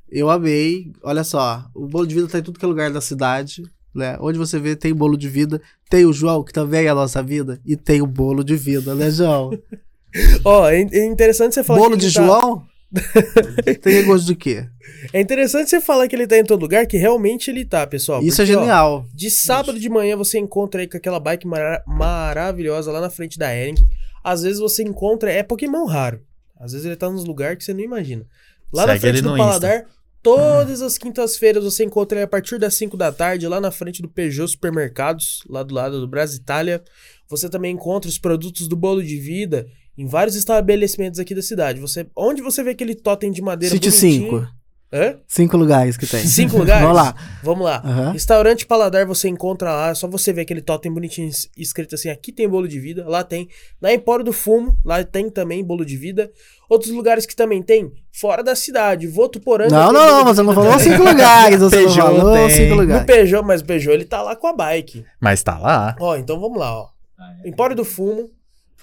eu 0.09 0.29
amei. 0.29 0.91
Olha 1.03 1.23
só, 1.23 1.65
o 1.73 1.87
bolo 1.87 2.05
de 2.05 2.15
vida 2.15 2.27
tá 2.27 2.39
em 2.39 2.43
tudo 2.43 2.59
que 2.59 2.65
é 2.65 2.67
lugar 2.67 2.91
da 2.91 3.01
cidade. 3.01 3.63
Né? 3.93 4.17
Onde 4.19 4.37
você 4.39 4.59
vê, 4.59 4.75
tem 4.75 4.93
bolo 4.93 5.15
de 5.17 5.29
vida. 5.29 5.61
Tem 5.89 6.05
o 6.05 6.13
João, 6.13 6.43
que 6.43 6.51
também 6.53 6.85
é 6.85 6.89
a 6.89 6.95
nossa 6.95 7.21
vida. 7.21 7.59
E 7.65 7.75
tem 7.75 8.01
o 8.01 8.07
bolo 8.07 8.43
de 8.43 8.55
vida, 8.55 8.95
né, 8.95 9.09
João? 9.11 9.51
Ó, 10.45 10.67
é 10.69 10.81
in- 10.81 10.89
é 10.91 11.05
interessante 11.05 11.53
você 11.55 11.63
falar 11.63 11.79
bolo 11.79 11.95
de 11.97 12.05
tá- 12.11 12.21
João? 12.23 12.65
tem 13.81 14.05
gosto 14.05 14.25
de 14.27 14.35
quê? 14.35 14.65
É 15.11 15.19
interessante 15.19 15.69
você 15.69 15.81
falar 15.81 16.07
que 16.07 16.15
ele 16.15 16.27
tá 16.27 16.37
em 16.37 16.43
todo 16.43 16.61
lugar, 16.61 16.85
que 16.85 16.97
realmente 16.97 17.49
ele 17.49 17.65
tá, 17.65 17.85
pessoal. 17.87 18.21
Isso 18.21 18.41
é 18.41 18.45
Porque, 18.45 18.57
ó, 18.57 18.61
genial. 18.61 19.05
de 19.13 19.29
sábado 19.29 19.79
de 19.79 19.89
manhã 19.89 20.15
você 20.15 20.37
encontra 20.37 20.81
aí 20.81 20.87
com 20.87 20.97
aquela 20.97 21.19
bike 21.19 21.47
mara- 21.47 21.83
maravilhosa 21.87 22.91
lá 22.91 23.01
na 23.01 23.09
frente 23.09 23.37
da 23.37 23.53
Ering. 23.53 23.75
Às 24.23 24.43
vezes 24.43 24.59
você 24.59 24.83
encontra, 24.83 25.31
é 25.31 25.43
Pokémon 25.43 25.85
raro. 25.85 26.21
Às 26.59 26.71
vezes 26.71 26.85
ele 26.85 26.95
tá 26.95 27.09
nos 27.09 27.25
lugares 27.25 27.57
que 27.57 27.63
você 27.63 27.73
não 27.73 27.81
imagina. 27.81 28.25
Lá 28.71 28.85
na 28.85 28.93
Segue 28.93 29.01
frente 29.01 29.13
ele 29.15 29.21
do 29.23 29.31
no 29.31 29.37
Paladar, 29.37 29.85
todas 30.21 30.81
as 30.81 30.97
quintas-feiras 30.97 31.63
você 31.63 31.83
encontra 31.83 32.19
ele 32.19 32.25
a 32.25 32.27
partir 32.27 32.57
das 32.57 32.73
5 32.75 32.95
da 32.95 33.11
tarde, 33.11 33.47
lá 33.47 33.59
na 33.59 33.71
frente 33.71 34.01
do 34.01 34.07
Peugeot 34.07 34.47
Supermercados, 34.49 35.43
lá 35.49 35.61
do 35.63 35.73
lado 35.75 35.99
do 35.99 36.07
Brasil 36.07 36.39
Itália. 36.39 36.81
Você 37.29 37.49
também 37.49 37.73
encontra 37.73 38.09
os 38.09 38.17
produtos 38.17 38.67
do 38.67 38.75
bolo 38.75 39.03
de 39.03 39.17
vida 39.17 39.67
em 39.97 40.05
vários 40.07 40.35
estabelecimentos 40.35 41.19
aqui 41.19 41.33
da 41.35 41.41
cidade. 41.41 41.79
Você, 41.79 42.07
onde 42.15 42.41
você 42.41 42.63
vê 42.63 42.71
aquele 42.71 42.95
totem 42.95 43.31
de 43.31 43.41
madeira 43.41 43.73
Cite 43.75 43.89
bonitinho... 43.89 44.29
cinco. 44.41 44.47
Hã? 44.95 45.15
Cinco 45.27 45.57
lugares 45.57 45.97
que 45.97 46.05
tem. 46.05 46.23
Cinco 46.23 46.55
lugares? 46.59 46.83
Vamos 46.83 46.95
lá. 46.95 47.15
Vamos 47.41 47.65
lá. 47.65 47.81
Aham. 47.83 48.11
Restaurante 48.11 48.63
Paladar 48.67 49.07
você 49.07 49.27
encontra 49.27 49.71
lá, 49.73 49.89
é 49.89 49.95
só 49.95 50.07
você 50.07 50.31
ver 50.31 50.41
aquele 50.41 50.61
totem 50.61 50.93
bonitinho 50.93 51.27
es- 51.29 51.49
escrito 51.57 51.95
assim, 51.95 52.09
aqui 52.09 52.31
tem 52.31 52.47
bolo 52.47 52.67
de 52.67 52.79
vida, 52.79 53.03
lá 53.07 53.23
tem. 53.23 53.47
Na 53.81 53.91
Empório 53.91 54.23
do 54.23 54.31
Fumo, 54.31 54.77
lá 54.85 55.03
tem 55.03 55.31
também 55.31 55.63
bolo 55.63 55.83
de 55.83 55.97
vida. 55.97 56.29
Outros 56.69 56.91
lugares 56.91 57.25
que 57.25 57.35
também 57.35 57.63
tem, 57.63 57.91
fora 58.11 58.43
da 58.43 58.55
cidade, 58.55 59.07
Votuporanga. 59.07 59.71
Não, 59.75 59.91
não, 59.91 60.07
não, 60.07 60.25
você 60.25 60.43
não 60.43 60.53
falou 60.53 60.71
também. 60.73 60.91
cinco 60.91 61.03
lugares. 61.09 61.59
Você 61.59 61.75
não 61.75 61.83
Peugeot 61.85 62.15
falou 62.17 62.33
tem. 62.35 62.49
cinco 62.51 62.69
No 62.75 62.81
lugares. 62.81 63.05
Peugeot, 63.07 63.43
mas 63.43 63.61
o 63.61 63.65
Peugeot 63.65 63.93
ele 63.95 64.05
tá 64.05 64.21
lá 64.21 64.35
com 64.35 64.45
a 64.45 64.53
bike. 64.53 65.03
Mas 65.19 65.41
tá 65.41 65.57
lá. 65.57 65.95
Ó, 65.99 66.15
então 66.17 66.39
vamos 66.39 66.59
lá, 66.59 66.71
ó. 66.71 66.89
Ah, 67.17 67.33
é. 67.43 67.49
Empório 67.49 67.75
do 67.75 67.83
Fumo, 67.83 68.29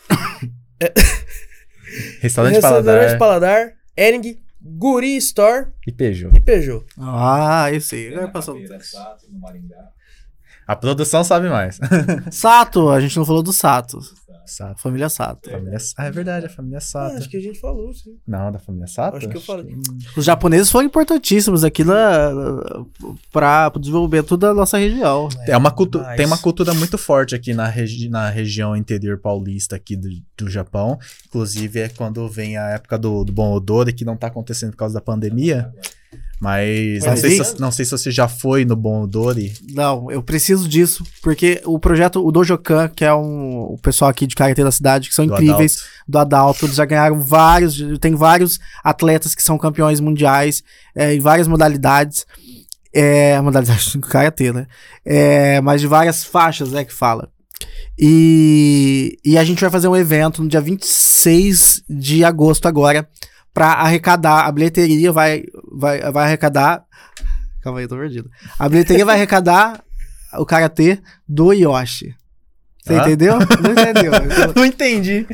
Restaurante 2.20 2.54
Restaurante 2.54 2.60
Paladar 2.60 3.18
Paladar, 3.18 3.72
Ering, 3.96 4.38
Guri 4.62 5.16
Store 5.16 5.66
e 5.86 5.92
Peugeot. 5.92 6.30
e 6.34 6.40
Peugeot. 6.40 6.84
Ah, 6.98 7.68
eu 7.72 7.80
sei. 7.80 8.12
Agora 8.12 8.28
passou. 8.28 8.54
Caveira, 8.54 8.80
Sato, 8.82 9.26
no 9.30 9.38
Maringá. 9.40 9.88
A 10.66 10.76
produção 10.76 11.24
sabe 11.24 11.48
mais. 11.48 11.80
Sato, 12.30 12.90
a 12.90 13.00
gente 13.00 13.16
não 13.16 13.24
falou 13.24 13.42
do 13.42 13.52
Sato. 13.52 13.98
Sato. 14.50 14.80
Família 14.82 15.08
Sato. 15.08 15.50
Família... 15.50 15.78
Ah, 15.96 16.06
é 16.06 16.10
verdade, 16.10 16.46
a 16.46 16.48
família 16.50 16.78
Ah, 16.78 16.80
Sato. 16.80 17.16
acho 17.16 17.28
que 17.28 17.36
a 17.36 17.40
gente 17.40 17.58
falou, 17.58 17.92
sim. 17.94 18.16
Não, 18.26 18.52
da 18.52 18.58
família 18.58 18.86
Sato? 18.86 19.16
Acho 19.16 19.28
que 19.28 19.36
eu 19.36 19.40
falei. 19.40 19.74
Os 20.16 20.24
japoneses 20.24 20.70
foram 20.70 20.86
importantíssimos 20.86 21.64
aqui 21.64 21.84
na, 21.84 22.30
para 23.32 23.70
o 23.74 23.78
desenvolvimento 23.78 24.36
da 24.36 24.52
nossa 24.52 24.78
região. 24.78 25.28
É 25.46 25.56
uma 25.56 25.70
cultu... 25.70 25.98
Mas- 25.98 26.16
Tem 26.16 26.26
uma 26.26 26.38
cultura 26.38 26.74
muito 26.74 26.98
forte 26.98 27.34
aqui 27.34 27.54
na, 27.54 27.66
regi... 27.66 28.08
na 28.08 28.28
região 28.28 28.76
interior 28.76 29.18
paulista 29.18 29.76
aqui 29.76 29.96
do, 29.96 30.08
do 30.36 30.50
Japão. 30.50 30.98
Inclusive, 31.28 31.80
é 31.80 31.88
quando 31.88 32.28
vem 32.28 32.56
a 32.56 32.68
época 32.70 32.98
do, 32.98 33.24
do 33.24 33.32
Bom 33.32 33.52
Odor, 33.52 33.92
que 33.94 34.04
não 34.04 34.16
tá 34.16 34.26
acontecendo 34.26 34.70
por 34.72 34.76
causa 34.78 34.94
da 34.94 35.00
pandemia. 35.00 35.72
Mas 36.40 37.04
não 37.04 37.16
sei, 37.16 37.44
se, 37.44 37.60
não 37.60 37.70
sei 37.70 37.84
se 37.84 37.90
você 37.90 38.10
já 38.10 38.26
foi 38.26 38.64
no 38.64 38.74
Bom 38.74 39.02
Odori. 39.02 39.52
Não, 39.74 40.10
eu 40.10 40.22
preciso 40.22 40.66
disso, 40.66 41.04
porque 41.22 41.60
o 41.66 41.78
projeto, 41.78 42.26
o 42.26 42.32
Dojokan, 42.32 42.88
que 42.88 43.04
é 43.04 43.12
um, 43.12 43.74
o 43.74 43.78
pessoal 43.78 44.10
aqui 44.10 44.26
de 44.26 44.34
Karatê 44.34 44.64
da 44.64 44.70
cidade, 44.70 45.10
que 45.10 45.14
são 45.14 45.26
do 45.26 45.34
incríveis, 45.34 45.76
Adalto. 45.76 46.04
do 46.08 46.18
Adalto, 46.18 46.64
eles 46.64 46.76
já 46.76 46.86
ganharam 46.86 47.20
vários, 47.20 47.76
tem 48.00 48.14
vários 48.14 48.58
atletas 48.82 49.34
que 49.34 49.42
são 49.42 49.58
campeões 49.58 50.00
mundiais 50.00 50.64
é, 50.96 51.14
em 51.14 51.20
várias 51.20 51.46
modalidades, 51.46 52.24
é, 52.94 53.38
modalidades 53.42 53.92
do 53.94 54.00
Karatê, 54.00 54.50
né? 54.50 54.66
É, 55.04 55.60
mas 55.60 55.82
de 55.82 55.86
várias 55.86 56.24
faixas, 56.24 56.72
né, 56.72 56.86
que 56.86 56.94
fala. 56.94 57.28
E, 57.98 59.18
e 59.22 59.36
a 59.36 59.44
gente 59.44 59.60
vai 59.60 59.68
fazer 59.68 59.88
um 59.88 59.96
evento 59.96 60.42
no 60.42 60.48
dia 60.48 60.62
26 60.62 61.82
de 61.86 62.24
agosto 62.24 62.66
agora, 62.66 63.06
pra 63.52 63.72
arrecadar, 63.72 64.46
a 64.46 64.52
bilheteria 64.52 65.12
vai, 65.12 65.42
vai, 65.72 66.00
vai 66.12 66.24
arrecadar, 66.26 66.84
calma 67.62 67.78
aí, 67.80 67.84
eu 67.84 67.88
tô 67.88 67.96
perdido. 67.96 68.30
A 68.58 68.68
bilheteria 68.68 69.04
vai 69.04 69.16
arrecadar 69.16 69.82
o 70.34 70.46
Karatê 70.46 70.98
do 71.28 71.52
Yoshi. 71.52 72.14
Você 72.84 72.94
Ah? 72.94 73.02
entendeu? 73.02 73.38
Não 73.60 73.70
entendeu? 73.72 74.12
Não 74.56 74.64
entendi. 74.64 75.26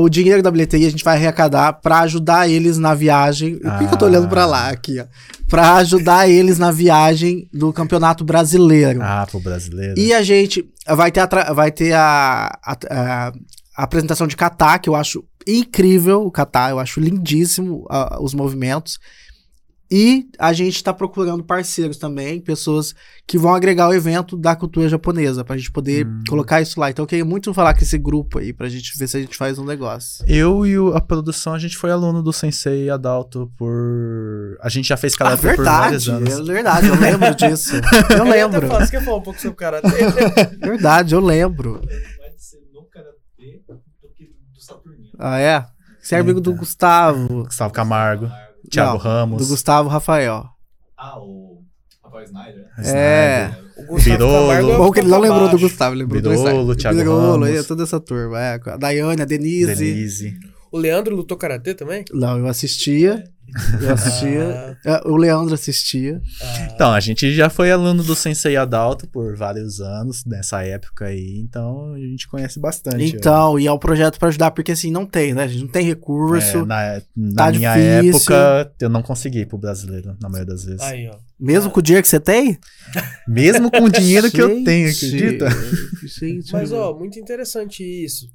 o 0.00 0.08
dinheiro 0.08 0.42
da 0.42 0.50
bilheteria 0.50 0.86
a 0.86 0.90
gente 0.90 1.04
vai 1.04 1.16
arrecadar 1.16 1.72
pra 1.74 2.00
ajudar 2.00 2.48
eles 2.48 2.78
na 2.78 2.94
viagem. 2.94 3.58
Por 3.58 3.78
que, 3.78 3.86
que 3.88 3.94
eu 3.94 3.98
tô 3.98 4.04
olhando 4.06 4.28
pra 4.28 4.46
lá 4.46 4.68
aqui, 4.70 5.00
ó? 5.00 5.04
Pra 5.48 5.74
ajudar 5.74 6.28
eles 6.28 6.58
na 6.58 6.70
viagem 6.70 7.48
do 7.52 7.72
Campeonato 7.72 8.24
Brasileiro. 8.24 9.00
Ah, 9.02 9.26
pro 9.30 9.40
brasileiro. 9.40 9.94
E 9.98 10.14
a 10.14 10.22
gente 10.22 10.64
vai 10.88 11.10
ter 11.12 11.20
a, 11.20 11.52
vai 11.52 11.70
ter 11.70 11.92
a- 11.92 12.56
a- 12.64 13.32
a 13.76 13.82
apresentação 13.82 14.26
de 14.26 14.36
kata, 14.36 14.78
que 14.78 14.88
eu 14.88 14.94
acho 14.94 15.22
incrível 15.46 16.22
o 16.24 16.30
kata, 16.30 16.70
eu 16.70 16.78
acho 16.78 17.00
lindíssimo 17.00 17.86
ah, 17.90 18.18
os 18.20 18.34
movimentos. 18.34 18.98
E 19.90 20.26
a 20.38 20.52
gente 20.52 20.82
tá 20.82 20.92
procurando 20.94 21.44
parceiros 21.44 21.98
também, 21.98 22.40
pessoas 22.40 22.94
que 23.26 23.38
vão 23.38 23.54
agregar 23.54 23.88
o 23.88 23.92
evento 23.92 24.34
da 24.36 24.56
cultura 24.56 24.88
japonesa, 24.88 25.44
pra 25.44 25.56
gente 25.58 25.70
poder 25.70 26.06
Hum. 26.06 26.22
colocar 26.26 26.60
isso 26.60 26.80
lá. 26.80 26.90
Então 26.90 27.02
eu 27.04 27.06
queria 27.06 27.24
muito 27.24 27.52
falar 27.54 27.74
com 27.74 27.80
esse 27.82 27.96
grupo 27.98 28.38
aí, 28.38 28.52
pra 28.52 28.68
gente 28.68 28.96
ver 28.98 29.06
se 29.06 29.16
a 29.18 29.20
gente 29.20 29.36
faz 29.36 29.58
um 29.58 29.64
negócio. 29.64 30.24
Eu 30.26 30.66
e 30.66 30.76
o- 30.78 30.94
a 30.96 31.00
produção, 31.02 31.52
a 31.52 31.58
gente 31.58 31.76
foi 31.76 31.90
aluno 31.90 32.22
do 32.22 32.32
Sensei 32.32 32.88
Adalto 32.90 33.52
por. 33.58 34.56
A 34.62 34.68
gente 34.70 34.88
já 34.88 34.96
fez 34.96 35.12
Ah, 35.14 35.18
karatê 35.18 35.54
por 35.54 35.64
vários 35.64 36.06
verdade, 36.06 36.32
anos. 36.32 36.48
é 36.48 36.52
verdade, 36.52 36.86
eu 36.88 36.94
lembro 36.98 37.34
disso. 37.36 37.72
Eu 38.18 38.24
lembro, 38.24 38.66
Você 38.68 38.90
quer 38.90 39.04
falar 39.04 39.18
um 39.18 39.22
pouco 39.22 39.38
sobre 39.38 39.52
o 39.52 39.56
karatê? 39.56 39.88
verdade, 40.60 41.14
eu 41.14 41.20
lembro. 41.20 41.74
Mais 42.18 42.34
de 42.34 42.42
ser 42.42 42.58
no 42.72 42.82
karatê 42.90 43.62
do 43.68 44.08
que 44.16 44.24
do 44.52 44.60
Saturnino. 44.60 45.03
Ah, 45.18 45.38
é? 45.38 45.64
Você 46.02 46.14
é 46.14 46.18
amigo 46.18 46.40
do. 46.40 46.54
Gustavo, 46.54 47.44
Gustavo 47.44 47.72
Camargo, 47.72 48.30
Thiago 48.70 48.92
Não, 48.92 48.98
Ramos. 48.98 49.42
do 49.42 49.48
Gustavo 49.48 49.88
Rafael. 49.88 50.44
Ah, 50.96 51.18
o 51.18 51.62
Rafael 52.02 52.24
Snyder. 52.24 52.66
É. 52.78 53.44
Snyder. 53.50 53.64
O 53.76 53.86
Gustavo 53.94 54.16
Birolo. 54.16 54.48
Camargo 54.48 54.70
é 54.70 54.76
Bom 54.76 54.90
que 54.92 55.00
ele 55.00 55.08
não 55.08 55.18
lembrou 55.20 55.48
do. 55.48 55.58
Gustavo, 55.58 55.94
lembrou 55.96 56.20
do 56.20 56.28
Birolo, 56.30 56.66
Gustavo. 56.66 56.76
Thiago 56.76 56.96
Birolo, 56.98 57.44
Ramos. 57.44 57.48
é, 57.58 57.62
toda 57.62 57.82
essa 57.82 57.98
turma. 58.00 58.40
É, 58.40 58.60
a 58.66 58.76
Daiane, 58.76 59.22
a 59.22 59.24
Denise. 59.24 59.74
Denise. 59.74 60.38
O 60.74 60.76
Leandro 60.76 61.14
lutou 61.14 61.36
karatê 61.36 61.72
também? 61.72 62.04
Não, 62.12 62.36
eu 62.36 62.48
assistia. 62.48 63.22
Eu 63.80 63.92
assistia. 63.92 64.76
É, 64.84 65.02
O 65.08 65.16
Leandro 65.16 65.54
assistia. 65.54 66.20
Então, 66.74 66.90
a 66.92 66.98
gente 66.98 67.32
já 67.32 67.48
foi 67.48 67.70
aluno 67.70 68.02
do 68.02 68.16
Sensei 68.16 68.56
Adalto 68.56 69.06
por 69.06 69.36
vários 69.36 69.80
anos, 69.80 70.24
nessa 70.24 70.64
época 70.64 71.04
aí, 71.04 71.38
então 71.38 71.92
a 71.94 71.98
gente 72.00 72.26
conhece 72.26 72.58
bastante. 72.58 73.04
Então, 73.14 73.56
e 73.56 73.68
é 73.68 73.72
um 73.72 73.78
projeto 73.78 74.18
pra 74.18 74.30
ajudar, 74.30 74.50
porque 74.50 74.72
assim, 74.72 74.90
não 74.90 75.06
tem, 75.06 75.32
né? 75.32 75.44
A 75.44 75.46
gente 75.46 75.60
não 75.62 75.68
tem 75.68 75.84
recurso. 75.86 76.58
É, 76.58 76.64
na 76.64 77.02
na 77.16 77.34
tá 77.36 77.52
minha 77.52 78.00
difícil. 78.00 78.34
época, 78.34 78.72
eu 78.80 78.88
não 78.88 79.00
consegui 79.00 79.42
ir 79.42 79.46
pro 79.46 79.56
brasileiro, 79.56 80.16
na 80.20 80.28
maioria 80.28 80.54
das 80.54 80.64
vezes. 80.64 80.80
Aí, 80.82 81.06
ó. 81.08 81.14
Mesmo 81.38 81.70
com 81.70 81.78
o 81.78 81.82
dinheiro 81.82 82.02
que 82.02 82.08
você 82.08 82.18
tem? 82.18 82.58
Mesmo 83.28 83.70
com 83.70 83.84
o 83.84 83.90
dinheiro 83.90 84.28
que 84.28 84.42
eu 84.42 84.48
tenho, 84.64 84.90
acredita? 84.90 85.46
gente, 86.04 86.52
Mas, 86.52 86.72
ó, 86.72 86.92
muito 86.98 87.16
interessante 87.20 87.84
isso. 87.84 88.26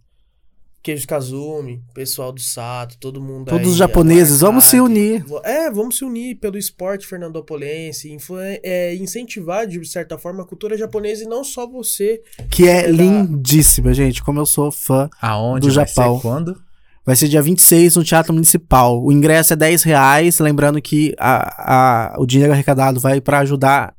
Queijo 0.82 1.06
Kazumi, 1.06 1.84
pessoal 1.94 2.32
do 2.32 2.40
Sato, 2.42 2.98
todo 3.00 3.20
mundo 3.22 3.48
Todos 3.50 3.66
aí, 3.68 3.72
os 3.72 3.76
japoneses, 3.78 4.40
vamos 4.40 4.64
se 4.66 4.80
unir. 4.80 5.26
É, 5.44 5.70
vamos 5.70 5.98
se 5.98 6.06
unir 6.06 6.36
pelo 6.36 6.58
esporte 6.58 7.06
fernandopolense, 7.06 8.16
é, 8.64 8.96
incentivar, 8.96 9.68
de 9.68 9.84
certa 9.86 10.18
forma, 10.18 10.44
a 10.44 10.46
cultura 10.46 10.78
japonesa 10.78 11.24
e 11.24 11.28
não 11.28 11.44
só 11.44 11.68
você. 11.68 12.22
Que 12.50 12.68
é 12.68 12.84
Pegar- 12.84 12.92
lindíssima, 12.94 13.94
gente. 13.94 14.24
Como 14.24 14.40
eu 14.40 14.46
sou 14.46 14.72
fã. 14.72 15.10
Aonde 15.22 15.68
Do 15.68 15.74
vai 15.74 15.86
Japão. 15.86 16.16
ser 16.16 16.22
quando? 16.22 16.62
Vai 17.06 17.16
ser 17.16 17.28
dia 17.28 17.42
26 17.42 17.96
no 17.96 18.04
Teatro 18.04 18.34
Municipal. 18.34 19.04
O 19.04 19.12
ingresso 19.12 19.54
é 19.54 19.56
10 19.56 19.84
reais. 19.84 20.40
Lembrando 20.40 20.82
que 20.82 21.14
a, 21.20 22.14
a- 22.14 22.20
o 22.20 22.26
dinheiro 22.26 22.54
arrecadado 22.54 23.00
vai 23.00 23.20
pra 23.20 23.40
ajudar 23.40 23.94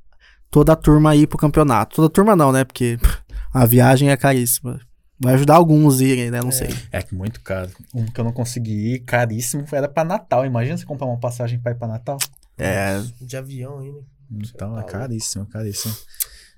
toda 0.50 0.72
a 0.72 0.76
turma 0.76 1.10
a 1.10 1.16
ir 1.16 1.26
pro 1.26 1.36
campeonato. 1.38 1.96
Toda 1.96 2.06
a 2.06 2.10
turma 2.10 2.34
não, 2.34 2.52
né? 2.52 2.64
Porque 2.64 2.98
a 3.52 3.66
viagem 3.66 4.10
é 4.10 4.16
caríssima. 4.16 4.80
Vai 5.20 5.34
ajudar 5.34 5.56
alguns 5.56 6.00
a 6.00 6.04
irem, 6.04 6.30
né? 6.30 6.40
Não 6.40 6.50
sei. 6.50 6.74
É 6.90 7.02
que 7.02 7.14
muito 7.14 7.40
caro. 7.42 7.70
Um 7.94 8.06
que 8.06 8.18
eu 8.18 8.24
não 8.24 8.32
consegui 8.32 8.94
ir, 8.94 9.00
caríssimo, 9.00 9.64
era 9.70 9.86
pra 9.88 10.02
Natal. 10.02 10.46
Imagina 10.46 10.76
você 10.78 10.86
comprar 10.86 11.06
uma 11.06 11.18
passagem 11.20 11.58
pra 11.58 11.72
ir 11.72 11.74
pra 11.74 11.86
Natal. 11.86 12.18
É, 12.56 13.02
De 13.20 13.36
avião 13.36 13.78
ainda. 13.80 14.00
Então 14.30 14.74
tá 14.74 14.80
é 14.80 14.84
caríssimo, 14.84 15.46
caríssimo. 15.46 15.94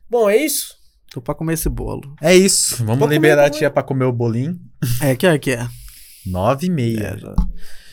Bom, 0.08 0.28
é 0.28 0.36
isso. 0.36 0.76
tô 1.10 1.20
pra 1.20 1.34
comer 1.34 1.54
esse 1.54 1.68
bolo. 1.68 2.14
É 2.20 2.34
isso. 2.34 2.84
Vamos 2.84 3.08
liberar 3.08 3.46
a 3.46 3.50
tia 3.50 3.70
pra 3.70 3.82
comer 3.82 4.04
o 4.04 4.12
bolinho. 4.12 4.60
É, 5.00 5.16
que 5.16 5.26
hora 5.26 5.38
que 5.38 5.52
é? 5.52 5.66
Nove 6.26 6.66
e 6.66 6.70
meia. 6.70 7.14
É, 7.14 7.18
já. 7.18 7.34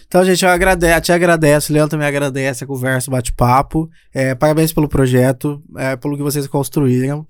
Então, 0.06 0.26
gente, 0.26 0.44
eu 0.44 0.50
agradeço, 0.50 1.02
te 1.02 1.12
agradeço, 1.12 1.72
o 1.72 1.74
Leandro 1.76 1.92
também 1.92 2.08
agradece 2.08 2.64
a 2.64 2.68
conversa, 2.68 3.10
o 3.10 3.12
bate-papo. 3.12 3.88
É, 4.12 4.34
parabéns 4.34 4.74
pelo 4.74 4.90
projeto, 4.90 5.64
é, 5.78 5.96
pelo 5.96 6.18
que 6.18 6.24
vocês 6.24 6.48
construíram. 6.48 7.28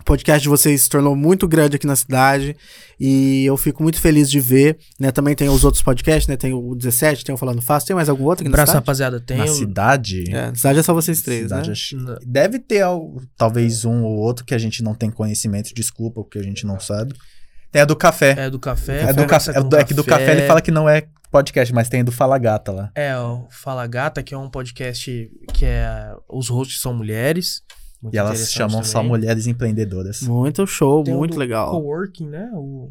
O 0.00 0.04
podcast 0.04 0.42
de 0.42 0.48
vocês 0.48 0.82
se 0.82 0.88
tornou 0.88 1.16
muito 1.16 1.48
grande 1.48 1.76
aqui 1.76 1.86
na 1.86 1.96
cidade 1.96 2.54
e 3.00 3.44
eu 3.46 3.56
fico 3.56 3.82
muito 3.82 3.98
feliz 3.98 4.30
de 4.30 4.38
ver. 4.38 4.78
Né? 5.00 5.10
Também 5.10 5.34
tem 5.34 5.48
os 5.48 5.64
outros 5.64 5.82
podcasts, 5.82 6.28
né? 6.28 6.36
Tem 6.36 6.52
o 6.52 6.74
17, 6.74 7.24
tem 7.24 7.34
o 7.34 7.38
Falando 7.38 7.62
Fácil, 7.62 7.86
tem 7.88 7.96
mais 7.96 8.08
algum 8.08 8.24
outro 8.24 8.42
aqui 8.42 8.50
na 8.50 8.54
Abraço, 8.54 8.72
cidade? 8.72 8.82
rapaziada. 8.84 9.20
Tem 9.20 9.38
Na 9.38 9.44
o- 9.44 9.48
cidade. 9.48 10.24
É, 10.30 10.48
na 10.48 10.54
cidade 10.54 10.78
é 10.78 10.82
só 10.82 10.92
vocês 10.94 11.22
três, 11.22 11.44
cidade 11.44 11.68
né? 11.68 11.72
acho- 11.72 11.96
Não. 11.96 12.16
Deve 12.24 12.58
ter 12.58 12.84
talvez 13.36 13.84
um 13.84 14.04
ou 14.04 14.16
outro 14.18 14.44
que 14.44 14.54
a 14.54 14.58
gente 14.58 14.82
não 14.82 14.94
tem 14.94 15.10
conhecimento, 15.10 15.74
desculpa, 15.74 16.22
porque 16.22 16.38
a 16.38 16.42
gente 16.42 16.66
não 16.66 16.78
sabe. 16.78 17.14
Tem 17.72 17.82
a 17.82 17.84
do 17.84 17.96
café. 17.96 18.34
É 18.38 18.50
do 18.50 18.58
café. 18.60 19.00
É, 19.02 19.12
do 19.12 19.26
café. 19.26 19.50
É, 19.56 19.62
do, 19.62 19.76
é 19.76 19.84
que 19.84 19.94
do 19.94 20.04
café 20.04 20.32
ele 20.32 20.46
fala 20.46 20.60
que 20.60 20.70
não 20.70 20.88
é 20.88 21.04
podcast, 21.32 21.74
mas 21.74 21.88
tem 21.88 22.04
do 22.04 22.12
Fala 22.12 22.38
Gata 22.38 22.70
lá. 22.70 22.90
É, 22.94 23.16
o 23.18 23.46
Fala 23.50 23.86
Gata, 23.86 24.22
que 24.22 24.32
é 24.34 24.38
um 24.38 24.48
podcast 24.48 25.30
que 25.52 25.64
é. 25.64 26.12
Os 26.28 26.48
hosts 26.48 26.80
são 26.80 26.94
mulheres. 26.94 27.62
Muito 28.02 28.14
E 28.14 28.18
elas 28.18 28.50
chamam 28.50 28.82
só 28.84 28.98
também. 28.98 29.08
mulheres 29.10 29.46
empreendedoras. 29.46 30.20
Muito 30.22 30.66
show, 30.66 31.02
Tem 31.04 31.14
o 31.14 31.18
muito 31.18 31.34
do 31.34 31.38
legal. 31.38 31.70
Coworking, 31.70 32.28
né? 32.28 32.50
O 32.54 32.90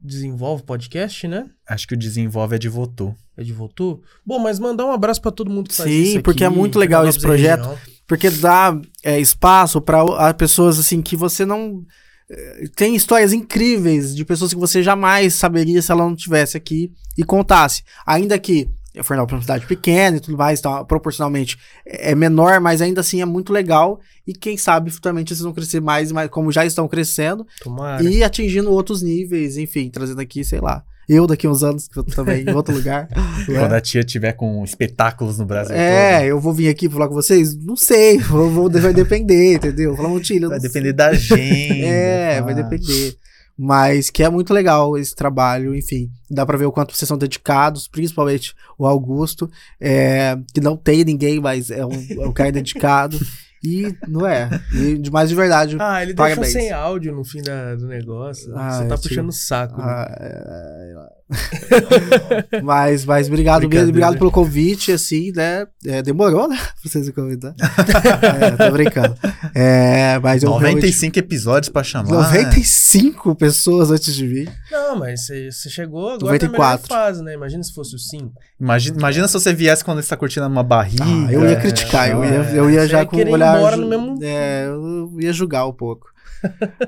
Desenvolve 0.00 0.62
Podcast, 0.62 1.26
né? 1.26 1.46
Acho 1.68 1.88
que 1.88 1.94
o 1.94 1.96
desenvolve 1.96 2.54
é 2.54 2.58
de 2.58 2.68
Votu. 2.68 3.14
É 3.36 3.42
de 3.42 3.52
Votu. 3.52 4.00
Bom, 4.24 4.38
mas 4.38 4.58
mandar 4.58 4.84
um 4.86 4.92
abraço 4.92 5.20
pra 5.20 5.30
todo 5.32 5.50
mundo 5.50 5.68
que 5.68 5.74
faz 5.74 5.90
isso 5.90 6.04
Sim, 6.04 6.14
aqui, 6.16 6.22
porque 6.22 6.44
é 6.44 6.48
muito 6.48 6.78
legal 6.78 7.06
esse 7.08 7.18
projeto. 7.20 7.62
região. 7.68 7.78
Porque 8.06 8.30
dá 8.30 8.78
é, 9.02 9.18
espaço 9.18 9.80
para 9.80 10.32
pessoas 10.34 10.78
assim 10.78 11.02
que 11.02 11.16
você 11.16 11.44
não. 11.44 11.82
eh, 12.30 12.68
Tem 12.76 12.94
histórias 12.94 13.32
incríveis 13.32 14.14
de 14.14 14.24
pessoas 14.24 14.52
que 14.54 14.60
você 14.60 14.80
jamais 14.80 15.34
saberia 15.34 15.82
se 15.82 15.90
ela 15.90 16.04
não 16.04 16.14
tivesse 16.14 16.56
aqui 16.56 16.92
e 17.18 17.24
contasse. 17.24 17.82
Ainda 18.06 18.38
que 18.38 18.68
Fernando 19.02 19.30
é 19.30 19.34
uma 19.34 19.40
cidade 19.42 19.66
pequena 19.66 20.16
e 20.16 20.20
tudo 20.20 20.36
mais, 20.36 20.58
então 20.58 20.84
proporcionalmente 20.84 21.58
é 21.84 22.14
menor, 22.14 22.60
mas 22.60 22.80
ainda 22.80 23.00
assim 23.00 23.20
é 23.20 23.24
muito 23.24 23.52
legal. 23.52 24.00
E 24.26 24.32
quem 24.32 24.56
sabe 24.56 24.90
futuramente 24.90 25.30
vocês 25.34 25.42
vão 25.44 25.52
crescer 25.52 25.80
mais, 25.80 26.10
mais 26.12 26.28
como 26.30 26.50
já 26.50 26.64
estão 26.64 26.88
crescendo, 26.88 27.46
Tomara. 27.62 28.02
e 28.02 28.24
atingindo 28.24 28.70
outros 28.72 29.02
níveis, 29.02 29.56
enfim, 29.56 29.88
trazendo 29.90 30.20
aqui, 30.20 30.42
sei 30.44 30.60
lá. 30.60 30.82
Eu 31.08 31.24
daqui 31.24 31.46
a 31.46 31.50
uns 31.50 31.62
anos 31.62 31.86
que 31.86 31.96
eu 31.96 32.02
também 32.02 32.42
em 32.42 32.50
outro 32.52 32.74
lugar. 32.74 33.06
né? 33.48 33.60
Quando 33.60 33.72
a 33.74 33.80
tia 33.80 34.02
tiver 34.02 34.32
com 34.32 34.64
espetáculos 34.64 35.38
no 35.38 35.46
Brasil 35.46 35.76
É, 35.76 36.18
todo. 36.18 36.26
eu 36.26 36.40
vou 36.40 36.52
vir 36.52 36.68
aqui 36.68 36.88
falar 36.88 37.06
com 37.06 37.14
vocês? 37.14 37.54
Não 37.54 37.76
sei, 37.76 38.18
vou, 38.18 38.50
vou- 38.50 38.68
vai 38.68 38.92
depender, 38.92 39.54
entendeu? 39.54 39.94
Falar 39.94 40.08
um 40.08 40.18
tio, 40.18 40.48
Vai 40.48 40.58
depender 40.58 40.92
da 40.92 41.12
gente. 41.12 41.36
É, 41.84 42.40
vai 42.42 42.54
depender. 42.54 43.16
Mas 43.58 44.10
que 44.10 44.22
é 44.22 44.28
muito 44.28 44.52
legal 44.52 44.98
esse 44.98 45.14
trabalho, 45.14 45.74
enfim. 45.74 46.10
Dá 46.30 46.44
pra 46.44 46.58
ver 46.58 46.66
o 46.66 46.72
quanto 46.72 46.94
vocês 46.94 47.08
são 47.08 47.16
dedicados, 47.16 47.88
principalmente 47.88 48.54
o 48.78 48.86
Augusto, 48.86 49.50
é, 49.80 50.36
que 50.52 50.60
não 50.60 50.76
tem 50.76 51.04
ninguém, 51.04 51.40
mas 51.40 51.70
é 51.70 51.84
um, 51.86 51.92
é 51.92 52.26
um 52.26 52.32
cara 52.32 52.52
dedicado. 52.52 53.18
E 53.64 53.96
não 54.06 54.26
é. 54.26 54.48
E 54.74 54.98
demais 54.98 55.30
de 55.30 55.34
verdade. 55.34 55.76
Ah, 55.80 56.02
ele 56.02 56.14
Parabéns. 56.14 56.52
deixou 56.52 56.60
sem 56.60 56.70
áudio 56.70 57.14
no 57.14 57.24
fim 57.24 57.40
da- 57.42 57.74
do 57.74 57.86
negócio. 57.88 58.52
Ah, 58.56 58.70
Você 58.82 58.88
tá 58.88 58.98
puxando 58.98 59.28
o 59.30 59.32
saco. 59.32 59.78
né? 59.78 59.84
Ah, 59.84 60.16
é, 60.20 60.26
é, 60.26 61.15
Mas, 62.62 63.04
mas 63.04 63.26
obrigado 63.26 63.68
mesmo, 63.68 63.88
obrigado 63.88 64.16
pelo 64.18 64.30
convite, 64.30 64.92
assim, 64.92 65.32
né? 65.34 65.66
É, 65.84 66.00
demorou, 66.02 66.48
né? 66.48 66.56
Pra 66.80 66.90
vocês 66.90 67.06
me 67.06 67.12
convidar. 67.12 67.54
é, 68.40 68.50
tô 68.52 68.70
brincando. 68.72 69.16
É, 69.54 70.18
mas 70.20 70.42
eu 70.42 70.50
realmente- 70.50 70.74
95 70.76 71.18
episódios 71.18 71.68
pra 71.68 71.82
chamar. 71.82 72.08
95 72.10 73.34
pessoas 73.34 73.90
antes 73.90 74.14
de 74.14 74.24
mim. 74.26 74.46
Não, 74.70 74.96
mas 74.98 75.26
você 75.26 75.68
chegou 75.68 76.10
agora 76.10 76.22
94. 76.38 76.82
na 76.88 76.96
fase, 76.96 77.22
né? 77.22 77.34
Imagina 77.34 77.62
se 77.62 77.74
fosse 77.74 77.94
o 77.96 77.98
5. 77.98 78.32
Imagina, 78.60 78.96
imagina 78.96 79.26
se 79.28 79.34
você 79.34 79.52
viesse 79.52 79.84
quando 79.84 80.00
você 80.02 80.08
tá 80.08 80.16
curtindo 80.16 80.46
uma 80.46 80.62
barriga. 80.62 81.04
Ah, 81.04 81.32
eu 81.32 81.48
ia 81.48 81.56
criticar, 81.56 82.08
eu 82.10 82.24
ia, 82.24 82.30
eu 82.54 82.70
ia 82.70 82.86
já 82.86 83.04
com 83.04 83.16
o 83.16 83.20
ir 83.20 83.28
olhar. 83.28 83.56
embora 83.56 83.76
ju- 83.76 83.82
no 83.82 83.88
mesmo- 83.88 84.18
É, 84.22 84.66
eu 84.66 85.12
ia 85.20 85.32
julgar 85.32 85.66
um 85.66 85.72
pouco. 85.72 86.06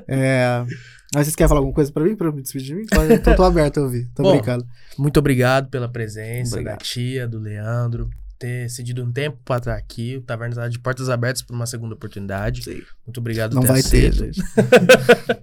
é, 0.07 0.63
mas 1.13 1.25
vocês 1.25 1.35
querem 1.35 1.47
falar 1.49 1.59
alguma 1.59 1.73
coisa 1.75 1.91
pra 1.91 2.03
mim, 2.03 2.15
pra 2.15 2.27
eu 2.27 2.33
me 2.33 2.41
despedir 2.41 2.67
de 2.67 2.75
mim? 2.75 2.85
Pode- 2.85 3.13
Então 3.13 3.35
tô 3.35 3.43
aberto 3.43 3.79
a 3.79 3.83
ouvir, 3.83 4.07
tô 4.15 4.21
Bom, 4.23 4.31
brincando. 4.33 4.65
Muito 4.97 5.17
obrigado 5.17 5.69
pela 5.69 5.89
presença 5.89 6.53
Obrigado. 6.55 6.77
da 6.77 6.83
tia, 6.83 7.27
do 7.27 7.39
Leandro, 7.39 8.09
ter 8.37 8.69
cedido 8.69 9.03
um 9.03 9.11
tempo 9.11 9.37
pra 9.43 9.57
estar 9.57 9.75
aqui. 9.75 10.17
O 10.17 10.21
Taverna 10.21 10.53
está 10.53 10.67
de 10.67 10.79
portas 10.79 11.09
abertas 11.09 11.41
para 11.41 11.55
uma 11.55 11.65
segunda 11.65 11.93
oportunidade. 11.95 12.63
Sim. 12.63 12.81
Muito 13.05 13.19
obrigado 13.19 13.53
Não 13.53 13.61
ter 13.63 13.67
vai 13.67 13.81
ter, 13.83 14.09
aceito. 14.11 14.15
gente. 14.35 14.41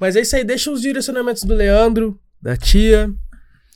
Mas 0.00 0.16
é 0.16 0.20
isso 0.20 0.34
aí, 0.36 0.44
deixa 0.44 0.70
os 0.70 0.80
direcionamentos 0.80 1.44
do 1.44 1.54
Leandro, 1.54 2.18
da 2.42 2.56
tia, 2.56 3.10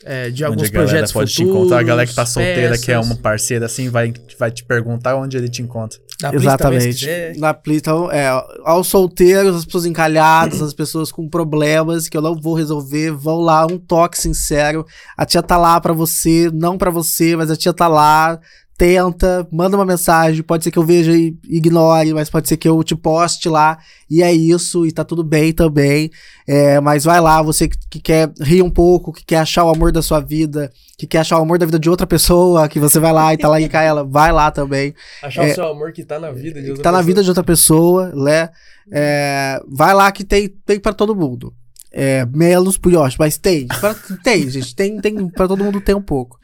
é, 0.04 0.30
de 0.30 0.44
alguns 0.44 0.62
onde 0.62 0.70
a 0.70 0.72
projetos 0.72 1.12
pode 1.12 1.30
futuros, 1.32 1.52
te 1.52 1.58
encontrar. 1.58 1.78
A 1.78 1.82
galera 1.82 2.08
que 2.08 2.14
tá 2.14 2.26
solteira, 2.26 2.76
que 2.78 2.90
é 2.90 2.96
peças, 2.96 3.06
uma 3.10 3.16
parceira 3.16 3.66
assim, 3.66 3.88
vai, 3.88 4.12
vai 4.38 4.50
te 4.50 4.64
perguntar 4.64 5.16
onde 5.16 5.36
ele 5.36 5.48
te 5.48 5.62
encontra. 5.62 5.98
Também, 6.18 6.40
se 6.40 6.46
Exatamente. 6.46 6.98
quiser. 6.98 7.36
Na 7.36 7.54
Plis, 7.54 7.78
então, 7.78 8.10
é, 8.10 8.28
aos 8.64 8.88
solteiros, 8.88 9.56
as 9.56 9.64
pessoas 9.64 9.86
encalhadas, 9.86 10.60
as 10.60 10.74
pessoas 10.74 11.12
com 11.12 11.28
problemas 11.28 12.08
que 12.08 12.16
eu 12.16 12.22
não 12.22 12.34
vou 12.34 12.54
resolver, 12.54 13.12
vão 13.12 13.40
lá, 13.40 13.64
um 13.66 13.78
toque 13.78 14.18
sincero. 14.18 14.84
A 15.16 15.24
tia 15.24 15.42
tá 15.42 15.56
lá 15.56 15.80
pra 15.80 15.92
você, 15.92 16.50
não 16.52 16.76
pra 16.76 16.90
você, 16.90 17.36
mas 17.36 17.50
a 17.50 17.56
tia 17.56 17.72
tá 17.72 17.86
lá. 17.86 18.40
Tenta, 18.78 19.44
manda 19.50 19.76
uma 19.76 19.84
mensagem. 19.84 20.40
Pode 20.40 20.62
ser 20.62 20.70
que 20.70 20.78
eu 20.78 20.84
veja 20.84 21.10
e 21.12 21.36
ignore, 21.48 22.14
mas 22.14 22.30
pode 22.30 22.48
ser 22.48 22.56
que 22.56 22.68
eu 22.68 22.80
te 22.84 22.94
poste 22.94 23.48
lá. 23.48 23.76
E 24.08 24.22
é 24.22 24.32
isso, 24.32 24.86
e 24.86 24.92
tá 24.92 25.04
tudo 25.04 25.24
bem 25.24 25.52
também. 25.52 26.08
É, 26.46 26.78
mas 26.80 27.02
vai 27.02 27.20
lá, 27.20 27.42
você 27.42 27.66
que, 27.68 27.76
que 27.90 28.00
quer 28.00 28.32
rir 28.40 28.62
um 28.62 28.70
pouco, 28.70 29.12
que 29.12 29.24
quer 29.24 29.38
achar 29.38 29.64
o 29.64 29.68
amor 29.70 29.90
da 29.90 30.00
sua 30.00 30.20
vida, 30.20 30.70
que 30.96 31.08
quer 31.08 31.18
achar 31.18 31.38
o 31.38 31.42
amor 31.42 31.58
da 31.58 31.66
vida 31.66 31.76
de 31.78 31.90
outra 31.90 32.06
pessoa, 32.06 32.68
que 32.68 32.78
você 32.78 33.00
vai 33.00 33.12
lá 33.12 33.34
e 33.34 33.36
tá 33.36 33.48
lá 33.48 33.60
e 33.60 33.68
cai 33.68 33.84
ela, 33.88 34.04
vai 34.04 34.30
lá 34.30 34.50
também 34.52 34.94
Achar 35.24 35.48
É, 35.48 35.50
o 35.50 35.54
seu 35.56 35.66
amor 35.66 35.92
que 35.92 36.04
tá 36.04 36.20
na 36.20 36.30
vida 36.30 36.60
de 36.60 36.66
que 36.66 36.70
outra 36.70 36.84
tá 36.84 36.92
na 36.92 36.98
pessoa. 36.98 37.06
vida 37.06 37.22
de 37.24 37.28
outra 37.30 37.42
pessoa, 37.44 38.12
né? 38.14 38.48
É, 38.92 39.60
vai 39.68 39.92
lá 39.92 40.10
que 40.12 40.22
tem, 40.22 40.48
tem 40.64 40.78
para 40.78 40.92
todo 40.94 41.16
mundo. 41.16 41.52
É, 41.90 42.24
menos 42.26 42.78
pro 42.78 42.92
Yoshi, 42.92 43.16
mas 43.18 43.36
tem. 43.38 43.66
Pra- 43.66 43.96
tem, 44.22 44.48
gente. 44.48 44.72
Tem, 44.76 45.00
tem, 45.00 45.28
pra 45.30 45.48
todo 45.48 45.64
mundo 45.64 45.80
tem 45.80 45.94
um 45.96 46.02
pouco. 46.02 46.38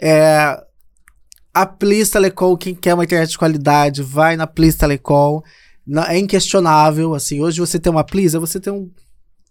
É, 0.00 0.60
a 1.54 1.66
Plis 1.66 2.10
Telecom, 2.10 2.56
quem 2.56 2.74
quer 2.74 2.94
uma 2.94 3.04
internet 3.04 3.30
de 3.30 3.38
qualidade, 3.38 4.02
vai 4.02 4.36
na 4.36 4.46
Plis 4.46 4.74
Telecom. 4.74 5.42
É 6.08 6.18
inquestionável, 6.18 7.14
assim. 7.14 7.40
Hoje 7.40 7.60
você 7.60 7.78
tem 7.78 7.90
uma 7.90 8.04
Plis, 8.04 8.34
é 8.34 8.38
você 8.38 8.58
ter 8.58 8.70
um, 8.70 8.90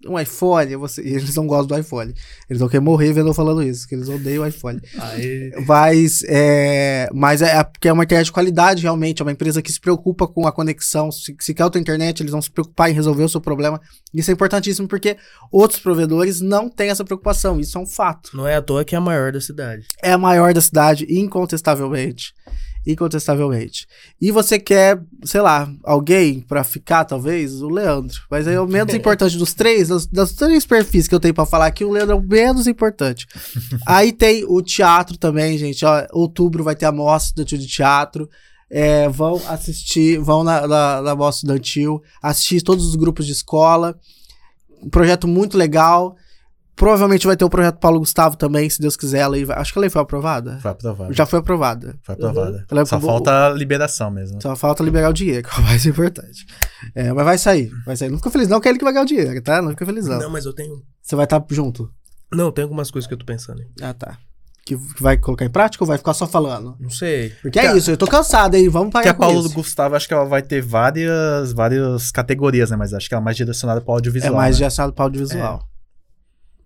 um 0.07 0.19
iPhone. 0.19 0.75
Você, 0.77 1.01
e 1.01 1.13
eles 1.15 1.35
não 1.35 1.47
gostam 1.47 1.67
do 1.67 1.79
iPhone. 1.79 2.13
Eles 2.49 2.61
não 2.61 2.67
querem 2.67 2.83
morrer 2.83 3.13
vendo 3.13 3.29
eu 3.29 3.33
falando 3.33 3.63
isso, 3.63 3.87
que 3.87 3.95
eles 3.95 4.09
odeiam 4.09 4.43
o 4.43 4.47
iPhone. 4.47 4.79
Aí, 4.97 5.51
Mas 5.65 6.23
é, 6.27 7.09
mas 7.13 7.41
é, 7.41 7.57
é 7.57 7.63
porque 7.63 7.87
é 7.87 7.93
uma 7.93 8.03
internet 8.03 8.25
de 8.25 8.31
qualidade, 8.31 8.83
realmente. 8.83 9.21
É 9.21 9.25
uma 9.25 9.31
empresa 9.31 9.61
que 9.61 9.71
se 9.71 9.79
preocupa 9.79 10.27
com 10.27 10.47
a 10.47 10.51
conexão. 10.51 11.11
Se, 11.11 11.35
se 11.39 11.53
quer 11.53 11.63
a 11.63 11.69
tua 11.69 11.81
internet, 11.81 12.21
eles 12.21 12.31
vão 12.31 12.41
se 12.41 12.51
preocupar 12.51 12.89
em 12.89 12.93
resolver 12.93 13.23
o 13.23 13.29
seu 13.29 13.41
problema. 13.41 13.79
Isso 14.13 14.31
é 14.31 14.33
importantíssimo 14.33 14.87
porque 14.87 15.17
outros 15.51 15.79
provedores 15.79 16.41
não 16.41 16.69
têm 16.69 16.89
essa 16.89 17.03
preocupação. 17.03 17.59
Isso 17.59 17.77
é 17.77 17.81
um 17.81 17.85
fato. 17.85 18.35
não 18.35 18.47
é 18.47 18.55
à 18.55 18.61
toa 18.61 18.83
que 18.83 18.95
é 18.95 18.97
a 18.97 19.01
maior 19.01 19.31
da 19.31 19.41
cidade. 19.41 19.87
É 20.01 20.11
a 20.11 20.17
maior 20.17 20.53
da 20.53 20.61
cidade, 20.61 21.05
incontestavelmente. 21.09 22.33
Incontestavelmente. 22.85 23.85
E 24.19 24.31
você 24.31 24.57
quer, 24.59 24.99
sei 25.23 25.41
lá, 25.41 25.71
alguém 25.83 26.41
pra 26.41 26.63
ficar, 26.63 27.05
talvez? 27.05 27.61
O 27.61 27.69
Leandro. 27.69 28.17
Mas 28.29 28.47
aí 28.47 28.55
é 28.55 28.61
o 28.61 28.67
menos 28.67 28.93
importante 28.95 29.37
dos 29.37 29.53
três, 29.53 29.89
das, 29.89 30.07
das 30.07 30.33
três 30.33 30.65
perfis 30.65 31.07
que 31.07 31.13
eu 31.13 31.19
tenho 31.19 31.33
pra 31.33 31.45
falar 31.45 31.67
aqui, 31.67 31.85
o 31.85 31.91
Leandro 31.91 32.15
é 32.15 32.19
o 32.19 32.23
menos 32.23 32.65
importante. 32.65 33.27
aí 33.85 34.11
tem 34.11 34.43
o 34.47 34.61
teatro 34.61 35.17
também, 35.17 35.57
gente. 35.57 35.85
Ó, 35.85 36.07
outubro 36.11 36.63
vai 36.63 36.75
ter 36.75 36.85
a 36.85 36.91
mostra 36.91 37.45
de 37.45 37.67
teatro. 37.67 38.27
É, 38.69 39.07
vão 39.09 39.41
assistir, 39.47 40.17
vão 40.17 40.43
na, 40.43 40.65
na, 40.65 41.01
na 41.01 41.15
mostra 41.15 41.45
estudantil, 41.45 42.01
assistir 42.21 42.61
todos 42.61 42.85
os 42.87 42.95
grupos 42.95 43.25
de 43.25 43.33
escola. 43.33 43.99
Um 44.81 44.89
projeto 44.89 45.27
muito 45.27 45.57
legal. 45.57 46.15
Provavelmente 46.81 47.27
vai 47.27 47.37
ter 47.37 47.45
o 47.45 47.49
projeto 47.49 47.77
Paulo 47.77 47.99
Gustavo 47.99 48.35
também, 48.35 48.67
se 48.67 48.81
Deus 48.81 48.97
quiser. 48.97 49.21
A 49.21 49.27
lei 49.27 49.45
vai- 49.45 49.55
acho 49.55 49.71
que 49.71 49.77
a 49.77 49.81
lei 49.81 49.89
foi 49.91 50.01
aprovada. 50.01 50.57
Foi 50.59 50.71
aprovado. 50.71 51.13
Já 51.13 51.27
foi 51.27 51.37
aprovada. 51.37 51.95
Foi 52.01 52.15
aprovada. 52.15 52.65
Ela 52.71 52.81
é 52.81 52.85
Só 52.85 52.99
falta 52.99 53.45
a 53.45 53.49
liberação 53.53 54.09
mesmo. 54.09 54.41
Só 54.41 54.55
falta 54.55 54.81
liberar 54.83 55.09
o 55.09 55.13
dinheiro, 55.13 55.43
que 55.47 55.55
é 55.55 55.59
o 55.59 55.63
mais 55.63 55.85
importante. 55.85 56.43
É, 56.95 57.13
mas 57.13 57.23
vai 57.23 57.37
sair, 57.37 57.69
vai 57.85 57.95
sair. 57.95 58.09
Não 58.09 58.17
fica 58.17 58.31
feliz, 58.31 58.47
não, 58.47 58.59
que 58.59 58.67
é 58.67 58.71
ele 58.71 58.79
que 58.79 58.83
vai 58.83 58.93
ganhar 58.93 59.03
o 59.03 59.07
dinheiro, 59.07 59.39
tá? 59.43 59.61
Não 59.61 59.69
fica 59.69 59.85
feliz, 59.85 60.07
não. 60.07 60.17
Não, 60.17 60.29
mas 60.31 60.43
eu 60.43 60.53
tenho. 60.53 60.73
Você 61.03 61.15
vai 61.15 61.25
estar 61.25 61.45
junto. 61.51 61.87
Não, 62.33 62.51
tem 62.51 62.63
algumas 62.63 62.89
coisas 62.89 63.07
que 63.07 63.13
eu 63.13 63.17
tô 63.19 63.25
pensando. 63.27 63.61
hein? 63.61 63.67
Ah, 63.79 63.93
tá. 63.93 64.17
Que, 64.65 64.75
que 64.75 65.03
vai 65.03 65.17
colocar 65.17 65.45
em 65.45 65.49
prática 65.51 65.83
ou 65.83 65.87
vai 65.87 65.99
ficar 65.99 66.15
só 66.15 66.25
falando? 66.25 66.75
Não 66.79 66.89
sei. 66.89 67.29
Porque 67.43 67.59
é 67.59 67.77
isso, 67.77 67.91
eu 67.91 67.97
tô 67.97 68.07
cansado, 68.07 68.55
hein? 68.55 68.67
Vamos 68.69 68.89
Porque 68.91 69.03
parar 69.03 69.11
a 69.11 69.13
com 69.13 69.21
Paulo 69.21 69.45
isso. 69.45 69.53
Gustavo, 69.53 69.95
acho 69.95 70.07
que 70.07 70.13
ela 70.15 70.25
vai 70.25 70.41
ter 70.41 70.61
várias, 70.63 71.53
várias 71.53 72.09
categorias, 72.11 72.71
né? 72.71 72.77
Mas 72.77 72.91
acho 72.91 73.07
que 73.07 73.13
ela 73.13 73.21
é 73.21 73.25
mais 73.25 73.37
direcionada 73.37 73.81
para 73.81 73.93
É 73.93 73.95
audiovisual. 73.95 74.33
mais 74.33 74.55
né? 74.55 74.57
direcionado 74.57 74.93
para 74.93 75.05
audiovisual. 75.05 75.67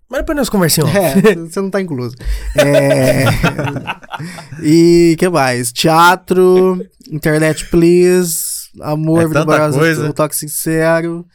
Mas 0.10 0.20
depois 0.22 0.38
nós 0.38 0.50
conversamos. 0.50 0.94
É, 0.94 1.36
você 1.36 1.62
não 1.62 1.70
tá 1.70 1.82
incluso. 1.82 2.16
É... 2.58 3.26
e 4.64 5.16
que 5.18 5.28
mais? 5.30 5.72
Teatro, 5.72 6.86
internet 7.12 7.66
please, 7.70 8.70
amor, 8.82 9.24
É 9.24 9.28
vida 9.28 9.72
coisa. 9.72 10.10
um 10.10 10.12
toque 10.12 10.36
sincero. 10.36 11.26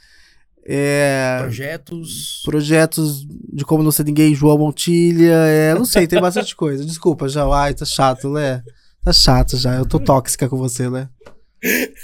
É... 0.65 1.39
Projetos. 1.41 2.43
Projetos 2.45 3.27
de 3.53 3.65
como 3.65 3.83
não 3.83 3.91
ser 3.91 4.05
ninguém, 4.05 4.35
João 4.35 4.59
Montilha. 4.59 5.33
É, 5.47 5.75
não 5.75 5.85
sei, 5.85 6.07
tem 6.07 6.21
bastante 6.21 6.55
coisa. 6.57 6.85
Desculpa, 6.85 7.29
já. 7.29 7.45
Ai, 7.53 7.75
tá 7.75 7.85
chato, 7.85 8.31
né? 8.31 8.63
Tá 9.03 9.13
chato 9.13 9.57
já. 9.57 9.75
Eu 9.75 9.87
tô 9.87 9.99
tóxica 9.99 10.49
com 10.49 10.57
você, 10.57 10.89
né? 10.89 11.09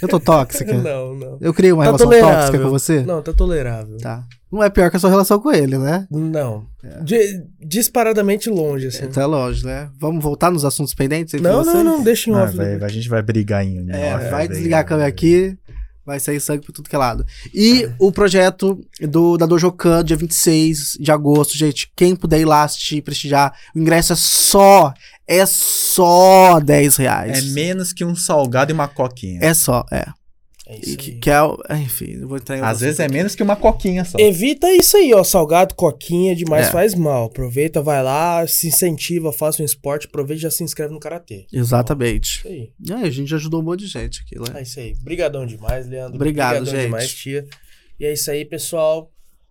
Eu 0.01 0.07
tô 0.07 0.19
tóxica. 0.19 0.71
Não, 0.77 1.15
não. 1.15 1.37
Eu 1.41 1.53
criei 1.53 1.71
uma 1.71 1.83
Tá 1.83 1.87
relação 1.87 2.07
tolerável. 2.07 2.35
tóxica 2.37 2.59
com 2.59 2.69
você? 2.69 3.01
Não, 3.03 3.21
tá 3.21 3.33
tolerável. 3.33 3.97
Tá. 3.97 4.23
Não 4.51 4.63
é 4.63 4.69
pior 4.69 4.89
que 4.89 4.97
a 4.97 4.99
sua 4.99 5.09
relação 5.09 5.39
com 5.39 5.51
ele, 5.51 5.77
né? 5.77 6.07
Não. 6.11 6.65
De- 7.03 7.43
disparadamente 7.59 8.49
longe, 8.49 8.87
assim. 8.87 9.07
Tá 9.07 9.25
longe, 9.25 9.65
né? 9.65 9.89
Vamos 9.99 10.23
voltar 10.23 10.51
nos 10.51 10.63
assuntos 10.63 10.93
pendentes 10.93 11.33
entre 11.33 11.47
não, 11.47 11.65
não, 11.65 11.83
não, 11.83 12.03
deixa 12.03 12.29
em 12.29 12.33
Ah, 12.33 12.43
off. 12.43 12.55
vai- 12.55 12.75
a 12.81 12.87
gente 12.87 13.09
vai 13.09 13.21
brigar 13.21 13.65
em. 13.65 13.77
em 13.79 13.91
É, 13.91 14.15
off, 14.15 14.29
vai 14.29 14.47
desligar 14.47 14.81
a 14.81 14.83
câmera 14.83 15.07
aqui, 15.09 15.57
vai 16.05 16.19
sair 16.19 16.39
sangue 16.39 16.65
por 16.65 16.71
tudo 16.71 16.87
que 16.87 16.95
é 16.95 16.99
lado. 16.99 17.25
E 17.53 17.89
o 17.99 18.11
projeto 18.11 18.79
do, 19.01 19.37
da 19.37 19.45
Dojokan, 19.45 20.03
dia 20.03 20.15
26 20.15 20.97
de 20.99 21.11
agosto, 21.11 21.57
gente, 21.57 21.91
quem 21.95 22.15
puder 22.15 22.39
ir 22.39 22.45
lá 22.45 22.63
assistir, 22.63 23.01
prestigiar, 23.01 23.53
o 23.75 23.79
ingresso 23.79 24.13
é 24.13 24.15
só, 24.15 24.93
é 25.27 25.45
só 25.45 26.59
10 26.59 26.99
É 26.99 27.03
reais. 27.03 27.51
menos 27.53 27.93
que 27.93 28.03
um 28.05 28.15
salgado 28.15 28.71
e 28.71 28.73
uma 28.73 28.87
coquinha. 28.87 29.39
É 29.41 29.53
só, 29.53 29.85
é. 29.91 30.05
É 30.69 30.75
E 30.75 30.79
isso 30.81 30.97
que, 30.97 31.11
aí. 31.11 31.17
que 31.19 31.29
é, 31.29 31.41
o- 31.41 31.57
enfim, 31.79 32.17
não 32.17 32.27
vou 32.27 32.37
entrar 32.37 32.57
em 32.57 32.61
Às 32.61 32.81
vezes 32.81 32.99
é 32.99 33.03
assunto 33.03 33.13
menos 33.15 33.35
que 33.35 33.41
uma 33.41 33.55
coquinha 33.55 34.03
só. 34.03 34.17
Evita 34.19 34.69
isso 34.73 34.97
aí, 34.97 35.13
ó. 35.13 35.23
Salgado, 35.23 35.73
coquinha, 35.75 36.35
demais 36.35 36.67
É. 36.67 36.71
faz 36.71 36.93
mal. 36.93 37.27
Aproveita, 37.27 37.81
vai 37.81 38.03
lá, 38.03 38.45
se 38.45 38.67
incentiva, 38.67 39.31
faça 39.31 39.61
um 39.61 39.65
esporte, 39.65 40.07
aproveita 40.07 40.39
e 40.39 40.43
já 40.43 40.51
se 40.51 40.65
inscreve 40.65 40.93
no 40.93 40.99
Karatê. 40.99 41.45
aqui. 41.47 41.57
Exatamente. 41.57 42.39
Isso 42.39 42.47
aí. 42.49 42.69
Aí, 42.97 43.07
a 43.07 43.09
gente 43.09 43.33
ajudou 43.33 43.61
um 43.61 43.63
monte 43.63 43.81
de 43.85 43.87
gente 43.87 44.21
aqui, 44.21 44.37
né? 44.37 44.59
É 44.59 44.63
isso 44.63 44.77
aí. 44.79 44.93
Obrigadão 44.99 45.45
demais, 45.45 45.87
Leandro. 45.87 46.15
Obrigado, 46.15 46.57
Obrigadão 46.57 46.73
gente. 46.81 46.85
demais, 46.87 47.13
tia. 47.13 47.45
E 47.97 48.05
é 48.05 48.11
isso 48.11 48.29
aí, 48.29 48.43
pessoal. 48.43 49.09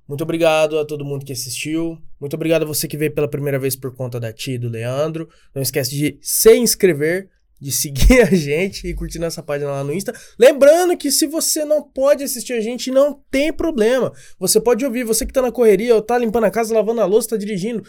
Muito 0.08 0.22
obrigado 0.22 0.78
a 0.78 0.84
todo 0.84 1.04
mundo 1.04 1.24
que 1.24 1.32
assistiu. 1.32 1.98
Muito 2.20 2.34
obrigado 2.34 2.62
a 2.62 2.66
você 2.66 2.86
que 2.86 2.96
veio 2.96 3.12
pela 3.12 3.28
primeira 3.28 3.58
vez 3.58 3.74
por 3.74 3.94
conta 3.94 4.20
da 4.20 4.32
tia 4.32 4.54
e 4.54 4.58
do 4.58 4.68
Leandro. 4.68 5.28
Não 5.54 5.60
esquece 5.60 5.90
de 5.90 6.18
se 6.20 6.56
inscrever, 6.56 7.28
de 7.60 7.72
seguir 7.72 8.20
a 8.22 8.34
gente 8.34 8.86
e 8.86 8.94
curtir 8.94 9.18
nossa 9.18 9.42
página 9.42 9.70
lá 9.70 9.82
no 9.82 9.92
Insta. 9.92 10.14
Lembrando 10.38 10.96
que 10.96 11.10
se 11.10 11.26
você 11.26 11.64
não 11.64 11.82
pode 11.82 12.22
assistir 12.22 12.52
a 12.52 12.60
gente, 12.60 12.90
não 12.90 13.20
tem 13.30 13.52
problema. 13.52 14.12
Você 14.38 14.60
pode 14.60 14.84
ouvir, 14.84 15.04
você 15.04 15.26
que 15.26 15.32
tá 15.32 15.42
na 15.42 15.50
correria, 15.50 15.94
ou 15.94 16.02
tá 16.02 16.16
limpando 16.16 16.44
a 16.44 16.50
casa, 16.50 16.74
lavando 16.74 17.00
a 17.00 17.04
louça, 17.04 17.30
tá 17.30 17.36
dirigindo. 17.36 17.82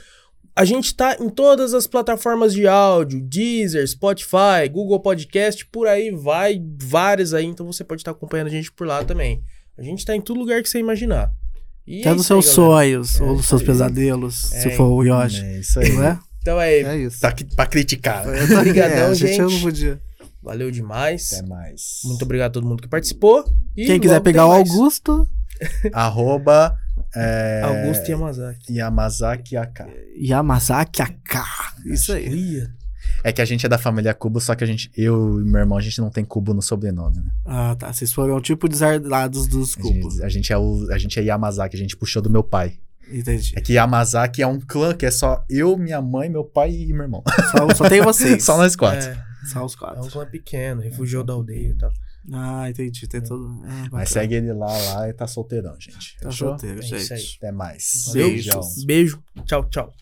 A 0.56 0.66
gente 0.66 0.96
tá 0.96 1.18
em 1.20 1.30
todas 1.30 1.76
as 1.76 1.86
plataformas 1.86 2.52
de 2.52 2.66
áudio, 2.66 3.22
Deezer, 3.22 3.88
Spotify, 3.88 4.68
Google 4.72 5.00
Podcast, 5.00 5.64
por 5.68 5.86
aí 5.86 6.10
vai, 6.10 6.60
várias 6.82 7.32
aí, 7.36 7.46
então 7.46 7.64
você 7.64 7.84
pode 7.84 8.02
estar 8.02 8.10
acompanhando 8.10 8.48
a 8.48 8.50
gente 8.50 8.72
por 8.72 8.88
lá 8.88 9.04
também. 9.04 9.44
A 9.78 9.84
gente 9.84 10.04
tá 10.04 10.16
em 10.16 10.22
todo 10.22 10.40
lugar 10.40 10.64
que 10.64 10.68
você 10.68 10.80
imaginar. 10.80 11.32
E 11.88 12.02
Até 12.02 12.10
é 12.10 12.12
aí, 12.14 12.20
seus 12.20 12.46
galera. 12.46 12.54
sonhos, 12.56 13.20
É 13.20 13.24
ou 13.24 13.30
nos 13.32 13.40
isso 13.40 13.50
seus 13.50 13.62
aí. 13.62 13.68
pesadelos, 13.68 14.36
se 14.36 14.68
É, 14.68 14.72
for 14.72 14.86
o 14.92 15.04
Yoshi. 15.04 15.42
É 15.44 15.60
isso 15.60 15.80
aí. 15.80 15.92
Não 15.94 16.04
é? 16.04 16.20
Então 16.42 16.62
é, 16.62 16.80
É 16.82 16.98
isso. 16.98 17.20
Tá 17.22 17.30
aqui 17.30 17.44
pra 17.46 17.66
criticar. 17.66 18.26
né? 18.26 18.44
Obrigadão, 18.60 18.98
É, 18.98 19.06
a 19.08 19.14
gente. 19.14 19.40
Eu 19.40 19.50
gente. 19.50 19.54
não 19.56 19.62
podia. 19.62 20.00
valeu 20.44 20.70
demais. 20.72 21.34
Até 21.34 21.48
mais. 21.48 22.00
Muito 22.06 22.24
obrigado 22.24 22.50
a 22.50 22.54
todo 22.54 22.68
mundo 22.68 22.82
que 22.82 22.88
participou. 22.90 23.44
E 23.76 23.86
Quem 23.86 24.00
quiser 24.00 24.20
pegar 24.22 24.46
o. 24.48 24.52
Augusto, 24.52 25.28
Arroba 25.94 26.76
É... 27.16 27.62
Augusto 27.64 28.10
Yamazaki. 28.10 28.74
Yamazaki 28.74 29.56
AK. 29.58 29.88
Yamazaki 30.22 31.02
AK. 31.02 31.46
Isso 31.86 32.12
aí. 32.14 32.64
É 33.24 33.32
que 33.32 33.42
a 33.42 33.46
gente 33.46 33.66
é 33.66 33.70
da 33.70 33.78
família 33.78 34.14
Cubo, 34.14 34.40
só 34.40 34.56
que 34.56 34.64
a 34.64 34.68
gente, 34.68 34.92
eu 34.96 35.40
e 35.42 35.44
meu 35.44 35.60
irmão, 35.60 35.78
a 35.78 35.82
gente 35.82 36.00
não 36.00 36.10
tem 36.10 36.24
Cubo 36.24 36.54
no 36.54 36.62
sobrenome, 36.62 37.18
né? 37.18 37.32
Ah, 37.46 37.76
tá. 37.78 37.92
Vocês 37.92 38.14
foram 38.14 38.40
tipo 38.42 38.68
desardados 38.70 39.48
dos 39.48 39.78
A 39.78 39.82
cubos. 39.82 40.14
gente, 40.16 40.24
a 40.26 40.30
gente 40.30 40.54
é 40.54 40.58
o, 40.58 40.88
a 40.92 40.98
gente 40.98 41.20
é 41.20 41.24
Yamazaki, 41.24 41.76
a 41.76 41.80
gente 41.80 41.98
puxou 41.98 42.22
do 42.22 42.30
meu 42.30 42.44
pai. 42.44 42.78
Entendi. 43.12 43.54
É 43.56 43.62
que 43.62 43.74
Yamazaki 43.74 44.42
é 44.42 44.48
um 44.48 44.60
clã 44.60 44.94
que 44.94 45.06
é 45.06 45.12
só 45.12 45.44
eu, 45.50 45.78
minha 45.78 46.02
mãe, 46.02 46.30
meu 46.30 46.44
pai 46.44 46.72
e 46.74 46.94
meu 46.94 47.04
irmão. 47.04 47.24
Só, 47.52 47.74
só 47.76 47.90
tem 47.90 48.02
vocês. 48.02 48.44
só 48.46 48.58
nós 48.58 48.76
quatro. 48.76 49.08
É, 49.10 49.24
Só 49.52 49.64
os 49.66 49.74
é 49.74 49.76
um 49.76 49.80
quatro. 49.80 50.12
clã 50.12 50.26
pequeno, 50.26 50.82
refugiou 50.82 51.24
da 51.24 51.34
aldeia 51.34 51.70
e 51.70 51.74
tal. 51.76 51.92
Ah, 52.34 52.70
entendi. 52.70 53.08
Tem 53.08 53.22
todo. 53.22 53.62
Ah. 53.66 53.88
Mas 53.94 54.10
segue 54.10 54.36
ele 54.36 54.52
lá, 54.52 54.68
lá 54.68 55.08
e 55.08 55.14
tá 55.14 55.26
solteirão, 55.26 55.76
gente. 55.80 56.18
Tá 56.20 56.30
Fechou? 56.30 56.50
solteiro, 56.50 56.82
É 56.82 56.84
isso 56.86 56.98
gente. 56.98 57.14
aí. 57.14 57.24
Até 57.38 57.52
mais. 57.54 58.10
Beijão. 58.14 58.62
Beijo. 58.86 59.24
Tchau, 59.46 59.64
tchau. 59.70 59.94